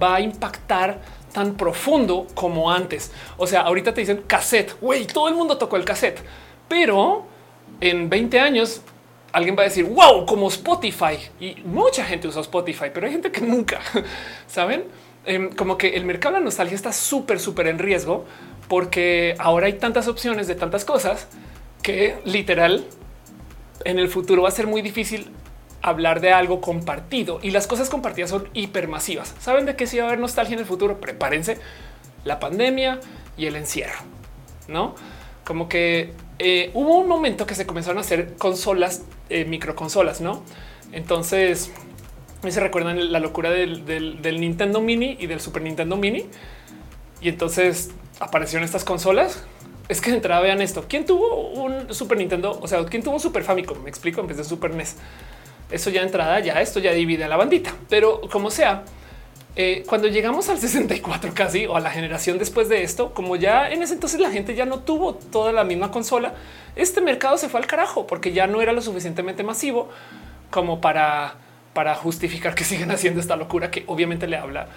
va 0.00 0.16
a 0.16 0.20
impactar 0.20 1.00
tan 1.32 1.54
profundo 1.54 2.26
como 2.34 2.70
antes. 2.70 3.10
O 3.38 3.46
sea, 3.46 3.62
ahorita 3.62 3.94
te 3.94 4.02
dicen 4.02 4.22
cassette, 4.26 4.78
güey, 4.80 5.06
todo 5.06 5.28
el 5.28 5.34
mundo 5.34 5.56
tocó 5.58 5.76
el 5.76 5.84
cassette, 5.84 6.22
pero 6.72 7.26
en 7.82 8.08
20 8.08 8.40
años 8.40 8.80
alguien 9.30 9.54
va 9.58 9.60
a 9.60 9.64
decir 9.64 9.84
wow, 9.84 10.24
como 10.24 10.48
Spotify 10.48 11.18
y 11.38 11.56
mucha 11.66 12.02
gente 12.02 12.28
usa 12.28 12.40
Spotify, 12.40 12.86
pero 12.94 13.06
hay 13.06 13.12
gente 13.12 13.30
que 13.30 13.42
nunca 13.42 13.80
saben 14.46 14.84
em, 15.26 15.50
como 15.50 15.76
que 15.76 15.88
el 15.88 16.06
mercado 16.06 16.36
de 16.36 16.40
la 16.40 16.44
nostalgia 16.46 16.74
está 16.74 16.90
súper, 16.90 17.40
súper 17.40 17.66
en 17.66 17.78
riesgo 17.78 18.24
porque 18.68 19.34
ahora 19.38 19.66
hay 19.66 19.74
tantas 19.74 20.08
opciones 20.08 20.46
de 20.46 20.54
tantas 20.54 20.86
cosas 20.86 21.28
que 21.82 22.16
literal 22.24 22.86
en 23.84 23.98
el 23.98 24.08
futuro 24.08 24.40
va 24.40 24.48
a 24.48 24.52
ser 24.52 24.66
muy 24.66 24.80
difícil 24.80 25.30
hablar 25.82 26.22
de 26.22 26.32
algo 26.32 26.62
compartido. 26.62 27.38
Y 27.42 27.50
las 27.50 27.66
cosas 27.66 27.90
compartidas 27.90 28.30
son 28.30 28.48
hipermasivas. 28.54 29.34
Saben 29.40 29.66
de 29.66 29.76
qué 29.76 29.86
sí 29.86 29.98
va 29.98 30.04
a 30.04 30.06
haber 30.06 30.20
nostalgia 30.20 30.54
en 30.54 30.60
el 30.60 30.66
futuro? 30.66 31.00
Prepárense. 31.00 31.58
La 32.24 32.40
pandemia 32.40 32.98
y 33.36 33.44
el 33.44 33.56
encierro, 33.56 33.98
no 34.68 34.94
como 35.44 35.68
que 35.68 36.12
eh, 36.42 36.70
hubo 36.74 36.98
un 36.98 37.08
momento 37.08 37.46
que 37.46 37.54
se 37.54 37.66
comenzaron 37.66 37.98
a 37.98 38.00
hacer 38.02 38.34
consolas, 38.36 39.02
eh, 39.28 39.44
microconsolas, 39.44 40.20
no? 40.20 40.42
Entonces 40.92 41.70
se 42.46 42.60
recuerdan 42.60 43.12
la 43.12 43.20
locura 43.20 43.50
del, 43.50 43.86
del 43.86 44.40
Nintendo 44.40 44.80
Mini 44.80 45.16
y 45.20 45.26
del 45.28 45.40
Super 45.40 45.62
Nintendo 45.62 45.96
Mini. 45.96 46.26
Y 47.20 47.28
entonces 47.28 47.90
aparecieron 48.18 48.64
estas 48.64 48.84
consolas 48.84 49.44
es 49.88 50.00
que 50.00 50.10
de 50.10 50.16
entrada 50.16 50.40
vean 50.40 50.60
esto. 50.62 50.84
¿Quién 50.88 51.04
tuvo 51.04 51.50
un 51.50 51.92
Super 51.92 52.18
Nintendo? 52.18 52.58
O 52.60 52.68
sea, 52.68 52.84
¿quién 52.86 53.02
tuvo 53.02 53.14
un 53.14 53.20
Super 53.20 53.44
Famicom? 53.44 53.82
Me 53.82 53.90
explico 53.90 54.20
en 54.20 54.26
vez 54.26 54.36
de 54.36 54.44
Super 54.44 54.74
NES. 54.74 54.96
Eso 55.70 55.90
ya 55.90 56.02
entrada, 56.02 56.40
ya 56.40 56.60
esto 56.60 56.80
ya 56.80 56.92
divide 56.92 57.24
a 57.24 57.28
la 57.28 57.36
bandita, 57.36 57.74
pero 57.88 58.20
como 58.30 58.50
sea, 58.50 58.84
eh, 59.54 59.84
cuando 59.86 60.08
llegamos 60.08 60.48
al 60.48 60.58
64 60.58 61.32
casi 61.34 61.66
o 61.66 61.76
a 61.76 61.80
la 61.80 61.90
generación 61.90 62.38
después 62.38 62.68
de 62.68 62.82
esto, 62.82 63.12
como 63.12 63.36
ya 63.36 63.70
en 63.70 63.82
ese 63.82 63.94
entonces 63.94 64.18
la 64.18 64.30
gente 64.30 64.54
ya 64.54 64.64
no 64.64 64.78
tuvo 64.78 65.14
toda 65.14 65.52
la 65.52 65.64
misma 65.64 65.90
consola, 65.90 66.34
este 66.74 67.02
mercado 67.02 67.36
se 67.36 67.50
fue 67.50 67.60
al 67.60 67.66
carajo 67.66 68.06
porque 68.06 68.32
ya 68.32 68.46
no 68.46 68.62
era 68.62 68.72
lo 68.72 68.80
suficientemente 68.80 69.42
masivo 69.42 69.90
como 70.50 70.80
para, 70.80 71.34
para 71.74 71.94
justificar 71.94 72.54
que 72.54 72.64
sigan 72.64 72.90
haciendo 72.90 73.20
esta 73.20 73.36
locura 73.36 73.70
que 73.70 73.84
obviamente 73.86 74.26
le 74.26 74.36
habla 74.36 74.68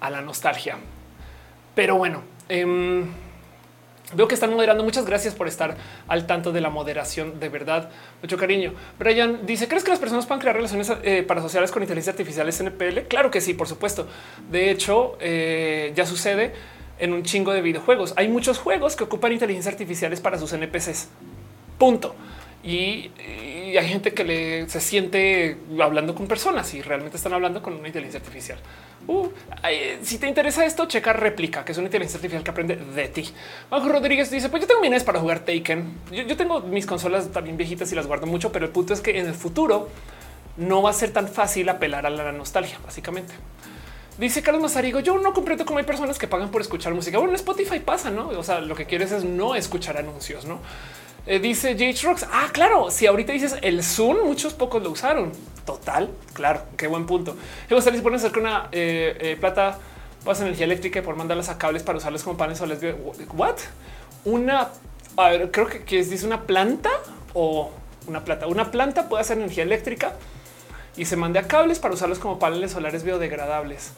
a 0.00 0.10
la 0.10 0.20
nostalgia. 0.20 0.76
Pero 1.74 1.96
bueno, 1.96 2.22
eh, 2.50 3.04
Veo 4.14 4.26
que 4.26 4.34
están 4.34 4.50
moderando. 4.50 4.84
Muchas 4.84 5.04
gracias 5.04 5.34
por 5.34 5.48
estar 5.48 5.76
al 6.06 6.26
tanto 6.26 6.50
de 6.50 6.60
la 6.62 6.70
moderación. 6.70 7.38
De 7.38 7.50
verdad, 7.50 7.90
mucho 8.22 8.38
cariño. 8.38 8.72
Brian 8.98 9.44
dice: 9.44 9.68
¿Crees 9.68 9.84
que 9.84 9.90
las 9.90 9.98
personas 9.98 10.24
puedan 10.24 10.40
crear 10.40 10.56
relaciones 10.56 10.90
eh, 11.02 11.22
parasociales 11.22 11.70
con 11.70 11.82
inteligencia 11.82 12.12
artificial 12.12 12.48
NPL? 12.48 13.08
Claro 13.08 13.30
que 13.30 13.40
sí, 13.40 13.52
por 13.52 13.68
supuesto. 13.68 14.08
De 14.50 14.70
hecho, 14.70 15.18
eh, 15.20 15.92
ya 15.94 16.06
sucede 16.06 16.54
en 16.98 17.12
un 17.12 17.22
chingo 17.22 17.52
de 17.52 17.60
videojuegos. 17.60 18.14
Hay 18.16 18.28
muchos 18.28 18.58
juegos 18.58 18.96
que 18.96 19.04
ocupan 19.04 19.32
inteligencias 19.32 19.74
artificiales 19.74 20.20
para 20.20 20.38
sus 20.38 20.52
NPCs. 20.52 21.08
Punto. 21.78 22.14
Y, 22.64 23.10
hay 23.78 23.86
gente 23.86 24.12
que 24.12 24.24
le 24.24 24.68
se 24.68 24.80
siente 24.80 25.58
hablando 25.80 26.14
con 26.14 26.26
personas 26.26 26.72
y 26.74 26.82
realmente 26.82 27.16
están 27.18 27.34
hablando 27.34 27.62
con 27.62 27.74
una 27.74 27.86
inteligencia 27.86 28.18
artificial. 28.18 28.58
Uh, 29.08 29.26
si 30.02 30.18
te 30.18 30.28
interesa 30.28 30.66
esto, 30.66 30.86
checa 30.86 31.14
réplica, 31.14 31.64
que 31.64 31.72
es 31.72 31.78
una 31.78 31.86
inteligencia 31.86 32.18
artificial 32.18 32.44
que 32.44 32.50
aprende 32.50 32.76
de 32.76 33.08
ti. 33.08 33.26
Bajo 33.70 33.88
Rodríguez 33.88 34.30
dice: 34.30 34.50
Pues 34.50 34.60
yo 34.60 34.66
tengo 34.68 34.82
mi 34.82 35.00
para 35.00 35.18
jugar 35.18 35.40
Taken. 35.40 35.98
Yo, 36.12 36.36
tengo 36.36 36.60
mis 36.60 36.84
consolas 36.84 37.32
también 37.32 37.56
viejitas 37.56 37.90
y 37.90 37.94
las 37.94 38.06
guardo 38.06 38.26
mucho, 38.26 38.52
pero 38.52 38.66
el 38.66 38.70
punto 38.70 38.92
es 38.92 39.00
que 39.00 39.18
en 39.18 39.26
el 39.26 39.34
futuro 39.34 39.88
no 40.58 40.82
va 40.82 40.90
a 40.90 40.92
ser 40.92 41.10
tan 41.10 41.26
fácil 41.26 41.70
apelar 41.70 42.04
a 42.04 42.10
la 42.10 42.32
nostalgia, 42.32 42.78
básicamente. 42.84 43.32
Dice 44.18 44.42
Carlos 44.42 44.60
Mazarigo, 44.60 45.00
yo 45.00 45.16
no 45.16 45.32
comprendo 45.32 45.64
cómo 45.64 45.78
hay 45.78 45.84
personas 45.86 46.18
que 46.18 46.26
pagan 46.26 46.50
por 46.50 46.60
escuchar 46.60 46.92
música. 46.92 47.16
Bueno, 47.16 47.32
en 47.32 47.36
Spotify 47.36 47.78
pasa, 47.78 48.10
¿no? 48.10 48.28
O 48.28 48.42
sea, 48.42 48.60
lo 48.60 48.74
que 48.74 48.84
quieres 48.84 49.10
es 49.12 49.24
no 49.24 49.54
escuchar 49.54 49.96
anuncios, 49.96 50.44
¿no? 50.44 50.58
Eh, 51.28 51.40
dice 51.40 51.76
J. 51.78 52.08
Rocks. 52.08 52.26
Ah, 52.32 52.48
claro. 52.50 52.90
Si 52.90 53.06
ahorita 53.06 53.34
dices 53.34 53.56
el 53.60 53.84
Zoom, 53.84 54.24
muchos 54.24 54.54
pocos 54.54 54.82
lo 54.82 54.90
usaron. 54.90 55.30
Total. 55.66 56.10
Claro. 56.32 56.62
Qué 56.78 56.86
buen 56.86 57.04
punto. 57.04 57.36
Luego 57.68 57.82
se 57.82 57.92
les 57.92 58.00
pone 58.00 58.16
hacer 58.16 58.36
una 58.38 58.68
eh, 58.72 59.16
eh, 59.20 59.36
plata 59.38 59.78
pasa 60.24 60.42
energía 60.42 60.64
eléctrica 60.64 60.98
y 60.98 61.02
por 61.02 61.16
mandarlas 61.16 61.48
a 61.48 61.58
cables 61.58 61.82
para 61.82 61.98
usarlos 61.98 62.22
como 62.22 62.38
paneles 62.38 62.58
solares. 62.58 62.96
What? 63.34 63.56
Una, 64.24 64.68
a 65.16 65.28
ver, 65.28 65.50
creo 65.50 65.66
que, 65.66 65.84
que 65.84 66.02
dice 66.02 66.26
una 66.26 66.42
planta 66.42 66.90
o 67.34 67.70
una 68.06 68.24
planta. 68.24 68.46
Una 68.46 68.70
planta 68.70 69.10
puede 69.10 69.20
hacer 69.20 69.36
energía 69.36 69.64
eléctrica 69.64 70.14
y 70.96 71.04
se 71.04 71.16
mande 71.16 71.38
a 71.38 71.46
cables 71.46 71.78
para 71.78 71.92
usarlos 71.92 72.18
como 72.18 72.38
paneles 72.38 72.72
solares 72.72 73.04
biodegradables. 73.04 73.92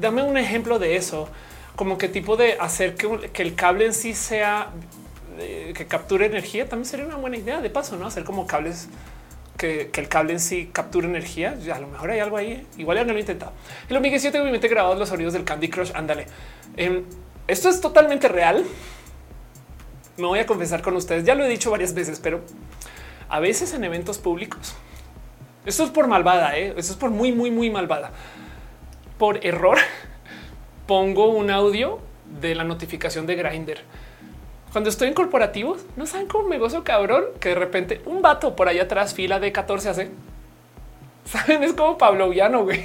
Dame 0.00 0.22
un 0.22 0.38
ejemplo 0.38 0.78
de 0.78 0.94
eso, 0.94 1.28
como 1.74 1.98
qué 1.98 2.08
tipo 2.08 2.36
de 2.36 2.56
hacer 2.60 2.94
que, 2.94 3.30
que 3.32 3.42
el 3.42 3.56
cable 3.56 3.86
en 3.86 3.94
sí 3.94 4.14
sea 4.14 4.70
que 5.40 5.86
capture 5.86 6.26
energía. 6.26 6.68
También 6.68 6.86
sería 6.86 7.06
una 7.06 7.16
buena 7.16 7.36
idea 7.36 7.60
de 7.60 7.70
paso, 7.70 7.96
no 7.96 8.06
hacer 8.06 8.24
como 8.24 8.46
cables 8.46 8.88
que, 9.60 9.90
el 9.94 10.08
cable 10.08 10.32
en 10.32 10.40
sí 10.40 10.70
capture 10.72 11.06
energía. 11.06 11.56
A 11.72 11.78
lo 11.78 11.88
mejor 11.88 12.10
hay 12.10 12.20
algo 12.20 12.36
ahí. 12.36 12.66
Igual 12.78 12.98
ya 12.98 13.04
no 13.04 13.12
lo 13.12 13.18
he 13.18 13.20
intentado. 13.20 13.52
El 13.88 13.96
Omega 13.96 14.18
7 14.18 14.32
tengo 14.32 14.46
mi 14.46 14.52
mente 14.52 14.68
grabados 14.68 14.98
los 14.98 15.08
sonidos 15.08 15.34
del 15.34 15.44
Candy 15.44 15.68
Crush. 15.68 15.92
Ándale. 15.94 16.26
Em, 16.76 17.04
esto 17.46 17.68
es 17.68 17.80
totalmente 17.80 18.28
real. 18.28 18.64
Me 20.16 20.26
voy 20.26 20.38
a 20.38 20.46
confesar 20.46 20.80
con 20.80 20.96
ustedes. 20.96 21.24
Ya 21.24 21.34
lo 21.34 21.44
he 21.44 21.48
dicho 21.48 21.70
varias 21.70 21.92
veces, 21.92 22.20
pero 22.20 22.40
a 23.28 23.38
veces 23.40 23.74
en 23.74 23.84
eventos 23.84 24.18
públicos. 24.18 24.74
Esto 25.66 25.84
es 25.84 25.90
por 25.90 26.06
malvada. 26.08 26.56
¿eh? 26.56 26.74
Esto 26.76 26.92
es 26.92 26.98
por 26.98 27.10
muy, 27.10 27.32
muy, 27.32 27.50
muy 27.50 27.68
malvada. 27.68 28.12
Por 29.18 29.44
error 29.44 29.76
pongo 30.86 31.28
un 31.28 31.50
audio 31.50 32.00
de 32.40 32.54
la 32.54 32.64
notificación 32.64 33.26
de 33.26 33.34
Grinder 33.34 33.84
cuando 34.72 34.90
estoy 34.90 35.08
en 35.08 35.14
corporativos, 35.14 35.84
no 35.96 36.06
saben 36.06 36.26
cómo 36.26 36.48
me 36.48 36.58
gozo 36.58 36.84
cabrón 36.84 37.24
que 37.40 37.50
de 37.50 37.54
repente 37.56 38.00
un 38.06 38.22
vato 38.22 38.54
por 38.54 38.68
allá 38.68 38.84
atrás, 38.84 39.14
fila 39.14 39.40
de 39.40 39.52
14 39.52 39.88
hace. 39.88 40.10
Saben, 41.24 41.62
es 41.62 41.72
como 41.72 41.98
Pablo 41.98 42.28
Villano, 42.30 42.64
güey. 42.64 42.84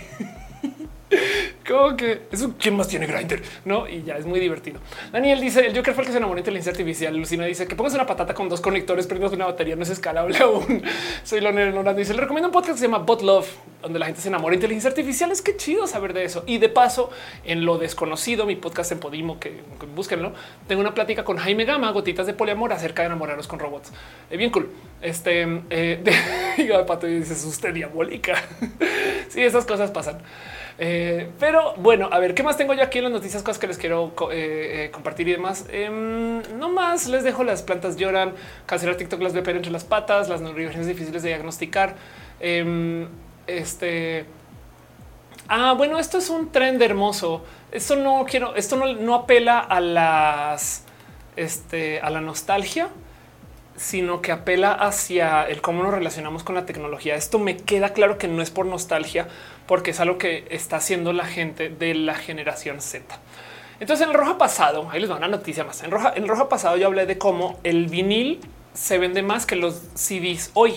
Como 1.68 1.96
que 1.96 2.22
eso 2.32 2.54
quién 2.60 2.76
más 2.76 2.88
tiene 2.88 3.08
Grinder, 3.08 3.42
no? 3.66 3.88
Y 3.88 4.04
ya 4.04 4.18
es 4.18 4.26
muy 4.26 4.40
divertido. 4.40 4.80
Daniel 5.12 5.42
dice 5.42 5.66
el 5.66 5.76
Joker 5.76 5.94
fue 5.94 6.04
el 6.04 6.08
que 6.08 6.12
se 6.12 6.18
enamoró 6.18 6.36
de 6.36 6.42
inteligencia 6.42 6.72
artificial. 6.72 7.16
Lucina 7.16 7.46
dice 7.46 7.68
que 7.68 7.76
pongas 7.76 7.94
una 7.96 8.06
patata 8.06 8.34
con 8.34 8.50
dos 8.50 8.62
conectores, 8.62 9.08
prendas 9.08 9.32
una 9.32 9.46
batería, 9.46 9.76
no 9.76 9.84
es 9.84 9.90
escalable 9.90 10.38
aún. 10.38 10.84
Soy 11.24 11.42
Leonel 11.42 11.74
Norando 11.74 12.00
dice 12.00 12.14
le 12.14 12.22
recomiendo 12.22 12.50
un 12.50 12.54
podcast 12.54 12.74
que 12.74 12.80
se 12.80 12.86
llama 12.86 13.00
Bot 13.00 13.22
Love, 13.24 13.48
donde 13.82 13.98
la 13.98 14.06
gente 14.06 14.22
se 14.22 14.28
enamora 14.28 14.52
de 14.52 14.58
inteligencia 14.58 14.90
artificial. 14.90 15.32
Es 15.32 15.42
que 15.42 15.58
chido 15.58 15.88
saber 15.88 16.14
de 16.14 16.24
eso. 16.24 16.44
Y 16.46 16.60
de 16.60 16.70
paso, 16.70 17.10
en 17.44 17.66
lo 17.66 17.78
desconocido, 17.78 18.46
mi 18.46 18.56
podcast 18.56 18.92
en 18.92 19.00
Podimo, 19.00 19.40
que, 19.40 19.62
búsquenlo, 19.96 20.34
tengo 20.68 20.82
una 20.82 20.94
plática 20.94 21.24
con 21.24 21.38
Jaime 21.38 21.66
Gama, 21.66 21.92
gotitas 21.92 22.28
de 22.28 22.34
poliamor 22.34 22.74
acerca 22.74 23.02
de 23.02 23.08
enamorarnos 23.08 23.48
con 23.48 23.60
robots. 23.60 23.92
Es 24.30 24.38
bien 24.38 24.52
cool. 24.52 24.70
Este 25.02 25.64
eh, 25.70 26.02
de, 26.58 26.84
pato 26.86 27.08
y 27.08 27.20
dices 27.20 27.44
usted 27.46 27.74
diabólica. 27.74 28.42
sí, 29.30 29.42
esas 29.42 29.66
cosas 29.66 29.92
pasan. 29.92 30.20
Eh, 30.78 31.30
pero 31.40 31.74
bueno, 31.78 32.10
a 32.12 32.20
ver, 32.20 32.34
¿qué 32.34 32.44
más 32.44 32.58
tengo 32.58 32.74
yo 32.74 32.84
aquí 32.84 32.98
en 32.98 33.06
las 33.06 33.14
noticias? 33.14 33.42
Cosas 33.44 33.60
que 33.60 33.68
les 33.68 33.78
quiero 33.78 34.14
eh, 34.32 34.86
eh, 34.86 34.92
compartir 34.92 35.28
y 35.28 35.32
demás. 35.32 35.66
Em, 35.70 36.42
no 36.58 36.70
más 36.70 37.08
les 37.08 37.24
dejo 37.24 37.44
las 37.44 37.62
plantas 37.62 37.96
lloran, 37.96 38.34
cancelar 38.66 38.98
TikTok 38.98 39.22
las 39.22 39.34
VPN 39.34 39.58
entre 39.58 39.72
las 39.72 39.86
patas, 39.86 40.28
las 40.28 40.42
neuroimágenes 40.42 40.88
difíciles 40.88 41.24
de 41.24 41.30
diagnosticar. 41.30 41.96
Em, 42.40 43.08
este. 43.48 44.26
Ah, 45.48 45.74
bueno, 45.74 46.00
esto 46.00 46.18
es 46.18 46.30
un 46.30 46.52
trend 46.52 46.82
hermoso. 46.82 47.44
Esto 47.72 47.96
no 47.96 48.26
quiero, 48.28 48.56
esto 48.56 48.76
no, 48.76 48.94
no 48.94 49.16
apela 49.16 49.60
a 49.60 49.80
las, 49.80 50.84
este, 51.36 52.00
a 52.00 52.10
la 52.10 52.22
nostalgia, 52.22 52.90
sino 53.76 54.22
que 54.22 54.32
apela 54.32 54.72
hacia 54.74 55.44
el 55.44 55.62
cómo 55.62 55.84
nos 55.84 55.94
relacionamos 55.94 56.44
con 56.44 56.56
la 56.56 56.66
tecnología. 56.66 57.16
Esto 57.16 57.40
me 57.40 57.58
queda 57.58 57.90
claro 57.90 58.18
que 58.18 58.28
no 58.28 58.42
es 58.42 58.50
por 58.50 58.66
nostalgia, 58.66 59.28
porque 59.68 59.92
es 59.92 60.00
algo 60.00 60.18
que 60.18 60.46
está 60.50 60.78
haciendo 60.78 61.14
la 61.14 61.26
gente 61.26 61.70
de 61.70 61.94
la 61.94 62.16
generación 62.16 62.82
Z. 62.82 63.20
Entonces 63.80 64.06
en 64.06 64.12
el 64.12 64.18
rojo 64.18 64.38
pasado, 64.38 64.90
ahí 64.92 65.02
les 65.02 65.12
va 65.12 65.16
una 65.16 65.28
noticia 65.28 65.64
más. 65.64 65.84
En 65.84 65.92
roja, 65.92 66.14
en 66.16 66.28
rojo 66.28 66.48
pasado 66.48 66.78
yo 66.78 66.88
hablé 66.88 67.06
de 67.06 67.18
cómo 67.18 67.60
el 67.64 67.88
vinil 67.88 68.40
se 68.74 68.98
vende 68.98 69.22
más 69.22 69.46
que 69.46 69.56
los 69.56 69.82
CDs 69.96 70.52
hoy. 70.54 70.76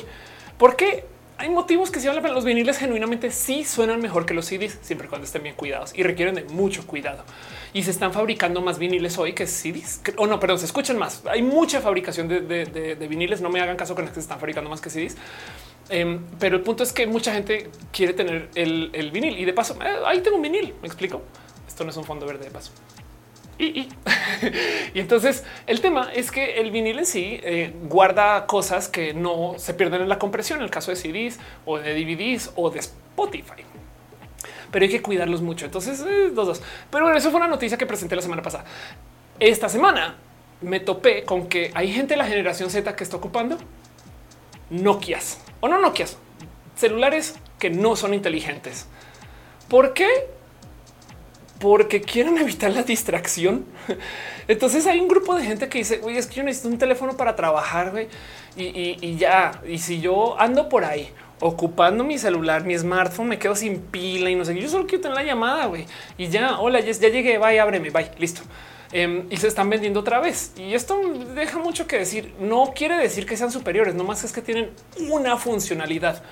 porque 0.56 1.04
hay 1.40 1.50
motivos 1.50 1.92
que 1.92 2.00
se 2.00 2.08
hablan, 2.08 2.34
los 2.34 2.44
viniles 2.44 2.78
genuinamente 2.78 3.30
sí 3.30 3.62
suenan 3.64 4.00
mejor 4.00 4.26
que 4.26 4.34
los 4.34 4.46
CDs, 4.46 4.76
siempre 4.82 5.06
cuando 5.06 5.24
estén 5.24 5.44
bien 5.44 5.54
cuidados 5.54 5.92
y 5.94 6.02
requieren 6.02 6.34
de 6.34 6.42
mucho 6.42 6.84
cuidado. 6.84 7.22
Y 7.72 7.84
se 7.84 7.92
están 7.92 8.12
fabricando 8.12 8.60
más 8.60 8.80
viniles 8.80 9.18
hoy 9.18 9.34
que 9.34 9.46
CDs. 9.46 10.00
O 10.16 10.26
no, 10.26 10.40
perdón, 10.40 10.58
se 10.58 10.64
escuchan 10.64 10.98
más. 10.98 11.22
Hay 11.30 11.42
mucha 11.42 11.80
fabricación 11.80 12.26
de, 12.26 13.06
viniles. 13.08 13.40
No 13.40 13.50
me 13.50 13.60
hagan 13.60 13.76
caso 13.76 13.94
con 13.94 14.08
que 14.08 14.14
se 14.14 14.20
están 14.20 14.40
fabricando 14.40 14.68
más 14.68 14.80
que 14.80 14.90
CDs. 14.90 15.16
Em, 15.90 16.22
pero 16.38 16.56
el 16.56 16.62
punto 16.62 16.82
es 16.82 16.92
que 16.92 17.06
mucha 17.06 17.32
gente 17.32 17.70
quiere 17.92 18.12
tener 18.12 18.50
el, 18.54 19.10
vinil 19.10 19.38
y 19.38 19.44
de 19.44 19.52
paso 19.54 19.78
eh, 19.82 19.96
ahí 20.06 20.20
tengo 20.20 20.36
un 20.36 20.42
vinil. 20.42 20.74
Me 20.82 20.88
explico. 20.88 21.22
Esto 21.66 21.84
no 21.84 21.90
es 21.90 21.96
un 21.96 22.04
fondo 22.04 22.26
verde 22.26 22.44
de 22.44 22.50
paso. 22.50 22.72
Y, 23.58 23.88
entonces 24.94 25.44
el 25.66 25.80
tema 25.80 26.10
es 26.14 26.30
que 26.30 26.60
el 26.60 26.70
vinil 26.70 26.98
en 26.98 27.06
sí 27.06 27.40
eh, 27.42 27.74
guarda 27.84 28.46
cosas 28.46 28.88
que 28.88 29.14
no 29.14 29.54
se 29.56 29.74
pierden 29.74 30.02
en 30.02 30.08
la 30.08 30.18
compresión, 30.18 30.62
el 30.62 30.70
caso 30.70 30.92
de 30.92 30.96
CDs 30.96 31.40
o 31.64 31.78
de 31.78 31.94
DVDs 31.94 32.52
o 32.54 32.70
de 32.70 32.78
Spotify. 32.78 33.64
Pero 34.70 34.84
hay 34.84 34.90
que 34.90 35.02
cuidarlos 35.02 35.40
mucho. 35.40 35.64
Entonces, 35.64 36.00
eh, 36.00 36.30
dos, 36.32 36.46
dos. 36.46 36.62
Pero 36.90 37.04
bueno, 37.04 37.18
eso 37.18 37.30
fue 37.30 37.38
una 37.40 37.48
noticia 37.48 37.78
que 37.78 37.86
presenté 37.86 38.14
la 38.14 38.22
semana 38.22 38.42
pasada. 38.42 38.64
Esta 39.40 39.68
semana 39.68 40.16
me 40.60 40.80
topé 40.80 41.24
con 41.24 41.48
que 41.48 41.70
hay 41.74 41.92
gente 41.92 42.14
de 42.14 42.18
la 42.18 42.26
generación 42.26 42.70
Z 42.70 42.94
que 42.94 43.04
está 43.04 43.16
ocupando 43.16 43.56
Nokias 44.70 45.38
o 45.60 45.68
no 45.68 45.80
Nokias, 45.80 46.16
celulares 46.76 47.34
que 47.58 47.70
no 47.70 47.96
son 47.96 48.14
inteligentes. 48.14 48.86
¿Por 49.68 49.94
qué? 49.94 50.08
Porque 51.58 52.00
quieren 52.00 52.38
evitar 52.38 52.70
la 52.72 52.82
distracción. 52.82 53.66
Entonces 54.46 54.86
hay 54.86 55.00
un 55.00 55.08
grupo 55.08 55.34
de 55.34 55.44
gente 55.44 55.68
que 55.68 55.78
dice, 55.78 56.00
es 56.08 56.26
que 56.26 56.36
yo 56.36 56.42
necesito 56.42 56.68
un 56.68 56.78
teléfono 56.78 57.16
para 57.16 57.36
trabajar, 57.36 57.90
güey. 57.90 58.08
Y, 58.56 59.16
ya, 59.16 59.60
y 59.68 59.78
si 59.78 60.00
yo 60.00 60.38
ando 60.40 60.68
por 60.68 60.84
ahí 60.84 61.12
ocupando 61.40 62.02
mi 62.02 62.18
celular, 62.18 62.64
mi 62.64 62.76
smartphone, 62.76 63.28
me 63.28 63.38
quedo 63.38 63.54
sin 63.54 63.80
pila 63.80 64.30
y 64.30 64.34
no 64.34 64.44
sé. 64.44 64.58
Yo 64.58 64.68
solo 64.68 64.86
quiero 64.86 65.02
tener 65.02 65.16
la 65.16 65.22
llamada. 65.22 65.70
Y 66.16 66.28
ya, 66.28 66.58
hola, 66.58 66.80
ya, 66.80 66.92
ya 66.92 67.08
llegué, 67.08 67.38
bye, 67.38 67.60
ábreme, 67.60 67.90
bye, 67.90 68.10
listo. 68.18 68.42
Em, 68.90 69.26
y 69.30 69.36
se 69.36 69.48
están 69.48 69.68
vendiendo 69.68 70.00
otra 70.00 70.20
vez. 70.20 70.52
Y 70.56 70.74
esto 70.74 70.98
deja 71.34 71.58
mucho 71.58 71.86
que 71.86 71.98
decir. 71.98 72.34
No 72.40 72.72
quiere 72.74 72.96
decir 72.96 73.26
que 73.26 73.36
sean 73.36 73.52
superiores, 73.52 73.94
no 73.94 74.04
más 74.04 74.24
es 74.24 74.32
que 74.32 74.42
tienen 74.42 74.70
una 75.10 75.36
funcionalidad. 75.36 76.22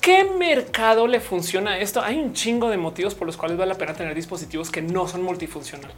¿Qué 0.00 0.24
mercado 0.24 1.06
le 1.06 1.18
funciona 1.18 1.78
esto? 1.78 2.02
Hay 2.02 2.18
un 2.18 2.34
chingo 2.34 2.68
de 2.68 2.76
motivos 2.76 3.14
por 3.14 3.26
los 3.26 3.36
cuales 3.36 3.56
vale 3.56 3.72
la 3.72 3.78
pena 3.78 3.94
tener 3.94 4.14
dispositivos 4.14 4.70
que 4.70 4.82
no 4.82 5.08
son 5.08 5.22
multifuncional. 5.22 5.90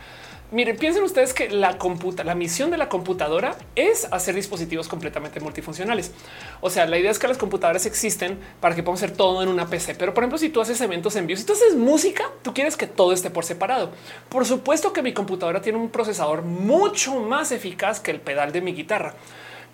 Miren, 0.52 0.76
piensen 0.76 1.02
ustedes 1.02 1.34
que 1.34 1.50
la 1.50 1.76
computa, 1.76 2.22
la 2.22 2.36
misión 2.36 2.70
de 2.70 2.76
la 2.76 2.88
computadora 2.88 3.56
es 3.74 4.06
hacer 4.12 4.36
dispositivos 4.36 4.86
completamente 4.86 5.40
multifuncionales. 5.40 6.12
O 6.60 6.70
sea, 6.70 6.86
la 6.86 6.98
idea 6.98 7.10
es 7.10 7.18
que 7.18 7.26
las 7.26 7.36
computadoras 7.36 7.84
existen 7.84 8.38
para 8.60 8.76
que 8.76 8.84
podamos 8.84 9.02
hacer 9.02 9.16
todo 9.16 9.42
en 9.42 9.48
una 9.48 9.66
PC. 9.66 9.96
Pero 9.96 10.14
por 10.14 10.22
ejemplo, 10.22 10.38
si 10.38 10.48
tú 10.48 10.60
haces 10.60 10.80
eventos 10.80 11.16
en 11.16 11.26
vivo, 11.26 11.40
si 11.40 11.44
tú 11.44 11.54
haces 11.54 11.74
música, 11.74 12.30
tú 12.42 12.54
quieres 12.54 12.76
que 12.76 12.86
todo 12.86 13.12
esté 13.12 13.28
por 13.28 13.44
separado. 13.44 13.90
Por 14.28 14.46
supuesto 14.46 14.92
que 14.92 15.02
mi 15.02 15.12
computadora 15.12 15.60
tiene 15.60 15.78
un 15.78 15.90
procesador 15.90 16.42
mucho 16.42 17.16
más 17.16 17.50
eficaz 17.50 17.98
que 17.98 18.12
el 18.12 18.20
pedal 18.20 18.52
de 18.52 18.60
mi 18.60 18.72
guitarra 18.72 19.16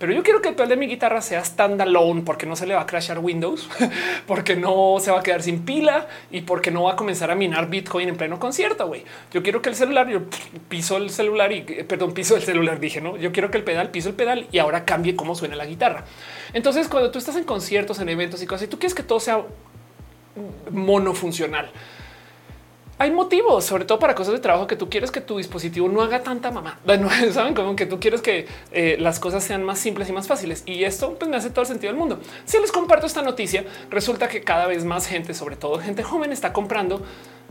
pero 0.03 0.15
yo 0.15 0.25
quiero 0.25 0.43
que 0.43 0.49
el 0.49 0.57
pedal 0.57 0.71
de 0.71 0.77
mi 0.77 0.89
guitarra 0.89 1.23
sea 1.23 1.45
standalone 1.45 2.23
porque 2.23 2.45
no 2.45 2.57
se 2.57 2.67
le 2.67 2.75
va 2.75 2.81
a 2.81 2.87
crashar 2.87 3.21
Windows, 3.21 3.71
porque 4.27 4.57
no 4.57 4.97
se 4.99 5.13
va 5.13 5.21
a 5.21 5.23
quedar 5.23 5.45
sin 5.45 5.65
pila 5.65 6.09
y 6.33 6.41
porque 6.41 6.73
no 6.73 6.83
va 6.83 6.95
a 6.95 6.97
comenzar 6.97 7.31
a 7.31 7.37
minar 7.37 7.71
Bitcoin 7.71 8.09
en 8.09 8.17
pleno 8.17 8.41
concierto. 8.41 8.89
Güey, 8.89 9.05
yo 9.31 9.45
quiero 9.45 9.63
que 9.63 9.69
el 9.69 9.77
celular, 9.77 10.09
yo 10.09 10.23
piso 10.69 10.97
el 10.97 11.11
celular 11.11 11.53
y 11.53 11.59
eh, 11.69 11.85
perdón, 11.85 12.15
piso 12.15 12.35
el 12.35 12.43
celular. 12.43 12.81
Dije 12.81 13.01
no, 13.01 13.17
yo 13.17 13.31
quiero 13.31 13.53
que 13.53 13.59
el 13.59 13.63
pedal 13.63 13.91
piso 13.91 14.09
el 14.09 14.17
pedal 14.17 14.49
y 14.51 14.59
ahora 14.59 14.85
cambie 14.85 15.15
cómo 15.15 15.37
suena 15.37 15.55
la 15.55 15.67
guitarra. 15.67 16.05
Entonces, 16.53 16.89
cuando 16.89 17.13
tú 17.13 17.21
estás 17.21 17.37
en 17.37 17.45
conciertos, 17.45 18.01
en 18.01 18.09
eventos 18.09 18.43
y 18.43 18.47
cosas, 18.47 18.65
y 18.65 18.67
tú 18.67 18.81
quieres 18.81 18.97
que 18.97 19.05
todo 19.05 19.21
sea 19.21 19.45
monofuncional 20.73 21.71
hay 23.03 23.11
motivos, 23.11 23.65
sobre 23.65 23.85
todo 23.85 23.99
para 23.99 24.15
cosas 24.15 24.33
de 24.33 24.39
trabajo 24.39 24.69
que 24.69 24.77
tú 24.77 24.89
quieres 24.89 25.11
que 25.11 25.21
tu 25.21 25.39
dispositivo 25.39 25.89
no 25.89 26.03
haga 26.03 26.23
tanta 26.23 26.53
mamá. 26.53 26.79
Bueno, 26.87 27.09
saben 27.33 27.53
como 27.53 27.75
que 27.75 27.85
tú 27.87 27.99
quieres 27.99 28.21
que 28.21 28.47
eh, 28.71 28.97
las 29.01 29.19
cosas 29.19 29.43
sean 29.43 29.65
más 29.65 29.81
simples 29.81 30.09
y 30.09 30.13
más 30.13 30.29
fáciles. 30.29 30.63
Y 30.67 30.85
esto 30.85 31.17
pues, 31.19 31.29
me 31.29 31.37
hace 31.37 31.51
todo 31.51 31.63
el 31.63 31.67
sentido 31.67 31.93
del 31.93 31.99
mundo. 31.99 32.21
Si 32.45 32.59
les 32.61 32.71
comparto 32.71 33.07
esta 33.07 33.23
noticia, 33.23 33.65
resulta 33.91 34.29
que 34.29 34.43
cada 34.43 34.69
vez 34.69 34.85
más 34.85 35.09
gente, 35.09 35.35
sobre 35.35 35.57
todo 35.57 35.81
gente 35.81 36.05
joven, 36.05 36.31
está 36.31 36.53
comprando 36.53 37.03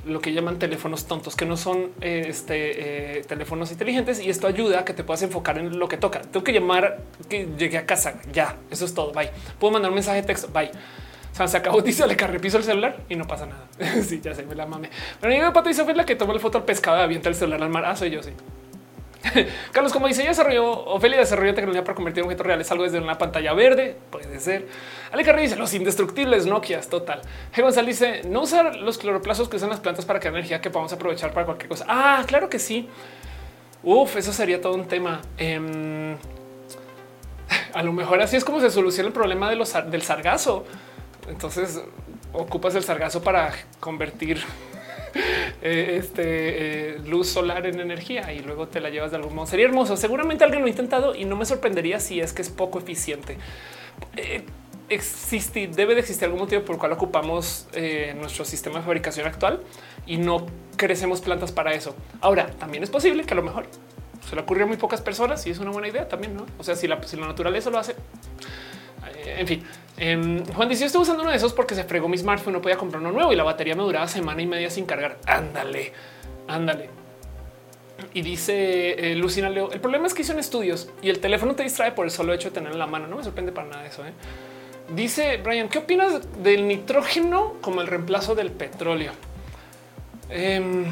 lo 0.05 0.21
que 0.21 0.31
llaman 0.31 0.57
teléfonos 0.57 1.05
tontos, 1.05 1.35
que 1.35 1.45
no 1.45 1.57
son 1.57 1.91
eh, 1.99 2.27
este, 2.29 3.17
eh, 3.17 3.23
teléfonos 3.23 3.71
inteligentes. 3.71 4.21
Y 4.21 4.29
esto 4.29 4.47
ayuda 4.47 4.79
a 4.79 4.85
que 4.85 4.93
te 4.93 5.03
puedas 5.03 5.21
enfocar 5.21 5.57
en 5.57 5.77
lo 5.77 5.89
que 5.89 5.97
toca. 5.97 6.21
Tengo 6.21 6.45
que 6.45 6.53
llamar 6.53 6.99
que 7.27 7.49
llegue 7.57 7.77
a 7.77 7.85
casa. 7.85 8.21
Ya, 8.31 8.55
eso 8.69 8.85
es 8.85 8.93
todo. 8.93 9.11
Bye. 9.11 9.31
Puedo 9.59 9.73
mandar 9.73 9.91
un 9.91 9.95
mensaje 9.95 10.21
de 10.21 10.27
texto. 10.27 10.47
Bye 10.53 10.71
o 11.31 11.35
sea, 11.35 11.47
se 11.47 11.57
acabó, 11.57 11.81
dice, 11.83 12.05
le 12.07 12.15
carrepiso 12.15 12.57
el 12.57 12.63
celular 12.63 12.97
y 13.09 13.15
no 13.15 13.25
pasa 13.25 13.45
nada. 13.45 13.67
sí, 14.03 14.19
ya 14.21 14.33
se 14.33 14.43
me 14.43 14.55
la 14.55 14.65
mame. 14.65 14.89
Pero 15.19 15.33
mi 15.33 15.51
pato 15.51 15.69
hizo 15.69 15.85
fue 15.85 15.93
la 15.93 16.05
que 16.05 16.15
tomó 16.15 16.33
la 16.33 16.39
foto 16.39 16.57
al 16.57 16.65
pescado, 16.65 16.97
avienta 16.97 17.29
el 17.29 17.35
celular 17.35 17.63
al 17.63 17.69
mar. 17.69 17.85
Ah, 17.85 17.95
soy 17.95 18.09
yo, 18.11 18.21
sí. 18.21 18.31
Carlos, 19.71 19.93
como 19.93 20.07
dice, 20.07 20.23
ya 20.23 20.29
desarrolló, 20.29 20.85
Ofelia 20.85 21.19
desarrolló 21.19 21.53
tecnología 21.53 21.83
para 21.83 21.95
convertir 21.95 22.23
objetos 22.23 22.45
reales 22.45 22.71
algo 22.71 22.83
desde 22.83 22.99
una 22.99 23.17
pantalla 23.17 23.53
verde. 23.53 23.95
Puede 24.09 24.39
ser. 24.39 24.67
Ale 25.11 25.23
dice 25.41 25.55
los 25.55 25.73
indestructibles 25.73 26.45
Nokias. 26.45 26.89
Total. 26.89 27.21
G. 27.55 27.61
González 27.61 27.99
dice 27.99 28.21
no 28.27 28.41
usar 28.41 28.75
los 28.77 28.97
cloroplastos 28.97 29.47
que 29.47 29.57
usan 29.57 29.69
las 29.69 29.79
plantas 29.79 30.05
para 30.05 30.19
crear 30.19 30.33
energía 30.33 30.61
que 30.61 30.69
podamos 30.69 30.91
aprovechar 30.93 31.33
para 31.33 31.45
cualquier 31.45 31.69
cosa. 31.69 31.85
Ah, 31.87 32.23
claro 32.25 32.49
que 32.49 32.59
sí. 32.59 32.89
Uf, 33.83 34.15
eso 34.17 34.33
sería 34.33 34.59
todo 34.59 34.73
un 34.73 34.87
tema. 34.87 35.21
Em, 35.37 36.15
a 37.73 37.83
lo 37.83 37.93
mejor 37.93 38.21
así 38.21 38.37
es 38.37 38.45
como 38.45 38.59
se 38.59 38.69
soluciona 38.69 39.07
el 39.07 39.13
problema 39.13 39.49
de 39.49 39.55
los, 39.55 39.73
del 39.89 40.01
sargazo. 40.01 40.65
Entonces 41.27 41.81
ocupas 42.33 42.75
el 42.75 42.83
sargazo 42.83 43.21
para 43.21 43.53
convertir 43.79 44.37
eh, 45.61 45.97
este 45.99 46.95
eh, 46.95 46.99
luz 47.05 47.27
solar 47.27 47.65
en 47.65 47.79
energía 47.79 48.31
y 48.33 48.39
luego 48.39 48.67
te 48.67 48.79
la 48.79 48.89
llevas 48.89 49.11
de 49.11 49.17
algún 49.17 49.35
modo. 49.35 49.47
Sería 49.47 49.65
hermoso. 49.65 49.97
Seguramente 49.97 50.43
alguien 50.43 50.61
lo 50.61 50.67
ha 50.67 50.69
intentado 50.69 51.15
y 51.15 51.25
no 51.25 51.35
me 51.35 51.45
sorprendería 51.45 51.99
si 51.99 52.19
es 52.19 52.33
que 52.33 52.41
es 52.41 52.49
poco 52.49 52.79
eficiente. 52.79 53.37
Eh, 54.15 54.43
existe, 54.89 55.67
debe 55.67 55.93
de 55.93 56.01
existir 56.01 56.25
algún 56.25 56.41
motivo 56.41 56.63
por 56.63 56.75
el 56.75 56.79
cual 56.79 56.91
ocupamos 56.91 57.67
nuestro 58.17 58.43
sistema 58.43 58.79
de 58.79 58.85
fabricación 58.85 59.25
actual 59.25 59.63
y 60.05 60.17
no 60.17 60.47
crecemos 60.75 61.21
plantas 61.21 61.51
para 61.51 61.73
eso. 61.73 61.95
Ahora, 62.19 62.47
también 62.59 62.83
es 62.83 62.89
posible 62.89 63.23
que 63.23 63.33
a 63.33 63.37
lo 63.37 63.43
mejor 63.43 63.67
se 64.27 64.35
le 64.35 64.41
ocurrió 64.41 64.65
a 64.65 64.67
muy 64.67 64.77
pocas 64.77 65.01
personas 65.01 65.45
y 65.47 65.51
es 65.51 65.59
una 65.59 65.71
buena 65.71 65.87
idea 65.87 66.07
también, 66.07 66.35
¿no? 66.35 66.45
O 66.57 66.63
sea, 66.63 66.75
si 66.75 66.87
la, 66.87 67.01
si 67.03 67.17
la 67.17 67.27
naturaleza 67.27 67.69
lo 67.69 67.79
hace, 67.79 67.95
en 69.25 69.47
fin, 69.47 69.63
em, 69.97 70.45
Juan 70.45 70.69
dice: 70.69 70.81
Yo 70.81 70.85
estoy 70.87 71.01
usando 71.01 71.23
uno 71.23 71.31
de 71.31 71.37
esos 71.37 71.53
porque 71.53 71.75
se 71.75 71.83
fregó 71.83 72.07
mi 72.07 72.17
smartphone, 72.17 72.53
no 72.53 72.61
podía 72.61 72.77
comprar 72.77 73.01
uno 73.01 73.11
nuevo 73.11 73.33
y 73.33 73.35
la 73.35 73.43
batería 73.43 73.75
me 73.75 73.83
duraba 73.83 74.07
semana 74.07 74.41
y 74.41 74.47
media 74.47 74.69
sin 74.69 74.85
cargar. 74.85 75.17
Ándale, 75.25 75.93
ándale. 76.47 76.89
Y 78.13 78.21
dice 78.21 79.11
eh, 79.11 79.15
Lucina 79.15 79.49
Leo: 79.49 79.71
El 79.71 79.79
problema 79.79 80.07
es 80.07 80.13
que 80.13 80.21
hice 80.23 80.37
estudios 80.39 80.89
y 81.01 81.09
el 81.09 81.19
teléfono 81.19 81.55
te 81.55 81.63
distrae 81.63 81.91
por 81.91 82.05
el 82.05 82.11
solo 82.11 82.33
hecho 82.33 82.49
de 82.49 82.55
tenerlo 82.55 82.75
en 82.75 82.79
la 82.79 82.87
mano. 82.87 83.07
No 83.07 83.17
me 83.17 83.23
sorprende 83.23 83.51
para 83.51 83.67
nada 83.67 83.85
eso. 83.85 84.05
¿eh? 84.05 84.11
Dice 84.93 85.37
Brian: 85.37 85.69
¿Qué 85.69 85.79
opinas 85.79 86.21
del 86.43 86.67
nitrógeno 86.67 87.55
como 87.61 87.81
el 87.81 87.87
reemplazo 87.87 88.35
del 88.35 88.51
petróleo? 88.51 89.11
Em, 90.29 90.85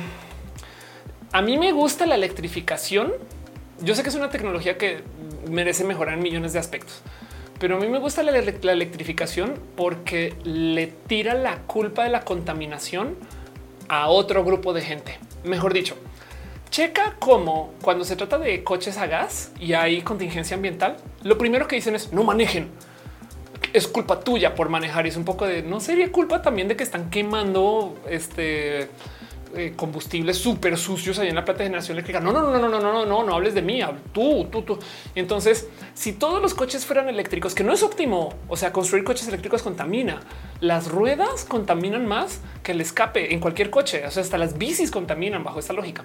a 1.32 1.42
mí 1.42 1.58
me 1.58 1.72
gusta 1.72 2.06
la 2.06 2.16
electrificación. 2.16 3.14
Yo 3.82 3.96
sé 3.96 4.04
que 4.04 4.10
es 4.10 4.16
una 4.16 4.30
tecnología 4.30 4.78
que 4.78 5.04
merece 5.50 5.84
mejorar 5.86 6.16
en 6.16 6.24
millones 6.24 6.54
de 6.54 6.60
aspectos 6.60 7.02
pero 7.60 7.76
a 7.76 7.80
mí 7.80 7.88
me 7.88 8.00
gusta 8.00 8.24
la, 8.24 8.32
electrificación 8.38 9.60
porque 9.76 10.34
le 10.44 10.88
tira 10.88 11.34
la 11.34 11.58
culpa 11.64 12.06
de 12.06 12.10
la 12.10 12.22
contaminación 12.22 13.18
a 13.90 14.08
otro 14.08 14.46
grupo 14.46 14.72
de 14.72 14.82
gente. 14.82 15.20
Mejor 15.44 15.74
dicho, 15.74 15.96
checa 16.70 17.18
cómo 17.20 17.74
cuando 17.82 18.06
se 18.06 18.16
trata 18.16 18.38
de 18.38 18.64
coches 18.64 18.98
a 18.98 19.08
gas 19.08 19.52
y 19.60 19.74
hay 19.74 20.02
contingencia 20.02 20.56
ambiental, 20.56 20.98
lo 21.24 21.38
primero 21.38 21.68
que 21.68 21.76
dicen 21.76 21.96
es 21.96 22.14
no 22.14 22.24
manejen. 22.24 22.70
Es 23.74 23.88
culpa 23.88 24.22
tuya 24.22 24.56
por 24.56 24.70
manejar 24.70 25.06
y 25.06 25.10
es 25.10 25.18
un 25.18 25.26
poco 25.26 25.46
de 25.46 25.62
no 25.62 25.82
sería 25.82 26.12
culpa 26.12 26.42
también 26.42 26.70
de 26.70 26.78
que 26.78 26.84
están 26.84 27.10
quemando 27.10 28.00
este 28.10 28.90
eh, 29.56 29.74
combustibles 29.76 30.38
súper 30.38 30.78
sucios 30.78 31.18
ahí 31.20 31.30
en 31.30 31.36
la 31.36 31.44
planta 31.44 31.64
de 31.64 31.70
generación 31.70 31.96
eléctrica. 31.96 32.20
No, 32.20 32.32
no, 32.32 32.42
no, 32.42 32.52
no, 32.52 32.70
no, 32.70 32.80
no, 32.80 32.94
no, 32.94 33.06
no, 33.06 33.24
no 33.24 33.34
hables 33.34 33.54
de 33.54 33.62
mí. 33.62 33.82
Tú, 34.12 34.48
tú, 34.52 34.62
tú. 34.62 34.80
entonces, 35.16 35.68
si 35.94 36.14
todos 36.14 36.42
los 36.42 36.54
coches 36.54 36.86
fueran 36.86 37.10
eléctricos, 37.10 37.56
que 37.56 37.64
no 37.64 37.74
es 37.74 37.84
óptimo, 37.84 38.34
o 38.48 38.58
sea, 38.58 38.72
construir 38.72 39.04
coches 39.04 39.28
eléctricos 39.28 39.62
contamina. 39.62 40.22
Las 40.62 40.88
ruedas 40.90 41.46
contaminan 41.46 42.06
más 42.06 42.42
que 42.64 42.74
el 42.74 42.82
escape 42.82 43.34
en 43.34 43.40
cualquier 43.40 43.70
coche. 43.70 44.06
O 44.06 44.12
sea, 44.12 44.24
hasta 44.24 44.38
las 44.38 44.58
bicis 44.58 44.92
contaminan 44.92 45.44
bajo 45.44 45.60
esta 45.60 45.74
lógica. 45.74 46.04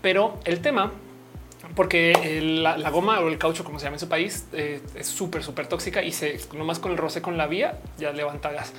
Pero 0.00 0.38
el 0.44 0.60
tema 0.60 0.92
porque 1.74 2.40
la, 2.62 2.90
goma 2.90 3.20
o 3.20 3.28
el 3.28 3.38
caucho, 3.38 3.64
como 3.64 3.78
se 3.78 3.84
llama 3.84 3.96
en 3.96 4.00
su 4.00 4.08
país, 4.08 4.46
eh, 4.52 4.80
es 4.94 5.06
súper, 5.06 5.42
súper 5.42 5.66
tóxica 5.66 6.02
y 6.02 6.12
se 6.12 6.40
nomás 6.56 6.78
con 6.78 6.92
el 6.92 6.98
roce 6.98 7.22
con 7.22 7.36
la 7.36 7.46
vía 7.46 7.78
ya 7.98 8.12
levanta 8.12 8.50
gas. 8.50 8.72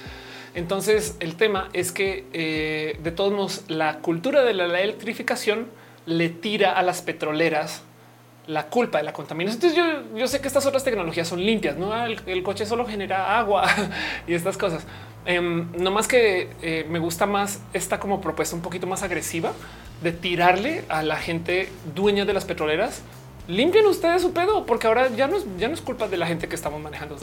Entonces 0.55 1.15
el 1.19 1.35
tema 1.35 1.69
es 1.73 1.91
que 1.91 2.25
eh, 2.33 2.99
de 3.03 3.11
todos 3.11 3.31
modos 3.31 3.63
la 3.67 3.99
cultura 3.99 4.43
de 4.43 4.53
la, 4.53 4.65
electrificación 4.79 5.67
le 6.05 6.29
tira 6.29 6.71
a 6.71 6.83
las 6.83 7.01
petroleras 7.01 7.83
la 8.47 8.65
culpa 8.65 8.97
de 8.97 9.03
la 9.03 9.13
contaminación. 9.13 9.61
Entonces 9.61 10.09
yo, 10.15 10.27
sé 10.27 10.41
que 10.41 10.47
estas 10.47 10.65
otras 10.65 10.83
tecnologías 10.83 11.27
son 11.27 11.39
limpias, 11.39 11.77
no 11.77 11.93
el, 12.03 12.43
coche 12.43 12.65
solo 12.65 12.85
genera 12.87 13.37
agua 13.37 13.67
y 14.27 14.33
estas 14.33 14.57
cosas. 14.57 14.85
Em, 15.25 15.71
no 15.77 15.91
más 15.91 16.07
que 16.07 16.49
eh, 16.61 16.85
me 16.89 16.97
gusta 16.97 17.25
más 17.25 17.61
esta 17.73 17.99
como 17.99 18.21
propuesta 18.21 18.55
un 18.55 18.61
poquito 18.61 18.87
más 18.87 19.03
agresiva 19.03 19.51
de 20.01 20.11
tirarle 20.11 20.83
a 20.89 21.03
la 21.03 21.17
gente 21.17 21.69
dueña 21.93 22.25
de 22.25 22.33
las 22.33 22.45
petroleras. 22.45 23.03
Limpien 23.47 23.85
ustedes 23.85 24.21
su 24.21 24.31
pedo, 24.31 24.65
porque 24.65 24.87
ahora 24.87 25.09
ya 25.09 25.27
no 25.27 25.37
es, 25.37 25.45
ya 25.57 25.67
no 25.67 25.73
es 25.73 25.81
culpa 25.81 26.07
de 26.07 26.17
la 26.17 26.27
gente 26.27 26.47
que 26.47 26.55
estamos 26.55 26.81
manejando. 26.81 27.17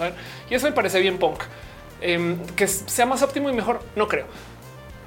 Y 0.50 0.54
eso 0.54 0.66
me 0.66 0.72
parece 0.72 1.00
bien 1.00 1.18
punk. 1.18 1.42
Em, 2.00 2.38
que 2.56 2.66
sea 2.68 3.06
más 3.06 3.22
óptimo 3.22 3.48
y 3.48 3.52
mejor, 3.52 3.80
no 3.96 4.06
creo, 4.06 4.26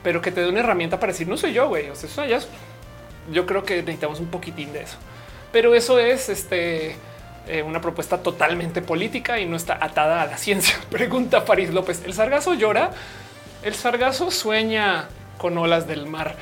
pero 0.03 0.21
que 0.21 0.31
te 0.31 0.41
dé 0.41 0.49
una 0.49 0.61
herramienta 0.61 0.99
para 0.99 1.11
decir 1.11 1.27
no 1.27 1.37
soy 1.37 1.53
yo, 1.53 1.67
güey. 1.67 1.89
O 1.89 1.95
sea, 1.95 2.09
eso 2.09 2.25
ya 2.25 2.39
yo 3.31 3.45
creo 3.45 3.63
que 3.63 3.77
necesitamos 3.77 4.19
un 4.19 4.27
poquitín 4.27 4.73
de 4.73 4.81
eso, 4.81 4.97
pero 5.51 5.75
eso 5.75 5.99
es 5.99 6.29
este 6.29 6.95
eh, 7.47 7.63
una 7.63 7.79
propuesta 7.79 8.21
totalmente 8.21 8.81
política 8.81 9.39
y 9.39 9.45
no 9.45 9.55
está 9.55 9.77
atada 9.79 10.21
a 10.21 10.25
la 10.25 10.37
ciencia. 10.37 10.75
Pregunta 10.89 11.41
Faris 11.41 11.69
López: 11.69 12.01
¿El 12.05 12.13
sargazo 12.13 12.55
llora? 12.55 12.91
El 13.63 13.75
sargazo 13.75 14.31
sueña 14.31 15.09
con 15.37 15.57
olas 15.57 15.87
del 15.87 16.07
mar. 16.07 16.35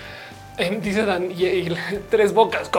Em, 0.58 0.82
dice 0.82 1.06
Dan 1.06 1.32
y, 1.32 1.69
tres 2.09 2.34
bocas. 2.34 2.72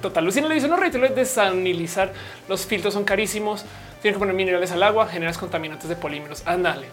Total. 0.00 0.24
Lucina 0.24 0.46
le 0.46 0.54
dice: 0.54 0.68
No 0.68 0.76
reitero 0.76 1.08
desanilizar. 1.08 2.12
Los 2.48 2.66
filtros 2.66 2.94
son 2.94 3.04
carísimos. 3.04 3.64
Tienen 4.00 4.14
que 4.14 4.18
poner 4.20 4.34
minerales 4.34 4.70
al 4.70 4.82
agua, 4.84 5.08
generas 5.08 5.38
contaminantes 5.38 5.88
de 5.88 5.96
polímeros. 5.96 6.42
Ándale. 6.46 6.86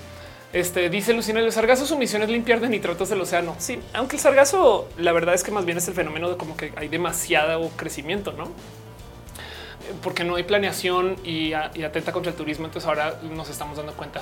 Este 0.53 0.87
dice 0.91 1.13
Lucina, 1.13 1.39
el 1.39 1.51
sargazo 1.51 1.87
su 1.87 1.97
misión 1.97 2.21
es 2.21 2.29
limpiar 2.29 2.59
de 2.59 2.69
nitratos 2.69 3.09
del 3.09 3.19
océano. 3.19 3.55
Sí, 3.57 3.79
aunque 3.91 4.17
el 4.17 4.21
sargazo, 4.21 4.87
la 4.97 5.11
verdad 5.11 5.33
es 5.33 5.43
que 5.43 5.49
más 5.49 5.65
bien 5.65 5.79
es 5.79 5.87
el 5.87 5.95
fenómeno 5.95 6.29
de 6.29 6.37
como 6.37 6.55
que 6.55 6.71
hay 6.75 6.89
demasiado 6.89 7.69
crecimiento, 7.75 8.33
no? 8.33 8.51
Porque 10.03 10.23
no 10.23 10.35
hay 10.35 10.43
planeación 10.43 11.15
y, 11.23 11.53
atenta 11.53 12.11
contra 12.11 12.31
el 12.31 12.37
turismo. 12.37 12.67
Entonces 12.67 12.87
ahora 12.87 13.19
nos 13.23 13.49
estamos 13.49 13.77
dando 13.77 13.93
cuenta. 13.93 14.21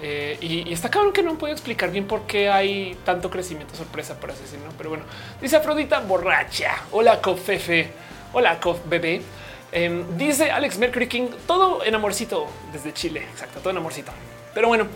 Eh, 0.00 0.38
y, 0.40 0.72
está 0.72 0.90
cabrón 0.90 1.12
que 1.12 1.24
no 1.24 1.36
puedo 1.38 1.52
explicar 1.52 1.90
bien 1.90 2.06
por 2.06 2.22
qué 2.22 2.48
hay 2.48 2.96
tanto 3.04 3.28
crecimiento 3.28 3.74
sorpresa, 3.74 4.14
por 4.20 4.30
así 4.30 4.42
decirlo. 4.42 4.70
Pero 4.78 4.90
bueno, 4.90 5.04
dice 5.42 5.56
Afrodita 5.56 5.98
borracha. 5.98 6.84
Hola, 6.92 7.20
Cofefe. 7.20 7.88
Hola, 8.32 8.60
Cof 8.60 8.78
bebé. 8.88 9.22
Em, 9.72 10.16
dice 10.16 10.52
Alex 10.52 10.78
Mercury 10.78 11.08
King, 11.08 11.26
todo 11.48 11.84
en 11.84 11.96
amorcito 11.96 12.46
desde 12.72 12.92
Chile. 12.92 13.26
Exacto, 13.32 13.58
todo 13.58 13.70
en 13.70 13.78
amorcito. 13.78 14.12
Pero 14.54 14.68
bueno, 14.68 14.86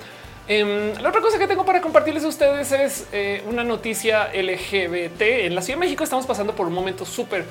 Em, 0.49 0.95
la 1.03 1.11
otra 1.11 1.21
cosa 1.21 1.39
que 1.39 1.47
tengo 1.47 1.67
para 1.67 1.83
compartirles 1.83 2.25
a 2.25 2.29
ustedes 2.29 2.73
es 2.73 3.07
eh, 3.13 3.45
una 3.47 3.65
noticia 3.65 4.31
LGBT. 4.33 5.21
En 5.21 5.55
la 5.55 5.61
Ciudad 5.61 5.79
de 5.79 5.85
México 5.85 6.03
estamos 6.03 6.25
pasando 6.25 6.55
por 6.55 6.67
un 6.67 6.73
momento 6.73 7.05
súper 7.05 7.45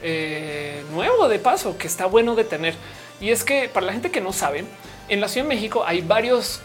eh, 0.00 0.84
nuevo 0.92 1.28
de 1.28 1.40
paso 1.40 1.76
que 1.76 1.88
está 1.88 2.06
bueno 2.06 2.36
de 2.36 2.44
tener. 2.44 2.76
Y 3.20 3.30
es 3.30 3.42
que 3.42 3.68
para 3.68 3.86
la 3.86 3.92
gente 3.92 4.12
que 4.12 4.20
no 4.20 4.32
sabe, 4.32 4.64
en 5.08 5.20
la 5.20 5.26
Ciudad 5.26 5.48
de 5.48 5.54
México 5.54 5.82
hay 5.84 6.02
varios 6.02 6.60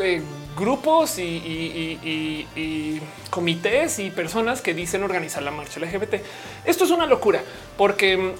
eh, 0.00 0.22
grupos 0.56 1.18
y, 1.18 3.00
comités 3.28 3.98
y 3.98 4.10
personas 4.10 4.60
que 4.60 4.74
dicen 4.74 5.02
organizar 5.02 5.42
la 5.42 5.50
marcha 5.50 5.80
LGBT. 5.80 6.22
Esto 6.64 6.84
es 6.84 6.90
una 6.92 7.06
locura 7.06 7.42
porque 7.76 8.34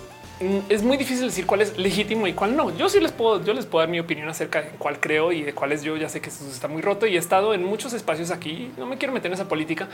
es 0.69 0.83
muy 0.83 0.97
difícil 0.97 1.27
decir 1.27 1.47
cuál 1.47 1.63
es 1.63 1.77
legítimo 1.79 2.27
y 2.27 2.33
cuál 2.33 2.57
no. 2.57 2.77
Yo 2.77 2.89
sí 2.89 3.01
les 3.01 3.13
puedo, 3.13 3.45
yo 3.45 3.55
les 3.55 3.67
puedo 3.67 3.83
dar 3.83 3.91
mi 3.91 4.01
opinión 4.01 4.29
acerca 4.29 4.63
de 4.63 4.69
cuál 4.79 5.01
creo 5.01 5.33
y 5.33 5.43
de 5.43 5.53
cuáles 5.55 5.83
yo 5.83 5.97
ya 5.97 6.09
sé 6.09 6.21
que 6.21 6.29
esto 6.29 6.45
está 6.47 6.69
muy 6.69 6.83
roto 6.83 7.07
y 7.07 7.17
he 7.17 7.19
estado 7.19 7.55
en 7.55 7.65
muchos 7.65 7.93
espacios 7.93 8.31
aquí. 8.31 8.71
No 8.77 8.87
me 8.87 8.99
quiero 8.99 9.13
meter 9.13 9.29
en 9.29 9.35
esa 9.35 9.49
política, 9.49 9.89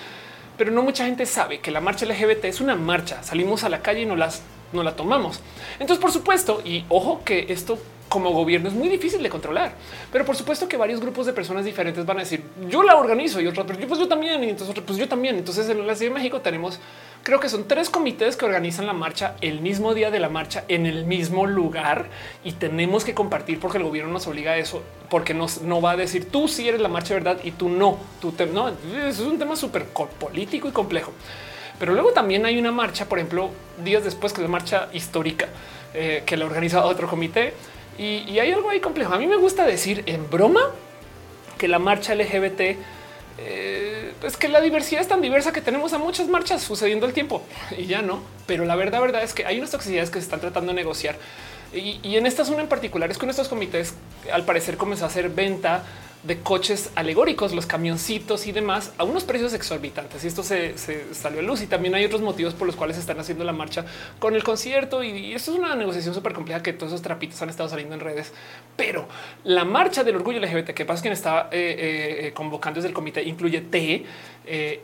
pero 0.56 0.70
no 0.70 0.82
mucha 0.82 1.06
gente 1.06 1.26
sabe 1.26 1.60
que 1.60 1.70
la 1.70 1.80
marcha 1.80 2.06
LGBT 2.06 2.44
es 2.44 2.60
una 2.60 2.76
marcha. 2.76 3.22
Salimos 3.22 3.64
a 3.64 3.68
la 3.68 3.80
calle 3.80 4.02
y 4.02 4.06
no 4.06 4.16
las 4.16 4.42
no 4.72 4.82
la 4.82 4.96
tomamos. 4.96 5.40
Entonces, 5.78 6.00
por 6.00 6.12
supuesto, 6.12 6.60
y 6.64 6.84
ojo 6.88 7.22
que 7.24 7.46
esto 7.48 7.78
como 8.08 8.30
gobierno 8.30 8.68
es 8.68 8.74
muy 8.74 8.88
difícil 8.88 9.22
de 9.22 9.28
controlar, 9.28 9.72
pero 10.10 10.24
por 10.24 10.36
supuesto 10.36 10.68
que 10.68 10.76
varios 10.76 11.00
grupos 11.00 11.26
de 11.26 11.32
personas 11.32 11.64
diferentes 11.64 12.04
van 12.06 12.18
a 12.18 12.20
decir 12.20 12.42
yo 12.68 12.82
la 12.82 12.96
organizo 12.96 13.40
y 13.40 13.46
otros, 13.46 13.66
pero 13.66 13.86
pues 13.86 14.00
yo 14.00 14.08
también, 14.08 14.42
y 14.44 14.50
entonces 14.50 14.70
otros, 14.70 14.86
pues 14.86 14.98
yo 14.98 15.08
también. 15.08 15.36
Entonces 15.36 15.68
en 15.68 15.86
la 15.86 15.94
Ciudad 15.94 16.12
de 16.12 16.18
México 16.18 16.40
tenemos, 16.40 16.80
creo 17.22 17.40
que 17.40 17.48
son 17.48 17.68
tres 17.68 17.90
comités 17.90 18.36
que 18.36 18.44
organizan 18.44 18.86
la 18.86 18.92
marcha 18.92 19.36
el 19.40 19.60
mismo 19.60 19.94
día 19.94 20.10
de 20.10 20.20
la 20.20 20.28
marcha 20.28 20.64
en 20.68 20.86
el 20.86 21.04
mismo 21.04 21.46
lugar 21.46 22.06
y 22.44 22.52
tenemos 22.52 23.04
que 23.04 23.14
compartir 23.14 23.60
porque 23.60 23.78
el 23.78 23.84
gobierno 23.84 24.12
nos 24.12 24.26
obliga 24.26 24.52
a 24.52 24.56
eso, 24.56 24.82
porque 25.10 25.34
nos 25.34 25.62
no 25.62 25.80
va 25.80 25.92
a 25.92 25.96
decir 25.96 26.30
tú 26.30 26.48
si 26.48 26.68
eres 26.68 26.80
la 26.80 26.88
marcha 26.88 27.14
de 27.14 27.20
verdad 27.20 27.40
y 27.44 27.52
tú 27.52 27.68
no, 27.68 27.98
tú 28.20 28.32
no. 28.52 28.72
Es 29.06 29.20
un 29.20 29.38
tema 29.38 29.56
súper 29.56 29.84
político 29.84 30.68
y 30.68 30.72
complejo. 30.72 31.12
Pero 31.78 31.92
luego 31.92 32.12
también 32.12 32.44
hay 32.44 32.58
una 32.58 32.72
marcha, 32.72 33.08
por 33.08 33.18
ejemplo, 33.18 33.50
días 33.84 34.02
después 34.02 34.32
que 34.32 34.40
es 34.40 34.42
la 34.42 34.50
marcha 34.50 34.88
histórica 34.92 35.48
eh, 35.94 36.22
que 36.26 36.36
la 36.36 36.44
organiza 36.44 36.84
otro 36.84 37.08
comité 37.08 37.54
y, 37.98 38.38
hay 38.38 38.52
algo 38.52 38.70
ahí 38.70 38.80
complejo. 38.80 39.12
A 39.12 39.18
mí 39.18 39.26
me 39.26 39.36
gusta 39.36 39.66
decir 39.66 40.04
en 40.06 40.30
broma 40.30 40.60
que 41.58 41.68
la 41.68 41.78
marcha 41.78 42.14
LGBT 42.14 42.60
eh, 43.40 44.12
pues 44.20 44.36
que 44.36 44.48
la 44.48 44.60
diversidad 44.60 45.00
es 45.00 45.08
tan 45.08 45.20
diversa 45.20 45.52
que 45.52 45.60
tenemos 45.60 45.92
a 45.92 45.98
muchas 45.98 46.28
marchas 46.28 46.62
sucediendo 46.62 47.06
el 47.06 47.12
tiempo 47.12 47.42
y 47.76 47.86
ya 47.86 48.02
no. 48.02 48.22
Pero 48.46 48.64
la 48.64 48.76
verdad, 48.76 49.00
verdad 49.00 49.22
es 49.22 49.34
que 49.34 49.44
hay 49.46 49.58
unas 49.58 49.70
toxicidades 49.70 50.10
que 50.10 50.18
se 50.18 50.24
están 50.24 50.40
tratando 50.40 50.72
de 50.72 50.76
negociar 50.76 51.16
y, 51.72 52.16
en 52.16 52.26
esta 52.26 52.44
zona 52.44 52.62
en 52.62 52.68
particular 52.68 53.10
es 53.10 53.18
con 53.18 53.28
estos 53.28 53.48
comités 53.48 53.94
al 54.32 54.44
parecer 54.44 54.76
comenzó 54.76 55.04
a 55.04 55.08
hacer 55.08 55.28
venta 55.28 55.82
de 56.22 56.38
coches 56.40 56.90
alegóricos, 56.96 57.54
los 57.54 57.66
camioncitos 57.66 58.46
y 58.46 58.52
demás 58.52 58.92
a 58.98 59.04
unos 59.04 59.24
precios 59.24 59.54
exorbitantes. 59.54 60.24
Y 60.24 60.26
esto 60.26 60.42
se, 60.42 60.74
salió 61.14 61.40
a 61.40 61.42
luz 61.42 61.62
y 61.62 61.66
también 61.66 61.94
hay 61.94 62.04
otros 62.04 62.20
motivos 62.20 62.54
por 62.54 62.66
los 62.66 62.76
cuales 62.76 62.98
están 62.98 63.20
haciendo 63.20 63.44
la 63.44 63.52
marcha 63.52 63.84
con 64.18 64.34
el 64.34 64.42
concierto. 64.42 65.02
Y, 65.02 65.34
esto 65.34 65.52
es 65.52 65.58
una 65.58 65.74
negociación 65.76 66.14
súper 66.14 66.32
compleja 66.32 66.62
que 66.62 66.72
todos 66.72 66.92
esos 66.92 67.02
trapitos 67.02 67.40
han 67.42 67.50
estado 67.50 67.68
saliendo 67.68 67.94
en 67.94 68.00
redes. 68.00 68.32
Pero 68.76 69.06
la 69.44 69.64
marcha 69.64 70.02
del 70.02 70.16
orgullo 70.16 70.40
LGBT, 70.40 70.70
que 70.70 70.84
pasa 70.84 71.02
quien 71.02 71.12
está 71.12 71.48
eh, 71.52 71.76
eh, 71.78 72.26
eh, 72.26 72.32
convocando 72.32 72.78
desde 72.78 72.88
el 72.88 72.94
comité, 72.94 73.22
incluye 73.22 73.60
T 73.60 74.04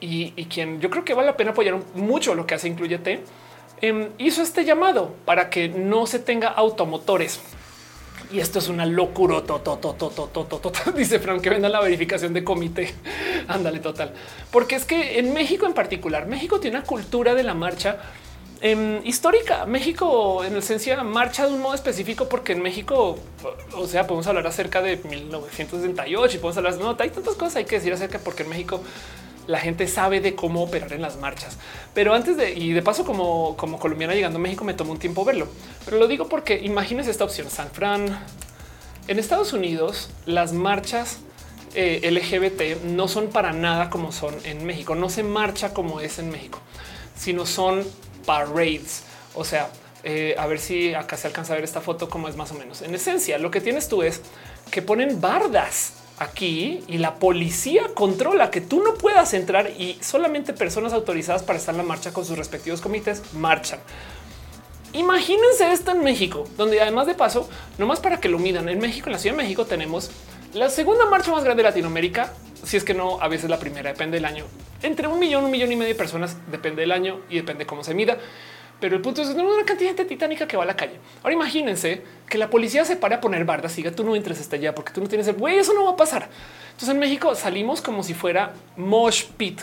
y, 0.00 0.44
quien 0.44 0.80
yo 0.80 0.90
creo 0.90 1.04
que 1.04 1.14
vale 1.14 1.26
la 1.26 1.36
pena 1.36 1.50
apoyar 1.50 1.78
mucho 1.94 2.34
lo 2.34 2.46
que 2.46 2.54
hace 2.54 2.68
incluye 2.68 2.98
T. 2.98 3.22
Em, 3.80 4.10
hizo 4.18 4.40
este 4.40 4.64
llamado 4.64 5.14
para 5.24 5.50
que 5.50 5.68
no 5.68 6.06
se 6.06 6.18
tenga 6.20 6.48
automotores 6.48 7.40
y 8.32 8.40
esto 8.40 8.58
es 8.58 8.68
una 8.68 8.86
locura. 8.86 9.42
Dice 10.96 11.18
Frank 11.18 11.40
que 11.40 11.50
venda 11.50 11.68
la 11.68 11.80
verificación 11.80 12.32
de 12.32 12.44
comité. 12.44 12.94
Ándale, 13.48 13.80
total. 13.80 14.12
Porque 14.50 14.76
es 14.76 14.84
que 14.84 15.18
en 15.18 15.32
México 15.32 15.66
en 15.66 15.74
particular, 15.74 16.26
México 16.26 16.60
tiene 16.60 16.78
una 16.78 16.86
cultura 16.86 17.34
de 17.34 17.42
la 17.42 17.54
marcha 17.54 17.98
em, 18.60 19.00
histórica. 19.04 19.66
México 19.66 20.44
en 20.44 20.56
esencia 20.56 21.02
marcha 21.02 21.46
de 21.46 21.52
un 21.52 21.60
modo 21.60 21.74
específico 21.74 22.28
porque 22.28 22.52
en 22.52 22.62
México, 22.62 23.18
o 23.76 23.86
sea, 23.86 24.06
podemos 24.06 24.26
hablar 24.26 24.46
acerca 24.46 24.82
de 24.82 24.96
1968 24.96 26.36
y 26.36 26.38
podemos 26.38 26.56
hablar, 26.56 26.76
no, 26.78 26.96
hay 26.98 27.10
tantas 27.10 27.34
cosas 27.34 27.56
hay 27.56 27.64
que 27.64 27.76
decir 27.76 27.92
acerca 27.92 28.18
porque 28.18 28.42
en 28.42 28.50
México 28.50 28.80
la 29.46 29.58
gente 29.58 29.86
sabe 29.86 30.20
de 30.20 30.34
cómo 30.34 30.62
operar 30.62 30.92
en 30.92 31.02
las 31.02 31.16
marchas. 31.16 31.56
Pero 31.92 32.14
antes 32.14 32.36
de 32.36 32.52
y 32.52 32.72
de 32.72 32.82
paso, 32.82 33.04
como, 33.04 33.56
como 33.56 33.78
colombiana 33.78 34.14
llegando 34.14 34.38
a 34.38 34.42
México, 34.42 34.64
me 34.64 34.74
tomó 34.74 34.92
un 34.92 34.98
tiempo 34.98 35.24
verlo. 35.24 35.48
Pero 35.84 35.98
lo 35.98 36.08
digo 36.08 36.28
porque 36.28 36.60
imagínense 36.62 37.10
esta 37.10 37.24
opción: 37.24 37.50
San 37.50 37.70
Fran. 37.70 38.24
En 39.06 39.18
Estados 39.18 39.52
Unidos, 39.52 40.08
las 40.24 40.54
marchas 40.54 41.18
eh, 41.74 42.08
LGBT 42.10 42.84
no 42.84 43.06
son 43.06 43.28
para 43.28 43.52
nada 43.52 43.90
como 43.90 44.12
son 44.12 44.34
en 44.44 44.64
México. 44.64 44.94
No 44.94 45.10
se 45.10 45.22
marcha 45.22 45.74
como 45.74 46.00
es 46.00 46.18
en 46.18 46.30
México, 46.30 46.60
sino 47.14 47.44
son 47.44 47.84
parades. 48.24 49.02
O 49.34 49.44
sea, 49.44 49.68
eh, 50.04 50.34
a 50.38 50.46
ver 50.46 50.58
si 50.58 50.94
acá 50.94 51.16
se 51.16 51.26
alcanza 51.26 51.52
a 51.52 51.56
ver 51.56 51.64
esta 51.64 51.80
foto 51.80 52.08
como 52.08 52.28
es 52.28 52.36
más 52.36 52.50
o 52.52 52.54
menos. 52.54 52.82
En 52.82 52.94
esencia, 52.94 53.38
lo 53.38 53.50
que 53.50 53.60
tienes 53.60 53.88
tú 53.88 54.02
es 54.02 54.22
que 54.70 54.82
ponen 54.82 55.20
bardas 55.20 56.03
aquí 56.18 56.82
y 56.88 56.98
la 56.98 57.16
policía 57.16 57.82
controla 57.94 58.50
que 58.50 58.60
tú 58.60 58.82
no 58.82 58.94
puedas 58.94 59.34
entrar 59.34 59.70
y 59.70 59.98
solamente 60.00 60.52
personas 60.52 60.92
autorizadas 60.92 61.42
para 61.42 61.58
estar 61.58 61.74
en 61.74 61.78
la 61.78 61.84
marcha 61.84 62.12
con 62.12 62.24
sus 62.24 62.38
respectivos 62.38 62.80
comités 62.80 63.22
marchan. 63.34 63.80
Imagínense 64.92 65.72
esto 65.72 65.90
en 65.90 66.04
México, 66.04 66.48
donde 66.56 66.80
además 66.80 67.08
de 67.08 67.14
paso, 67.14 67.48
no 67.78 67.86
más 67.86 67.98
para 67.98 68.20
que 68.20 68.28
lo 68.28 68.38
midan, 68.38 68.68
en 68.68 68.78
México, 68.78 69.06
en 69.06 69.14
la 69.14 69.18
Ciudad 69.18 69.36
de 69.36 69.42
México 69.42 69.64
tenemos 69.64 70.10
la 70.52 70.70
segunda 70.70 71.06
marcha 71.06 71.32
más 71.32 71.42
grande 71.42 71.64
de 71.64 71.68
Latinoamérica, 71.68 72.32
si 72.62 72.76
es 72.76 72.84
que 72.84 72.94
no, 72.94 73.20
a 73.20 73.26
veces 73.26 73.50
la 73.50 73.58
primera, 73.58 73.90
depende 73.90 74.18
del 74.18 74.24
año. 74.24 74.44
Entre 74.82 75.08
un 75.08 75.18
millón, 75.18 75.44
un 75.44 75.50
millón 75.50 75.72
y 75.72 75.76
medio 75.76 75.92
de 75.92 75.98
personas, 75.98 76.36
depende 76.48 76.82
del 76.82 76.92
año 76.92 77.20
y 77.28 77.36
depende 77.36 77.66
cómo 77.66 77.82
se 77.82 77.92
mida. 77.92 78.18
Pero 78.80 78.96
el 78.96 79.02
punto 79.02 79.22
es 79.22 79.28
que 79.28 79.34
tenemos 79.34 79.54
una 79.54 79.64
cantidad 79.64 79.90
de 79.90 79.96
gente 79.96 80.14
titánica 80.14 80.46
que 80.46 80.56
va 80.56 80.64
a 80.64 80.66
la 80.66 80.76
calle. 80.76 80.98
Ahora 81.22 81.34
imagínense 81.34 82.02
que 82.28 82.38
la 82.38 82.50
policía 82.50 82.84
se 82.84 82.96
pare 82.96 83.14
a 83.14 83.20
poner 83.20 83.44
bardas, 83.44 83.72
siga 83.72 83.90
tú 83.92 84.04
no 84.04 84.16
entres 84.16 84.40
hasta 84.40 84.56
allá 84.56 84.74
porque 84.74 84.92
tú 84.92 85.00
no 85.00 85.08
tienes 85.08 85.28
el 85.28 85.36
güey, 85.36 85.56
eso 85.56 85.72
no 85.74 85.84
va 85.84 85.92
a 85.92 85.96
pasar. 85.96 86.28
Entonces 86.66 86.88
en 86.88 86.98
México 86.98 87.34
salimos 87.36 87.80
como 87.80 88.02
si 88.02 88.14
fuera 88.14 88.52
mosh 88.76 89.26
pit. 89.36 89.60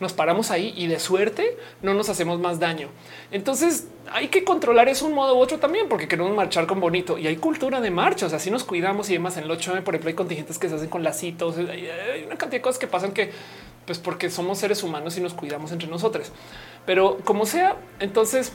Nos 0.00 0.14
paramos 0.14 0.50
ahí 0.50 0.72
y 0.76 0.86
de 0.86 0.98
suerte 0.98 1.58
no 1.82 1.92
nos 1.92 2.08
hacemos 2.08 2.40
más 2.40 2.58
daño. 2.58 2.88
Entonces 3.30 3.88
hay 4.10 4.28
que 4.28 4.44
controlar 4.44 4.88
eso 4.88 5.06
un 5.06 5.12
modo 5.12 5.36
u 5.36 5.38
otro 5.38 5.58
también 5.58 5.88
porque 5.88 6.08
queremos 6.08 6.34
marchar 6.34 6.66
con 6.66 6.80
bonito 6.80 7.18
y 7.18 7.26
hay 7.26 7.36
cultura 7.36 7.80
de 7.80 7.90
marcha. 7.90 8.26
O 8.26 8.28
sea, 8.30 8.38
si 8.38 8.50
nos 8.50 8.64
cuidamos 8.64 9.10
y 9.10 9.12
demás 9.12 9.36
en 9.36 9.44
el 9.44 9.50
8 9.50 9.84
por 9.84 9.94
ejemplo, 9.94 10.08
hay 10.08 10.14
contingentes 10.14 10.58
que 10.58 10.68
se 10.68 10.76
hacen 10.76 10.88
con 10.88 11.02
lacitos. 11.02 11.58
Hay 11.58 12.24
una 12.26 12.36
cantidad 12.36 12.58
de 12.58 12.62
cosas 12.62 12.78
que 12.78 12.86
pasan 12.86 13.12
que 13.12 13.30
pues 13.86 13.98
porque 13.98 14.30
somos 14.30 14.58
seres 14.58 14.82
humanos 14.82 15.16
y 15.18 15.20
nos 15.20 15.34
cuidamos 15.34 15.72
entre 15.72 15.88
nosotros. 15.88 16.32
Pero 16.86 17.18
como 17.24 17.46
sea, 17.46 17.76
entonces 18.00 18.52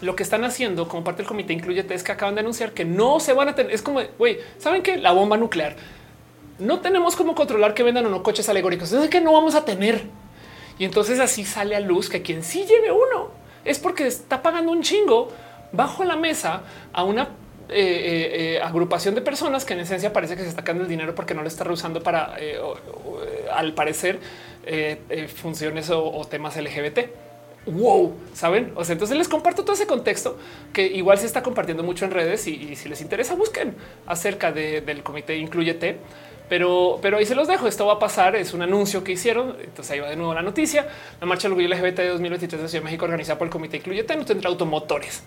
lo 0.00 0.16
que 0.16 0.22
están 0.22 0.44
haciendo 0.44 0.88
como 0.88 1.04
parte 1.04 1.18
del 1.18 1.28
comité 1.28 1.52
incluye 1.52 1.86
es 1.88 2.02
que 2.02 2.12
acaban 2.12 2.34
de 2.34 2.40
anunciar 2.40 2.72
que 2.72 2.84
no 2.84 3.20
se 3.20 3.32
van 3.32 3.48
a 3.48 3.54
tener. 3.54 3.72
Es 3.72 3.82
como, 3.82 4.00
güey, 4.18 4.38
saben 4.58 4.82
que 4.82 4.96
la 4.96 5.12
bomba 5.12 5.36
nuclear 5.36 5.76
no 6.58 6.80
tenemos 6.80 7.16
cómo 7.16 7.34
controlar 7.34 7.74
que 7.74 7.82
vendan 7.82 8.06
o 8.06 8.08
no 8.08 8.22
coches 8.22 8.48
alegóricos. 8.48 8.92
Es 8.92 9.08
que 9.08 9.20
no 9.20 9.32
vamos 9.32 9.54
a 9.54 9.64
tener. 9.64 10.02
Y 10.78 10.84
entonces 10.84 11.20
así 11.20 11.44
sale 11.44 11.76
a 11.76 11.80
luz 11.80 12.08
que 12.08 12.22
quien 12.22 12.42
sí 12.42 12.64
lleve 12.66 12.90
uno 12.90 13.30
es 13.64 13.78
porque 13.78 14.06
está 14.06 14.42
pagando 14.42 14.72
un 14.72 14.82
chingo 14.82 15.30
bajo 15.72 16.04
la 16.04 16.16
mesa 16.16 16.62
a 16.92 17.04
una 17.04 17.28
eh, 17.68 17.78
eh, 17.78 18.56
eh, 18.56 18.60
agrupación 18.60 19.14
de 19.14 19.22
personas 19.22 19.64
que 19.64 19.74
en 19.74 19.80
esencia 19.80 20.12
parece 20.12 20.36
que 20.36 20.42
se 20.42 20.48
está 20.48 20.64
quedando 20.64 20.82
el 20.82 20.88
dinero 20.88 21.14
porque 21.14 21.34
no 21.34 21.42
le 21.42 21.48
está 21.48 21.64
reusando 21.64 22.02
para, 22.02 22.36
al 23.52 23.72
parecer, 23.74 24.18
funciones 25.34 25.90
o 25.90 26.26
temas 26.28 26.56
LGBT 26.56 26.98
wow, 27.66 28.14
saben? 28.34 28.72
O 28.74 28.84
sea, 28.84 28.94
entonces 28.94 29.16
les 29.16 29.28
comparto 29.28 29.62
todo 29.62 29.74
ese 29.74 29.86
contexto 29.86 30.36
que 30.72 30.86
igual 30.86 31.18
se 31.18 31.26
está 31.26 31.42
compartiendo 31.42 31.82
mucho 31.82 32.04
en 32.04 32.10
redes 32.10 32.46
y, 32.46 32.74
si 32.76 32.88
les 32.88 33.00
interesa, 33.00 33.34
busquen 33.34 33.74
acerca 34.06 34.52
del 34.52 35.02
comité 35.02 35.36
Incluyete. 35.36 35.98
Pero, 36.48 36.98
pero 37.00 37.16
ahí 37.16 37.24
se 37.24 37.34
los 37.34 37.48
dejo. 37.48 37.66
Esto 37.66 37.86
va 37.86 37.94
a 37.94 37.98
pasar. 37.98 38.36
Es 38.36 38.52
un 38.52 38.60
anuncio 38.60 39.02
que 39.02 39.12
hicieron. 39.12 39.56
Entonces 39.58 39.90
ahí 39.92 40.00
va 40.00 40.10
de 40.10 40.16
nuevo 40.16 40.34
la 40.34 40.42
noticia. 40.42 40.86
La 41.18 41.26
marcha 41.26 41.48
del 41.48 41.52
orgullo 41.52 41.74
LGBT 41.74 41.98
de 41.98 42.08
2023 42.08 42.62
de 42.62 42.68
Ciudad 42.68 42.82
de 42.82 42.84
México 42.84 43.06
organizada 43.06 43.38
por 43.38 43.46
el 43.46 43.52
comité 43.52 43.78
Incluyete 43.78 44.14
no 44.16 44.26
tendrá 44.26 44.50
automotores. 44.50 45.22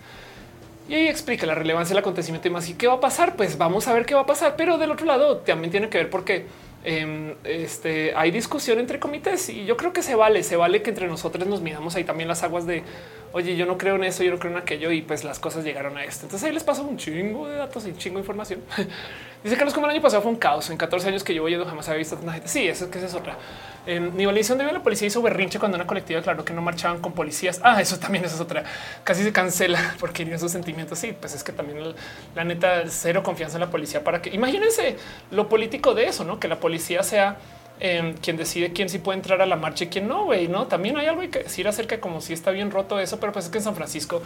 Y 0.88 0.94
ahí 0.94 1.08
explica 1.08 1.44
la 1.46 1.56
relevancia 1.56 1.94
del 1.94 2.00
acontecimiento 2.00 2.46
y 2.46 2.52
más. 2.52 2.68
¿Y 2.68 2.74
qué 2.74 2.86
va 2.86 2.94
a 2.94 3.00
pasar? 3.00 3.34
Pues 3.34 3.58
vamos 3.58 3.88
a 3.88 3.94
ver 3.94 4.06
qué 4.06 4.14
va 4.14 4.20
a 4.20 4.26
pasar. 4.26 4.54
Pero 4.56 4.78
del 4.78 4.92
otro 4.92 5.04
lado 5.04 5.38
también 5.38 5.72
tiene 5.72 5.88
que 5.88 5.98
ver 5.98 6.10
porque 6.10 6.46
Em, 6.88 7.34
este, 7.42 8.14
hay 8.14 8.30
discusión 8.30 8.78
entre 8.78 9.00
comités 9.00 9.48
y 9.48 9.64
yo 9.64 9.76
creo 9.76 9.92
que 9.92 10.02
se 10.02 10.14
vale, 10.14 10.44
se 10.44 10.54
vale 10.54 10.82
que 10.82 10.90
entre 10.90 11.08
nosotros 11.08 11.44
nos 11.48 11.60
midamos 11.60 11.96
ahí 11.96 12.04
también 12.04 12.28
las 12.28 12.44
aguas 12.44 12.64
de 12.64 12.84
oye, 13.36 13.54
yo 13.54 13.66
no 13.66 13.76
creo 13.76 13.96
en 13.96 14.04
eso, 14.04 14.24
yo 14.24 14.30
no 14.30 14.38
creo 14.38 14.52
en 14.52 14.58
aquello 14.58 14.90
y 14.90 15.02
pues 15.02 15.22
las 15.22 15.38
cosas 15.38 15.62
llegaron 15.62 15.98
a 15.98 16.04
esto. 16.04 16.24
Entonces 16.24 16.48
ahí 16.48 16.54
les 16.54 16.64
paso 16.64 16.82
un 16.84 16.96
chingo 16.96 17.46
de 17.46 17.56
datos 17.56 17.86
y 17.86 17.90
un 17.90 17.98
chingo 17.98 18.14
de 18.14 18.20
información. 18.20 18.60
Dice 19.44 19.56
Carlos, 19.56 19.74
como 19.74 19.86
el 19.86 19.92
año 19.92 20.00
pasado 20.00 20.22
fue 20.22 20.32
un 20.32 20.38
caos. 20.38 20.70
En 20.70 20.78
14 20.78 21.08
años 21.08 21.22
que 21.22 21.34
llevo 21.34 21.46
yendo 21.46 21.66
jamás 21.66 21.86
había 21.88 21.98
visto 21.98 22.16
tanta 22.16 22.32
gente. 22.32 22.48
Sí, 22.48 22.66
eso 22.66 22.90
que 22.90 22.98
es 22.98 23.12
otra. 23.12 23.36
En 23.86 24.16
nivel 24.16 24.34
de 24.34 24.72
la 24.72 24.82
policía 24.82 25.06
hizo 25.06 25.20
berrinche 25.20 25.58
cuando 25.58 25.76
una 25.76 25.86
colectiva 25.86 26.22
claro 26.22 26.46
que 26.46 26.54
no 26.54 26.62
marchaban 26.62 27.02
con 27.02 27.12
policías. 27.12 27.60
Ah, 27.62 27.78
eso 27.82 27.98
también 27.98 28.24
es 28.24 28.40
otra. 28.40 28.64
Casi 29.04 29.22
se 29.22 29.32
cancela 29.32 29.94
porque 30.00 30.22
irían 30.22 30.40
sus 30.40 30.50
sentimientos. 30.50 30.98
Sí, 30.98 31.14
pues 31.20 31.34
es 31.34 31.44
que 31.44 31.52
también 31.52 31.94
la 32.34 32.44
neta 32.44 32.84
cero 32.88 33.22
confianza 33.22 33.58
en 33.58 33.60
la 33.60 33.70
policía 33.70 34.02
para 34.02 34.22
que 34.22 34.30
imagínense 34.30 34.96
lo 35.30 35.46
político 35.50 35.94
de 35.94 36.06
eso, 36.06 36.24
no 36.24 36.40
que 36.40 36.48
la 36.48 36.58
policía 36.58 37.02
sea 37.02 37.36
eh, 37.78 38.14
quien 38.22 38.36
decide 38.36 38.72
quién 38.72 38.88
sí 38.88 38.98
puede 38.98 39.18
entrar 39.18 39.42
a 39.42 39.46
la 39.46 39.56
marcha 39.56 39.84
y 39.84 39.88
quién 39.88 40.08
no. 40.08 40.24
Güey, 40.24 40.48
no 40.48 40.66
también 40.66 40.96
hay 40.96 41.06
algo 41.06 41.22
que 41.30 41.40
decir 41.40 41.68
acerca 41.68 41.96
de 41.96 42.00
como 42.00 42.20
si 42.20 42.32
está 42.32 42.50
bien 42.50 42.70
roto 42.70 42.98
eso, 42.98 43.20
pero 43.20 43.32
pues 43.32 43.46
es 43.46 43.50
que 43.50 43.58
en 43.58 43.64
San 43.64 43.74
Francisco 43.74 44.22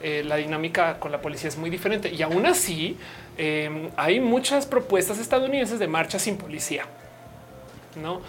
eh, 0.00 0.22
la 0.24 0.36
dinámica 0.36 0.98
con 0.98 1.12
la 1.12 1.20
policía 1.20 1.48
es 1.48 1.58
muy 1.58 1.70
diferente 1.70 2.10
y 2.10 2.22
aún 2.22 2.46
así 2.46 2.96
eh, 3.36 3.90
hay 3.96 4.20
muchas 4.20 4.66
propuestas 4.66 5.18
estadounidenses 5.18 5.78
de 5.78 5.86
marcha 5.86 6.18
sin 6.18 6.36
policía. 6.36 6.86
No, 8.00 8.22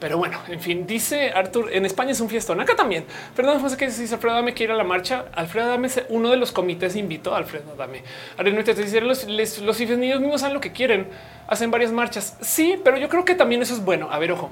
pero 0.00 0.16
bueno, 0.16 0.38
en 0.48 0.60
fin, 0.60 0.86
dice 0.86 1.30
Arthur, 1.30 1.70
en 1.72 1.84
España 1.84 2.12
es 2.12 2.20
un 2.20 2.30
fiestón. 2.30 2.58
Acá 2.60 2.74
también. 2.74 3.04
Fernando 3.34 3.60
José 3.60 3.76
que 3.76 3.86
dice 3.86 4.14
Alfredo 4.14 4.34
Dame 4.34 4.54
quiere 4.54 4.72
ir 4.72 4.74
a 4.74 4.78
la 4.78 4.84
marcha. 4.84 5.26
Alfredo 5.34 5.68
Dame 5.68 5.88
uno 6.08 6.30
de 6.30 6.38
los 6.38 6.52
comités 6.52 6.96
invitó 6.96 7.34
a 7.34 7.38
Alfredo 7.38 7.76
Dame. 7.76 8.02
te 8.64 8.74
dice 8.74 9.02
los, 9.02 9.28
los, 9.28 9.58
los 9.58 9.80
niños 9.80 10.20
mismos 10.20 10.40
saben 10.40 10.54
lo 10.54 10.60
que 10.60 10.72
quieren. 10.72 11.06
Hacen 11.46 11.70
varias 11.70 11.92
marchas. 11.92 12.38
Sí, 12.40 12.80
pero 12.82 12.96
yo 12.96 13.10
creo 13.10 13.26
que 13.26 13.34
también 13.34 13.60
eso 13.60 13.74
es 13.74 13.84
bueno. 13.84 14.08
A 14.10 14.18
ver, 14.18 14.32
ojo. 14.32 14.50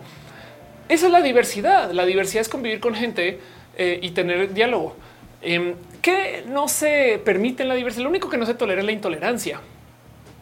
Esa 0.90 1.06
es 1.06 1.12
la 1.12 1.22
diversidad. 1.22 1.92
La 1.92 2.04
diversidad 2.04 2.42
es 2.42 2.50
convivir 2.50 2.80
con 2.80 2.94
gente 2.94 3.40
eh, 3.78 4.00
y 4.02 4.10
tener 4.10 4.52
diálogo. 4.52 4.96
Eh, 5.40 5.76
que 6.02 6.44
no 6.46 6.68
se 6.68 7.22
permite 7.24 7.62
en 7.62 7.70
la 7.70 7.74
diversidad. 7.74 8.04
Lo 8.04 8.10
único 8.10 8.28
que 8.28 8.36
no 8.36 8.44
se 8.44 8.54
tolera 8.54 8.80
es 8.80 8.86
la 8.86 8.92
intolerancia. 8.92 9.60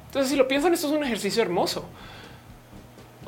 Entonces, 0.06 0.30
si 0.30 0.36
lo 0.36 0.48
piensan, 0.48 0.74
esto 0.74 0.88
es 0.88 0.92
un 0.92 1.04
ejercicio 1.04 1.42
hermoso. 1.42 1.86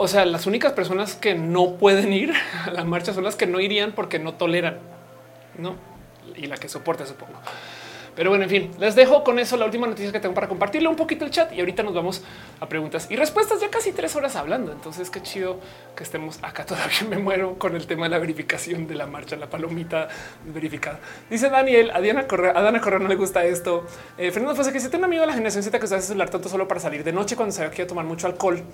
O 0.00 0.06
sea, 0.06 0.24
las 0.24 0.46
únicas 0.46 0.72
personas 0.74 1.16
que 1.16 1.34
no 1.34 1.74
pueden 1.74 2.12
ir 2.12 2.32
a 2.66 2.70
la 2.70 2.84
marcha 2.84 3.12
son 3.12 3.24
las 3.24 3.34
que 3.34 3.46
no 3.46 3.60
irían 3.60 3.92
porque 3.92 4.20
no 4.20 4.34
toleran, 4.34 4.78
no? 5.58 5.74
Y 6.36 6.46
la 6.46 6.56
que 6.56 6.68
soporta, 6.68 7.04
supongo. 7.04 7.34
Pero 8.14 8.30
bueno, 8.30 8.44
en 8.44 8.50
fin, 8.50 8.70
les 8.80 8.96
dejo 8.96 9.22
con 9.22 9.38
eso 9.38 9.56
la 9.56 9.64
última 9.64 9.86
noticia 9.86 10.10
que 10.10 10.18
tengo 10.18 10.34
para 10.34 10.48
compartirle 10.48 10.88
un 10.88 10.96
poquito 10.96 11.24
el 11.24 11.30
chat 11.30 11.52
y 11.52 11.60
ahorita 11.60 11.84
nos 11.84 11.94
vamos 11.94 12.22
a 12.58 12.68
preguntas 12.68 13.06
y 13.10 13.16
respuestas. 13.16 13.60
Ya 13.60 13.70
casi 13.70 13.92
tres 13.92 14.14
horas 14.16 14.34
hablando. 14.34 14.72
Entonces, 14.72 15.08
qué 15.08 15.22
chido 15.22 15.60
que 15.96 16.02
estemos 16.02 16.38
acá. 16.42 16.64
Todavía 16.66 17.02
me 17.08 17.18
muero 17.18 17.58
con 17.58 17.76
el 17.76 17.86
tema 17.86 18.06
de 18.06 18.10
la 18.10 18.18
verificación 18.18 18.88
de 18.88 18.96
la 18.96 19.06
marcha, 19.06 19.36
la 19.36 19.48
palomita 19.48 20.08
verificada. 20.44 20.98
Dice 21.30 21.48
Daniel, 21.48 21.92
a 21.92 22.00
Diana 22.00 22.26
Correa, 22.26 22.52
a 22.56 22.62
Dana 22.62 22.80
Correa 22.80 22.98
no 22.98 23.08
le 23.08 23.14
gusta 23.14 23.44
esto. 23.44 23.86
Eh, 24.16 24.32
Fernando 24.32 24.60
Fue 24.60 24.72
que 24.72 24.80
si 24.80 24.88
tiene 24.88 24.98
un 24.98 25.04
amigo 25.04 25.20
de 25.20 25.28
la 25.28 25.34
generación 25.34 25.62
Z 25.62 25.78
que 25.78 25.84
hace 25.84 26.00
celular 26.00 26.28
tanto 26.28 26.48
solo 26.48 26.66
para 26.66 26.80
salir 26.80 27.04
de 27.04 27.12
noche 27.12 27.36
cuando 27.36 27.54
se 27.54 27.70
que 27.70 27.86
tomar 27.86 28.04
mucho 28.04 28.26
alcohol 28.26 28.64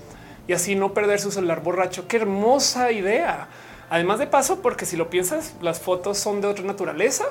y 0.46 0.52
así 0.52 0.74
no 0.74 0.92
perder 0.92 1.20
su 1.20 1.30
celular 1.30 1.62
borracho. 1.62 2.06
Qué 2.06 2.16
hermosa 2.16 2.92
idea. 2.92 3.48
Además 3.90 4.18
de 4.18 4.26
paso, 4.26 4.60
porque 4.60 4.86
si 4.86 4.96
lo 4.96 5.10
piensas, 5.10 5.54
las 5.60 5.80
fotos 5.80 6.18
son 6.18 6.40
de 6.40 6.48
otra 6.48 6.64
naturaleza. 6.64 7.24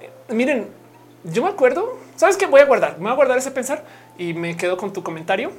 Eh, 0.00 0.10
miren, 0.32 0.68
yo 1.24 1.42
me 1.42 1.50
acuerdo, 1.50 1.98
sabes 2.16 2.36
que 2.36 2.46
voy 2.46 2.60
a 2.60 2.64
guardar, 2.64 2.96
me 2.98 3.04
voy 3.04 3.12
a 3.12 3.14
guardar 3.14 3.38
ese 3.38 3.50
pensar 3.50 3.84
y 4.16 4.32
me 4.32 4.56
quedo 4.56 4.76
con 4.76 4.92
tu 4.92 5.02
comentario. 5.02 5.50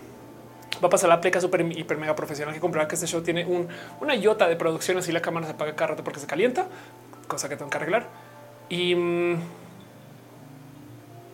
Va 0.84 0.88
a 0.88 0.90
pasar 0.90 1.10
la 1.10 1.22
pleca 1.22 1.40
super 1.40 1.61
hiper 1.61 1.98
mega 1.98 2.16
profesional 2.16 2.53
que 2.53 2.60
comprueba 2.60 2.88
que 2.88 2.95
este 2.95 3.06
show 3.06 3.22
tiene 3.22 3.45
un, 3.45 3.68
una 4.00 4.16
iota 4.16 4.48
de 4.48 4.56
producción. 4.56 4.98
Así 4.98 5.11
la 5.11 5.22
cámara 5.22 5.45
se 5.45 5.53
apaga 5.53 5.76
cada 5.76 5.90
rato 5.90 6.03
porque 6.03 6.19
se 6.19 6.26
calienta, 6.26 6.66
cosa 7.27 7.48
que 7.50 7.56
tengo 7.56 7.69
que 7.69 7.77
arreglar. 7.77 8.08
Y 8.69 8.95
mm, 8.95 9.34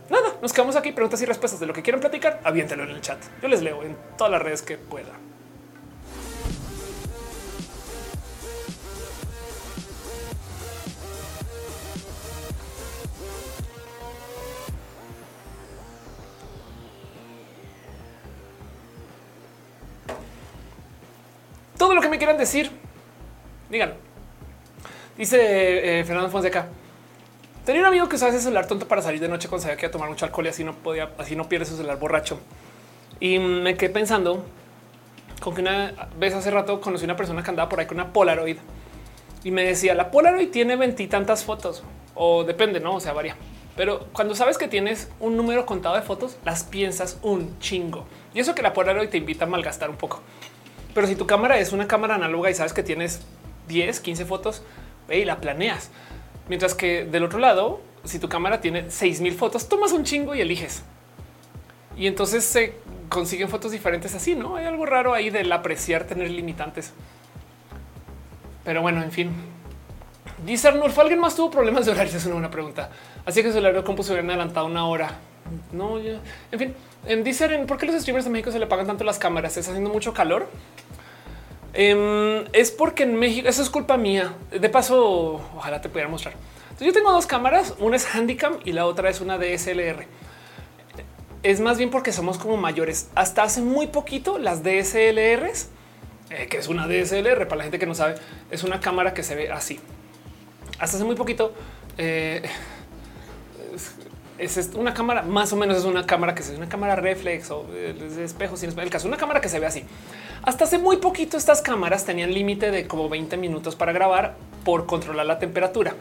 nada, 0.09 0.33
nos 0.41 0.51
quedamos 0.51 0.75
aquí. 0.75 0.91
Preguntas 0.91 1.21
y 1.21 1.25
respuestas 1.25 1.59
de 1.59 1.65
lo 1.67 1.73
que 1.73 1.81
quieran 1.81 2.01
platicar. 2.01 2.41
Aviéntelo 2.43 2.83
en 2.83 2.89
el 2.89 3.01
chat. 3.01 3.19
Yo 3.41 3.47
les 3.47 3.61
leo 3.61 3.83
en 3.83 3.95
todas 4.17 4.31
las 4.31 4.41
redes 4.41 4.63
que 4.63 4.77
pueda. 4.77 5.13
Todo 21.77 21.93
lo 21.93 22.01
que 22.01 22.09
me 22.09 22.17
quieran 22.17 22.37
decir, 22.37 22.71
díganlo. 23.69 23.95
Dice 25.17 25.99
eh, 25.99 26.03
Fernando 26.05 26.29
Fonseca. 26.29 26.67
Tenía 27.65 27.81
un 27.81 27.87
amigo 27.87 28.07
que 28.07 28.15
usaba 28.15 28.31
ese 28.31 28.39
celular 28.39 28.65
tonto 28.65 28.87
para 28.87 29.01
salir 29.01 29.19
de 29.19 29.27
noche 29.27 29.49
cuando 29.49 29.63
sabía 29.63 29.75
que 29.75 29.85
iba 29.85 29.89
a 29.89 29.91
tomar 29.91 30.09
mucho 30.09 30.25
alcohol 30.25 30.45
y 30.45 30.49
así 30.49 30.63
no 30.63 30.73
podía, 30.73 31.09
así 31.17 31.35
no 31.35 31.49
pierde 31.49 31.65
su 31.65 31.75
celular 31.75 31.99
borracho. 31.99 32.39
Y 33.19 33.39
me 33.39 33.75
quedé 33.75 33.89
pensando 33.89 34.45
con 35.41 35.53
que 35.53 35.61
una 35.61 36.09
vez 36.17 36.33
hace 36.33 36.49
rato 36.49 36.79
conocí 36.79 37.03
una 37.03 37.15
persona 37.15 37.43
que 37.43 37.49
andaba 37.49 37.67
por 37.67 37.79
ahí 37.79 37.85
con 37.85 37.97
una 37.97 38.13
Polaroid 38.13 38.57
y 39.43 39.51
me 39.51 39.63
decía 39.63 39.95
la 39.95 40.11
Polaroid 40.11 40.49
tiene 40.49 40.75
veintitantas 40.75 41.43
fotos 41.43 41.83
o 42.15 42.43
depende, 42.43 42.79
no? 42.79 42.95
O 42.95 42.99
sea, 42.99 43.13
varía. 43.13 43.35
Pero 43.75 44.07
cuando 44.13 44.33
sabes 44.33 44.57
que 44.57 44.67
tienes 44.67 45.09
un 45.19 45.35
número 45.35 45.65
contado 45.65 45.95
de 45.95 46.01
fotos, 46.01 46.37
las 46.45 46.63
piensas 46.63 47.19
un 47.21 47.59
chingo 47.59 48.05
y 48.33 48.39
eso 48.39 48.55
que 48.55 48.61
la 48.61 48.73
Polaroid 48.73 49.09
te 49.09 49.17
invita 49.17 49.45
a 49.45 49.47
malgastar 49.47 49.89
un 49.89 49.97
poco. 49.97 50.21
Pero 50.97 51.05
si 51.05 51.15
tu 51.15 51.27
cámara 51.27 51.59
es 51.59 51.73
una 51.73 51.87
cámara 51.87 52.15
análoga 52.15 52.49
y 52.49 52.55
sabes 52.55 52.73
que 52.73 52.81
tienes 52.81 53.21
10, 53.67 53.99
15 53.99 54.25
fotos 54.25 54.63
y 55.07 55.25
la 55.25 55.39
planeas. 55.39 55.91
Mientras 56.49 56.73
que 56.73 57.05
del 57.05 57.23
otro 57.23 57.37
lado, 57.37 57.81
si 58.03 58.17
tu 58.17 58.27
cámara 58.27 58.61
tiene 58.61 58.89
6000 58.89 59.35
fotos, 59.35 59.69
tomas 59.69 59.91
un 59.91 60.03
chingo 60.03 60.33
y 60.33 60.41
eliges. 60.41 60.81
Y 61.95 62.07
entonces 62.07 62.43
se 62.45 62.73
consiguen 63.09 63.47
fotos 63.47 63.73
diferentes 63.73 64.15
así, 64.15 64.33
¿no? 64.33 64.55
Hay 64.55 64.65
algo 64.65 64.87
raro 64.87 65.13
ahí 65.13 65.29
del 65.29 65.51
apreciar 65.51 66.05
tener 66.05 66.31
limitantes. 66.31 66.93
Pero 68.63 68.81
bueno, 68.81 69.03
en 69.03 69.11
fin. 69.11 69.29
Dice 70.47 70.69
Arnulfo, 70.69 71.01
¿alguien 71.01 71.19
más 71.19 71.35
tuvo 71.35 71.51
problemas 71.51 71.85
de 71.85 71.91
horario? 71.91 72.17
Es 72.17 72.25
una 72.25 72.33
buena 72.33 72.49
pregunta. 72.49 72.89
Así 73.23 73.43
que 73.43 73.51
su 73.51 73.59
horario 73.59 73.83
compu 73.83 74.01
se 74.01 74.13
hubieran 74.13 74.31
adelantado 74.31 74.65
una 74.65 74.87
hora. 74.87 75.11
No, 75.71 75.99
ya. 75.99 76.19
En 76.51 76.57
fin, 76.57 76.75
dicen, 77.23 77.67
¿por 77.67 77.77
qué 77.77 77.85
los 77.85 78.01
streamers 78.01 78.25
de 78.25 78.31
México 78.31 78.51
se 78.51 78.57
le 78.57 78.65
pagan 78.65 78.87
tanto 78.87 79.03
las 79.03 79.19
cámaras? 79.19 79.57
¿Está 79.57 79.69
haciendo 79.69 79.91
mucho 79.91 80.11
calor? 80.11 80.49
Em, 81.79 82.45
es 82.53 82.71
porque 82.71 83.03
en 83.03 83.13
México, 83.13 83.47
eso 83.47 83.61
es 83.61 83.69
culpa 83.69 83.97
mía. 83.97 84.33
De 84.49 84.67
paso, 84.67 85.35
ojalá 85.55 85.79
te 85.79 85.89
pudiera 85.89 86.09
mostrar. 86.09 86.33
yo 86.79 86.91
tengo 86.91 87.11
dos 87.11 87.27
cámaras, 87.27 87.75
una 87.77 87.95
es 87.97 88.15
Handicam 88.15 88.57
y 88.65 88.71
la 88.71 88.87
otra 88.87 89.11
es 89.11 89.21
una 89.21 89.37
DSLR. 89.37 90.07
Es 91.43 91.59
más 91.59 91.77
bien 91.77 91.91
porque 91.91 92.11
somos 92.11 92.39
como 92.39 92.57
mayores. 92.57 93.09
Hasta 93.13 93.43
hace 93.43 93.61
muy 93.61 93.87
poquito 93.87 94.39
las 94.39 94.63
DSLRs, 94.63 95.69
eh, 96.31 96.47
que 96.49 96.57
es 96.57 96.67
una 96.67 96.87
DSLR 96.87 97.47
para 97.47 97.57
la 97.57 97.63
gente 97.65 97.77
que 97.77 97.85
no 97.85 97.93
sabe, 97.93 98.15
es 98.49 98.63
una 98.63 98.79
cámara 98.79 99.13
que 99.13 99.21
se 99.21 99.35
ve 99.35 99.51
así. 99.51 99.79
Hasta 100.79 100.97
hace 100.97 101.05
muy 101.05 101.15
poquito. 101.15 101.53
Eh, 101.99 102.41
es 104.39 104.71
una 104.73 104.95
cámara, 104.95 105.21
más 105.21 105.53
o 105.53 105.55
menos 105.55 105.77
es 105.77 105.85
una 105.85 106.07
cámara 106.07 106.33
que 106.33 106.41
es 106.41 106.49
una 106.49 106.69
cámara 106.69 106.95
reflex 106.95 107.51
o 107.51 107.65
de 107.65 108.23
espejo 108.23 108.57
sin 108.57 108.77
el 108.79 108.89
caso, 108.89 109.07
una 109.07 109.17
cámara 109.17 109.41
que 109.41 109.49
se 109.49 109.59
ve 109.59 109.67
así. 109.67 109.83
Hasta 110.47 110.63
hace 110.63 110.77
muy 110.77 110.95
poquito 110.95 111.35
estas 111.35 111.61
cámaras 111.61 112.05
tenían 112.05 112.33
límite 112.33 112.71
de 112.71 112.87
como 112.87 113.09
20 113.09 113.35
minutos 113.35 113.75
para 113.75 113.91
grabar 113.91 114.37
por 114.63 114.85
controlar 114.85 115.25
la 115.25 115.39
temperatura. 115.39 115.93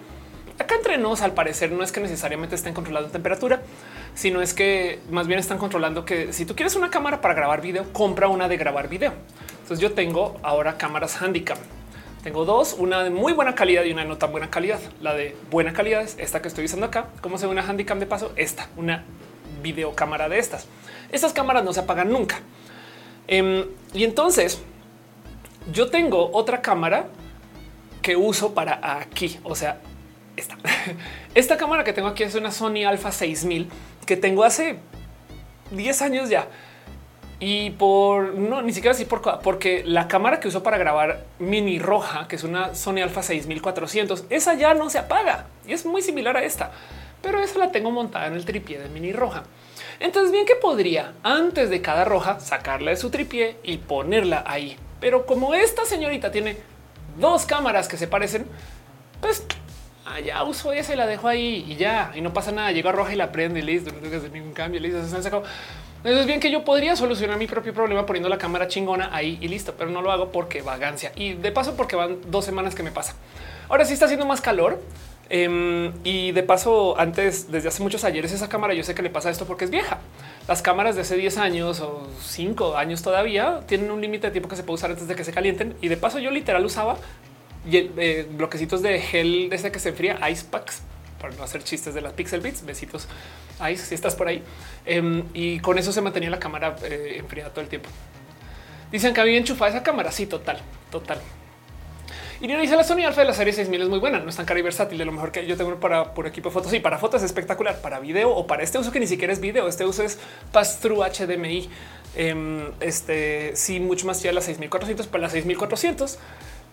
Acá 0.57 0.76
entre 0.76 0.99
nos, 0.99 1.20
al 1.23 1.34
parecer, 1.34 1.73
no 1.73 1.83
es 1.83 1.91
que 1.91 1.99
necesariamente 1.99 2.55
estén 2.55 2.73
controlando 2.73 3.10
temperatura, 3.10 3.62
sino 4.15 4.41
es 4.41 4.55
que 4.55 5.00
más 5.10 5.26
bien 5.26 5.41
están 5.41 5.58
controlando 5.58 6.05
que 6.05 6.33
si 6.33 6.47
tú 6.47 6.55
quieres 6.55 6.76
una 6.76 6.91
cámara 6.91 7.20
para 7.20 7.34
grabar 7.34 7.60
video, 7.60 7.92
compra 7.92 8.28
una 8.28 8.47
de 8.47 8.57
grabar 8.57 8.89
video. 8.89 9.15
Entonces 9.62 9.81
yo 9.81 9.94
tengo 9.94 10.36
ahora 10.44 10.76
cámaras 10.78 11.20
handicap 11.20 11.58
tengo 12.23 12.44
dos, 12.44 12.75
una 12.78 13.02
de 13.02 13.10
muy 13.10 13.33
buena 13.33 13.57
calidad 13.57 13.83
y 13.83 13.91
una 13.91 14.02
de 14.02 14.08
no 14.08 14.16
tan 14.16 14.31
buena 14.31 14.49
calidad. 14.49 14.78
La 15.00 15.15
de 15.15 15.36
buena 15.50 15.73
calidad 15.73 16.02
es 16.02 16.16
esta 16.18 16.41
que 16.41 16.47
estoy 16.47 16.66
usando 16.66 16.86
acá. 16.86 17.07
Como 17.20 17.36
se 17.39 17.47
ve 17.47 17.52
una 17.52 17.62
handicam 17.62 17.99
de 17.99 18.07
paso, 18.07 18.33
esta, 18.36 18.68
una 18.76 19.05
videocámara 19.62 20.28
de 20.28 20.39
estas. 20.39 20.66
Estas 21.12 21.33
cámaras 21.33 21.65
no 21.65 21.73
se 21.73 21.81
apagan 21.81 22.10
nunca. 22.10 22.41
Em, 23.28 23.64
y 23.92 24.05
entonces 24.05 24.60
yo 25.72 25.90
tengo 25.90 26.30
otra 26.32 26.62
cámara 26.62 27.06
que 28.02 28.16
uso 28.16 28.55
para 28.55 28.98
aquí. 29.00 29.38
O 29.42 29.55
sea, 29.55 29.80
esta, 30.36 30.56
esta 31.34 31.56
cámara 31.56 31.84
que 31.84 31.92
tengo 31.92 32.08
aquí 32.08 32.22
es 32.22 32.34
una 32.34 32.50
Sony 32.50 32.84
Alpha 32.86 33.12
6000 33.12 33.68
que 34.06 34.16
tengo 34.16 34.44
hace 34.44 34.78
10 35.72 36.02
años 36.02 36.28
ya 36.28 36.46
y 37.38 37.70
por 37.70 38.34
no, 38.34 38.62
ni 38.62 38.72
siquiera 38.72 38.94
así 38.94 39.05
por, 39.05 39.20
porque 39.40 39.82
la 39.84 40.08
cámara 40.08 40.40
que 40.40 40.48
uso 40.48 40.62
para 40.62 40.78
grabar 40.78 41.24
mini 41.38 41.78
roja, 41.78 42.28
que 42.28 42.36
es 42.36 42.44
una 42.44 42.74
Sony 42.74 43.02
Alpha 43.02 43.22
6400, 43.22 44.24
esa 44.30 44.55
ya 44.55 44.72
no 44.74 44.88
se 44.88 44.98
apaga 44.98 45.46
y 45.66 45.72
es 45.72 45.84
muy 45.84 46.00
similar 46.00 46.36
a 46.36 46.44
esta, 46.44 46.70
pero 47.22 47.40
esa 47.40 47.58
la 47.58 47.72
tengo 47.72 47.90
montada 47.90 48.26
en 48.26 48.34
el 48.34 48.44
tripié 48.44 48.78
de 48.78 48.88
mini 48.88 49.12
roja. 49.12 49.42
Entonces, 50.00 50.33
bien 50.33 50.47
que 50.47 50.57
podría 50.57 51.15
antes 51.23 51.70
de 51.70 51.83
cada 51.83 52.05
roja 52.05 52.41
sacarla 52.41 52.91
de 52.91 52.97
su 52.97 53.10
tripié 53.10 53.57
y 53.62 53.78
ponerla 53.78 54.44
ahí. 54.47 54.76
Pero 55.00 55.26
como 55.26 55.55
esta 55.55 55.84
señorita 55.84 56.31
tiene 56.31 56.57
dos 57.18 57.47
cámaras 57.47 57.89
que 57.89 57.97
se 57.97 58.07
parecen, 58.07 58.47
pues 59.20 59.44
allá 60.05 60.42
uso 60.44 60.73
esa 60.73 60.94
y 60.94 60.97
la 60.97 61.07
dejo 61.07 61.28
ahí 61.28 61.65
y 61.68 61.76
ya, 61.76 62.12
y 62.15 62.20
no 62.20 62.33
pasa 62.33 62.52
nada. 62.52 62.73
Llego 62.73 62.89
a 62.89 62.92
roja 62.92 63.12
y 63.12 63.16
la 63.16 63.33
prende 63.33 63.60
y 63.60 63.62
listo, 63.62 63.91
no 63.91 63.99
tengo 63.99 64.10
que 64.10 64.16
hacer 64.16 64.33
ningún 64.33 64.52
cambio. 64.52 64.81
Listo, 64.81 65.05
se 65.05 65.16
han 65.16 65.23
sacado. 65.23 65.44
Entonces 65.99 66.26
bien 66.26 66.41
que 66.41 66.50
yo 66.50 66.65
podría 66.65 66.94
solucionar 66.94 67.36
mi 67.36 67.47
propio 67.47 67.75
problema 67.75 68.07
poniendo 68.07 68.28
la 68.28 68.39
cámara 68.39 68.68
chingona 68.68 69.10
ahí 69.12 69.39
y 69.41 69.49
listo, 69.49 69.75
pero 69.76 69.91
no 69.91 70.02
lo 70.02 70.12
hago 70.12 70.31
porque 70.31 70.62
vagancia 70.62 71.10
y 71.16 71.33
de 71.34 71.50
paso 71.50 71.75
porque 71.76 71.97
van 71.97 72.18
dos 72.31 72.44
semanas 72.44 72.75
que 72.75 72.83
me 72.83 72.92
pasa. 72.92 73.16
Ahora 73.68 73.84
sí 73.84 73.94
está 73.94 74.05
haciendo 74.05 74.25
más 74.25 74.41
calor. 74.41 74.81
Em, 75.28 75.92
y 76.05 76.32
de 76.32 76.42
paso, 76.42 76.98
antes, 76.98 77.50
desde 77.50 77.68
hace 77.68 77.82
muchos 77.82 78.05
ayeres, 78.05 78.32
esa 78.32 78.48
cámara 78.48 78.74
yo 78.74 78.84
sé 78.84 78.94
que 78.94 79.02
le 79.02 79.10
pasa 79.10 79.30
esto 79.30 79.44
porque 79.46 79.64
es 79.64 79.70
vieja. 79.70 79.98
Las 80.46 80.62
cámaras 80.62 80.94
de 80.94 81.02
hace 81.02 81.16
10 81.16 81.38
años 81.38 81.80
o 81.80 82.08
5 82.20 82.76
años 82.76 83.02
todavía 83.02 83.60
tienen 83.66 83.90
un 83.90 84.00
límite 84.00 84.28
de 84.28 84.30
tiempo 84.30 84.48
que 84.48 84.56
se 84.56 84.62
puede 84.62 84.76
usar 84.76 84.90
antes 84.90 85.08
de 85.08 85.16
que 85.16 85.24
se 85.24 85.32
calienten. 85.32 85.74
Y 85.80 85.88
de 85.88 85.96
paso, 85.96 86.18
yo 86.18 86.30
literal 86.30 86.64
usaba 86.64 86.96
eh, 87.70 88.28
bloquecitos 88.30 88.82
de 88.82 89.00
gel 89.00 89.48
desde 89.50 89.72
que 89.72 89.80
se 89.80 89.88
enfría, 89.88 90.18
ice 90.30 90.44
packs 90.48 90.82
para 91.20 91.34
no 91.34 91.42
hacer 91.42 91.64
chistes 91.64 91.94
de 91.94 92.00
las 92.00 92.12
pixel 92.12 92.40
bits. 92.40 92.64
Besitos 92.64 93.08
ahí 93.58 93.76
si 93.76 93.94
estás 93.94 94.14
por 94.14 94.28
ahí. 94.28 94.42
Em, 94.84 95.24
y 95.34 95.58
con 95.60 95.78
eso 95.78 95.92
se 95.92 96.00
mantenía 96.00 96.30
la 96.30 96.38
cámara 96.38 96.76
eh, 96.84 97.16
enfriada 97.18 97.50
todo 97.50 97.62
el 97.62 97.68
tiempo. 97.68 97.88
Dicen 98.92 99.12
que 99.12 99.20
había 99.20 99.38
enchufada 99.38 99.70
esa 99.70 99.82
cámara. 99.82 100.12
Sí, 100.12 100.26
total, 100.26 100.58
total. 100.90 101.18
Y 102.40 102.48
dice 102.48 102.76
la 102.76 102.84
Sony 102.84 103.05
Alpha 103.06 103.23
de 103.23 103.28
la 103.28 103.32
serie 103.32 103.52
6000 103.52 103.82
es 103.82 103.89
muy 103.89 103.98
buena, 103.98 104.18
no 104.18 104.28
es 104.28 104.36
tan 104.36 104.44
cara 104.44 104.60
y 104.60 104.62
versátil. 104.62 104.98
De 104.98 105.06
lo 105.06 105.12
mejor 105.12 105.32
que 105.32 105.47
yo 105.47 105.56
tengo 105.56 105.74
para 105.81 106.12
por 106.12 106.26
equipo 106.26 106.50
de 106.50 106.52
fotos 106.52 106.73
y 106.74 106.81
para 106.81 106.98
fotos 106.98 107.23
es 107.23 107.26
espectacular, 107.26 107.81
para 107.81 107.98
video 107.98 108.31
o 108.31 108.47
para 108.47 108.62
este 108.62 108.78
uso 108.78 108.92
que 108.92 109.00
ni 109.00 109.06
siquiera 109.06 109.32
es 109.32 109.40
video. 109.40 109.68
Este 109.68 109.86
uso 109.86 110.02
es 110.02 110.18
pass 110.52 110.81
through 110.81 111.02
HDMI. 111.02 111.70
Em, 112.15 112.73
este 112.81 113.56
sí, 113.56 113.81
mucho 113.81 114.06
más 114.06 114.18
allá 114.18 114.31
de 114.31 114.34
las 114.34 114.44
6400 114.44 115.06
para 115.06 115.23
las 115.23 115.32
6400 115.32 116.18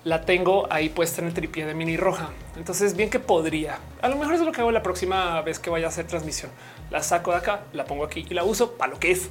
la 0.03 0.25
tengo 0.25 0.67
ahí 0.69 0.89
puesta 0.89 1.21
en 1.21 1.27
el 1.27 1.33
tripié 1.33 1.65
de 1.65 1.73
mini 1.73 1.95
roja. 1.95 2.29
Entonces, 2.57 2.97
bien 2.97 3.09
que 3.09 3.19
podría. 3.19 3.77
A 4.01 4.09
lo 4.09 4.17
mejor 4.17 4.35
es 4.35 4.41
lo 4.41 4.51
que 4.51 4.59
hago 4.59 4.71
la 4.71 4.83
próxima 4.83 5.41
vez 5.41 5.59
que 5.59 5.69
vaya 5.69 5.85
a 5.85 5.89
hacer 5.89 6.05
transmisión. 6.07 6.51
La 6.91 7.01
saco 7.01 7.31
de 7.31 7.37
acá, 7.37 7.61
la 7.71 7.85
pongo 7.85 8.03
aquí 8.03 8.25
y 8.29 8.33
la 8.33 8.43
uso 8.43 8.73
para 8.73 8.91
lo 8.91 8.99
que 8.99 9.11
es. 9.11 9.29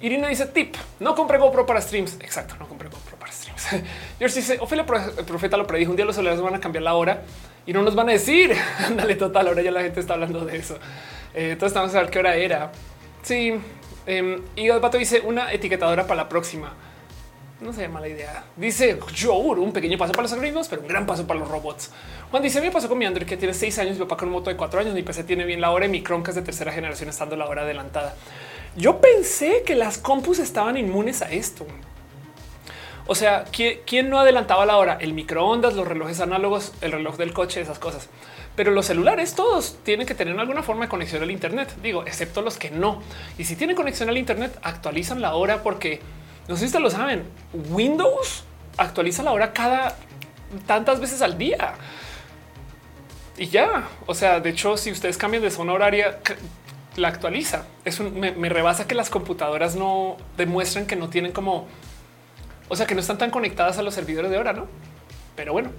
Irina 0.00 0.28
dice 0.28 0.46
tip: 0.46 0.74
no 0.98 1.14
compre 1.14 1.38
GoPro 1.38 1.66
para 1.66 1.80
streams. 1.80 2.16
Exacto, 2.20 2.56
no 2.58 2.66
compré 2.66 2.88
GoPro. 2.88 3.07
George 4.18 4.36
dice: 4.36 4.58
Ofelia 4.60 4.84
Profeta 4.86 5.56
lo 5.56 5.66
predijo. 5.66 5.90
Un 5.90 5.96
día 5.96 6.04
los 6.04 6.14
celulares 6.14 6.40
van 6.40 6.54
a 6.54 6.60
cambiar 6.60 6.82
la 6.82 6.94
hora 6.94 7.22
y 7.66 7.72
no 7.72 7.82
nos 7.82 7.94
van 7.94 8.08
a 8.08 8.12
decir. 8.12 8.54
Ándale, 8.86 9.14
total. 9.14 9.48
Ahora 9.48 9.62
ya 9.62 9.70
la 9.70 9.82
gente 9.82 10.00
está 10.00 10.14
hablando 10.14 10.44
de 10.44 10.56
eso. 10.56 10.78
Eh, 11.34 11.50
entonces, 11.52 11.74
vamos 11.74 11.94
a 11.94 12.02
ver 12.02 12.10
qué 12.10 12.18
hora 12.18 12.36
era. 12.36 12.72
Sí. 13.22 13.54
Eh, 14.06 14.42
y 14.56 14.68
el 14.68 14.80
pato 14.80 14.96
dice 14.98 15.20
una 15.20 15.52
etiquetadora 15.52 16.06
para 16.06 16.22
la 16.22 16.28
próxima. 16.28 16.74
No 17.60 17.72
sería 17.72 17.88
mala 17.88 18.06
idea. 18.06 18.44
Dice 18.54 18.98
Jour, 19.20 19.58
un 19.58 19.72
pequeño 19.72 19.98
paso 19.98 20.12
para 20.12 20.22
los 20.22 20.32
algoritmos, 20.32 20.68
pero 20.68 20.82
un 20.82 20.88
gran 20.88 21.04
paso 21.06 21.26
para 21.26 21.40
los 21.40 21.48
robots. 21.48 21.90
Juan 22.30 22.42
dice: 22.42 22.60
Me 22.60 22.70
pasó 22.70 22.88
con 22.88 22.98
mi 22.98 23.04
Android 23.04 23.26
que 23.26 23.36
tiene 23.36 23.52
seis 23.52 23.76
años, 23.80 23.94
mi 23.94 24.04
papá 24.04 24.16
con 24.16 24.28
un 24.28 24.34
moto 24.34 24.48
de 24.48 24.56
cuatro 24.56 24.78
años, 24.78 24.94
mi 24.94 25.02
PC 25.02 25.24
tiene 25.24 25.44
bien 25.44 25.60
la 25.60 25.72
hora 25.72 25.86
y 25.86 25.88
mi 25.88 26.02
Chromecast 26.02 26.38
de 26.38 26.44
tercera 26.44 26.70
generación 26.70 27.08
estando 27.08 27.34
la 27.34 27.46
hora 27.46 27.62
adelantada. 27.62 28.14
Yo 28.76 29.00
pensé 29.00 29.64
que 29.66 29.74
las 29.74 29.98
compus 29.98 30.38
estaban 30.38 30.76
inmunes 30.76 31.20
a 31.20 31.32
esto. 31.32 31.66
O 33.10 33.14
sea, 33.14 33.44
¿quién, 33.50 34.10
no 34.10 34.20
adelantaba 34.20 34.66
la 34.66 34.76
hora? 34.76 34.98
El 35.00 35.14
microondas, 35.14 35.74
los 35.74 35.88
relojes 35.88 36.20
análogos, 36.20 36.74
el 36.82 36.92
reloj 36.92 37.16
del 37.16 37.32
coche, 37.32 37.60
esas 37.60 37.78
cosas. 37.78 38.10
Pero 38.54 38.70
los 38.70 38.84
celulares 38.84 39.34
todos 39.34 39.78
tienen 39.82 40.06
que 40.06 40.14
tener 40.14 40.38
alguna 40.38 40.62
forma 40.62 40.84
de 40.84 40.90
conexión 40.90 41.22
al 41.22 41.30
Internet, 41.30 41.74
digo, 41.82 42.04
excepto 42.04 42.42
los 42.42 42.58
que 42.58 42.70
no. 42.70 43.02
Y 43.38 43.44
si 43.44 43.56
tienen 43.56 43.76
conexión 43.76 44.10
al 44.10 44.18
Internet, 44.18 44.58
actualizan 44.62 45.22
la 45.22 45.34
hora 45.34 45.62
porque 45.62 46.00
no 46.48 46.54
sé 46.54 46.60
si 46.60 46.66
ustedes 46.66 46.82
lo 46.82 46.90
saben. 46.90 47.24
Windows 47.70 48.44
actualiza 48.76 49.22
la 49.22 49.32
hora 49.32 49.54
cada 49.54 49.96
tantas 50.66 51.00
veces 51.00 51.22
al 51.22 51.38
día. 51.38 51.74
Y 53.38 53.46
ya, 53.46 53.88
o 54.06 54.14
sea, 54.14 54.40
de 54.40 54.50
hecho, 54.50 54.76
si 54.76 54.90
ustedes 54.90 55.16
cambian 55.16 55.42
de 55.42 55.50
zona 55.50 55.72
horaria, 55.72 56.18
la 56.96 57.08
actualiza. 57.08 57.64
Es 57.84 58.00
un, 58.00 58.18
me, 58.18 58.48
rebasa 58.48 58.86
que 58.86 58.94
las 58.94 59.08
computadoras 59.08 59.76
no 59.76 60.16
demuestran 60.36 60.86
que 60.86 60.96
no 60.96 61.08
tienen 61.08 61.32
como 61.32 61.68
o 62.68 62.76
sea 62.76 62.86
que 62.86 62.94
no 62.94 63.00
están 63.00 63.18
tan 63.18 63.30
conectadas 63.30 63.78
a 63.78 63.82
los 63.82 63.94
servidores 63.94 64.30
de 64.30 64.38
hora, 64.38 64.52
no? 64.52 64.66
Pero 65.36 65.52
bueno, 65.52 65.70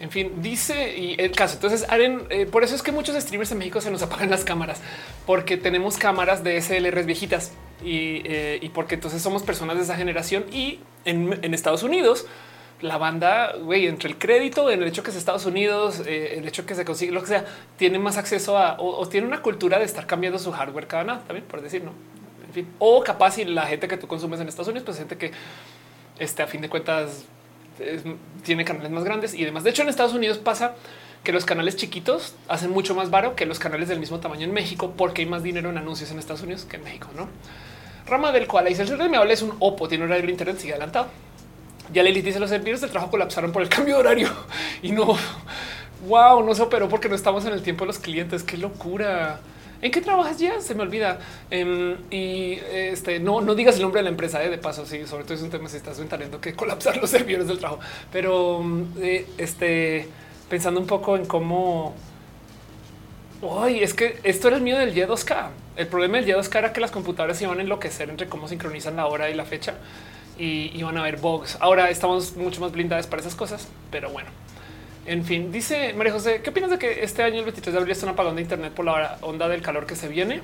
en 0.00 0.10
fin, 0.10 0.32
dice 0.40 0.96
y 0.96 1.14
el 1.20 1.32
caso. 1.32 1.54
Entonces, 1.54 1.84
Aren, 1.90 2.22
eh, 2.30 2.46
por 2.46 2.64
eso 2.64 2.74
es 2.74 2.82
que 2.82 2.90
muchos 2.90 3.14
streamers 3.20 3.52
en 3.52 3.58
México 3.58 3.82
se 3.82 3.90
nos 3.90 4.02
apagan 4.02 4.30
las 4.30 4.44
cámaras, 4.44 4.80
porque 5.26 5.58
tenemos 5.58 5.98
cámaras 5.98 6.42
de 6.42 6.60
SLRs 6.60 7.04
viejitas 7.04 7.52
eh, 7.84 8.58
y, 8.62 8.70
porque 8.70 8.94
entonces 8.94 9.20
somos 9.20 9.42
personas 9.42 9.76
de 9.76 9.82
esa 9.82 9.96
generación. 9.96 10.46
Y 10.50 10.80
en, 11.04 11.52
Estados 11.52 11.82
Unidos, 11.82 12.26
la 12.80 12.96
banda, 12.96 13.54
güey, 13.56 13.86
entre 13.86 14.08
el 14.08 14.16
crédito, 14.16 14.70
en 14.70 14.80
el 14.80 14.88
hecho 14.88 15.02
que 15.02 15.10
es 15.10 15.16
Estados 15.16 15.44
Unidos, 15.44 16.02
eh, 16.06 16.38
el 16.38 16.48
hecho 16.48 16.64
que 16.64 16.74
se 16.74 16.86
consigue 16.86 17.12
lo 17.12 17.20
que 17.20 17.28
sea, 17.28 17.44
tiene 17.76 17.98
más 17.98 18.16
acceso 18.16 18.56
a 18.56 18.76
o, 18.80 19.06
tiene 19.06 19.26
una 19.26 19.42
cultura 19.42 19.78
de 19.78 19.84
estar 19.84 20.06
cambiando 20.06 20.38
su 20.38 20.50
hardware 20.50 20.86
cada 20.86 21.04
nada, 21.04 21.20
también 21.26 21.44
por 21.46 21.60
decir, 21.60 21.84
no? 21.84 21.92
En 22.46 22.54
fin, 22.54 22.68
o 22.78 23.04
capaz 23.04 23.36
y 23.36 23.44
la 23.44 23.66
gente 23.66 23.86
que 23.86 23.98
tú 23.98 24.08
consumes 24.08 24.40
en 24.40 24.48
Estados 24.48 24.68
Unidos, 24.68 24.84
pues 24.86 24.96
gente 24.96 25.18
que 25.18 25.30
este, 26.20 26.42
a 26.42 26.46
fin 26.46 26.60
de 26.60 26.68
cuentas 26.68 27.24
tiene 28.44 28.64
canales 28.64 28.90
más 28.90 29.04
grandes 29.04 29.34
y 29.34 29.44
demás. 29.44 29.64
De 29.64 29.70
hecho, 29.70 29.82
en 29.82 29.88
Estados 29.88 30.14
Unidos 30.14 30.38
pasa 30.38 30.74
que 31.24 31.32
los 31.32 31.44
canales 31.44 31.76
chiquitos 31.76 32.34
hacen 32.48 32.70
mucho 32.70 32.94
más 32.94 33.10
baro 33.10 33.34
que 33.34 33.46
los 33.46 33.58
canales 33.58 33.88
del 33.88 33.98
mismo 33.98 34.20
tamaño 34.20 34.44
en 34.44 34.52
México 34.52 34.94
porque 34.96 35.22
hay 35.22 35.28
más 35.28 35.42
dinero 35.42 35.70
en 35.70 35.78
anuncios 35.78 36.10
en 36.10 36.18
Estados 36.18 36.42
Unidos 36.42 36.64
que 36.64 36.76
en 36.76 36.84
México, 36.84 37.08
¿no? 37.14 37.28
Rama 38.06 38.32
del 38.32 38.46
cual 38.46 38.66
dice 38.66 38.82
el 38.82 38.98
de 38.98 39.08
mi 39.08 39.16
habla 39.16 39.32
es 39.32 39.42
un 39.42 39.54
Oppo, 39.60 39.88
tiene 39.88 40.04
horario 40.04 40.26
de 40.26 40.32
internet, 40.32 40.58
sigue 40.58 40.72
adelantado. 40.72 41.08
Ya 41.92 42.02
le 42.02 42.12
dice 42.12 42.40
los 42.40 42.50
servidores 42.50 42.80
del 42.80 42.90
trabajo 42.90 43.10
colapsaron 43.10 43.52
por 43.52 43.62
el 43.62 43.68
cambio 43.70 43.96
de 43.96 44.00
horario 44.00 44.28
y 44.82 44.92
no, 44.92 45.16
wow, 46.06 46.44
no 46.44 46.54
se 46.54 46.62
operó 46.62 46.88
porque 46.88 47.08
no 47.08 47.14
estamos 47.14 47.44
en 47.44 47.52
el 47.52 47.62
tiempo 47.62 47.84
de 47.84 47.88
los 47.88 47.98
clientes. 47.98 48.42
Qué 48.42 48.56
locura. 48.56 49.40
¿En 49.82 49.90
qué 49.90 50.00
trabajas 50.00 50.38
ya? 50.38 50.60
Se 50.60 50.74
me 50.74 50.82
olvida. 50.82 51.18
Em, 51.50 51.96
y 52.10 52.58
este 52.70 53.18
no, 53.18 53.40
no 53.40 53.54
digas 53.54 53.76
el 53.76 53.82
nombre 53.82 54.00
de 54.00 54.04
la 54.04 54.10
empresa, 54.10 54.42
eh, 54.44 54.50
de 54.50 54.58
paso. 54.58 54.84
Sí, 54.86 55.06
sobre 55.06 55.24
todo 55.24 55.34
es 55.34 55.42
un 55.42 55.50
tema 55.50 55.68
si 55.68 55.76
estás 55.76 55.98
talento 56.08 56.40
que 56.40 56.54
colapsar 56.56 56.96
los 56.98 57.10
servidores 57.10 57.48
del 57.48 57.58
trabajo. 57.58 57.80
Pero 58.12 58.62
eh, 59.00 59.26
este 59.38 60.08
pensando 60.48 60.80
un 60.80 60.86
poco 60.86 61.16
en 61.16 61.26
cómo 61.26 61.94
Uy, 63.42 63.82
es 63.82 63.94
que 63.94 64.18
esto 64.22 64.48
era 64.48 64.58
el 64.58 64.62
mío 64.62 64.78
del 64.78 64.94
Y2K. 64.94 65.48
El 65.76 65.86
problema 65.86 66.18
del 66.18 66.26
Y2K 66.26 66.58
era 66.58 66.72
que 66.74 66.80
las 66.80 66.90
computadoras 66.90 67.40
iban 67.40 67.58
a 67.58 67.62
enloquecer 67.62 68.10
entre 68.10 68.28
cómo 68.28 68.48
sincronizan 68.48 68.96
la 68.96 69.06
hora 69.06 69.30
y 69.30 69.34
la 69.34 69.46
fecha 69.46 69.74
y 70.38 70.72
iban 70.78 70.96
a 70.98 71.00
haber 71.00 71.16
bugs. 71.16 71.56
Ahora 71.60 71.88
estamos 71.88 72.36
mucho 72.36 72.60
más 72.60 72.72
blindados 72.72 73.06
para 73.06 73.20
esas 73.20 73.34
cosas, 73.34 73.68
pero 73.90 74.10
bueno. 74.10 74.28
En 75.06 75.24
fin, 75.24 75.50
dice 75.50 75.94
María 75.94 76.12
José, 76.12 76.42
¿qué 76.42 76.50
opinas 76.50 76.70
de 76.70 76.78
que 76.78 77.02
este 77.02 77.22
año 77.22 77.38
el 77.38 77.44
23 77.44 77.72
de 77.72 77.78
abril 77.78 77.92
está 77.92 78.06
un 78.06 78.12
apagón 78.12 78.36
de 78.36 78.42
internet 78.42 78.72
por 78.72 78.84
la 78.84 79.18
onda 79.22 79.48
del 79.48 79.62
calor 79.62 79.86
que 79.86 79.96
se 79.96 80.08
viene? 80.08 80.42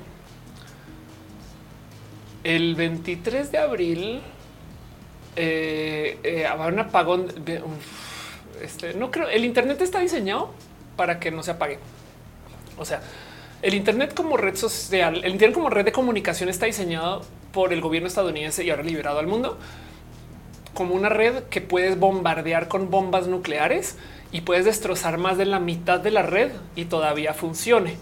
El 2.43 2.75
23 2.75 3.51
de 3.51 3.57
abril 3.57 4.21
eh, 5.35 6.17
eh, 6.23 6.45
habrá 6.45 6.67
un 6.67 6.79
apagón. 6.79 7.27
este, 8.61 8.93
no 8.95 9.11
creo. 9.11 9.29
El 9.29 9.45
internet 9.45 9.79
está 9.81 9.99
diseñado 9.99 10.51
para 10.95 11.19
que 11.19 11.29
no 11.29 11.43
se 11.43 11.51
apague. 11.51 11.77
O 12.77 12.85
sea, 12.85 13.01
el 13.61 13.73
internet 13.73 14.13
como 14.13 14.37
red 14.37 14.55
social, 14.55 15.23
el 15.23 15.31
internet 15.33 15.53
como 15.53 15.69
red 15.69 15.85
de 15.85 15.91
comunicación 15.91 16.49
está 16.49 16.65
diseñado 16.65 17.23
por 17.51 17.73
el 17.73 17.81
gobierno 17.81 18.07
estadounidense 18.07 18.63
y 18.63 18.69
ahora 18.69 18.83
liberado 18.83 19.19
al 19.19 19.27
mundo 19.27 19.57
como 20.77 20.93
una 20.93 21.09
red 21.09 21.45
que 21.45 21.59
puedes 21.59 21.97
bombardear 21.97 22.67
con 22.67 22.91
bombas 22.91 23.25
nucleares 23.25 23.97
y 24.31 24.41
puedes 24.41 24.63
destrozar 24.63 25.17
más 25.17 25.35
de 25.39 25.45
la 25.45 25.59
mitad 25.59 25.99
de 25.99 26.11
la 26.11 26.21
red 26.21 26.51
y 26.75 26.85
todavía 26.85 27.33
funcione. 27.33 27.95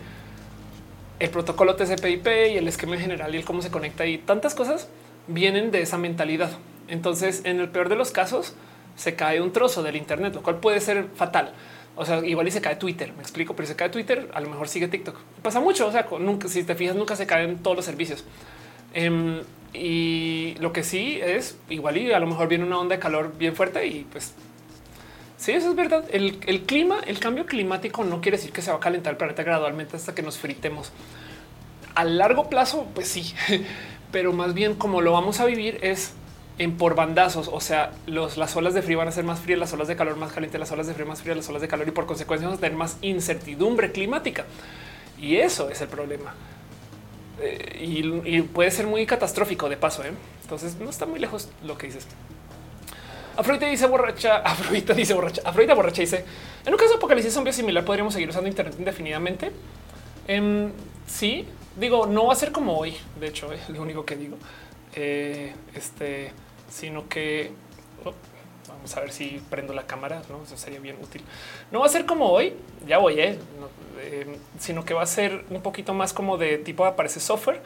El 1.19 1.29
protocolo 1.29 1.77
TCP/IP 1.77 2.51
y 2.51 2.57
el 2.57 2.67
esquema 2.67 2.97
general 2.97 3.33
y 3.33 3.37
el 3.37 3.45
cómo 3.45 3.61
se 3.61 3.71
conecta 3.71 4.05
y 4.05 4.17
tantas 4.17 4.55
cosas 4.55 4.89
vienen 5.27 5.71
de 5.71 5.83
esa 5.83 5.97
mentalidad. 5.97 6.51
Entonces, 6.89 7.43
en 7.45 7.61
el 7.61 7.69
peor 7.69 7.87
de 7.87 7.95
los 7.95 8.11
casos, 8.11 8.55
se 8.97 9.15
cae 9.15 9.39
un 9.39 9.53
trozo 9.53 9.81
del 9.81 9.95
Internet, 9.95 10.35
lo 10.35 10.43
cual 10.43 10.57
puede 10.57 10.81
ser 10.81 11.05
fatal. 11.15 11.53
O 11.95 12.03
sea, 12.03 12.25
igual 12.25 12.45
y 12.45 12.51
se 12.51 12.59
cae 12.59 12.75
Twitter, 12.75 13.13
me 13.13 13.21
explico, 13.21 13.55
pero 13.55 13.67
si 13.67 13.71
se 13.71 13.77
cae 13.77 13.87
Twitter, 13.87 14.29
a 14.33 14.41
lo 14.41 14.49
mejor 14.49 14.67
sigue 14.67 14.89
TikTok. 14.89 15.17
Pasa 15.41 15.61
mucho, 15.61 15.87
o 15.87 15.93
sea, 15.93 16.05
nunca, 16.19 16.49
si 16.49 16.65
te 16.65 16.75
fijas, 16.75 16.97
nunca 16.97 17.15
se 17.15 17.25
caen 17.25 17.59
todos 17.59 17.77
los 17.77 17.85
servicios. 17.85 18.25
Em, 18.93 19.39
y 19.75 20.55
lo 20.59 20.73
que 20.73 20.83
sí 20.83 21.19
es 21.21 21.57
igual 21.69 21.97
y 21.97 22.11
a 22.11 22.19
lo 22.19 22.27
mejor 22.27 22.47
viene 22.47 22.63
una 22.63 22.79
onda 22.79 22.95
de 22.95 22.99
calor 22.99 23.33
bien 23.37 23.55
fuerte 23.55 23.85
y 23.85 24.05
pues 24.11 24.33
Sí, 25.37 25.51
eso 25.51 25.69
es 25.69 25.75
verdad. 25.75 26.05
El, 26.11 26.39
clima, 26.65 26.99
el 27.05 27.19
cambio 27.19 27.45
climático 27.45 28.03
no 28.03 28.21
quiere 28.21 28.37
decir 28.37 28.51
que 28.51 28.61
se 28.61 28.71
va 28.71 28.77
a 28.77 28.79
calentar 28.79 29.11
el 29.11 29.17
planeta 29.17 29.43
gradualmente 29.43 29.95
hasta 29.95 30.15
que 30.15 30.21
nos 30.21 30.37
fritemos. 30.37 30.91
A 31.93 32.03
largo 32.03 32.49
plazo, 32.49 32.87
pues 32.95 33.07
sí, 33.07 33.33
pero 34.11 34.33
más 34.33 34.53
bien 34.53 34.75
como 34.75 35.01
lo 35.01 35.11
vamos 35.11 35.39
a 35.39 35.45
vivir 35.45 35.77
es 35.81 36.13
en 36.57 36.77
por 36.77 36.95
bandazos. 36.95 37.49
O 37.51 37.59
sea, 37.59 37.91
los, 38.07 38.37
las 38.37 38.55
olas 38.55 38.73
de 38.73 38.81
frío 38.81 38.97
van 38.97 39.09
a 39.09 39.11
ser 39.11 39.25
más 39.25 39.39
frías, 39.39 39.59
las 39.59 39.73
olas 39.73 39.87
de 39.87 39.95
calor 39.95 40.15
más 40.15 40.31
calientes, 40.31 40.59
las 40.59 40.71
olas 40.71 40.87
de 40.87 40.93
frío 40.93 41.05
más 41.05 41.21
frías, 41.21 41.37
las 41.37 41.49
olas 41.49 41.61
de 41.61 41.67
calor 41.67 41.87
y 41.87 41.91
por 41.91 42.05
consecuencia 42.05 42.47
vamos 42.47 42.59
a 42.59 42.61
tener 42.61 42.77
más 42.77 42.97
incertidumbre 43.01 43.91
climática. 43.91 44.45
Y 45.19 45.37
eso 45.37 45.69
es 45.69 45.81
el 45.81 45.89
problema. 45.89 46.33
Eh, 47.41 48.23
y, 48.25 48.41
puede 48.41 48.72
ser 48.72 48.88
muy 48.88 49.05
catastrófico 49.05 49.69
de 49.69 49.77
paso. 49.77 50.03
¿eh? 50.03 50.11
Entonces 50.43 50.77
no 50.77 50.89
está 50.89 51.05
muy 51.05 51.19
lejos 51.19 51.49
lo 51.64 51.77
que 51.77 51.88
dices. 51.88 52.07
Afrodita 53.38 53.65
dice 53.65 53.88
borracha, 53.88 54.38
Afrodita 54.45 54.93
dice 54.93 55.14
borracha, 55.14 55.41
Afrodita 55.43 55.73
borracha 55.73 56.01
dice, 56.01 56.25
en 56.65 56.73
un 56.73 56.77
caso 56.77 56.91
de 56.91 56.97
apocalipsis 56.97 57.33
zombie 57.33 57.51
similar 57.51 57.83
podríamos 57.83 58.14
seguir 58.14 58.30
usando 58.30 58.47
internet 58.47 58.75
indefinidamente. 58.77 59.51
Em, 60.27 60.72
sí, 61.05 61.45
digo, 61.75 62.07
no 62.07 62.27
va 62.27 62.33
a 62.33 62.35
ser 62.35 62.51
como 62.51 62.77
hoy, 62.77 62.95
de 63.19 63.27
hecho, 63.27 63.51
es 63.53 63.69
lo 63.69 63.81
único 63.81 64.05
que 64.05 64.15
digo. 64.15 64.38
Eh, 64.95 65.53
este, 65.73 66.31
sino 66.69 67.09
que 67.09 67.51
vamos 68.85 68.97
a 68.97 68.99
ver 68.99 69.11
si 69.11 69.41
prendo 69.49 69.73
la 69.73 69.88
cámara, 69.88 70.22
¿no? 70.30 70.43
Eso 70.43 70.57
sería 70.57 70.80
bien 70.80 70.97
útil. 71.01 71.23
No 71.72 71.80
va 71.80 71.88
a 71.88 71.89
ser 71.89 72.05
como 72.05 72.30
hoy, 72.30 72.53
ya 72.85 72.99
voy, 72.99 73.19
eh, 73.19 73.39
em, 73.99 74.35
sino 74.59 74.85
que 74.85 74.93
va 74.93 75.01
a 75.01 75.07
ser 75.07 75.43
un 75.49 75.64
poquito 75.64 75.95
más 75.95 76.14
como 76.14 76.38
de 76.38 76.59
tipo 76.59 76.85
aparece 76.85 77.19
software 77.19 77.64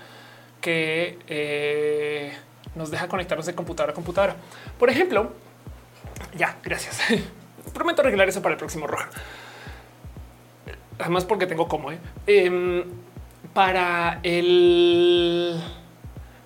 que 0.62 1.20
eh, 1.28 2.32
nos 2.74 2.90
deja 2.90 3.10
conectarnos 3.10 3.46
de 3.46 3.54
computadora 3.54 3.92
a 3.92 3.96
computadora. 3.96 4.38
Por 4.78 4.90
ejemplo, 4.90 5.34
ya, 6.38 6.58
gracias. 6.64 7.02
Prometo 7.74 8.02
arreglar 8.02 8.30
eso 8.30 8.42
para 8.42 8.54
el 8.54 8.60
próximo 8.60 8.88
roja. 8.88 9.10
Además, 11.00 11.26
porque 11.26 11.48
tengo 11.48 11.68
como 11.68 11.92
¿eh? 11.92 12.00
Em, 12.28 12.86
para 13.54 14.22
el 14.24 15.62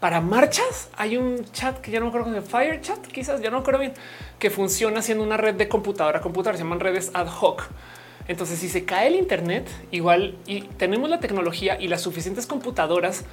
para 0.03 0.19
marchas 0.19 0.90
hay 0.98 1.15
un 1.15 1.45
chat 1.53 1.80
que 1.80 1.90
ya 1.90 2.01
no 2.01 2.07
me 2.07 2.09
acuerdo 2.09 2.41
Fire 2.41 2.82
Chat, 2.82 3.07
quizás 3.07 3.40
ya 3.40 3.49
no 3.49 3.56
me 3.56 3.61
acuerdo 3.61 3.80
bien, 3.80 3.93
que 4.38 4.49
funciona 4.49 5.01
siendo 5.01 5.23
una 5.23 5.38
red 5.38 5.56
de 5.56 5.69
computadora 5.69 6.19
a 6.19 6.22
computadora, 6.22 6.57
se 6.57 6.65
llaman 6.65 6.82
redes 6.82 7.11
ad 7.14 7.30
hoc. 7.40 7.64
Entonces, 8.27 8.59
si 8.59 8.67
se 8.67 8.83
cae 8.83 9.07
el 9.07 9.15
Internet, 9.15 9.65
igual 9.91 10.38
y 10.45 10.64
tenemos 10.64 11.09
la 11.09 11.22
tecnología 11.22 11.80
y 11.80 11.88
las 11.88 12.01
suficientes 12.01 12.48
computadoras 12.48 13.23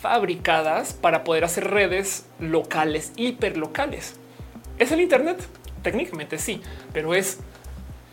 fabricadas 0.00 0.92
para 0.92 1.24
poder 1.24 1.42
hacer 1.42 1.68
redes 1.68 2.24
locales, 2.38 3.12
hiperlocales. 3.16 4.14
Es 4.78 4.92
el 4.92 5.00
Internet. 5.00 5.44
Técnicamente 5.82 6.38
sí, 6.38 6.62
pero 6.92 7.14
es 7.14 7.40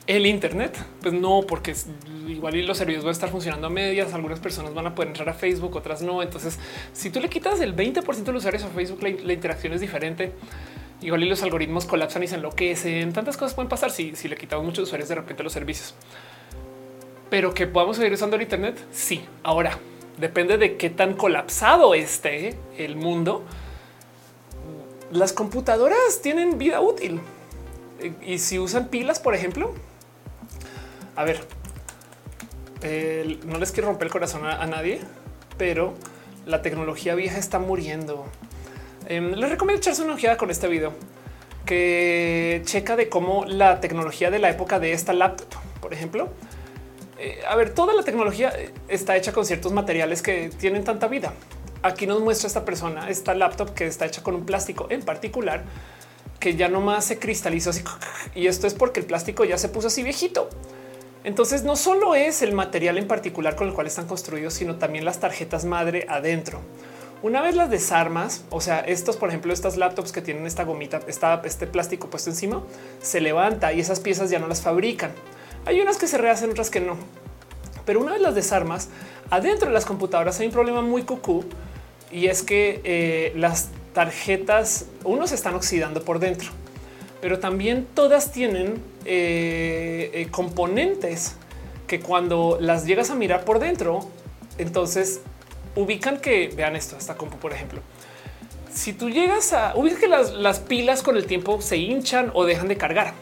el 0.09 0.25
Internet. 0.25 0.75
Pues 1.01 1.13
no, 1.13 1.43
porque 1.47 1.75
igual 2.27 2.59
los 2.65 2.77
servicios 2.77 3.05
van 3.05 3.09
a 3.09 3.13
estar 3.13 3.29
funcionando 3.29 3.67
a 3.67 3.69
medias. 3.69 4.11
Algunas 4.13 4.39
personas 4.39 4.73
van 4.73 4.87
a 4.87 4.95
poder 4.95 5.09
entrar 5.09 5.29
a 5.29 5.33
Facebook, 5.33 5.75
otras 5.75 6.01
no. 6.01 6.23
Entonces, 6.23 6.57
si 6.93 7.11
tú 7.11 7.19
le 7.19 7.29
quitas 7.29 7.61
el 7.61 7.73
20 7.73 8.01
de 8.01 8.31
los 8.31 8.39
usuarios 8.39 8.63
a 8.63 8.69
Facebook, 8.69 9.03
la, 9.03 9.33
interacción 9.33 9.71
es 9.73 9.81
diferente. 9.81 10.33
Igual 11.01 11.23
y 11.23 11.29
los 11.29 11.43
algoritmos 11.43 11.85
colapsan 11.85 12.23
y 12.23 12.27
se 12.27 12.35
enloquecen. 12.35 13.13
Tantas 13.13 13.37
cosas 13.37 13.53
pueden 13.53 13.69
pasar 13.69 13.91
si, 13.91 14.15
si 14.15 14.27
le 14.27 14.35
quitamos 14.35 14.65
muchos 14.65 14.85
usuarios 14.85 15.07
de 15.09 15.15
repente 15.15 15.43
los 15.43 15.53
servicios. 15.53 15.93
Pero 17.29 17.53
que 17.53 17.67
podamos 17.67 17.97
seguir 17.97 18.11
usando 18.11 18.35
el 18.35 18.41
Internet, 18.41 18.83
sí. 18.91 19.23
Ahora 19.43 19.77
depende 20.17 20.57
de 20.57 20.75
qué 20.75 20.89
tan 20.89 21.13
colapsado 21.13 21.93
esté 21.93 22.57
el 22.79 22.95
mundo. 22.95 23.43
Las 25.11 25.33
computadoras 25.33 26.21
tienen 26.23 26.57
vida 26.57 26.81
útil 26.81 27.21
y 28.25 28.39
si 28.39 28.57
usan 28.57 28.87
pilas, 28.87 29.19
por 29.19 29.35
ejemplo, 29.35 29.73
a 31.19 31.25
ver, 31.25 31.41
no 33.45 33.57
les 33.57 33.73
quiero 33.73 33.89
romper 33.89 34.05
el 34.05 34.11
corazón 34.11 34.45
a, 34.45 34.65
nadie, 34.67 35.01
pero 35.57 35.93
la 36.45 36.61
tecnología 36.61 37.13
vieja 37.13 37.37
está 37.37 37.59
muriendo. 37.59 38.25
Em, 39.05 39.33
les 39.33 39.49
recomiendo 39.49 39.81
echarse 39.81 40.01
una 40.01 40.13
ojeada 40.13 40.37
con 40.37 40.49
este 40.49 40.69
video 40.69 40.93
que 41.65 42.61
checa 42.63 42.95
de 42.95 43.09
cómo 43.09 43.43
la 43.43 43.81
tecnología 43.81 44.31
de 44.31 44.39
la 44.39 44.49
época 44.49 44.79
de 44.79 44.93
esta 44.93 45.11
laptop, 45.11 45.61
por 45.81 45.93
ejemplo, 45.93 46.29
eh, 47.17 47.41
a 47.49 47.57
ver, 47.57 47.73
toda 47.73 47.93
la 47.93 48.03
tecnología 48.03 48.53
está 48.87 49.17
hecha 49.17 49.33
con 49.33 49.45
ciertos 49.45 49.73
materiales 49.73 50.21
que 50.21 50.49
tienen 50.57 50.85
tanta 50.85 51.09
vida. 51.09 51.33
Aquí 51.83 52.07
nos 52.07 52.21
muestra 52.21 52.47
esta 52.47 52.63
persona, 52.63 53.09
esta 53.09 53.35
laptop 53.35 53.73
que 53.73 53.87
está 53.87 54.05
hecha 54.05 54.23
con 54.23 54.35
un 54.35 54.45
plástico 54.45 54.87
en 54.89 55.01
particular 55.01 55.65
que 56.39 56.55
ya 56.55 56.69
no 56.69 56.79
más 56.79 57.03
se 57.03 57.19
cristalizó 57.19 57.71
así. 57.71 57.83
Y 58.35 58.47
esto 58.47 58.67
es 58.67 58.73
porque 58.73 59.01
el 59.01 59.05
plástico 59.05 59.43
ya 59.43 59.57
se 59.57 59.67
puso 59.67 59.87
así 59.87 60.01
viejito. 60.01 60.49
Entonces 61.23 61.63
no 61.63 61.75
solo 61.75 62.15
es 62.15 62.41
el 62.41 62.53
material 62.53 62.97
en 62.97 63.07
particular 63.07 63.55
con 63.55 63.67
el 63.67 63.73
cual 63.73 63.87
están 63.87 64.07
construidos, 64.07 64.53
sino 64.53 64.75
también 64.75 65.05
las 65.05 65.19
tarjetas 65.19 65.65
madre 65.65 66.05
adentro. 66.09 66.61
Una 67.21 67.41
vez 67.41 67.55
las 67.55 67.69
desarmas, 67.69 68.45
o 68.49 68.61
sea, 68.61 68.79
estos, 68.79 69.17
por 69.17 69.27
ejemplo, 69.27 69.51
estas 69.51 69.75
laptops 69.75 70.13
que 70.13 70.21
tienen 70.21 70.45
esta 70.45 70.63
gomita, 70.63 71.01
este 71.07 71.67
plástico 71.67 72.09
puesto 72.09 72.29
encima, 72.29 72.63
se 73.01 73.19
levanta 73.19 73.73
y 73.73 73.81
esas 73.81 73.99
piezas 73.99 74.29
ya 74.29 74.39
no 74.39 74.47
las 74.47 74.61
fabrican. 74.61 75.11
Hay 75.65 75.81
unas 75.81 75.97
que 75.97 76.07
se 76.07 76.17
rehacen, 76.17 76.51
otras 76.51 76.69
que 76.69 76.79
no. 76.79 76.95
Pero 77.85 77.99
una 77.99 78.13
vez 78.13 78.21
las 78.21 78.35
desarmas, 78.35 78.87
adentro 79.29 79.67
de 79.67 79.73
las 79.73 79.85
computadoras 79.85 80.39
hay 80.39 80.47
un 80.47 80.53
problema 80.53 80.81
muy 80.81 81.03
cucú 81.03 81.43
y 82.09 82.27
es 82.27 82.41
que 82.41 82.79
eh, 82.85 83.33
las 83.35 83.69
tarjetas, 83.93 84.85
unos 85.03 85.33
están 85.33 85.55
oxidando 85.55 86.03
por 86.03 86.19
dentro, 86.19 86.51
pero 87.21 87.39
también 87.39 87.87
todas 87.93 88.31
tienen 88.31 88.81
eh, 89.05 90.11
eh, 90.13 90.27
componentes 90.31 91.35
que 91.87 91.99
cuando 91.99 92.57
las 92.61 92.85
llegas 92.85 93.09
a 93.09 93.15
mirar 93.15 93.45
por 93.45 93.59
dentro, 93.59 94.07
entonces 94.57 95.21
ubican 95.75 96.19
que 96.19 96.49
vean 96.55 96.75
esto, 96.75 96.97
esta 96.97 97.17
compu, 97.17 97.37
por 97.37 97.53
ejemplo. 97.53 97.81
Si 98.71 98.93
tú 98.93 99.09
llegas 99.09 99.53
a 99.53 99.75
ubicar 99.75 99.99
que 99.99 100.07
las, 100.07 100.33
las 100.33 100.59
pilas 100.59 101.01
con 101.01 101.17
el 101.17 101.25
tiempo 101.25 101.61
se 101.61 101.77
hinchan 101.77 102.31
o 102.33 102.45
dejan 102.45 102.67
de 102.67 102.77
cargar. 102.77 103.13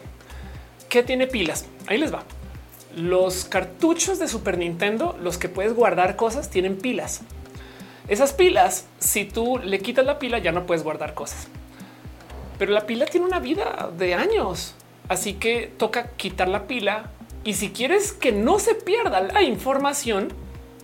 ¿Qué 0.88 1.02
tiene 1.02 1.26
pilas? 1.26 1.66
Ahí 1.86 1.98
les 1.98 2.12
va. 2.12 2.22
Los 2.96 3.44
cartuchos 3.44 4.18
de 4.18 4.28
Super 4.28 4.58
Nintendo, 4.58 5.16
los 5.20 5.38
que 5.38 5.48
puedes 5.48 5.74
guardar 5.74 6.16
cosas, 6.16 6.50
tienen 6.50 6.76
pilas. 6.76 7.22
Esas 8.08 8.32
pilas, 8.32 8.86
si 8.98 9.24
tú 9.24 9.58
le 9.58 9.80
quitas 9.80 10.04
la 10.04 10.18
pila, 10.18 10.38
ya 10.38 10.52
no 10.52 10.66
puedes 10.66 10.82
guardar 10.82 11.14
cosas. 11.14 11.48
Pero 12.58 12.72
la 12.72 12.86
pila 12.86 13.06
tiene 13.06 13.26
una 13.26 13.40
vida 13.40 13.90
de 13.96 14.14
años. 14.14 14.74
Así 15.08 15.34
que 15.34 15.70
toca 15.76 16.10
quitar 16.16 16.48
la 16.48 16.66
pila. 16.66 17.10
Y 17.44 17.54
si 17.54 17.70
quieres 17.70 18.12
que 18.12 18.32
no 18.32 18.58
se 18.58 18.74
pierda 18.74 19.20
la 19.20 19.42
información, 19.42 20.28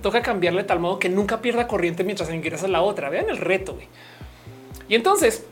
toca 0.03 0.23
cambiarle 0.23 0.63
de 0.63 0.69
tal 0.69 0.81
modo 0.81 0.99
que 0.99 1.09
nunca 1.09 1.41
pierda 1.41 1.67
corriente 1.67 2.05
mientras 2.05 2.33
ingresas 2.33 2.71
la 2.71 2.83
otra. 2.83 3.11
Vean 3.11 3.29
el 3.29 3.39
reto. 3.39 3.77
Y 4.89 4.95
entonces, 4.95 5.45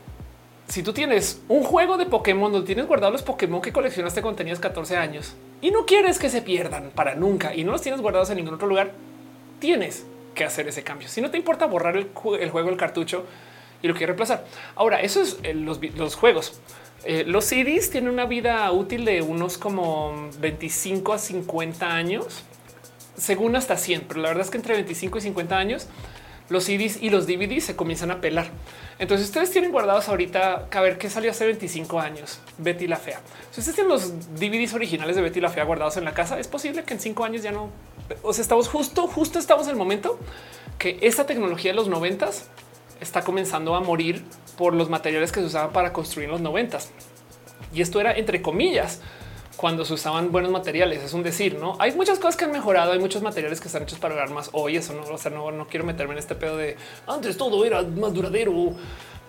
si 0.67 0.81
tú 0.81 0.93
tienes 0.93 1.41
un 1.49 1.63
juego 1.63 1.97
de 1.97 2.05
Pokémon 2.05 2.51
donde 2.51 2.65
tienes 2.65 2.87
guardados 2.87 3.13
los 3.13 3.23
Pokémon 3.23 3.61
que 3.61 3.73
coleccionaste 3.73 4.21
cuando 4.21 4.37
tenías 4.37 4.59
14 4.59 4.97
años 4.97 5.35
y 5.61 5.71
no 5.71 5.85
quieres 5.85 6.19
que 6.19 6.29
se 6.29 6.41
pierdan 6.41 6.91
para 6.95 7.15
nunca 7.15 7.53
y 7.53 7.63
no 7.63 7.73
los 7.73 7.81
tienes 7.81 8.01
guardados 8.01 8.29
en 8.29 8.37
ningún 8.37 8.55
otro 8.55 8.67
lugar, 8.67 8.91
tienes 9.59 10.05
que 10.33 10.43
hacer 10.43 10.67
ese 10.67 10.83
cambio. 10.83 11.07
Si 11.07 11.21
no 11.21 11.29
te 11.29 11.37
importa 11.37 11.65
borrar 11.65 11.95
el, 11.95 12.09
juego, 12.13 12.69
el 12.69 12.77
cartucho 12.77 13.25
y 13.83 13.87
lo 13.87 13.93
quieres 13.93 14.07
reemplazar. 14.07 14.45
Ahora, 14.75 15.01
eso 15.01 15.21
es 15.21 15.37
eh, 15.43 15.53
los, 15.53 16.15
juegos. 16.15 16.59
Eh, 17.03 17.25
los 17.27 17.45
CDs 17.45 17.91
tienen 17.91 18.09
una 18.09 18.25
vida 18.25 18.71
útil 18.71 19.05
de 19.05 19.21
unos 19.21 19.59
como 19.59 20.29
25 20.39 21.13
a 21.13 21.19
50 21.19 21.93
años, 21.93 22.43
según 23.15 23.55
hasta 23.55 23.77
100, 23.77 24.05
pero 24.07 24.21
la 24.21 24.29
verdad 24.29 24.45
es 24.45 24.49
que 24.49 24.57
entre 24.57 24.73
25 24.73 25.19
y 25.19 25.21
50 25.21 25.55
años 25.55 25.87
los 26.49 26.65
CDs 26.65 27.01
y 27.01 27.09
los 27.09 27.25
DVDs 27.25 27.63
se 27.63 27.75
comienzan 27.75 28.11
a 28.11 28.21
pelar. 28.21 28.47
Entonces 28.99 29.27
ustedes 29.27 29.51
tienen 29.51 29.71
guardados 29.71 30.07
ahorita 30.07 30.67
a 30.71 30.81
ver 30.81 30.97
qué 30.97 31.09
salió 31.09 31.31
hace 31.31 31.45
25 31.45 31.99
años. 31.99 32.39
Betty 32.57 32.87
la 32.87 32.97
fea. 32.97 33.21
Si 33.51 33.59
ustedes 33.59 33.75
tienen 33.75 33.91
los 33.91 34.29
DVDs 34.35 34.73
originales 34.73 35.15
de 35.15 35.21
Betty 35.21 35.41
la 35.41 35.49
fea 35.49 35.63
guardados 35.63 35.97
en 35.97 36.05
la 36.05 36.13
casa, 36.13 36.39
es 36.39 36.47
posible 36.47 36.83
que 36.83 36.93
en 36.93 36.99
cinco 36.99 37.23
años 37.23 37.43
ya 37.43 37.51
no. 37.51 37.69
O 38.21 38.33
sea, 38.33 38.41
estamos 38.41 38.67
justo, 38.67 39.07
justo 39.07 39.39
estamos 39.39 39.65
en 39.65 39.71
el 39.71 39.77
momento 39.77 40.19
que 40.77 40.99
esta 41.01 41.25
tecnología 41.25 41.71
de 41.71 41.75
los 41.75 41.87
noventas 41.87 42.49
está 43.03 43.21
comenzando 43.21 43.75
a 43.75 43.81
morir 43.81 44.23
por 44.57 44.73
los 44.73 44.89
materiales 44.89 45.31
que 45.31 45.41
se 45.41 45.45
usaban 45.45 45.71
para 45.71 45.93
construir 45.93 46.25
en 46.25 46.31
los 46.31 46.41
noventas. 46.41 46.91
Y 47.73 47.81
esto 47.81 47.99
era 47.99 48.13
entre 48.13 48.41
comillas 48.41 49.01
cuando 49.57 49.85
se 49.85 49.93
usaban 49.93 50.31
buenos 50.31 50.51
materiales. 50.51 51.03
Es 51.03 51.13
un 51.13 51.23
decir, 51.23 51.57
no 51.59 51.75
hay 51.79 51.91
muchas 51.93 52.17
cosas 52.17 52.35
que 52.35 52.45
han 52.45 52.51
mejorado. 52.51 52.91
Hay 52.91 52.99
muchos 52.99 53.21
materiales 53.21 53.59
que 53.61 53.67
están 53.67 53.83
hechos 53.83 53.99
para 53.99 54.21
armas 54.21 54.49
hoy. 54.53 54.77
Eso 54.77 54.93
no, 54.93 55.03
o 55.03 55.17
sea, 55.17 55.31
no, 55.31 55.51
no 55.51 55.67
quiero 55.67 55.85
meterme 55.85 56.13
en 56.13 56.19
este 56.19 56.35
pedo 56.35 56.57
de 56.57 56.75
antes 57.07 57.37
todo 57.37 57.63
era 57.65 57.81
más 57.83 58.13
duradero, 58.13 58.73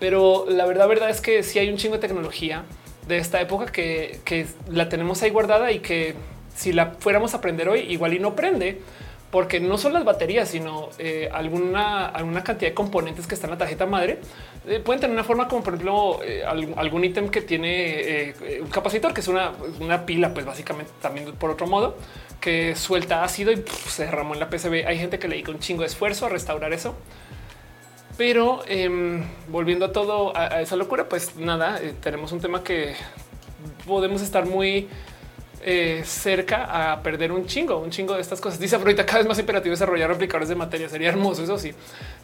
pero 0.00 0.46
la 0.48 0.66
verdad, 0.66 0.88
verdad 0.88 1.10
es 1.10 1.20
que 1.20 1.42
sí 1.42 1.58
hay 1.58 1.68
un 1.68 1.76
chingo 1.76 1.96
de 1.96 2.00
tecnología 2.00 2.64
de 3.06 3.18
esta 3.18 3.40
época 3.40 3.66
que, 3.66 4.20
que 4.24 4.46
la 4.68 4.88
tenemos 4.88 5.22
ahí 5.22 5.30
guardada 5.30 5.72
y 5.72 5.80
que 5.80 6.14
si 6.54 6.72
la 6.72 6.92
fuéramos 6.98 7.34
a 7.34 7.38
aprender 7.38 7.68
hoy, 7.68 7.80
igual 7.80 8.14
y 8.14 8.18
no 8.18 8.34
prende 8.34 8.80
porque 9.34 9.58
no 9.58 9.78
son 9.78 9.92
las 9.94 10.04
baterías, 10.04 10.48
sino 10.48 10.90
eh, 10.96 11.28
alguna, 11.32 12.06
alguna 12.06 12.44
cantidad 12.44 12.70
de 12.70 12.74
componentes 12.74 13.26
que 13.26 13.34
están 13.34 13.50
en 13.50 13.54
la 13.54 13.58
tarjeta 13.58 13.84
madre. 13.84 14.20
Eh, 14.64 14.78
pueden 14.78 15.00
tener 15.00 15.12
una 15.12 15.24
forma 15.24 15.48
como 15.48 15.64
por 15.64 15.74
ejemplo 15.74 16.20
eh, 16.22 16.44
algún, 16.44 17.02
ítem 17.02 17.28
que 17.28 17.40
tiene 17.40 18.32
un 18.62 18.68
capacitor, 18.68 19.12
que 19.12 19.22
es 19.22 19.26
una, 19.26 19.50
una, 19.80 20.06
pila, 20.06 20.32
pues 20.32 20.46
básicamente 20.46 20.92
también 21.02 21.32
por 21.32 21.50
otro 21.50 21.66
modo, 21.66 21.96
que 22.40 22.76
suelta 22.76 23.24
ácido 23.24 23.50
y 23.50 23.64
se 23.88 24.04
derramó 24.04 24.34
en 24.34 24.40
la 24.40 24.48
PCB. 24.48 24.86
Hay 24.86 25.00
gente 25.00 25.18
que 25.18 25.26
le 25.26 25.34
dedica 25.34 25.50
un 25.50 25.58
chingo 25.58 25.80
de 25.80 25.88
esfuerzo 25.88 26.26
a 26.26 26.28
restaurar 26.28 26.72
eso. 26.72 26.94
Pero 28.16 28.62
em, 28.68 29.24
volviendo 29.48 29.86
a 29.86 29.90
todo 29.90 30.36
a, 30.36 30.44
a, 30.44 30.60
esa 30.60 30.76
locura, 30.76 31.08
pues 31.08 31.34
nada, 31.34 31.80
tenemos 32.00 32.30
un 32.30 32.40
tema 32.40 32.62
que 32.62 32.94
podemos 33.84 34.22
estar 34.22 34.46
muy 34.46 34.88
eh, 35.66 36.02
cerca 36.04 36.92
a 36.92 37.02
perder 37.02 37.32
un 37.32 37.46
chingo, 37.46 37.78
un 37.78 37.88
chingo 37.88 38.12
de 38.14 38.20
estas 38.20 38.38
cosas. 38.38 38.60
Dice 38.60 38.76
ahorita 38.76 39.06
cada 39.06 39.20
vez 39.20 39.26
más 39.26 39.38
imperativo 39.38 39.70
desarrollar 39.70 40.10
replicadores 40.10 40.50
de 40.50 40.54
materia. 40.54 40.90
Sería 40.90 41.08
hermoso. 41.08 41.42
Eso 41.42 41.58
sí, 41.58 41.72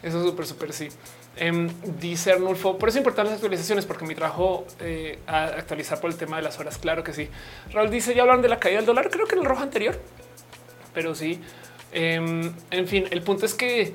eso 0.03 0.19
es 0.19 0.25
súper, 0.25 0.45
súper 0.45 0.73
sí. 0.73 0.89
Em, 1.35 1.67
dice 1.99 2.33
Arnulfo, 2.33 2.77
por 2.77 2.89
eso 2.89 2.99
es 2.99 3.01
importante 3.01 3.31
las 3.31 3.37
actualizaciones, 3.37 3.87
porque 3.87 4.05
mi 4.05 4.13
trabajo 4.13 4.67
eh, 4.79 5.17
a 5.25 5.45
actualizar 5.45 5.99
por 5.99 6.11
el 6.11 6.17
tema 6.17 6.37
de 6.37 6.43
las 6.43 6.59
horas. 6.59 6.77
Claro 6.77 7.03
que 7.03 7.13
sí. 7.13 7.29
Raúl 7.73 7.89
dice 7.89 8.13
ya 8.13 8.21
hablan 8.21 8.43
de 8.43 8.49
la 8.49 8.59
caída 8.59 8.77
del 8.77 8.85
dólar. 8.85 9.09
Creo 9.09 9.25
que 9.25 9.33
en 9.33 9.41
el 9.41 9.45
rojo 9.45 9.63
anterior, 9.63 9.99
pero 10.93 11.15
sí. 11.15 11.41
Em, 11.93 12.53
en 12.69 12.87
fin, 12.87 13.05
el 13.09 13.23
punto 13.23 13.47
es 13.47 13.55
que 13.55 13.93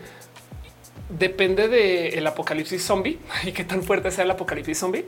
depende 1.08 1.68
del 1.68 2.26
apocalipsis 2.26 2.82
zombie 2.82 3.20
y 3.44 3.52
qué 3.52 3.62
tan 3.62 3.84
fuerte 3.84 4.10
sea 4.10 4.24
el 4.24 4.30
apocalipsis 4.32 4.76
zombie 4.76 5.04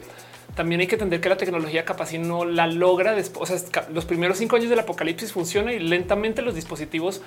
también 0.55 0.81
hay 0.81 0.87
que 0.87 0.97
entender 0.97 1.21
que 1.21 1.29
la 1.29 1.37
tecnología 1.37 1.85
capaz 1.85 2.13
y 2.13 2.19
no 2.19 2.45
la 2.45 2.67
logra. 2.67 3.15
Después, 3.15 3.51
o 3.51 3.59
sea, 3.59 3.89
los 3.91 4.05
primeros 4.05 4.39
cinco 4.39 4.57
años 4.57 4.71
del 4.71 4.79
apocalipsis 4.81 5.33
funciona 5.33 5.73
y 5.73 5.79
lentamente 5.79 6.43
los 6.43 6.55
dispositivos 6.55 7.23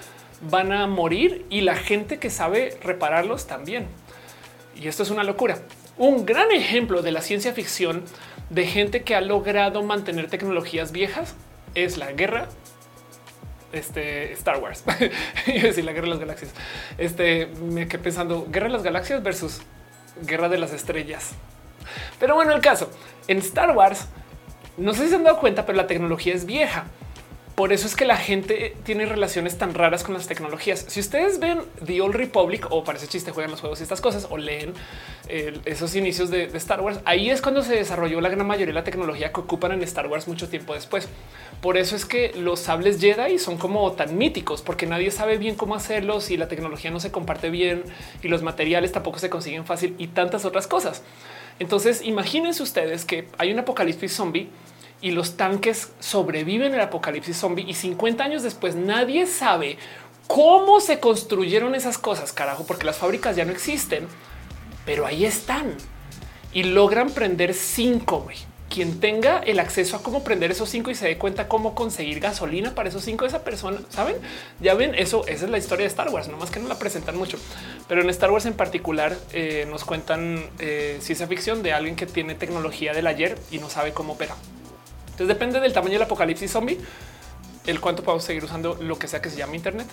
van 0.50 0.72
a 0.72 0.88
morir 0.88 1.46
y 1.50 1.62
la 1.62 1.76
gente 1.76 2.20
que 2.20 2.30
sabe 2.30 2.78
repararlos 2.84 3.48
también. 3.48 3.88
Y 4.76 4.88
esto 4.88 5.04
es 5.04 5.12
una 5.12 5.24
locura. 5.24 5.60
Un 5.98 6.26
gran 6.26 6.52
ejemplo 6.52 7.02
de 7.02 7.12
la 7.12 7.22
ciencia 7.22 7.54
ficción 7.54 8.04
de 8.50 8.66
gente 8.66 9.04
que 9.04 9.16
ha 9.16 9.22
logrado 9.22 9.84
mantener 9.84 10.28
tecnologías 10.28 10.92
viejas 10.92 11.36
es 11.74 11.98
la 11.98 12.12
guerra 12.12 12.50
este 13.72 14.34
Star 14.34 14.58
Wars 14.58 14.84
y 15.48 15.60
decir 15.60 15.86
la 15.86 15.94
guerra 15.94 16.08
de 16.08 16.12
las 16.12 16.20
galaxias. 16.20 16.52
Este 16.98 17.48
me 17.48 17.88
quedé 17.88 18.04
pensando 18.04 18.48
guerra 18.50 18.68
de 18.68 18.74
las 18.74 18.84
galaxias 18.84 19.24
versus 19.24 19.62
guerra 20.26 20.50
de 20.50 20.58
las 20.58 20.74
estrellas. 20.74 21.32
Pero 22.20 22.36
bueno, 22.36 22.54
el 22.54 22.62
caso 22.62 22.90
en 23.28 23.38
Star 23.40 23.76
Wars, 23.76 24.08
no 24.78 24.94
sé 24.94 25.04
si 25.04 25.10
se 25.10 25.16
han 25.16 25.24
dado 25.24 25.40
cuenta, 25.40 25.66
pero 25.66 25.78
la 25.78 25.88
tecnología 25.88 26.34
es 26.34 26.46
vieja. 26.46 26.86
Por 27.56 27.74
eso 27.74 27.86
es 27.86 27.96
que 27.96 28.06
la 28.06 28.18
gente 28.18 28.76
tiene 28.86 29.06
relaciones 29.06 29.58
tan 29.58 29.74
raras 29.74 30.04
con 30.04 30.14
las 30.14 30.26
tecnologías. 30.26 30.86
Si 30.88 31.00
ustedes 31.00 31.40
ven 31.40 31.60
The 31.86 32.02
Old 32.02 32.16
Republic 32.16 32.66
o 32.70 32.84
parece 32.84 33.08
chiste, 33.08 33.32
juegan 33.32 33.52
los 33.52 33.60
juegos 33.60 33.82
y 33.82 33.84
estas 33.84 34.00
cosas 34.02 34.28
o 34.30 34.38
leen 34.38 34.74
esos 35.66 35.96
inicios 35.96 36.30
de, 36.30 36.46
Star 36.56 36.82
Wars, 36.82 37.02
ahí 37.06 37.30
es 37.30 37.42
cuando 37.42 37.62
se 37.62 37.76
desarrolló 37.76 38.20
la 38.20 38.30
gran 38.30 38.48
mayoría 38.48 38.68
de 38.68 38.74
la 38.74 38.84
tecnología 38.84 39.32
que 39.32 39.42
ocupan 39.42 39.74
en 39.74 39.84
Star 39.84 40.08
Wars 40.08 40.28
mucho 40.28 40.50
tiempo 40.50 40.74
después. 40.74 41.08
Por 41.62 41.78
eso 41.78 41.96
es 41.96 42.06
que 42.06 42.32
los 42.36 42.60
sables 42.62 43.00
Jedi 43.00 43.38
son 43.38 43.58
como 43.58 43.92
tan 43.92 44.18
míticos, 44.18 44.62
porque 44.62 44.88
nadie 44.88 45.12
sabe 45.12 45.38
bien 45.38 45.56
cómo 45.56 45.76
hacerlos 45.76 46.32
y 46.32 46.38
la 46.38 46.48
tecnología 46.48 46.90
no 46.90 47.00
se 47.00 47.12
comparte 47.12 47.50
bien 47.50 47.84
y 48.24 48.30
los 48.30 48.42
materiales 48.42 48.92
tampoco 48.92 49.20
se 49.20 49.30
consiguen 49.30 49.66
fácil 49.66 49.94
y 49.98 50.08
tantas 50.08 50.46
otras 50.46 50.68
cosas. 50.68 51.04
Entonces, 51.60 52.02
imagínense 52.04 52.64
ustedes 52.64 53.06
que 53.06 53.28
hay 53.38 53.52
un 53.52 53.60
apocalipsis 53.60 54.14
zombie 54.14 54.50
y 55.02 55.12
los 55.12 55.38
tanques 55.38 55.92
sobreviven 56.00 56.74
el 56.74 56.82
apocalipsis 56.82 57.38
zombie 57.38 57.66
y 57.68 57.74
50 57.74 58.24
años 58.24 58.44
después 58.44 58.76
nadie 58.76 59.26
sabe 59.26 59.78
cómo 60.28 60.80
se 60.80 61.00
construyeron 61.00 61.76
esas 61.76 61.98
cosas, 61.98 62.32
carajo, 62.32 62.66
porque 62.66 62.86
las 62.86 62.98
fábricas 62.98 63.36
ya 63.36 63.46
no 63.46 63.52
existen, 63.52 64.08
pero 64.86 65.06
ahí 65.06 65.26
están 65.26 65.76
y 66.54 66.64
logran 66.64 67.10
prender 67.10 67.54
cinco. 67.54 68.28
Quien 68.72 69.00
tenga 69.00 69.40
el 69.40 69.60
acceso 69.60 69.98
a 69.98 70.02
cómo 70.02 70.24
prender 70.24 70.50
esos 70.50 70.70
cinco 70.70 70.90
y 70.90 70.96
se 70.96 71.06
dé 71.06 71.18
cuenta 71.18 71.48
cómo 71.50 71.76
conseguir 71.76 72.22
gasolina 72.22 72.74
para 72.74 72.90
esos 72.90 73.04
cinco, 73.04 73.26
esa 73.26 73.44
persona, 73.44 73.80
saben? 73.90 74.16
Ya 74.62 74.74
ven, 74.74 74.96
eso, 74.96 75.28
esa 75.28 75.46
es 75.46 75.52
la 75.52 75.58
historia 75.58 75.84
de 75.84 75.90
Star 75.90 76.10
Wars, 76.10 76.30
no 76.30 76.38
más 76.38 76.50
que 76.50 76.60
no 76.60 76.70
la 76.70 76.80
presentan 76.80 77.18
mucho, 77.18 77.38
pero 77.88 78.02
en 78.02 78.10
Star 78.10 78.32
Wars 78.32 78.46
en 78.46 78.54
particular 78.54 79.18
eh, 79.34 79.68
nos 79.70 79.84
cuentan 79.84 80.44
eh, 80.60 80.98
ciencia 81.02 81.28
ficción 81.28 81.62
de 81.64 81.74
alguien 81.74 81.96
que 81.98 82.06
tiene 82.06 82.34
tecnología 82.34 82.94
del 82.94 83.08
ayer 83.08 83.38
y 83.52 83.60
no 83.60 83.70
sabe 83.70 83.92
cómo 83.92 84.14
opera. 84.14 84.36
Entonces 85.08 85.28
depende 85.28 85.60
del 85.60 85.74
tamaño 85.74 85.94
del 85.94 86.04
apocalipsis 86.04 86.50
zombie, 86.50 86.80
el 87.68 87.82
cuánto 87.82 88.04
podemos 88.04 88.24
seguir 88.24 88.46
usando 88.46 88.78
lo 88.80 88.98
que 88.98 89.08
sea 89.08 89.22
que 89.22 89.30
se 89.30 89.36
llame 89.36 89.58
Internet. 89.58 89.88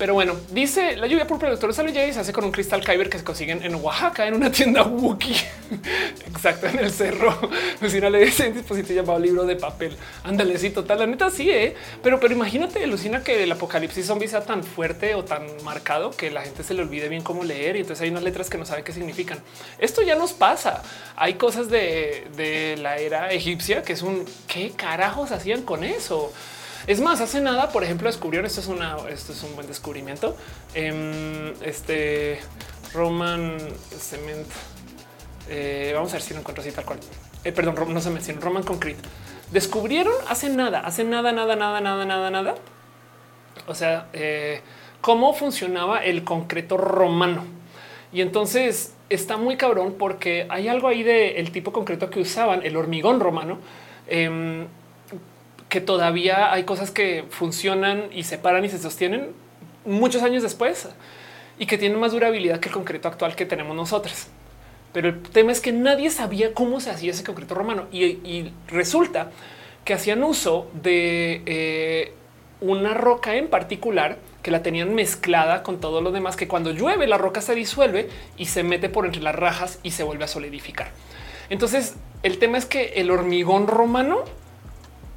Pero 0.00 0.14
bueno, 0.14 0.34
dice 0.50 0.96
la 0.96 1.06
lluvia 1.06 1.26
por 1.26 1.38
productores 1.38 1.76
sale 1.76 1.90
y 1.90 2.14
se 2.14 2.20
hace 2.20 2.32
con 2.32 2.42
un 2.42 2.52
cristal 2.52 2.82
Kyber 2.82 3.10
que 3.10 3.18
se 3.18 3.24
consiguen 3.24 3.62
en 3.62 3.74
Oaxaca 3.74 4.26
en 4.26 4.32
una 4.32 4.50
tienda 4.50 4.82
Wookiee. 4.82 5.36
Exacto, 6.26 6.68
en 6.68 6.78
el 6.78 6.90
cerro. 6.90 7.38
Lucina 7.82 8.08
le 8.08 8.24
dice 8.24 8.48
un 8.48 8.54
dispositivo 8.54 9.02
llamado 9.02 9.18
libro 9.18 9.44
de 9.44 9.56
papel. 9.56 9.94
Ándale, 10.24 10.56
sí, 10.56 10.70
total. 10.70 11.00
La 11.00 11.06
neta 11.06 11.28
sí, 11.28 11.50
¿eh? 11.50 11.76
pero, 12.02 12.18
pero 12.18 12.32
imagínate, 12.32 12.86
Lucina, 12.86 13.22
que 13.22 13.42
el 13.42 13.52
apocalipsis 13.52 14.06
zombie 14.06 14.26
sea 14.26 14.40
tan 14.40 14.64
fuerte 14.64 15.14
o 15.14 15.22
tan 15.22 15.42
marcado 15.64 16.12
que 16.12 16.30
la 16.30 16.40
gente 16.40 16.62
se 16.64 16.72
le 16.72 16.80
olvide 16.80 17.10
bien 17.10 17.20
cómo 17.20 17.44
leer 17.44 17.76
y 17.76 17.80
entonces 17.80 18.02
hay 18.02 18.08
unas 18.08 18.22
letras 18.22 18.48
que 18.48 18.56
no 18.56 18.64
sabe 18.64 18.82
qué 18.82 18.94
significan. 18.94 19.40
Esto 19.78 20.00
ya 20.00 20.14
nos 20.14 20.32
pasa. 20.32 20.82
Hay 21.14 21.34
cosas 21.34 21.68
de, 21.68 22.26
de 22.38 22.78
la 22.78 22.96
era 22.96 23.30
egipcia 23.32 23.82
que 23.82 23.92
es 23.92 24.00
un 24.00 24.24
qué 24.48 24.70
carajos 24.70 25.30
hacían 25.30 25.60
con 25.60 25.84
eso. 25.84 26.32
Es 26.86 27.00
más, 27.00 27.20
hace 27.20 27.40
nada, 27.40 27.70
por 27.70 27.84
ejemplo, 27.84 28.08
descubrieron 28.08 28.46
esto 28.46 28.60
es 28.60 28.68
esto 29.12 29.32
es 29.32 29.42
un 29.42 29.54
buen 29.54 29.66
descubrimiento. 29.66 30.36
Em, 30.74 31.52
este 31.62 32.40
Roman 32.94 33.58
Cement. 33.98 34.46
Eh, 35.48 35.92
vamos 35.94 36.10
a 36.10 36.14
ver 36.14 36.22
si 36.22 36.34
lo 36.34 36.40
encuentro 36.40 36.62
así 36.62 36.72
tal 36.72 36.84
cual. 36.84 36.98
Eh, 37.44 37.52
perdón, 37.52 37.74
no 37.92 38.00
se 38.00 38.10
menciona 38.10 38.40
Roman 38.40 38.62
Concrete. 38.62 39.00
Descubrieron 39.50 40.14
hace 40.28 40.48
nada, 40.48 40.80
hace 40.80 41.04
nada, 41.04 41.32
nada, 41.32 41.56
nada, 41.56 41.80
nada, 41.80 42.04
nada, 42.04 42.30
nada. 42.30 42.54
O 43.66 43.74
sea, 43.74 44.08
eh, 44.12 44.60
cómo 45.00 45.34
funcionaba 45.34 46.04
el 46.04 46.24
concreto 46.24 46.76
romano. 46.76 47.44
Y 48.12 48.20
entonces 48.22 48.94
está 49.08 49.36
muy 49.36 49.56
cabrón 49.56 49.96
porque 49.98 50.46
hay 50.50 50.68
algo 50.68 50.88
ahí 50.88 51.02
de 51.02 51.40
el 51.40 51.52
tipo 51.52 51.72
concreto 51.72 52.10
que 52.10 52.20
usaban, 52.20 52.62
el 52.64 52.76
hormigón 52.76 53.20
romano. 53.20 53.58
Em, 54.06 54.66
que 55.70 55.80
todavía 55.80 56.52
hay 56.52 56.64
cosas 56.64 56.90
que 56.90 57.24
funcionan 57.30 58.08
y 58.12 58.24
se 58.24 58.36
paran 58.36 58.64
y 58.64 58.68
se 58.68 58.78
sostienen 58.78 59.30
muchos 59.86 60.22
años 60.22 60.42
después 60.42 60.88
y 61.58 61.66
que 61.66 61.78
tienen 61.78 61.98
más 61.98 62.12
durabilidad 62.12 62.58
que 62.58 62.68
el 62.68 62.74
concreto 62.74 63.08
actual 63.08 63.36
que 63.36 63.46
tenemos 63.46 63.74
nosotros. 63.74 64.26
Pero 64.92 65.08
el 65.08 65.22
tema 65.22 65.52
es 65.52 65.60
que 65.60 65.72
nadie 65.72 66.10
sabía 66.10 66.52
cómo 66.52 66.80
se 66.80 66.90
hacía 66.90 67.12
ese 67.12 67.22
concreto 67.22 67.54
romano 67.54 67.86
y, 67.92 68.52
resulta 68.66 69.30
que 69.84 69.94
hacían 69.94 70.24
uso 70.24 70.68
de 70.74 71.42
eh, 71.46 72.12
una 72.60 72.92
roca 72.92 73.36
en 73.36 73.48
particular 73.48 74.18
que 74.42 74.50
la 74.50 74.62
tenían 74.62 74.94
mezclada 74.94 75.62
con 75.62 75.80
todo 75.80 76.00
lo 76.00 76.10
demás, 76.10 76.36
que 76.36 76.48
cuando 76.48 76.72
llueve 76.72 77.06
la 77.06 77.16
roca 77.16 77.40
se 77.40 77.54
disuelve 77.54 78.08
y 78.36 78.46
se 78.46 78.64
mete 78.64 78.88
por 78.88 79.06
entre 79.06 79.22
las 79.22 79.36
rajas 79.36 79.78
y 79.84 79.92
se 79.92 80.02
vuelve 80.02 80.24
a 80.24 80.28
solidificar. 80.28 80.90
Entonces 81.48 81.94
el 82.24 82.38
tema 82.38 82.58
es 82.58 82.66
que 82.66 82.94
el 82.96 83.10
hormigón 83.10 83.68
romano 83.68 84.24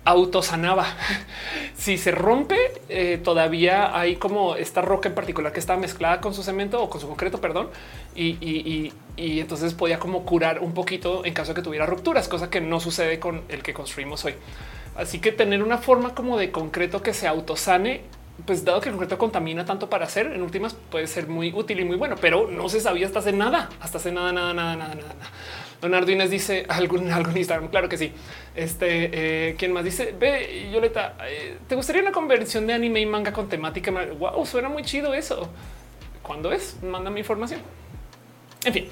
autosanaba. 0.06 0.85
si 1.75 1.98
se 1.98 2.11
rompe, 2.11 2.57
eh, 2.90 3.19
todavía 3.23 3.98
hay 3.98 4.17
como 4.17 4.56
esta 4.56 4.82
roca 4.82 5.09
en 5.09 5.15
particular 5.15 5.51
que 5.51 5.59
está 5.59 5.77
mezclada 5.77 6.22
con 6.22 6.33
su 6.33 6.43
cemento 6.43 6.82
o 6.82 6.90
con 6.90 6.99
su 6.99 7.07
concreto, 7.07 7.40
perdón, 7.40 7.69
y, 8.15 8.91
entonces 9.15 9.73
podía 9.73 9.99
como 9.99 10.25
curar 10.25 10.59
un 10.59 10.73
poquito 10.73 11.23
en 11.25 11.33
caso 11.33 11.53
de 11.53 11.56
que 11.56 11.61
tuviera 11.61 11.85
rupturas, 11.85 12.27
cosa 12.27 12.49
que 12.49 12.61
no 12.61 12.80
sucede 12.80 13.19
con 13.19 13.43
el 13.49 13.61
que 13.61 13.73
construimos 13.73 14.25
hoy. 14.25 14.35
Así 14.95 15.19
que 15.19 15.32
tener 15.32 15.64
una 15.64 15.77
forma 15.77 16.14
como 16.14 16.38
de 16.38 16.51
concreto 16.51 17.01
que 17.01 17.14
se 17.14 17.27
autosane, 17.27 18.01
pues 18.45 18.65
dado 18.65 18.82
que 18.82 18.90
el 18.90 18.95
concreto 18.95 19.17
contamina 19.17 19.65
tanto 19.65 19.90
para 19.90 20.06
hacer, 20.06 20.27
en 20.27 20.41
últimas 20.41 20.75
puede 20.90 21.07
ser 21.07 21.27
muy 21.27 21.53
útil 21.53 21.80
y 21.80 21.85
muy 21.85 21.98
bueno, 21.98 22.15
pero 22.19 22.48
no 22.48 22.69
se 22.69 22.80
sabía 22.80 23.06
hasta 23.06 23.19
hace 23.19 23.32
nada, 23.32 23.69
hasta 23.80 23.98
hace 23.98 24.11
nada, 24.11 24.32
nada, 24.32 24.53
nada, 24.53 24.75
nada, 24.75 24.95
nada. 24.95 25.15
Leonardo 25.83 26.11
Inés 26.11 26.29
dice 26.29 26.65
algún, 26.69 27.11
algún 27.11 27.37
Instagram. 27.37 27.69
Claro 27.69 27.89
que 27.89 27.97
sí. 27.97 28.11
Este 28.55 29.49
eh, 29.49 29.55
quien 29.55 29.73
más 29.73 29.83
dice 29.83 30.15
ve 30.17 30.69
Yoleta, 30.71 31.15
eh, 31.27 31.57
te 31.67 31.75
gustaría 31.75 32.01
una 32.01 32.11
conversión 32.11 32.65
de 32.65 32.73
anime 32.73 33.01
y 33.01 33.05
manga 33.05 33.33
con 33.33 33.49
temática? 33.49 33.91
Wow, 33.91 34.45
suena 34.45 34.69
muy 34.69 34.83
chido 34.83 35.13
eso. 35.13 35.49
¿Cuándo 36.21 36.51
es? 36.51 36.81
Mándame 36.81 37.19
información. 37.19 37.61
En 38.63 38.73
fin, 38.73 38.87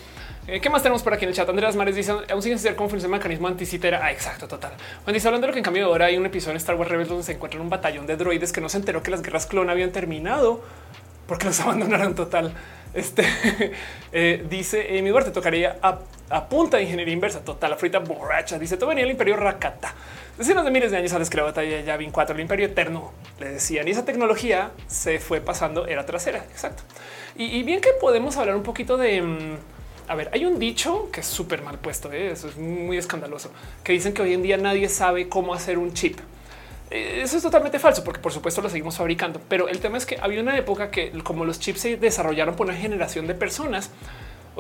eh, 0.48 0.60
¿Qué 0.60 0.70
más 0.70 0.82
tenemos 0.82 1.02
por 1.02 1.14
aquí 1.14 1.24
en 1.24 1.30
el 1.30 1.36
chat? 1.36 1.48
Andrés 1.48 1.76
Mares 1.76 1.96
dice 1.96 2.12
aún 2.30 2.42
sin 2.42 2.58
saber 2.60 2.76
cómo 2.76 2.90
funciona 2.90 3.16
el 3.16 3.20
mecanismo 3.20 3.48
anticitera. 3.48 4.02
Ah, 4.04 4.12
exacto, 4.12 4.48
total. 4.48 4.74
Juan 5.04 5.14
dice 5.14 5.28
hablando 5.28 5.46
de 5.46 5.50
lo 5.50 5.54
que 5.54 5.60
en 5.60 5.64
cambio 5.64 5.86
ahora 5.86 6.08
hay 6.08 6.18
un 6.18 6.26
episodio 6.26 6.52
en 6.52 6.58
Star 6.58 6.76
Wars 6.76 6.90
Rebels 6.90 7.10
donde 7.10 7.24
se 7.24 7.34
encuentra 7.34 7.62
un 7.62 7.70
batallón 7.70 8.06
de 8.06 8.18
droides 8.18 8.52
que 8.52 8.60
no 8.60 8.68
se 8.68 8.78
enteró 8.78 9.02
que 9.02 9.12
las 9.12 9.22
guerras 9.22 9.46
clon 9.46 9.70
habían 9.70 9.92
terminado 9.92 10.62
porque 11.28 11.46
los 11.46 11.60
abandonaron 11.62 12.16
total. 12.16 12.54
Este 12.94 13.24
dice 14.50 15.02
mi 15.02 15.14
te 15.14 15.32
tocaría 15.32 15.78
a, 15.82 16.00
punta 16.48 16.78
de 16.78 16.84
ingeniería 16.84 17.14
inversa. 17.14 17.44
Total, 17.44 17.76
frita 17.78 18.00
borracha. 18.00 18.58
Dice 18.58 18.78
todo 18.78 18.90
venía 18.90 19.04
el 19.04 19.12
imperio 19.12 19.36
Rakata. 19.38 19.94
Decenas 20.38 20.64
de 20.64 20.72
miles 20.72 20.92
de 20.92 20.98
años 20.98 21.14
a 21.14 21.20
que 21.30 21.38
la 21.38 21.44
batalla 21.44 21.82
ya 21.82 21.98
vin 21.98 22.12
cuatro, 22.12 22.36
el 22.36 22.42
imperio 22.42 22.68
eterno 22.68 23.12
le 23.40 23.52
decían 23.52 23.88
y 23.88 23.92
esa 23.92 24.06
tecnología 24.06 24.72
se 24.88 25.20
fue 25.20 25.42
pasando 25.42 25.88
era 25.88 26.06
trasera. 26.06 26.40
Exacto. 26.52 26.84
Y, 27.36 27.64
bien 27.64 27.82
que 27.82 27.92
podemos 27.94 28.38
hablar 28.38 28.56
un 28.56 28.64
poquito 28.64 28.98
de 28.98 29.22
mm, 29.22 29.58
a 30.08 30.16
ver, 30.16 30.30
hay 30.34 30.46
un 30.46 30.60
dicho 30.60 31.10
que 31.12 31.22
es 31.22 31.28
súper 31.28 31.62
mal 31.62 31.80
puesto. 31.80 32.12
¿eh? 32.12 32.32
Eso 32.32 32.48
es 32.50 32.58
muy 32.58 32.98
escandaloso 32.98 33.52
que 33.84 33.94
dicen 33.94 34.14
que 34.14 34.22
hoy 34.22 34.34
en 34.34 34.42
día 34.42 34.58
nadie 34.58 34.90
sabe 34.90 35.30
cómo 35.30 35.54
hacer 35.54 35.78
un 35.78 35.94
chip. 35.94 36.20
Eh, 36.90 37.22
eso 37.24 37.38
es 37.38 37.44
totalmente 37.44 37.80
falso 37.80 38.04
porque 38.04 38.20
por 38.20 38.34
supuesto 38.34 38.62
lo 38.62 38.70
seguimos 38.70 38.98
fabricando, 38.98 39.40
pero 39.48 39.70
el 39.70 39.80
tema 39.80 39.98
es 39.98 40.06
que 40.06 40.18
había 40.22 40.42
una 40.42 40.58
época 40.58 40.92
que 40.92 41.12
como 41.24 41.46
los 41.46 41.60
chips 41.60 41.80
se 41.80 41.96
desarrollaron 41.96 42.56
por 42.58 42.68
una 42.68 42.76
generación 42.76 43.28
de 43.28 43.34
personas, 43.34 43.92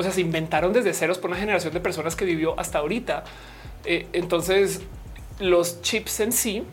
o 0.01 0.03
sea, 0.03 0.11
se 0.11 0.21
inventaron 0.21 0.73
desde 0.73 0.93
ceros 0.93 1.17
por 1.17 1.29
una 1.29 1.39
generación 1.39 1.73
de 1.73 1.79
personas 1.79 2.15
que 2.15 2.25
vivió 2.25 2.59
hasta 2.59 2.79
ahorita. 2.79 3.23
Eh, 3.85 4.07
entonces 4.13 4.81
los 5.39 5.81
chips 5.81 6.19
en 6.19 6.31
sí, 6.31 6.63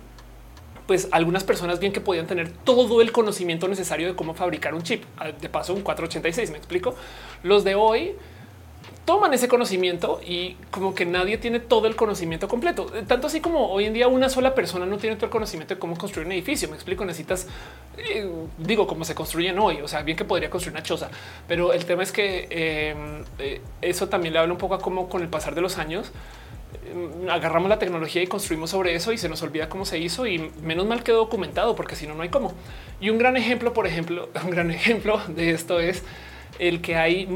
pues 0.87 1.09
algunas 1.13 1.45
personas 1.45 1.79
bien 1.81 1.93
que 1.93 2.01
podían 2.01 2.27
tener 2.27 2.51
todo 2.51 3.01
el 3.01 3.13
conocimiento 3.13 3.69
necesario 3.69 4.09
de 4.09 4.17
cómo 4.17 4.35
fabricar 4.35 4.75
un 4.75 4.83
chip. 4.83 5.05
Ah, 5.19 5.31
de 5.31 5.49
paso, 5.49 5.75
un 5.75 5.83
486, 5.83 6.51
me 6.51 6.59
explico. 6.59 6.95
Los 7.43 7.65
de 7.65 7.75
hoy 7.75 8.17
toman 9.09 9.33
ese 9.33 9.49
conocimiento 9.49 10.21
y 10.23 10.59
como 10.71 10.95
que 10.95 11.07
nadie 11.07 11.39
tiene 11.39 11.61
todo 11.61 11.87
el 11.87 11.97
conocimiento 11.97 12.47
completo. 12.47 12.93
Tanto 13.07 13.29
así 13.29 13.41
como 13.41 13.71
hoy 13.71 13.87
en 13.87 13.95
día 13.95 14.07
una 14.07 14.29
sola 14.29 14.55
persona 14.55 14.85
no 14.85 14.99
tiene 14.99 15.17
todo 15.17 15.25
el 15.25 15.33
conocimiento 15.33 15.75
de 15.75 15.81
cómo 15.81 15.97
construir 15.97 16.27
un 16.27 16.33
edificio. 16.35 16.69
Me 16.69 16.75
explico, 16.75 17.07
necesitas, 17.07 17.47
eh, 17.97 18.31
digo, 18.59 18.87
cómo 18.87 19.07
se 19.07 19.15
construyen 19.15 19.59
hoy. 19.61 19.81
O 19.81 19.89
sea, 19.89 20.03
bien 20.03 20.15
que 20.15 20.27
podría 20.27 20.51
construir 20.51 20.75
una 20.75 20.83
choza, 20.83 21.09
pero 21.47 21.73
el 21.73 21.87
tema 21.87 22.03
es 22.03 22.13
que 22.13 22.49
em, 22.51 23.25
eh, 23.39 23.63
eso 23.81 24.11
también 24.11 24.35
le 24.35 24.41
habla 24.41 24.53
un 24.53 24.59
poco 24.59 24.75
a 24.75 24.79
cómo 24.79 25.09
con 25.09 25.23
el 25.23 25.29
pasar 25.29 25.55
de 25.55 25.63
los 25.63 25.79
años 25.79 26.13
em, 26.85 27.31
agarramos 27.31 27.71
la 27.71 27.79
tecnología 27.79 28.23
y 28.23 28.27
construimos 28.27 28.69
sobre 28.69 28.95
eso 28.95 29.11
y 29.15 29.17
se 29.17 29.31
nos 29.31 29.41
olvida 29.41 29.71
cómo 29.71 29.87
se 29.87 29.99
hizo 29.99 30.27
y 30.27 30.51
menos 30.63 30.85
mal 30.87 31.03
quedó 31.03 31.17
documentado 31.17 31.75
porque 31.75 31.97
si 31.97 32.07
no, 32.07 32.15
no 32.15 32.25
hay 32.25 32.29
cómo. 32.29 32.53
Y 33.01 33.09
un 33.09 33.17
gran 33.17 33.39
ejemplo, 33.39 33.73
por 33.73 33.87
ejemplo, 33.87 34.29
un 34.45 34.51
gran 34.51 34.71
ejemplo 34.71 35.19
de 35.29 35.53
esto 35.53 35.81
es 35.81 36.03
el 36.59 36.83
que 36.83 36.97
hay 36.97 37.27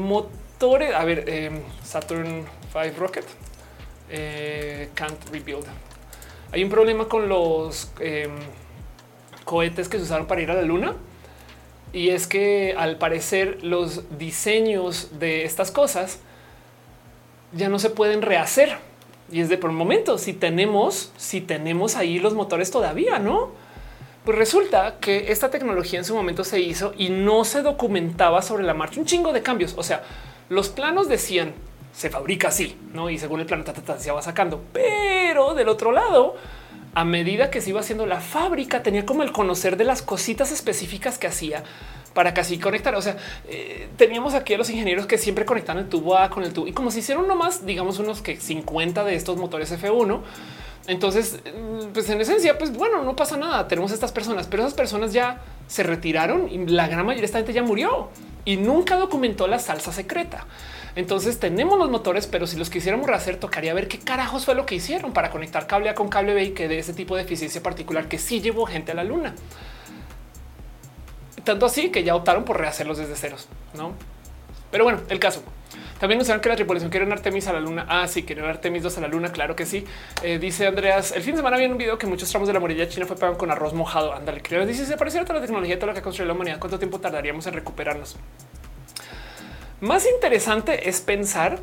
a 0.71 1.03
ver, 1.03 1.27
em, 1.27 1.61
Saturn 1.83 2.45
5 2.71 2.97
Rocket 2.97 3.25
eh, 4.09 4.89
can't 4.95 5.19
rebuild. 5.29 5.65
Hay 6.51 6.63
un 6.63 6.69
problema 6.69 7.05
con 7.05 7.27
los 7.27 7.91
em, 7.99 8.31
cohetes 9.43 9.89
que 9.89 9.97
se 9.97 10.03
usaron 10.03 10.25
para 10.25 10.41
ir 10.41 10.51
a 10.51 10.53
la 10.53 10.61
luna. 10.61 10.95
Y 11.91 12.09
es 12.09 12.27
que 12.27 12.75
al 12.77 12.97
parecer 12.97 13.63
los 13.63 14.17
diseños 14.17 15.19
de 15.19 15.43
estas 15.43 15.69
cosas 15.69 16.19
ya 17.51 17.69
no 17.69 17.77
se 17.77 17.89
pueden 17.89 18.21
rehacer. 18.21 18.77
Y 19.31 19.41
es 19.41 19.49
de 19.49 19.57
por 19.57 19.69
un 19.69 19.75
momento, 19.75 20.17
si 20.17 20.33
tenemos, 20.33 21.11
si 21.17 21.41
tenemos 21.41 21.97
ahí 21.97 22.19
los 22.19 22.33
motores 22.33 22.71
todavía, 22.71 23.19
¿no? 23.19 23.51
Pues 24.23 24.37
resulta 24.37 24.95
que 25.01 25.31
esta 25.31 25.49
tecnología 25.49 25.99
en 25.99 26.05
su 26.05 26.15
momento 26.15 26.45
se 26.45 26.61
hizo 26.61 26.93
y 26.97 27.09
no 27.09 27.43
se 27.43 27.61
documentaba 27.61 28.41
sobre 28.41 28.63
la 28.63 28.73
marcha 28.73 28.99
un 28.99 29.05
chingo 29.05 29.33
de 29.33 29.41
cambios. 29.43 29.73
O 29.77 29.83
sea, 29.83 30.03
los 30.49 30.69
planos 30.69 31.07
decían 31.07 31.53
se 31.93 32.09
fabrica 32.09 32.47
así, 32.47 32.75
no? 32.91 33.09
Y 33.09 33.19
según 33.19 33.39
el 33.39 33.45
plano 33.45 33.63
se 33.99 34.11
va 34.11 34.21
sacando, 34.21 34.61
pero 34.73 35.53
del 35.53 35.69
otro 35.69 35.91
lado, 35.91 36.35
a 36.95 37.05
medida 37.05 37.51
que 37.51 37.61
se 37.61 37.69
iba 37.69 37.79
haciendo 37.79 38.05
la 38.05 38.19
fábrica, 38.19 38.81
tenía 38.83 39.05
como 39.05 39.23
el 39.23 39.31
conocer 39.31 39.77
de 39.77 39.83
las 39.83 40.01
cositas 40.01 40.51
específicas 40.51 41.17
que 41.17 41.27
hacía 41.27 41.63
para 42.13 42.33
casi 42.33 42.57
conectar. 42.57 42.95
O 42.95 43.01
sea, 43.01 43.17
eh, 43.47 43.89
teníamos 43.95 44.33
aquí 44.33 44.55
a 44.55 44.57
los 44.57 44.69
ingenieros 44.69 45.05
que 45.05 45.17
siempre 45.17 45.45
conectan 45.45 45.77
el 45.77 45.87
tubo 45.87 46.17
A 46.17 46.29
con 46.29 46.43
el 46.43 46.51
tubo 46.51 46.67
y 46.67 46.73
como 46.73 46.89
si 46.89 46.99
hicieron 46.99 47.27
nomás, 47.27 47.65
digamos, 47.65 47.99
unos 47.99 48.21
que 48.21 48.37
50 48.37 49.03
de 49.03 49.15
estos 49.15 49.37
motores 49.37 49.71
F1. 49.71 50.21
Entonces, 50.87 51.39
mm, 51.45 51.93
pues 51.93 52.09
en 52.09 52.19
esencia, 52.21 52.57
pues 52.57 52.75
bueno, 52.75 53.03
no 53.03 53.15
pasa 53.15 53.37
nada. 53.37 53.67
Tenemos 53.67 53.91
estas 53.91 54.11
personas, 54.11 54.47
pero 54.47 54.63
esas 54.63 54.73
personas 54.73 55.13
ya 55.13 55.41
se 55.67 55.83
retiraron 55.83 56.49
y 56.49 56.65
la 56.65 56.87
gran 56.87 57.05
mayoría 57.05 57.21
de 57.21 57.25
esta 57.27 57.37
gente 57.37 57.53
ya 57.53 57.63
murió 57.63 58.09
y 58.45 58.57
nunca 58.57 58.97
documentó 58.97 59.47
la 59.47 59.59
salsa 59.59 59.91
secreta. 59.91 60.45
Entonces 60.95 61.39
tenemos 61.39 61.79
los 61.79 61.89
motores, 61.89 62.27
pero 62.27 62.45
si 62.45 62.57
los 62.57 62.69
quisiéramos 62.69 63.07
rehacer, 63.07 63.39
tocaría 63.39 63.73
ver 63.73 63.87
qué 63.87 63.97
carajos 63.99 64.45
fue 64.45 64.53
lo 64.53 64.65
que 64.65 64.75
hicieron 64.75 65.11
para 65.11 65.31
conectar 65.31 65.65
cable 65.65 65.89
A 65.89 65.95
con 65.95 66.09
cable 66.09 66.33
B 66.33 66.43
y 66.43 66.51
que 66.51 66.67
de 66.67 66.79
ese 66.79 66.93
tipo 66.93 67.15
de 67.15 67.23
eficiencia 67.23 67.63
particular 67.63 68.07
que 68.07 68.19
sí 68.19 68.41
llevó 68.41 68.65
gente 68.65 68.91
a 68.91 68.95
la 68.95 69.03
luna. 69.03 69.33
Tanto 71.43 71.65
así 71.65 71.89
que 71.89 72.03
ya 72.03 72.15
optaron 72.15 72.45
por 72.45 72.59
rehacerlos 72.59 72.97
desde 72.97 73.15
ceros, 73.15 73.47
no? 73.73 73.93
Pero 74.71 74.83
bueno, 74.83 75.01
el 75.09 75.19
caso. 75.19 75.43
También 75.99 76.23
saben 76.25 76.41
que 76.41 76.49
la 76.49 76.55
tripulación 76.55 76.89
quiere 76.91 77.05
un 77.05 77.11
Artemis 77.11 77.47
a 77.47 77.53
la 77.53 77.59
luna. 77.59 77.85
Ah, 77.87 78.07
sí, 78.07 78.23
quieren 78.23 78.45
Artemis 78.45 78.83
2 78.83 78.97
a 78.97 79.01
la 79.01 79.07
luna. 79.07 79.31
Claro 79.31 79.55
que 79.55 79.65
sí. 79.65 79.85
Eh, 80.21 80.39
dice 80.39 80.67
Andreas, 80.67 81.11
el 81.11 81.23
fin 81.23 81.33
de 81.33 81.37
semana 81.37 81.55
había 81.55 81.69
un 81.69 81.77
video 81.77 81.97
que 81.97 82.07
muchos 82.07 82.29
tramos 82.29 82.47
de 82.47 82.53
la 82.53 82.59
muralla 82.59 82.87
china 82.87 83.05
fue 83.05 83.15
pagado 83.15 83.37
con 83.37 83.51
arroz 83.51 83.73
mojado. 83.73 84.13
Ándale, 84.13 84.41
creo. 84.41 84.65
Dice, 84.65 84.85
se 84.85 84.97
pareciera 84.97 85.25
toda 85.25 85.39
la 85.39 85.45
tecnología, 85.45 85.77
toda 85.77 85.87
lo 85.87 85.93
que 85.93 86.01
construyó 86.01 86.27
la 86.27 86.33
humanidad. 86.33 86.59
¿Cuánto 86.59 86.77
tiempo 86.77 86.99
tardaríamos 86.99 87.47
en 87.47 87.53
recuperarnos? 87.53 88.17
Más 89.81 90.05
interesante 90.07 90.87
es 90.87 91.01
pensar, 91.01 91.59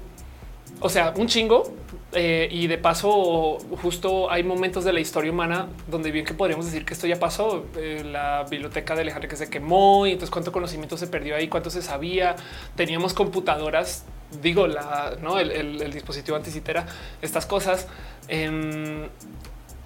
o 0.80 0.88
sea, 0.88 1.14
un 1.16 1.26
chingo. 1.26 1.72
Eh, 2.12 2.48
y 2.50 2.66
de 2.66 2.76
paso, 2.76 3.58
justo 3.82 4.32
hay 4.32 4.42
momentos 4.42 4.82
de 4.84 4.92
la 4.92 4.98
historia 4.98 5.30
humana 5.30 5.68
donde 5.86 6.10
bien 6.10 6.24
que 6.24 6.34
podríamos 6.34 6.66
decir 6.66 6.84
que 6.84 6.94
esto 6.94 7.06
ya 7.06 7.20
pasó. 7.20 7.66
Eh, 7.76 8.02
la 8.04 8.44
biblioteca 8.50 8.94
de 8.94 9.02
Alejandro 9.02 9.28
que 9.28 9.36
se 9.36 9.48
quemó 9.48 10.06
y 10.06 10.12
entonces 10.12 10.30
cuánto 10.30 10.50
conocimiento 10.50 10.96
se 10.96 11.06
perdió 11.06 11.36
ahí, 11.36 11.48
cuánto 11.48 11.70
se 11.70 11.82
sabía. 11.82 12.34
Teníamos 12.74 13.14
computadoras, 13.14 14.04
digo, 14.42 14.66
la, 14.66 15.16
¿no? 15.22 15.38
el, 15.38 15.92
dispositivo 15.92 16.36
anticitera, 16.36 16.86
estas 17.22 17.46
cosas. 17.46 17.86
Em, 18.26 19.08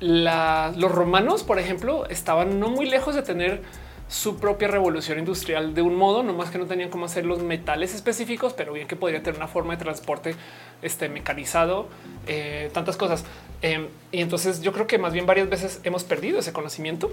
los 0.00 0.92
romanos, 0.92 1.42
por 1.42 1.58
ejemplo, 1.58 2.06
estaban 2.08 2.58
no 2.58 2.68
muy 2.68 2.86
lejos 2.86 3.14
de 3.14 3.22
tener 3.22 3.62
su 4.08 4.36
propia 4.36 4.68
revolución 4.68 5.18
industrial 5.18 5.74
de 5.74 5.82
un 5.82 5.94
modo, 5.94 6.22
no 6.22 6.32
más 6.34 6.50
que 6.50 6.58
no 6.58 6.66
tenían 6.66 6.90
cómo 6.90 7.06
hacer 7.06 7.24
los 7.24 7.42
metales 7.42 7.94
específicos, 7.94 8.52
pero 8.52 8.72
bien 8.72 8.86
que 8.86 8.96
podría 8.96 9.22
tener 9.22 9.36
una 9.38 9.48
forma 9.48 9.76
de 9.76 9.82
transporte 9.82 10.36
este, 10.82 11.08
mecanizado, 11.08 11.88
eh, 12.26 12.70
tantas 12.72 12.96
cosas. 12.96 13.24
Em, 13.62 13.88
y 14.12 14.20
entonces 14.20 14.60
yo 14.60 14.72
creo 14.72 14.86
que 14.86 14.98
más 14.98 15.12
bien 15.12 15.26
varias 15.26 15.48
veces 15.48 15.80
hemos 15.84 16.04
perdido 16.04 16.38
ese 16.38 16.52
conocimiento. 16.52 17.10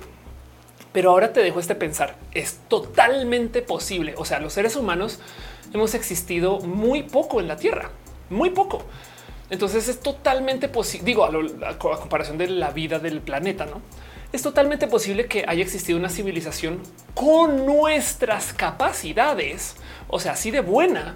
Pero 0.94 1.12
ahora 1.12 1.32
te 1.32 1.42
dejo 1.42 1.62
este 1.62 1.74
pensar, 1.74 2.18
es 2.34 2.60
totalmente 2.68 3.62
posible. 3.62 4.14
O 4.18 4.26
sea, 4.26 4.40
los 4.40 4.52
seres 4.52 4.76
humanos 4.76 5.20
hemos 5.74 5.94
existido 5.94 6.60
muy 6.60 7.04
poco 7.04 7.40
en 7.40 7.48
la 7.48 7.56
Tierra, 7.56 7.92
muy 8.30 8.50
poco. 8.50 8.84
Entonces 9.50 9.88
es 9.88 10.02
totalmente 10.02 10.68
posible, 10.68 11.06
digo, 11.06 11.24
a, 11.24 11.30
a 11.70 11.78
comparación 11.78 12.38
de 12.38 12.48
la 12.48 12.72
vida 12.72 13.00
del 13.00 13.22
planeta, 13.22 13.66
¿no? 13.66 13.82
Es 14.32 14.42
totalmente 14.42 14.88
posible 14.88 15.26
que 15.26 15.44
haya 15.48 15.62
existido 15.62 16.00
una 16.00 16.10
civilización 16.10 16.80
con 17.14 17.66
nuestras 17.66 18.54
capacidades, 18.54 19.76
o 20.08 20.20
sea, 20.20 20.34
así 20.34 20.52
de 20.52 20.62
buena, 20.62 21.16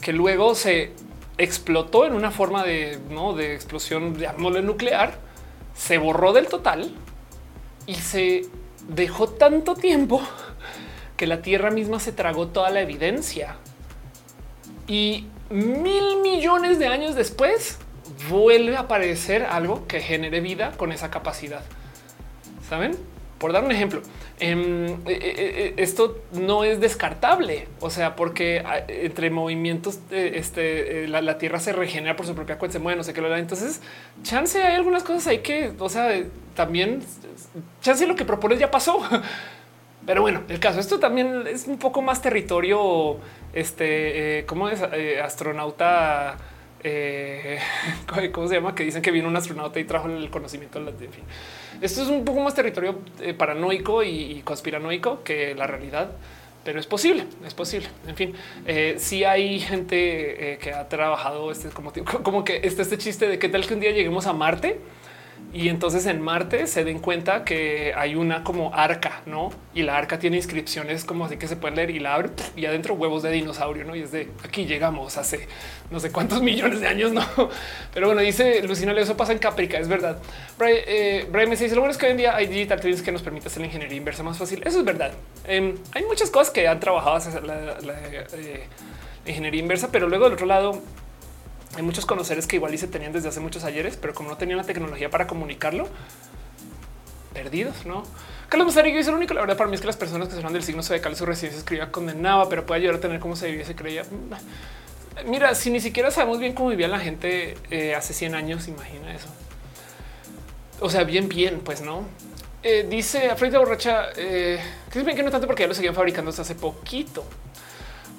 que 0.00 0.12
luego 0.12 0.54
se 0.54 0.92
explotó 1.38 2.06
en 2.06 2.14
una 2.14 2.30
forma 2.30 2.64
de, 2.64 2.98
¿no? 3.10 3.34
de 3.34 3.54
explosión 3.54 4.16
nuclear, 4.62 5.18
se 5.74 5.98
borró 5.98 6.32
del 6.32 6.48
total 6.48 6.94
y 7.86 7.94
se 7.94 8.42
dejó 8.88 9.28
tanto 9.28 9.74
tiempo 9.74 10.20
que 11.16 11.26
la 11.26 11.42
Tierra 11.42 11.70
misma 11.70 12.00
se 12.00 12.12
tragó 12.12 12.48
toda 12.48 12.70
la 12.70 12.80
evidencia. 12.80 13.56
Y 14.86 15.26
mil 15.48 16.20
millones 16.22 16.78
de 16.78 16.88
años 16.88 17.14
después 17.14 17.78
vuelve 18.28 18.76
a 18.76 18.80
aparecer 18.80 19.44
algo 19.44 19.86
que 19.86 20.00
genere 20.00 20.40
vida 20.40 20.72
con 20.76 20.92
esa 20.92 21.10
capacidad. 21.10 21.62
Saben? 22.70 22.96
Por 23.38 23.52
dar 23.52 23.64
un 23.64 23.72
ejemplo, 23.72 24.00
em, 24.38 24.86
eh, 24.86 24.98
eh, 25.06 25.10
eh, 25.10 25.74
esto 25.78 26.22
no 26.32 26.62
es 26.62 26.78
descartable, 26.78 27.66
o 27.80 27.90
sea, 27.90 28.14
porque 28.14 28.62
ah, 28.64 28.84
entre 28.86 29.28
movimientos 29.30 29.98
este, 30.12 31.08
la, 31.08 31.36
Tierra 31.36 31.58
se 31.58 31.72
regenera 31.72 32.14
por 32.14 32.26
su 32.26 32.34
propia 32.36 32.58
cuenta, 32.58 32.74
se 32.74 32.78
mueve, 32.78 32.96
no 32.96 33.02
sé 33.02 33.12
qué 33.12 33.22
lo 33.22 33.28
da. 33.28 33.40
Entonces, 33.40 33.80
chance 34.22 34.62
hay 34.62 34.76
algunas 34.76 35.02
cosas 35.02 35.26
ahí 35.26 35.38
que, 35.38 35.72
o 35.80 35.88
sea, 35.88 36.22
también 36.54 37.02
chance 37.80 38.06
lo 38.06 38.14
que 38.14 38.24
propones 38.24 38.60
ya 38.60 38.70
pasó. 38.70 39.00
Pero 40.06 40.22
bueno, 40.22 40.42
el 40.48 40.60
caso, 40.60 40.78
esto 40.78 41.00
también 41.00 41.48
es 41.48 41.66
un 41.66 41.78
poco 41.78 42.02
más 42.02 42.22
territorio, 42.22 43.16
este, 43.52 44.44
¿cómo 44.46 44.68
es? 44.68 44.80
astronauta 44.80 46.38
eh, 46.82 47.58
¿cómo 48.32 48.48
se 48.48 48.54
llama? 48.54 48.74
Que 48.74 48.84
dicen 48.84 49.02
que 49.02 49.10
vino 49.10 49.28
un 49.28 49.36
astronauta 49.36 49.78
y 49.80 49.84
trajo 49.84 50.08
el 50.08 50.30
conocimiento. 50.30 50.78
En 50.78 50.96
fin, 50.96 51.24
esto 51.80 52.02
es 52.02 52.08
un 52.08 52.24
poco 52.24 52.40
más 52.40 52.54
territorio 52.54 52.98
eh, 53.20 53.34
paranoico 53.34 54.02
y, 54.02 54.42
conspiranoico 54.44 55.22
que 55.22 55.54
la 55.54 55.66
realidad, 55.66 56.12
pero 56.64 56.78
es 56.78 56.86
posible, 56.86 57.24
es 57.46 57.54
posible. 57.54 57.88
En 58.06 58.16
fin, 58.16 58.34
eh, 58.66 58.96
si 58.98 59.24
hay 59.24 59.60
gente 59.60 60.58
que 60.60 60.72
ha 60.72 60.88
trabajado 60.88 61.50
este 61.50 61.68
como, 61.70 61.92
como 62.22 62.44
que 62.44 62.60
este, 62.62 62.82
este 62.82 62.98
chiste 62.98 63.28
de 63.28 63.38
qué 63.38 63.48
tal 63.48 63.66
que 63.66 63.74
un 63.74 63.80
día 63.80 63.92
lleguemos 63.92 64.26
a 64.26 64.32
Marte 64.32 64.78
y 65.52 65.68
entonces 65.68 66.06
en 66.06 66.20
Marte 66.20 66.68
se 66.68 66.84
den 66.84 67.00
cuenta 67.00 67.44
que 67.44 67.92
hay 67.96 68.14
una 68.14 68.44
como 68.44 68.72
arca, 68.72 69.22
no? 69.26 69.50
Y 69.74 69.82
la 69.82 69.98
arca 69.98 70.18
tiene 70.20 70.36
inscripciones 70.36 71.04
como 71.04 71.24
así 71.24 71.38
que 71.38 71.48
se 71.48 71.56
pueden 71.56 71.74
leer 71.76 71.90
y 71.90 71.98
la 71.98 72.14
abre 72.14 72.30
y 72.54 72.66
adentro 72.66 72.94
huevos 72.94 73.24
de 73.24 73.32
dinosaurio, 73.32 73.84
no? 73.84 73.96
Y 73.96 74.02
es 74.02 74.12
de 74.12 74.28
aquí 74.44 74.66
llegamos 74.66 75.16
hace 75.16 75.48
no 75.90 75.98
sé 75.98 76.12
cuántos 76.12 76.40
millones 76.42 76.80
de 76.80 76.86
años, 76.86 77.12
no? 77.12 77.24
Pero 77.92 78.06
bueno, 78.06 78.20
dice 78.20 78.62
Lucina, 78.62 78.92
eso 78.92 79.16
pasa 79.16 79.32
en 79.32 79.38
Caprica. 79.38 79.78
Es 79.78 79.88
verdad. 79.88 80.18
Brian, 80.56 80.78
eh, 80.86 81.26
me 81.32 81.46
dice 81.46 81.68
lo 81.74 81.80
bueno 81.80 81.90
es 81.90 81.98
que 81.98 82.06
hoy 82.06 82.12
en 82.12 82.18
día 82.18 82.36
hay 82.36 82.46
digital 82.46 82.80
twins 82.80 83.02
que 83.02 83.10
nos 83.10 83.22
permite 83.22 83.48
hacer 83.48 83.60
la 83.60 83.66
ingeniería 83.66 83.96
inversa 83.96 84.22
más 84.22 84.38
fácil. 84.38 84.62
Eso 84.64 84.78
es 84.78 84.84
verdad. 84.84 85.12
Em, 85.48 85.74
hay 85.92 86.04
muchas 86.04 86.30
cosas 86.30 86.52
que 86.52 86.68
han 86.68 86.78
trabajado 86.78 87.16
hacer 87.16 87.42
la, 87.42 87.54
eh, 87.54 88.68
la 89.24 89.30
ingeniería 89.30 89.60
inversa, 89.60 89.88
pero 89.90 90.08
luego 90.08 90.26
del 90.26 90.34
otro 90.34 90.46
lado 90.46 90.80
hay 91.76 91.82
muchos 91.82 92.06
conoceres 92.06 92.46
que 92.46 92.56
igual 92.56 92.74
y 92.74 92.78
se 92.78 92.88
tenían 92.88 93.12
desde 93.12 93.28
hace 93.28 93.40
muchos 93.40 93.64
ayeres, 93.64 93.96
pero 93.96 94.14
como 94.14 94.28
no 94.28 94.36
tenían 94.36 94.58
la 94.58 94.64
tecnología 94.64 95.10
para 95.10 95.26
comunicarlo, 95.26 95.88
perdidos, 97.32 97.86
¿no? 97.86 98.04
Carlos 98.48 98.66
Mazarillo 98.66 98.96
dice 98.98 99.10
lo 99.12 99.16
único, 99.16 99.32
la 99.32 99.42
verdad 99.42 99.56
para 99.56 99.70
mí 99.70 99.76
es 99.76 99.80
que 99.80 99.86
las 99.86 99.96
personas 99.96 100.28
que 100.28 100.40
son 100.40 100.52
del 100.52 100.64
signo 100.64 100.82
zodiacal 100.82 101.14
su 101.14 101.24
residencia 101.24 101.58
escribía 101.58 101.92
condenaba, 101.92 102.48
pero 102.48 102.66
puede 102.66 102.80
ayudar 102.80 102.96
a 102.96 103.00
tener 103.00 103.20
cómo 103.20 103.36
se 103.36 103.48
vivía, 103.48 103.64
se 103.64 103.76
creía. 103.76 104.02
Mira, 105.26 105.54
si 105.54 105.70
ni 105.70 105.80
siquiera 105.80 106.10
sabemos 106.10 106.40
bien 106.40 106.54
cómo 106.54 106.70
vivía 106.70 106.88
la 106.88 106.98
gente 106.98 107.56
eh, 107.70 107.94
hace 107.94 108.12
100 108.12 108.34
años, 108.34 108.66
imagina 108.66 109.14
eso. 109.14 109.28
O 110.80 110.90
sea, 110.90 111.04
bien, 111.04 111.28
bien, 111.28 111.60
pues 111.60 111.82
no. 111.82 112.04
Eh, 112.62 112.86
dice 112.90 113.30
Afrodita 113.30 113.58
Borracha 113.58 114.08
eh, 114.16 114.60
que 114.92 114.98
es 114.98 115.04
bien 115.04 115.16
que 115.16 115.22
no 115.22 115.30
tanto 115.30 115.46
porque 115.46 115.62
ya 115.62 115.66
lo 115.66 115.72
seguían 115.74 115.94
fabricando 115.94 116.30
hasta 116.30 116.42
hace 116.42 116.56
poquito. 116.56 117.24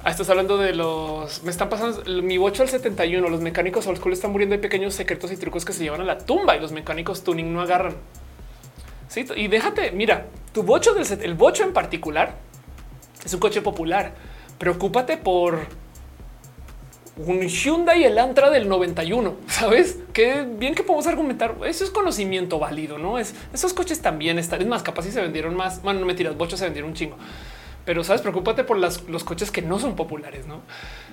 Ah, 0.03 0.09
estás 0.09 0.27
hablando 0.31 0.57
de 0.57 0.73
los 0.73 1.43
me 1.43 1.51
están 1.51 1.69
pasando 1.69 2.03
mi 2.23 2.39
bocho 2.39 2.63
al 2.63 2.69
71. 2.69 3.29
Los 3.29 3.41
mecánicos 3.41 3.85
old 3.85 3.99
school 3.99 4.13
están 4.13 4.31
muriendo. 4.31 4.55
Hay 4.55 4.61
pequeños 4.61 4.95
secretos 4.95 5.31
y 5.31 5.37
trucos 5.37 5.63
que 5.63 5.73
se 5.73 5.83
llevan 5.83 6.01
a 6.01 6.03
la 6.03 6.17
tumba 6.17 6.57
y 6.57 6.59
los 6.59 6.71
mecánicos 6.71 7.23
tuning 7.23 7.53
no 7.53 7.61
agarran. 7.61 7.93
Sí, 9.09 9.25
y 9.35 9.47
déjate, 9.47 9.91
mira, 9.91 10.25
tu 10.53 10.63
bocho 10.63 10.95
del 10.95 11.05
el 11.21 11.35
bocho 11.35 11.63
en 11.63 11.73
particular 11.73 12.33
es 13.23 13.31
un 13.31 13.39
coche 13.39 13.61
popular. 13.61 14.15
Preocúpate 14.57 15.17
por 15.17 15.59
un 17.17 17.41
Hyundai 17.41 18.03
Elantra 18.03 18.49
del 18.49 18.67
91. 18.67 19.35
Sabes 19.47 19.99
que 20.13 20.47
bien 20.49 20.73
que 20.73 20.81
podemos 20.81 21.05
argumentar. 21.05 21.57
Eso 21.63 21.83
es 21.83 21.91
conocimiento 21.91 22.57
válido, 22.57 22.97
no 22.97 23.19
es 23.19 23.35
esos 23.53 23.71
coches 23.73 24.01
también 24.01 24.39
están. 24.39 24.61
Es 24.61 24.67
más, 24.67 24.81
capaz 24.81 25.03
si 25.03 25.11
se 25.11 25.21
vendieron 25.21 25.55
más. 25.55 25.83
Bueno, 25.83 25.99
no 25.99 26.07
me 26.07 26.15
tiras 26.15 26.35
bochos, 26.35 26.57
se 26.57 26.65
vendieron 26.65 26.89
un 26.89 26.95
chingo 26.95 27.17
pero 27.85 28.03
sabes, 28.03 28.21
preocúpate 28.21 28.63
por 28.63 28.77
los 28.77 29.23
coches 29.23 29.51
que 29.51 29.61
no 29.61 29.79
son 29.79 29.95
populares, 29.95 30.45
no? 30.45 30.61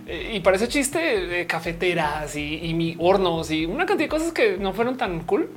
Eh, 0.06 0.32
y 0.34 0.40
parece 0.40 0.68
chiste, 0.68 1.46
cafeteras 1.46 2.36
y, 2.36 2.96
hornos 2.98 3.50
y 3.50 3.66
una 3.66 3.86
cantidad 3.86 4.06
de 4.06 4.10
cosas 4.10 4.32
que 4.32 4.56
no 4.56 4.72
fueron 4.72 4.96
tan 4.96 5.20
cool. 5.20 5.50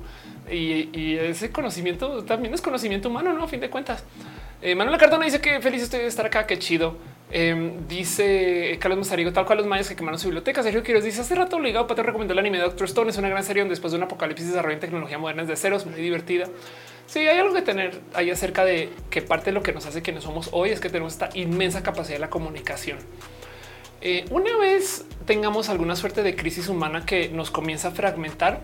Y, 0.50 1.16
ese 1.16 1.52
conocimiento 1.52 2.24
también 2.24 2.54
es 2.54 2.62
conocimiento 2.62 3.10
humano, 3.10 3.34
no? 3.34 3.44
A 3.44 3.48
fin 3.48 3.60
de 3.60 3.70
cuentas. 3.70 4.04
Eh, 4.62 4.76
Manuela 4.76 4.98
Cardona 4.98 5.26
dice 5.26 5.42
que 5.42 5.60
feliz 5.60 5.82
estoy 5.82 6.02
de 6.02 6.08
estar 6.08 6.26
acá, 6.26 6.46
qué 6.46 6.60
chido. 6.60 6.98
Em, 7.34 7.88
dice 7.88 8.78
Carlos 8.80 9.00
Mazarigo, 9.00 9.32
tal 9.32 9.46
cual 9.46 9.60
los 9.60 9.68
mayas 9.68 9.88
que 9.88 9.96
quemaron 9.96 10.20
su 10.20 10.28
biblioteca. 10.28 10.62
Sergio 10.64 10.84
Quiroz 10.84 11.04
dice 11.04 11.22
hace 11.22 11.34
rato 11.34 11.56
obligado 11.56 11.88
para 11.88 11.96
te 11.96 12.04
recomendar 12.04 12.36
el 12.36 12.40
anime 12.40 12.58
de 12.58 12.66
Doctor 12.66 12.88
Stone. 12.88 13.10
Es 13.10 13.18
una 13.18 13.30
gran 13.30 13.44
serie 13.44 13.62
donde 13.62 13.72
después 13.72 13.92
de 13.92 13.98
un 13.98 14.04
apocalipsis 14.04 14.48
desarrollan 14.48 14.80
tecnología 14.80 15.18
moderna 15.18 15.46
de 15.46 15.56
ceros, 15.56 15.86
muy 15.86 16.02
divertida. 16.02 16.48
Sí, 17.12 17.20
hay 17.28 17.40
algo 17.40 17.54
que 17.54 17.62
tener 17.62 18.00
ahí 18.14 18.32
acerca 18.32 18.64
de 18.64 18.90
que 19.10 19.22
parte 19.22 19.48
de 19.48 19.52
lo 19.52 19.62
que 19.62 19.74
nos 19.74 19.86
hace 19.86 20.02
quienes 20.02 20.24
somos 20.24 20.48
hoy 20.54 20.70
es 20.70 20.80
que 20.80 20.88
tenemos 20.88 21.12
esta 21.12 21.28
inmensa 21.34 21.84
capacidad 21.84 22.16
de 22.16 22.22
la 22.22 22.30
comunicación. 22.30 23.00
Eh, 24.00 24.24
una 24.30 24.56
vez 24.56 25.04
tengamos 25.26 25.68
alguna 25.68 25.98
suerte 25.98 26.24
de 26.24 26.38
crisis 26.38 26.70
humana 26.70 27.06
que 27.06 27.28
nos 27.28 27.52
comienza 27.52 27.90
a 27.90 27.92
fragmentar, 27.92 28.62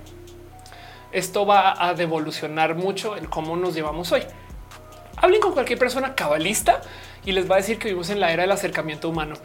esto 1.12 1.46
va 1.46 1.90
a 1.90 1.94
devolucionar 1.94 2.76
mucho 2.76 3.18
el 3.18 3.28
cómo 3.28 3.58
nos 3.58 3.76
llevamos 3.76 4.14
hoy. 4.14 4.24
Hablen 5.18 5.42
con 5.42 5.52
cualquier 5.52 5.78
persona 5.78 6.16
cabalista 6.16 6.80
y 7.26 7.34
les 7.34 7.52
va 7.52 7.56
a 7.56 7.58
decir 7.58 7.78
que 7.78 7.90
vivimos 7.90 8.10
en 8.12 8.22
la 8.22 8.32
era 8.32 8.44
del 8.44 8.52
acercamiento 8.54 9.10
humano. 9.10 9.36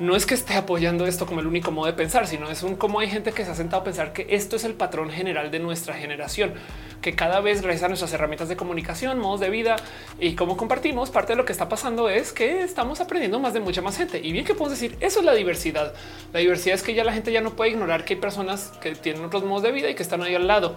No 0.00 0.16
es 0.16 0.24
que 0.24 0.32
esté 0.32 0.54
apoyando 0.54 1.06
esto 1.06 1.26
como 1.26 1.40
el 1.40 1.46
único 1.46 1.70
modo 1.70 1.86
de 1.86 1.92
pensar, 1.92 2.26
sino 2.26 2.50
es 2.50 2.62
un 2.62 2.76
cómo 2.76 3.00
hay 3.00 3.10
gente 3.10 3.32
que 3.32 3.44
se 3.44 3.50
ha 3.50 3.54
sentado 3.54 3.82
a 3.82 3.84
pensar 3.84 4.14
que 4.14 4.26
esto 4.30 4.56
es 4.56 4.64
el 4.64 4.72
patrón 4.72 5.10
general 5.10 5.50
de 5.50 5.58
nuestra 5.58 5.92
generación, 5.92 6.54
que 7.02 7.14
cada 7.14 7.40
vez 7.40 7.60
gracias 7.60 7.84
a 7.84 7.88
nuestras 7.88 8.10
herramientas 8.14 8.48
de 8.48 8.56
comunicación, 8.56 9.18
modos 9.18 9.40
de 9.40 9.50
vida 9.50 9.76
y 10.18 10.34
cómo 10.34 10.56
compartimos, 10.56 11.10
parte 11.10 11.34
de 11.34 11.36
lo 11.36 11.44
que 11.44 11.52
está 11.52 11.68
pasando 11.68 12.08
es 12.08 12.32
que 12.32 12.62
estamos 12.62 13.02
aprendiendo 13.02 13.38
más 13.38 13.52
de 13.52 13.60
mucha 13.60 13.82
más 13.82 13.98
gente. 13.98 14.18
Y 14.18 14.32
bien 14.32 14.46
que 14.46 14.54
podemos 14.54 14.80
decir, 14.80 14.96
eso 15.00 15.20
es 15.20 15.26
la 15.26 15.34
diversidad. 15.34 15.92
La 16.32 16.40
diversidad 16.40 16.74
es 16.76 16.82
que 16.82 16.94
ya 16.94 17.04
la 17.04 17.12
gente 17.12 17.30
ya 17.30 17.42
no 17.42 17.50
puede 17.50 17.72
ignorar 17.72 18.06
que 18.06 18.14
hay 18.14 18.20
personas 18.20 18.72
que 18.80 18.94
tienen 18.94 19.22
otros 19.22 19.44
modos 19.44 19.62
de 19.62 19.72
vida 19.72 19.90
y 19.90 19.94
que 19.94 20.02
están 20.02 20.22
ahí 20.22 20.34
al 20.34 20.46
lado. 20.46 20.74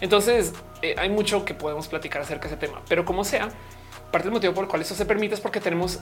Entonces 0.00 0.54
eh, 0.80 0.94
hay 0.96 1.10
mucho 1.10 1.44
que 1.44 1.52
podemos 1.52 1.88
platicar 1.88 2.22
acerca 2.22 2.48
de 2.48 2.54
ese 2.54 2.66
tema, 2.66 2.80
pero 2.88 3.04
como 3.04 3.22
sea, 3.22 3.50
parte 4.10 4.28
del 4.28 4.32
motivo 4.32 4.54
por 4.54 4.64
el 4.64 4.70
cual 4.70 4.80
eso 4.80 4.94
se 4.94 5.04
permite 5.04 5.34
es 5.34 5.40
porque 5.40 5.60
tenemos 5.60 6.00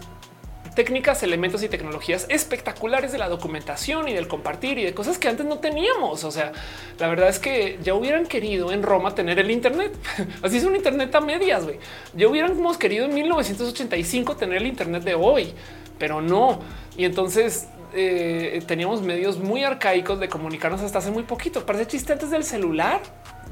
técnicas, 0.75 1.23
elementos 1.23 1.62
y 1.62 1.69
tecnologías 1.69 2.27
espectaculares 2.28 3.12
de 3.12 3.19
la 3.19 3.28
documentación 3.28 4.09
y 4.09 4.15
del 4.15 4.28
compartir 4.28 4.78
y 4.78 4.85
de 4.85 4.94
cosas 4.94 5.19
que 5.19 5.28
antes 5.28 5.47
no 5.47 5.59
teníamos. 5.59 6.25
O 6.25 6.31
sea, 6.31 6.53
la 6.99 7.09
verdad 7.09 7.28
es 7.28 7.39
que 7.39 7.78
ya 7.83 7.94
hubieran 7.94 8.27
querido 8.27 8.73
en 8.73 8.83
Roma 8.83 9.15
tener 9.15 9.39
el 9.39 9.51
Internet. 9.51 9.93
Así 10.43 10.59
es 10.59 10.65
un 10.65 10.77
Internet 10.77 11.15
a 11.15 11.20
medias. 11.20 11.65
güey. 11.65 11.78
Ya 12.15 12.28
hubiéramos 12.28 12.77
querido 12.77 13.05
en 13.07 13.15
1985 13.15 14.36
tener 14.36 14.59
el 14.59 14.67
Internet 14.67 15.05
de 15.05 15.15
hoy, 15.15 15.55
pero 15.99 16.20
no. 16.20 16.61
Y 16.97 17.05
entonces 17.05 17.69
eh, 17.94 18.62
teníamos 18.67 19.03
medios 19.03 19.39
muy 19.39 19.62
arcaicos 19.62 20.19
de 20.19 20.28
comunicarnos 20.28 20.81
hasta 20.81 20.99
hace 20.99 21.11
muy 21.11 21.23
poquito. 21.23 21.65
Parece 21.65 21.86
chiste 21.86 22.12
antes 22.12 22.31
del 22.31 22.44
celular. 22.44 23.01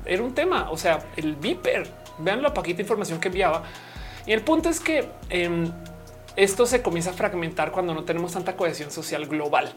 Era 0.04 0.22
un 0.22 0.34
tema. 0.34 0.70
O 0.70 0.76
sea, 0.76 1.04
el 1.16 1.36
Viper. 1.36 1.88
Vean 2.18 2.42
la 2.42 2.52
poquita 2.52 2.82
información 2.82 3.20
que 3.20 3.28
enviaba. 3.28 3.62
Y 4.26 4.32
el 4.32 4.42
punto 4.42 4.68
es 4.68 4.80
que 4.80 5.08
em, 5.30 5.72
esto 6.36 6.66
se 6.66 6.82
comienza 6.82 7.10
a 7.10 7.14
fragmentar 7.14 7.72
cuando 7.72 7.94
no 7.94 8.04
tenemos 8.04 8.32
tanta 8.32 8.56
cohesión 8.56 8.90
social 8.90 9.26
global. 9.26 9.72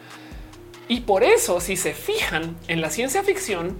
Y 0.87 1.01
por 1.01 1.23
eso, 1.23 1.59
si 1.59 1.75
se 1.75 1.93
fijan 1.93 2.55
en 2.67 2.81
la 2.81 2.89
ciencia 2.89 3.23
ficción, 3.23 3.77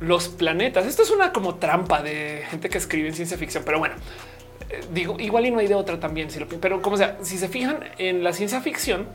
los 0.00 0.28
planetas, 0.28 0.86
esto 0.86 1.02
es 1.02 1.10
una 1.10 1.32
como 1.32 1.56
trampa 1.56 2.02
de 2.02 2.44
gente 2.50 2.68
que 2.68 2.78
escribe 2.78 3.08
en 3.08 3.14
ciencia 3.14 3.36
ficción, 3.36 3.64
pero 3.66 3.78
bueno, 3.78 3.96
eh, 4.70 4.80
digo 4.92 5.16
igual 5.18 5.46
y 5.46 5.50
no 5.50 5.58
hay 5.58 5.66
de 5.66 5.74
otra 5.74 6.00
también, 6.00 6.30
si 6.30 6.38
lo, 6.38 6.46
pero 6.46 6.80
como 6.80 6.96
sea, 6.96 7.18
si 7.22 7.36
se 7.36 7.48
fijan 7.48 7.80
en 7.98 8.22
la 8.24 8.32
ciencia 8.32 8.60
ficción, 8.60 9.08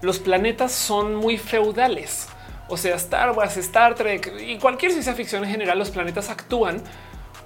los 0.00 0.18
planetas 0.18 0.72
son 0.72 1.14
muy 1.14 1.38
feudales. 1.38 2.28
O 2.68 2.76
sea, 2.76 2.96
Star 2.96 3.30
Wars, 3.32 3.56
Star 3.56 3.94
Trek 3.94 4.32
y 4.40 4.58
cualquier 4.58 4.92
ciencia 4.92 5.14
ficción 5.14 5.44
en 5.44 5.50
general, 5.50 5.78
los 5.78 5.90
planetas 5.90 6.28
actúan 6.30 6.82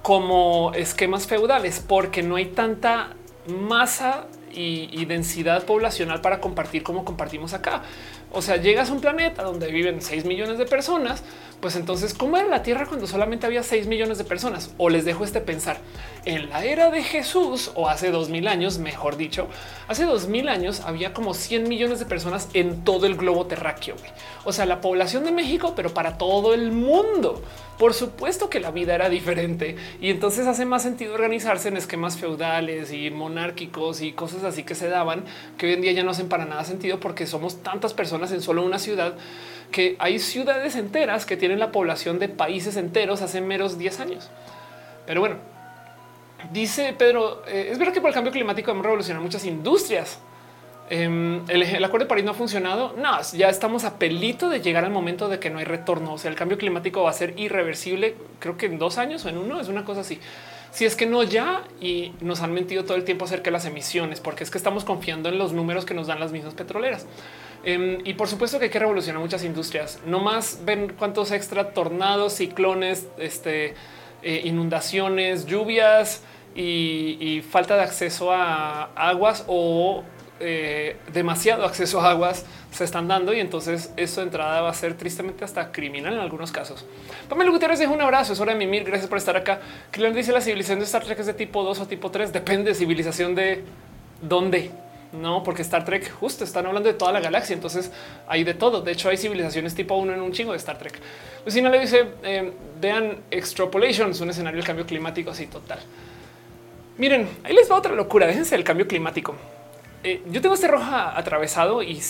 como 0.01 0.71
esquemas 0.73 1.27
feudales 1.27 1.83
porque 1.85 2.23
no 2.23 2.37
hay 2.37 2.45
tanta 2.45 3.09
masa 3.47 4.27
y, 4.53 5.05
densidad 5.05 5.65
poblacional 5.65 6.21
para 6.21 6.39
compartir 6.41 6.83
como 6.83 7.05
compartimos 7.05 7.53
acá. 7.53 7.83
O 8.31 8.41
sea, 8.41 8.57
llegas 8.57 8.89
a 8.89 8.93
un 8.93 9.01
planeta 9.01 9.43
donde 9.43 9.71
viven 9.71 10.01
6 10.01 10.25
millones 10.25 10.57
de 10.57 10.65
personas, 10.65 11.23
pues 11.61 11.75
entonces, 11.75 12.13
¿cómo 12.13 12.37
era 12.37 12.47
la 12.47 12.61
Tierra 12.61 12.85
cuando 12.85 13.07
solamente 13.07 13.47
había 13.47 13.63
6 13.63 13.87
millones 13.87 14.17
de 14.19 14.23
personas? 14.23 14.73
O 14.77 14.89
les 14.89 15.05
dejo 15.05 15.23
este 15.23 15.41
pensar, 15.41 15.79
en 16.25 16.49
la 16.49 16.63
era 16.63 16.91
de 16.91 17.01
Jesús, 17.01 17.71
o 17.73 17.89
hace 17.89 18.11
2000 18.11 18.47
años, 18.47 18.77
mejor 18.77 19.17
dicho, 19.17 19.47
hace 19.87 20.05
2000 20.05 20.49
años 20.49 20.81
había 20.81 21.13
como 21.13 21.33
100 21.33 21.67
millones 21.67 21.99
de 21.99 22.05
personas 22.05 22.49
en 22.53 22.83
todo 22.83 23.07
el 23.07 23.15
globo 23.15 23.47
terráqueo. 23.47 23.95
O 24.45 24.53
sea, 24.53 24.65
la 24.65 24.81
población 24.81 25.23
de 25.23 25.31
México, 25.31 25.73
pero 25.75 25.93
para 25.93 26.17
todo 26.17 26.53
el 26.53 26.71
mundo. 26.71 27.41
Por 27.77 27.93
supuesto 27.93 28.49
que 28.49 28.59
la 28.59 28.71
vida 28.71 28.95
era 28.95 29.07
diferente 29.07 29.75
y 30.01 30.09
entonces 30.09 30.47
hace 30.47 30.65
más 30.65 30.81
sentido 30.81 31.13
organizarse 31.13 31.67
en 31.67 31.77
esquemas 31.77 32.17
feudales 32.17 32.91
y 32.91 33.11
monárquicos 33.11 34.01
y 34.01 34.13
cosas 34.13 34.43
así 34.43 34.63
que 34.63 34.73
se 34.73 34.89
daban 34.89 35.25
que 35.59 35.67
hoy 35.67 35.73
en 35.73 35.81
día 35.81 35.91
ya 35.91 36.03
no 36.03 36.09
hacen 36.09 36.27
para 36.27 36.45
nada 36.45 36.63
sentido 36.63 36.99
porque 36.99 37.27
somos 37.27 37.61
tantas 37.61 37.93
personas 37.93 38.31
en 38.31 38.41
solo 38.41 38.63
una 38.63 38.79
ciudad 38.79 39.13
que 39.71 39.95
hay 39.99 40.19
ciudades 40.19 40.75
enteras 40.75 41.25
que 41.25 41.37
tienen 41.37 41.59
la 41.59 41.71
población 41.71 42.19
de 42.19 42.29
países 42.29 42.77
enteros 42.77 43.21
hace 43.21 43.41
meros 43.41 43.77
10 43.77 43.99
años. 43.99 44.29
Pero 45.05 45.21
bueno, 45.21 45.37
dice 46.51 46.93
Pedro, 46.97 47.43
eh, 47.47 47.69
es 47.71 47.77
verdad 47.77 47.93
que 47.93 48.01
por 48.01 48.09
el 48.09 48.13
cambio 48.13 48.31
climático 48.31 48.71
hemos 48.71 48.83
revolucionado 48.83 49.23
muchas 49.23 49.45
industrias. 49.45 50.19
Em, 50.89 51.43
el, 51.49 51.83
acuerdo 51.83 52.05
de 52.05 52.09
París 52.09 52.23
no 52.23 52.31
ha 52.31 52.33
funcionado. 52.33 52.93
No, 52.97 53.21
ya 53.33 53.49
estamos 53.49 53.83
a 53.83 53.99
pelito 53.99 54.49
de 54.49 54.61
llegar 54.61 54.85
al 54.85 54.91
momento 54.91 55.27
de 55.27 55.39
que 55.39 55.49
no 55.49 55.59
hay 55.59 55.65
retorno. 55.65 56.13
O 56.13 56.17
sea, 56.17 56.29
el 56.31 56.37
cambio 56.37 56.57
climático 56.57 57.03
va 57.03 57.09
a 57.09 57.13
ser 57.13 57.33
irreversible. 57.37 58.15
Creo 58.39 58.57
que 58.57 58.67
en 58.67 58.79
dos 58.79 58.97
años 58.97 59.25
o 59.25 59.29
en 59.29 59.37
uno 59.37 59.59
es 59.59 59.67
una 59.67 59.83
cosa 59.83 60.01
así. 60.01 60.19
Si 60.71 60.85
es 60.85 60.95
que 60.95 61.05
no 61.05 61.23
ya 61.23 61.63
y 61.81 62.13
nos 62.21 62.41
han 62.41 62.53
mentido 62.53 62.83
todo 62.85 62.95
el 62.97 63.03
tiempo 63.03 63.25
acerca 63.25 63.45
de 63.45 63.51
las 63.51 63.65
emisiones, 63.65 64.19
porque 64.19 64.43
es 64.43 64.51
que 64.51 64.57
estamos 64.57 64.85
confiando 64.85 65.29
en 65.29 65.37
los 65.37 65.53
números 65.53 65.85
que 65.85 65.93
nos 65.93 66.07
dan 66.07 66.19
las 66.19 66.31
mismas 66.31 66.53
petroleras. 66.53 67.05
Em, 67.67 67.99
y 68.05 68.13
por 68.13 68.29
supuesto 68.29 68.59
que 68.59 68.65
hay 68.65 68.71
que 68.71 68.79
revolucionar 68.79 69.21
muchas 69.21 69.43
industrias. 69.43 69.99
No 70.05 70.19
más 70.19 70.61
ven 70.63 70.93
cuántos 70.97 71.31
extra 71.31 71.71
tornados, 71.73 72.33
ciclones, 72.33 73.07
este, 73.17 73.73
eh, 74.23 74.41
inundaciones, 74.45 75.45
lluvias 75.45 76.23
y 76.55 77.43
falta 77.51 77.75
de 77.75 77.83
acceso 77.83 78.31
a 78.31 78.85
aguas 78.95 79.43
o 79.47 80.03
eh, 80.39 80.97
demasiado 81.11 81.65
acceso 81.65 81.99
a 81.99 82.11
aguas 82.11 82.45
se 82.69 82.83
están 82.83 83.07
dando 83.07 83.33
y 83.33 83.39
entonces 83.39 83.91
eso 83.97 84.21
de 84.21 84.27
entrada 84.27 84.61
va 84.61 84.69
a 84.69 84.73
ser 84.73 84.95
tristemente 84.95 85.43
hasta 85.43 85.71
criminal 85.71 86.13
en 86.13 86.19
algunos 86.19 86.51
casos. 86.51 86.85
Pamela 87.27 87.49
Gutiérrez 87.49 87.79
deja 87.79 87.91
un 87.91 88.01
abrazo, 88.01 88.33
es 88.33 88.39
hora 88.39 88.53
de 88.53 88.59
mimir, 88.59 88.83
gracias 88.83 89.09
por 89.09 89.17
estar 89.17 89.35
acá. 89.35 89.59
le 89.97 90.11
dice 90.13 90.31
la 90.31 90.41
civilización 90.41 90.77
de 90.77 90.85
Star 90.85 91.03
Trek 91.03 91.19
es 91.19 91.25
de 91.25 91.33
tipo 91.33 91.63
2 91.63 91.79
o 91.79 91.87
tipo 91.87 92.11
3, 92.11 92.31
depende 92.31 92.69
de 92.69 92.75
civilización 92.75 93.33
de 93.33 93.63
dónde. 94.21 94.71
No, 95.13 95.41
porque 95.43 95.61
Star 95.61 95.85
Trek 95.85 96.11
justo 96.11 96.43
están 96.43 96.65
hablando 96.65 96.89
de 96.89 96.93
toda 96.93 97.11
la 97.11 97.21
galaxia, 97.21 97.53
entonces 97.53 97.91
hay 98.27 98.43
de 98.43 98.53
todo. 98.53 98.81
De 98.81 98.91
hecho, 98.91 99.09
hay 99.09 99.17
civilizaciones 99.17 99.73
tipo 99.73 99.95
1 99.95 100.13
en 100.13 100.21
un 100.21 100.31
chingo 100.31 100.51
de 100.51 100.57
Star 100.57 100.77
Trek. 100.77 100.99
Lucina 101.45 101.69
le 101.69 101.79
dice, 101.79 102.05
eh, 102.23 102.51
vean 102.79 103.19
Extrapolations, 103.31 104.19
un 104.19 104.29
escenario 104.29 104.57
del 104.57 104.65
cambio 104.65 104.85
climático 104.85 105.31
así 105.31 105.47
total. 105.47 105.79
Miren, 106.97 107.29
ahí 107.43 107.53
les 107.53 107.71
va 107.71 107.75
otra 107.75 107.93
locura, 107.93 108.27
déjense 108.27 108.55
el 108.55 108.63
cambio 108.63 108.87
climático. 108.87 109.35
Eh, 110.03 110.21
yo 110.29 110.41
tengo 110.41 110.55
este 110.55 110.67
roja 110.67 111.17
atravesado 111.17 111.81
y 111.81 112.01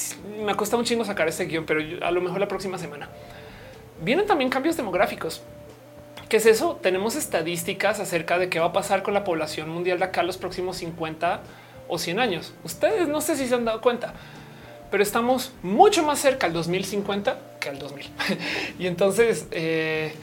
me 0.43 0.55
cuesta 0.55 0.75
un 0.75 0.83
chingo 0.83 1.05
sacar 1.05 1.27
este 1.27 1.45
guion, 1.45 1.65
pero 1.65 1.81
a 2.05 2.11
lo 2.11 2.21
mejor 2.21 2.39
la 2.39 2.47
próxima 2.47 2.77
semana 2.77 3.09
vienen 4.01 4.25
también 4.25 4.49
cambios 4.49 4.77
demográficos. 4.77 5.41
¿Qué 6.29 6.37
es 6.37 6.45
eso? 6.45 6.77
Tenemos 6.81 7.15
estadísticas 7.15 7.99
acerca 7.99 8.37
de 8.37 8.49
qué 8.49 8.59
va 8.59 8.67
a 8.67 8.73
pasar 8.73 9.01
con 9.01 9.13
la 9.13 9.23
población 9.23 9.69
mundial 9.69 9.99
de 9.99 10.05
acá 10.05 10.23
los 10.23 10.37
próximos 10.37 10.77
50 10.77 11.41
o 11.87 11.97
100 11.97 12.19
años. 12.19 12.53
Ustedes 12.63 13.07
no 13.07 13.21
sé 13.21 13.35
si 13.35 13.47
se 13.47 13.55
han 13.55 13.65
dado 13.65 13.81
cuenta, 13.81 14.13
pero 14.91 15.03
estamos 15.03 15.51
mucho 15.63 16.03
más 16.03 16.19
cerca 16.19 16.47
al 16.47 16.53
2050 16.53 17.39
que 17.59 17.69
al 17.69 17.79
2000. 17.79 18.09
y 18.79 18.87
entonces 18.87 19.47
eh, 19.51 20.13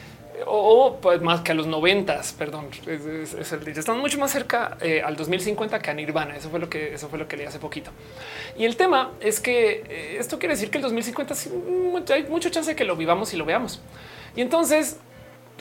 o 0.47 0.99
pues 1.01 1.21
más 1.21 1.41
que 1.41 1.53
a 1.53 1.55
los 1.55 1.67
noventas, 1.67 2.33
perdón, 2.33 2.67
es, 2.87 3.53
el 3.53 3.69
Están 3.69 3.99
mucho 3.99 4.19
más 4.19 4.33
cerca 4.33 4.77
eh, 4.81 5.03
al 5.05 5.17
2050 5.17 5.79
que 5.79 5.91
a 5.91 5.95
Nirvana. 5.95 6.37
Eso 6.37 6.51
fue 6.51 6.59
lo 6.59 6.69
que 6.69 6.95
eso 6.95 7.09
fue 7.09 7.19
lo 7.19 7.29
que 7.29 7.37
leí 7.37 7.47
hace 7.47 7.59
poquito. 7.59 7.91
Y 8.57 8.65
el 8.65 8.77
tema 8.77 9.13
es 9.21 9.41
que 9.41 9.85
eh, 9.89 10.17
esto 10.19 10.39
quiere 10.39 10.55
decir 10.55 10.71
que 10.71 10.79
el 10.79 10.83
2050 10.83 11.35
hay 12.11 12.25
mucho 12.25 12.51
chance 12.51 12.71
de 12.71 12.77
que 12.77 12.85
lo 12.85 12.97
vivamos 12.97 13.33
y 13.33 13.37
lo 13.37 13.45
veamos. 13.45 13.81
Y 14.37 14.41
entonces, 14.41 14.99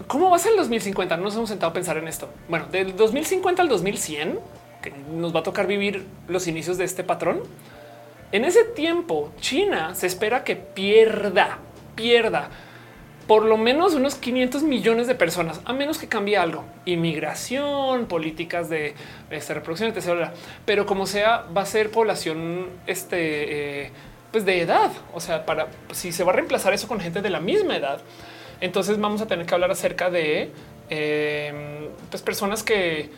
¿cómo 0.08 0.30
va 0.30 0.38
a 0.38 0.40
ser 0.40 0.52
el 0.52 0.58
2050? 0.58 1.18
No 1.18 1.24
nos 1.24 1.36
hemos 1.36 1.50
sentado 1.50 1.70
a 1.70 1.74
pensar 1.74 1.98
en 1.98 2.08
esto. 2.08 2.30
Bueno, 2.50 2.66
del 2.72 2.96
2050 2.96 3.62
al 3.62 3.70
2100, 3.70 4.40
que 4.84 4.94
nos 5.12 5.36
va 5.36 5.40
a 5.40 5.44
tocar 5.44 5.66
vivir 5.66 6.06
los 6.28 6.45
inicios 6.45 6.78
de 6.78 6.84
este 6.84 7.03
patrón. 7.03 7.42
En 8.32 8.45
ese 8.45 8.64
tiempo, 8.64 9.32
China 9.40 9.95
se 9.95 10.06
espera 10.06 10.44
que 10.44 10.56
pierda, 10.56 11.58
pierda 11.95 12.52
por 13.28 13.45
lo 13.45 13.58
menos 13.58 13.94
unos 13.94 14.16
500 14.16 14.64
millones 14.64 15.08
de 15.08 15.16
personas, 15.16 15.62
a 15.66 15.74
menos 15.74 15.98
que 15.98 16.08
cambie 16.08 16.38
algo, 16.38 16.66
inmigración, 16.86 18.06
políticas 18.06 18.70
de, 18.70 18.95
reproducción, 19.30 19.90
etcétera. 19.90 20.34
Pero 20.66 20.86
como 20.86 21.06
sea, 21.06 21.45
va 21.56 21.62
a 21.62 21.66
ser 21.66 21.90
población 21.90 22.68
este, 22.86 23.86
eh, 23.86 23.92
pues 24.32 24.45
de 24.45 24.62
edad. 24.62 24.92
O 25.14 25.22
sea, 25.22 25.45
para 25.45 25.68
si 25.92 26.12
se 26.12 26.24
va 26.24 26.34
a 26.34 26.36
reemplazar 26.36 26.74
eso 26.74 26.88
con 26.88 27.00
gente 27.00 27.22
de 27.22 27.30
la 27.30 27.40
misma 27.40 27.78
edad, 27.78 28.02
entonces 28.60 29.00
vamos 29.00 29.22
a 29.22 29.28
tener 29.28 29.45
que 29.45 29.53
hablar 29.53 29.72
acerca 29.72 30.10
de 30.10 30.52
em, 30.90 31.90
pues 32.10 32.22
personas 32.22 32.62
que 32.62 33.10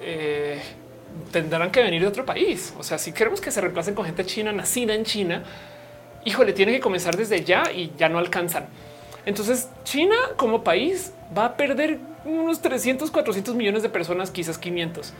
eh, 0.00 0.60
tendrán 1.30 1.70
que 1.70 1.82
venir 1.82 2.02
de 2.02 2.08
otro 2.08 2.26
país. 2.26 2.74
O 2.78 2.82
sea, 2.82 2.98
si 2.98 3.12
queremos 3.12 3.40
que 3.40 3.50
se 3.50 3.60
reemplacen 3.60 3.94
con 3.94 4.04
gente 4.04 4.24
china 4.24 4.52
nacida 4.52 4.94
en 4.94 5.04
China, 5.04 5.44
híjole, 6.24 6.52
tiene 6.52 6.72
que 6.72 6.80
comenzar 6.80 7.16
desde 7.16 7.44
ya 7.44 7.70
y 7.72 7.92
ya 7.96 8.08
no 8.08 8.18
alcanzan. 8.18 8.66
Entonces 9.26 9.68
China 9.84 10.16
como 10.36 10.64
país 10.64 11.12
va 11.36 11.46
a 11.46 11.56
perder 11.56 11.98
unos 12.24 12.60
300, 12.60 13.10
400 13.10 13.54
millones 13.54 13.82
de 13.82 13.88
personas, 13.88 14.30
quizás 14.30 14.58
500. 14.58 15.12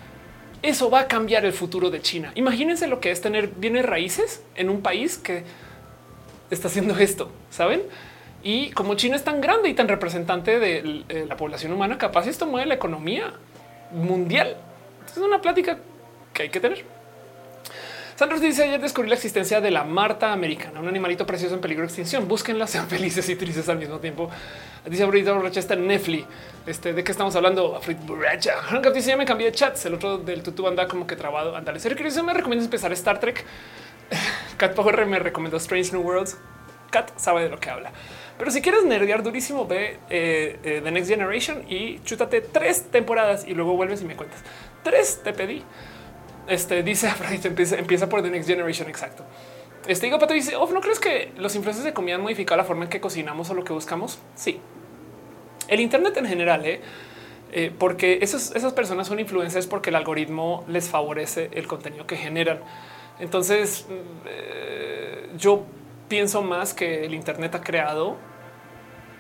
Eso 0.63 0.91
va 0.91 1.01
a 1.01 1.09
cambiar 1.09 1.45
el 1.45 1.53
futuro 1.53 1.91
de 1.91 2.03
China. 2.03 2.33
Imagínense 2.35 2.87
lo 2.87 3.01
que 3.01 3.11
es 3.11 3.21
tener 3.21 3.49
bienes 3.49 3.87
raíces 3.87 4.43
en 4.57 4.69
un 4.69 4.83
país 4.83 5.17
que 5.17 5.45
está 6.51 6.69
haciendo 6.69 6.99
esto, 6.99 7.31
¿saben? 7.51 7.83
Y 8.43 8.71
como 8.73 8.95
China 8.95 9.17
es 9.17 9.25
tan 9.25 9.41
grande 9.41 9.69
y 9.69 9.75
tan 9.75 9.89
representante 9.89 10.59
de 10.59 11.05
la 11.29 11.37
población 11.37 11.73
humana, 11.73 11.99
capaz 11.99 12.27
esto 12.27 12.47
mueve 12.47 12.67
la 12.67 12.75
economía 12.75 13.33
mundial 13.93 14.57
Es 15.11 15.17
una 15.17 15.41
plática 15.41 15.79
que 16.33 16.45
hay 16.45 16.49
que 16.49 16.61
tener. 16.61 16.85
Sandros 18.21 18.43
dice 18.43 18.65
ayer 18.65 18.79
descubrí 18.79 19.09
la 19.09 19.15
existencia 19.15 19.63
de 19.63 19.71
la 19.71 19.83
Marta 19.83 20.31
americana, 20.31 20.79
un 20.79 20.87
animalito 20.87 21.25
precioso 21.25 21.55
en 21.55 21.63
peligro 21.63 21.83
de 21.83 21.87
extinción. 21.87 22.29
Búsquenla, 22.29 22.67
sean 22.69 22.87
felices 22.87 23.27
y 23.31 23.35
tristes 23.35 23.69
al 23.71 23.79
mismo 23.79 23.99
tiempo. 23.99 24.29
Dice 24.85 25.05
ahorita 25.05 25.33
borracha 25.33 25.61
está 25.61 25.75
Netflix. 25.75 26.27
Este 26.67 26.93
de 26.93 27.03
qué 27.03 27.13
estamos 27.13 27.35
hablando? 27.35 27.75
Afrit 27.77 27.99
borracha. 28.05 28.57
dice 28.95 29.09
ya 29.09 29.17
me 29.17 29.25
cambié 29.25 29.47
de 29.47 29.53
chats. 29.53 29.87
El 29.87 29.95
otro 29.95 30.19
del 30.19 30.43
tutu 30.43 30.69
anda 30.69 30.87
como 30.87 31.07
que 31.07 31.17
trabado. 31.17 31.57
Andale. 31.57 31.81
Serio 31.81 31.97
que 31.97 32.23
me 32.23 32.35
recomiendo 32.35 32.63
empezar 32.63 32.93
Star 32.93 33.19
Trek. 33.21 33.43
Cat 34.59 34.75
Power 34.75 35.07
me 35.07 35.19
recomendó 35.19 35.57
Strange 35.57 35.93
New 35.93 36.03
Worlds. 36.03 36.37
Cat 36.91 37.13
sabe 37.17 37.45
de 37.45 37.49
lo 37.49 37.59
que 37.59 37.71
habla. 37.71 37.91
Pero 38.37 38.51
si 38.51 38.61
quieres 38.61 38.85
nerdear 38.85 39.23
durísimo, 39.23 39.67
ve 39.67 39.99
eh, 40.09 40.59
eh, 40.65 40.81
The 40.83 40.91
Next 40.91 41.09
Generation 41.09 41.65
y 41.69 42.01
chútate 42.05 42.41
tres 42.41 42.91
temporadas 42.91 43.47
y 43.47 43.55
luego 43.55 43.77
vuelves 43.77 44.03
y 44.03 44.05
me 44.05 44.17
cuentas. 44.17 44.41
Tres 44.83 45.21
te 45.23 45.33
pedí. 45.33 45.63
Este 46.47 46.83
dice 46.83 47.11
empieza, 47.45 47.77
empieza 47.77 48.09
por 48.09 48.23
The 48.23 48.31
Next 48.31 48.49
Generation. 48.49 48.89
Exacto. 48.89 49.25
Este 49.87 50.07
digo, 50.07 50.19
Pato 50.19 50.35
dice, 50.35 50.53
¿no 50.53 50.81
crees 50.81 51.01
que 51.01 51.33
los 51.39 51.55
influencers 51.55 51.85
de 51.85 51.95
comida 51.95 52.17
han 52.17 52.21
modificado 52.21 52.59
la 52.59 52.65
forma 52.65 52.85
en 52.85 52.91
que 52.91 53.01
cocinamos 53.01 53.49
o 53.51 53.55
lo 53.55 53.65
que 53.65 53.73
buscamos? 53.73 54.19
Sí. 54.35 54.61
El 55.69 55.81
Internet 55.81 56.17
en 56.19 56.27
general, 56.27 56.67
¿eh? 56.67 56.81
eh 57.53 57.73
porque 57.79 58.19
esas, 58.21 58.55
esas 58.55 58.73
personas 58.75 59.07
son 59.07 59.21
influencers 59.21 59.67
porque 59.67 59.91
el 59.91 59.97
algoritmo 59.97 60.65
les 60.69 60.89
favorece 60.89 61.49
el 61.53 61.67
contenido 61.67 62.07
que 62.07 62.17
generan. 62.17 62.61
Entonces, 63.21 63.87
mm, 63.89 63.93
eh, 64.27 65.31
yo 65.39 65.65
pienso 66.09 66.43
más 66.43 66.75
que 66.75 67.05
el 67.05 67.15
Internet 67.15 67.55
ha 67.55 67.61
creado 67.63 68.17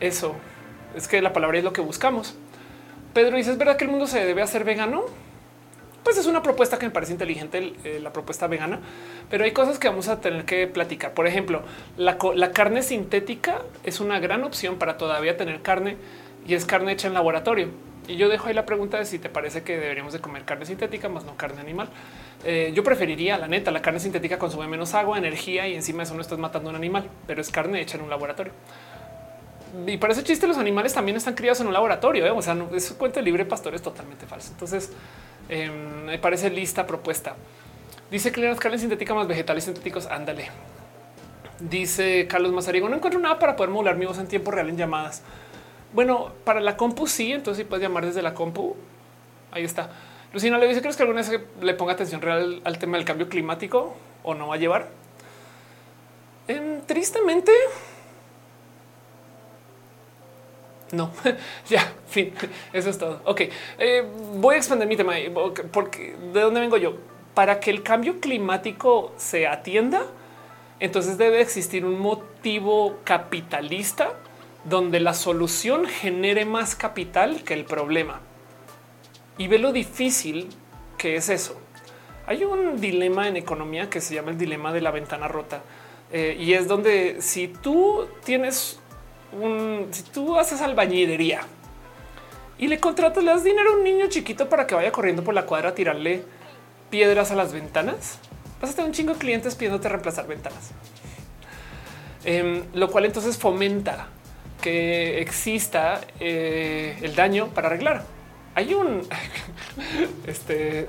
eso. 0.00 0.34
Es 0.94 1.08
que 1.08 1.22
la 1.22 1.32
palabra 1.32 1.58
es 1.58 1.64
lo 1.64 1.72
que 1.72 1.80
buscamos. 1.80 2.36
Pedro 3.14 3.36
dice, 3.36 3.52
¿es 3.52 3.58
verdad 3.58 3.76
que 3.76 3.84
el 3.84 3.90
mundo 3.90 4.06
se 4.06 4.24
debe 4.24 4.42
hacer 4.42 4.64
vegano? 4.64 5.04
Pues 6.02 6.16
es 6.16 6.26
una 6.26 6.42
propuesta 6.42 6.78
que 6.78 6.86
me 6.86 6.92
parece 6.92 7.12
inteligente, 7.12 7.74
eh, 7.84 8.00
la 8.02 8.12
propuesta 8.12 8.46
vegana, 8.46 8.80
pero 9.28 9.44
hay 9.44 9.52
cosas 9.52 9.78
que 9.78 9.88
vamos 9.88 10.08
a 10.08 10.20
tener 10.20 10.44
que 10.44 10.66
platicar. 10.66 11.12
Por 11.12 11.26
ejemplo, 11.26 11.62
la, 11.96 12.16
carne 12.52 12.82
sintética 12.82 13.62
es 13.84 14.00
una 14.00 14.18
gran 14.18 14.44
opción 14.44 14.76
para 14.76 14.96
todavía 14.96 15.36
tener 15.36 15.62
carne 15.62 15.96
y 16.46 16.54
es 16.54 16.64
carne 16.64 16.92
hecha 16.92 17.08
en 17.08 17.14
laboratorio. 17.14 17.68
Y 18.08 18.16
yo 18.16 18.28
dejo 18.28 18.48
ahí 18.48 18.54
la 18.54 18.66
pregunta 18.66 18.98
de 18.98 19.04
si 19.04 19.18
te 19.18 19.28
parece 19.28 19.62
que 19.62 19.78
deberíamos 19.78 20.12
de 20.12 20.20
comer 20.20 20.44
carne 20.44 20.66
sintética 20.66 21.08
más 21.08 21.24
no 21.24 21.36
carne 21.36 21.60
animal. 21.60 21.88
Eh, 22.44 22.72
yo 22.74 22.82
preferiría, 22.82 23.36
la 23.38 23.46
neta, 23.46 23.70
la 23.70 23.82
carne 23.82 24.00
sintética 24.00 24.38
consume 24.38 24.66
menos 24.66 24.94
agua, 24.94 25.18
energía 25.18 25.68
y 25.68 25.74
encima 25.74 26.02
eso 26.02 26.14
no 26.14 26.22
estás 26.22 26.38
matando 26.38 26.70
a 26.70 26.72
un 26.72 26.76
animal, 26.76 27.08
pero 27.26 27.40
es 27.40 27.50
carne 27.50 27.80
hecha 27.80 27.98
en 27.98 28.04
un 28.04 28.10
laboratorio. 28.10 28.52
Y 29.86 29.98
para 29.98 30.12
ese 30.12 30.24
chiste, 30.24 30.46
los 30.46 30.58
animales 30.58 30.92
también 30.92 31.16
están 31.16 31.34
criados 31.34 31.60
en 31.60 31.68
un 31.68 31.72
laboratorio. 31.72 32.26
¿eh? 32.26 32.30
O 32.30 32.42
sea, 32.42 32.54
no, 32.54 32.74
es 32.74 32.90
cuento 32.92 33.20
de 33.20 33.24
libre 33.24 33.44
pastor 33.44 33.74
es 33.74 33.82
totalmente 33.82 34.26
falso. 34.26 34.50
Entonces, 34.52 34.92
Em, 35.50 36.04
me 36.04 36.18
parece 36.18 36.48
lista 36.48 36.86
propuesta. 36.86 37.34
Dice 38.08 38.30
que 38.30 38.40
las 38.40 38.60
carnes 38.60 38.80
sintéticas 38.80 39.16
más 39.16 39.26
vegetales 39.26 39.64
sintéticos. 39.64 40.06
Ándale. 40.06 40.48
Dice 41.58 42.26
Carlos 42.28 42.52
Mazarigo. 42.52 42.88
No 42.88 42.96
encuentro 42.96 43.20
nada 43.20 43.38
para 43.38 43.56
poder 43.56 43.70
modular 43.70 43.96
mi 43.96 44.06
voz 44.06 44.18
en 44.18 44.28
tiempo 44.28 44.52
real 44.52 44.68
en 44.68 44.76
llamadas. 44.76 45.22
Bueno, 45.92 46.32
para 46.44 46.60
la 46.60 46.76
compu 46.76 47.08
sí, 47.08 47.32
entonces 47.32 47.64
sí 47.64 47.68
puedes 47.68 47.82
llamar 47.82 48.06
desde 48.06 48.22
la 48.22 48.32
compu. 48.32 48.76
Ahí 49.50 49.64
está. 49.64 49.90
Lucina 50.32 50.56
le 50.56 50.68
dice: 50.68 50.80
¿Crees 50.80 50.96
que 50.96 51.02
alguna 51.02 51.20
vez 51.20 51.40
le 51.60 51.74
ponga 51.74 51.94
atención 51.94 52.22
real 52.22 52.62
al 52.64 52.78
tema 52.78 52.96
del 52.96 53.04
cambio 53.04 53.28
climático 53.28 53.96
o 54.22 54.34
no 54.34 54.46
va 54.46 54.54
a 54.54 54.58
llevar? 54.58 54.88
Em, 56.46 56.80
tristemente, 56.82 57.52
no, 60.92 61.12
ya, 61.68 61.92
fin, 62.08 62.32
eso 62.72 62.90
es 62.90 62.98
todo. 62.98 63.20
Ok, 63.24 63.42
eh, 63.78 64.04
voy 64.34 64.56
a 64.56 64.58
expandir 64.58 64.88
mi 64.88 64.96
tema 64.96 65.14
porque 65.72 66.16
de 66.32 66.40
dónde 66.40 66.60
vengo 66.60 66.76
yo. 66.76 66.96
Para 67.34 67.60
que 67.60 67.70
el 67.70 67.82
cambio 67.82 68.20
climático 68.20 69.12
se 69.16 69.46
atienda, 69.46 70.02
entonces 70.80 71.16
debe 71.16 71.40
existir 71.40 71.84
un 71.84 71.98
motivo 72.00 72.98
capitalista 73.04 74.14
donde 74.64 75.00
la 75.00 75.14
solución 75.14 75.86
genere 75.86 76.44
más 76.44 76.74
capital 76.74 77.44
que 77.44 77.54
el 77.54 77.64
problema. 77.64 78.20
Y 79.38 79.48
ve 79.48 79.58
lo 79.58 79.72
difícil 79.72 80.48
que 80.98 81.16
es 81.16 81.28
eso. 81.28 81.58
Hay 82.26 82.44
un 82.44 82.80
dilema 82.80 83.28
en 83.28 83.36
economía 83.36 83.88
que 83.88 84.00
se 84.00 84.14
llama 84.14 84.32
el 84.32 84.38
dilema 84.38 84.72
de 84.72 84.80
la 84.80 84.90
ventana 84.90 85.28
rota. 85.28 85.62
Eh, 86.12 86.36
y 86.38 86.54
es 86.54 86.66
donde 86.66 87.22
si 87.22 87.48
tú 87.48 88.08
tienes 88.24 88.79
si 89.90 90.02
tú 90.04 90.38
haces 90.38 90.60
albañilería 90.60 91.40
y 92.58 92.68
le 92.68 92.78
contratas, 92.78 93.22
le 93.24 93.30
das 93.30 93.44
dinero 93.44 93.70
a 93.72 93.76
un 93.76 93.84
niño 93.84 94.06
chiquito 94.08 94.48
para 94.48 94.66
que 94.66 94.74
vaya 94.74 94.92
corriendo 94.92 95.24
por 95.24 95.34
la 95.34 95.46
cuadra 95.46 95.70
a 95.70 95.74
tirarle 95.74 96.22
piedras 96.90 97.30
a 97.30 97.36
las 97.36 97.52
ventanas, 97.52 98.18
vas 98.60 98.70
a 98.70 98.74
tener 98.74 98.88
un 98.88 98.94
chingo 98.94 99.14
de 99.14 99.18
clientes 99.18 99.54
pidiéndote 99.54 99.88
reemplazar 99.88 100.26
ventanas. 100.26 100.72
Em, 102.24 102.64
lo 102.74 102.90
cual 102.90 103.06
entonces 103.06 103.38
fomenta 103.38 104.08
que 104.60 105.20
exista 105.22 106.02
eh, 106.18 106.98
el 107.00 107.14
daño 107.14 107.48
para 107.48 107.68
arreglar. 107.68 108.04
Hay 108.54 108.74
un 108.74 109.08
este 110.26 110.88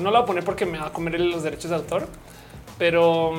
no 0.00 0.10
lo 0.10 0.10
voy 0.10 0.22
a 0.22 0.24
poner 0.24 0.44
porque 0.44 0.66
me 0.66 0.78
va 0.78 0.86
a 0.86 0.92
comer 0.92 1.20
los 1.20 1.42
derechos 1.42 1.70
de 1.70 1.76
autor, 1.76 2.08
pero 2.76 3.32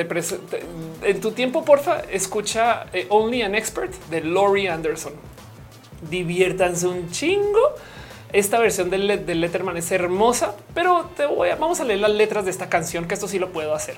en 0.00 1.20
tu 1.20 1.32
tiempo, 1.32 1.64
porfa, 1.64 2.00
escucha 2.10 2.86
eh, 2.92 3.06
Only 3.08 3.42
an 3.42 3.54
Expert 3.54 3.92
de 4.10 4.22
Laurie 4.22 4.68
Anderson. 4.68 5.12
Diviértanse 6.10 6.86
un 6.86 7.10
chingo. 7.10 7.74
Esta 8.32 8.58
versión 8.58 8.90
del, 8.90 9.24
del 9.24 9.40
Letterman 9.40 9.76
es 9.76 9.90
hermosa, 9.92 10.54
pero 10.74 11.10
te 11.16 11.26
voy 11.26 11.50
a, 11.50 11.56
vamos 11.56 11.80
a 11.80 11.84
leer 11.84 12.00
las 12.00 12.10
letras 12.10 12.44
de 12.44 12.50
esta 12.50 12.68
canción, 12.68 13.06
que 13.06 13.14
esto 13.14 13.28
sí 13.28 13.38
lo 13.38 13.50
puedo 13.50 13.74
hacer. 13.74 13.96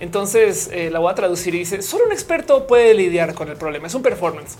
Entonces 0.00 0.70
eh, 0.72 0.90
la 0.90 0.98
voy 0.98 1.10
a 1.10 1.14
traducir 1.14 1.54
y 1.54 1.60
dice: 1.60 1.82
Solo 1.82 2.04
un 2.04 2.12
experto 2.12 2.66
puede 2.66 2.94
lidiar 2.94 3.34
con 3.34 3.48
el 3.48 3.56
problema. 3.56 3.86
Es 3.86 3.94
un 3.94 4.02
performance, 4.02 4.56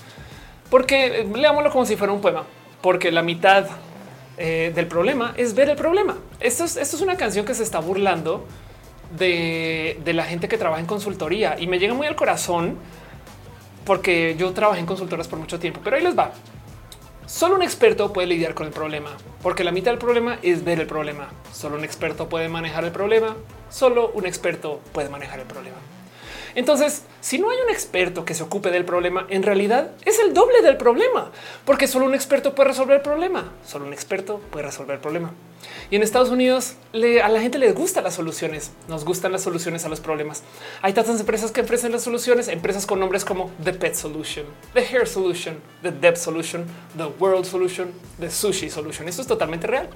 porque 0.70 1.20
eh, 1.20 1.28
leámoslo 1.32 1.70
como 1.70 1.86
si 1.86 1.96
fuera 1.96 2.12
un 2.12 2.20
poema, 2.20 2.44
porque 2.80 3.12
la 3.12 3.22
mitad 3.22 3.66
del 4.38 4.86
problema 4.86 5.34
es 5.36 5.52
ver 5.52 5.68
el 5.68 5.74
problema. 5.74 6.16
Esto 6.38 6.62
es, 6.62 6.76
esto 6.76 6.94
es 6.94 7.02
una 7.02 7.16
canción 7.16 7.44
que 7.44 7.54
se 7.54 7.64
está 7.64 7.80
burlando 7.80 8.46
de, 9.16 10.00
la 10.04 10.24
gente 10.24 10.48
que 10.48 10.58
trabaja 10.58 10.80
en 10.80 10.86
consultoría 10.86 11.56
y 11.58 11.66
me 11.66 11.78
llega 11.78 11.94
muy 11.94 12.06
al 12.06 12.16
corazón 12.16 12.76
porque 13.84 14.36
yo 14.38 14.52
trabajé 14.52 14.80
en 14.80 14.86
consultoras 14.86 15.28
por 15.28 15.38
mucho 15.38 15.58
tiempo, 15.58 15.80
pero 15.82 15.96
ahí 15.96 16.02
les 16.02 16.18
va. 16.18 16.32
Solo 17.26 17.56
un 17.56 17.62
experto 17.62 18.12
puede 18.12 18.26
lidiar 18.26 18.54
con 18.54 18.66
el 18.66 18.72
problema, 18.72 19.10
porque 19.42 19.64
la 19.64 19.70
mitad 19.70 19.90
del 19.90 19.98
problema 19.98 20.38
es 20.42 20.64
ver 20.64 20.80
el 20.80 20.86
problema. 20.86 21.28
Solo 21.52 21.76
un 21.76 21.84
experto 21.84 22.28
puede 22.28 22.48
manejar 22.48 22.84
el 22.84 22.92
problema. 22.92 23.36
Solo 23.70 24.10
un 24.14 24.26
experto 24.26 24.80
puede 24.92 25.10
manejar 25.10 25.40
el 25.40 25.46
problema. 25.46 25.76
Entonces, 26.54 27.04
si 27.20 27.38
no 27.38 27.50
hay 27.50 27.58
un 27.64 27.70
experto 27.70 28.24
que 28.24 28.34
se 28.34 28.42
ocupe 28.42 28.70
del 28.70 28.84
problema, 28.84 29.26
en 29.28 29.42
realidad 29.42 29.92
es 30.04 30.18
el 30.18 30.32
doble 30.34 30.62
del 30.62 30.76
problema, 30.76 31.30
porque 31.64 31.86
solo 31.86 32.06
un 32.06 32.14
experto 32.14 32.54
puede 32.54 32.70
resolver 32.70 32.96
el 32.96 33.02
problema. 33.02 33.52
Solo 33.64 33.86
un 33.86 33.92
experto 33.92 34.40
puede 34.50 34.66
resolver 34.66 34.96
el 34.96 35.00
problema. 35.00 35.32
Y 35.90 35.96
en 35.96 36.02
Estados 36.02 36.28
Unidos 36.28 36.74
a 37.22 37.28
la 37.28 37.40
gente 37.40 37.58
les 37.58 37.74
gustan 37.74 38.04
las 38.04 38.14
soluciones, 38.14 38.72
nos 38.88 39.04
gustan 39.04 39.32
las 39.32 39.42
soluciones 39.42 39.84
a 39.84 39.88
los 39.88 40.00
problemas. 40.00 40.42
Hay 40.82 40.92
tantas 40.92 41.20
empresas 41.20 41.50
que 41.50 41.60
ofrecen 41.60 41.92
las 41.92 42.02
soluciones, 42.02 42.48
empresas 42.48 42.86
con 42.86 43.00
nombres 43.00 43.24
como 43.24 43.50
The 43.62 43.72
Pet 43.72 43.94
Solution, 43.94 44.46
The 44.74 44.80
Hair 44.80 45.06
Solution, 45.06 45.56
The 45.82 45.92
Debt 45.92 46.16
Solution, 46.16 46.64
The 46.96 47.06
World 47.18 47.44
Solution, 47.44 47.92
The 48.20 48.30
Sushi 48.30 48.70
Solution. 48.70 49.08
Esto 49.08 49.22
es 49.22 49.28
totalmente 49.28 49.66
real. 49.66 49.88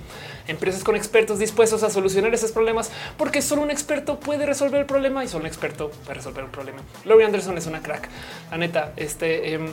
Empresas 0.47 0.85
con 0.85 0.97
expertos 0.97 1.39
dispuestos 1.39 1.83
a 1.83 1.91
solucionar 1.91 2.33
esos 2.35 2.53
problemas 2.53 2.91
porque 3.17 3.43
solo 3.43 3.63
un 3.63 3.71
experto 3.71 4.19
puede 4.21 4.47
resolver 4.47 4.81
el 4.81 4.87
problema 4.87 5.25
y 5.25 5.29
solo 5.29 5.43
un 5.43 5.47
experto 5.47 5.91
puede 5.91 6.15
resolver 6.15 6.45
un 6.45 6.51
problema. 6.51 6.83
Laurie 7.05 7.27
Anderson 7.27 7.57
es 7.59 7.67
una 7.67 7.83
crack. 7.83 8.09
La 8.51 8.59
neta, 8.59 8.93
este... 8.97 9.55
Em, 9.55 9.69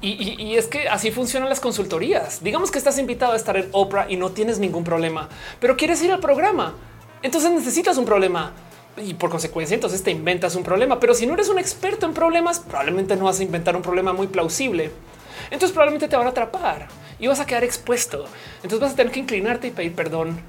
y, 0.00 0.56
es 0.56 0.66
que 0.66 0.88
así 0.88 1.10
funcionan 1.10 1.48
las 1.48 1.60
consultorías. 1.60 2.42
Digamos 2.42 2.70
que 2.70 2.78
estás 2.78 2.98
invitado 2.98 3.32
a 3.32 3.36
estar 3.36 3.56
en 3.56 3.68
Oprah 3.72 4.06
y 4.10 4.16
no 4.16 4.30
tienes 4.30 4.58
ningún 4.58 4.84
problema, 4.84 5.28
pero 5.60 5.76
quieres 5.76 6.02
ir 6.02 6.12
al 6.12 6.20
programa. 6.20 6.74
Entonces 7.22 7.52
necesitas 7.52 7.96
un 7.98 8.04
problema 8.04 8.52
y 8.96 9.14
por 9.14 9.30
consecuencia 9.30 9.74
entonces 9.74 10.02
te 10.02 10.10
inventas 10.10 10.56
un 10.56 10.64
problema. 10.64 10.98
Pero 10.98 11.14
si 11.14 11.26
no 11.26 11.34
eres 11.34 11.48
un 11.48 11.58
experto 11.58 12.06
en 12.06 12.14
problemas, 12.14 12.60
probablemente 12.60 13.16
no 13.16 13.26
vas 13.26 13.40
a 13.40 13.44
inventar 13.44 13.76
un 13.76 13.82
problema 13.82 14.12
muy 14.12 14.26
plausible. 14.26 14.90
Entonces 15.50 15.72
probablemente 15.72 16.08
te 16.08 16.16
van 16.16 16.26
a 16.26 16.30
atrapar 16.30 16.88
y 17.18 17.28
vas 17.28 17.40
a 17.40 17.46
quedar 17.46 17.62
expuesto. 17.62 18.24
Entonces 18.56 18.80
vas 18.80 18.92
a 18.92 18.96
tener 18.96 19.12
que 19.12 19.20
inclinarte 19.20 19.68
y 19.68 19.70
pedir 19.70 19.94
perdón 19.94 20.40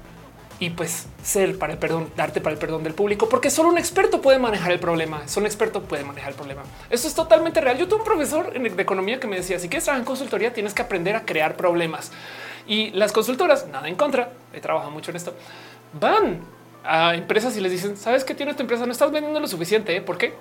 y 0.60 0.70
pues 0.70 1.06
ser 1.22 1.58
para 1.58 1.72
el 1.72 1.78
perdón, 1.78 2.10
darte 2.16 2.40
para 2.40 2.54
el 2.54 2.58
perdón 2.58 2.84
del 2.84 2.94
público, 2.94 3.28
porque 3.28 3.50
solo 3.50 3.68
un 3.68 3.78
experto 3.78 4.20
puede 4.20 4.38
manejar 4.38 4.72
el 4.72 4.78
problema. 4.78 5.26
Solo 5.26 5.44
un 5.44 5.46
experto 5.48 5.82
puede 5.82 6.04
manejar 6.04 6.30
el 6.30 6.36
problema. 6.36 6.62
Esto 6.90 7.08
es 7.08 7.14
totalmente 7.14 7.60
real. 7.60 7.76
Yo 7.76 7.88
tuve 7.88 8.00
un 8.00 8.04
profesor 8.04 8.52
de 8.52 8.82
economía 8.82 9.18
que 9.18 9.26
me 9.26 9.36
decía: 9.36 9.58
si 9.58 9.68
quieres 9.68 9.84
trabajar 9.84 10.02
en 10.02 10.06
consultoría, 10.06 10.52
tienes 10.52 10.72
que 10.72 10.82
aprender 10.82 11.16
a 11.16 11.24
crear 11.24 11.56
problemas. 11.56 12.12
Y 12.66 12.90
las 12.90 13.12
consultoras, 13.12 13.66
nada 13.66 13.88
en 13.88 13.96
contra, 13.96 14.32
he 14.52 14.60
trabajado 14.60 14.90
mucho 14.90 15.10
en 15.10 15.16
esto, 15.16 15.34
van 16.00 16.40
a 16.84 17.14
empresas 17.14 17.56
y 17.56 17.60
les 17.60 17.72
dicen: 17.72 17.96
Sabes 17.96 18.24
que 18.24 18.34
tiene 18.34 18.54
tu 18.54 18.62
empresa, 18.62 18.86
no 18.86 18.92
estás 18.92 19.10
vendiendo 19.10 19.40
lo 19.40 19.48
suficiente. 19.48 19.96
¿eh? 19.96 20.00
¿Por 20.00 20.18
qué? 20.18 20.34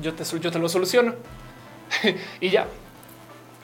Yo 0.00 0.14
te, 0.14 0.24
yo 0.38 0.52
te 0.52 0.58
lo 0.58 0.68
soluciono 0.68 1.14
y 2.40 2.50
ya 2.50 2.68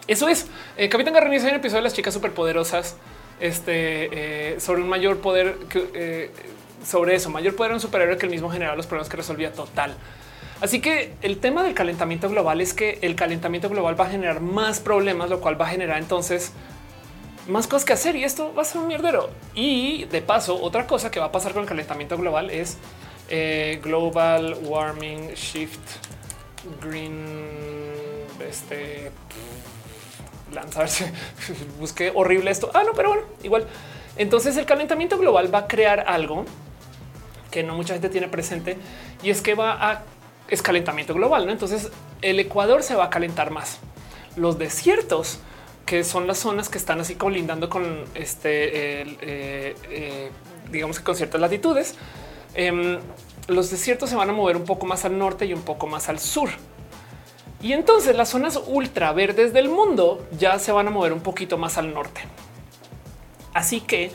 Eso 0.09 0.29
es. 0.29 0.49
Eh, 0.77 0.89
Capitán 0.89 1.15
Garrini 1.15 1.37
hay 1.37 1.43
un 1.43 1.55
episodio 1.55 1.79
de 1.79 1.85
las 1.85 1.95
chicas 1.95 2.13
superpoderosas 2.13 2.97
este, 3.45 4.55
eh, 4.55 4.61
sobre 4.61 4.81
un 4.81 4.89
mayor 4.89 5.19
poder 5.19 5.57
que, 5.69 5.91
eh, 5.95 6.31
sobre 6.85 7.15
eso, 7.15 7.29
mayor 7.29 7.55
poder 7.55 7.73
un 7.73 7.81
superhéroe 7.81 8.17
que 8.17 8.25
el 8.27 8.33
mismo 8.33 8.49
generaba 8.49 8.77
los 8.77 8.87
problemas 8.87 9.11
que 9.11 9.19
resolvía 9.19 9.53
total. 9.53 9.95
Así 10.61 10.81
que 10.81 11.13
el 11.21 11.39
tema 11.39 11.63
del 11.63 11.75
calentamiento 11.75 12.31
global 12.31 12.63
es 12.63 12.73
que 12.73 12.99
el 13.03 13.17
calentamiento 13.17 13.69
global 13.69 14.01
va 14.01 14.07
a 14.07 14.11
generar 14.11 14.41
más 14.41 14.81
problemas, 14.81 15.29
lo 15.29 15.41
cual 15.41 15.61
va 15.61 15.67
a 15.67 15.69
generar 15.69 15.99
entonces 15.99 16.53
más 17.47 17.67
cosas 17.67 17.85
que 17.85 17.93
hacer 17.93 18.17
y 18.17 18.25
esto 18.25 18.55
va 18.55 18.63
a 18.63 18.65
ser 18.65 18.81
un 18.81 18.89
mierdero. 18.89 19.29
Y 19.55 20.05
de 20.05 20.23
paso, 20.23 20.63
otra 20.63 20.87
cosa 20.87 21.11
que 21.11 21.21
va 21.21 21.27
a 21.27 21.33
pasar 21.33 21.53
con 21.53 21.63
el 21.63 21.69
calentamiento 21.69 22.17
global 22.17 22.49
es 22.49 22.79
eh, 23.29 23.79
global 23.83 24.57
warming 24.63 25.35
shift 25.35 25.81
green 26.81 27.27
este 28.41 29.11
lanzarse 30.55 31.13
busqué 31.79 32.13
horrible 32.15 32.51
esto 32.51 32.71
ah 32.75 32.83
no 32.85 32.93
pero 32.93 33.11
bueno 33.11 33.25
igual 33.43 33.67
entonces 34.17 34.57
el 34.57 34.67
calentamiento 34.67 35.19
global 35.19 35.53
va 35.55 35.61
a 35.61 35.67
crear 35.67 36.05
algo 36.07 36.45
que 37.51 37.63
no 37.63 37.75
mucha 37.75 37.95
gente 37.95 38.09
tiene 38.09 38.29
presente 38.29 38.77
y 39.23 39.31
es 39.31 39.41
que 39.41 39.55
va 39.55 39.73
a 39.73 40.03
es 40.49 40.63
calentamiento 40.63 41.15
global. 41.15 41.47
¿no? 41.47 41.53
Entonces 41.53 41.91
el 42.23 42.41
Ecuador 42.41 42.83
se 42.83 42.95
va 42.95 43.05
a 43.05 43.11
calentar 43.11 43.51
más. 43.51 43.79
Los 44.37 44.59
desiertos, 44.59 45.39
que 45.87 46.05
son 46.05 46.27
las 46.27 46.39
zonas 46.39 46.69
que 46.69 46.79
están 46.79 47.01
así 47.01 47.15
colindando 47.15 47.69
con 47.69 48.05
este, 48.15 49.03
eh, 49.03 49.77
eh, 49.91 50.31
digamos 50.71 50.99
que 50.99 51.05
con 51.05 51.15
ciertas 51.15 51.41
latitudes, 51.41 51.95
em, 52.55 52.99
los 53.47 53.71
desiertos 53.71 54.11
se 54.11 54.17
van 54.17 54.31
a 54.31 54.33
mover 54.33 54.57
un 54.57 54.65
poco 54.65 54.87
más 54.87 55.05
al 55.05 55.19
norte 55.19 55.45
y 55.47 55.53
un 55.53 55.63
poco 55.63 55.87
más 55.87 56.09
al 56.09 56.19
sur. 56.19 56.49
Y 57.65 57.73
entonces 57.73 58.15
las 58.15 58.29
zonas 58.29 58.61
ultra 58.67 59.15
verdes 59.15 59.55
del 59.55 59.71
mundo 59.71 60.29
ya 60.39 60.59
se 60.59 60.71
van 60.71 60.87
a 60.87 60.91
mover 60.91 61.15
un 61.15 61.23
poquito 61.23 61.57
más 61.57 61.79
al 61.79 61.95
norte. 61.95 62.21
Así 63.55 63.81
que 63.81 64.11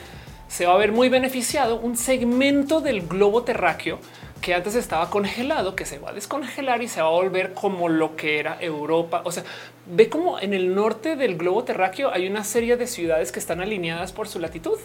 se 0.47 0.67
va 0.67 0.75
a 0.75 0.77
ver 0.77 0.91
muy 0.91 1.09
beneficiado 1.09 1.79
un 1.79 1.97
segmento 1.97 2.79
del 2.79 3.07
globo 3.07 3.41
terráqueo 3.41 3.97
que 4.39 4.53
antes 4.53 4.75
estaba 4.75 5.09
congelado, 5.09 5.75
que 5.75 5.85
se 5.85 5.97
va 5.97 6.11
a 6.11 6.13
descongelar 6.13 6.83
y 6.83 6.87
se 6.87 7.01
va 7.01 7.07
a 7.07 7.11
volver 7.11 7.55
como 7.55 7.89
lo 7.89 8.15
que 8.15 8.37
era 8.37 8.55
Europa. 8.61 9.23
O 9.25 9.31
sea, 9.31 9.43
ve 9.87 10.09
como 10.09 10.39
en 10.39 10.53
el 10.53 10.75
norte 10.75 11.15
del 11.15 11.35
globo 11.35 11.63
terráqueo 11.63 12.11
hay 12.13 12.27
una 12.27 12.43
serie 12.43 12.77
de 12.77 12.85
ciudades 12.85 13.31
que 13.31 13.39
están 13.39 13.61
alineadas 13.61 14.11
por 14.11 14.27
su 14.27 14.37
latitud. 14.37 14.77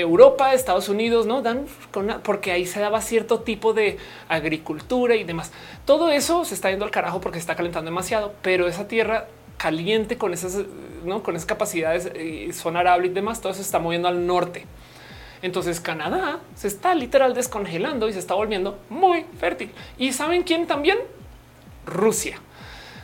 Europa, 0.00 0.54
Estados 0.54 0.88
Unidos, 0.88 1.26
no 1.26 1.42
dan 1.42 1.66
porque 2.22 2.52
ahí 2.52 2.66
se 2.66 2.80
daba 2.80 3.00
cierto 3.00 3.40
tipo 3.40 3.72
de 3.72 3.98
agricultura 4.28 5.16
y 5.16 5.24
demás. 5.24 5.52
Todo 5.84 6.10
eso 6.10 6.44
se 6.44 6.54
está 6.54 6.70
yendo 6.70 6.84
al 6.84 6.90
carajo 6.90 7.20
porque 7.20 7.38
se 7.38 7.40
está 7.40 7.56
calentando 7.56 7.90
demasiado, 7.90 8.34
pero 8.42 8.68
esa 8.68 8.88
tierra 8.88 9.26
caliente 9.56 10.18
con 10.18 10.32
esas, 10.32 10.58
¿no? 11.04 11.22
con 11.22 11.34
esas 11.36 11.46
capacidades 11.46 12.10
eh, 12.14 12.50
son 12.52 12.76
arable 12.76 13.08
y 13.08 13.10
demás, 13.10 13.40
todo 13.40 13.52
eso 13.52 13.62
se 13.62 13.66
está 13.66 13.78
moviendo 13.78 14.08
al 14.08 14.26
norte. 14.26 14.66
Entonces 15.42 15.80
Canadá 15.80 16.40
se 16.54 16.68
está 16.68 16.94
literal 16.94 17.34
descongelando 17.34 18.08
y 18.08 18.12
se 18.12 18.18
está 18.18 18.34
volviendo 18.34 18.78
muy 18.88 19.24
fértil. 19.38 19.70
¿Y 19.98 20.12
saben 20.12 20.42
quién 20.42 20.66
también? 20.66 20.98
Rusia. 21.86 22.40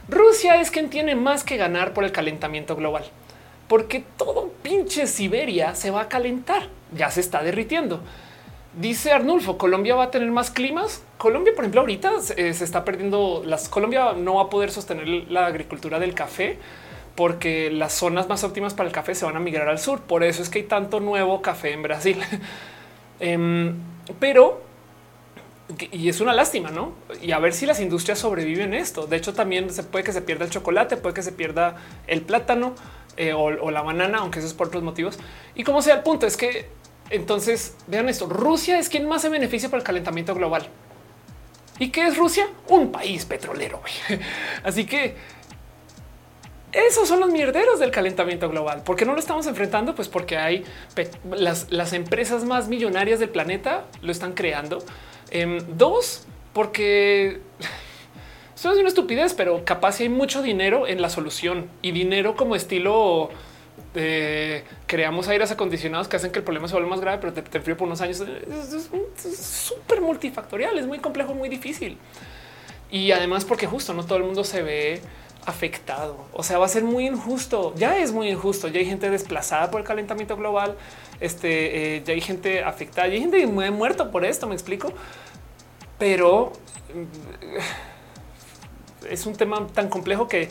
Rusia 0.08 0.60
es 0.60 0.70
quien 0.70 0.90
tiene 0.90 1.14
más 1.14 1.44
que 1.44 1.56
ganar 1.56 1.92
por 1.94 2.04
el 2.04 2.12
calentamiento 2.12 2.74
global, 2.74 3.04
porque 3.68 4.04
todo 4.16 4.50
pinche 4.62 5.06
Siberia 5.06 5.74
se 5.74 5.90
va 5.90 6.02
a 6.02 6.08
calentar, 6.08 6.68
ya 6.96 7.10
se 7.10 7.20
está 7.20 7.42
derritiendo. 7.42 8.00
Dice 8.74 9.12
Arnulfo, 9.12 9.58
Colombia 9.58 9.94
va 9.94 10.04
a 10.04 10.10
tener 10.10 10.30
más 10.30 10.50
climas. 10.50 11.02
Colombia, 11.18 11.52
por 11.54 11.64
ejemplo, 11.64 11.82
ahorita 11.82 12.20
se, 12.20 12.48
eh, 12.48 12.54
se 12.54 12.64
está 12.64 12.84
perdiendo 12.84 13.42
las 13.44 13.68
Colombia 13.68 14.12
no 14.16 14.36
va 14.36 14.44
a 14.44 14.50
poder 14.50 14.70
sostener 14.70 15.06
la 15.30 15.46
agricultura 15.46 15.98
del 15.98 16.14
café 16.14 16.58
porque 17.14 17.70
las 17.70 17.92
zonas 17.92 18.28
más 18.28 18.42
óptimas 18.44 18.72
para 18.72 18.88
el 18.88 18.94
café 18.94 19.14
se 19.14 19.26
van 19.26 19.36
a 19.36 19.40
migrar 19.40 19.68
al 19.68 19.78
sur. 19.78 20.00
Por 20.00 20.24
eso 20.24 20.42
es 20.42 20.48
que 20.48 20.60
hay 20.60 20.64
tanto 20.64 21.00
nuevo 21.00 21.42
café 21.42 21.72
en 21.72 21.82
Brasil. 21.82 22.18
Em, 23.20 23.76
pero 24.18 24.62
y 25.90 26.08
es 26.08 26.20
una 26.20 26.32
lástima, 26.32 26.70
¿no? 26.70 26.92
Y 27.20 27.32
a 27.32 27.38
ver 27.38 27.52
si 27.52 27.66
las 27.66 27.80
industrias 27.80 28.18
sobreviven 28.18 28.74
esto. 28.74 29.06
De 29.06 29.16
hecho, 29.16 29.32
también 29.32 29.70
se 29.70 29.82
puede 29.82 30.04
que 30.04 30.12
se 30.12 30.22
pierda 30.22 30.44
el 30.44 30.50
chocolate, 30.50 30.96
puede 30.96 31.14
que 31.14 31.22
se 31.22 31.32
pierda 31.32 31.76
el 32.06 32.22
plátano 32.22 32.74
eh, 33.16 33.32
o, 33.32 33.70
la 33.70 33.82
banana, 33.82 34.18
aunque 34.18 34.38
eso 34.38 34.48
es 34.48 34.54
por 34.54 34.68
otros 34.68 34.82
motivos. 34.82 35.18
Y 35.54 35.64
como 35.64 35.82
sea, 35.82 35.94
el 35.94 36.02
punto 36.02 36.26
es 36.26 36.36
que 36.36 36.68
entonces 37.12 37.76
vean 37.86 38.08
esto. 38.08 38.26
Rusia 38.26 38.78
es 38.78 38.88
quien 38.88 39.06
más 39.06 39.22
se 39.22 39.28
beneficia 39.28 39.68
por 39.68 39.78
el 39.78 39.84
calentamiento 39.84 40.34
global. 40.34 40.66
¿Y 41.78 41.90
qué 41.90 42.06
es 42.06 42.16
Rusia? 42.16 42.48
Un 42.68 42.90
país 42.90 43.24
petrolero. 43.24 43.80
Así 44.64 44.86
que 44.86 45.14
esos 46.72 47.06
son 47.06 47.20
los 47.20 47.30
mierderos 47.30 47.78
del 47.78 47.90
calentamiento 47.90 48.48
global. 48.48 48.82
¿Por 48.82 48.96
qué 48.96 49.04
no 49.04 49.12
lo 49.12 49.18
estamos 49.18 49.46
enfrentando? 49.46 49.94
Pues 49.94 50.08
porque 50.08 50.38
hay 50.38 50.64
las, 51.30 51.92
empresas 51.92 52.44
más 52.44 52.68
millonarias 52.68 53.20
del 53.20 53.28
planeta 53.28 53.84
lo 54.00 54.10
están 54.10 54.32
creando. 54.32 54.78
Em, 55.30 55.58
dos, 55.76 56.26
porque 56.54 57.40
eso 58.56 58.72
es 58.72 58.78
una 58.78 58.88
estupidez, 58.88 59.34
pero 59.34 59.64
capaz 59.66 60.00
hay 60.00 60.08
mucho 60.08 60.40
dinero 60.40 60.86
en 60.88 61.02
la 61.02 61.10
solución 61.10 61.68
y 61.82 61.92
dinero 61.92 62.36
como 62.36 62.56
estilo 62.56 63.28
eh, 63.94 64.64
creamos 64.86 65.28
aires 65.28 65.50
acondicionados 65.50 66.08
que 66.08 66.16
hacen 66.16 66.32
que 66.32 66.38
el 66.38 66.44
problema 66.44 66.68
se 66.68 66.74
vuelva 66.74 66.90
más 66.90 67.00
grave, 67.00 67.18
pero 67.20 67.32
te, 67.32 67.42
te 67.42 67.74
por 67.74 67.86
unos 67.86 68.00
años. 68.00 68.20
Es 68.20 69.36
súper 69.36 70.00
multifactorial, 70.00 70.78
es 70.78 70.86
muy 70.86 70.98
complejo, 70.98 71.34
muy 71.34 71.48
difícil. 71.48 71.98
Y 72.90 73.12
además 73.12 73.44
porque 73.44 73.66
justo 73.66 73.94
no 73.94 74.04
todo 74.04 74.18
el 74.18 74.24
mundo 74.24 74.44
se 74.44 74.62
ve 74.62 75.00
afectado. 75.44 76.24
O 76.32 76.42
sea, 76.42 76.58
va 76.58 76.66
a 76.66 76.68
ser 76.68 76.84
muy 76.84 77.06
injusto. 77.06 77.74
Ya 77.76 77.98
es 77.98 78.12
muy 78.12 78.28
injusto. 78.28 78.68
Ya 78.68 78.80
hay 78.80 78.86
gente 78.86 79.10
desplazada 79.10 79.70
por 79.70 79.80
el 79.80 79.86
calentamiento 79.86 80.36
global. 80.36 80.76
Este 81.20 81.96
eh, 81.96 82.02
ya 82.04 82.14
hay 82.14 82.20
gente 82.20 82.62
afectada. 82.62 83.08
Ya 83.08 83.14
hay 83.14 83.20
gente 83.20 83.46
muy 83.46 83.70
muerto 83.70 84.10
por 84.10 84.24
esto. 84.24 84.46
Me 84.46 84.54
explico, 84.54 84.92
pero 85.98 86.52
mm, 86.94 89.06
es 89.10 89.26
un 89.26 89.34
tema 89.34 89.66
tan 89.68 89.88
complejo 89.88 90.28
que 90.28 90.48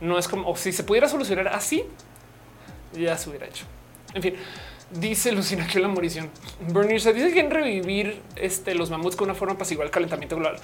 no 0.00 0.18
es 0.18 0.28
como 0.28 0.56
si 0.56 0.72
se 0.72 0.82
pudiera 0.82 1.08
solucionar 1.08 1.48
así, 1.48 1.84
ya 2.94 3.16
se 3.16 3.30
hubiera 3.30 3.46
hecho. 3.46 3.64
En 4.14 4.22
fin, 4.22 4.34
dice 4.90 5.32
Lucina 5.32 5.66
que 5.66 5.80
la 5.80 5.88
morición. 5.88 6.30
Bernie 6.68 7.00
se 7.00 7.12
dice 7.12 7.32
que 7.32 7.40
en 7.40 7.50
revivir 7.50 8.20
este, 8.36 8.74
los 8.74 8.90
mamuts 8.90 9.16
con 9.16 9.28
una 9.28 9.34
forma 9.34 9.56
pasiva 9.56 9.84
al 9.84 9.90
calentamiento 9.90 10.36
global. 10.36 10.56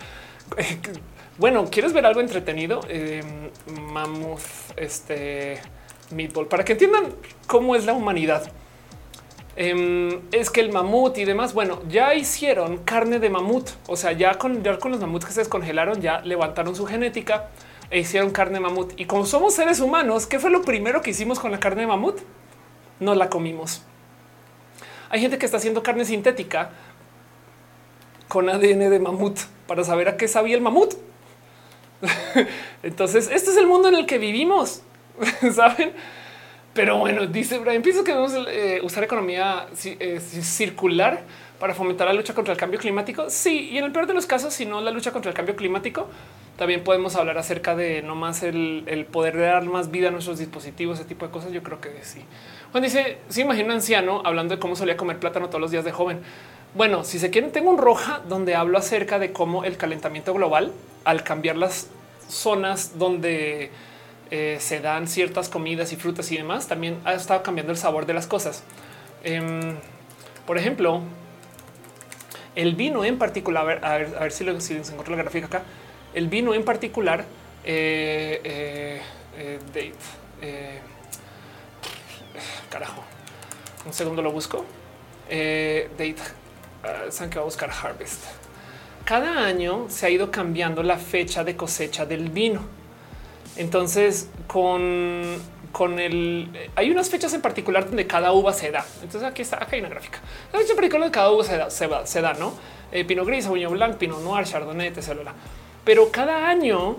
Bueno, 1.38 1.68
¿quieres 1.70 1.92
ver 1.92 2.04
algo 2.04 2.20
entretenido? 2.20 2.80
Eh, 2.88 3.22
mammoth, 3.92 4.42
este 4.74 5.60
meatball, 6.10 6.48
para 6.48 6.64
que 6.64 6.72
entiendan 6.72 7.14
cómo 7.46 7.76
es 7.76 7.86
la 7.86 7.92
humanidad. 7.92 8.50
Em, 9.54 10.20
es 10.32 10.50
que 10.50 10.60
el 10.60 10.72
mamut 10.72 11.16
y 11.16 11.24
demás, 11.24 11.54
bueno, 11.54 11.80
ya 11.88 12.12
hicieron 12.14 12.78
carne 12.78 13.20
de 13.20 13.30
mamut. 13.30 13.70
O 13.86 13.96
sea, 13.96 14.10
ya 14.10 14.34
con, 14.34 14.64
ya 14.64 14.80
con 14.80 14.90
los 14.90 15.00
mamuts 15.00 15.26
que 15.26 15.32
se 15.32 15.38
descongelaron, 15.38 16.00
ya 16.00 16.22
levantaron 16.22 16.74
su 16.74 16.86
genética 16.86 17.50
e 17.90 17.98
hicieron 18.00 18.30
carne 18.30 18.60
mamut. 18.60 18.92
Y 18.98 19.06
como 19.06 19.26
somos 19.26 19.54
seres 19.54 19.80
humanos, 19.80 20.26
¿qué 20.26 20.38
fue 20.38 20.50
lo 20.50 20.62
primero 20.62 21.02
que 21.02 21.10
hicimos 21.10 21.38
con 21.38 21.50
la 21.50 21.60
carne 21.60 21.82
de 21.82 21.86
mamut? 21.86 22.18
No 23.00 23.14
la 23.14 23.28
comimos. 23.28 23.82
Hay 25.10 25.20
gente 25.20 25.38
que 25.38 25.46
está 25.46 25.56
haciendo 25.56 25.82
carne 25.82 26.04
sintética 26.04 26.70
con 28.28 28.48
ADN 28.48 28.90
de 28.90 28.98
mamut 28.98 29.38
para 29.66 29.84
saber 29.84 30.08
a 30.08 30.16
qué 30.16 30.28
sabía 30.28 30.54
el 30.54 30.60
mamut. 30.60 30.94
Entonces, 32.82 33.30
este 33.32 33.50
es 33.50 33.56
el 33.56 33.66
mundo 33.66 33.88
en 33.88 33.94
el 33.94 34.06
que 34.06 34.18
vivimos, 34.18 34.82
saben? 35.54 35.92
Pero 36.74 36.98
bueno, 36.98 37.26
dice 37.26 37.58
Brian, 37.58 37.82
pienso 37.82 38.04
que 38.04 38.12
debemos 38.12 38.34
eh, 38.48 38.80
usar 38.84 39.02
economía 39.02 39.66
eh, 39.84 40.20
circular 40.20 41.22
para 41.58 41.74
fomentar 41.74 42.06
la 42.06 42.12
lucha 42.12 42.34
contra 42.34 42.52
el 42.52 42.58
cambio 42.58 42.78
climático. 42.78 43.30
Sí, 43.30 43.70
y 43.72 43.78
en 43.78 43.84
el 43.84 43.92
peor 43.92 44.06
de 44.06 44.14
los 44.14 44.26
casos, 44.26 44.54
si 44.54 44.64
no 44.64 44.80
la 44.80 44.90
lucha 44.90 45.10
contra 45.10 45.30
el 45.30 45.34
cambio 45.34 45.56
climático, 45.56 46.08
también 46.58 46.82
podemos 46.82 47.14
hablar 47.14 47.38
acerca 47.38 47.76
de 47.76 48.02
no 48.02 48.16
más 48.16 48.42
el, 48.42 49.06
poder 49.12 49.36
de 49.36 49.44
dar 49.44 49.64
más 49.64 49.92
vida 49.92 50.08
a 50.08 50.10
nuestros 50.10 50.40
dispositivos, 50.40 50.98
ese 50.98 51.08
tipo 51.08 51.24
de 51.24 51.30
cosas. 51.30 51.52
Yo 51.52 51.62
creo 51.62 51.80
que 51.80 51.90
sí. 52.02 52.20
Juan 52.72 52.82
dice: 52.82 53.18
Si 53.28 53.42
imagino 53.42 53.66
un 53.66 53.72
anciano 53.72 54.22
hablando 54.24 54.56
de 54.56 54.60
cómo 54.60 54.74
solía 54.74 54.96
comer 54.96 55.20
plátano 55.20 55.48
todos 55.48 55.60
los 55.60 55.70
días 55.70 55.84
de 55.84 55.92
joven. 55.92 56.20
Bueno, 56.74 57.04
si 57.04 57.20
se 57.20 57.30
quieren, 57.30 57.52
tengo 57.52 57.70
un 57.70 57.78
roja 57.78 58.22
donde 58.28 58.56
hablo 58.56 58.76
acerca 58.76 59.20
de 59.20 59.32
cómo 59.32 59.62
el 59.64 59.76
calentamiento 59.76 60.34
global, 60.34 60.72
al 61.04 61.22
cambiar 61.22 61.56
las 61.56 61.88
zonas 62.28 62.98
donde 62.98 63.70
eh, 64.32 64.56
se 64.58 64.80
dan 64.80 65.06
ciertas 65.06 65.48
comidas 65.48 65.92
y 65.92 65.96
frutas 65.96 66.30
y 66.32 66.36
demás, 66.38 66.66
también 66.66 66.98
ha 67.04 67.14
estado 67.14 67.40
cambiando 67.44 67.72
el 67.72 67.78
sabor 67.78 68.04
de 68.04 68.14
las 68.14 68.26
cosas. 68.26 68.64
Em, 69.22 69.76
por 70.44 70.58
ejemplo, 70.58 71.02
el 72.56 72.74
vino 72.74 73.04
en 73.04 73.16
particular, 73.16 73.78
a 73.84 73.98
ver, 73.98 74.32
si, 74.32 74.42
lo, 74.42 74.60
si 74.60 74.74
encuentro 74.74 75.14
la 75.14 75.22
gráfica 75.22 75.46
acá, 75.46 75.62
el 76.14 76.28
vino 76.28 76.54
en 76.54 76.64
particular, 76.64 77.24
eh, 77.64 79.00
eh, 79.36 79.58
date, 79.66 79.92
carajo, 82.70 83.02
un 83.86 83.92
segundo 83.92 84.22
lo 84.22 84.32
busco. 84.32 84.64
date 85.28 86.16
Ah, 86.84 87.10
saben 87.10 87.30
que 87.30 87.36
va 87.36 87.42
a 87.42 87.44
buscar 87.44 87.70
harvest. 87.70 88.24
Cada 89.04 89.44
año 89.44 89.86
se 89.88 90.06
ha 90.06 90.10
ido 90.10 90.30
cambiando 90.30 90.82
la 90.82 90.96
fecha 90.96 91.42
de 91.42 91.56
cosecha 91.56 92.06
del 92.06 92.30
vino. 92.30 92.60
Entonces, 93.56 94.28
con, 94.46 95.36
con 95.72 95.98
el 95.98 96.48
hay 96.76 96.90
unas 96.90 97.10
fechas 97.10 97.32
en 97.32 97.42
particular 97.42 97.86
donde 97.86 98.06
cada 98.06 98.32
uva 98.32 98.52
se 98.52 98.70
da. 98.70 98.86
Entonces 99.02 99.24
aquí 99.24 99.42
está, 99.42 99.56
acá 99.56 99.70
hay 99.72 99.80
una 99.80 99.88
gráfica. 99.88 100.20
La 100.52 100.60
fecha 100.60 100.70
en 100.70 100.76
particular 100.76 101.08
de 101.08 101.12
cada 101.12 101.32
uva 101.32 101.44
se 101.44 101.56
da, 101.56 101.70
se, 101.70 101.88
se 102.04 102.20
da, 102.20 102.34
¿no? 102.34 102.54
Eh, 102.92 103.04
Pino 103.04 103.24
Gris, 103.24 103.44
Sauvignon 103.44 103.72
Blanc, 103.72 103.96
Pinot 103.96 104.22
Noir, 104.22 104.46
Chardonnay, 104.46 104.88
etc. 104.88 105.16
Pero 105.88 106.10
cada 106.10 106.50
año 106.50 106.98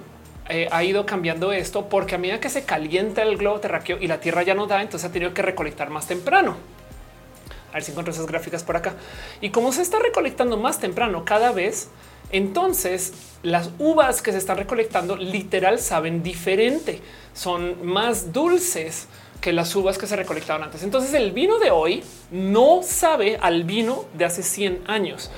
eh, 0.50 0.68
ha 0.72 0.84
ido 0.84 1.06
cambiando 1.06 1.52
esto 1.52 1.90
porque 1.90 2.16
a 2.16 2.18
medida 2.18 2.40
que 2.40 2.50
se 2.50 2.64
calienta 2.64 3.22
el 3.22 3.38
globo 3.38 3.60
terráqueo 3.60 4.00
y 4.02 4.08
la 4.08 4.20
Tierra 4.20 4.42
ya 4.42 4.56
no 4.56 4.66
da, 4.66 4.82
entonces 4.82 5.08
ha 5.08 5.14
tenido 5.14 5.32
que 5.32 5.44
recolectar 5.44 5.92
más 5.92 6.08
temprano. 6.08 6.58
A 7.70 7.74
ver 7.74 7.84
si 7.84 7.92
encuentro 7.92 8.12
esas 8.12 8.26
gráficas 8.26 8.64
por 8.64 8.76
acá. 8.76 8.96
Y 9.42 9.52
como 9.52 9.72
se 9.74 9.84
está 9.84 10.00
recolectando 10.00 10.58
más 10.58 10.80
temprano 10.80 11.24
cada 11.24 11.52
vez, 11.52 11.90
entonces 12.32 13.14
las 13.44 13.70
uvas 13.78 14.24
que 14.24 14.32
se 14.32 14.40
están 14.40 14.58
recolectando 14.58 15.18
literal 15.18 15.78
saben 15.78 16.24
diferente, 16.24 17.00
son 17.36 17.86
más 17.86 18.34
dulces 18.34 19.08
que 19.40 19.54
las 19.54 19.76
uvas 19.76 20.00
que 20.00 20.08
se 20.08 20.16
recolectaban 20.16 20.64
antes. 20.64 20.82
Entonces 20.82 21.14
el 21.14 21.32
vino 21.32 21.60
de 21.60 21.70
hoy 21.70 22.04
no 22.32 22.82
sabe 22.82 23.38
al 23.40 23.66
vino 23.66 24.06
de 24.16 24.26
hace 24.26 24.42
100 24.42 24.86
años. 24.88 25.30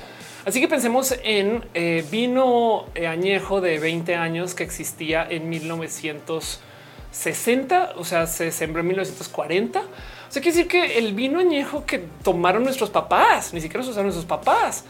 Así 0.44 0.60
que 0.60 0.66
pensemos 0.66 1.14
en 1.22 1.64
eh, 1.72 2.04
vino 2.10 2.86
eh, 2.96 3.06
añejo 3.06 3.60
de 3.60 3.78
20 3.78 4.16
años 4.16 4.54
que 4.54 4.64
existía 4.64 5.24
en 5.28 5.48
1960, 5.48 7.92
o 7.96 8.04
sea, 8.04 8.26
se 8.26 8.50
sembró 8.50 8.80
en 8.80 8.88
1940. 8.88 9.78
O 9.78 9.82
sea, 10.28 10.42
quiere 10.42 10.56
decir 10.56 10.68
que 10.68 10.98
el 10.98 11.14
vino 11.14 11.38
añejo 11.38 11.86
que 11.86 12.00
tomaron 12.24 12.64
nuestros 12.64 12.90
papás, 12.90 13.54
ni 13.54 13.60
siquiera 13.60 13.86
usaron 13.86 14.06
nuestros 14.06 14.26
papás, 14.26 14.82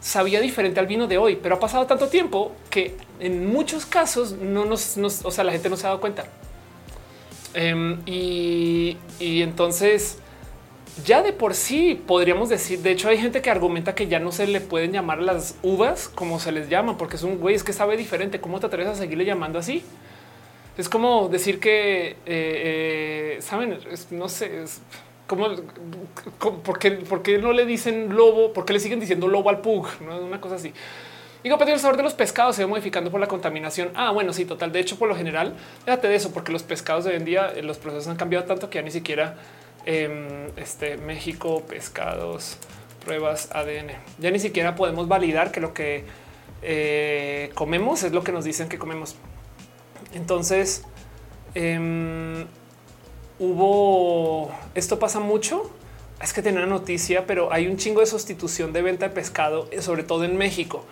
sabía 0.00 0.40
diferente 0.40 0.80
al 0.80 0.88
vino 0.88 1.06
de 1.06 1.18
hoy, 1.18 1.38
pero 1.40 1.54
ha 1.54 1.60
pasado 1.60 1.86
tanto 1.86 2.08
tiempo 2.08 2.50
que 2.68 2.96
en 3.20 3.46
muchos 3.46 3.86
casos 3.86 4.32
no 4.32 4.64
nos, 4.64 4.98
o 5.22 5.30
sea, 5.30 5.44
la 5.44 5.52
gente 5.52 5.68
no 5.68 5.76
se 5.76 5.86
ha 5.86 5.90
dado 5.90 6.00
cuenta. 6.00 6.24
Em, 7.54 8.00
y, 8.06 8.96
y 9.20 9.42
entonces 9.42 10.18
ya 11.04 11.22
de 11.22 11.32
por 11.32 11.54
sí 11.54 12.00
podríamos 12.06 12.48
decir, 12.48 12.80
de 12.80 12.92
hecho 12.92 13.08
hay 13.08 13.18
gente 13.18 13.40
que 13.40 13.50
argumenta 13.50 13.94
que 13.94 14.08
ya 14.08 14.18
no 14.18 14.30
se 14.30 14.46
le 14.46 14.60
pueden 14.60 14.92
llamar 14.92 15.22
las 15.22 15.56
uvas 15.62 16.08
como 16.08 16.38
se 16.38 16.52
les 16.52 16.68
llama, 16.68 16.98
porque 16.98 17.16
es 17.16 17.22
un 17.22 17.38
güey 17.38 17.54
es 17.54 17.64
que 17.64 17.72
sabe 17.72 17.96
diferente. 17.96 18.40
¿Cómo 18.40 18.60
te 18.60 18.66
atreves 18.66 18.88
a 18.88 18.94
seguirle 18.94 19.24
llamando 19.24 19.58
así? 19.58 19.82
Es 20.76 20.88
como 20.88 21.28
decir 21.28 21.60
que, 21.60 22.10
eh, 22.10 22.16
eh, 22.26 23.38
saben, 23.40 23.78
no 24.10 24.28
sé, 24.28 24.62
es 24.62 24.80
como, 25.26 25.48
¿por 26.62 26.78
qué, 26.78 27.38
no 27.38 27.52
le 27.52 27.66
dicen 27.66 28.14
lobo? 28.14 28.52
¿Por 28.52 28.64
qué 28.64 28.74
le 28.74 28.80
siguen 28.80 29.00
diciendo 29.00 29.28
lobo 29.28 29.50
al 29.50 29.60
pug? 29.60 29.88
No 30.00 30.18
una 30.18 30.40
cosa 30.40 30.56
así. 30.56 30.72
Digo, 31.42 31.58
pero 31.58 31.72
el 31.72 31.80
sabor 31.80 31.96
de 31.96 32.02
los 32.04 32.14
pescados 32.14 32.54
se 32.54 32.62
va 32.62 32.68
modificando 32.68 33.10
por 33.10 33.20
la 33.20 33.26
contaminación. 33.26 33.90
Ah, 33.94 34.10
bueno, 34.12 34.32
sí, 34.32 34.44
total. 34.44 34.72
De 34.72 34.80
hecho, 34.80 34.96
por 34.96 35.08
lo 35.08 35.16
general, 35.16 35.54
déjate 35.84 36.08
de 36.08 36.14
eso, 36.14 36.32
porque 36.32 36.52
los 36.52 36.62
pescados 36.62 37.04
de 37.04 37.10
hoy 37.10 37.16
en 37.16 37.24
día, 37.24 37.52
eh, 37.56 37.62
los 37.62 37.78
procesos 37.78 38.08
han 38.08 38.16
cambiado 38.16 38.44
tanto 38.44 38.70
que 38.70 38.78
ya 38.78 38.82
ni 38.82 38.90
siquiera 38.90 39.36
este 39.84 40.96
México, 40.96 41.62
pescados, 41.68 42.58
pruebas 43.04 43.50
ADN. 43.52 43.92
Ya 44.18 44.30
ni 44.30 44.38
siquiera 44.38 44.74
podemos 44.74 45.08
validar 45.08 45.50
que 45.50 45.60
lo 45.60 45.74
que 45.74 46.04
eh, 46.62 47.50
comemos 47.54 48.02
es 48.04 48.12
lo 48.12 48.22
que 48.22 48.32
nos 48.32 48.44
dicen 48.44 48.68
que 48.68 48.78
comemos. 48.78 49.16
Entonces, 50.14 50.84
em, 51.54 52.46
hubo 53.38 54.50
esto 54.74 54.98
pasa 54.98 55.20
mucho. 55.20 55.70
Es 56.22 56.32
que 56.32 56.42
tenía 56.42 56.60
una 56.60 56.68
noticia, 56.68 57.26
pero 57.26 57.52
hay 57.52 57.66
un 57.66 57.76
chingo 57.76 58.00
de 58.00 58.06
sustitución 58.06 58.72
de 58.72 58.82
venta 58.82 59.08
de 59.08 59.14
pescado, 59.14 59.68
eh, 59.72 59.82
sobre 59.82 60.04
todo 60.04 60.24
en 60.24 60.36
México, 60.36 60.84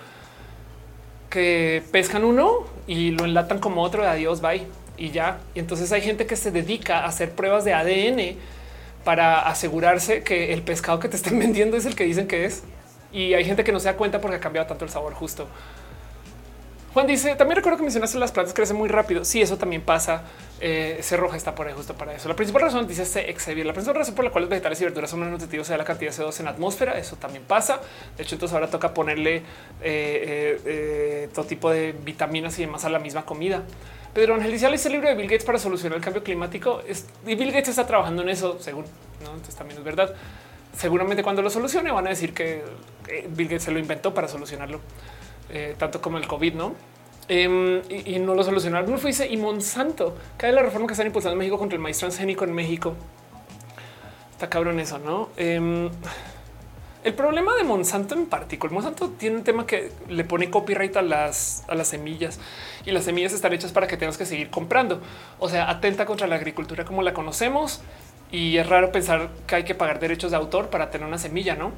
que 1.29 1.85
pescan 1.93 2.25
uno 2.25 2.67
y 2.89 3.13
lo 3.13 3.25
enlatan 3.25 3.61
como 3.61 3.83
otro 3.83 4.05
adiós, 4.05 4.41
bye 4.41 4.67
y 4.99 5.11
ya. 5.11 5.39
Y 5.55 5.61
entonces 5.61 5.93
hay 5.93 6.03
gente 6.03 6.27
que 6.27 6.35
se 6.35 6.51
dedica 6.51 7.01
a 7.01 7.07
hacer 7.07 7.31
pruebas 7.33 7.65
de 7.65 7.75
ADN 7.75 8.37
para 9.05 9.41
asegurarse 9.41 10.23
que 10.23 10.53
el 10.53 10.63
pescado 10.63 10.99
que 11.01 11.09
te 11.09 11.17
estén 11.17 11.39
vendiendo 11.41 11.77
es 11.77 11.87
el 11.87 11.95
que 11.95 12.05
dicen 12.05 12.27
que 12.27 12.45
es. 12.45 12.63
Y 13.13 13.35
hay 13.35 13.45
gente 13.45 13.65
que 13.65 13.73
no 13.73 13.81
se 13.81 13.87
da 13.87 13.97
cuenta 13.97 14.21
porque 14.21 14.37
ha 14.37 14.41
cambiado 14.41 14.69
tanto 14.69 14.85
el 14.85 14.91
sabor 14.91 15.15
justo. 15.15 15.49
Juan 16.93 17.07
dice, 17.07 17.37
también 17.37 17.57
recuerdo 17.57 17.77
que 17.77 17.85
mencionaste 17.85 18.19
las 18.19 18.33
plantas 18.33 18.53
crecen 18.53 18.77
muy 18.77 18.89
rápido. 18.89 19.25
Sí, 19.25 19.41
eso 19.41 19.57
también 19.57 19.83
pasa. 19.83 20.23
Eh, 20.61 20.97
ese 20.99 21.17
roja 21.17 21.37
está 21.37 21.55
por 21.55 21.69
ahí 21.69 21.73
justo 21.73 21.95
para 21.95 22.13
eso. 22.15 22.29
La 22.29 22.35
principal 22.35 22.63
razón 22.63 22.89
dice 22.89 23.05
C 23.05 23.33
Xavier. 23.33 23.65
La 23.65 23.73
principal 23.73 23.97
razón 23.97 24.17
por 24.17 24.25
la 24.25 24.33
cual 24.33 24.43
los 24.43 24.51
vegetales 24.51 24.81
y 24.81 24.85
verduras 24.85 25.09
son 25.09 25.21
menos 25.21 25.33
nutritivos 25.33 25.69
sea 25.69 25.77
la 25.77 25.85
cantidad 25.85 26.11
de 26.11 26.21
CO2 26.21 26.41
en 26.41 26.47
la 26.47 26.51
atmósfera. 26.51 26.99
Eso 26.99 27.15
también 27.15 27.45
pasa. 27.45 27.81
De 28.17 28.25
hecho, 28.25 28.35
entonces 28.35 28.55
ahora 28.55 28.69
toca 28.69 28.93
ponerle 28.93 29.37
eh, 29.37 30.61
eh, 30.65 31.29
todo 31.33 31.45
tipo 31.45 31.71
de 31.71 31.93
vitaminas 31.93 32.59
y 32.59 32.63
demás 32.63 32.85
a 32.85 32.91
la 32.91 32.99
misma 32.99 33.25
comida. 33.25 33.63
Pedro 34.15 34.35
Ángel 34.35 34.51
dice, 34.51 34.67
el 34.67 34.93
libro 34.93 35.09
de 35.09 35.15
Bill 35.15 35.27
Gates 35.27 35.45
para 35.45 35.59
solucionar 35.59 35.99
el 35.99 36.05
cambio 36.05 36.23
climático. 36.23 36.81
y 37.27 37.35
Bill 37.35 37.53
Gates 37.53 37.69
está 37.69 37.87
trabajando 37.87 38.23
en 38.23 38.29
eso, 38.29 38.59
según. 38.61 38.85
¿no? 39.25 39.31
Entonces 39.31 39.55
también 39.55 39.79
es 39.79 39.85
verdad. 39.85 40.15
Seguramente 40.77 41.23
cuando 41.23 41.43
lo 41.43 41.51
solucione 41.51 41.91
van 41.93 42.07
a 42.07 42.11
decir 42.11 42.33
que 42.33 42.63
Bill 43.29 43.49
Gates 43.49 43.65
se 43.65 43.73
lo 43.73 43.79
inventó 43.79 44.13
para 44.15 44.29
solucionarlo, 44.29 44.81
eh, 45.51 45.75
tanto 45.79 46.01
como 46.01 46.19
el 46.19 46.27
COVID, 46.27 46.55
¿no? 46.55 46.75
Em, 47.29 47.83
y, 47.89 48.19
no 48.19 48.35
lo 48.35 48.43
solucionaron. 48.43 48.99
fue 48.99 49.11
dice, 49.11 49.29
y 49.29 49.37
Monsanto, 49.37 50.17
cae 50.37 50.51
la 50.53 50.63
reforma 50.63 50.89
que 50.89 50.95
están 50.95 51.07
impulsando 51.07 51.35
en 51.35 51.39
México 51.39 51.59
contra 51.59 51.77
el 51.77 51.83
maíz 51.83 51.99
transgénico 51.99 52.45
en 52.45 52.53
México. 52.53 52.95
Está 54.33 54.49
cabrón 54.49 54.81
eso, 54.81 54.99
¿no? 54.99 55.29
Em, 55.37 55.91
el 57.03 57.15
problema 57.15 57.55
de 57.57 57.65
Monsanto 57.65 58.15
en 58.15 58.27
particular, 58.27 58.73
Monsanto 58.73 59.09
tiene 59.11 59.37
un 59.37 59.45
tema 59.45 59.67
que 59.67 59.91
le 60.09 60.25
pone 60.25 60.51
copyright 60.51 60.97
a 60.97 61.03
las, 61.03 61.65
a 61.69 61.75
las 61.75 61.89
semillas 61.89 62.39
y 62.85 62.91
las 62.91 63.05
semillas 63.05 63.33
están 63.33 63.53
hechas 63.53 63.73
para 63.73 63.87
que 63.87 63.97
tengas 63.97 64.19
que 64.19 64.27
seguir 64.27 64.51
comprando. 64.51 65.01
O 65.39 65.49
sea, 65.49 65.71
atenta 65.71 66.05
contra 66.05 66.27
la 66.27 66.37
agricultura 66.37 66.85
como 66.85 67.03
la 67.03 67.15
conocemos 67.15 67.81
y 68.31 68.59
es 68.59 68.69
raro 68.69 68.93
pensar 68.93 69.31
que 69.47 69.57
hay 69.57 69.65
que 69.65 69.75
pagar 69.75 69.99
derechos 69.99 70.31
de 70.31 70.37
autor 70.37 70.69
para 70.69 70.91
tener 70.91 71.07
una 71.07 71.19
semilla, 71.19 71.57
no? 71.57 71.73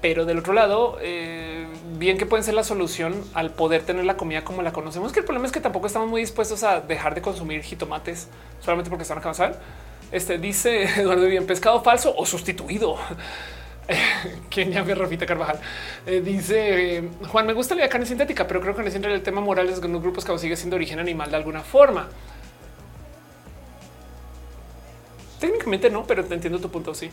Pero 0.00 0.24
del 0.24 0.38
otro 0.38 0.52
lado, 0.52 0.98
eh, 1.00 1.66
bien 1.98 2.18
que 2.18 2.26
pueden 2.26 2.44
ser 2.44 2.54
la 2.54 2.64
solución 2.64 3.14
al 3.34 3.50
poder 3.50 3.82
tener 3.82 4.04
la 4.04 4.16
comida 4.16 4.44
como 4.44 4.62
la 4.62 4.72
conocemos, 4.72 5.12
que 5.12 5.20
el 5.20 5.24
problema 5.24 5.46
es 5.46 5.52
que 5.52 5.60
tampoco 5.60 5.86
estamos 5.86 6.08
muy 6.08 6.20
dispuestos 6.20 6.62
a 6.62 6.80
dejar 6.80 7.14
de 7.14 7.22
consumir 7.22 7.62
jitomates 7.62 8.28
solamente 8.60 8.90
porque 8.90 9.02
están 9.02 9.18
acá. 9.18 9.32
Este 10.12 10.38
dice 10.38 10.84
Eduardo 11.00 11.26
bien 11.26 11.46
pescado 11.46 11.82
falso 11.82 12.14
o 12.16 12.24
sustituido. 12.24 12.96
Quien 14.50 14.72
llame 14.72 14.94
Rafita 14.94 15.26
Carvajal 15.26 15.60
eh, 16.06 16.20
dice 16.20 16.96
eh, 16.96 17.08
Juan, 17.28 17.46
me 17.46 17.52
gusta 17.52 17.74
la 17.74 17.88
carne 17.88 18.06
sintética, 18.06 18.46
pero 18.46 18.60
creo 18.60 18.74
que 18.74 18.82
en 18.82 19.04
el 19.04 19.22
tema 19.22 19.40
moral 19.40 19.68
es 19.68 19.80
que 19.80 19.88
los 19.88 20.02
grupos 20.02 20.24
que 20.24 20.36
sigue 20.38 20.56
siendo 20.56 20.76
origen 20.76 20.98
animal 20.98 21.30
de 21.30 21.36
alguna 21.36 21.60
forma. 21.62 22.08
Técnicamente 25.40 25.90
no, 25.90 26.06
pero 26.06 26.24
te 26.24 26.34
entiendo 26.34 26.58
tu 26.58 26.70
punto. 26.70 26.94
Sí, 26.94 27.10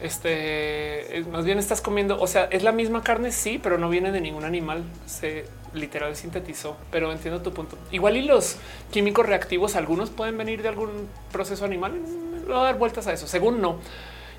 este 0.00 1.24
más 1.30 1.44
bien 1.44 1.58
estás 1.58 1.80
comiendo. 1.80 2.20
O 2.20 2.26
sea, 2.26 2.44
es 2.50 2.62
la 2.62 2.72
misma 2.72 3.02
carne, 3.02 3.30
sí, 3.30 3.60
pero 3.62 3.78
no 3.78 3.88
viene 3.88 4.10
de 4.10 4.20
ningún 4.20 4.44
animal. 4.44 4.82
Se 5.06 5.44
literal 5.74 6.16
sintetizó, 6.16 6.76
pero 6.90 7.12
entiendo 7.12 7.42
tu 7.42 7.52
punto. 7.52 7.76
Igual 7.90 8.16
y 8.16 8.22
los 8.22 8.56
químicos 8.90 9.26
reactivos, 9.26 9.76
algunos 9.76 10.10
pueden 10.10 10.38
venir 10.38 10.62
de 10.62 10.68
algún 10.68 11.08
proceso 11.30 11.64
animal. 11.64 12.00
Voy 12.46 12.56
a 12.56 12.60
dar 12.60 12.78
vueltas 12.78 13.06
a 13.06 13.12
eso. 13.12 13.26
Según 13.26 13.60
no, 13.60 13.78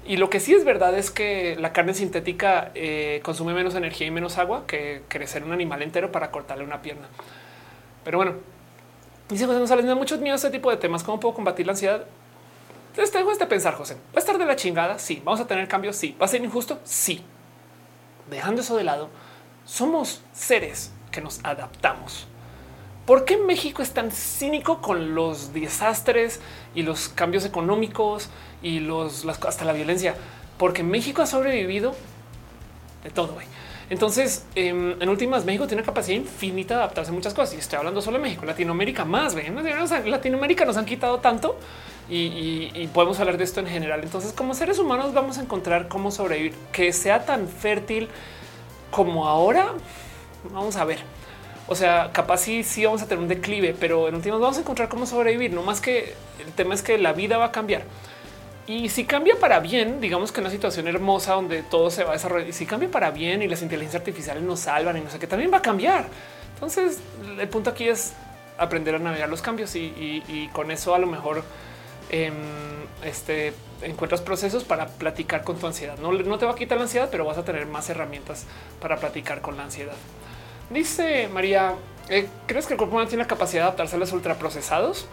y 0.09 0.17
lo 0.17 0.31
que 0.31 0.39
sí 0.39 0.55
es 0.55 0.65
verdad 0.65 0.97
es 0.97 1.11
que 1.11 1.55
la 1.59 1.71
carne 1.71 1.93
sintética 1.93 2.71
eh, 2.73 3.21
consume 3.23 3.53
menos 3.53 3.75
energía 3.75 4.07
y 4.07 4.11
menos 4.11 4.39
agua 4.39 4.63
que 4.65 5.03
crecer 5.07 5.43
un 5.43 5.51
animal 5.51 5.83
entero 5.83 6.11
para 6.11 6.31
cortarle 6.31 6.63
una 6.63 6.81
pierna. 6.81 7.07
Pero 8.03 8.17
bueno, 8.17 8.33
dice 9.29 9.45
José 9.45 9.59
González, 9.59 9.85
me 9.85 9.89
da 9.89 9.95
mucho 9.95 10.17
miedo 10.17 10.35
este 10.35 10.49
tipo 10.49 10.71
de 10.71 10.77
temas. 10.77 11.03
¿Cómo 11.03 11.19
puedo 11.19 11.35
combatir 11.35 11.67
la 11.67 11.73
ansiedad? 11.73 12.05
Entonces 12.87 13.11
tengo 13.11 13.31
este 13.31 13.45
pensar, 13.45 13.75
José. 13.75 13.97
¿Va 14.07 14.15
a 14.15 14.17
estar 14.17 14.39
de 14.39 14.47
la 14.47 14.55
chingada? 14.55 14.97
Sí. 14.97 15.21
¿Vamos 15.23 15.41
a 15.41 15.45
tener 15.45 15.67
cambios? 15.67 15.95
Sí. 15.95 16.17
¿Va 16.19 16.25
a 16.25 16.27
ser 16.27 16.43
injusto? 16.43 16.79
Sí. 16.85 17.23
Dejando 18.31 18.61
eso 18.61 18.75
de 18.77 18.85
lado, 18.85 19.09
somos 19.63 20.23
seres 20.33 20.91
que 21.11 21.21
nos 21.21 21.39
adaptamos. 21.45 22.25
¿Por 23.05 23.25
qué 23.25 23.37
México 23.37 23.83
es 23.83 23.91
tan 23.91 24.11
cínico 24.11 24.81
con 24.81 25.13
los 25.13 25.53
desastres 25.53 26.41
y 26.73 26.81
los 26.81 27.09
cambios 27.09 27.45
económicos 27.45 28.29
y 28.61 28.79
los 28.79 29.25
hasta 29.25 29.65
la 29.65 29.73
violencia? 29.73 30.15
Porque 30.57 30.83
México 30.83 31.21
ha 31.21 31.25
sobrevivido 31.25 31.95
de 33.03 33.09
todo. 33.09 33.37
Entonces, 33.89 34.45
em, 34.53 35.01
en 35.01 35.09
últimas, 35.09 35.45
México 35.45 35.65
tiene 35.65 35.81
una 35.81 35.87
capacidad 35.87 36.17
infinita 36.17 36.75
de 36.75 36.79
adaptarse 36.81 37.11
a 37.11 37.13
muchas 37.13 37.33
cosas. 37.33 37.55
Y 37.55 37.57
estoy 37.57 37.77
hablando 37.77 38.01
solo 38.01 38.17
de 38.17 38.23
México, 38.23 38.45
Latinoamérica 38.45 39.03
más. 39.03 39.33
¿ven? 39.33 39.55
Latinoamérica 40.05 40.65
nos 40.65 40.77
han 40.77 40.85
quitado 40.85 41.19
tanto 41.19 41.57
y, 42.09 42.71
y, 42.73 42.89
podemos 42.93 43.19
hablar 43.19 43.37
de 43.37 43.43
esto 43.43 43.59
en 43.59 43.67
general. 43.67 44.01
Entonces, 44.03 44.31
como 44.33 44.53
seres 44.53 44.77
humanos, 44.79 45.13
vamos 45.13 45.37
a 45.37 45.41
encontrar 45.41 45.87
cómo 45.87 46.11
sobrevivir 46.11 46.53
que 46.71 46.93
sea 46.93 47.25
tan 47.25 47.47
fértil 47.47 48.09
como 48.91 49.27
ahora. 49.27 49.73
Vamos 50.51 50.75
a 50.75 50.85
ver. 50.85 50.99
O 51.67 51.75
sea, 51.75 52.11
capaz 52.11 52.37
sí, 52.37 52.63
sí 52.63 52.85
vamos 52.85 53.01
a 53.01 53.07
tener 53.07 53.21
un 53.21 53.27
declive, 53.27 53.75
pero 53.79 54.07
en 54.07 54.15
últimas 54.15 54.39
vamos 54.39 54.57
a 54.57 54.61
encontrar 54.61 54.89
cómo 54.89 55.05
sobrevivir. 55.05 55.51
No 55.51 55.63
más 55.63 55.81
que 55.81 56.13
el 56.45 56.51
tema 56.53 56.73
es 56.73 56.81
que 56.81 56.97
la 56.97 57.13
vida 57.13 57.37
va 57.37 57.45
a 57.45 57.51
cambiar. 57.51 57.83
Y 58.69 58.87
si 58.89 59.03
cambia 59.03 59.35
para 59.35 59.59
bien, 59.59 59.99
digamos 59.99 60.31
que 60.31 60.41
una 60.41 60.51
situación 60.51 60.87
hermosa 60.87 61.33
donde 61.33 61.63
todo 61.63 61.89
se 61.89 62.03
va 62.03 62.11
a 62.11 62.13
desarrollar, 62.13 62.47
y 62.47 62.53
si 62.53 62.67
cambia 62.67 62.87
para 62.87 63.09
bien 63.09 63.41
y 63.41 63.47
las 63.47 63.63
inteligencias 63.63 63.99
artificiales 63.99 64.43
nos 64.43 64.59
salvan 64.59 64.95
y 64.95 65.01
no 65.01 65.09
sé 65.09 65.17
qué, 65.17 65.25
también 65.25 65.51
va 65.51 65.57
a 65.57 65.61
cambiar. 65.63 66.05
Entonces, 66.53 66.99
el 67.39 67.49
punto 67.49 67.71
aquí 67.71 67.87
es 67.87 68.13
aprender 68.59 68.93
a 68.93 68.99
navegar 68.99 69.27
los 69.27 69.41
cambios 69.41 69.75
y, 69.75 70.51
con 70.53 70.69
eso 70.69 70.93
a 70.93 70.99
lo 70.99 71.07
mejor 71.07 71.43
em, 72.11 72.35
este, 73.03 73.53
encuentras 73.81 74.21
procesos 74.21 74.63
para 74.65 74.85
platicar 74.85 75.43
con 75.43 75.57
tu 75.57 75.65
ansiedad. 75.65 75.97
No, 75.97 76.37
te 76.37 76.45
va 76.45 76.51
a 76.51 76.55
quitar 76.55 76.77
la 76.77 76.83
ansiedad, 76.83 77.09
pero 77.09 77.25
vas 77.25 77.39
a 77.39 77.43
tener 77.43 77.65
más 77.65 77.89
herramientas 77.89 78.45
para 78.79 78.97
platicar 78.97 79.41
con 79.41 79.57
la 79.57 79.63
ansiedad. 79.63 79.95
Dice 80.69 81.27
María, 81.27 81.73
eh, 82.07 82.27
¿crees 82.45 82.67
que 82.67 82.75
el 82.75 82.77
cuerpo 82.77 82.97
humano 82.97 83.09
tiene 83.09 83.23
la 83.23 83.27
capacidad 83.27 83.63
de 83.63 83.67
adaptarse 83.69 83.95
a 83.95 83.99
los 83.99 84.11
ultraprocesados? 84.11 85.07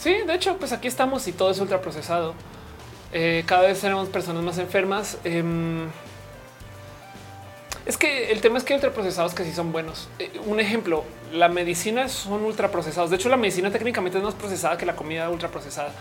Sí, 0.00 0.14
de 0.26 0.34
hecho, 0.34 0.56
pues 0.56 0.72
aquí 0.72 0.88
estamos 0.88 1.28
y 1.28 1.32
todo 1.32 1.50
es 1.50 1.60
ultraprocesado. 1.60 2.32
Eh, 3.12 3.44
cada 3.46 3.62
vez 3.62 3.82
tenemos 3.82 4.08
personas 4.08 4.42
más 4.42 4.56
enfermas. 4.56 5.18
Em, 5.24 5.88
es 7.84 7.98
que 7.98 8.32
el 8.32 8.40
tema 8.40 8.56
es 8.56 8.64
que 8.64 8.72
hay 8.72 8.78
ultraprocesados 8.78 9.34
que 9.34 9.44
sí 9.44 9.52
son 9.52 9.72
buenos. 9.72 10.08
Eh, 10.18 10.40
un 10.46 10.58
ejemplo, 10.58 11.04
la 11.32 11.50
medicina 11.50 12.08
son 12.08 12.44
ultraprocesados. 12.44 13.10
De 13.10 13.16
hecho, 13.16 13.28
la 13.28 13.36
medicina 13.36 13.70
técnicamente 13.70 14.16
es 14.16 14.24
más 14.24 14.34
procesada 14.34 14.78
que 14.78 14.86
la 14.86 14.96
comida 14.96 15.28
ultraprocesada. 15.28 15.92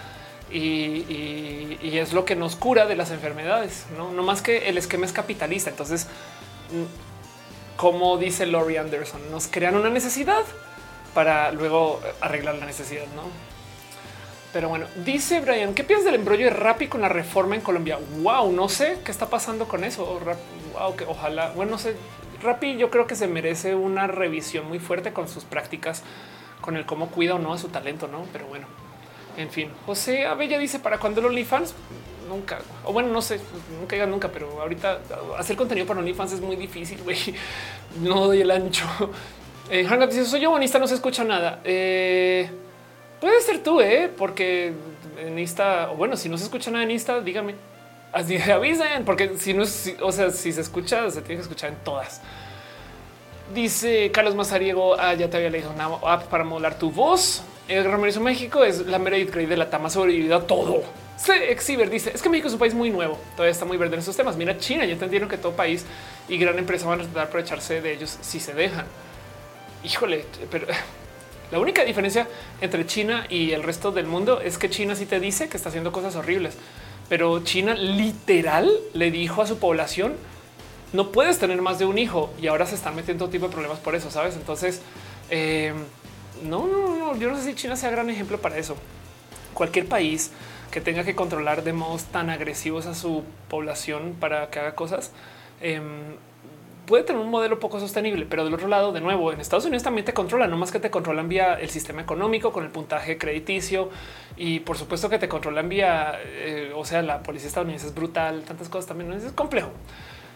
Y, 0.50 1.78
y, 1.82 1.98
es 1.98 2.14
lo 2.14 2.24
que 2.24 2.36
nos 2.38 2.56
cura 2.56 2.86
de 2.86 2.96
las 2.96 3.12
enfermedades, 3.12 3.86
no, 3.96 4.12
no 4.12 4.24
más 4.24 4.42
que 4.42 4.70
el 4.70 4.78
esquema 4.78 5.06
es 5.06 5.12
capitalista. 5.12 5.70
Entonces, 5.70 6.08
mm, 6.72 7.78
como 7.78 8.18
dice 8.18 8.46
Laurie 8.46 8.80
Anderson, 8.80 9.30
nos 9.30 9.48
crean 9.48 9.76
una 9.76 9.90
necesidad 9.90 10.44
para 11.14 11.52
luego 11.52 12.00
arreglar 12.22 12.56
la 12.56 12.66
necesidad, 12.66 13.06
no? 13.16 13.49
Pero 14.52 14.70
bueno, 14.70 14.88
dice 15.06 15.42
Brian, 15.42 15.76
¿qué 15.76 15.84
piensas 15.84 16.06
del 16.06 16.16
embrollo 16.16 16.46
de 16.46 16.52
Rappi 16.52 16.88
con 16.88 17.02
la 17.02 17.10
reforma 17.10 17.56
en 17.56 17.62
Colombia? 17.62 18.00
Wow, 18.22 18.52
no 18.52 18.68
sé 18.68 18.98
qué 19.06 19.12
está 19.12 19.30
pasando 19.30 19.68
con 19.68 19.84
eso. 19.84 20.20
Wow, 20.74 20.96
que 20.96 21.06
ojalá, 21.06 21.52
bueno, 21.52 21.74
no 21.74 21.78
sé. 21.78 21.96
Rappi 22.42 22.78
yo 22.78 22.90
creo 22.90 23.06
que 23.06 23.16
se 23.16 23.28
merece 23.28 23.76
una 23.76 24.08
revisión 24.08 24.68
muy 24.68 24.80
fuerte 24.80 25.14
con 25.14 25.28
sus 25.28 25.44
prácticas, 25.44 26.04
con 26.62 26.78
el 26.78 26.86
cómo 26.86 27.10
cuida 27.10 27.36
o 27.36 27.40
no 27.40 27.54
a 27.54 27.58
su 27.58 27.68
talento, 27.68 28.08
no? 28.08 28.26
Pero 28.32 28.48
bueno, 28.48 28.66
en 29.38 29.50
fin, 29.50 29.70
José 29.86 30.26
Abella 30.26 30.58
dice 30.58 30.80
para 30.80 30.98
cuando 30.98 31.20
el 31.20 31.28
OnlyFans 31.28 31.76
nunca, 32.28 32.60
o 32.86 32.94
bueno, 32.94 33.10
no 33.10 33.22
sé, 33.22 33.40
nunca 33.80 33.96
diga 33.96 34.06
nunca, 34.06 34.30
pero 34.30 34.62
ahorita 34.62 35.00
hacer 35.38 35.58
contenido 35.58 35.86
para 35.86 36.00
OnlyFans 36.00 36.34
es 36.34 36.42
muy 36.42 36.56
difícil. 36.56 37.02
güey. 37.04 37.18
No 38.02 38.28
doy 38.28 38.42
el 38.42 38.52
ancho. 38.52 38.86
Eh, 39.72 39.88
dice: 40.08 40.26
Soy 40.26 40.42
yo 40.42 40.52
bonista, 40.52 40.78
no 40.78 40.88
se 40.88 40.94
escucha 40.94 41.24
nada. 41.24 41.60
Eh, 41.64 42.50
Puede 43.20 43.42
ser 43.42 43.62
tú, 43.62 43.82
¿eh? 43.82 44.10
porque 44.18 44.74
en 45.18 45.38
Insta, 45.38 45.88
bueno, 45.88 46.16
si 46.16 46.30
no 46.30 46.38
se 46.38 46.46
escucha 46.46 46.72
nada 46.72 46.84
en 46.84 46.92
Insta, 46.92 47.20
dígame. 47.20 47.56
Así 48.12 48.38
avisen, 48.52 49.06
porque 49.06 49.38
si 49.38 49.54
no 49.54 49.64
es, 49.64 49.96
o 50.02 50.12
sea, 50.12 50.32
si 50.32 50.52
se 50.52 50.62
escucha, 50.62 51.10
se 51.12 51.22
tiene 51.22 51.36
que 51.36 51.44
escuchar 51.44 51.70
en 51.70 51.78
todas. 51.84 52.22
Dice 53.54 54.12
Carlos 54.12 54.36
Mazariego, 54.36 55.00
ah, 55.00 55.14
ya 55.16 55.30
te 55.30 55.38
había 55.38 55.50
leído 55.50 55.72
una 55.72 55.86
app 55.86 56.24
para 56.28 56.44
modular 56.44 56.78
tu 56.78 56.92
voz. 56.92 57.44
El 57.68 57.84
Ramírez 57.86 58.18
México 58.20 58.64
es 58.64 58.86
la 58.86 59.00
Meredith 59.00 59.32
Grey 59.32 59.46
de 59.46 59.58
la 59.58 59.70
Tama 59.70 59.90
sobrevivido 59.90 60.36
a 60.36 60.48
todo. 60.48 60.84
Exiber 61.28 61.90
dice 61.90 62.12
es 62.14 62.22
que 62.22 62.30
México 62.30 62.48
es 62.48 62.54
un 62.54 62.60
país 62.60 62.74
muy 62.74 62.90
nuevo, 62.90 63.20
todavía 63.36 63.52
está 63.52 63.66
muy 63.66 63.78
verde 63.78 63.96
en 63.96 64.00
esos 64.00 64.16
temas. 64.16 64.38
Mira 64.38 64.58
China, 64.58 64.86
ya 64.86 64.94
entendieron 64.94 65.28
que 65.28 65.38
todo 65.38 65.52
país 65.52 65.86
y 66.28 66.38
gran 66.38 66.58
empresa 66.58 66.88
van 66.88 67.02
a 67.02 67.04
tratar 67.04 67.24
de 67.24 67.28
aprovecharse 67.28 67.82
de 67.82 67.94
ellos 67.94 68.18
si 68.22 68.40
se 68.40 68.54
dejan. 68.54 68.86
Híjole, 69.84 70.26
pero 70.50 70.68
la 71.52 71.60
única 71.60 71.84
diferencia 71.84 72.28
entre 72.62 72.86
China 72.86 73.26
y 73.30 73.52
el 73.52 73.64
resto 73.64 73.92
del 73.92 74.06
mundo 74.06 74.42
es 74.42 74.58
que 74.58 74.70
China 74.70 74.96
sí 74.96 75.06
te 75.06 75.20
dice 75.20 75.50
que 75.50 75.58
está 75.58 75.70
haciendo 75.70 75.92
cosas 75.92 76.16
horribles, 76.16 76.56
pero 77.08 77.44
China 77.44 77.74
literal 77.74 78.72
le 78.94 79.12
dijo 79.12 79.42
a 79.42 79.48
su 79.48 79.58
población 79.58 80.16
no 80.94 81.12
puedes 81.12 81.38
tener 81.40 81.62
más 81.62 81.80
de 81.80 81.86
un 81.86 81.98
hijo 81.98 82.34
y 82.42 82.48
ahora 82.48 82.66
se 82.66 82.76
están 82.76 82.96
metiendo 82.96 83.26
todo 83.26 83.32
tipo 83.32 83.48
de 83.48 83.52
problemas 83.52 83.80
por 83.80 83.96
eso, 83.96 84.10
sabes? 84.10 84.36
Entonces, 84.36 84.82
eh, 85.30 85.74
no, 86.44 86.68
no, 86.68 86.98
no, 86.98 87.16
yo 87.18 87.30
no 87.30 87.38
sé 87.38 87.44
si 87.44 87.56
China 87.56 87.76
sea 87.76 87.92
gran 87.92 88.10
ejemplo 88.10 88.40
para 88.40 88.58
eso. 88.58 88.76
Cualquier 89.54 89.88
país 89.88 90.32
que 90.72 90.82
tenga 90.82 91.04
que 91.04 91.16
controlar 91.16 91.64
de 91.64 91.74
modos 91.74 92.06
tan 92.06 92.30
agresivos 92.30 92.86
a 92.86 92.96
su 92.96 93.24
población 93.50 94.16
para 94.20 94.50
que 94.50 94.60
haga 94.60 94.76
cosas, 94.76 95.12
em, 95.62 96.16
puede 96.90 97.04
tener 97.04 97.22
un 97.22 97.30
modelo 97.30 97.60
poco 97.60 97.80
sostenible, 97.80 98.26
pero 98.28 98.44
del 98.44 98.56
otro 98.56 98.68
lado, 98.68 98.92
de 98.92 99.00
nuevo, 99.00 99.32
en 99.32 99.40
Estados 99.40 99.64
Unidos 99.66 99.84
también 99.84 100.06
te 100.06 100.14
controlan, 100.14 100.50
no 100.50 100.58
más 100.58 100.72
que 100.72 100.80
te 100.80 100.90
controlan 100.90 101.30
vía 101.30 101.54
el 101.54 101.70
sistema 101.70 102.02
económico 102.02 102.52
con 102.52 102.64
el 102.64 102.72
puntaje 102.72 103.20
crediticio 103.20 103.92
y 104.36 104.62
por 104.62 104.76
supuesto 104.76 105.08
que 105.08 105.20
te 105.20 105.30
controlan 105.30 105.70
vía, 105.70 106.20
eh, 106.26 106.74
o 106.76 106.84
sea, 106.84 107.04
la 107.04 107.22
policía 107.22 107.48
estadounidense 107.48 107.86
es 107.86 107.94
brutal, 107.94 108.42
tantas 108.42 108.70
cosas 108.70 108.88
también, 108.88 109.14
es 109.14 109.32
complejo. 109.34 109.70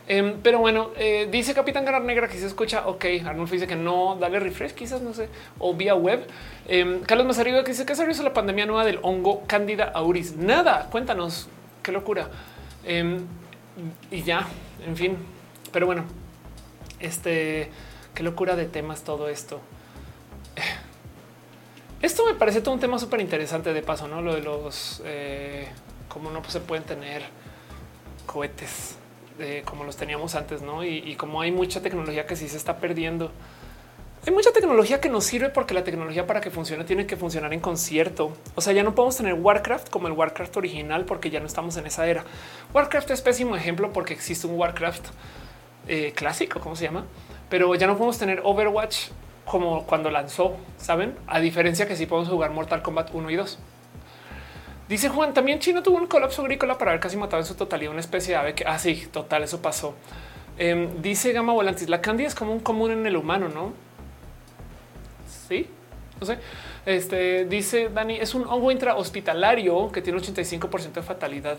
Em, 0.08 0.36
pero 0.44 0.60
bueno, 0.60 0.92
eh, 0.96 1.28
dice 1.32 1.56
Capitán 1.56 1.86
Ganar 1.86 2.04
Negra 2.04 2.28
que 2.28 2.38
se 2.38 2.46
escucha. 2.46 2.86
Ok, 2.88 3.06
Arnulfo 3.26 3.54
dice 3.54 3.66
que 3.66 3.76
no, 3.76 4.16
dale 4.20 4.40
refresh, 4.40 4.74
quizás 4.74 5.02
no 5.02 5.16
sé, 5.16 5.30
o 5.58 5.74
vía 5.74 5.96
web. 5.96 6.28
Eh, 6.68 7.02
Carlos 7.08 7.26
Mazarigo 7.26 7.64
que 7.64 7.72
dice 7.72 7.86
que 7.86 7.96
se 7.96 8.08
hizo 8.12 8.22
la 8.22 8.34
pandemia 8.34 8.68
nueva 8.68 8.86
del 8.86 9.00
hongo 9.02 9.42
Cándida 9.48 9.86
auris. 9.96 10.36
Nada, 10.36 10.88
cuéntanos 10.92 11.50
qué 11.82 11.92
locura. 11.92 12.30
Em, 12.86 13.26
y 14.12 14.22
ya, 14.22 14.46
en 14.86 14.96
fin, 14.96 15.18
pero 15.72 15.88
bueno, 15.88 16.04
este, 17.04 17.70
qué 18.16 18.24
locura 18.24 18.56
de 18.56 18.66
temas 18.66 19.04
todo 19.04 19.30
esto. 19.30 19.62
Esto 22.02 22.26
me 22.26 22.34
parece 22.34 22.62
todo 22.62 22.74
un 22.74 22.80
tema 22.80 23.00
súper 23.00 23.22
interesante 23.22 23.74
de 23.74 23.82
paso, 23.82 24.08
¿no? 24.08 24.22
Lo 24.22 24.36
de 24.36 24.42
los, 24.42 25.02
eh, 25.06 25.70
cómo 26.10 26.32
no 26.32 26.44
se 26.44 26.60
pueden 26.60 26.84
tener 26.84 27.24
cohetes 28.26 28.98
eh, 29.40 29.64
como 29.66 29.84
los 29.84 29.96
teníamos 29.96 30.36
antes, 30.36 30.62
¿no? 30.62 30.84
Y, 30.84 30.98
y 30.98 31.16
como 31.16 31.42
hay 31.42 31.52
mucha 31.52 31.82
tecnología 31.82 32.26
que 32.26 32.36
sí 32.36 32.50
se 32.50 32.58
está 32.58 32.78
perdiendo. 32.78 33.32
Hay 34.26 34.32
mucha 34.32 34.54
tecnología 34.54 35.02
que 35.02 35.10
nos 35.10 35.26
sirve 35.26 35.50
porque 35.50 35.74
la 35.74 35.84
tecnología 35.84 36.26
para 36.26 36.40
que 36.40 36.50
funcione 36.50 36.86
tiene 36.86 37.06
que 37.06 37.18
funcionar 37.18 37.54
en 37.54 37.60
concierto. 37.60 38.32
O 38.56 38.62
sea, 38.62 38.72
ya 38.72 38.84
no 38.84 38.96
podemos 38.96 39.18
tener 39.18 39.34
Warcraft 39.34 39.90
como 39.90 40.08
el 40.08 40.14
Warcraft 40.14 40.56
original 40.56 41.04
porque 41.04 41.30
ya 41.30 41.42
no 41.42 41.46
estamos 41.46 41.76
en 41.76 41.88
esa 41.88 42.08
era. 42.08 42.24
Warcraft 42.74 43.12
es 43.12 43.22
pésimo 43.22 43.56
ejemplo 43.58 43.92
porque 43.92 44.14
existe 44.14 44.48
un 44.48 44.58
Warcraft 44.58 45.08
eh, 45.88 46.14
clásico, 46.16 46.60
¿cómo 46.60 46.76
se 46.76 46.86
llama? 46.86 47.06
Pero 47.50 47.74
ya 47.76 47.88
no 47.88 47.94
podemos 47.98 48.18
tener 48.18 48.42
Overwatch 48.44 49.10
como 49.46 49.86
cuando 49.86 50.10
lanzó, 50.10 50.58
¿saben? 50.78 51.16
A 51.28 51.40
diferencia 51.40 51.88
que 51.88 51.96
sí 51.96 52.06
podemos 52.06 52.30
jugar 52.30 52.52
Mortal 52.52 52.82
Kombat 52.82 53.14
1 53.14 53.30
y 53.30 53.36
2. 53.36 53.60
Dice 54.88 55.10
Juan, 55.10 55.34
también 55.34 55.60
China 55.60 55.82
tuvo 55.82 55.98
un 55.98 56.08
colapso 56.08 56.42
agrícola 56.42 56.78
para 56.78 56.92
haber 56.92 57.02
casi 57.02 57.18
matado 57.18 57.42
en 57.42 57.48
su 57.48 57.56
totalidad 57.56 57.92
una 57.92 58.02
especie 58.02 58.34
de 58.34 58.40
ave 58.40 58.54
que, 58.54 58.66
ah, 58.66 58.78
sí, 58.78 59.08
total, 59.12 59.44
eso 59.44 59.62
pasó. 59.62 59.96
Em, 60.58 61.02
dice 61.02 61.32
Gama 61.32 61.54
Volantis, 61.54 61.90
la 61.90 62.02
candia 62.02 62.28
es 62.28 62.36
como 62.36 62.54
un 62.54 62.60
común 62.60 62.92
en 62.92 63.06
el 63.06 63.16
humano, 63.16 63.50
¿no? 63.50 63.74
Sí, 65.48 65.68
no 66.20 66.26
sé. 66.26 66.38
Este 66.86 67.46
dice 67.46 67.90
Dani, 67.90 68.18
es 68.18 68.36
un 68.36 68.46
hongo 68.48 68.72
intrahospitalario 68.72 69.92
que 69.92 70.02
tiene 70.02 70.20
85% 70.20 70.94
de 70.94 71.02
fatalidad. 71.02 71.58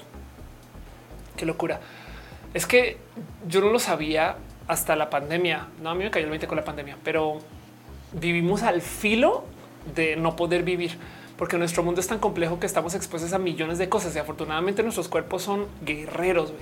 Qué 1.36 1.46
locura. 1.46 1.80
Es 2.54 2.66
que 2.66 2.96
yo 3.46 3.60
no 3.60 3.70
lo 3.70 3.78
sabía 3.78 4.36
hasta 4.66 4.96
la 4.96 5.10
pandemia. 5.10 5.68
No, 5.82 5.90
a 5.90 5.94
mí 5.94 6.04
me 6.04 6.10
cayó 6.10 6.24
el 6.24 6.30
20 6.30 6.46
con 6.46 6.56
la 6.56 6.64
pandemia, 6.64 6.96
pero 7.04 7.40
vivimos 8.12 8.62
al 8.62 8.80
filo 8.80 9.44
de 9.94 10.16
no 10.16 10.36
poder 10.36 10.62
vivir 10.62 10.98
porque 11.36 11.58
nuestro 11.58 11.82
mundo 11.82 12.00
es 12.00 12.06
tan 12.06 12.18
complejo 12.18 12.60
que 12.60 12.66
estamos 12.66 12.94
expuestos 12.94 13.32
a 13.32 13.38
millones 13.38 13.78
de 13.78 13.88
cosas 13.88 14.14
y 14.14 14.18
afortunadamente 14.18 14.82
nuestros 14.82 15.08
cuerpos 15.08 15.42
son 15.42 15.66
guerreros. 15.84 16.52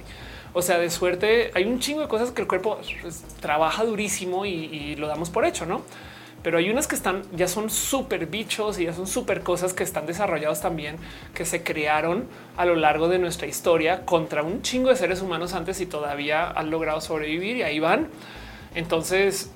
O 0.55 0.63
sea, 0.63 0.79
de 0.79 0.91
suerte 0.91 1.51
hay 1.55 1.65
un 1.65 1.79
chingo 1.79 2.01
de 2.01 2.09
cosas 2.09 2.31
que 2.31 2.43
el 2.43 2.49
cuerpo 2.49 2.79
pues, 3.03 3.23
trabaja 3.41 3.85
durísimo 3.85 4.47
y, 4.47 4.51
y, 4.51 4.97
lo 4.97 5.07
damos 5.09 5.31
por 5.31 5.45
hecho, 5.45 5.67
no? 5.67 5.83
Pero 6.43 6.59
hay 6.59 6.71
unas 6.71 6.87
que 6.87 6.95
están 6.95 7.23
ya 7.33 7.49
son 7.49 7.71
súper 7.71 8.27
bichos 8.27 8.79
y 8.79 8.85
ya 8.85 8.93
son 8.93 9.07
súper 9.07 9.43
cosas 9.43 9.75
que 9.75 9.85
están 9.85 10.07
desarrollados 10.07 10.61
también, 10.61 10.97
que 11.35 11.45
se 11.45 11.63
crearon 11.63 12.27
a 12.57 12.65
lo 12.65 12.75
largo 12.75 13.09
de 13.09 13.19
nuestra 13.19 13.47
historia 13.47 14.05
contra 14.05 14.43
un 14.43 14.63
chingo 14.63 14.89
de 14.89 14.97
seres 14.97 15.23
humanos 15.23 15.55
antes 15.55 15.81
y 15.81 15.87
todavía 15.87 16.51
han 16.51 16.71
logrado 16.71 17.01
sobrevivir 17.01 17.57
y 17.59 17.63
ahí 17.63 17.79
van. 17.79 18.09
Entonces, 18.75 19.53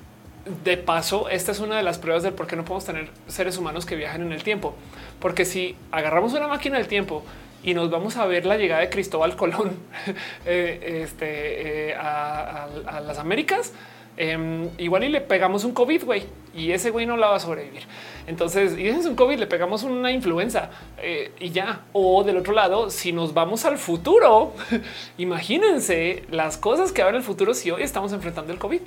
de 0.65 0.77
paso, 0.77 1.29
esta 1.29 1.53
es 1.53 1.61
una 1.61 1.77
de 1.77 1.83
las 1.83 1.99
pruebas 1.99 2.23
del 2.23 2.35
por 2.35 2.47
qué 2.47 2.55
no 2.55 2.65
podemos 2.65 2.85
tener 2.85 3.11
seres 3.27 3.59
humanos 3.59 3.85
que 3.85 3.97
viajen 3.97 4.23
en 4.23 4.33
el 4.33 4.43
tiempo, 4.43 4.75
porque 5.21 5.45
si 5.45 5.77
agarramos 5.91 6.35
una 6.35 6.47
máquina 6.47 6.79
del 6.79 6.87
tiempo 6.87 7.25
y 7.65 7.75
nos 7.75 7.91
vamos 7.91 8.17
a 8.17 8.27
ver 8.27 8.47
la 8.47 8.57
llegada 8.57 8.83
de 8.83 8.91
Cristóbal 8.91 9.35
Colón 9.35 9.77
eh, 10.47 11.03
este, 11.03 11.91
eh, 11.91 11.95
a 11.97 12.69
las 13.05 13.19
Américas, 13.19 13.73
Em, 14.17 14.71
igual 14.79 15.05
y 15.05 15.09
le 15.09 15.21
pegamos 15.21 15.65
un 15.65 15.73
COVID, 15.73 16.05
güey, 16.05 16.25
y 16.55 16.73
ese 16.73 16.91
güey 16.91 17.05
no 17.05 17.17
la 17.17 17.29
va 17.29 17.37
a 17.37 17.41
sobrevivir. 17.41 17.83
Entonces, 18.27 18.79
y 18.79 18.89
es 18.89 19.05
un 19.05 19.15
COVID, 19.15 19.39
le 19.39 19.47
pegamos 19.47 19.83
una 19.83 20.11
influenza 20.11 20.71
eh, 20.99 21.33
y 21.39 21.51
ya. 21.51 21.83
O 21.93 22.25
del 22.25 22.39
otro 22.39 22.55
lado, 22.55 22.91
si 22.91 23.13
nos 23.13 23.35
vamos 23.35 23.65
al 23.67 23.77
futuro, 23.77 24.55
imagínense 25.19 26.25
las 26.31 26.57
cosas 26.57 26.93
que 26.93 27.03
habrá 27.03 27.17
en 27.17 27.21
el 27.21 27.23
futuro 27.23 27.53
si 27.53 27.71
hoy 27.71 27.83
estamos 27.83 28.13
enfrentando 28.13 28.53
el 28.53 28.59
COVID. 28.59 28.81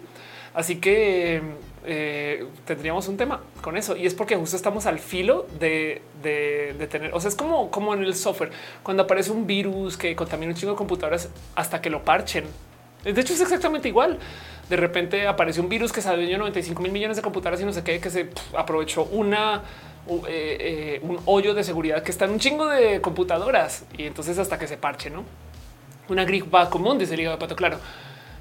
Así 0.55 0.77
que 0.77 1.41
eh, 1.85 2.45
tendríamos 2.65 3.07
un 3.07 3.17
tema 3.17 3.41
con 3.61 3.77
eso 3.77 3.95
y 3.95 4.07
es 4.07 4.15
porque 4.15 4.35
justo 4.35 4.55
estamos 4.55 4.87
al 4.87 4.97
filo 4.97 5.45
de, 5.59 6.01
de, 6.23 6.87
tener, 6.87 7.13
o 7.13 7.19
sea, 7.19 7.29
es 7.29 7.35
como, 7.35 7.69
como 7.69 7.93
en 7.93 8.03
el 8.03 8.15
software, 8.15 8.51
cuando 8.81 9.03
aparece 9.03 9.31
un 9.31 9.45
virus 9.45 9.95
que 9.95 10.15
contamina 10.15 10.51
un 10.51 10.57
chingo 10.57 10.73
de 10.73 10.77
computadoras 10.77 11.29
hasta 11.55 11.81
que 11.81 11.91
lo 11.91 12.03
parchen 12.03 12.45
De 13.03 13.21
hecho, 13.21 13.33
es 13.33 13.41
exactamente 13.41 13.87
igual. 13.87 14.17
De 14.69 14.75
repente 14.75 15.27
apareció 15.27 15.63
un 15.63 15.69
virus 15.69 15.91
que 15.91 16.01
se 16.01 16.09
adueñó 16.09 16.37
95 16.37 16.81
mil 16.81 16.91
millones 16.91 17.17
de 17.17 17.23
computadoras 17.23 17.61
y 17.61 17.65
no 17.65 17.73
sé 17.73 17.83
qué, 17.83 17.99
que 17.99 18.09
se 18.09 18.29
aprovechó 18.55 19.03
una 19.03 19.63
eh, 20.07 20.19
eh, 20.27 20.99
un 21.03 21.19
hoyo 21.25 21.53
de 21.53 21.63
seguridad 21.63 22.01
que 22.01 22.11
está 22.11 22.25
en 22.25 22.31
un 22.31 22.39
chingo 22.39 22.67
de 22.67 23.01
computadoras 23.01 23.83
y 23.97 24.03
entonces 24.03 24.39
hasta 24.39 24.57
que 24.57 24.67
se 24.67 24.77
parche, 24.77 25.09
no 25.09 25.23
una 26.09 26.25
gripa 26.25 26.69
común, 26.69 26.97
dice 26.97 27.13
el 27.13 27.23
de 27.23 27.37
pato. 27.37 27.55
Claro, 27.55 27.79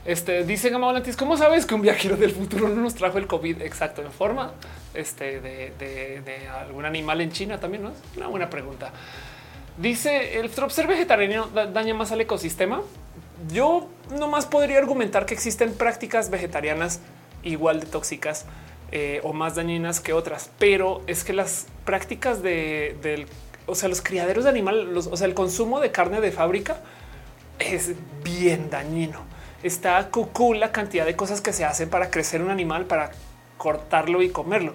este 0.05 0.44
dice 0.44 0.70
Gama 0.70 0.86
Volantis, 0.86 1.16
¿cómo 1.16 1.36
sabes 1.36 1.66
que 1.66 1.74
un 1.74 1.82
viajero 1.82 2.16
del 2.16 2.32
futuro 2.32 2.68
no 2.68 2.82
nos 2.82 2.94
trajo 2.94 3.18
el 3.18 3.26
COVID 3.26 3.62
exacto 3.62 4.02
en 4.02 4.10
forma 4.10 4.52
este, 4.94 5.40
de, 5.40 6.48
algún 6.48 6.84
animal 6.84 7.20
en 7.20 7.31
China? 7.31 7.58
También 7.58 7.82
no 7.82 7.90
es 7.90 7.97
una 8.16 8.28
buena 8.28 8.50
pregunta. 8.50 8.90
Dice 9.76 10.40
el 10.40 10.50
ser 10.50 10.86
vegetariano 10.86 11.48
daña 11.48 11.94
más 11.94 12.10
al 12.10 12.20
ecosistema. 12.20 12.82
Yo 13.52 13.89
nomás 14.18 14.47
podría 14.47 14.78
argumentar 14.78 15.26
que 15.26 15.34
existen 15.34 15.73
prácticas 15.75 16.31
vegetarianas 16.31 17.00
igual 17.42 17.81
de 17.81 17.86
tóxicas 17.86 18.47
eh, 18.91 19.20
o 19.23 19.33
más 19.33 19.55
dañinas 19.55 20.00
que 20.00 20.12
otras, 20.12 20.50
pero 20.58 21.02
es 21.07 21.25
que 21.25 21.33
las 21.33 21.67
prácticas 21.84 22.42
de, 22.42 23.26
o 23.67 23.75
sea, 23.75 23.89
los 23.89 24.00
criaderos 24.02 24.44
de 24.44 24.50
animales, 24.50 25.07
o 25.07 25.17
sea, 25.17 25.26
el 25.26 25.34
consumo 25.34 25.81
de 25.81 25.92
carne 25.92 26.20
de 26.20 26.33
fábrica 26.33 26.81
es 27.58 27.92
bien 28.25 28.70
dañino. 28.70 29.20
Está 29.62 30.08
cucú 30.10 30.55
la 30.55 30.73
cantidad 30.73 31.05
de 31.05 31.17
cosas 31.17 31.41
que 31.41 31.52
se 31.52 31.65
hacen 31.65 31.91
para 31.91 32.10
crecer 32.10 32.42
un 32.42 32.50
animal, 32.50 32.86
para 32.86 33.10
cortarlo 33.57 34.23
y 34.23 34.31
comerlo. 34.31 34.75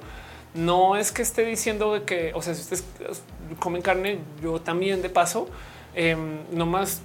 No 0.53 0.95
es 0.95 1.11
que 1.11 1.21
esté 1.21 1.45
diciendo 1.45 2.05
que, 2.05 2.33
o 2.35 2.41
sea, 2.41 2.53
si 2.53 2.61
ustedes 2.61 2.83
comen 3.59 3.81
carne, 3.81 4.19
yo 4.41 4.61
también 4.61 5.01
de 5.01 5.09
paso, 5.09 5.47
eh, 5.95 6.17
nomás 6.51 7.01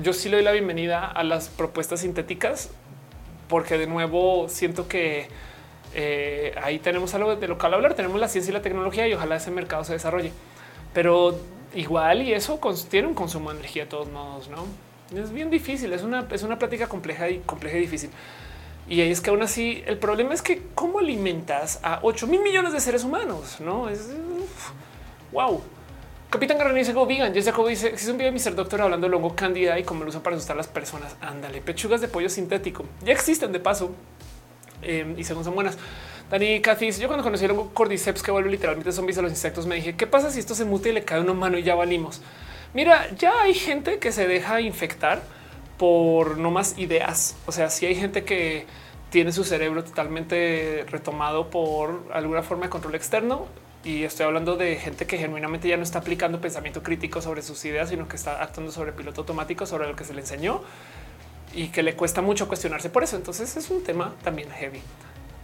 yo 0.00 0.12
sí 0.12 0.28
le 0.28 0.36
doy 0.36 0.44
la 0.44 0.52
bienvenida 0.52 1.06
a 1.06 1.22
las 1.22 1.48
propuestas 1.48 2.00
sintéticas, 2.00 2.70
porque 3.48 3.76
de 3.76 3.86
nuevo 3.86 4.48
siento 4.48 4.88
que 4.88 5.28
eh, 5.94 6.54
ahí 6.62 6.78
tenemos 6.78 7.14
algo 7.14 7.36
de 7.36 7.48
lo 7.48 7.58
que 7.58 7.66
hablar, 7.66 7.94
tenemos 7.94 8.18
la 8.18 8.28
ciencia 8.28 8.50
y 8.50 8.54
la 8.54 8.62
tecnología 8.62 9.06
y 9.06 9.12
ojalá 9.12 9.36
ese 9.36 9.50
mercado 9.50 9.84
se 9.84 9.92
desarrolle. 9.92 10.32
Pero 10.94 11.38
igual 11.74 12.22
y 12.22 12.32
eso 12.32 12.58
tiene 12.90 13.08
un 13.08 13.14
consumo 13.14 13.50
de 13.50 13.58
energía 13.58 13.84
de 13.84 13.90
todos 13.90 14.08
modos, 14.08 14.48
¿no? 14.48 14.64
Es 15.14 15.30
bien 15.30 15.50
difícil, 15.50 15.92
es 15.92 16.02
una, 16.02 16.26
es 16.30 16.42
una 16.42 16.58
plática 16.58 16.86
compleja 16.86 17.28
y 17.28 17.38
compleja 17.40 17.76
y 17.76 17.80
difícil. 17.80 18.10
Y 18.88 19.00
es 19.02 19.20
que 19.20 19.30
aún 19.30 19.42
así 19.42 19.82
el 19.86 19.98
problema 19.98 20.32
es 20.32 20.40
que 20.40 20.62
cómo 20.74 20.98
alimentas 20.98 21.80
a 21.82 22.00
8 22.02 22.26
mil 22.26 22.40
millones 22.40 22.72
de 22.72 22.80
seres 22.80 23.04
humanos, 23.04 23.60
no 23.60 23.90
es 23.90 24.08
wow. 25.32 25.62
Capitán 26.32 26.56
Garrani 26.56 26.78
dice 26.78 26.94
como 26.94 27.04
vegan. 27.04 27.34
Jess 27.34 27.44
Jacobo 27.44 27.68
dice 27.68 27.90
si 27.90 28.06
es 28.06 28.08
un 28.08 28.16
video 28.16 28.32
de 28.32 28.38
Mr. 28.38 28.54
Doctor 28.54 28.80
hablando 28.80 29.06
de 29.06 29.14
hongo 29.14 29.36
cándida 29.36 29.78
y 29.78 29.84
cómo 29.84 30.02
lo 30.02 30.08
usan 30.08 30.22
para 30.22 30.34
asustar 30.34 30.54
a 30.54 30.56
las 30.56 30.66
personas. 30.66 31.14
Ándale, 31.20 31.60
pechugas 31.60 32.00
de 32.00 32.08
pollo 32.08 32.30
sintético 32.30 32.86
ya 33.04 33.12
existen 33.12 33.52
de 33.52 33.60
paso 33.60 33.94
em, 34.80 35.14
y 35.18 35.24
según 35.24 35.44
son 35.44 35.54
buenas. 35.54 35.76
Dani 36.30 36.62
Cathy 36.62 36.90
yo 36.92 37.06
cuando 37.06 37.22
conocí 37.22 37.44
el 37.44 37.50
hongo 37.50 37.74
cordyceps 37.74 38.22
que 38.22 38.30
vuelve 38.30 38.50
literalmente 38.50 38.92
zombies 38.92 39.18
a 39.18 39.22
los 39.22 39.30
insectos, 39.30 39.66
me 39.66 39.74
dije 39.74 39.94
qué 39.94 40.06
pasa 40.06 40.30
si 40.30 40.38
esto 40.40 40.54
se 40.54 40.64
muta 40.64 40.88
y 40.88 40.92
le 40.92 41.04
cae 41.04 41.20
una 41.20 41.34
mano 41.34 41.58
y 41.58 41.64
ya 41.64 41.74
valimos. 41.74 42.22
Mira, 42.72 43.10
ya 43.18 43.42
hay 43.42 43.52
gente 43.52 43.98
que 43.98 44.10
se 44.10 44.26
deja 44.26 44.62
infectar 44.62 45.20
por 45.76 46.38
no 46.38 46.50
más 46.50 46.78
ideas. 46.78 47.36
O 47.44 47.52
sea, 47.52 47.68
si 47.68 47.84
hay 47.84 47.94
gente 47.94 48.24
que 48.24 48.64
tiene 49.10 49.32
su 49.32 49.44
cerebro 49.44 49.84
totalmente 49.84 50.86
retomado 50.88 51.50
por 51.50 52.08
alguna 52.14 52.42
forma 52.42 52.64
de 52.64 52.70
control 52.70 52.94
externo. 52.94 53.48
Y 53.84 54.04
estoy 54.04 54.26
hablando 54.26 54.56
de 54.56 54.76
gente 54.76 55.06
que 55.06 55.18
genuinamente 55.18 55.66
ya 55.66 55.76
no 55.76 55.82
está 55.82 55.98
aplicando 55.98 56.40
pensamiento 56.40 56.82
crítico 56.84 57.20
sobre 57.20 57.42
sus 57.42 57.64
ideas, 57.64 57.88
sino 57.88 58.06
que 58.06 58.14
está 58.14 58.40
actuando 58.40 58.70
sobre 58.70 58.92
piloto 58.92 59.22
automático, 59.22 59.66
sobre 59.66 59.88
lo 59.88 59.96
que 59.96 60.04
se 60.04 60.14
le 60.14 60.20
enseñó 60.20 60.62
y 61.52 61.68
que 61.68 61.82
le 61.82 61.94
cuesta 61.96 62.22
mucho 62.22 62.46
cuestionarse 62.46 62.90
por 62.90 63.02
eso. 63.02 63.16
Entonces 63.16 63.56
es 63.56 63.70
un 63.70 63.82
tema 63.82 64.14
también 64.22 64.50
heavy. 64.50 64.80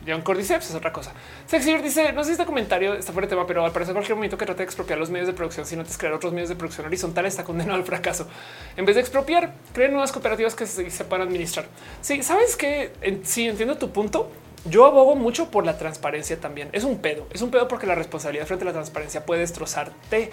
John 0.07 0.23
Cordyceps 0.23 0.71
es 0.71 0.75
otra 0.75 0.93
cosa. 0.93 1.13
Sexy 1.47 1.77
dice: 1.79 2.13
No 2.13 2.23
sé 2.23 2.29
si 2.29 2.33
este 2.33 2.47
comentario 2.47 2.95
está 2.95 3.13
fuera 3.13 3.27
de 3.27 3.31
tema, 3.31 3.47
pero 3.47 3.65
al 3.65 3.73
parecer 3.73 3.93
cualquier 3.93 4.15
momento 4.15 4.39
que 4.39 4.47
trate 4.47 4.59
de 4.59 4.65
expropiar 4.65 4.99
los 4.99 5.11
medios 5.11 5.27
de 5.27 5.35
producción, 5.35 5.67
si 5.67 5.75
no 5.77 5.85
te 5.85 5.93
crear 5.97 6.15
otros 6.15 6.33
medios 6.33 6.49
de 6.49 6.55
producción 6.55 6.87
horizontal, 6.87 7.27
está 7.27 7.43
condenado 7.43 7.77
al 7.77 7.85
fracaso. 7.85 8.29
En 8.77 8.87
vez 8.87 8.95
de 8.95 9.01
expropiar, 9.03 9.53
creen 9.73 9.91
nuevas 9.91 10.13
cooperativas 10.13 10.55
que 10.55 10.67
se 10.67 10.89
sepan 10.91 11.21
administrar. 11.23 11.67
Sí, 12.01 12.23
sabes 12.23 12.57
que 12.57 12.93
sí 13.25 13.49
entiendo 13.49 13.77
tu 13.77 13.91
punto. 13.91 14.31
Yo 14.65 14.87
abogo 14.87 15.15
mucho 15.15 15.51
por 15.51 15.65
la 15.65 15.79
transparencia 15.79 16.41
también. 16.41 16.69
Es 16.73 16.85
un 16.85 16.99
pedo, 16.99 17.27
es 17.33 17.43
un 17.43 17.51
pedo 17.51 17.69
porque 17.69 17.87
la 17.87 17.95
responsabilidad 17.95 18.47
frente 18.47 18.65
a 18.65 18.67
la 18.67 18.73
transparencia 18.73 19.25
puede 19.25 19.41
destrozarte, 19.41 20.31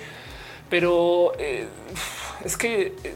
pero 0.70 1.34
eh, 1.38 1.68
es 2.44 2.58
que 2.58 2.94
eh, 3.04 3.16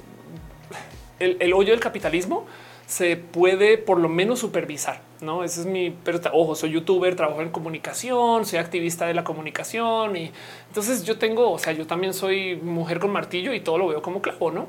el, 1.19 1.37
el 1.39 1.53
hoyo 1.53 1.71
del 1.71 1.79
capitalismo 1.79 2.45
se 2.89 3.17
puede 3.17 3.77
por 3.77 3.99
lo 3.99 4.09
menos 4.09 4.39
supervisar. 4.39 5.01
No, 5.21 5.43
ese 5.43 5.61
es 5.61 5.65
mi, 5.67 5.95
pero 6.03 6.19
ojo, 6.33 6.55
soy 6.55 6.71
youtuber, 6.71 7.15
trabajo 7.15 7.41
en 7.41 7.49
comunicación, 7.49 8.45
soy 8.45 8.57
activista 8.57 9.05
de 9.05 9.13
la 9.13 9.23
comunicación 9.23 10.15
y 10.15 10.31
entonces 10.67 11.03
yo 11.03 11.19
tengo, 11.19 11.51
o 11.51 11.59
sea, 11.59 11.73
yo 11.73 11.85
también 11.85 12.15
soy 12.15 12.55
mujer 12.55 12.99
con 12.99 13.11
martillo 13.11 13.53
y 13.53 13.59
todo 13.59 13.77
lo 13.77 13.87
veo 13.89 14.01
como 14.01 14.21
clavo, 14.21 14.49
no? 14.49 14.67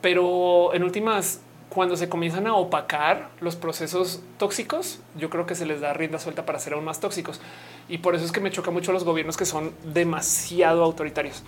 Pero 0.00 0.72
en 0.74 0.84
últimas, 0.84 1.40
cuando 1.70 1.96
se 1.96 2.08
comienzan 2.08 2.46
a 2.46 2.54
opacar 2.54 3.30
los 3.40 3.56
procesos 3.56 4.20
tóxicos, 4.38 4.98
yo 5.16 5.30
creo 5.30 5.46
que 5.46 5.54
se 5.54 5.64
les 5.64 5.80
da 5.80 5.92
rienda 5.92 6.18
suelta 6.18 6.44
para 6.44 6.58
ser 6.58 6.74
aún 6.74 6.84
más 6.84 7.00
tóxicos. 7.00 7.40
Y 7.88 7.98
por 7.98 8.14
eso 8.14 8.24
es 8.24 8.32
que 8.32 8.40
me 8.40 8.50
choca 8.50 8.70
mucho 8.70 8.92
los 8.92 9.04
gobiernos 9.04 9.36
que 9.36 9.46
son 9.46 9.72
demasiado 9.84 10.82
autoritarios. 10.82 11.44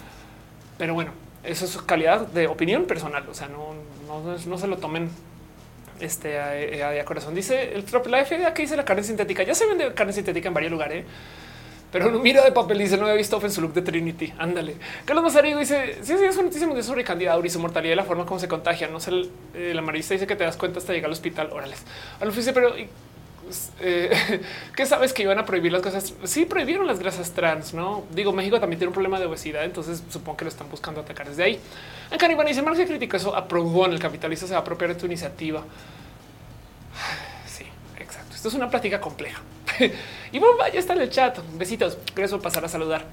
Pero 0.79 0.95
bueno, 0.95 1.11
eso 1.43 1.65
es 1.65 1.77
calidad 1.79 2.21
de 2.29 2.47
opinión 2.47 2.87
personal. 2.87 3.29
O 3.29 3.35
sea, 3.35 3.49
no, 3.49 3.75
no, 4.07 4.37
no 4.39 4.59
se 4.59 4.67
lo 4.69 4.79
tomen 4.79 5.11
este 6.01 6.39
a, 6.39 7.05
corazón 7.05 7.35
dice 7.35 7.75
el 7.75 7.85
la 8.09 8.25
FDA 8.25 8.53
que 8.55 8.63
dice 8.63 8.77
la 8.77 8.85
carne 8.85 9.03
sintética. 9.03 9.43
Ya 9.43 9.55
se 9.55 9.67
vende 9.67 9.93
carne 9.95 10.13
sintética 10.13 10.49
en 10.49 10.55
varios 10.55 10.73
lugares, 10.73 11.05
pero 11.93 12.11
no 12.11 12.19
mira 12.19 12.43
de 12.43 12.51
papel. 12.51 12.79
Dice 12.79 12.97
no 12.97 13.05
había 13.05 13.17
visto 13.17 13.39
en 13.41 13.53
su 13.53 13.61
look 13.61 13.75
de 13.75 13.83
Trinity. 13.83 14.33
Ándale. 14.39 14.77
Carlos 15.05 15.23
Mazarigo 15.23 15.59
dice 15.59 15.99
sí, 16.03 16.15
sí, 16.19 16.25
es 16.25 16.35
una 16.35 16.45
noticia 16.45 16.67
mundial 16.67 16.85
sobre 16.85 17.05
candidado 17.05 17.45
y 17.45 17.51
su 17.51 17.61
mortalidad 17.61 17.93
y 17.93 17.97
la 17.97 18.05
forma 18.05 18.25
como 18.25 18.41
se 18.41 18.49
contagia. 18.49 18.89
No 18.89 18.99
sé, 18.99 19.11
el, 19.11 19.31
el 19.55 19.93
dice 19.93 20.27
que 20.27 20.35
te 20.35 20.45
das 20.45 20.57
cuenta 20.57 20.79
hasta 20.79 20.93
llegar 20.93 21.07
al 21.07 21.13
hospital. 21.13 21.51
Órales. 21.53 21.85
dice, 22.35 22.53
pero 22.53 22.75
eh, 23.81 24.41
¿qué 24.77 24.87
sabes 24.87 25.13
que 25.13 25.23
iban 25.23 25.39
a 25.39 25.45
prohibir 25.45 25.73
las 25.73 25.83
cosas? 25.83 26.15
Sí, 26.25 26.47
prohibieron 26.47 26.87
las 26.87 26.99
grasas 26.99 27.33
trans, 27.33 27.75
no 27.75 28.05
digo, 28.11 28.33
México 28.33 28.59
también 28.59 28.79
tiene 28.79 28.89
un 28.89 28.95
problema 28.95 29.19
de 29.21 29.27
obesidad, 29.27 29.65
entonces 29.65 30.03
supongo 30.09 30.39
que 30.39 30.45
lo 30.45 30.51
están 30.51 30.71
buscando 30.71 31.01
atacar 31.01 31.29
desde 31.29 31.43
ahí. 31.45 31.61
En 32.11 32.19
Canibal 32.19 32.47
dice 32.47 32.63
Marx 32.63 32.81
critica 32.87 33.17
eso, 33.17 33.35
aprobó 33.35 33.87
en 33.87 33.93
el 33.93 33.99
capitalista 33.99 34.47
se 34.47 34.53
va 34.53 34.59
a 34.59 34.63
apropiar 34.63 34.95
de 34.95 35.01
tu 35.01 35.07
iniciativa. 35.07 35.63
Sí, 37.47 37.65
exacto. 37.99 38.35
Esto 38.35 38.49
es 38.49 38.55
una 38.55 38.71
plática 38.71 39.01
compleja. 39.01 39.43
y 40.33 40.39
bueno, 40.39 40.57
ya 40.73 40.79
está 40.79 40.93
en 40.95 41.01
el 41.03 41.11
chat. 41.11 41.39
Besitos. 41.55 41.99
Gracias 42.15 42.33
por 42.33 42.43
pasar 42.43 42.65
a 42.65 42.69
saludar. 42.69 43.05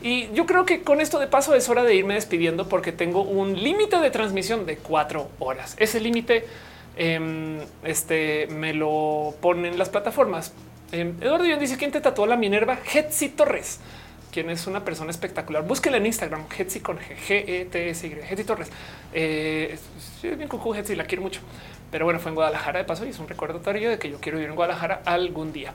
Y 0.00 0.32
yo 0.32 0.46
creo 0.46 0.64
que 0.64 0.82
con 0.82 1.00
esto 1.00 1.18
de 1.18 1.26
paso 1.26 1.54
es 1.54 1.68
hora 1.68 1.82
de 1.82 1.94
irme 1.94 2.14
despidiendo 2.14 2.68
porque 2.68 2.92
tengo 2.92 3.22
un 3.22 3.60
límite 3.60 3.98
de 3.98 4.10
transmisión 4.10 4.64
de 4.64 4.76
cuatro 4.76 5.28
horas. 5.40 5.74
Ese 5.78 6.00
límite 6.00 6.46
Em, 6.98 7.60
este 7.84 8.48
me 8.48 8.74
lo 8.74 9.32
ponen 9.40 9.78
las 9.78 9.88
plataformas. 9.88 10.52
Em, 10.90 11.14
Eduardo 11.20 11.46
Iván 11.46 11.60
dice 11.60 11.76
quién 11.76 11.92
te 11.92 12.00
tatuó 12.00 12.26
la 12.26 12.36
Minerva 12.36 12.76
Hetzi 12.92 13.28
Torres, 13.28 13.78
quien 14.38 14.50
es 14.50 14.68
una 14.68 14.84
persona 14.84 15.10
espectacular. 15.10 15.64
Búsquela 15.64 15.96
en 15.96 16.06
Instagram, 16.06 16.44
Hetzi 16.56 16.78
con 16.78 16.96
G, 16.96 17.16
G 17.26 17.44
E 17.48 17.64
T 17.64 17.90
S 17.90 18.06
Y, 18.06 18.12
Hetzi 18.12 18.44
Torres. 18.44 18.70
Eh, 19.12 19.76
bien 20.22 20.48
cucú 20.48 20.72
Hetzi, 20.76 20.94
la 20.94 21.06
quiero 21.06 21.22
mucho. 21.22 21.40
Pero 21.90 22.04
bueno, 22.04 22.20
fue 22.20 22.28
en 22.28 22.36
Guadalajara 22.36 22.78
de 22.78 22.84
paso 22.84 23.04
y 23.04 23.08
es 23.08 23.18
un 23.18 23.26
recordatorio 23.26 23.90
de 23.90 23.98
que 23.98 24.08
yo 24.08 24.20
quiero 24.20 24.38
ir 24.38 24.48
en 24.48 24.54
Guadalajara 24.54 25.02
algún 25.04 25.52
día. 25.52 25.72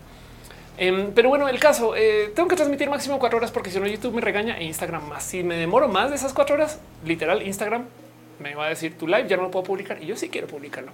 Em, 0.77 1.11
pero 1.13 1.27
bueno, 1.27 1.49
el 1.49 1.59
caso, 1.59 1.93
eh, 1.97 2.31
tengo 2.33 2.47
que 2.47 2.55
transmitir 2.55 2.89
máximo 2.89 3.19
cuatro 3.19 3.37
horas 3.37 3.51
porque 3.51 3.69
si 3.69 3.81
no 3.81 3.85
YouTube 3.85 4.13
me 4.13 4.21
regaña 4.21 4.57
e 4.57 4.63
Instagram 4.63 5.09
más. 5.09 5.23
Si 5.23 5.43
me 5.43 5.55
demoro 5.55 5.89
más 5.89 6.09
de 6.09 6.15
esas 6.15 6.31
cuatro 6.31 6.55
horas, 6.55 6.79
literal, 7.03 7.45
Instagram 7.45 7.83
me 8.39 8.55
va 8.55 8.67
a 8.67 8.69
decir 8.69 8.97
tu 8.97 9.07
live 9.07 9.27
ya 9.27 9.35
no 9.35 9.43
lo 9.43 9.51
puedo 9.51 9.65
publicar 9.65 10.01
y 10.01 10.05
yo 10.05 10.15
sí 10.15 10.29
quiero 10.29 10.47
publicarlo. 10.47 10.93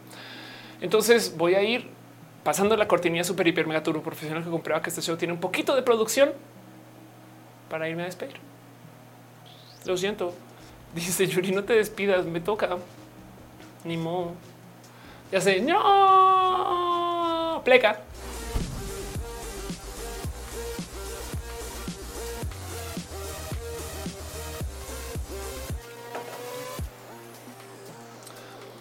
Entonces 0.82 1.38
voy 1.38 1.54
a 1.54 1.62
ir 1.62 1.88
pasando 2.44 2.76
la 2.76 2.88
cortinilla 2.88 3.24
super 3.24 3.48
hiper 3.48 3.68
mega 3.68 3.84
turbo 3.84 4.02
profesional 4.02 4.44
que 4.44 4.50
comprueba 4.50 4.82
que 4.82 4.90
este 4.90 5.04
show 5.04 5.18
tiene 5.18 5.36
un 5.36 5.40
poquito 5.40 5.76
de 5.76 5.84
producción 5.84 6.32
para 7.70 7.90
irme 7.90 8.04
a 8.04 8.06
despedir. 8.06 8.38
Lo 9.86 9.98
siento. 9.98 10.34
Dice 10.96 11.28
Yuri, 11.28 11.52
no 11.52 11.64
te 11.64 11.74
despidas, 11.74 12.26
me 12.26 12.42
toca. 12.42 12.78
Ni 13.84 13.98
modo. 13.98 14.34
Ya 15.32 15.40
sé, 15.40 15.62
no, 15.62 17.62
pleca. 17.64 18.02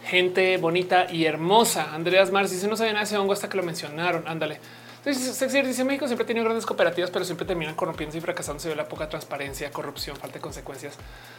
gente 0.09 0.57
bonita 0.57 1.07
y 1.11 1.27
hermosa. 1.27 1.95
Andreas 1.95 2.33
Mars 2.33 2.51
dice 2.51 2.67
no 2.67 2.77
sabía 2.77 2.93
nada 2.93 3.05
de 3.05 3.09
ese 3.09 3.19
hongo 3.19 3.35
hasta 3.35 3.49
que 3.49 3.57
lo 3.57 3.63
mencionaron. 3.63 4.27
Ándale. 4.27 4.59
Sexy 5.05 5.63
dice 5.63 5.85
México 5.85 6.07
siempre 6.07 6.27
ha 6.39 6.43
grandes 6.43 6.67
cooperativas, 6.67 7.11
pero 7.11 7.25
siempre 7.25 7.47
terminan 7.47 7.75
corrompiéndose 7.75 8.19
y 8.19 8.21
fracasándose 8.21 8.69
de 8.69 8.77
la 8.77 8.89
poca 8.89 9.09
transparencia, 9.09 9.71
corrupción, 9.71 10.17
falta 10.17 10.35
de 10.35 10.41
consecuencias. 10.41 10.95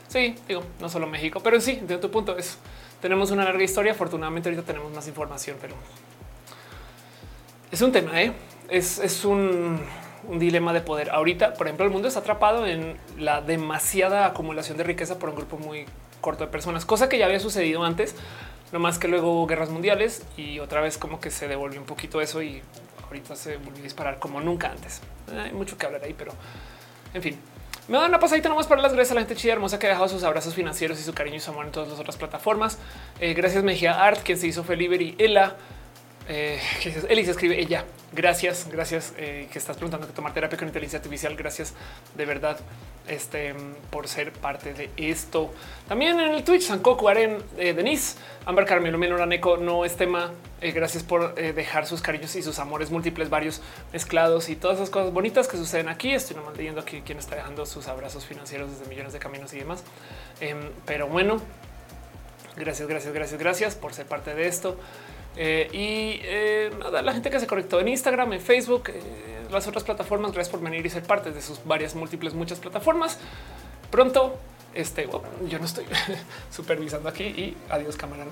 Sí, 0.07 0.35
digo, 0.47 0.63
no 0.79 0.89
solo 0.89 1.07
México, 1.07 1.41
pero 1.43 1.59
sí, 1.59 1.81
de 1.85 1.97
tu 1.97 2.09
punto 2.09 2.37
es 2.37 2.57
tenemos 3.01 3.31
una 3.31 3.43
larga 3.43 3.63
historia. 3.63 3.91
Afortunadamente, 3.91 4.49
ahorita 4.49 4.65
tenemos 4.65 4.91
más 4.93 5.07
información, 5.07 5.57
pero 5.61 5.75
es 7.71 7.81
un 7.81 7.91
tema. 7.91 8.21
¿eh? 8.21 8.33
Es, 8.69 9.25
un, 9.25 9.79
un, 10.27 10.39
dilema 10.39 10.73
de 10.73 10.81
poder. 10.81 11.09
Ahorita, 11.09 11.53
por 11.53 11.67
ejemplo, 11.67 11.85
el 11.85 11.91
mundo 11.91 12.07
está 12.07 12.21
atrapado 12.21 12.65
en 12.65 12.97
la 13.17 13.41
demasiada 13.41 14.25
acumulación 14.25 14.77
de 14.77 14.83
riqueza 14.83 15.19
por 15.19 15.29
un 15.29 15.35
grupo 15.35 15.57
muy 15.57 15.85
corto 16.21 16.45
de 16.45 16.51
personas, 16.51 16.85
cosa 16.85 17.07
que 17.07 17.17
ya 17.17 17.25
había 17.25 17.39
sucedido 17.39 17.83
antes, 17.83 18.15
no 18.73 18.79
más 18.79 18.99
que 18.99 19.07
luego 19.07 19.31
hubo 19.31 19.47
guerras 19.47 19.69
mundiales 19.69 20.23
y 20.35 20.59
otra 20.59 20.81
vez 20.81 20.97
como 20.97 21.21
que 21.21 21.31
se 21.31 21.47
devolvió 21.47 21.79
un 21.79 21.85
poquito 21.85 22.19
eso 22.19 22.41
y 22.41 22.61
ahorita 23.09 23.35
se 23.35 23.57
volvió 23.57 23.79
a 23.79 23.83
disparar 23.83 24.19
como 24.19 24.39
nunca 24.39 24.71
antes. 24.71 25.01
Hay 25.35 25.51
mucho 25.51 25.77
que 25.77 25.85
hablar 25.85 26.03
ahí, 26.03 26.15
pero 26.17 26.31
en 27.13 27.21
fin. 27.21 27.39
Me 27.87 27.97
dan 27.97 28.09
una 28.09 28.19
pasadita 28.19 28.49
nomás 28.49 28.67
para 28.67 28.83
las 28.83 28.93
gracias 28.93 29.11
a 29.11 29.15
la 29.15 29.21
gente 29.21 29.35
chida 29.35 29.53
hermosa 29.53 29.79
que 29.79 29.87
ha 29.87 29.89
dejado 29.89 30.07
sus 30.07 30.23
abrazos 30.23 30.53
financieros 30.53 30.99
y 30.99 31.03
su 31.03 31.13
cariño 31.13 31.37
y 31.37 31.39
su 31.39 31.49
amor 31.49 31.65
en 31.65 31.71
todas 31.71 31.89
las 31.89 31.99
otras 31.99 32.17
plataformas. 32.17 32.77
Eh, 33.19 33.33
gracias 33.33 33.63
Mejía 33.63 34.05
Art, 34.05 34.21
quien 34.23 34.37
se 34.37 34.45
hizo 34.45 34.63
Feliber 34.63 35.01
y 35.01 35.15
Ella. 35.17 35.55
Eh, 36.31 36.59
Eli 37.09 37.25
se 37.25 37.31
escribe 37.31 37.59
ella. 37.59 37.85
Gracias, 38.11 38.67
gracias 38.71 39.13
eh, 39.17 39.47
que 39.51 39.57
estás 39.57 39.77
preguntando 39.77 40.05
que 40.05 40.13
tomar 40.13 40.31
terapia 40.31 40.59
con 40.59 40.67
inteligencia 40.67 40.97
artificial. 40.97 41.35
Gracias 41.35 41.73
de 42.15 42.25
verdad 42.25 42.59
este, 43.07 43.55
por 43.89 44.07
ser 44.07 44.31
parte 44.31 44.75
de 44.75 44.91
esto. 44.97 45.51
También 45.87 46.19
en 46.19 46.29
el 46.35 46.43
Twitch, 46.43 46.63
Sankoku, 46.63 47.09
Aren, 47.09 47.37
eh, 47.57 47.73
Denise, 47.73 48.17
Amber 48.45 48.65
Carmelo, 48.65 48.99
Menoraneco, 48.99 49.57
no 49.57 49.85
es 49.85 49.95
tema. 49.95 50.31
Eh, 50.61 50.71
gracias 50.71 51.03
por 51.03 51.33
dejar 51.33 51.87
sus 51.87 52.01
cariños 52.01 52.35
y 52.35 52.43
sus 52.43 52.59
amores 52.59 52.91
múltiples, 52.91 53.29
varios 53.31 53.61
mezclados 53.91 54.49
y 54.49 54.55
todas 54.55 54.77
esas 54.77 54.91
cosas 54.91 55.11
bonitas 55.11 55.47
que 55.47 55.57
suceden 55.57 55.89
aquí. 55.89 56.13
Estoy 56.13 56.35
nomás 56.35 56.55
leyendo 56.55 56.81
aquí 56.81 57.01
quién 57.03 57.17
está 57.17 57.37
dejando 57.37 57.65
sus 57.65 57.87
abrazos 57.87 58.25
financieros 58.25 58.69
desde 58.69 58.87
millones 58.87 59.13
de 59.13 59.19
caminos 59.19 59.51
y 59.53 59.59
demás. 59.59 59.83
Em, 60.41 60.59
pero 60.85 61.07
bueno, 61.07 61.41
gracias, 62.55 62.87
gracias, 62.87 63.13
gracias, 63.13 63.39
gracias 63.39 63.75
por 63.75 63.93
ser 63.95 64.05
parte 64.05 64.35
de 64.35 64.47
esto. 64.47 64.77
Eh, 65.41 65.69
y 65.71 66.19
eh, 66.25 66.69
nada, 66.77 67.01
la 67.01 67.13
gente 67.13 67.29
que 67.29 67.39
se 67.39 67.47
conectó 67.47 67.79
en 67.79 67.87
Instagram, 67.87 68.33
en 68.33 68.41
Facebook, 68.41 68.89
eh, 68.89 69.01
las 69.49 69.65
otras 69.69 69.85
plataformas, 69.85 70.33
gracias 70.33 70.51
por 70.51 70.61
venir 70.61 70.85
y 70.85 70.89
ser 70.89 71.03
parte 71.03 71.31
de 71.31 71.41
sus 71.41 71.63
varias 71.63 71.95
múltiples, 71.95 72.33
muchas 72.33 72.59
plataformas. 72.59 73.17
Pronto 73.89 74.37
este 74.73 75.09
yo 75.47 75.59
no 75.59 75.65
estoy 75.65 75.85
supervisando 76.51 77.09
aquí 77.09 77.23
y 77.23 77.57
adiós 77.69 77.95
cámara. 77.95 78.25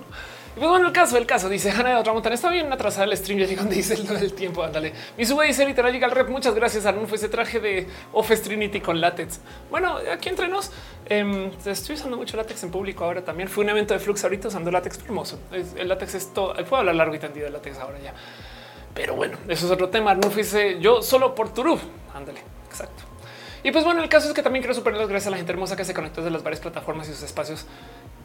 Y 0.56 0.59
pues 0.59 0.72
bueno, 0.72 0.88
el 0.88 0.91
caso, 0.93 1.17
el 1.17 1.27
caso 1.27 1.49
dice 1.49 1.69
Hanna 1.69 1.90
de 1.90 1.95
otra 1.98 2.14
montaña. 2.14 2.33
Está 2.33 2.49
bien 2.49 2.72
atrasada 2.74 3.06
el 3.06 3.16
stream. 3.16 3.38
Ya 3.48 3.56
donde 3.56 3.75
dice 3.75 3.93
el, 3.93 4.09
el 4.09 4.33
tiempo. 4.33 4.64
Ándale. 4.64 4.91
Mi 5.16 5.24
sube 5.24 5.45
dice 5.45 5.66
literal 5.66 5.93
llega 5.93 6.07
al 6.07 6.11
rep. 6.11 6.30
Muchas 6.30 6.56
gracias. 6.56 6.85
Arnulfo 6.88 7.14
ese 7.14 7.30
traje 7.30 7.59
de 7.59 7.88
Office 8.14 8.41
Trinity 8.43 8.82
con 8.82 8.99
látex. 8.99 9.40
Bueno, 9.69 9.98
aquí 10.11 10.30
entre 10.30 10.48
nos 10.48 10.72
em, 11.06 11.51
estoy 11.64 11.95
usando 11.95 12.17
mucho 12.17 12.38
látex 12.38 12.64
en 12.64 12.72
público 12.72 13.03
ahora 13.06 13.24
también. 13.24 13.49
Fue 13.49 13.64
un 13.64 13.69
evento 13.69 13.93
de 13.93 13.99
flux 13.99 14.24
ahorita 14.24 14.48
usando 14.48 14.72
látex 14.72 14.99
hermoso. 15.06 15.40
El 15.51 15.88
látex 15.88 16.16
es 16.16 16.33
todo. 16.33 16.56
Puedo 16.56 16.77
hablar 16.77 16.95
largo 16.95 17.14
y 17.14 17.19
tendido 17.19 17.45
de 17.45 17.51
látex 17.51 17.77
ahora 17.77 17.99
ya. 17.99 18.14
Pero 18.95 19.14
bueno, 19.14 19.38
eso 19.48 19.67
es 19.67 19.72
otro 19.72 19.90
tema. 19.90 20.11
Arnulfo 20.11 20.38
dice 20.38 20.80
yo 20.80 21.03
solo 21.03 21.35
por 21.35 21.53
Turub. 21.53 21.80
Ándale. 22.16 22.41
Exacto. 22.67 23.06
Y 23.67 23.71
pues 23.71 23.83
bueno, 23.83 24.01
el 24.01 24.07
caso 24.07 24.29
es 24.29 24.33
que 24.33 24.41
también 24.41 24.63
quiero 24.63 24.73
superar 24.73 24.97
las 24.97 25.09
gracias 25.09 25.27
a 25.27 25.31
la 25.31 25.35
gente 25.35 25.51
hermosa 25.51 25.75
que 25.75 25.83
se 25.83 25.93
conectó 25.93 26.21
desde 26.21 26.31
las 26.31 26.41
varias 26.41 26.61
plataformas 26.61 27.09
y 27.09 27.11
sus 27.11 27.23
espacios 27.23 27.65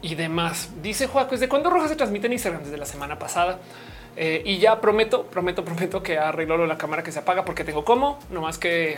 y 0.01 0.15
demás. 0.15 0.69
Dice 0.81 1.05
Juaco, 1.05 1.31
¿desde 1.31 1.49
cuándo 1.49 1.69
Roja 1.69 1.89
se 1.89 1.97
transmite 1.97 2.27
en 2.27 2.31
Instagram? 2.31 2.63
Desde 2.63 2.77
la 2.77 2.85
semana 2.85 3.19
pasada. 3.19 3.59
Eh, 4.15 4.41
y 4.45 4.59
ya 4.59 4.79
prometo, 4.79 5.25
prometo, 5.25 5.65
prometo 5.65 6.01
que 6.01 6.17
arreglo 6.17 6.65
la 6.65 6.77
cámara 6.77 7.03
que 7.03 7.11
se 7.11 7.19
apaga 7.19 7.43
porque 7.43 7.65
tengo 7.65 7.83
como, 7.83 8.19
no 8.29 8.39
más 8.39 8.57
que 8.57 8.97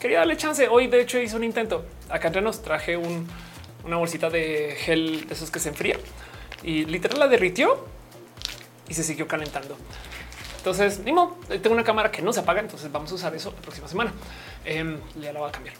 quería 0.00 0.20
darle 0.20 0.38
chance. 0.38 0.66
Hoy 0.68 0.86
de 0.86 1.02
hecho 1.02 1.18
hice 1.18 1.36
un 1.36 1.44
intento. 1.44 1.84
Acá 2.08 2.28
entre 2.28 2.40
nos 2.40 2.62
traje 2.62 2.96
una 2.96 3.98
bolsita 3.98 4.30
de 4.30 4.74
gel 4.78 5.28
de 5.28 5.34
esos 5.34 5.50
que 5.50 5.60
se 5.60 5.68
enfría 5.68 5.98
y 6.62 6.86
literal 6.86 7.18
la 7.18 7.28
derritió 7.28 7.84
y 8.88 8.94
se 8.94 9.02
siguió 9.02 9.28
calentando. 9.28 9.76
Entonces, 10.56 11.00
Nimo, 11.00 11.38
tengo 11.48 11.72
una 11.72 11.84
cámara 11.84 12.10
que 12.10 12.20
no 12.20 12.32
se 12.32 12.40
apaga, 12.40 12.60
entonces 12.60 12.90
vamos 12.90 13.12
a 13.12 13.14
usar 13.14 13.34
eso 13.34 13.52
la 13.54 13.60
próxima 13.60 13.86
semana. 13.86 14.12
Eh, 14.70 14.98
ya 15.20 15.32
la 15.32 15.40
voy 15.40 15.48
a 15.48 15.52
cambiar. 15.52 15.74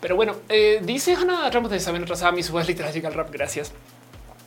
Pero 0.00 0.16
bueno, 0.16 0.36
eh, 0.48 0.80
dice 0.82 1.14
Ana 1.14 1.50
Ramos 1.50 1.70
de 1.70 1.78
Saben 1.78 2.02
atrasada 2.02 2.32
mi 2.32 2.42
suba 2.42 2.64
literal 2.64 2.92
llega 2.92 3.08
al 3.08 3.14
rap. 3.14 3.30
Gracias. 3.30 3.72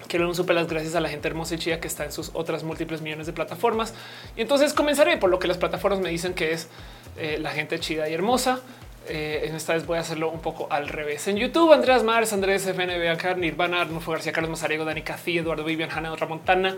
Quiero 0.07 0.27
un 0.27 0.33
super 0.33 0.55
las 0.55 0.67
gracias 0.67 0.95
a 0.95 0.99
la 0.99 1.09
gente 1.09 1.27
hermosa 1.27 1.55
y 1.55 1.57
chida 1.59 1.79
que 1.79 1.87
está 1.87 2.05
en 2.05 2.11
sus 2.11 2.31
otras 2.33 2.63
múltiples 2.63 3.01
millones 3.01 3.27
de 3.27 3.33
plataformas. 3.33 3.93
Y 4.35 4.41
entonces 4.41 4.73
comenzaré 4.73 5.17
por 5.17 5.29
lo 5.29 5.37
que 5.37 5.47
las 5.47 5.57
plataformas 5.57 5.99
me 5.99 6.09
dicen 6.09 6.33
que 6.33 6.53
es 6.53 6.69
eh, 7.17 7.37
la 7.39 7.51
gente 7.51 7.79
chida 7.79 8.09
y 8.09 8.13
hermosa. 8.13 8.61
Eh, 9.09 9.45
en 9.47 9.55
esta 9.55 9.73
vez 9.73 9.85
voy 9.85 9.97
a 9.97 10.01
hacerlo 10.01 10.29
un 10.29 10.41
poco 10.41 10.67
al 10.69 10.87
revés. 10.87 11.27
En 11.27 11.37
YouTube, 11.37 11.73
Andreas 11.73 12.03
Mars, 12.03 12.33
Andrés 12.33 12.65
FNB, 12.65 13.09
acá, 13.09 13.33
Nirvana, 13.33 13.81
Arnulfo 13.81 14.11
García, 14.11 14.31
Carlos 14.31 14.49
Mazariego, 14.49 14.85
Dani 14.85 15.01
Cací, 15.01 15.37
Eduardo 15.37 15.63
Vivian, 15.63 15.89
Hanna, 15.89 16.11
otra 16.11 16.27
Montana, 16.27 16.75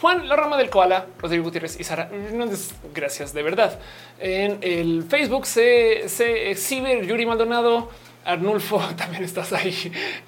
Juan, 0.00 0.28
La 0.28 0.36
Rama 0.36 0.56
del 0.56 0.70
Koala, 0.70 1.06
Rodrigo 1.18 1.44
Gutiérrez 1.44 1.78
y 1.78 1.84
Sara 1.84 2.10
Gracias 2.94 3.32
de 3.32 3.42
verdad. 3.42 3.78
En 4.18 4.58
el 4.62 5.04
Facebook 5.04 5.46
se, 5.46 6.08
se 6.08 6.50
exhibe 6.50 7.06
Yuri 7.06 7.26
Maldonado, 7.26 7.90
Arnulfo, 8.28 8.78
también 8.96 9.24
estás 9.24 9.52
ahí. 9.52 9.74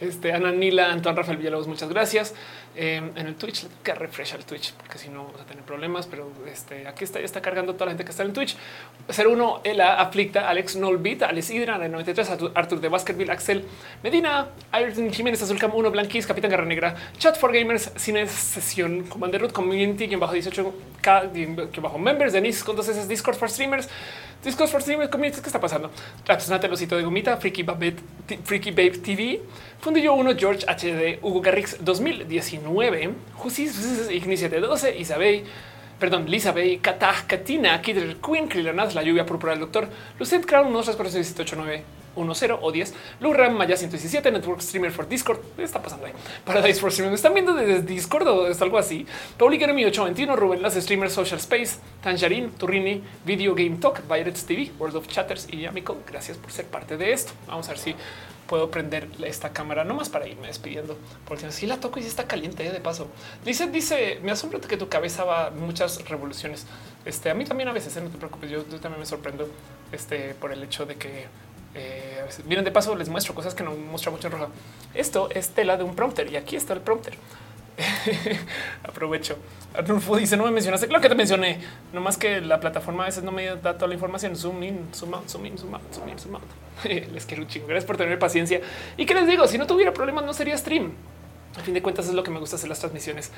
Este 0.00 0.32
Ana 0.32 0.50
Nila, 0.50 0.90
Antoine 0.90 1.16
Rafael 1.16 1.36
Villalobos, 1.36 1.68
muchas 1.68 1.88
gracias. 1.88 2.34
Em, 2.76 3.10
en 3.16 3.26
el 3.26 3.34
Twitch, 3.34 3.66
que 3.82 3.94
refresha 3.94 4.36
el 4.36 4.44
Twitch 4.44 4.72
porque 4.74 4.96
si 4.96 5.08
no 5.08 5.26
vas 5.32 5.42
a 5.42 5.44
tener 5.44 5.64
problemas, 5.64 6.06
pero 6.06 6.30
este 6.46 6.86
aquí 6.86 7.02
está, 7.02 7.18
ya 7.18 7.24
está 7.24 7.42
cargando 7.42 7.74
toda 7.74 7.86
la 7.86 7.90
gente 7.92 8.04
que 8.04 8.10
está 8.10 8.22
en 8.22 8.32
Twitch. 8.32 8.56
01 9.08 9.62
Ela 9.64 10.00
Aflicta, 10.00 10.48
Alex 10.48 10.76
Nolbit, 10.76 11.22
Alex 11.22 11.50
Hidra 11.50 11.78
de 11.78 11.88
93, 11.88 12.30
Artur 12.54 12.80
de 12.80 12.88
Baskerville, 12.88 13.32
Axel 13.32 13.64
Medina, 14.02 14.48
Ayrton 14.72 15.12
Jiménez 15.12 15.42
Azulcam 15.42 15.74
1, 15.74 15.90
Blanquis, 15.90 16.26
Capitán 16.26 16.50
Garra 16.50 16.64
Negra, 16.64 16.94
Chat 17.18 17.36
for 17.36 17.52
Gamers, 17.52 17.92
Cine 17.96 18.26
Sesión, 18.28 19.02
Commander 19.04 19.40
Root, 19.40 19.52
Community, 19.52 20.06
quien 20.06 20.20
bajo 20.20 20.34
18K, 20.34 21.70
que 21.70 21.80
bajo 21.80 21.98
Members, 21.98 22.32
Denise 22.32 22.64
con 22.64 22.76
dos 22.76 23.08
Discord 23.08 23.36
for 23.36 23.50
Streamers, 23.50 23.88
Discord 24.42 24.70
for 24.70 24.80
Streamers, 24.80 25.10
Community, 25.10 25.42
¿qué 25.42 25.48
está 25.48 25.60
pasando? 25.60 25.90
La 26.26 26.34
persona 26.34 26.58
telosito 26.58 26.96
de 26.96 27.02
Gomita, 27.02 27.36
Freaky 27.36 27.62
Babette, 27.62 28.02
Freaky 28.42 28.70
Babe 28.70 28.92
TV, 28.92 29.42
Fundillo 29.78 30.14
1, 30.14 30.34
George 30.34 30.64
HD, 30.66 31.18
Hugo 31.20 31.42
Garrix 31.42 31.76
2019, 31.84 33.10
Justice 33.36 34.14
Ignicia 34.14 34.48
de 34.48 34.60
12, 34.60 34.96
Isabel, 34.98 35.44
perdón, 35.98 36.24
Lisa 36.26 36.52
Bay, 36.52 36.78
Kata, 36.78 37.14
Katina, 37.26 37.82
Kidder, 37.82 38.16
Queen, 38.16 38.48
Krillanas, 38.48 38.94
La 38.94 39.02
Lluvia 39.02 39.26
Púrpura 39.26 39.52
del 39.52 39.60
Doctor, 39.60 39.88
Lucent 40.18 40.46
Crown, 40.46 40.68
1, 40.68 40.82
3, 40.84 40.96
4, 40.96 41.12
6, 41.12 41.26
7, 41.26 41.42
8, 41.42 41.56
9, 41.56 41.84
1, 42.20 42.34
0 42.34 42.58
o 42.62 42.72
10, 42.72 42.94
Luram, 43.20 43.54
Maya 43.54 43.76
117, 43.76 44.30
Network 44.30 44.60
Streamer 44.60 44.90
for 44.92 45.08
Discord. 45.08 45.40
¿Qué 45.56 45.62
está 45.62 45.82
pasando 45.82 46.06
ahí? 46.06 46.12
Paradise 46.44 46.80
for 46.80 46.90
Streaming. 46.90 47.14
¿Están 47.14 47.34
viendo 47.34 47.54
desde 47.54 47.82
Discord 47.82 48.28
o 48.28 48.46
es 48.46 48.60
algo 48.62 48.78
así? 48.78 49.06
Pauli 49.38 49.58
Mi 49.58 49.84
821, 49.84 50.36
Rubén 50.36 50.62
Las 50.62 50.74
Streamers 50.74 51.12
Social 51.12 51.38
Space, 51.38 51.78
Tanjarin, 52.02 52.50
Turrini, 52.52 53.02
Video 53.24 53.54
Game 53.54 53.76
Talk, 53.76 54.00
Pirates 54.02 54.44
TV, 54.44 54.70
World 54.78 54.96
of 54.96 55.08
Chatters 55.08 55.48
y 55.50 55.62
Yamiko. 55.62 55.98
Gracias 56.06 56.36
por 56.36 56.52
ser 56.52 56.66
parte 56.66 56.96
de 56.96 57.12
esto. 57.12 57.32
Vamos 57.46 57.66
a 57.68 57.72
ver 57.72 57.78
si 57.78 57.94
puedo 58.50 58.68
prender 58.68 59.06
esta 59.24 59.50
cámara 59.50 59.84
nomás 59.84 60.08
para 60.08 60.26
irme 60.26 60.48
despidiendo. 60.48 60.98
Porque 61.24 61.52
si 61.52 61.68
la 61.68 61.78
toco 61.78 62.00
y 62.00 62.02
está 62.02 62.26
caliente 62.26 62.66
¿eh? 62.66 62.72
de 62.72 62.80
paso. 62.80 63.06
Dice, 63.44 63.68
dice, 63.68 64.18
me 64.24 64.32
asombra 64.32 64.58
que 64.60 64.76
tu 64.76 64.88
cabeza 64.88 65.22
va 65.22 65.50
muchas 65.50 66.04
revoluciones. 66.08 66.66
Este, 67.04 67.30
a 67.30 67.34
mí 67.34 67.44
también 67.44 67.68
a 67.68 67.72
veces, 67.72 67.96
¿eh? 67.96 68.00
no 68.00 68.10
te 68.10 68.18
preocupes, 68.18 68.50
yo, 68.50 68.64
también 68.64 68.98
me 68.98 69.06
sorprendo 69.06 69.48
este, 69.92 70.34
por 70.34 70.52
el 70.52 70.64
hecho 70.64 70.84
de 70.84 70.96
que 70.96 71.28
eh, 71.74 72.24
de 72.46 72.70
paso 72.70 72.94
les 72.94 73.08
muestro 73.08 73.34
cosas 73.34 73.54
que 73.54 73.62
no 73.62 73.72
muestra 73.72 74.10
mucho 74.10 74.26
en 74.28 74.32
roja. 74.32 74.48
Esto 74.94 75.28
es 75.30 75.50
tela 75.50 75.76
de 75.76 75.84
un 75.84 75.94
prompter 75.94 76.30
y 76.32 76.36
aquí 76.36 76.56
está 76.56 76.74
el 76.74 76.80
prompter. 76.80 77.14
Aprovecho. 78.82 79.38
Arnulfo 79.74 80.16
dice: 80.16 80.36
No 80.36 80.44
me 80.44 80.50
mencionaste. 80.50 80.86
Claro 80.86 81.00
que 81.00 81.08
te 81.08 81.14
mencioné, 81.14 81.60
no 81.92 82.00
más 82.00 82.18
que 82.18 82.40
la 82.40 82.60
plataforma 82.60 83.04
a 83.04 83.06
veces 83.06 83.22
no 83.22 83.32
me 83.32 83.46
da 83.46 83.74
toda 83.74 83.88
la 83.88 83.94
información. 83.94 84.36
Zoom 84.36 84.62
in, 84.62 84.88
zoom 84.94 85.14
out, 85.14 85.28
zoom 85.28 85.46
in, 85.46 85.56
zoom 85.56 85.74
out, 85.74 85.82
zoom 85.94 86.08
in, 86.08 86.18
zoom 86.18 86.34
out. 86.34 86.42
les 86.84 87.24
quiero 87.26 87.42
un 87.42 87.48
chingo. 87.48 87.66
Gracias 87.66 87.86
por 87.86 87.96
tener 87.96 88.18
paciencia. 88.18 88.60
Y 88.96 89.06
que 89.06 89.14
les 89.14 89.26
digo: 89.26 89.46
si 89.46 89.58
no 89.58 89.66
tuviera 89.66 89.92
problemas, 89.92 90.24
no 90.24 90.32
sería 90.34 90.56
stream. 90.58 90.92
A 91.58 91.62
fin 91.62 91.74
de 91.74 91.82
cuentas, 91.82 92.06
es 92.06 92.14
lo 92.14 92.22
que 92.22 92.30
me 92.30 92.38
gusta 92.38 92.56
hacer 92.56 92.68
las 92.68 92.78
transmisiones 92.78 93.32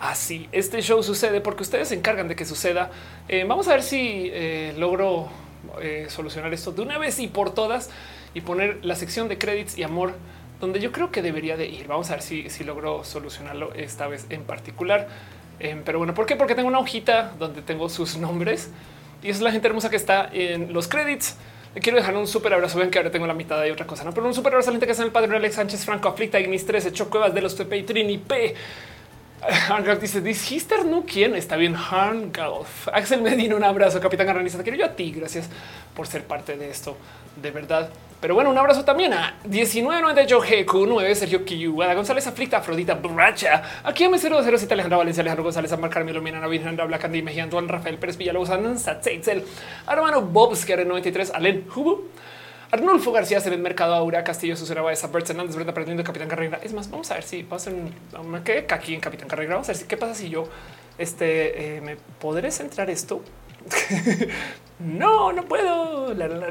así. 0.00 0.48
Este 0.50 0.80
show 0.82 1.00
sucede 1.02 1.40
porque 1.40 1.62
ustedes 1.62 1.88
se 1.88 1.94
encargan 1.94 2.28
de 2.28 2.34
que 2.34 2.44
suceda. 2.44 2.90
Eh, 3.28 3.44
vamos 3.46 3.68
a 3.68 3.72
ver 3.72 3.82
si 3.82 4.30
eh, 4.32 4.74
logro 4.76 5.28
eh, 5.80 6.06
solucionar 6.08 6.52
esto 6.52 6.72
de 6.72 6.82
una 6.82 6.98
vez 6.98 7.18
y 7.18 7.28
por 7.28 7.54
todas 7.54 7.90
y 8.34 8.40
poner 8.40 8.84
la 8.84 8.96
sección 8.96 9.28
de 9.28 9.38
créditos 9.38 9.76
y 9.78 9.82
amor 9.82 10.14
donde 10.60 10.78
yo 10.78 10.92
creo 10.92 11.10
que 11.10 11.22
debería 11.22 11.56
de 11.56 11.66
ir. 11.66 11.88
Vamos 11.88 12.10
a 12.10 12.14
ver 12.14 12.22
si, 12.22 12.48
si 12.48 12.62
logro 12.62 13.04
solucionarlo 13.04 13.74
esta 13.74 14.06
vez 14.06 14.26
en 14.30 14.44
particular. 14.44 15.08
Em, 15.58 15.82
pero 15.84 15.98
bueno, 15.98 16.14
¿por 16.14 16.26
qué? 16.26 16.36
Porque 16.36 16.54
tengo 16.54 16.68
una 16.68 16.78
hojita 16.78 17.32
donde 17.38 17.62
tengo 17.62 17.88
sus 17.88 18.16
nombres 18.16 18.70
y 19.22 19.30
es 19.30 19.40
la 19.40 19.50
gente 19.50 19.68
hermosa 19.68 19.90
que 19.90 19.96
está 19.96 20.28
en 20.32 20.72
los 20.72 20.88
créditos. 20.88 21.36
Le 21.74 21.80
quiero 21.80 21.98
dejar 21.98 22.16
un 22.16 22.26
súper 22.26 22.52
abrazo. 22.52 22.78
Ven 22.78 22.90
que 22.90 22.98
ahora 22.98 23.10
tengo 23.10 23.26
la 23.26 23.34
mitad 23.34 23.60
de 23.62 23.72
otra 23.72 23.86
cosa, 23.86 24.04
no, 24.04 24.12
pero 24.12 24.26
un 24.26 24.34
súper 24.34 24.52
abrazo 24.52 24.70
a 24.70 24.78
que 24.78 24.90
está 24.90 25.02
el 25.02 25.10
padre 25.10 25.36
Alex 25.36 25.54
Sánchez, 25.54 25.84
Franco 25.84 26.08
Aflicta, 26.08 26.38
Ignis 26.38 26.66
13, 26.66 26.92
Chocuevas 26.92 27.34
de 27.34 27.40
los 27.40 27.56
TP 27.56 27.78
y 27.78 27.82
Trini 27.82 28.18
P. 28.18 28.54
Harngalf 29.68 30.00
dice, 30.00 30.20
Hister 30.30 30.84
no 30.84 31.04
quién 31.04 31.34
está 31.34 31.56
bien. 31.56 31.74
Harngalf. 31.74 32.88
Axel 32.92 33.22
Medina, 33.22 33.56
un 33.56 33.64
abrazo. 33.64 34.00
Capitán 34.00 34.26
Garranista, 34.26 34.58
te 34.58 34.64
quiero 34.64 34.78
yo 34.78 34.86
a 34.86 34.94
ti. 34.94 35.12
Gracias 35.12 35.48
por 35.94 36.06
ser 36.06 36.24
parte 36.24 36.56
de 36.56 36.70
esto. 36.70 36.96
De 37.40 37.50
verdad. 37.50 37.90
Pero 38.22 38.36
bueno, 38.36 38.50
un 38.50 38.58
abrazo 38.58 38.84
también 38.84 39.12
a 39.14 39.34
1998 39.42 40.42
GQ9, 40.42 41.14
Sergio 41.14 41.82
Ada 41.82 41.94
González 41.94 42.24
Aflicta, 42.24 42.58
Afrodita 42.58 42.94
Bracha, 42.94 43.64
aquí 43.82 44.04
a 44.04 44.10
007 44.16 44.72
Alejandro 44.74 44.98
Valencia, 44.98 45.22
Alejandro 45.22 45.42
González, 45.42 45.72
Amar 45.72 45.90
Carmelo 45.90 46.22
Mina, 46.22 46.46
Virgen, 46.46 46.76
Black 46.76 47.04
Andy 47.04 47.20
Mejía, 47.20 47.42
Antoine 47.42 47.66
Rafael 47.66 47.98
Pérez 47.98 48.16
Villalobos, 48.16 48.48
Satzeitzel, 48.80 49.42
Hermano 49.90 50.22
Bobs, 50.22 50.64
que 50.64 50.76
93, 50.76 51.32
Alen 51.34 51.66
Hubo, 51.74 52.04
Arnulfo 52.72 53.12
García, 53.12 53.38
se 53.38 53.50
ve 53.50 53.58
Mercado 53.58 53.94
Aura, 53.94 54.24
Castillo, 54.24 54.56
Susana 54.56 54.80
Baeza, 54.80 55.06
Bert 55.08 55.28
Hernández, 55.28 55.54
Brenda 55.54 55.74
Perdiendo, 55.74 56.02
Capitán 56.02 56.26
Carrera. 56.26 56.58
Es 56.62 56.72
más, 56.72 56.90
vamos 56.90 57.10
a 57.10 57.14
ver 57.14 57.22
si 57.22 57.42
pasa 57.42 57.70
a 57.70 58.42
hacer 58.42 58.66
aquí 58.70 58.94
en 58.94 59.00
Capitán 59.00 59.28
Carrera. 59.28 59.52
Vamos 59.52 59.68
a 59.68 59.72
ver 59.72 59.76
si 59.76 59.84
qué 59.84 59.98
pasa 59.98 60.14
si 60.14 60.30
yo 60.30 60.44
este, 60.96 61.76
eh, 61.76 61.80
me 61.82 61.96
podré 62.18 62.50
centrar 62.50 62.88
esto 62.88 63.22
no, 64.84 65.32
no 65.32 65.44
puedo. 65.44 66.14
La, 66.14 66.28
la, 66.28 66.48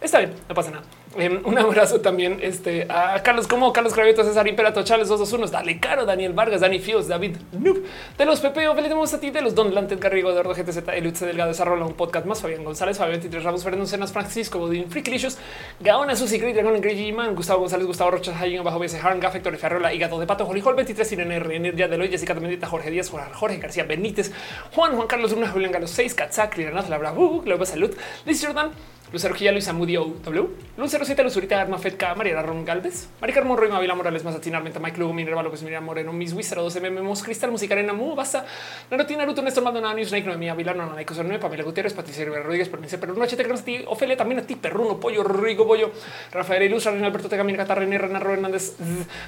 Está 0.00 0.18
bien, 0.18 0.34
no 0.48 0.54
pasa 0.54 0.70
nada. 0.70 0.84
Em, 1.16 1.40
un 1.44 1.56
abrazo 1.56 2.00
también 2.00 2.38
este, 2.42 2.86
a 2.88 3.22
Carlos 3.22 3.46
como 3.46 3.72
Carlos 3.72 3.94
Cravioto, 3.94 4.24
César 4.24 4.48
Imperato, 4.48 4.82
Charles 4.82 5.08
221, 5.08 5.50
Dale 5.50 5.78
Caro, 5.78 6.04
Daniel 6.04 6.32
Vargas, 6.32 6.60
Dani 6.60 6.80
Fios, 6.80 7.06
David 7.06 7.36
Noob, 7.52 7.84
de 8.18 8.24
los 8.24 8.40
Pepeo, 8.40 8.74
feliz 8.74 9.14
a 9.14 9.20
ti, 9.20 9.30
de 9.30 9.40
los 9.40 9.54
Don 9.54 9.72
Lantes, 9.74 10.00
Garrigo, 10.00 10.30
Eduardo 10.30 10.54
GTZ, 10.54 10.88
Elutz 10.88 11.20
Delgado, 11.20 11.50
Desarrolla 11.50 11.84
un 11.84 11.94
podcast 11.94 12.26
más, 12.26 12.42
Fabián 12.42 12.64
González, 12.64 12.98
Fabián 12.98 13.20
23 13.20 13.44
Ramos, 13.44 13.62
Fernando 13.62 13.86
Cenas, 13.86 14.12
Francisco, 14.12 14.58
Godín, 14.58 14.90
Frikilicious, 14.90 15.38
Gaona, 15.80 16.16
Susi 16.16 16.38
Grid, 16.38 16.54
Dragon, 16.54 16.80
Grey 16.80 17.12
Man, 17.12 17.36
Gustavo 17.36 17.60
González, 17.60 17.86
Gustavo 17.86 18.10
Rocha, 18.10 18.36
Hayin, 18.36 18.64
Bajo 18.64 18.80
BS, 18.80 19.00
Harn, 19.00 19.20
Gafector, 19.20 19.56
Ferrola, 19.56 19.94
Gato 19.94 20.18
de 20.18 20.26
Pato, 20.26 20.44
Jolijol 20.46 20.74
23, 20.74 21.12
Irene 21.12 21.36
R, 21.36 21.56
Energía 21.56 21.86
de 21.86 21.96
Loy, 21.96 22.08
Jessica 22.08 22.34
Mendita, 22.34 22.66
Jorge 22.66 22.90
Díaz, 22.90 23.10
Jorge 23.10 23.58
García 23.58 23.84
Benítez, 23.84 24.32
Juan, 24.74 24.96
Juan 24.96 25.06
Carlos 25.06 25.32
Luna, 25.32 25.48
Julián 25.48 25.70
Galo 25.70 25.86
6, 25.86 26.14
Katzak, 26.14 26.56
Liranaz, 26.56 26.88
Labra, 26.88 27.13
Globo 27.14 27.64
Salud, 27.64 27.96
Liz 28.26 28.42
Jordan, 28.42 28.70
Lucero 29.14 29.32
Gilla, 29.36 29.52
Luisa 29.52 29.72
Mudio 29.72 30.12
W, 30.24 30.48
Lucero 30.76 31.04
7, 31.04 31.22
Luzurita, 31.22 31.60
Arma 31.60 31.78
Fedka, 31.78 32.16
María 32.16 32.42
Ron 32.42 32.64
Galvez, 32.64 33.08
Mari 33.20 33.32
Carmón 33.32 33.56
Roy, 33.56 33.68
Mavila 33.68 33.94
Morales, 33.94 34.24
Mazatina, 34.24 34.58
Armenta, 34.58 34.80
Mike 34.80 34.98
Lugo, 34.98 35.12
Minerva 35.12 35.40
López, 35.40 35.62
Miriam 35.62 35.84
Moreno, 35.84 36.12
Miss 36.12 36.32
Wizard, 36.32 36.58
12 36.58 36.80
MM, 36.80 37.12
Cristal, 37.22 37.52
Música 37.52 37.74
Arena, 37.74 37.92
Mu, 37.92 38.16
Basta, 38.16 38.44
Naruto, 38.90 39.16
Naruto, 39.16 39.40
Néstor 39.40 39.62
Maldonado, 39.62 39.94
News, 39.94 40.08
Snake, 40.08 40.26
Noemí, 40.26 40.48
Avila, 40.48 40.74
Nona, 40.74 40.96
Nico 40.96 41.14
Sorne, 41.14 41.38
Pamela 41.38 41.62
Gutiérrez, 41.62 41.94
Patricia 41.94 42.24
Rodríguez, 42.24 42.68
Pernice, 42.68 42.98
Perú, 42.98 43.14
Noche, 43.14 43.36
te 43.36 43.44
a 43.44 43.54
ti, 43.54 43.84
Ofelia, 43.86 44.16
también 44.16 44.40
a 44.40 44.42
ti, 44.42 44.56
Perruno, 44.56 44.98
Pollo, 44.98 45.22
Rico, 45.22 45.64
Pollo, 45.64 45.92
Rafael 46.32 46.64
Ilus, 46.64 46.84
René 46.86 47.06
Alberto, 47.06 47.28
Tegamina, 47.28 47.58
Catarrene, 47.58 47.96
Rena, 47.96 48.18
Hernández, 48.18 48.74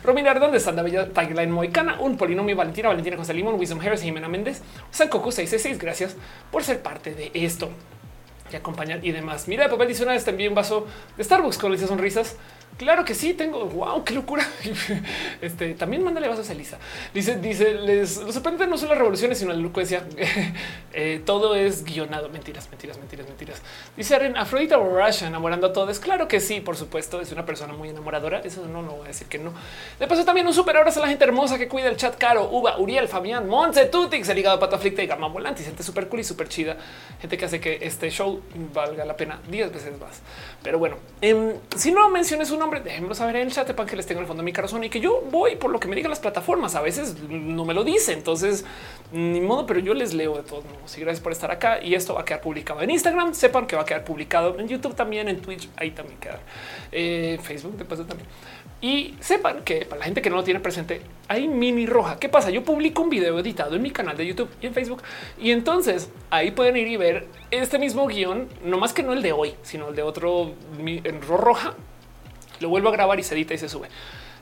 Romina 0.02 0.32
Ardones, 0.32 0.65
Sanda 0.65 0.82
Bella, 0.82 1.08
Tagline 1.10 1.52
Moicana, 1.52 2.00
un 2.00 2.16
polinomio, 2.16 2.56
Valentina, 2.56 2.89
Valentina 2.89 3.16
José 3.16 3.34
Limón, 3.34 3.55
Wisdom 3.55 3.81
Harris, 3.81 4.02
Jimena 4.02 4.28
Méndez, 4.28 4.62
San 4.90 5.06
Coco 5.06 5.31
666, 5.31 5.78
gracias 5.78 6.16
por 6.50 6.65
ser 6.65 6.82
parte 6.82 7.15
de 7.15 7.31
esto 7.34 7.70
y 8.52 8.57
acompañar 8.57 9.05
y 9.05 9.12
demás. 9.12 9.49
Mira, 9.49 9.68
papel 9.68 9.89
dice 9.89 10.02
una 10.02 10.12
vez 10.12 10.26
envié 10.28 10.49
un 10.49 10.55
vaso 10.55 10.86
de 11.16 11.25
Starbucks 11.25 11.58
con 11.58 11.75
esas 11.75 11.89
sonrisas. 11.89 12.36
Claro 12.77 13.07
que 13.07 13.15
sí, 13.15 13.33
tengo. 13.33 13.65
Wow, 13.67 14.05
qué 14.05 14.15
locura. 14.15 14.47
Este 15.41 15.75
también 15.75 16.03
mándale 16.03 16.29
vasos 16.29 16.49
a 16.51 16.53
Elisa. 16.53 16.79
Dice, 17.15 17.37
dice, 17.37 17.75
les 17.75 18.19
lo 18.19 18.33
sorprendente 18.33 18.67
no 18.67 18.77
son 18.77 18.89
las 18.91 18.99
revoluciones, 18.99 19.39
sino 19.39 19.53
la 19.53 19.59
elocuencia. 19.59 20.05
eh, 20.93 21.23
todo 21.25 21.55
es 21.55 21.85
guionado. 21.85 22.29
Mentiras, 22.29 22.69
mentiras, 22.69 22.99
mentiras, 22.99 23.27
mentiras. 23.27 23.63
Dice 23.97 24.15
Aren 24.15 24.37
Afrodita 24.37 24.77
Rush 24.77 25.23
enamorando 25.23 25.69
a 25.69 25.73
todos. 25.73 25.99
Claro 26.01 26.29
que 26.29 26.39
sí, 26.39 26.61
por 26.61 26.77
supuesto. 26.77 27.21
Es 27.21 27.33
una 27.33 27.47
persona 27.47 27.73
muy 27.73 27.89
enamoradora. 27.89 28.41
Eso 28.41 28.67
no, 28.67 28.83
no 28.83 28.93
voy 28.93 29.05
a 29.07 29.09
decir 29.09 29.27
que 29.27 29.39
no. 29.39 29.53
De 29.99 30.07
paso, 30.07 30.25
también 30.25 30.47
un 30.47 30.55
super 30.55 30.77
abrazo 30.77 31.01
a 31.01 31.05
la 31.05 31.09
gente 31.09 31.25
hermosa 31.25 31.59
que 31.59 31.69
cuida 31.69 31.89
el 31.89 31.97
chat 31.97 32.17
caro. 32.19 32.51
Uva, 32.51 32.79
Uriel, 32.79 33.09
Fabián, 33.09 33.49
Monse, 33.49 33.87
Tutix, 33.87 34.29
el 34.29 34.39
hígado 34.39 34.59
pato 34.59 34.77
aflicta 34.77 35.03
y 35.03 35.07
gama 35.07 35.29
volante. 35.29 35.63
Gente 35.63 35.83
súper 35.83 36.09
cool 36.09 36.21
y 36.21 36.25
súper 36.25 36.49
chida. 36.49 36.77
Gente 37.21 37.39
que 37.39 37.45
hace 37.47 37.59
que 37.59 37.79
este 37.81 38.11
show 38.11 38.43
valga 38.75 39.05
la 39.07 39.17
pena 39.17 39.41
10 39.49 39.73
veces 39.73 39.99
más. 39.99 40.21
Pero 40.63 40.79
bueno, 40.79 40.97
em, 41.21 41.55
si 41.75 41.93
no 41.93 42.09
menciones 42.11 42.51
un 42.51 42.66
nombre, 42.67 42.81
déjenmelo 42.81 43.15
saber 43.15 43.36
en 43.36 43.47
el 43.47 43.53
chat 43.53 43.73
para 43.73 43.89
que 43.89 43.97
les 43.97 44.07
tenga 44.07 44.19
en 44.19 44.25
el 44.25 44.27
fondo 44.27 44.43
de 44.43 44.45
mi 44.45 44.53
corazón 44.53 44.83
y 44.85 44.91
que 44.91 45.01
yo 45.01 45.23
voy 45.31 45.57
por 45.57 45.70
lo 45.70 45.78
que 45.78 45.89
me 45.89 45.97
digan 45.97 46.11
las 46.11 46.20
plataformas. 46.20 46.75
A 46.75 46.83
veces 46.83 47.17
no 47.28 47.65
me 47.65 47.75
lo 47.75 47.85
dice, 47.85 48.12
entonces 48.12 48.65
ni 49.12 49.41
modo, 49.41 49.67
pero 49.67 49.81
yo 49.81 49.95
les 49.95 50.12
leo 50.15 50.36
de 50.36 50.43
todos 50.43 50.65
modos. 50.65 50.97
Y 50.99 51.01
gracias 51.01 51.23
por 51.23 51.33
estar 51.33 51.51
acá. 51.51 51.83
Y 51.83 51.95
esto 51.95 52.15
va 52.15 52.23
a 52.23 52.25
quedar 52.25 52.41
publicado 52.41 52.83
en 52.83 52.91
Instagram. 52.91 53.35
Sepan 53.35 53.67
que 53.67 53.77
va 53.77 53.83
a 53.83 53.85
quedar 53.85 54.05
publicado 54.05 54.59
en 54.59 54.69
YouTube 54.69 54.95
también, 54.95 55.28
en 55.28 55.41
Twitch. 55.41 55.69
Ahí 55.77 55.93
también 55.93 56.19
queda 56.19 56.41
eh, 56.93 57.39
Facebook. 57.43 57.77
Después 57.77 58.07
también. 58.07 58.28
Y 58.81 59.15
sepan 59.20 59.62
que 59.62 59.86
para 59.86 60.01
la 60.01 60.05
gente 60.05 60.20
que 60.20 60.28
no 60.28 60.36
lo 60.36 60.45
tiene 60.45 60.61
presente, 60.61 61.01
hay 61.28 61.49
mini 61.49 61.86
roja. 61.86 62.19
¿Qué 62.19 62.28
pasa? 62.28 62.51
Yo 62.51 62.62
publico 62.62 63.03
un 63.03 63.11
video 63.11 63.39
editado 63.39 63.75
en 63.75 63.83
mi 63.83 63.91
canal 63.91 64.17
de 64.17 64.27
YouTube 64.27 64.51
y 64.61 64.67
en 64.67 64.75
Facebook. 64.75 65.03
Y 65.41 65.51
entonces 65.51 66.11
ahí 66.31 66.51
pueden 66.51 66.77
ir 66.77 66.89
y 66.89 66.97
ver 66.97 67.27
este 67.51 67.78
mismo 67.78 68.07
guion, 68.07 68.49
no 68.65 68.78
más 68.78 68.93
que 68.93 69.03
no 69.03 69.12
el 69.12 69.23
de 69.23 69.33
hoy, 69.33 69.55
sino 69.62 69.89
el 69.89 69.97
de 69.97 70.03
otro 70.03 70.53
en 70.78 71.23
roja. 71.23 71.75
Lo 72.60 72.68
vuelvo 72.68 72.89
a 72.89 72.93
grabar 72.93 73.18
y 73.18 73.23
se 73.23 73.35
edita 73.35 73.55
y 73.55 73.59
se 73.59 73.68
sube. 73.68 73.89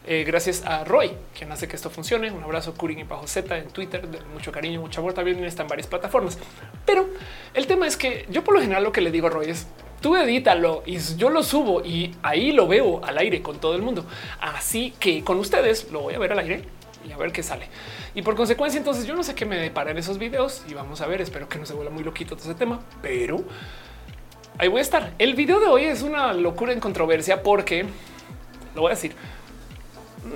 Eh, 0.07 0.25
gracias 0.27 0.63
a 0.67 0.85
Roy, 0.85 1.13
quien 1.37 1.51
hace 1.51 1.67
que 1.67 1.77
esto 1.77 1.89
funcione. 1.89 2.31
Un 2.31 2.43
abrazo, 2.43 2.75
Curing 2.75 2.99
y 2.99 3.05
Bajo 3.05 3.27
Z 3.27 3.57
en 3.57 3.69
Twitter. 3.69 4.07
De 4.07 4.21
mucho 4.33 4.53
cariño, 4.53 4.81
mucho 4.81 5.01
amor. 5.01 5.15
También 5.15 5.43
está 5.45 5.63
en 5.63 5.69
varias 5.69 5.87
plataformas. 5.87 6.39
Pero 6.85 7.09
el 7.55 7.67
tema 7.67 7.87
es 7.87 7.97
que 7.97 8.27
yo, 8.31 8.45
por 8.45 8.55
lo 8.55 8.61
general, 8.61 8.85
lo 8.85 8.93
que 8.93 9.01
le 9.01 9.11
digo 9.11 9.29
a 9.29 9.31
Roy 9.31 9.51
es 9.51 9.67
tú 10.05 10.17
edítalo 10.17 10.83
y 10.85 10.99
yo 10.99 11.31
lo 11.31 11.43
subo 11.43 11.83
y 11.83 12.15
ahí 12.23 12.53
lo 12.53 12.69
veo 12.69 13.03
al 13.03 13.17
aire 13.17 13.41
con 13.41 13.59
todo 13.59 13.75
el 13.75 13.81
mundo. 13.81 14.05
Así 14.39 14.93
que 15.01 15.25
con 15.25 15.39
ustedes 15.39 15.91
lo 15.91 16.01
voy 16.01 16.13
a 16.13 16.19
ver 16.19 16.33
al 16.33 16.41
aire 16.41 16.63
y 17.09 17.13
a 17.13 17.17
ver 17.17 17.33
qué 17.33 17.43
sale. 17.43 17.69
Y 18.15 18.21
por 18.21 18.35
consecuencia, 18.35 18.77
entonces 18.77 19.07
yo 19.07 19.15
no 19.15 19.23
sé 19.23 19.35
qué 19.35 19.47
me 19.47 19.57
depara 19.57 19.93
en 19.93 19.97
esos 19.97 20.19
videos 20.19 20.63
y 20.69 20.75
vamos 20.75 21.01
a 21.01 21.07
ver. 21.07 21.23
Espero 21.23 21.49
que 21.49 21.59
no 21.59 21.65
se 21.65 21.73
vuelva 21.73 21.91
muy 21.91 22.05
loquito 22.05 22.37
todo 22.37 22.51
ese 22.51 22.59
tema, 22.59 22.81
pero 23.01 23.43
ahí 24.59 24.69
voy 24.69 24.79
a 24.79 24.83
estar. 24.83 25.13
El 25.19 25.35
video 25.35 25.61
de 25.61 25.67
hoy 25.67 25.85
es 25.85 26.03
una 26.03 26.33
locura 26.33 26.73
en 26.73 26.81
controversia 26.81 27.43
porque 27.43 27.87
lo 28.75 28.83
voy 28.83 28.91
a 28.91 28.95
decir. 28.95 29.15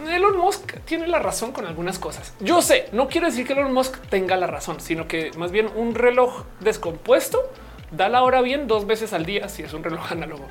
Elon 0.06 0.36
Musk 0.36 0.80
tiene 0.84 1.06
la 1.06 1.18
razón 1.18 1.52
con 1.52 1.66
algunas 1.66 1.98
cosas. 1.98 2.34
Yo 2.40 2.60
sé, 2.60 2.88
no 2.92 3.08
quiero 3.08 3.26
decir 3.26 3.46
que 3.46 3.54
Elon 3.54 3.72
Musk 3.72 3.96
tenga 4.08 4.36
la 4.36 4.46
razón, 4.46 4.80
sino 4.80 5.08
que 5.08 5.30
más 5.38 5.50
bien 5.50 5.70
un 5.74 5.94
reloj 5.94 6.44
descompuesto 6.60 7.50
da 7.90 8.10
la 8.10 8.22
hora 8.22 8.42
bien 8.42 8.66
dos 8.66 8.86
veces 8.86 9.14
al 9.14 9.24
día 9.24 9.48
si 9.48 9.62
es 9.62 9.72
un 9.72 9.82
reloj 9.82 10.04
análogo. 10.12 10.46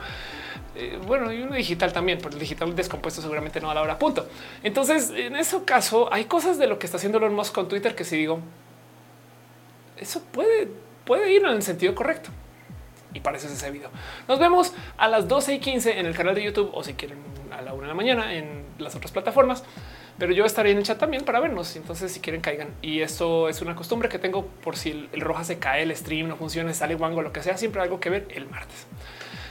Eh, 0.76 1.00
bueno, 1.08 1.32
y 1.32 1.42
uno 1.42 1.56
digital 1.56 1.92
también, 1.92 2.20
pero 2.20 2.34
el 2.34 2.40
digital 2.40 2.76
descompuesto 2.76 3.22
seguramente 3.22 3.60
no 3.60 3.68
da 3.68 3.76
la 3.76 3.82
hora. 3.82 4.00
Punto. 4.00 4.28
Entonces, 4.64 5.12
en 5.16 5.36
ese 5.36 5.64
caso, 5.64 6.12
hay 6.12 6.26
cosas 6.26 6.58
de 6.58 6.68
lo 6.68 6.78
que 6.80 6.86
está 6.86 6.98
haciendo 6.98 7.20
Elon 7.20 7.34
Musk 7.34 7.54
con 7.54 7.68
Twitter 7.68 7.96
que 7.96 8.04
si 8.04 8.18
digo, 8.18 8.40
eso 9.98 10.22
puede, 10.32 10.68
puede 11.06 11.32
ir 11.32 11.44
en 11.46 11.54
el 11.54 11.64
sentido 11.64 11.94
correcto. 11.96 12.30
Y 13.14 13.22
parece 13.22 13.48
ese 13.48 13.72
video. 13.72 13.90
Nos 14.28 14.40
vemos 14.40 14.74
a 14.98 15.08
las 15.08 15.28
12 15.28 15.56
y 15.56 15.60
15 15.60 16.00
en 16.00 16.06
el 16.06 16.16
canal 16.16 16.36
de 16.36 16.44
YouTube 16.44 16.70
o 16.74 16.84
si 16.84 16.94
quieren 16.94 17.20
a 17.52 17.62
la 17.62 17.74
una 17.74 17.84
de 17.84 17.88
la 17.88 17.94
mañana 17.94 18.34
en 18.34 18.66
las 18.78 18.96
otras 18.96 19.12
plataformas 19.12 19.64
pero 20.18 20.34
yo 20.34 20.46
estaré 20.46 20.72
en 20.72 20.78
el 20.78 20.84
chat 20.84 20.98
también 20.98 21.24
para 21.24 21.40
vernos. 21.40 21.76
Entonces, 21.76 22.12
si 22.12 22.20
quieren, 22.20 22.42
caigan. 22.42 22.70
Y 22.82 23.02
esto 23.02 23.50
es 23.50 23.62
una 23.62 23.76
costumbre 23.76 24.10
que 24.10 24.18
tengo 24.18 24.46
por 24.46 24.76
si 24.76 25.08
el, 25.12 25.22
roja 25.22 25.44
se 25.44 25.60
cae, 25.60 25.84
el 25.84 25.96
stream 25.96 26.28
no 26.28 26.36
funciona, 26.38 26.74
sale 26.74 26.96
wango, 26.96 27.22
lo 27.22 27.32
que 27.32 27.44
sea, 27.44 27.58
siempre 27.58 27.82
algo 27.82 28.00
que 28.00 28.10
ver 28.10 28.28
el 28.30 28.48
martes. 28.48 28.88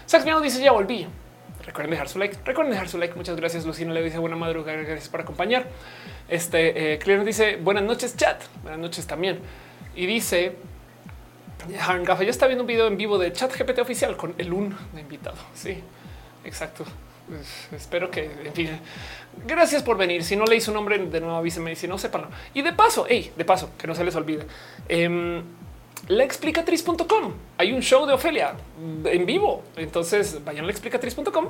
Sax 0.07 0.25
dice 0.43 0.63
ya 0.63 0.73
volví. 0.73 1.07
Recuerden 1.65 1.91
dejar 1.91 2.09
su 2.09 2.19
like. 2.19 2.37
Recuerden 2.45 2.73
dejar 2.73 2.89
su 2.89 2.99
like. 2.99 3.15
Muchas 3.15 3.37
gracias. 3.37 3.65
Lucina 3.65 3.93
le 3.93 4.03
dice 4.03 4.19
buena 4.19 4.37
madrugada. 4.37 4.79
Gracias 4.79 5.09
por 5.09 5.21
acompañar. 5.21 5.67
Este 6.29 6.95
eh, 6.95 7.25
dice 7.25 7.57
buenas 7.57 7.83
noches, 7.83 8.17
chat. 8.17 8.43
Buenas 8.63 8.79
noches 8.79 9.07
también. 9.07 9.41
Y 9.97 10.07
dice 10.07 10.57
Harn 11.81 12.05
ya 12.05 12.31
está 12.31 12.47
viendo 12.47 12.63
un 12.63 12.69
video 12.69 12.87
en 12.87 12.97
vivo 12.97 13.19
de 13.19 13.33
chat 13.33 13.57
GPT 13.57 13.81
oficial 13.81 14.17
con 14.17 14.35
el 14.39 14.53
un 14.53 14.77
de 14.93 15.01
invitado. 15.01 15.37
Sí, 15.55 15.83
exacto. 16.45 16.85
Espero 17.73 18.11
que, 18.11 18.31
en 18.45 18.53
fin, 18.53 18.71
gracias 19.47 19.83
por 19.83 19.97
venir. 19.97 20.23
Si 20.23 20.37
no 20.37 20.45
leí 20.45 20.61
su 20.61 20.73
nombre, 20.73 20.99
de 20.99 21.21
nuevo 21.21 21.37
avíseme. 21.37 21.75
Si 21.75 21.89
no, 21.89 21.99
sépanlo. 21.99 22.29
Y 22.55 22.63
de 22.63 22.73
paso, 22.73 23.07
hey, 23.09 23.33
de 23.37 23.45
paso, 23.45 23.71
que 23.77 23.87
no 23.87 23.95
se 23.95 24.05
les 24.05 24.15
olvide. 24.15 24.47
Eh, 24.89 25.43
la 26.09 26.23
explicatriz.com. 26.23 27.33
Hay 27.59 27.73
un 27.73 27.81
show 27.81 28.07
de 28.07 28.13
Ofelia 28.13 28.55
en 29.05 29.27
vivo. 29.27 29.65
Entonces 29.77 30.45
vayan 30.45 30.65
a 30.65 30.67
la 30.67 30.73
explicatriz.com 30.73 31.49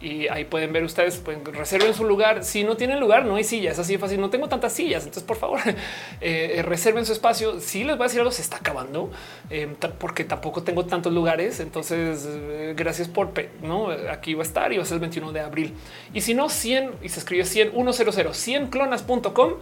y 0.00 0.28
ahí 0.28 0.44
pueden 0.44 0.72
ver 0.72 0.84
ustedes, 0.84 1.16
pueden 1.16 1.44
reserven 1.44 1.94
su 1.94 2.04
lugar. 2.04 2.44
Si 2.44 2.64
no 2.64 2.76
tienen 2.76 3.00
lugar, 3.00 3.24
no 3.24 3.36
hay 3.36 3.44
sillas, 3.44 3.78
así 3.78 3.94
de 3.94 3.98
fácil. 3.98 4.20
No 4.20 4.30
tengo 4.30 4.48
tantas 4.48 4.72
sillas. 4.72 5.04
Entonces, 5.04 5.24
por 5.24 5.36
favor, 5.36 5.60
eh, 6.20 6.62
reserven 6.64 7.04
su 7.04 7.12
espacio. 7.12 7.60
Si 7.60 7.84
les 7.84 7.96
voy 7.96 8.04
a 8.04 8.08
decir 8.08 8.20
algo, 8.20 8.30
se 8.30 8.42
está 8.42 8.58
acabando 8.58 9.10
eh, 9.50 9.68
porque 9.98 10.24
tampoco 10.24 10.62
tengo 10.62 10.86
tantos 10.86 11.12
lugares. 11.12 11.60
Entonces, 11.60 12.26
eh, 12.28 12.74
gracias 12.76 13.08
por 13.08 13.28
no 13.62 13.88
aquí 14.10 14.34
va 14.34 14.42
a 14.42 14.46
estar 14.46 14.72
y 14.72 14.76
va 14.76 14.82
a 14.82 14.86
ser 14.86 14.94
el 14.94 15.00
21 15.00 15.32
de 15.32 15.40
abril. 15.40 15.74
Y 16.14 16.20
si 16.20 16.34
no, 16.34 16.48
100 16.48 16.92
y 17.02 17.08
se 17.08 17.20
escribe 17.20 17.44
100 17.44 17.72
100 17.72 18.34
100 18.34 18.66
clonas.com 18.68 19.54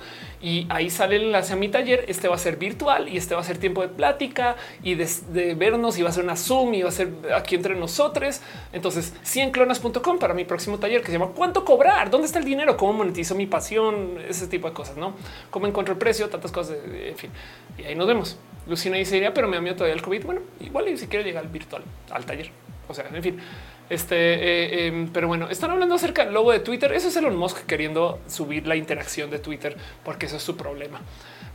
y 0.43 0.67
ahí 0.69 0.91
sale 0.91 1.17
el 1.17 1.25
enlace 1.25 1.55
a 1.55 1.57
mi 1.57 1.69
taller. 1.69 2.05
Este 2.09 2.29
va 2.29 2.37
a 2.37 2.39
ser 2.39 2.57
virtual 2.57 3.09
y 3.09 3.17
este 3.17 3.35
va 3.35 3.41
a 3.41 3.45
ser 3.45 3.59
tiempo 3.59 3.83
de 3.83 3.89
plática 3.89 4.57
y 4.83 4.95
de, 4.95 5.55
vernos 5.55 5.99
y 5.99 6.03
va 6.03 6.11
a 6.11 6.13
ser 6.13 6.25
una 6.25 6.37
Zoom 6.37 6.75
y 6.75 6.83
va 6.83 6.91
a 6.91 6.93
ser 6.93 7.11
aquí 7.35 7.55
entre 7.55 7.75
nosotros. 7.75 8.41
Entonces, 8.73 9.15
100clonas.com 9.25 10.19
para 10.27 10.35
mi 10.35 10.45
próximo 10.45 10.81
taller 10.81 11.03
que 11.03 11.07
se 11.07 11.13
llama 11.13 11.31
¿Cuánto 11.37 11.65
cobrar? 11.65 12.11
¿Dónde 12.11 12.27
está 12.27 12.41
el 12.41 12.45
dinero? 12.45 12.77
¿Cómo 12.77 12.95
monetizo 12.95 13.37
mi 13.37 13.47
pasión? 13.47 14.19
Ese 14.29 14.49
tipo 14.49 14.67
de 14.67 14.75
cosas, 14.75 14.97
¿no? 14.97 15.15
¿Cómo 15.51 15.69
encuentro 15.69 15.93
el 15.93 16.01
precio? 16.01 16.29
Tantas 16.29 16.51
cosas, 16.51 16.79
en 16.85 17.17
fin. 17.17 17.31
Y 17.79 17.85
ahí 17.85 17.95
nos 17.95 18.09
vemos. 18.09 18.37
Lucina 18.67 18.97
dice, 18.97 19.31
pero 19.33 19.47
me 19.47 19.55
da 19.55 19.63
miedo 19.63 19.77
todavía 19.77 19.95
el 19.95 20.03
COVID. 20.03 20.25
Bueno, 20.25 20.41
igual 20.59 20.89
y 20.89 20.99
si 20.99 21.07
quiero 21.07 21.25
llegar 21.25 21.45
al 21.45 21.49
virtual, 21.49 21.85
al 22.11 22.27
taller. 22.27 22.51
O 22.89 22.95
sea, 22.95 23.07
en 23.07 23.23
fin. 23.23 23.39
Este, 23.89 24.17
eh, 24.17 24.87
em, 24.89 25.11
pero 25.13 25.29
bueno, 25.29 25.49
están 25.49 25.71
hablando 25.71 25.95
acerca 25.95 26.25
del 26.25 26.35
logo 26.35 26.51
de 26.51 26.59
Twitter. 26.59 26.93
Eso 26.93 27.07
es 27.07 27.15
Elon 27.15 27.37
Musk 27.37 27.65
queriendo 27.65 28.19
subir 28.27 28.67
la 28.67 28.75
interacción 28.75 29.31
de 29.31 29.39
Twitter 29.39 29.77
porque 30.05 30.27
eso 30.27 30.39
es 30.39 30.43
su 30.43 30.57
problema. 30.57 31.03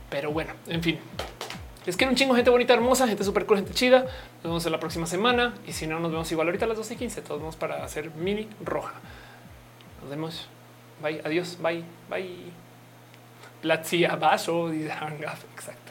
Pero 0.08 0.32
bueno, 0.32 0.54
en 0.66 0.82
fin, 0.82 0.98
es 1.86 1.96
que 1.96 2.06
un 2.06 2.14
chingo 2.14 2.34
gente 2.34 2.50
bonita, 2.50 2.74
hermosa, 2.74 3.08
gente 3.08 3.24
súper 3.24 3.46
cool, 3.46 3.58
gente 3.58 3.74
chida. 3.74 4.00
Nos 4.02 4.44
vemos 4.44 4.66
en 4.66 4.72
la 4.72 4.80
próxima 4.80 5.06
semana 5.06 5.54
y 5.66 5.72
si 5.72 5.86
no, 5.86 5.98
nos 5.98 6.10
vemos 6.10 6.30
igual 6.30 6.48
ahorita 6.48 6.64
a 6.64 6.68
las 6.68 6.76
12 6.76 6.94
y 6.94 6.96
15. 6.96 7.22
Todos 7.22 7.40
vamos 7.40 7.56
para 7.56 7.84
hacer 7.84 8.10
mini 8.12 8.48
roja. 8.64 8.94
Nos 10.00 10.10
vemos. 10.10 10.48
Bye, 11.02 11.20
adiós, 11.24 11.58
bye, 11.60 11.82
bye. 12.08 12.52
Platzia 13.60 14.14
vaso, 14.16 14.72
exacto. 14.72 15.81